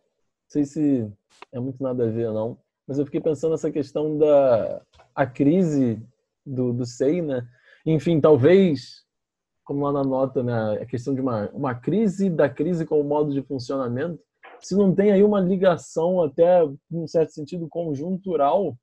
sei 0.48 0.64
se 0.64 1.10
é 1.50 1.58
muito 1.58 1.82
nada 1.82 2.04
a 2.06 2.10
ver 2.10 2.30
não, 2.30 2.58
mas 2.86 2.98
eu 2.98 3.06
fiquei 3.06 3.20
pensando 3.20 3.52
nessa 3.52 3.70
questão 3.70 4.18
da 4.18 4.82
a 5.14 5.26
crise 5.26 6.00
do, 6.44 6.72
do 6.72 6.84
SEI, 6.84 7.22
né? 7.22 7.46
Enfim, 7.86 8.20
talvez, 8.20 9.04
como 9.64 9.84
lá 9.84 9.92
na 9.92 10.04
nota, 10.04 10.42
né, 10.42 10.82
a 10.82 10.86
questão 10.86 11.14
de 11.14 11.20
uma, 11.20 11.48
uma 11.50 11.74
crise 11.74 12.28
da 12.28 12.48
crise 12.48 12.84
como 12.84 13.02
modo 13.02 13.32
de 13.32 13.42
funcionamento, 13.42 14.20
se 14.60 14.76
não 14.76 14.94
tem 14.94 15.12
aí 15.12 15.22
uma 15.22 15.40
ligação 15.40 16.22
até, 16.22 16.60
num 16.90 17.06
certo 17.06 17.30
sentido, 17.30 17.68
conjuntural 17.68 18.76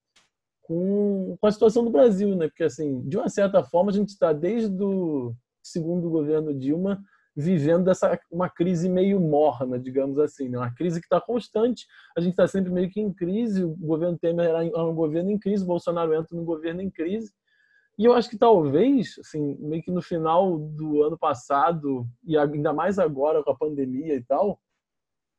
com, 0.64 1.38
com 1.40 1.48
a 1.48 1.52
situação 1.52 1.84
do 1.84 1.92
Brasil, 1.92 2.36
né? 2.36 2.48
Porque, 2.48 2.64
assim, 2.64 3.02
de 3.02 3.18
uma 3.18 3.30
certa 3.30 3.64
forma, 3.64 3.92
a 3.92 3.94
gente 3.94 4.10
está 4.10 4.34
desde 4.34 4.82
o 4.84 5.34
segundo 5.62 6.10
governo 6.10 6.54
Dilma 6.54 7.04
vivendo 7.36 7.90
essa 7.90 8.20
uma 8.32 8.50
crise 8.50 8.88
meio 8.88 9.20
morna, 9.20 9.80
digamos 9.80 10.20
assim, 10.20 10.50
né? 10.50 10.58
uma 10.58 10.74
crise 10.74 11.00
que 11.00 11.06
está 11.06 11.20
constante. 11.20 11.88
A 12.16 12.22
gente 12.22 12.32
está 12.32 12.48
sempre 12.48 12.72
meio 12.72 12.90
que 12.90 13.02
em 13.02 13.12
crise. 13.12 13.64
O 13.64 13.76
governo 13.76 14.18
Temer 14.18 14.50
era 14.50 14.86
um 14.86 14.94
governo 14.94 15.32
em 15.32 15.40
crise, 15.40 15.64
o 15.64 15.68
Bolsonaro 15.68 16.14
entra 16.14 16.38
no 16.38 16.44
governo 16.44 16.82
em 16.82 16.90
crise. 16.90 17.32
E 17.98 18.06
eu 18.06 18.14
acho 18.14 18.30
que 18.30 18.38
talvez, 18.38 19.16
assim, 19.20 19.56
meio 19.60 19.84
que 19.84 19.92
no 19.92 20.02
final 20.02 20.58
do 20.58 21.04
ano 21.04 21.18
passado 21.18 22.08
e 22.24 22.38
ainda 22.38 22.74
mais 22.74 22.98
agora 22.98 23.44
com 23.44 23.52
a 23.52 23.58
pandemia 23.58 24.16
e 24.16 24.24
tal, 24.24 24.60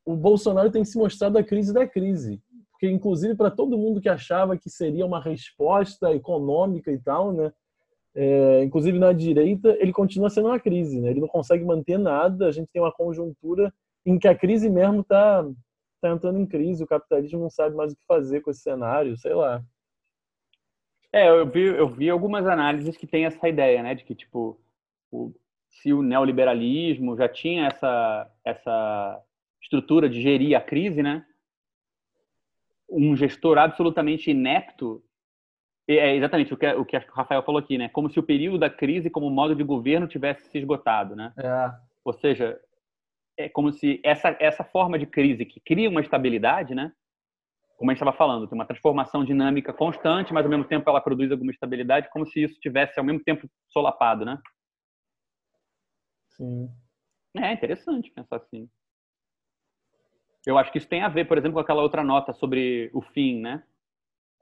o 0.05 0.15
Bolsonaro 0.15 0.71
tem 0.71 0.85
se 0.85 0.97
mostrado 0.97 1.37
a 1.37 1.43
crise 1.43 1.73
da 1.73 1.85
crise. 1.87 2.41
Porque, 2.71 2.89
inclusive, 2.89 3.35
para 3.35 3.51
todo 3.51 3.77
mundo 3.77 4.01
que 4.01 4.09
achava 4.09 4.57
que 4.57 4.69
seria 4.69 5.05
uma 5.05 5.19
resposta 5.19 6.13
econômica 6.13 6.91
e 6.91 6.99
tal, 6.99 7.33
né? 7.33 7.51
É, 8.15 8.63
inclusive 8.63 8.97
na 8.97 9.11
direita, 9.11 9.75
ele 9.79 9.91
continua 9.91 10.29
sendo 10.29 10.47
uma 10.47 10.59
crise, 10.59 11.01
né? 11.01 11.09
Ele 11.09 11.19
não 11.19 11.27
consegue 11.27 11.65
manter 11.65 11.99
nada. 11.99 12.47
A 12.47 12.51
gente 12.51 12.69
tem 12.71 12.81
uma 12.81 12.91
conjuntura 12.91 13.73
em 14.05 14.17
que 14.17 14.27
a 14.27 14.33
crise 14.33 14.69
mesmo 14.69 15.01
está 15.01 15.45
tá 16.01 16.09
entrando 16.09 16.39
em 16.39 16.45
crise. 16.45 16.83
O 16.83 16.87
capitalismo 16.87 17.41
não 17.41 17.49
sabe 17.49 17.75
mais 17.75 17.91
o 17.91 17.95
que 17.95 18.01
fazer 18.07 18.39
com 18.41 18.49
esse 18.49 18.61
cenário, 18.61 19.17
sei 19.17 19.33
lá. 19.33 19.61
É, 21.11 21.29
eu 21.29 21.49
vi, 21.49 21.65
eu 21.65 21.89
vi 21.89 22.09
algumas 22.09 22.47
análises 22.47 22.95
que 22.95 23.07
têm 23.07 23.25
essa 23.25 23.47
ideia, 23.47 23.81
né, 23.81 23.95
de 23.95 24.03
que 24.03 24.13
tipo, 24.13 24.59
o, 25.11 25.33
se 25.69 25.93
o 25.93 26.01
neoliberalismo 26.01 27.15
já 27.15 27.29
tinha 27.29 27.67
essa 27.67 28.31
essa 28.43 29.23
estrutura 29.61 30.09
de 30.09 30.21
gerir 30.21 30.57
a 30.57 30.61
crise, 30.61 31.01
né? 31.01 31.25
Um 32.89 33.15
gestor 33.15 33.57
absolutamente 33.57 34.29
inepto 34.29 35.03
é 35.87 36.15
exatamente 36.15 36.53
o 36.53 36.57
que, 36.57 36.67
o 36.67 36.85
que 36.85 36.97
o 36.97 37.13
Rafael 37.13 37.43
falou 37.43 37.59
aqui, 37.59 37.77
né? 37.77 37.89
Como 37.89 38.09
se 38.09 38.19
o 38.19 38.23
período 38.23 38.57
da 38.57 38.69
crise 38.69 39.09
como 39.09 39.29
modo 39.29 39.55
de 39.55 39.63
governo 39.63 40.07
tivesse 40.07 40.49
se 40.49 40.57
esgotado, 40.57 41.15
né? 41.15 41.33
É. 41.37 41.71
Ou 42.03 42.13
seja, 42.13 42.59
é 43.37 43.49
como 43.49 43.71
se 43.71 43.99
essa, 44.03 44.35
essa 44.39 44.63
forma 44.63 44.97
de 44.97 45.05
crise 45.05 45.45
que 45.45 45.59
cria 45.59 45.89
uma 45.89 46.01
estabilidade, 46.01 46.73
né? 46.73 46.91
como 47.77 47.91
a 47.91 47.93
gente 47.93 48.01
estava 48.01 48.15
falando, 48.15 48.47
tem 48.47 48.57
uma 48.57 48.65
transformação 48.65 49.23
dinâmica 49.23 49.73
constante, 49.73 50.33
mas 50.33 50.45
ao 50.45 50.49
mesmo 50.49 50.65
tempo 50.65 50.89
ela 50.89 51.01
produz 51.01 51.31
alguma 51.31 51.51
estabilidade, 51.51 52.09
como 52.09 52.25
se 52.25 52.43
isso 52.43 52.59
tivesse 52.59 52.97
ao 52.99 53.05
mesmo 53.05 53.21
tempo 53.23 53.49
solapado, 53.69 54.23
né? 54.23 54.41
Sim. 56.29 56.69
É 57.37 57.51
interessante 57.51 58.11
pensar 58.11 58.37
assim. 58.37 58.69
Eu 60.45 60.57
acho 60.57 60.71
que 60.71 60.77
isso 60.77 60.87
tem 60.87 61.01
a 61.01 61.09
ver, 61.09 61.25
por 61.27 61.37
exemplo, 61.37 61.55
com 61.55 61.59
aquela 61.59 61.81
outra 61.81 62.03
nota 62.03 62.31
sobre 62.33 62.89
o 62.93 63.01
fim, 63.01 63.41
né? 63.41 63.63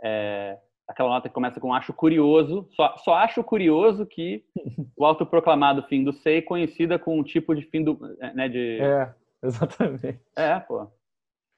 É, 0.04 0.60
aquela 0.94 1.10
nota 1.10 1.28
que 1.28 1.34
começa 1.34 1.60
com 1.60 1.74
acho 1.74 1.92
curioso, 1.92 2.68
só, 2.72 2.96
só 2.98 3.16
acho 3.16 3.44
curioso 3.44 4.06
que 4.06 4.46
o 4.96 5.06
autoproclamado 5.06 5.84
fim 5.84 6.04
do 6.04 6.14
SEI 6.14 6.42
conhecida 6.42 6.98
com 6.98 7.20
um 7.20 7.24
tipo 7.24 7.54
de 7.54 7.64
fim 7.64 7.84
do, 7.84 8.00
né, 8.34 8.48
de... 8.48 8.80
É, 8.80 9.14
exatamente. 9.44 10.20
É, 10.36 10.60
pô. 10.60 10.88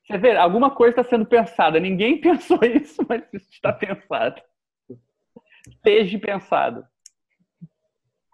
Você 0.06 0.18
vê, 0.18 0.36
alguma 0.36 0.72
coisa 0.72 1.00
está 1.00 1.04
sendo 1.04 1.26
pensada. 1.26 1.80
Ninguém 1.80 2.20
pensou 2.22 2.60
isso, 2.64 3.06
mas 3.08 3.24
isso 3.34 3.50
está 3.52 3.74
pensado. 3.74 4.42
Esteja 5.68 6.20
pensado. 6.20 6.86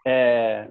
É, 0.05 0.69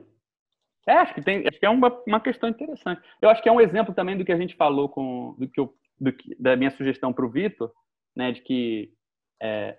é, 0.86 0.92
acho 0.92 1.14
que 1.14 1.22
tem, 1.22 1.46
acho 1.46 1.58
que 1.58 1.66
é 1.66 1.70
uma, 1.70 2.02
uma 2.06 2.20
questão 2.20 2.48
interessante. 2.48 3.00
Eu 3.20 3.30
acho 3.30 3.42
que 3.42 3.48
é 3.48 3.52
um 3.52 3.60
exemplo 3.60 3.94
também 3.94 4.16
do 4.16 4.24
que 4.24 4.32
a 4.32 4.36
gente 4.36 4.56
falou 4.56 4.88
com, 4.88 5.34
do 5.38 5.48
que 5.48 5.58
eu, 5.58 5.74
do 5.98 6.12
que, 6.12 6.34
da 6.38 6.56
minha 6.56 6.70
sugestão 6.70 7.12
para 7.12 7.24
o 7.24 7.30
Vitor, 7.30 7.72
né, 8.14 8.32
de 8.32 8.42
que 8.42 8.92
é, 9.40 9.78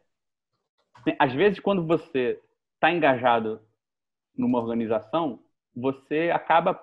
às 1.19 1.34
vezes 1.34 1.59
quando 1.59 1.85
você 1.85 2.39
está 2.76 2.91
engajado 2.91 3.61
numa 4.35 4.59
organização, 4.59 5.39
você 5.76 6.31
acaba 6.34 6.80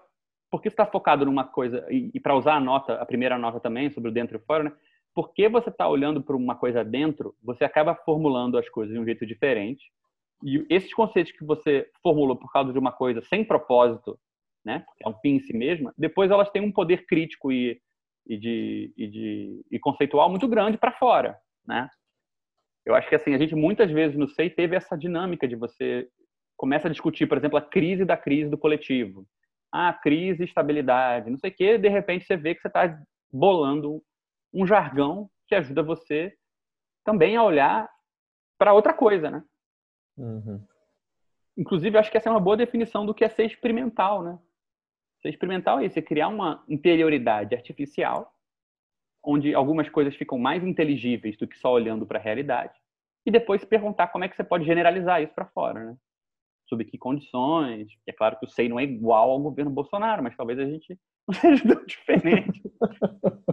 porque 0.50 0.68
está 0.68 0.86
focado 0.86 1.26
numa 1.26 1.44
coisa 1.44 1.86
e, 1.90 2.10
e 2.14 2.20
para 2.20 2.34
usar 2.34 2.54
a 2.54 2.60
nota, 2.60 2.94
a 2.94 3.04
primeira 3.04 3.38
nota 3.38 3.60
também 3.60 3.90
sobre 3.90 4.10
o 4.10 4.12
dentro 4.12 4.36
e 4.36 4.40
fora, 4.40 4.64
né? 4.64 4.72
Porque 5.14 5.48
você 5.48 5.68
está 5.68 5.88
olhando 5.88 6.22
para 6.22 6.36
uma 6.36 6.54
coisa 6.54 6.84
dentro, 6.84 7.34
você 7.42 7.64
acaba 7.64 7.94
formulando 7.94 8.56
as 8.56 8.68
coisas 8.68 8.94
de 8.94 9.00
um 9.00 9.04
jeito 9.04 9.26
diferente. 9.26 9.90
E 10.42 10.64
esses 10.70 10.94
conceitos 10.94 11.32
que 11.32 11.44
você 11.44 11.90
formulou 12.02 12.36
por 12.36 12.50
causa 12.52 12.72
de 12.72 12.78
uma 12.78 12.92
coisa 12.92 13.20
sem 13.22 13.44
propósito, 13.44 14.18
né? 14.64 14.84
É 15.04 15.08
um 15.08 15.14
fim 15.14 15.36
em 15.36 15.40
si 15.40 15.52
mesma. 15.52 15.92
Depois 15.98 16.30
elas 16.30 16.50
têm 16.50 16.62
um 16.62 16.72
poder 16.72 17.04
crítico 17.06 17.50
e, 17.50 17.80
e 18.26 18.36
de, 18.36 18.92
e 18.96 19.06
de 19.08 19.66
e 19.70 19.78
conceitual 19.78 20.30
muito 20.30 20.46
grande 20.46 20.78
para 20.78 20.92
fora, 20.92 21.36
né? 21.66 21.90
Eu 22.88 22.94
acho 22.94 23.08
que 23.08 23.14
assim 23.14 23.34
a 23.34 23.38
gente 23.38 23.54
muitas 23.54 23.90
vezes 23.90 24.16
no 24.16 24.28
SEI 24.28 24.50
teve 24.50 24.74
essa 24.74 24.96
dinâmica 24.96 25.46
de 25.46 25.54
você 25.54 26.08
começa 26.56 26.88
a 26.88 26.90
discutir, 26.90 27.26
por 27.26 27.38
exemplo, 27.38 27.56
a 27.58 27.62
crise 27.62 28.04
da 28.04 28.16
crise 28.16 28.50
do 28.50 28.58
coletivo 28.58 29.26
ah, 29.72 29.92
crise, 29.92 30.44
estabilidade, 30.44 31.30
não 31.30 31.38
sei 31.38 31.50
o 31.50 31.54
quê, 31.54 31.78
de 31.78 31.88
repente 31.88 32.24
você 32.24 32.36
vê 32.36 32.54
que 32.54 32.60
você 32.60 32.68
está 32.68 32.98
bolando 33.30 34.02
um 34.52 34.66
jargão 34.66 35.30
que 35.46 35.54
ajuda 35.54 35.82
você 35.82 36.34
também 37.04 37.36
a 37.36 37.44
olhar 37.44 37.88
para 38.58 38.72
outra 38.72 38.92
coisa, 38.92 39.30
né? 39.30 39.44
Uhum. 40.16 40.64
Inclusive, 41.56 41.98
acho 41.98 42.10
que 42.10 42.16
essa 42.16 42.28
é 42.28 42.32
uma 42.32 42.40
boa 42.40 42.56
definição 42.56 43.04
do 43.04 43.14
que 43.14 43.24
é 43.24 43.28
ser 43.28 43.44
experimental, 43.44 44.22
né? 44.22 44.38
Ser 45.20 45.28
experimental 45.28 45.80
é 45.80 45.86
isso, 45.86 45.98
é 45.98 46.02
criar 46.02 46.28
uma 46.28 46.64
interioridade 46.68 47.54
artificial, 47.54 48.32
onde 49.28 49.54
algumas 49.54 49.90
coisas 49.90 50.16
ficam 50.16 50.38
mais 50.38 50.64
inteligíveis 50.64 51.36
do 51.36 51.46
que 51.46 51.58
só 51.58 51.70
olhando 51.72 52.06
para 52.06 52.18
a 52.18 52.22
realidade, 52.22 52.72
e 53.26 53.30
depois 53.30 53.60
se 53.60 53.66
perguntar 53.66 54.08
como 54.08 54.24
é 54.24 54.28
que 54.28 54.34
você 54.34 54.42
pode 54.42 54.64
generalizar 54.64 55.22
isso 55.22 55.34
para 55.34 55.44
fora, 55.44 55.84
né? 55.84 55.96
sob 56.66 56.84
que 56.84 56.96
condições. 56.98 57.88
É 58.06 58.12
claro 58.12 58.38
que 58.38 58.46
o 58.46 58.48
SEI 58.48 58.68
não 58.68 58.78
é 58.78 58.84
igual 58.84 59.30
ao 59.30 59.40
governo 59.40 59.70
Bolsonaro, 59.70 60.22
mas 60.22 60.36
talvez 60.36 60.58
a 60.58 60.64
gente 60.64 60.98
não 61.28 61.34
seja 61.34 61.66
tão 61.66 61.84
diferente. 61.84 62.62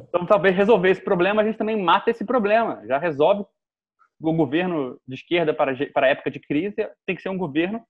então, 0.09 0.25
talvez 0.25 0.55
resolver 0.55 0.91
esse 0.91 1.01
problema, 1.01 1.41
a 1.41 1.45
gente 1.45 1.57
também 1.57 1.81
mata 1.81 2.09
esse 2.09 2.25
problema. 2.25 2.81
Já 2.87 2.97
resolve 2.97 3.45
o 4.21 4.33
governo 4.33 4.99
de 5.05 5.15
esquerda 5.15 5.53
para, 5.53 5.73
para 5.91 6.07
a 6.07 6.09
época 6.09 6.31
de 6.31 6.39
crise, 6.39 6.75
tem 7.05 7.15
que 7.15 7.21
ser 7.21 7.29
um 7.29 7.37
governo 7.37 7.85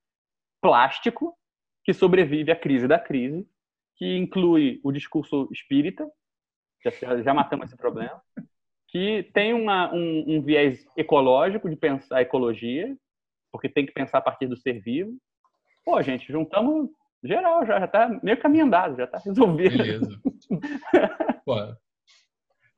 plástico 0.61 1.35
que 1.83 1.93
sobrevive 1.93 2.51
à 2.51 2.55
crise 2.55 2.87
da 2.87 2.97
crise, 2.97 3.47
que 3.95 4.17
inclui 4.17 4.79
o 4.83 4.91
discurso 4.91 5.47
espírita, 5.51 6.09
já, 6.93 7.21
já 7.21 7.33
matamos 7.33 7.67
esse 7.67 7.77
problema, 7.77 8.21
que 8.87 9.29
tem 9.33 9.53
uma, 9.53 9.93
um, 9.93 10.23
um 10.27 10.41
viés 10.41 10.85
ecológico 10.95 11.69
de 11.69 11.75
pensar 11.75 12.17
a 12.17 12.21
ecologia, 12.21 12.95
porque 13.51 13.69
tem 13.69 13.85
que 13.85 13.93
pensar 13.93 14.19
a 14.19 14.21
partir 14.21 14.47
do 14.47 14.57
ser 14.57 14.81
vivo. 14.81 15.17
Pô, 15.83 16.01
gente, 16.01 16.31
juntamos 16.31 16.89
geral, 17.23 17.65
já, 17.65 17.79
já 17.79 17.87
tá 17.87 18.19
meio 18.21 18.39
caminho 18.39 18.65
andado, 18.65 18.97
já 18.97 19.07
tá 19.07 19.17
resolvido. 19.17 19.77
Beleza. 19.77 20.21
Pô, 21.45 21.55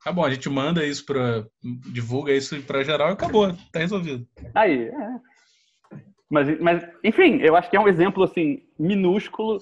tá 0.04 0.12
bom, 0.12 0.24
a 0.24 0.30
gente 0.30 0.48
manda 0.48 0.84
isso 0.84 1.04
para 1.04 1.46
divulga 1.92 2.32
isso 2.32 2.60
para 2.62 2.84
geral 2.84 3.10
e 3.10 3.12
acabou, 3.12 3.52
tá 3.72 3.78
resolvido. 3.78 4.26
Aí, 4.54 4.88
é. 4.88 5.20
Mas, 6.30 6.60
mas, 6.60 6.86
enfim, 7.02 7.38
eu 7.38 7.56
acho 7.56 7.70
que 7.70 7.76
é 7.76 7.80
um 7.80 7.88
exemplo 7.88 8.22
assim 8.22 8.62
minúsculo 8.78 9.58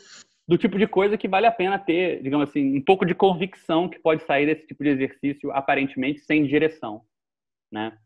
do 0.48 0.56
tipo 0.56 0.78
de 0.78 0.86
coisa 0.86 1.18
que 1.18 1.26
vale 1.26 1.46
a 1.46 1.52
pena 1.52 1.78
ter, 1.78 2.22
digamos 2.22 2.48
assim, 2.48 2.78
um 2.78 2.82
pouco 2.82 3.04
de 3.04 3.14
convicção 3.14 3.88
que 3.88 3.98
pode 3.98 4.22
sair 4.22 4.46
desse 4.46 4.66
tipo 4.66 4.84
de 4.84 4.90
exercício 4.90 5.50
aparentemente 5.52 6.20
sem 6.20 6.46
direção, 6.46 7.02
né? 7.70 7.96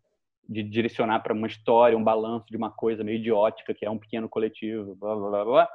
de 0.51 0.65
direcionar 0.65 1.21
para 1.21 1.33
uma 1.33 1.47
história, 1.47 1.97
um 1.97 2.03
balanço 2.03 2.47
de 2.49 2.57
uma 2.57 2.73
coisa 2.73 3.05
meio 3.05 3.19
idiótica 3.19 3.73
que 3.73 3.87
é 3.87 3.91
um 3.91 3.99
pequeno 3.99 4.29
coletivo, 4.29 4.97
blá 4.97 5.15
blá 5.15 5.29
blá. 5.29 5.45
blá. 5.45 5.71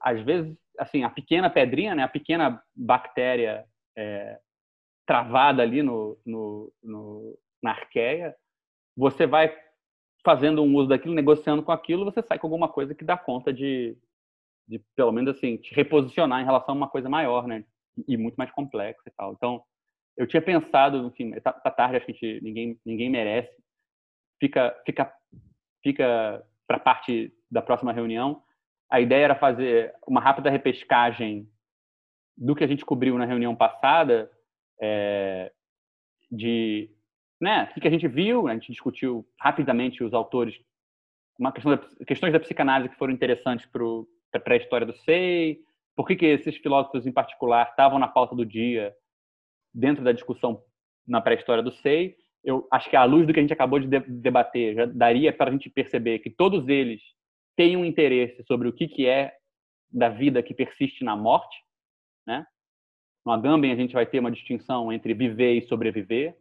Às 0.00 0.22
vezes, 0.22 0.56
assim, 0.78 1.04
a 1.04 1.10
pequena 1.10 1.50
pedrinha, 1.50 1.94
né, 1.94 2.02
a 2.02 2.08
pequena 2.08 2.62
bactéria 2.74 3.66
é, 3.94 4.38
travada 5.04 5.62
ali 5.62 5.82
no, 5.82 6.18
no, 6.24 6.72
no, 6.82 7.38
na 7.62 7.72
arqueia, 7.72 8.34
você 8.96 9.26
vai 9.26 9.54
fazendo 10.24 10.62
um 10.62 10.74
uso 10.76 10.88
daquilo, 10.88 11.14
negociando 11.14 11.62
com 11.62 11.70
aquilo, 11.70 12.06
você 12.06 12.22
sai 12.22 12.38
com 12.38 12.46
alguma 12.46 12.68
coisa 12.68 12.94
que 12.94 13.04
dá 13.04 13.18
conta 13.18 13.52
de, 13.52 13.94
de 14.66 14.80
pelo 14.96 15.12
menos 15.12 15.36
assim, 15.36 15.56
te 15.56 15.74
reposicionar 15.74 16.40
em 16.40 16.44
relação 16.44 16.74
a 16.74 16.78
uma 16.78 16.88
coisa 16.88 17.08
maior, 17.08 17.46
né? 17.46 17.64
E 18.08 18.16
muito 18.16 18.36
mais 18.36 18.50
complexa 18.50 19.02
e 19.06 19.10
tal. 19.10 19.32
Então, 19.32 19.62
eu 20.16 20.26
tinha 20.26 20.42
pensado, 20.42 21.06
enfim, 21.06 21.32
tá, 21.40 21.52
tá 21.52 21.70
tarde, 21.70 21.96
acho 21.96 22.06
que 22.06 22.12
gente, 22.12 22.42
ninguém, 22.42 22.80
ninguém 22.84 23.10
merece 23.10 23.54
fica 24.40 24.82
fica 24.84 25.12
fica 25.82 26.46
para 26.66 26.78
parte 26.78 27.32
da 27.50 27.62
próxima 27.62 27.92
reunião. 27.92 28.42
A 28.90 29.00
ideia 29.00 29.24
era 29.24 29.34
fazer 29.34 29.94
uma 30.06 30.20
rápida 30.20 30.50
repescagem 30.50 31.48
do 32.36 32.54
que 32.54 32.64
a 32.64 32.66
gente 32.66 32.84
cobriu 32.84 33.16
na 33.16 33.24
reunião 33.24 33.54
passada, 33.54 34.30
é, 34.80 35.52
de 36.30 36.90
né, 37.40 37.70
o 37.76 37.80
que 37.80 37.88
a 37.88 37.90
gente 37.90 38.08
viu, 38.08 38.48
a 38.48 38.54
gente 38.54 38.72
discutiu 38.72 39.26
rapidamente 39.38 40.02
os 40.02 40.12
autores, 40.12 40.54
uma 41.38 41.52
questão 41.52 41.76
da, 41.76 42.04
questões 42.06 42.32
da 42.32 42.40
psicanálise 42.40 42.88
que 42.88 42.98
foram 42.98 43.12
interessantes 43.12 43.66
para 43.66 43.82
a 43.82 44.04
história 44.56 44.86
do 44.86 44.96
SEI, 44.98 45.58
por 45.96 46.06
que, 46.06 46.16
que 46.16 46.26
esses 46.26 46.56
filósofos 46.56 47.06
em 47.06 47.12
particular 47.12 47.68
estavam 47.68 47.98
na 47.98 48.08
pauta 48.08 48.34
do 48.34 48.44
dia 48.44 48.94
dentro 49.72 50.02
da 50.04 50.12
discussão 50.12 50.62
na 51.06 51.20
pré-história 51.20 51.62
do 51.62 51.72
SEI, 51.72 52.16
eu 52.44 52.68
acho 52.70 52.90
que 52.90 52.96
à 52.96 53.04
luz 53.04 53.26
do 53.26 53.32
que 53.32 53.40
a 53.40 53.42
gente 53.42 53.52
acabou 53.52 53.78
de 53.78 53.86
debater, 53.86 54.74
já 54.74 54.86
daria 54.86 55.32
para 55.32 55.48
a 55.48 55.52
gente 55.52 55.70
perceber 55.70 56.18
que 56.18 56.30
todos 56.30 56.68
eles 56.68 57.00
têm 57.56 57.76
um 57.76 57.84
interesse 57.84 58.44
sobre 58.44 58.68
o 58.68 58.72
que, 58.72 58.86
que 58.86 59.06
é 59.06 59.34
da 59.90 60.08
vida 60.08 60.42
que 60.42 60.52
persiste 60.52 61.02
na 61.02 61.16
morte, 61.16 61.56
né? 62.26 62.46
No 63.24 63.32
Agamben 63.32 63.72
a 63.72 63.76
gente 63.76 63.94
vai 63.94 64.04
ter 64.04 64.18
uma 64.18 64.30
distinção 64.30 64.92
entre 64.92 65.14
viver 65.14 65.54
e 65.54 65.66
sobreviver, 65.66 66.36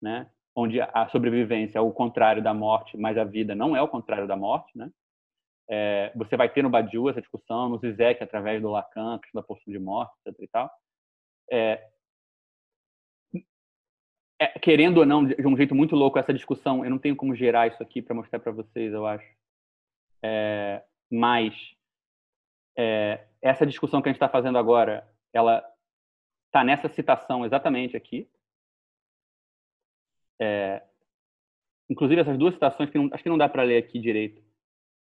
né? 0.00 0.30
Onde 0.54 0.80
a 0.80 1.08
sobrevivência 1.08 1.78
é 1.78 1.82
o 1.82 1.92
contrário 1.92 2.42
da 2.42 2.54
morte, 2.54 2.96
mas 2.96 3.18
a 3.18 3.24
vida 3.24 3.54
não 3.54 3.76
é 3.76 3.82
o 3.82 3.88
contrário 3.88 4.26
da 4.26 4.36
morte, 4.36 4.76
né? 4.76 4.90
É, 5.68 6.12
você 6.14 6.36
vai 6.36 6.48
ter 6.48 6.62
no 6.62 6.70
Badiou 6.70 7.10
essa 7.10 7.20
discussão, 7.20 7.68
no 7.68 7.78
Zizek 7.78 8.22
através 8.22 8.62
do 8.62 8.70
Lacan, 8.70 9.20
da 9.34 9.42
postura 9.42 9.76
de 9.76 9.82
morte, 9.82 10.12
etc. 10.24 10.40
E 10.40 10.48
tal. 10.48 10.70
É, 11.50 11.88
é, 14.38 14.58
querendo 14.58 14.98
ou 14.98 15.06
não, 15.06 15.24
de 15.24 15.46
um 15.46 15.56
jeito 15.56 15.74
muito 15.74 15.96
louco 15.96 16.18
essa 16.18 16.32
discussão, 16.32 16.84
eu 16.84 16.90
não 16.90 16.98
tenho 16.98 17.16
como 17.16 17.34
gerar 17.34 17.66
isso 17.68 17.82
aqui 17.82 18.02
para 18.02 18.14
mostrar 18.14 18.38
para 18.38 18.52
vocês, 18.52 18.92
eu 18.92 19.06
acho. 19.06 19.26
É, 20.22 20.84
mas 21.10 21.54
é, 22.76 23.26
essa 23.40 23.66
discussão 23.66 24.02
que 24.02 24.08
a 24.08 24.12
gente 24.12 24.16
está 24.16 24.28
fazendo 24.28 24.58
agora, 24.58 25.08
ela 25.32 25.64
está 26.46 26.62
nessa 26.62 26.88
citação 26.88 27.44
exatamente 27.44 27.96
aqui. 27.96 28.28
É, 30.38 30.82
inclusive 31.88 32.20
essas 32.20 32.36
duas 32.36 32.52
citações 32.54 32.90
que 32.90 32.98
não, 32.98 33.08
acho 33.12 33.22
que 33.22 33.28
não 33.28 33.38
dá 33.38 33.48
para 33.48 33.62
ler 33.62 33.78
aqui 33.78 33.98
direito, 33.98 34.42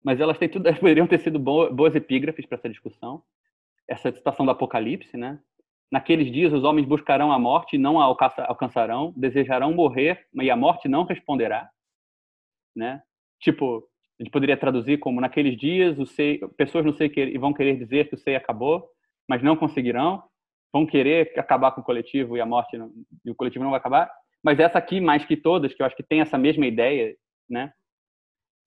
mas 0.02 0.20
elas 0.20 0.38
têm 0.38 0.48
tudo, 0.48 0.72
poderiam 0.80 1.06
ter 1.06 1.20
sido 1.20 1.38
boas 1.38 1.94
epígrafes 1.94 2.46
para 2.46 2.58
essa 2.58 2.68
discussão. 2.68 3.22
Essa 3.88 4.12
citação 4.12 4.44
do 4.44 4.52
Apocalipse, 4.52 5.16
né? 5.16 5.38
Naqueles 5.90 6.32
dias 6.32 6.52
os 6.52 6.64
homens 6.64 6.86
buscarão 6.86 7.30
a 7.30 7.38
morte 7.38 7.76
e 7.76 7.78
não 7.78 8.00
a 8.00 8.04
alcançarão, 8.04 9.12
desejarão 9.16 9.74
morrer 9.74 10.26
e 10.34 10.50
a 10.50 10.56
morte 10.56 10.88
não 10.88 11.04
responderá, 11.04 11.68
né? 12.74 13.02
Tipo, 13.38 13.86
a 14.18 14.22
gente 14.22 14.32
poderia 14.32 14.56
traduzir 14.56 14.98
como 14.98 15.20
naqueles 15.20 15.54
dias 15.58 15.98
o 15.98 16.06
sei, 16.06 16.38
pessoas 16.56 16.86
não 16.86 16.94
sei 16.94 17.10
que 17.10 17.36
vão 17.38 17.52
querer 17.52 17.76
dizer 17.76 18.08
que 18.08 18.14
o 18.14 18.18
sei 18.18 18.36
acabou, 18.36 18.88
mas 19.28 19.42
não 19.42 19.54
conseguirão, 19.54 20.22
vão 20.72 20.86
querer 20.86 21.38
acabar 21.38 21.72
com 21.72 21.82
o 21.82 21.84
coletivo 21.84 22.36
e 22.36 22.40
a 22.40 22.46
morte 22.46 22.78
não, 22.78 22.90
e 23.24 23.30
o 23.30 23.34
coletivo 23.34 23.62
não 23.62 23.70
vai 23.70 23.80
acabar. 23.80 24.10
Mas 24.42 24.58
essa 24.58 24.78
aqui, 24.78 25.00
mais 25.00 25.24
que 25.26 25.36
todas, 25.36 25.74
que 25.74 25.82
eu 25.82 25.86
acho 25.86 25.96
que 25.96 26.02
tem 26.02 26.20
essa 26.20 26.38
mesma 26.38 26.66
ideia, 26.66 27.14
né? 27.48 27.72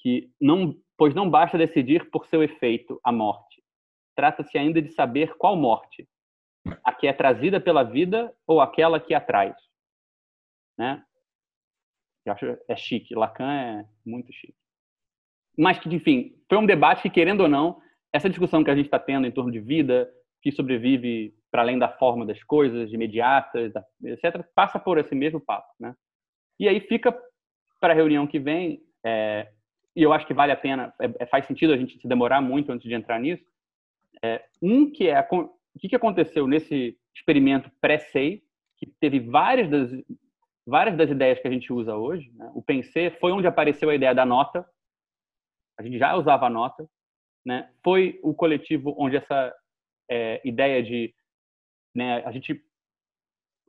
Que 0.05 0.31
não, 0.39 0.79
pois 0.95 1.15
não 1.15 1.27
basta 1.27 1.57
decidir 1.57 2.11
por 2.11 2.27
seu 2.27 2.43
efeito 2.43 2.99
a 3.03 3.11
morte. 3.11 3.63
Trata-se 4.15 4.55
ainda 4.55 4.79
de 4.79 4.91
saber 4.91 5.35
qual 5.35 5.55
morte, 5.55 6.07
a 6.83 6.93
que 6.93 7.07
é 7.07 7.13
trazida 7.13 7.59
pela 7.59 7.81
vida 7.81 8.31
ou 8.45 8.61
aquela 8.61 8.99
que 8.99 9.15
atrás, 9.15 9.55
né? 10.77 11.03
Eu 12.23 12.33
acho 12.33 12.45
é 12.67 12.75
chique. 12.75 13.15
Lacan 13.15 13.51
é 13.51 13.85
muito 14.05 14.31
chique. 14.31 14.55
Mas 15.57 15.79
que, 15.79 15.89
enfim, 15.89 16.39
foi 16.47 16.59
um 16.59 16.67
debate 16.67 17.01
que, 17.01 17.09
querendo 17.09 17.41
ou 17.41 17.49
não, 17.49 17.81
essa 18.13 18.29
discussão 18.29 18.63
que 18.63 18.69
a 18.69 18.75
gente 18.75 18.85
está 18.85 18.99
tendo 18.99 19.25
em 19.25 19.31
torno 19.31 19.51
de 19.51 19.59
vida, 19.59 20.07
que 20.39 20.51
sobrevive 20.51 21.35
para 21.49 21.63
além 21.63 21.79
da 21.79 21.89
forma 21.89 22.25
das 22.25 22.43
coisas, 22.43 22.93
imediatas, 22.93 23.73
etc., 24.03 24.45
passa 24.53 24.77
por 24.77 24.99
esse 24.99 25.15
mesmo 25.15 25.41
papo, 25.41 25.73
né? 25.79 25.95
E 26.59 26.67
aí 26.67 26.79
fica 26.81 27.11
para 27.79 27.93
a 27.93 27.95
reunião 27.95 28.27
que 28.27 28.39
vem, 28.39 28.81
é, 29.03 29.51
e 29.95 30.03
eu 30.03 30.11
acho 30.11 30.27
que 30.27 30.33
vale 30.33 30.51
a 30.51 30.57
pena, 30.57 30.93
é, 30.99 31.23
é, 31.23 31.25
faz 31.25 31.45
sentido 31.45 31.73
a 31.73 31.77
gente 31.77 31.97
se 31.99 32.07
demorar 32.07 32.41
muito 32.41 32.71
antes 32.71 32.87
de 32.87 32.93
entrar 32.93 33.19
nisso. 33.19 33.45
É, 34.23 34.43
um 34.61 34.91
que 34.91 35.07
é 35.07 35.19
o 35.31 35.79
que, 35.79 35.89
que 35.89 35.95
aconteceu 35.95 36.47
nesse 36.47 36.97
experimento 37.15 37.71
pré-SEI, 37.79 38.43
que 38.77 38.87
teve 38.99 39.19
várias 39.19 39.69
das 39.69 39.91
várias 40.67 40.97
das 40.97 41.09
ideias 41.09 41.39
que 41.39 41.47
a 41.47 41.51
gente 41.51 41.71
usa 41.71 41.95
hoje. 41.95 42.31
Né? 42.33 42.51
O 42.55 42.61
Pensê 42.61 43.11
foi 43.11 43.31
onde 43.31 43.47
apareceu 43.47 43.89
a 43.89 43.95
ideia 43.95 44.15
da 44.15 44.25
nota. 44.25 44.67
A 45.77 45.83
gente 45.83 45.99
já 45.99 46.15
usava 46.15 46.47
a 46.47 46.49
nota. 46.49 46.89
Né? 47.45 47.69
Foi 47.83 48.19
o 48.23 48.33
coletivo 48.33 48.95
onde 48.97 49.15
essa 49.15 49.53
é, 50.09 50.41
ideia 50.43 50.81
de 50.81 51.13
né, 51.93 52.23
a 52.25 52.31
gente 52.31 52.59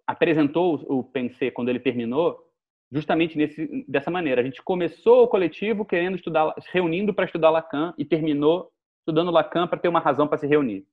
apresentou 0.06 0.74
o 0.88 1.04
Pensê 1.04 1.50
quando 1.50 1.68
ele 1.68 1.80
terminou 1.80 2.45
justamente 2.90 3.36
nesse, 3.36 3.84
dessa 3.88 4.10
maneira. 4.10 4.40
A 4.40 4.44
gente 4.44 4.62
começou 4.62 5.24
o 5.24 5.28
coletivo 5.28 5.84
querendo 5.84 6.16
estudar, 6.16 6.54
reunindo 6.72 7.12
para 7.12 7.24
estudar 7.24 7.50
Lacan 7.50 7.94
e 7.98 8.04
terminou 8.04 8.70
estudando 9.00 9.30
Lacan 9.30 9.66
para 9.66 9.78
ter 9.78 9.88
uma 9.88 10.00
razão 10.00 10.26
para 10.26 10.38
se 10.38 10.46
reunir. 10.46 10.86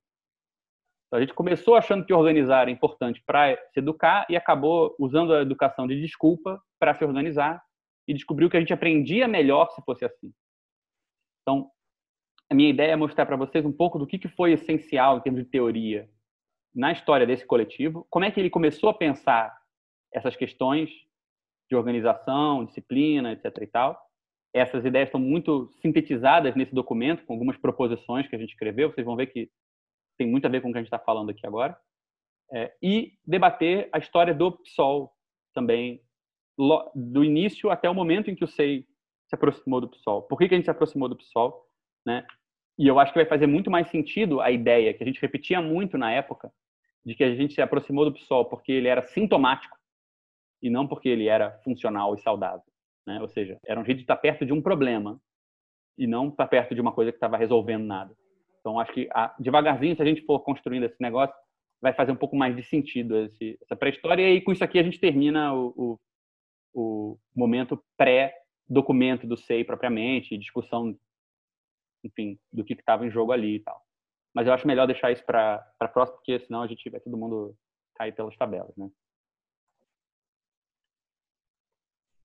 Então, 1.06 1.18
a 1.18 1.20
gente 1.20 1.34
começou 1.34 1.76
achando 1.76 2.04
que 2.04 2.12
organizar 2.12 2.62
era 2.62 2.70
importante 2.70 3.22
para 3.24 3.56
se 3.72 3.78
educar 3.78 4.26
e 4.28 4.36
acabou 4.36 4.94
usando 4.98 5.32
a 5.32 5.42
educação 5.42 5.86
de 5.86 6.00
desculpa 6.00 6.60
para 6.78 6.94
se 6.94 7.04
organizar 7.04 7.62
e 8.06 8.12
descobriu 8.12 8.50
que 8.50 8.56
a 8.56 8.60
gente 8.60 8.72
aprendia 8.72 9.28
melhor 9.28 9.70
se 9.70 9.82
fosse 9.82 10.04
assim. 10.04 10.32
Então, 11.42 11.70
a 12.50 12.54
minha 12.54 12.70
ideia 12.70 12.92
é 12.92 12.96
mostrar 12.96 13.26
para 13.26 13.36
vocês 13.36 13.64
um 13.64 13.72
pouco 13.72 13.98
do 13.98 14.06
que, 14.06 14.18
que 14.18 14.28
foi 14.28 14.52
essencial 14.52 15.18
em 15.18 15.20
termos 15.20 15.42
de 15.44 15.48
teoria 15.48 16.08
na 16.74 16.90
história 16.90 17.26
desse 17.26 17.46
coletivo, 17.46 18.06
como 18.10 18.24
é 18.24 18.30
que 18.30 18.40
ele 18.40 18.50
começou 18.50 18.90
a 18.90 18.94
pensar 18.94 19.56
essas 20.12 20.34
questões 20.34 20.90
de 21.74 21.78
organização, 21.78 22.64
disciplina, 22.64 23.32
etc. 23.32 23.46
e 23.60 23.66
tal. 23.66 24.00
Essas 24.54 24.84
ideias 24.84 25.08
estão 25.08 25.20
muito 25.20 25.68
sintetizadas 25.82 26.54
nesse 26.54 26.72
documento, 26.72 27.24
com 27.26 27.32
algumas 27.32 27.56
proposições 27.56 28.28
que 28.28 28.36
a 28.36 28.38
gente 28.38 28.50
escreveu. 28.50 28.90
Vocês 28.90 29.04
vão 29.04 29.16
ver 29.16 29.26
que 29.26 29.50
tem 30.16 30.28
muito 30.28 30.46
a 30.46 30.48
ver 30.48 30.62
com 30.62 30.68
o 30.68 30.72
que 30.72 30.78
a 30.78 30.80
gente 30.80 30.86
está 30.86 30.98
falando 30.98 31.30
aqui 31.30 31.44
agora. 31.44 31.76
É, 32.52 32.72
e 32.80 33.14
debater 33.26 33.88
a 33.92 33.98
história 33.98 34.32
do 34.32 34.52
PSOL 34.52 35.12
também, 35.52 36.00
do 36.94 37.24
início 37.24 37.68
até 37.68 37.90
o 37.90 37.94
momento 37.94 38.30
em 38.30 38.34
que 38.36 38.44
o 38.44 38.48
SEI 38.48 38.86
se 39.26 39.34
aproximou 39.34 39.80
do 39.80 39.88
PSOL. 39.88 40.22
Por 40.22 40.38
que, 40.38 40.46
que 40.46 40.54
a 40.54 40.56
gente 40.56 40.66
se 40.66 40.70
aproximou 40.70 41.08
do 41.08 41.16
PSOL? 41.16 41.66
Né? 42.06 42.24
E 42.78 42.86
eu 42.86 43.00
acho 43.00 43.12
que 43.12 43.18
vai 43.18 43.26
fazer 43.26 43.48
muito 43.48 43.70
mais 43.70 43.88
sentido 43.88 44.40
a 44.40 44.52
ideia 44.52 44.94
que 44.94 45.02
a 45.02 45.06
gente 45.06 45.20
repetia 45.20 45.60
muito 45.60 45.98
na 45.98 46.12
época 46.12 46.52
de 47.04 47.14
que 47.16 47.24
a 47.24 47.34
gente 47.34 47.54
se 47.54 47.62
aproximou 47.62 48.04
do 48.04 48.12
PSOL 48.12 48.44
porque 48.44 48.70
ele 48.70 48.86
era 48.86 49.02
sintomático 49.02 49.76
e 50.62 50.70
não 50.70 50.86
porque 50.86 51.08
ele 51.08 51.28
era 51.28 51.58
funcional 51.62 52.14
e 52.14 52.20
saudável. 52.20 52.64
Né? 53.06 53.20
Ou 53.20 53.28
seja, 53.28 53.58
era 53.66 53.78
um 53.78 53.84
jeito 53.84 53.98
de 53.98 54.04
estar 54.04 54.16
perto 54.16 54.46
de 54.46 54.52
um 54.52 54.62
problema 54.62 55.20
e 55.96 56.06
não 56.06 56.28
estar 56.28 56.46
perto 56.46 56.74
de 56.74 56.80
uma 56.80 56.92
coisa 56.92 57.12
que 57.12 57.16
estava 57.16 57.36
resolvendo 57.36 57.84
nada. 57.84 58.14
Então, 58.60 58.80
acho 58.80 58.92
que 58.92 59.08
a, 59.12 59.34
devagarzinho, 59.38 59.94
se 59.94 60.02
a 60.02 60.06
gente 60.06 60.24
for 60.24 60.40
construindo 60.40 60.84
esse 60.84 61.00
negócio, 61.00 61.34
vai 61.80 61.92
fazer 61.92 62.12
um 62.12 62.16
pouco 62.16 62.34
mais 62.34 62.56
de 62.56 62.62
sentido 62.62 63.16
esse, 63.18 63.58
essa 63.62 63.76
pré-história. 63.76 64.22
E 64.22 64.26
aí, 64.26 64.40
com 64.40 64.52
isso 64.52 64.64
aqui, 64.64 64.78
a 64.78 64.82
gente 64.82 64.98
termina 64.98 65.52
o, 65.52 65.74
o, 65.76 65.98
o 66.72 67.18
momento 67.36 67.82
pré-documento 67.96 69.26
do 69.26 69.36
SEI 69.36 69.64
propriamente, 69.64 70.38
discussão, 70.38 70.98
enfim, 72.02 72.38
do 72.50 72.64
que 72.64 72.72
estava 72.72 73.06
em 73.06 73.10
jogo 73.10 73.32
ali 73.32 73.56
e 73.56 73.60
tal. 73.60 73.82
Mas 74.34 74.46
eu 74.46 74.52
acho 74.54 74.66
melhor 74.66 74.86
deixar 74.86 75.12
isso 75.12 75.24
para 75.24 75.62
próximo, 75.92 76.16
porque 76.16 76.40
senão 76.40 76.62
a 76.62 76.66
gente 76.66 76.88
vai 76.88 77.00
todo 77.00 77.18
mundo 77.18 77.54
cair 77.94 78.12
pelas 78.12 78.36
tabelas, 78.36 78.74
né? 78.76 78.90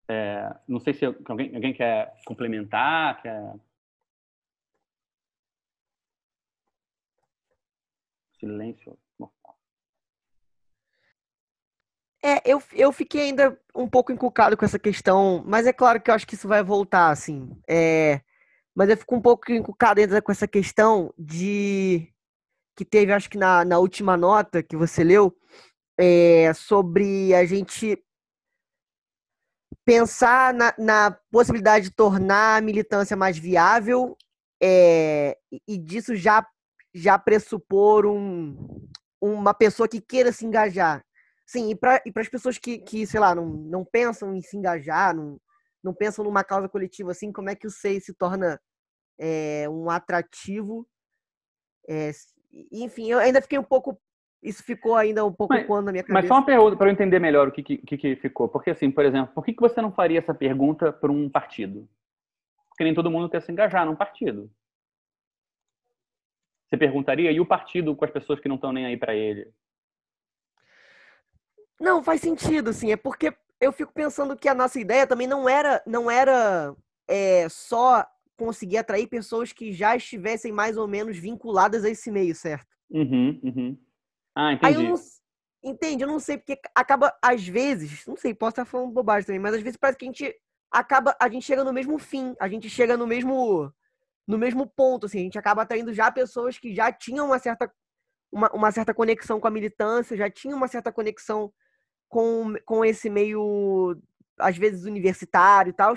É, 0.09 0.55
não 0.67 0.79
sei 0.79 0.93
se 0.93 1.05
alguém, 1.05 1.53
alguém 1.53 1.73
quer 1.73 2.15
complementar, 2.25 3.21
quer... 3.21 3.53
Silêncio. 8.39 8.97
É, 12.23 12.41
eu, 12.45 12.61
eu 12.73 12.91
fiquei 12.91 13.21
ainda 13.21 13.57
um 13.73 13.87
pouco 13.87 14.11
encucado 14.11 14.57
com 14.57 14.65
essa 14.65 14.79
questão, 14.79 15.41
mas 15.45 15.65
é 15.65 15.71
claro 15.71 16.01
que 16.01 16.11
eu 16.11 16.15
acho 16.15 16.27
que 16.27 16.35
isso 16.35 16.47
vai 16.47 16.61
voltar, 16.63 17.11
assim. 17.11 17.49
É, 17.67 18.21
mas 18.75 18.89
eu 18.89 18.97
fico 18.97 19.15
um 19.15 19.21
pouco 19.21 19.51
encucado 19.51 19.99
ainda 20.01 20.21
com 20.21 20.31
essa 20.31 20.47
questão 20.47 21.13
de 21.17 22.11
que 22.75 22.83
teve, 22.83 23.11
acho 23.13 23.29
que 23.29 23.37
na, 23.37 23.63
na 23.63 23.77
última 23.79 24.17
nota 24.17 24.63
que 24.63 24.75
você 24.75 25.03
leu, 25.03 25.35
é, 25.97 26.53
sobre 26.53 27.33
a 27.33 27.45
gente 27.45 28.01
pensar 29.89 30.53
na, 30.53 30.71
na, 30.77 31.19
possibilidade 31.31 31.85
de 31.85 31.95
tornar 31.95 32.57
a 32.57 32.61
militância 32.61 33.17
mais 33.17 33.39
viável 33.39 34.15
é, 34.61 35.35
e 35.67 35.79
disso 35.79 36.15
já, 36.15 36.45
já 36.93 37.17
pressupor 37.17 38.05
um, 38.05 38.87
uma 39.19 39.51
pessoa 39.51 39.89
que 39.89 39.99
queira 39.99 40.31
se 40.31 40.45
engajar. 40.45 41.03
Sim, 41.43 41.71
e 41.71 41.75
para 41.75 42.03
as 42.17 42.29
pessoas 42.29 42.59
que, 42.59 42.77
que, 42.77 43.07
sei 43.07 43.19
lá, 43.19 43.33
não, 43.33 43.47
não 43.47 43.83
pensam 43.83 44.35
em 44.35 44.41
se 44.43 44.55
engajar, 44.55 45.15
não, 45.15 45.41
não 45.83 45.91
pensam 45.91 46.23
numa 46.23 46.43
causa 46.43 46.69
coletiva 46.69 47.11
assim, 47.11 47.31
como 47.31 47.49
é 47.49 47.55
que 47.55 47.65
o 47.65 47.71
SEI 47.71 47.99
se 47.99 48.13
torna 48.13 48.61
é, 49.17 49.67
um 49.67 49.89
atrativo. 49.89 50.87
É, 51.87 52.11
enfim, 52.71 53.09
eu 53.09 53.17
ainda 53.17 53.41
fiquei 53.41 53.57
um 53.57 53.63
pouco. 53.63 53.99
Isso 54.41 54.63
ficou 54.63 54.95
ainda 54.95 55.25
um 55.25 55.33
pouco 55.33 55.53
quando 55.65 55.87
na 55.87 55.91
minha 55.91 56.03
cabeça. 56.03 56.13
Mas 56.21 56.27
só 56.27 56.35
uma 56.35 56.45
pergunta 56.45 56.77
para 56.77 56.87
eu 56.87 56.93
entender 56.93 57.19
melhor 57.19 57.49
o 57.49 57.51
que, 57.51 57.61
que, 57.61 57.97
que 57.97 58.15
ficou. 58.15 58.47
Porque, 58.47 58.69
assim, 58.69 58.89
por 58.89 59.03
exemplo, 59.03 59.33
por 59.33 59.43
que, 59.43 59.53
que 59.53 59.59
você 59.59 59.81
não 59.81 59.91
faria 59.91 60.19
essa 60.19 60.33
pergunta 60.33 60.93
para 60.93 61.11
um 61.11 61.29
partido? 61.29 61.87
Porque 62.69 62.85
nem 62.85 62.93
todo 62.93 63.11
mundo 63.11 63.29
quer 63.29 63.41
se 63.41 63.51
engajar 63.51 63.85
num 63.85 63.95
partido. 63.95 64.49
Você 66.69 66.77
perguntaria, 66.77 67.31
e 67.31 67.39
o 67.41 67.45
partido 67.45 67.95
com 67.95 68.05
as 68.05 68.11
pessoas 68.11 68.39
que 68.39 68.47
não 68.47 68.55
estão 68.55 68.71
nem 68.71 68.85
aí 68.85 68.95
para 68.95 69.13
ele? 69.13 69.51
Não, 71.79 72.01
faz 72.01 72.21
sentido, 72.21 72.71
sim. 72.71 72.91
É 72.91 72.95
porque 72.95 73.33
eu 73.59 73.73
fico 73.73 73.91
pensando 73.91 74.37
que 74.37 74.47
a 74.47 74.55
nossa 74.55 74.79
ideia 74.79 75.05
também 75.05 75.27
não 75.27 75.49
era, 75.49 75.81
não 75.85 76.09
era 76.09 76.73
é, 77.07 77.49
só 77.49 78.05
conseguir 78.37 78.77
atrair 78.77 79.07
pessoas 79.07 79.51
que 79.51 79.73
já 79.73 79.95
estivessem 79.95 80.51
mais 80.51 80.77
ou 80.77 80.87
menos 80.87 81.17
vinculadas 81.17 81.83
a 81.83 81.89
esse 81.89 82.09
meio, 82.09 82.33
certo? 82.33 82.67
Uhum, 82.89 83.39
uhum. 83.43 83.77
Ah, 84.35 84.53
entendi. 84.53 84.77
Aí 84.77 84.85
eu 84.85 84.89
não, 84.89 84.95
entende? 85.63 86.03
Eu 86.03 86.07
não 86.07 86.19
sei, 86.19 86.37
porque 86.37 86.59
acaba, 86.75 87.13
às 87.21 87.47
vezes, 87.47 88.05
não 88.05 88.15
sei, 88.15 88.33
posso 88.33 88.51
estar 88.51 88.65
falando 88.65 88.91
bobagem 88.91 89.25
também, 89.27 89.39
mas 89.39 89.55
às 89.55 89.61
vezes 89.61 89.77
parece 89.77 89.97
que 89.97 90.05
a 90.05 90.07
gente 90.07 90.35
acaba, 90.71 91.15
a 91.19 91.29
gente 91.29 91.45
chega 91.45 91.63
no 91.63 91.73
mesmo 91.73 91.97
fim, 91.97 92.35
a 92.39 92.47
gente 92.47 92.69
chega 92.69 92.95
no 92.95 93.07
mesmo 93.07 93.73
no 94.27 94.37
mesmo 94.37 94.67
ponto, 94.67 95.07
assim, 95.07 95.21
a 95.21 95.23
gente 95.23 95.39
acaba 95.39 95.63
atraindo 95.63 95.91
já 95.91 96.11
pessoas 96.11 96.59
que 96.59 96.71
já 96.75 96.91
tinham 96.91 97.25
uma 97.25 97.39
certa 97.39 97.71
uma, 98.31 98.49
uma 98.53 98.71
certa 98.71 98.93
conexão 98.93 99.39
com 99.39 99.47
a 99.47 99.51
militância, 99.51 100.15
já 100.15 100.29
tinham 100.29 100.57
uma 100.57 100.67
certa 100.67 100.91
conexão 100.91 101.51
com, 102.07 102.55
com 102.65 102.83
esse 102.83 103.09
meio, 103.09 103.97
às 104.37 104.57
vezes, 104.57 104.85
universitário 104.85 105.71
e 105.71 105.73
tal, 105.73 105.95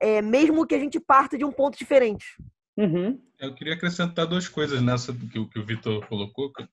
é, 0.00 0.20
mesmo 0.22 0.66
que 0.66 0.74
a 0.74 0.78
gente 0.78 1.00
parta 1.00 1.38
de 1.38 1.44
um 1.44 1.52
ponto 1.52 1.78
diferente. 1.78 2.36
Uhum. 2.76 3.20
Eu 3.38 3.54
queria 3.54 3.74
acrescentar 3.74 4.26
duas 4.26 4.48
coisas 4.48 4.82
nessa 4.82 5.12
que, 5.12 5.46
que 5.46 5.58
o 5.58 5.64
Vitor 5.64 6.06
colocou, 6.06 6.52
que 6.52 6.62
eu 6.62 6.68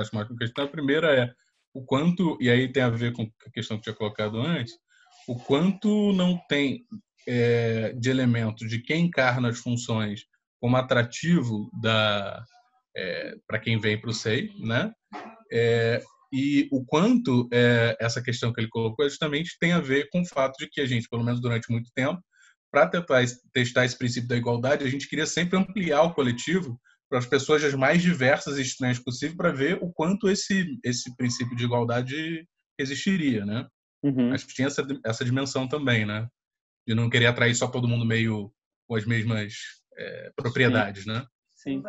acho 0.00 0.14
mais 0.14 0.28
uma 0.28 0.38
questão. 0.38 0.64
A 0.64 0.68
primeira 0.68 1.14
é 1.14 1.32
o 1.72 1.84
quanto, 1.84 2.38
e 2.40 2.48
aí 2.50 2.70
tem 2.70 2.82
a 2.82 2.88
ver 2.88 3.12
com 3.12 3.22
a 3.22 3.50
questão 3.50 3.76
que 3.76 3.84
tinha 3.84 3.94
colocado 3.94 4.38
antes, 4.38 4.74
o 5.28 5.36
quanto 5.36 6.12
não 6.12 6.38
tem 6.48 6.84
é, 7.26 7.92
de 7.92 8.10
elemento 8.10 8.66
de 8.66 8.80
quem 8.80 9.06
encarna 9.06 9.48
as 9.48 9.58
funções 9.58 10.24
como 10.60 10.76
atrativo 10.76 11.70
da 11.80 12.44
é, 12.96 13.34
para 13.46 13.58
quem 13.58 13.78
vem 13.78 14.00
para 14.00 14.10
o 14.10 14.14
SEI, 14.14 14.50
né? 14.60 14.92
É, 15.52 16.02
e 16.32 16.68
o 16.72 16.84
quanto 16.84 17.48
é, 17.52 17.96
essa 18.00 18.22
questão 18.22 18.52
que 18.52 18.60
ele 18.60 18.68
colocou 18.68 19.08
justamente 19.08 19.56
tem 19.58 19.72
a 19.72 19.80
ver 19.80 20.08
com 20.10 20.22
o 20.22 20.26
fato 20.26 20.56
de 20.58 20.68
que 20.68 20.80
a 20.80 20.86
gente, 20.86 21.08
pelo 21.08 21.24
menos 21.24 21.40
durante 21.40 21.70
muito 21.70 21.90
tempo, 21.94 22.20
para 22.74 22.88
tentar 22.88 23.24
testar 23.52 23.84
esse 23.84 23.96
princípio 23.96 24.28
da 24.28 24.36
igualdade, 24.36 24.84
a 24.84 24.90
gente 24.90 25.08
queria 25.08 25.26
sempre 25.26 25.56
ampliar 25.56 26.02
o 26.02 26.12
coletivo 26.12 26.76
para 27.08 27.20
as 27.20 27.26
pessoas 27.26 27.62
as 27.62 27.72
mais 27.72 28.02
diversas 28.02 28.58
e 28.58 28.62
estranhas 28.62 28.98
possível 28.98 29.36
para 29.36 29.52
ver 29.52 29.78
o 29.80 29.92
quanto 29.92 30.28
esse 30.28 30.76
esse 30.82 31.16
princípio 31.16 31.54
de 31.54 31.64
igualdade 31.64 32.44
existiria, 32.76 33.46
né? 33.46 33.64
Uhum. 34.02 34.32
Acho 34.32 34.48
que 34.48 34.54
tinha 34.54 34.66
essa, 34.66 34.84
essa 35.06 35.24
dimensão 35.24 35.68
também, 35.68 36.04
né? 36.04 36.26
De 36.84 36.96
não 36.96 37.08
querer 37.08 37.26
atrair 37.26 37.54
só 37.54 37.68
todo 37.68 37.86
mundo 37.86 38.04
meio 38.04 38.50
com 38.88 38.96
as 38.96 39.06
mesmas 39.06 39.54
é, 39.96 40.32
propriedades, 40.34 41.06
né? 41.06 41.24
Sim. 41.54 41.80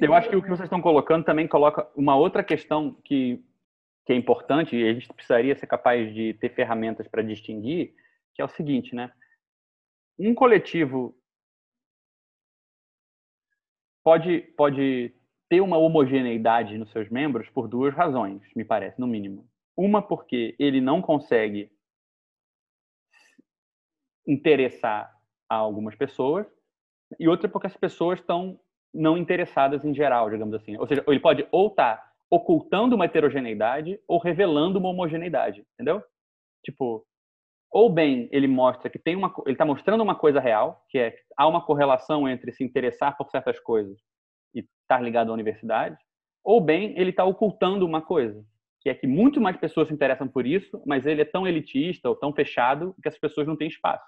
Eu 0.00 0.14
acho 0.14 0.30
que 0.30 0.36
o 0.36 0.42
que 0.42 0.48
vocês 0.48 0.66
estão 0.66 0.80
colocando 0.80 1.26
também 1.26 1.46
coloca 1.46 1.86
uma 1.94 2.16
outra 2.16 2.42
questão 2.42 2.94
que, 3.04 3.44
que 4.06 4.14
é 4.14 4.16
importante 4.16 4.74
e 4.74 4.88
a 4.88 4.94
gente 4.94 5.08
precisaria 5.08 5.54
ser 5.54 5.66
capaz 5.66 6.12
de 6.14 6.32
ter 6.40 6.54
ferramentas 6.54 7.06
para 7.06 7.22
distinguir, 7.22 7.92
que 8.34 8.40
é 8.40 8.44
o 8.46 8.48
seguinte, 8.48 8.94
né? 8.94 9.12
Um 10.18 10.34
coletivo 10.34 11.16
pode, 14.04 14.40
pode 14.56 15.14
ter 15.48 15.60
uma 15.60 15.78
homogeneidade 15.78 16.76
nos 16.76 16.90
seus 16.90 17.08
membros 17.08 17.48
por 17.50 17.68
duas 17.68 17.94
razões, 17.94 18.42
me 18.54 18.64
parece, 18.64 19.00
no 19.00 19.06
mínimo. 19.06 19.48
Uma, 19.76 20.02
porque 20.02 20.56
ele 20.58 20.80
não 20.80 21.00
consegue 21.00 21.70
interessar 24.26 25.14
a 25.48 25.54
algumas 25.54 25.94
pessoas, 25.94 26.46
e 27.18 27.28
outra 27.28 27.48
porque 27.48 27.66
as 27.66 27.76
pessoas 27.76 28.18
estão 28.18 28.60
não 28.92 29.16
interessadas 29.16 29.84
em 29.84 29.94
geral, 29.94 30.30
digamos 30.30 30.54
assim. 30.54 30.76
Ou 30.76 30.86
seja, 30.86 31.02
ele 31.06 31.20
pode 31.20 31.46
ou 31.50 31.68
estar 31.68 31.96
tá 31.96 32.12
ocultando 32.30 32.94
uma 32.94 33.06
heterogeneidade 33.06 33.98
ou 34.06 34.18
revelando 34.18 34.78
uma 34.78 34.90
homogeneidade, 34.90 35.66
entendeu? 35.74 36.02
Tipo, 36.64 37.06
ou 37.70 37.90
bem 37.90 38.28
ele 38.32 38.48
mostra 38.48 38.88
que 38.88 38.98
tem 38.98 39.14
uma, 39.14 39.32
ele 39.44 39.54
está 39.54 39.64
mostrando 39.64 40.02
uma 40.02 40.14
coisa 40.14 40.40
real, 40.40 40.84
que 40.88 40.98
é 40.98 41.14
há 41.36 41.46
uma 41.46 41.64
correlação 41.64 42.28
entre 42.28 42.52
se 42.52 42.64
interessar 42.64 43.16
por 43.16 43.30
certas 43.30 43.60
coisas 43.60 43.98
e 44.54 44.64
estar 44.82 45.00
ligado 45.02 45.30
à 45.30 45.34
universidade, 45.34 45.96
ou 46.42 46.60
bem 46.60 46.98
ele 46.98 47.10
está 47.10 47.24
ocultando 47.24 47.84
uma 47.84 48.00
coisa, 48.00 48.44
que 48.80 48.88
é 48.88 48.94
que 48.94 49.06
muito 49.06 49.40
mais 49.40 49.56
pessoas 49.56 49.88
se 49.88 49.94
interessam 49.94 50.26
por 50.26 50.46
isso, 50.46 50.82
mas 50.86 51.06
ele 51.06 51.20
é 51.20 51.24
tão 51.24 51.46
elitista 51.46 52.08
ou 52.08 52.16
tão 52.16 52.32
fechado 52.32 52.94
que 53.02 53.08
as 53.08 53.18
pessoas 53.18 53.46
não 53.46 53.56
têm 53.56 53.68
espaço. 53.68 54.04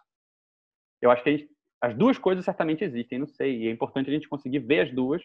Eu 1.02 1.10
acho 1.10 1.22
que 1.22 1.30
gente, 1.30 1.50
as 1.82 1.94
duas 1.94 2.18
coisas 2.18 2.44
certamente 2.44 2.84
existem, 2.84 3.18
não 3.18 3.26
sei, 3.26 3.62
e 3.62 3.68
é 3.68 3.70
importante 3.70 4.08
a 4.08 4.12
gente 4.12 4.28
conseguir 4.28 4.60
ver 4.60 4.80
as 4.80 4.92
duas, 4.92 5.22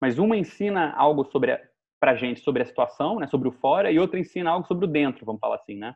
mas 0.00 0.18
uma 0.18 0.36
ensina 0.36 0.92
algo 0.92 1.24
sobre 1.24 1.58
para 2.00 2.16
gente 2.16 2.40
sobre 2.40 2.62
a 2.62 2.66
situação, 2.66 3.18
né, 3.18 3.26
sobre 3.28 3.48
o 3.48 3.52
fora, 3.52 3.90
e 3.90 3.98
outra 3.98 4.20
ensina 4.20 4.50
algo 4.50 4.66
sobre 4.66 4.84
o 4.84 4.88
dentro, 4.88 5.24
vamos 5.24 5.40
falar 5.40 5.56
assim, 5.56 5.76
né? 5.76 5.94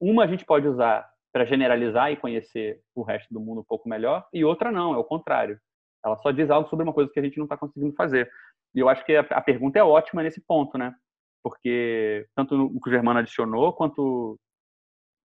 Uma 0.00 0.24
a 0.24 0.26
gente 0.26 0.44
pode 0.44 0.66
usar 0.66 1.08
para 1.32 1.44
generalizar 1.44 2.12
e 2.12 2.16
conhecer 2.16 2.80
o 2.94 3.02
resto 3.02 3.32
do 3.32 3.40
mundo 3.40 3.60
um 3.60 3.64
pouco 3.64 3.88
melhor, 3.88 4.26
e 4.32 4.44
outra 4.44 4.70
não, 4.70 4.94
é 4.94 4.96
o 4.96 5.04
contrário. 5.04 5.58
Ela 6.04 6.16
só 6.18 6.30
diz 6.30 6.50
algo 6.50 6.68
sobre 6.68 6.84
uma 6.84 6.92
coisa 6.92 7.10
que 7.10 7.18
a 7.18 7.22
gente 7.22 7.38
não 7.38 7.44
está 7.44 7.56
conseguindo 7.56 7.94
fazer. 7.94 8.30
E 8.74 8.78
eu 8.78 8.88
acho 8.88 9.04
que 9.04 9.16
a, 9.16 9.40
pergunta 9.40 9.78
é 9.78 9.82
ótima 9.82 10.22
nesse 10.22 10.40
ponto, 10.40 10.76
né? 10.76 10.94
Porque 11.42 12.26
tanto 12.34 12.66
o 12.66 12.80
que 12.80 12.88
o 12.88 12.92
Germano 12.92 13.20
adicionou, 13.20 13.72
quanto 13.72 14.38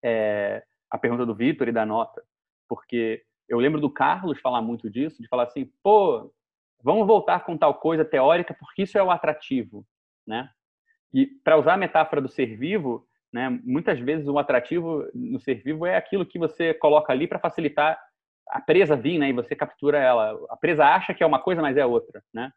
é, 0.05 0.63
a 0.91 0.99
pergunta 0.99 1.25
do 1.25 1.35
Vitor 1.35 1.69
e 1.69 1.73
da 1.73 1.87
nota. 1.87 2.23
Porque 2.69 3.25
eu 3.49 3.59
lembro 3.59 3.81
do 3.81 3.91
Carlos 3.91 4.41
falar 4.41 4.61
muito 4.61 4.91
disso, 4.91 5.23
de 5.23 5.29
falar 5.29 5.45
assim, 5.45 5.71
pô, 5.83 6.33
vamos 6.83 7.07
voltar 7.07 7.41
com 7.41 7.57
tal 7.57 7.75
coisa 7.75 8.05
teórica 8.05 8.55
porque 8.55 8.83
isso 8.83 8.99
é 8.99 9.03
o 9.03 9.11
atrativo, 9.11 9.87
né? 10.27 10.51
E 11.13 11.27
para 11.27 11.59
usar 11.59 11.75
a 11.75 11.79
metáfora 11.79 12.21
do 12.21 12.29
ser 12.29 12.57
vivo, 12.57 13.06
né, 13.33 13.51
muitas 13.65 13.99
vezes 13.99 14.27
o 14.29 14.39
atrativo 14.39 15.09
no 15.15 15.39
ser 15.41 15.63
vivo 15.63 15.85
é 15.85 15.97
aquilo 15.97 16.27
que 16.27 16.39
você 16.39 16.73
coloca 16.75 17.13
ali 17.13 17.27
para 17.27 17.39
facilitar 17.39 18.01
a 18.49 18.61
presa 18.61 18.97
vir, 18.97 19.19
né, 19.19 19.29
e 19.29 19.33
você 19.33 19.55
captura 19.57 19.99
ela. 19.99 20.39
A 20.49 20.57
presa 20.57 20.85
acha 20.85 21.13
que 21.13 21.23
é 21.23 21.27
uma 21.27 21.41
coisa, 21.41 21.61
mas 21.61 21.77
é 21.77 21.85
outra, 21.85 22.23
né? 22.33 22.51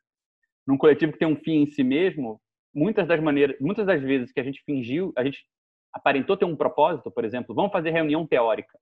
Num 0.68 0.78
coletivo 0.78 1.12
que 1.12 1.18
tem 1.18 1.28
um 1.28 1.36
fim 1.36 1.64
em 1.64 1.66
si 1.66 1.84
mesmo, 1.84 2.40
muitas 2.74 3.08
das 3.08 3.20
maneiras, 3.20 3.58
muitas 3.60 3.88
das 3.88 4.02
vezes 4.02 4.32
que 4.32 4.40
a 4.40 4.44
gente 4.44 4.62
fingiu, 4.64 5.12
a 5.18 5.24
gente 5.24 5.44
aparentou 5.92 6.38
ter 6.38 6.46
um 6.46 6.56
propósito, 6.56 7.10
por 7.12 7.26
exemplo, 7.26 7.56
vamos 7.56 7.72
fazer 7.72 7.90
reunião 7.90 8.26
teórica, 8.28 8.78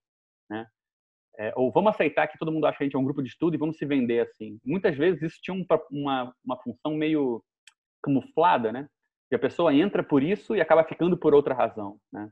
né? 0.50 0.66
É, 1.38 1.52
ou 1.54 1.70
vamos 1.70 1.90
aceitar 1.90 2.26
que 2.26 2.36
todo 2.36 2.50
mundo 2.50 2.66
acha 2.66 2.76
que 2.76 2.82
a 2.82 2.86
gente 2.86 2.96
é 2.96 2.98
um 2.98 3.04
grupo 3.04 3.22
de 3.22 3.28
estudo 3.28 3.54
e 3.54 3.58
vamos 3.58 3.76
se 3.76 3.86
vender 3.86 4.20
assim. 4.20 4.58
Muitas 4.64 4.96
vezes 4.96 5.22
isso 5.22 5.38
tinha 5.40 5.54
um, 5.54 5.64
uma, 5.90 6.34
uma 6.44 6.56
função 6.60 6.94
meio 6.94 7.42
camuflada, 8.02 8.72
né? 8.72 8.88
E 9.30 9.34
a 9.34 9.38
pessoa 9.38 9.74
entra 9.74 10.02
por 10.02 10.22
isso 10.22 10.56
e 10.56 10.60
acaba 10.60 10.84
ficando 10.84 11.16
por 11.16 11.34
outra 11.34 11.54
razão, 11.54 11.98
né? 12.12 12.30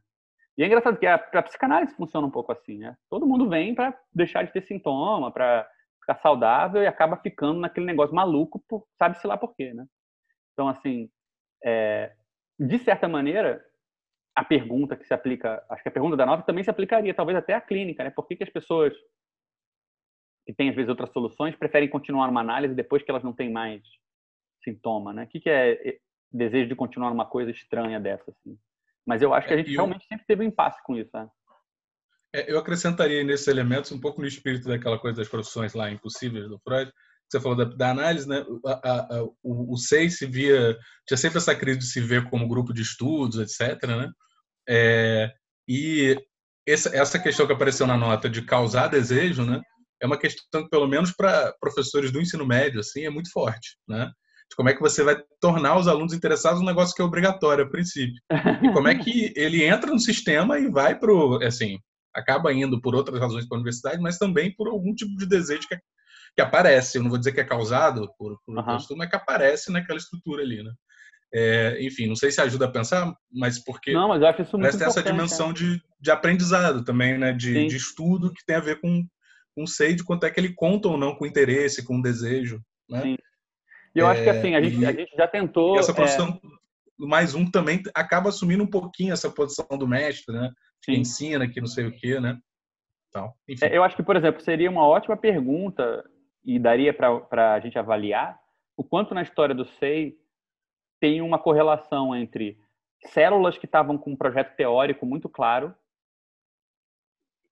E 0.57 0.63
é 0.63 0.67
engraçado 0.67 0.99
que 0.99 1.07
a, 1.07 1.17
a 1.17 1.43
psicanálise 1.43 1.95
funciona 1.95 2.27
um 2.27 2.31
pouco 2.31 2.51
assim, 2.51 2.79
né? 2.79 2.97
Todo 3.11 3.27
mundo 3.27 3.49
vem 3.49 3.75
para 3.75 3.99
deixar 4.15 4.43
de 4.43 4.53
ter 4.53 4.63
sintoma, 4.63 5.31
para 5.31 5.69
ficar 6.01 6.17
saudável 6.17 6.83
e 6.83 6.87
acaba 6.87 7.19
ficando 7.19 7.61
naquele 7.61 7.85
negócio 7.85 8.15
maluco, 8.15 8.63
por, 8.67 8.87
sabe-se 8.99 9.27
lá 9.27 9.37
por 9.37 9.55
quê, 9.55 9.75
né? 9.75 9.87
Então, 10.53 10.69
assim, 10.69 11.11
é, 11.63 12.15
de 12.59 12.79
certa 12.79 13.07
maneira, 13.07 13.63
a 14.35 14.43
pergunta 14.43 14.97
que 14.97 15.05
se 15.05 15.13
aplica, 15.13 15.63
acho 15.69 15.83
que 15.83 15.89
a 15.91 15.93
pergunta 15.93 16.17
da 16.17 16.25
nota 16.25 16.43
também 16.43 16.65
se 16.65 16.71
aplicaria, 16.71 17.13
talvez 17.13 17.37
até 17.37 17.53
à 17.53 17.61
clínica, 17.61 18.03
né? 18.03 18.11
Por 18.11 18.27
que, 18.27 18.37
que 18.37 18.45
as 18.45 18.51
pessoas 18.51 18.95
que 20.47 20.55
têm, 20.55 20.71
às 20.71 20.77
vezes, 20.77 20.89
outras 20.89 21.11
soluções, 21.11 21.57
preferem 21.57 21.89
continuar 21.89 22.31
uma 22.31 22.41
análise 22.41 22.75
depois 22.75 23.03
que 23.03 23.11
elas 23.11 23.25
não 23.25 23.35
têm 23.35 23.51
mais 23.51 23.83
sintoma, 24.63 25.13
né? 25.13 25.25
O 25.25 25.27
que, 25.27 25.41
que 25.41 25.51
é 25.51 25.99
desejo 26.33 26.69
de 26.69 26.75
continuar 26.75 27.11
uma 27.11 27.27
coisa 27.27 27.51
estranha 27.51 28.01
dessa, 28.01 28.31
assim? 28.31 28.59
Mas 29.07 29.23
eu 29.23 29.33
acho 29.33 29.47
que 29.47 29.55
a 29.55 29.57
é, 29.57 29.59
gente 29.61 29.73
realmente 29.73 30.03
eu... 30.03 30.09
sempre 30.09 30.27
teve 30.27 30.43
um 30.43 30.49
impasse 30.49 30.83
com 30.83 30.97
isso, 30.97 31.11
né? 31.15 31.29
É, 32.35 32.53
eu 32.53 32.59
acrescentaria 32.59 33.23
nesses 33.25 33.47
elementos 33.47 33.93
um 33.93 34.01
pouco 34.01 34.21
no 34.21 34.27
espírito 34.27 34.69
daquela 34.69 34.99
coisa 34.99 35.19
das 35.19 35.29
profissões 35.29 35.75
lá 35.75 35.91
impossíveis 35.91 36.49
do 36.49 36.59
Freud. 36.59 36.93
Você 37.29 37.41
falou 37.41 37.57
da, 37.57 37.65
da 37.65 37.91
análise, 37.91 38.29
né? 38.29 38.45
A, 38.65 38.73
a, 38.73 39.19
a, 39.19 39.23
o, 39.43 39.75
o 39.75 39.77
SEI 39.77 40.11
se 40.11 40.27
via 40.27 40.77
tinha 41.07 41.17
sempre 41.17 41.39
essa 41.39 41.55
crise 41.55 41.79
de 41.79 41.87
se 41.87 42.01
ver 42.01 42.29
como 42.29 42.49
grupo 42.49 42.73
de 42.73 42.83
estudos, 42.83 43.39
etc. 43.39 43.83
Né? 43.87 44.11
É, 44.69 45.33
e 45.69 46.17
essa, 46.67 46.95
essa 46.95 47.19
questão 47.19 47.47
que 47.47 47.53
apareceu 47.53 47.87
na 47.87 47.97
nota 47.97 48.29
de 48.29 48.43
causar 48.43 48.89
desejo, 48.89 49.45
né? 49.45 49.61
É 50.01 50.07
uma 50.07 50.19
questão 50.19 50.63
que 50.65 50.69
pelo 50.69 50.87
menos 50.87 51.13
para 51.13 51.55
professores 51.59 52.13
do 52.13 52.21
ensino 52.21 52.47
médio 52.47 52.81
assim 52.81 53.07
é 53.07 53.11
muito 53.11 53.31
forte, 53.31 53.79
né? 53.89 54.11
De 54.49 54.57
como 54.57 54.69
é 54.69 54.75
que 54.75 54.81
você 54.81 55.03
vai 55.03 55.17
tornar 55.41 55.77
os 55.77 55.89
alunos 55.89 56.13
interessados 56.13 56.61
no 56.61 56.67
negócio 56.67 56.95
que 56.95 57.03
é 57.03 57.05
obrigatório 57.05 57.65
a 57.65 57.69
princípio. 57.69 58.21
E 58.63 58.73
como 58.73 58.89
é 58.89 58.95
que 58.95 59.33
ele 59.37 59.65
entra 59.65 59.91
no 59.91 59.99
sistema 59.99 60.59
e 60.59 60.69
vai 60.69 60.99
para 60.99 61.13
assim, 61.47 61.79
acaba 62.15 62.53
indo 62.53 62.81
por 62.81 62.95
outras 62.95 63.21
razões 63.21 63.47
para 63.47 63.57
a 63.57 63.61
universidade, 63.61 64.01
mas 64.01 64.19
também 64.19 64.55
por 64.55 64.69
algum 64.69 64.95
tipo 64.95 65.17
de 65.17 65.27
desejo 65.27 65.69
que, 65.69 65.77
que 66.35 66.43
aparece. 66.43 66.97
Eu 66.97 67.03
não 67.03 67.11
vou 67.11 67.19
dizer 67.19 67.33
que 67.33 67.41
é 67.41 67.45
causado 67.45 68.09
por, 68.19 68.39
por 68.45 68.57
uhum. 68.57 68.65
costume, 68.65 68.99
mas 68.99 69.11
que 69.11 69.17
aparece 69.17 69.71
naquela 69.71 69.99
estrutura 69.99 70.43
ali, 70.43 70.63
né? 70.63 70.73
É, 71.35 71.85
enfim, 71.85 72.07
não 72.07 72.15
sei 72.15 72.31
se 72.31 72.41
ajuda 72.41 72.67
a 72.67 72.71
pensar, 72.71 73.13
mas 73.33 73.63
porque 73.63 73.93
não, 73.93 74.09
mas 74.09 74.23
eu 74.23 74.29
acho 74.29 74.43
isso 74.43 74.57
muito 74.57 74.83
essa 74.83 75.03
dimensão 75.03 75.53
de, 75.53 75.83
de 76.01 76.11
aprendizado 76.11 76.85
também, 76.85 77.19
né? 77.19 77.33
De, 77.33 77.67
de 77.67 77.77
estudo 77.77 78.33
que 78.33 78.45
tem 78.47 78.57
a 78.57 78.61
ver 78.61 78.81
com, 78.81 79.05
com 79.55 79.65
o 79.65 79.69
sei 79.69 79.95
de 79.95 80.05
quanto 80.05 80.25
é 80.25 80.31
que 80.31 80.39
ele 80.39 80.55
conta 80.55 80.89
ou 80.89 80.97
não 80.97 81.15
com 81.15 81.27
interesse, 81.27 81.85
com 81.85 82.01
desejo, 82.01 82.63
né? 82.89 83.03
Sim. 83.03 83.17
E 83.97 83.99
eu 83.99 84.07
acho 84.07 84.23
que 84.23 84.29
assim, 84.29 84.55
a 84.55 84.61
gente, 84.61 84.85
a 84.85 84.93
gente 84.93 85.17
já 85.17 85.27
tentou. 85.27 85.79
Essa 85.79 85.95
profissão, 85.95 86.29
é... 86.29 87.07
mais 87.07 87.35
um 87.35 87.51
também 87.51 87.83
acaba 87.95 88.29
assumindo 88.29 88.63
um 88.63 88.71
pouquinho 88.71 89.13
essa 89.13 89.31
posição 89.31 89.67
do 89.79 89.89
mestre, 89.89 90.35
né? 90.35 90.53
Que 90.83 90.95
Sim. 90.95 91.01
ensina, 91.01 91.49
que 91.49 91.61
não 91.61 91.67
sei 91.67 91.87
o 91.87 91.93
quê, 91.93 92.21
né? 92.21 92.39
Então, 93.09 93.33
é, 93.63 93.75
eu 93.75 93.83
acho 93.83 93.97
que, 93.97 94.03
por 94.03 94.15
exemplo, 94.15 94.43
seria 94.43 94.71
uma 94.71 94.87
ótima 94.87 95.17
pergunta 95.17 96.05
e 96.45 96.59
daria 96.59 96.93
para 96.93 97.55
a 97.55 97.61
gente 97.61 97.79
avaliar 97.79 98.39
o 98.77 98.85
quanto 98.85 99.15
na 99.15 99.23
história 99.23 99.55
do 99.55 99.65
SEI 99.65 100.15
tem 101.01 101.23
uma 101.23 101.39
correlação 101.39 102.15
entre 102.15 102.59
células 103.07 103.57
que 103.57 103.67
estavam 103.67 103.97
com 103.97 104.11
um 104.13 104.17
projeto 104.17 104.55
teórico 104.55 105.07
muito 105.07 105.29
claro 105.29 105.75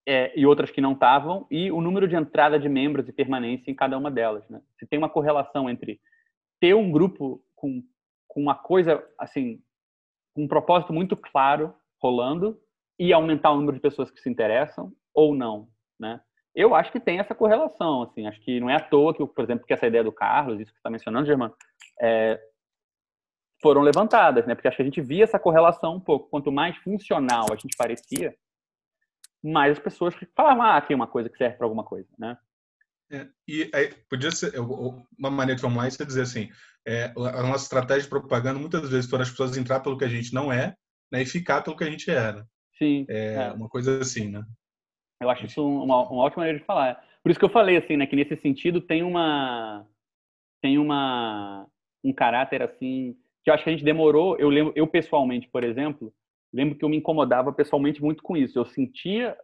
é, 0.06 0.38
e 0.38 0.44
outras 0.44 0.70
que 0.70 0.82
não 0.82 0.92
estavam, 0.92 1.46
e 1.50 1.72
o 1.72 1.80
número 1.80 2.06
de 2.06 2.14
entrada 2.14 2.58
de 2.58 2.68
membros 2.68 3.08
e 3.08 3.12
permanência 3.12 3.70
em 3.70 3.74
cada 3.74 3.96
uma 3.96 4.10
delas. 4.10 4.46
Né? 4.50 4.60
Se 4.78 4.86
tem 4.86 4.98
uma 4.98 5.08
correlação 5.08 5.70
entre 5.70 5.98
ter 6.64 6.74
um 6.74 6.90
grupo 6.90 7.44
com, 7.54 7.82
com 8.26 8.40
uma 8.40 8.54
coisa, 8.54 9.06
assim, 9.18 9.62
com 10.34 10.44
um 10.44 10.48
propósito 10.48 10.94
muito 10.94 11.14
claro 11.14 11.74
rolando 12.00 12.58
e 12.98 13.12
aumentar 13.12 13.50
o 13.50 13.56
número 13.56 13.76
de 13.76 13.82
pessoas 13.82 14.10
que 14.10 14.18
se 14.18 14.30
interessam 14.30 14.90
ou 15.12 15.34
não, 15.34 15.68
né? 16.00 16.22
Eu 16.54 16.74
acho 16.74 16.90
que 16.90 16.98
tem 16.98 17.18
essa 17.18 17.34
correlação, 17.34 18.04
assim, 18.04 18.26
acho 18.26 18.40
que 18.40 18.60
não 18.60 18.70
é 18.70 18.76
à 18.76 18.80
toa 18.80 19.12
que, 19.12 19.26
por 19.26 19.44
exemplo, 19.44 19.66
que 19.66 19.74
essa 19.74 19.86
ideia 19.86 20.02
do 20.02 20.10
Carlos, 20.10 20.58
isso 20.58 20.72
que 20.72 20.78
está 20.78 20.88
mencionando, 20.88 21.26
Germano, 21.26 21.54
é, 22.00 22.40
foram 23.60 23.82
levantadas, 23.82 24.46
né? 24.46 24.54
Porque 24.54 24.66
acho 24.66 24.78
que 24.78 24.82
a 24.82 24.86
gente 24.86 25.02
via 25.02 25.24
essa 25.24 25.38
correlação 25.38 25.96
um 25.96 26.00
pouco. 26.00 26.30
Quanto 26.30 26.50
mais 26.50 26.78
funcional 26.78 27.44
a 27.52 27.56
gente 27.56 27.76
parecia, 27.76 28.34
mais 29.42 29.72
as 29.72 29.84
pessoas 29.84 30.14
falavam, 30.34 30.62
ah, 30.62 30.78
aqui 30.78 30.94
é 30.94 30.96
uma 30.96 31.06
coisa 31.06 31.28
que 31.28 31.36
serve 31.36 31.58
para 31.58 31.66
alguma 31.66 31.84
coisa, 31.84 32.08
né? 32.18 32.38
É, 33.14 33.28
e 33.46 33.70
aí, 33.72 33.92
podia 34.10 34.30
ser 34.32 34.58
uma 34.58 35.30
maneira 35.30 35.54
de 35.54 35.60
formular 35.60 35.86
isso 35.86 36.02
é 36.02 36.06
dizer 36.06 36.22
assim: 36.22 36.50
é, 36.86 37.12
a 37.16 37.42
nossa 37.42 37.64
estratégia 37.64 38.02
de 38.02 38.08
propaganda 38.08 38.58
muitas 38.58 38.90
vezes 38.90 39.08
para 39.08 39.22
as 39.22 39.30
pessoas 39.30 39.56
entrar 39.56 39.80
pelo 39.80 39.96
que 39.96 40.04
a 40.04 40.08
gente 40.08 40.34
não 40.34 40.52
é 40.52 40.74
né, 41.12 41.22
e 41.22 41.26
ficar 41.26 41.62
pelo 41.62 41.76
que 41.76 41.84
a 41.84 41.90
gente 41.90 42.10
era. 42.10 42.38
Né? 42.38 42.44
Sim. 42.76 43.06
É, 43.08 43.34
é, 43.34 43.52
uma 43.52 43.68
coisa 43.68 44.00
assim, 44.00 44.28
né? 44.28 44.42
Eu 45.20 45.30
acho 45.30 45.46
isso 45.46 45.64
uma, 45.64 46.08
uma 46.08 46.24
ótima 46.24 46.40
maneira 46.40 46.58
de 46.58 46.64
falar. 46.64 47.02
Por 47.22 47.30
isso 47.30 47.38
que 47.38 47.44
eu 47.44 47.50
falei 47.50 47.76
assim, 47.76 47.96
né, 47.96 48.06
que 48.06 48.16
nesse 48.16 48.36
sentido 48.36 48.80
tem 48.80 49.02
uma 49.02 49.86
tem 50.60 50.78
uma 50.78 51.66
um 52.02 52.12
caráter 52.12 52.62
assim 52.62 53.16
que 53.42 53.50
eu 53.50 53.54
acho 53.54 53.62
que 53.62 53.70
a 53.70 53.72
gente 53.72 53.84
demorou. 53.84 54.36
Eu 54.38 54.48
lembro, 54.48 54.72
eu 54.74 54.86
pessoalmente, 54.86 55.48
por 55.48 55.62
exemplo, 55.62 56.12
lembro 56.52 56.76
que 56.76 56.84
eu 56.84 56.88
me 56.88 56.96
incomodava 56.96 57.52
pessoalmente 57.52 58.02
muito 58.02 58.22
com 58.22 58.36
isso. 58.36 58.58
Eu 58.58 58.64
sentia 58.64 59.36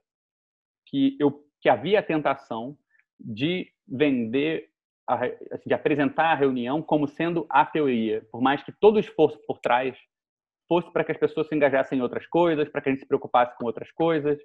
que, 0.86 1.16
eu, 1.20 1.47
que 1.60 1.68
havia 1.68 2.00
a 2.00 2.02
tentação 2.02 2.76
de 3.20 3.73
vender, 3.86 4.68
assim, 5.07 5.68
de 5.68 5.74
apresentar 5.74 6.32
a 6.32 6.34
reunião 6.34 6.82
como 6.82 7.07
sendo 7.07 7.47
a 7.49 7.65
teoria, 7.65 8.26
por 8.31 8.40
mais 8.40 8.62
que 8.62 8.73
todo 8.73 8.97
o 8.97 9.00
esforço 9.00 9.39
por 9.47 9.58
trás 9.58 9.97
fosse 10.68 10.90
para 10.92 11.05
que 11.05 11.12
as 11.12 11.18
pessoas 11.18 11.49
se 11.49 11.55
engajassem 11.55 11.99
em 11.99 12.02
outras 12.02 12.26
coisas, 12.26 12.68
para 12.68 12.81
que 12.81 12.89
a 12.89 12.92
gente 12.92 13.00
se 13.00 13.08
preocupasse 13.08 13.57
com 13.58 13.66
outras 13.66 13.90
coisas. 13.90 14.39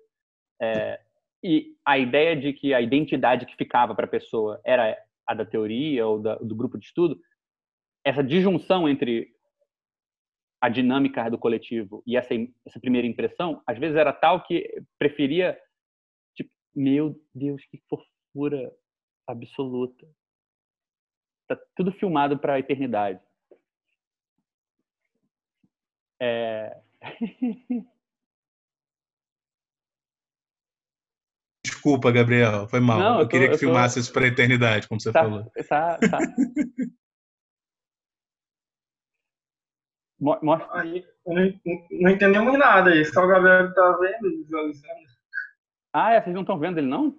É, 0.59 0.99
e 1.43 1.75
a 1.85 1.99
ideia 1.99 2.35
de 2.35 2.51
que 2.53 2.73
a 2.73 2.81
identidade 2.81 3.45
que 3.45 3.55
ficava 3.55 3.93
para 3.93 4.05
a 4.05 4.09
pessoa 4.09 4.59
era 4.65 4.97
a 5.27 5.33
da 5.35 5.45
teoria 5.45 6.05
ou 6.07 6.19
da, 6.19 6.35
do 6.35 6.55
grupo 6.55 6.77
de 6.77 6.85
estudo, 6.85 7.19
essa 8.03 8.23
disjunção 8.23 8.89
entre 8.89 9.35
a 10.59 10.69
dinâmica 10.69 11.29
do 11.29 11.37
coletivo 11.37 12.01
e 12.07 12.17
essa, 12.17 12.33
essa 12.65 12.79
primeira 12.79 13.05
impressão, 13.05 13.61
às 13.67 13.77
vezes 13.77 13.95
era 13.95 14.11
tal 14.11 14.43
que 14.43 14.81
preferia, 14.97 15.55
tipo, 16.35 16.49
meu 16.75 17.15
Deus, 17.33 17.63
que 17.65 17.79
fofura 18.35 18.69
absoluta. 19.27 20.05
Tá 21.47 21.57
tudo 21.75 21.91
filmado 21.93 22.37
para 22.37 22.55
a 22.55 22.59
eternidade. 22.59 23.19
É... 26.21 26.81
Desculpa, 31.65 32.11
Gabriel, 32.11 32.67
foi 32.67 32.79
mal. 32.79 32.99
Não, 32.99 33.13
eu, 33.15 33.19
eu 33.21 33.25
tô- 33.25 33.29
queria 33.29 33.47
que 33.47 33.53
eu 33.53 33.57
tô- 33.59 33.65
filmasse 33.65 33.99
isso 33.99 34.11
para 34.13 34.25
a 34.25 34.27
eternidade, 34.27 34.87
como 34.87 34.99
você 34.99 35.11
Tá, 35.11 35.21
falou. 35.21 35.51
tá, 35.67 35.97
tá. 35.97 36.19
Mo- 40.19 40.39
Mostra. 40.43 40.79
Aí, 40.81 41.05
não, 41.25 41.35
não 41.91 42.11
entendemos 42.11 42.57
nada 42.57 42.91
aí, 42.91 43.03
só 43.05 43.23
o 43.23 43.27
Gabriel 43.27 43.69
que 43.69 43.75
tá 43.75 43.97
vendo, 43.97 44.29
visualizando. 44.43 45.05
Ah, 45.93 46.13
é, 46.13 46.21
vocês 46.21 46.33
não 46.33 46.41
estão 46.41 46.59
vendo 46.59 46.77
ele, 46.77 46.87
não? 46.87 47.15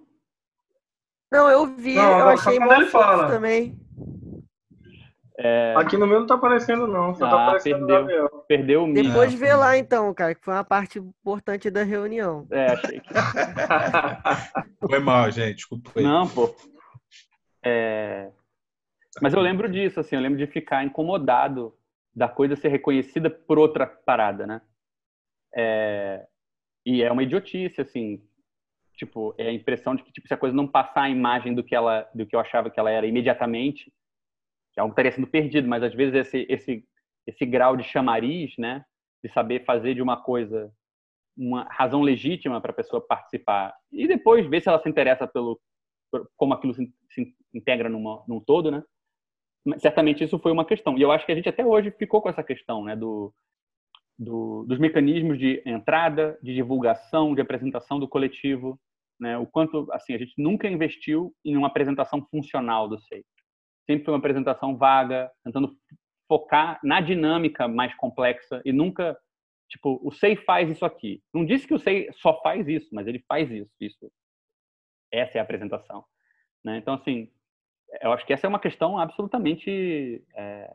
Não, 1.31 1.49
eu 1.49 1.65
vi, 1.65 1.95
Não, 1.95 2.19
eu 2.19 2.29
achei 2.29 2.57
fofo 2.59 2.85
fala. 2.91 3.27
também. 3.27 3.77
É, 5.39 5.75
Aqui 5.77 5.97
no 5.97 6.07
meu 6.07 6.21
não 6.21 6.25
tá 6.27 6.33
aparecendo, 6.33 6.87
não. 6.87 7.13
Só 7.13 7.29
tá 7.29 7.35
Ah, 7.35 7.43
aparecendo 7.47 7.83
o 7.83 7.87
perdeu. 7.87 7.97
Gabriel. 7.99 8.29
perdeu 8.47 8.83
o 8.83 8.87
mínimo. 8.87 9.09
Depois 9.09 9.33
vê 9.35 9.53
lá 9.53 9.77
então, 9.77 10.11
cara, 10.13 10.33
que 10.33 10.43
foi 10.43 10.53
uma 10.53 10.63
parte 10.63 10.97
importante 10.97 11.69
da 11.69 11.83
reunião. 11.83 12.47
É, 12.49 12.71
achei 12.71 12.99
que... 12.99 13.09
Foi 14.89 14.99
mal, 14.99 15.29
gente. 15.29 15.57
Desculpa 15.57 15.91
aí. 15.95 16.03
Não, 16.03 16.27
pô. 16.27 16.55
É, 17.63 18.31
Mas 19.21 19.33
eu 19.33 19.39
lembro 19.41 19.69
disso, 19.69 19.99
assim, 19.99 20.15
eu 20.15 20.21
lembro 20.21 20.39
de 20.39 20.47
ficar 20.47 20.83
incomodado 20.83 21.75
da 22.15 22.27
coisa 22.27 22.55
ser 22.55 22.69
reconhecida 22.69 23.29
por 23.29 23.59
outra 23.59 23.85
parada, 23.85 24.47
né? 24.47 24.61
É, 25.55 26.25
E 26.83 27.03
é 27.03 27.11
uma 27.11 27.21
idiotice, 27.21 27.79
assim. 27.79 28.23
Tipo, 28.97 29.35
é 29.37 29.47
a 29.47 29.53
impressão 29.53 29.95
de 29.95 30.03
que 30.03 30.11
tipo, 30.11 30.27
se 30.27 30.33
a 30.33 30.37
coisa 30.37 30.55
não 30.55 30.67
passar 30.67 31.03
a 31.03 31.09
imagem 31.09 31.53
do 31.53 31.63
que 31.63 31.75
ela, 31.75 32.09
do 32.15 32.25
que 32.25 32.35
eu 32.35 32.39
achava 32.39 32.69
que 32.69 32.79
ela 32.79 32.89
era 32.89 33.05
imediatamente, 33.05 33.93
que 34.73 34.79
algo 34.79 34.91
estaria 34.91 35.11
sendo 35.11 35.27
perdido. 35.27 35.67
Mas 35.67 35.83
às 35.83 35.93
vezes 35.93 36.15
esse 36.15 36.45
esse 36.49 36.85
esse 37.27 37.45
grau 37.45 37.77
de 37.77 37.83
chamariz, 37.83 38.53
né, 38.57 38.83
de 39.23 39.31
saber 39.31 39.65
fazer 39.65 39.93
de 39.93 40.01
uma 40.01 40.17
coisa 40.21 40.71
uma 41.37 41.67
razão 41.69 42.01
legítima 42.01 42.59
para 42.59 42.71
a 42.71 42.75
pessoa 42.75 43.05
participar 43.05 43.75
e 43.91 44.07
depois 44.07 44.47
ver 44.47 44.61
se 44.61 44.69
ela 44.69 44.81
se 44.81 44.89
interessa 44.89 45.27
pelo 45.27 45.59
como 46.35 46.53
aquilo 46.53 46.73
se, 46.73 46.91
se 47.09 47.35
integra 47.53 47.89
numa, 47.89 48.23
num 48.27 48.39
todo, 48.39 48.71
né? 48.71 48.83
Mas 49.63 49.81
certamente 49.81 50.23
isso 50.23 50.39
foi 50.39 50.51
uma 50.51 50.65
questão. 50.65 50.97
E 50.97 51.01
eu 51.01 51.11
acho 51.11 51.25
que 51.25 51.31
a 51.31 51.35
gente 51.35 51.49
até 51.49 51.65
hoje 51.65 51.91
ficou 51.91 52.21
com 52.21 52.29
essa 52.29 52.43
questão, 52.43 52.83
né, 52.83 52.95
do, 52.95 53.33
do 54.17 54.63
dos 54.63 54.79
mecanismos 54.79 55.37
de 55.37 55.61
entrada, 55.65 56.39
de 56.41 56.55
divulgação, 56.55 57.35
de 57.35 57.41
apresentação 57.41 57.99
do 57.99 58.07
coletivo, 58.07 58.79
né? 59.19 59.37
O 59.37 59.45
quanto 59.45 59.87
assim 59.91 60.13
a 60.13 60.17
gente 60.17 60.33
nunca 60.37 60.67
investiu 60.67 61.33
em 61.43 61.57
uma 61.57 61.67
apresentação 61.67 62.25
funcional 62.29 62.87
do 62.87 62.99
SEI. 62.99 63.23
Sempre 63.85 64.05
foi 64.05 64.13
uma 64.13 64.19
apresentação 64.19 64.77
vaga, 64.77 65.31
tentando 65.43 65.75
focar 66.27 66.79
na 66.83 66.99
dinâmica 66.99 67.67
mais 67.67 67.95
complexa 67.95 68.61
e 68.65 68.71
nunca 68.73 69.17
tipo 69.69 69.99
o 70.03 70.11
SEI 70.11 70.35
faz 70.35 70.69
isso 70.69 70.85
aqui. 70.85 71.21
Não 71.33 71.45
disse 71.45 71.67
que 71.67 71.73
o 71.73 71.79
SEI 71.79 72.09
só 72.13 72.41
faz 72.41 72.67
isso, 72.67 72.89
mas 72.93 73.07
ele 73.07 73.23
faz 73.27 73.49
isso. 73.51 73.71
Isso 73.79 74.11
essa 75.11 75.37
é 75.37 75.39
a 75.39 75.43
apresentação. 75.43 76.05
Né? 76.63 76.77
Então, 76.77 76.93
assim, 76.93 77.31
eu 78.01 78.11
acho 78.11 78.25
que 78.25 78.33
essa 78.33 78.45
é 78.45 78.49
uma 78.49 78.59
questão 78.59 78.99
absolutamente 78.99 80.23
é, 80.35 80.69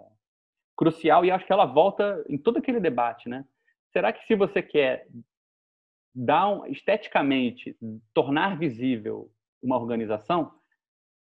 crucial 0.76 1.24
e 1.24 1.30
acho 1.30 1.46
que 1.46 1.52
ela 1.52 1.66
volta 1.66 2.24
em 2.28 2.38
todo 2.38 2.58
aquele 2.58 2.80
debate. 2.80 3.28
Né? 3.28 3.44
Será 3.92 4.12
que 4.12 4.24
se 4.26 4.34
você 4.34 4.62
quer 4.62 5.06
dar 6.14 6.68
esteticamente, 6.70 7.76
tornar 8.12 8.58
visível 8.58 9.30
uma 9.62 9.76
organização, 9.78 10.52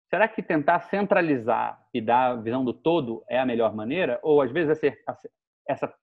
será 0.09 0.27
que 0.27 0.43
tentar 0.43 0.81
centralizar 0.81 1.81
e 1.93 2.01
dar 2.01 2.33
a 2.33 2.37
visão 2.37 2.65
do 2.65 2.73
todo 2.73 3.25
é 3.29 3.39
a 3.39 3.47
melhor 3.47 3.75
maneira? 3.75 4.19
Ou, 4.23 4.41
às 4.41 4.51
vezes, 4.51 4.83
essa, 4.83 5.31
essa 5.69 5.95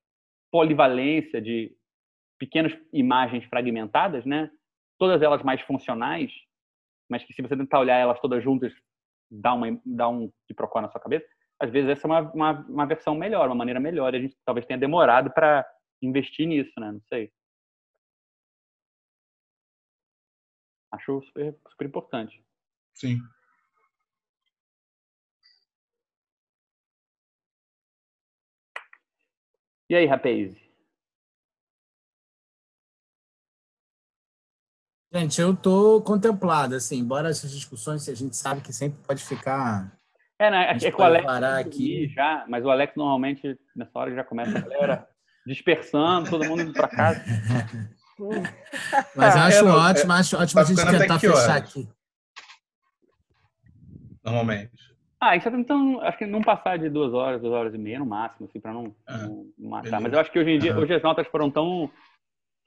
polivalência 0.50 1.40
de 1.40 1.76
pequenas 2.38 2.76
imagens 2.92 3.44
fragmentadas, 3.44 4.24
né? 4.24 4.50
todas 5.00 5.22
elas 5.22 5.42
mais 5.42 5.62
funcionais, 5.62 6.30
mas 7.08 7.24
que 7.24 7.32
se 7.32 7.40
você 7.40 7.56
tentar 7.56 7.80
olhar 7.80 7.96
elas 7.96 8.20
todas 8.20 8.44
juntas, 8.44 8.72
dá, 9.30 9.54
uma, 9.54 9.80
dá 9.84 10.08
um 10.08 10.30
de 10.46 10.54
procura 10.54 10.82
na 10.82 10.90
sua 10.90 11.00
cabeça, 11.00 11.26
às 11.58 11.70
vezes 11.70 11.90
essa 11.90 12.06
é 12.06 12.08
uma, 12.08 12.20
uma, 12.32 12.52
uma 12.68 12.86
versão 12.86 13.14
melhor, 13.14 13.46
uma 13.46 13.54
maneira 13.54 13.80
melhor. 13.80 14.14
A 14.14 14.20
gente 14.20 14.36
talvez 14.44 14.66
tenha 14.66 14.78
demorado 14.78 15.30
para 15.30 15.66
investir 16.02 16.46
nisso, 16.46 16.72
né? 16.78 16.92
Não 16.92 17.00
sei. 17.02 17.32
Acho 20.92 21.22
super, 21.22 21.56
super 21.68 21.86
importante. 21.86 22.44
Sim. 22.94 23.20
E 29.88 29.94
aí, 29.94 30.06
rapaz? 30.06 30.54
Gente, 35.12 35.40
eu 35.40 35.56
tô 35.56 36.00
contemplado, 36.02 36.76
assim, 36.76 36.98
embora 36.98 37.28
essas 37.30 37.50
discussões 37.50 38.08
a 38.08 38.14
gente 38.14 38.36
sabe 38.36 38.60
que 38.60 38.72
sempre 38.72 39.00
pode 39.04 39.24
ficar. 39.24 39.98
É, 40.38 40.50
né? 40.50 40.70
É 40.70 40.78
que 40.78 40.94
o 40.94 41.02
Alex 41.02 41.26
parar 41.26 41.58
aqui. 41.58 42.08
já, 42.08 42.44
mas 42.48 42.64
o 42.64 42.70
Alex 42.70 42.94
normalmente 42.94 43.58
nessa 43.74 43.98
hora 43.98 44.14
já 44.14 44.22
começa 44.22 44.56
a 44.56 44.60
galera 44.60 45.08
dispersando, 45.44 46.30
todo 46.30 46.44
mundo 46.44 46.62
indo 46.62 46.72
para 46.72 46.88
casa. 46.88 47.20
Mas 49.16 49.36
eu 49.36 49.42
acho 49.42 49.58
É, 49.58 49.62
não, 49.62 49.76
ótimo, 49.76 50.12
é, 50.12 50.16
acho 50.16 50.36
ótimo 50.36 50.54
tá 50.54 50.60
a 50.60 50.64
gente 50.64 50.98
tentar 50.98 51.18
fechar 51.18 51.32
horas? 51.32 51.56
aqui. 51.56 51.88
Normalmente. 54.24 54.90
Ah, 55.20 55.36
isso 55.36 55.48
então 55.50 56.00
acho 56.00 56.16
que 56.16 56.24
não 56.26 56.40
passar 56.40 56.78
de 56.78 56.88
duas 56.88 57.12
horas, 57.12 57.40
duas 57.40 57.52
horas 57.52 57.74
e 57.74 57.78
meia 57.78 57.98
no 57.98 58.06
máximo, 58.06 58.46
assim, 58.48 58.58
para 58.58 58.72
não, 58.72 58.94
Ah, 59.06 59.18
não 59.18 59.46
matar. 59.58 59.82
beleza. 59.82 60.00
Mas 60.00 60.12
eu 60.12 60.20
acho 60.20 60.32
que 60.32 60.38
hoje 60.38 60.50
em 60.50 60.58
dia, 60.58 60.76
hoje 60.78 60.94
as 60.94 61.02
notas 61.02 61.26
foram 61.26 61.50
tão 61.50 61.90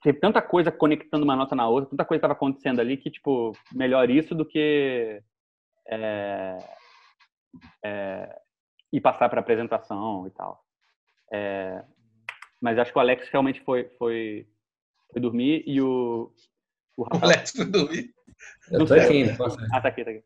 teve 0.02 0.20
tanta 0.20 0.42
coisa 0.42 0.70
conectando 0.70 1.24
uma 1.24 1.34
nota 1.34 1.56
na 1.56 1.66
outra, 1.66 1.88
tanta 1.90 2.04
coisa 2.04 2.18
estava 2.18 2.34
acontecendo 2.34 2.78
ali 2.78 2.96
que 2.98 3.10
tipo 3.10 3.52
melhor 3.72 4.10
isso 4.10 4.34
do 4.34 4.44
que 4.44 5.22
é, 5.88 6.58
é, 7.82 8.38
ir 8.92 9.00
passar 9.00 9.28
para 9.30 9.40
apresentação 9.40 10.26
e 10.26 10.30
tal. 10.30 10.62
É, 11.32 11.82
mas 12.60 12.78
acho 12.78 12.92
que 12.92 12.98
o 12.98 13.00
Alex 13.00 13.28
realmente 13.30 13.62
foi 13.62 13.84
foi, 13.98 14.46
foi 15.14 15.22
dormir 15.22 15.62
e 15.66 15.80
o 15.80 16.30
o 16.96 17.02
O 17.02 17.04
Rafael, 17.04 17.24
Alex 17.32 17.50
foi 17.52 17.64
dormir. 17.64 18.14
Eu 18.70 18.80
Não 18.80 18.86
tô 18.86 18.94
aqui, 18.94 19.36
posso. 19.36 19.56
ah 19.72 19.80
tá 19.80 19.88
aqui 19.88 20.04
tá 20.04 20.10
aqui. 20.10 20.22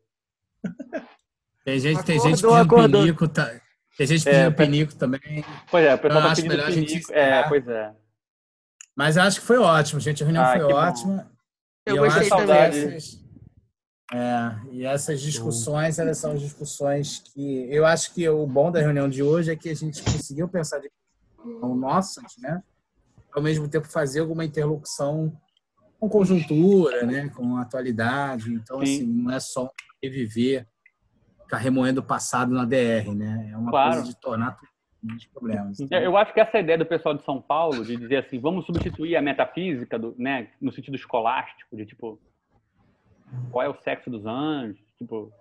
Tem 1.63 1.79
gente, 1.79 2.03
tem 2.03 2.19
gente 2.19 2.41
pedindo 2.41 2.53
acordou. 2.55 3.01
pinico, 3.01 3.27
tá? 3.27 3.59
Tem 3.97 4.07
gente 4.07 4.27
É, 4.27 4.31
pedindo 4.31 4.55
pe- 4.55 4.65
pinico 4.65 4.95
também. 4.95 5.21
Pois 5.69 5.85
é, 5.85 5.93
o 5.95 5.99
pessoal 5.99 6.23
Eu 6.23 6.29
tá 6.29 6.35
pedindo 6.35 6.51
melhor 6.51 6.67
a 6.67 6.71
gente 6.71 6.87
pinico. 6.93 7.13
É, 7.13 7.47
pois 7.47 7.67
é. 7.67 7.95
Mas 8.95 9.15
eu 9.17 9.23
acho 9.23 9.39
que 9.39 9.45
foi 9.45 9.57
ótimo, 9.57 9.99
gente. 9.99 10.23
A 10.23 10.25
reunião 10.25 10.43
Ah, 10.43 10.51
foi 10.51 10.59
bom. 10.67 10.73
ótima. 10.73 11.31
Eu 11.85 11.95
E 11.95 11.99
gostei 11.99 12.23
acho 12.31 12.33
essas- 12.49 13.23
É, 14.11 14.71
e 14.71 14.85
essas 14.85 15.21
discussões, 15.21 15.99
elas 15.99 16.17
são 16.17 16.35
discussões 16.35 17.19
que 17.19 17.67
eu 17.71 17.85
acho 17.85 18.13
que 18.13 18.27
o 18.27 18.45
bom 18.47 18.71
da 18.71 18.79
reunião 18.79 19.07
de 19.07 19.21
hoje 19.21 19.51
é 19.51 19.55
que 19.55 19.69
a 19.69 19.75
gente 19.75 20.01
conseguiu 20.03 20.47
pensar 20.49 20.79
de 20.79 20.89
nossas, 21.61 22.35
né? 22.39 22.61
Ao 23.33 23.41
mesmo 23.41 23.67
tempo 23.69 23.87
fazer 23.87 24.19
alguma 24.21 24.43
interlocução 24.45 25.31
com 25.99 26.09
conjuntura, 26.09 27.05
né? 27.05 27.29
Com 27.29 27.57
atualidade. 27.57 28.53
Então, 28.53 28.77
Sim. 28.79 28.83
assim, 28.83 29.03
não 29.05 29.31
é 29.31 29.39
só 29.39 29.69
reviver, 30.01 30.67
ficar 31.43 31.57
remoendo 31.57 31.99
o 32.01 32.03
passado 32.03 32.53
na 32.53 32.65
DR, 32.65 33.13
né? 33.13 33.49
É 33.51 33.57
uma 33.57 33.69
Claro. 33.71 33.93
coisa 33.95 34.07
de 34.07 34.19
tornar 34.19 34.51
tudo 34.57 35.15
os 35.15 35.25
problemas. 35.27 35.79
É, 35.91 36.05
Eu 36.05 36.17
acho 36.17 36.33
que 36.33 36.39
essa 36.39 36.59
ideia 36.59 36.77
do 36.77 36.85
pessoal 36.85 37.15
de 37.15 37.23
São 37.23 37.41
Paulo 37.41 37.85
de 37.85 37.95
dizer 37.95 38.17
assim, 38.17 38.39
vamos 38.39 38.65
substituir 38.65 39.15
a 39.15 39.21
metafísica, 39.21 39.97
do, 39.97 40.13
né, 40.17 40.49
no 40.59 40.71
sentido 40.73 40.95
escolástico, 40.95 41.75
de 41.77 41.85
tipo, 41.85 42.19
qual 43.51 43.65
é 43.65 43.69
o 43.69 43.81
sexo 43.81 44.09
dos 44.09 44.25
anjos, 44.25 44.77
tipo, 44.97 45.31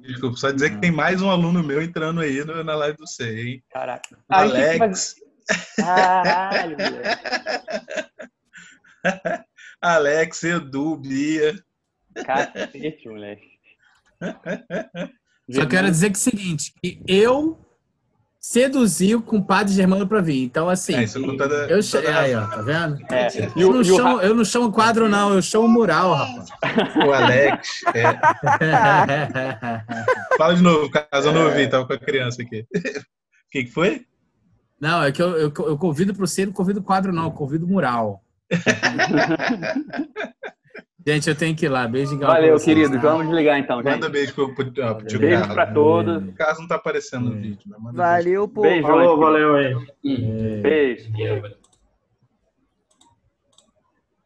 Desculpa, 0.00 0.36
só 0.36 0.50
dizer 0.50 0.70
que 0.70 0.80
tem 0.82 0.92
mais 0.92 1.22
um 1.22 1.30
aluno 1.30 1.62
meu 1.62 1.80
entrando 1.82 2.20
aí 2.20 2.44
no- 2.44 2.62
na 2.62 2.74
live 2.76 2.98
do 2.98 3.06
C, 3.06 3.24
hein? 3.40 3.64
caraca. 3.70 4.18
Aí 4.28 4.50
Alex. 4.50 4.78
fazer- 4.78 5.27
Caralho, 5.76 6.76
moleque. 6.78 7.22
Alex, 9.80 10.42
Edu, 10.44 10.96
Bia. 10.96 11.54
Cacete, 12.24 13.08
moleque. 13.08 13.58
Só 15.50 15.66
quero 15.66 15.90
dizer 15.90 16.10
que 16.10 16.16
é 16.16 16.18
o 16.18 16.22
seguinte, 16.22 16.74
que 16.82 17.00
eu 17.06 17.64
seduzi 18.40 19.14
o 19.14 19.22
compadre 19.22 19.72
Germano 19.72 20.06
pra 20.06 20.20
vir. 20.20 20.42
Então, 20.44 20.68
assim, 20.68 20.94
É, 20.96 21.04
isso 21.04 21.22
toda, 21.36 21.54
eu, 21.68 21.82
che- 21.82 22.00
toda 22.02 22.20
aí, 22.20 22.34
ó, 22.34 22.46
tá 22.46 22.60
vendo? 22.62 22.98
É, 23.12 23.28
Eu 23.56 23.72
não, 23.72 23.80
o 23.80 23.84
chamo, 23.84 24.20
eu 24.20 24.34
não 24.34 24.44
chamo 24.44 24.72
quadro, 24.72 25.08
não, 25.08 25.34
eu 25.34 25.42
chamo 25.42 25.68
mural, 25.68 26.12
rapaz. 26.14 26.48
O 27.06 27.12
Alex. 27.12 27.68
é. 27.94 28.02
Fala 30.36 30.54
de 30.54 30.62
novo, 30.62 30.90
caso 30.90 31.28
eu 31.28 31.32
não 31.32 31.46
ouvi, 31.46 31.68
tava 31.68 31.86
com 31.86 31.92
a 31.92 31.98
criança 31.98 32.42
aqui. 32.42 32.66
O 32.74 33.50
que, 33.50 33.64
que 33.64 33.70
foi? 33.70 34.06
Não, 34.80 35.02
é 35.02 35.10
que 35.12 35.20
eu, 35.22 35.30
eu, 35.36 35.52
eu 35.58 35.76
convido 35.78 36.14
para 36.14 36.26
você, 36.26 36.46
não 36.46 36.52
convido 36.52 36.82
quadro, 36.82 37.12
não, 37.12 37.24
eu 37.24 37.30
convido 37.32 37.66
mural. 37.66 38.22
Gente, 41.06 41.28
eu 41.30 41.34
tenho 41.34 41.56
que 41.56 41.64
ir 41.64 41.68
lá. 41.70 41.88
Beijo 41.88 42.14
e 42.14 42.18
pra 42.18 42.26
Valeu, 42.28 42.58
vocês, 42.58 42.64
querido. 42.76 43.00
tá? 43.00 43.10
Vamos 43.12 43.28
desligar 43.28 43.58
então, 43.58 43.78
gente. 43.78 43.92
Manda 43.92 44.10
beijo 44.10 44.34
pro, 44.34 44.54
pro, 44.54 44.70
pro 44.70 45.06
tio 45.06 45.18
Beijo 45.18 45.38
Carlos. 45.38 45.54
pra 45.54 45.66
todos. 45.72 46.28
O 46.28 46.32
caso 46.32 46.60
não 46.60 46.68
tá 46.68 46.74
aparecendo 46.74 47.30
no 47.30 47.36
vídeo, 47.36 47.60
mas 47.66 47.80
manda 47.80 47.92
beijo. 47.92 48.24
Valeu, 48.28 48.48
pô. 48.48 48.60
Beijo, 48.60 48.86
Falou, 48.86 49.16
valeu 49.18 49.54
aí. 49.56 49.74
Beijo. 50.60 51.10
Eu 51.18 51.40
vou- 51.40 51.50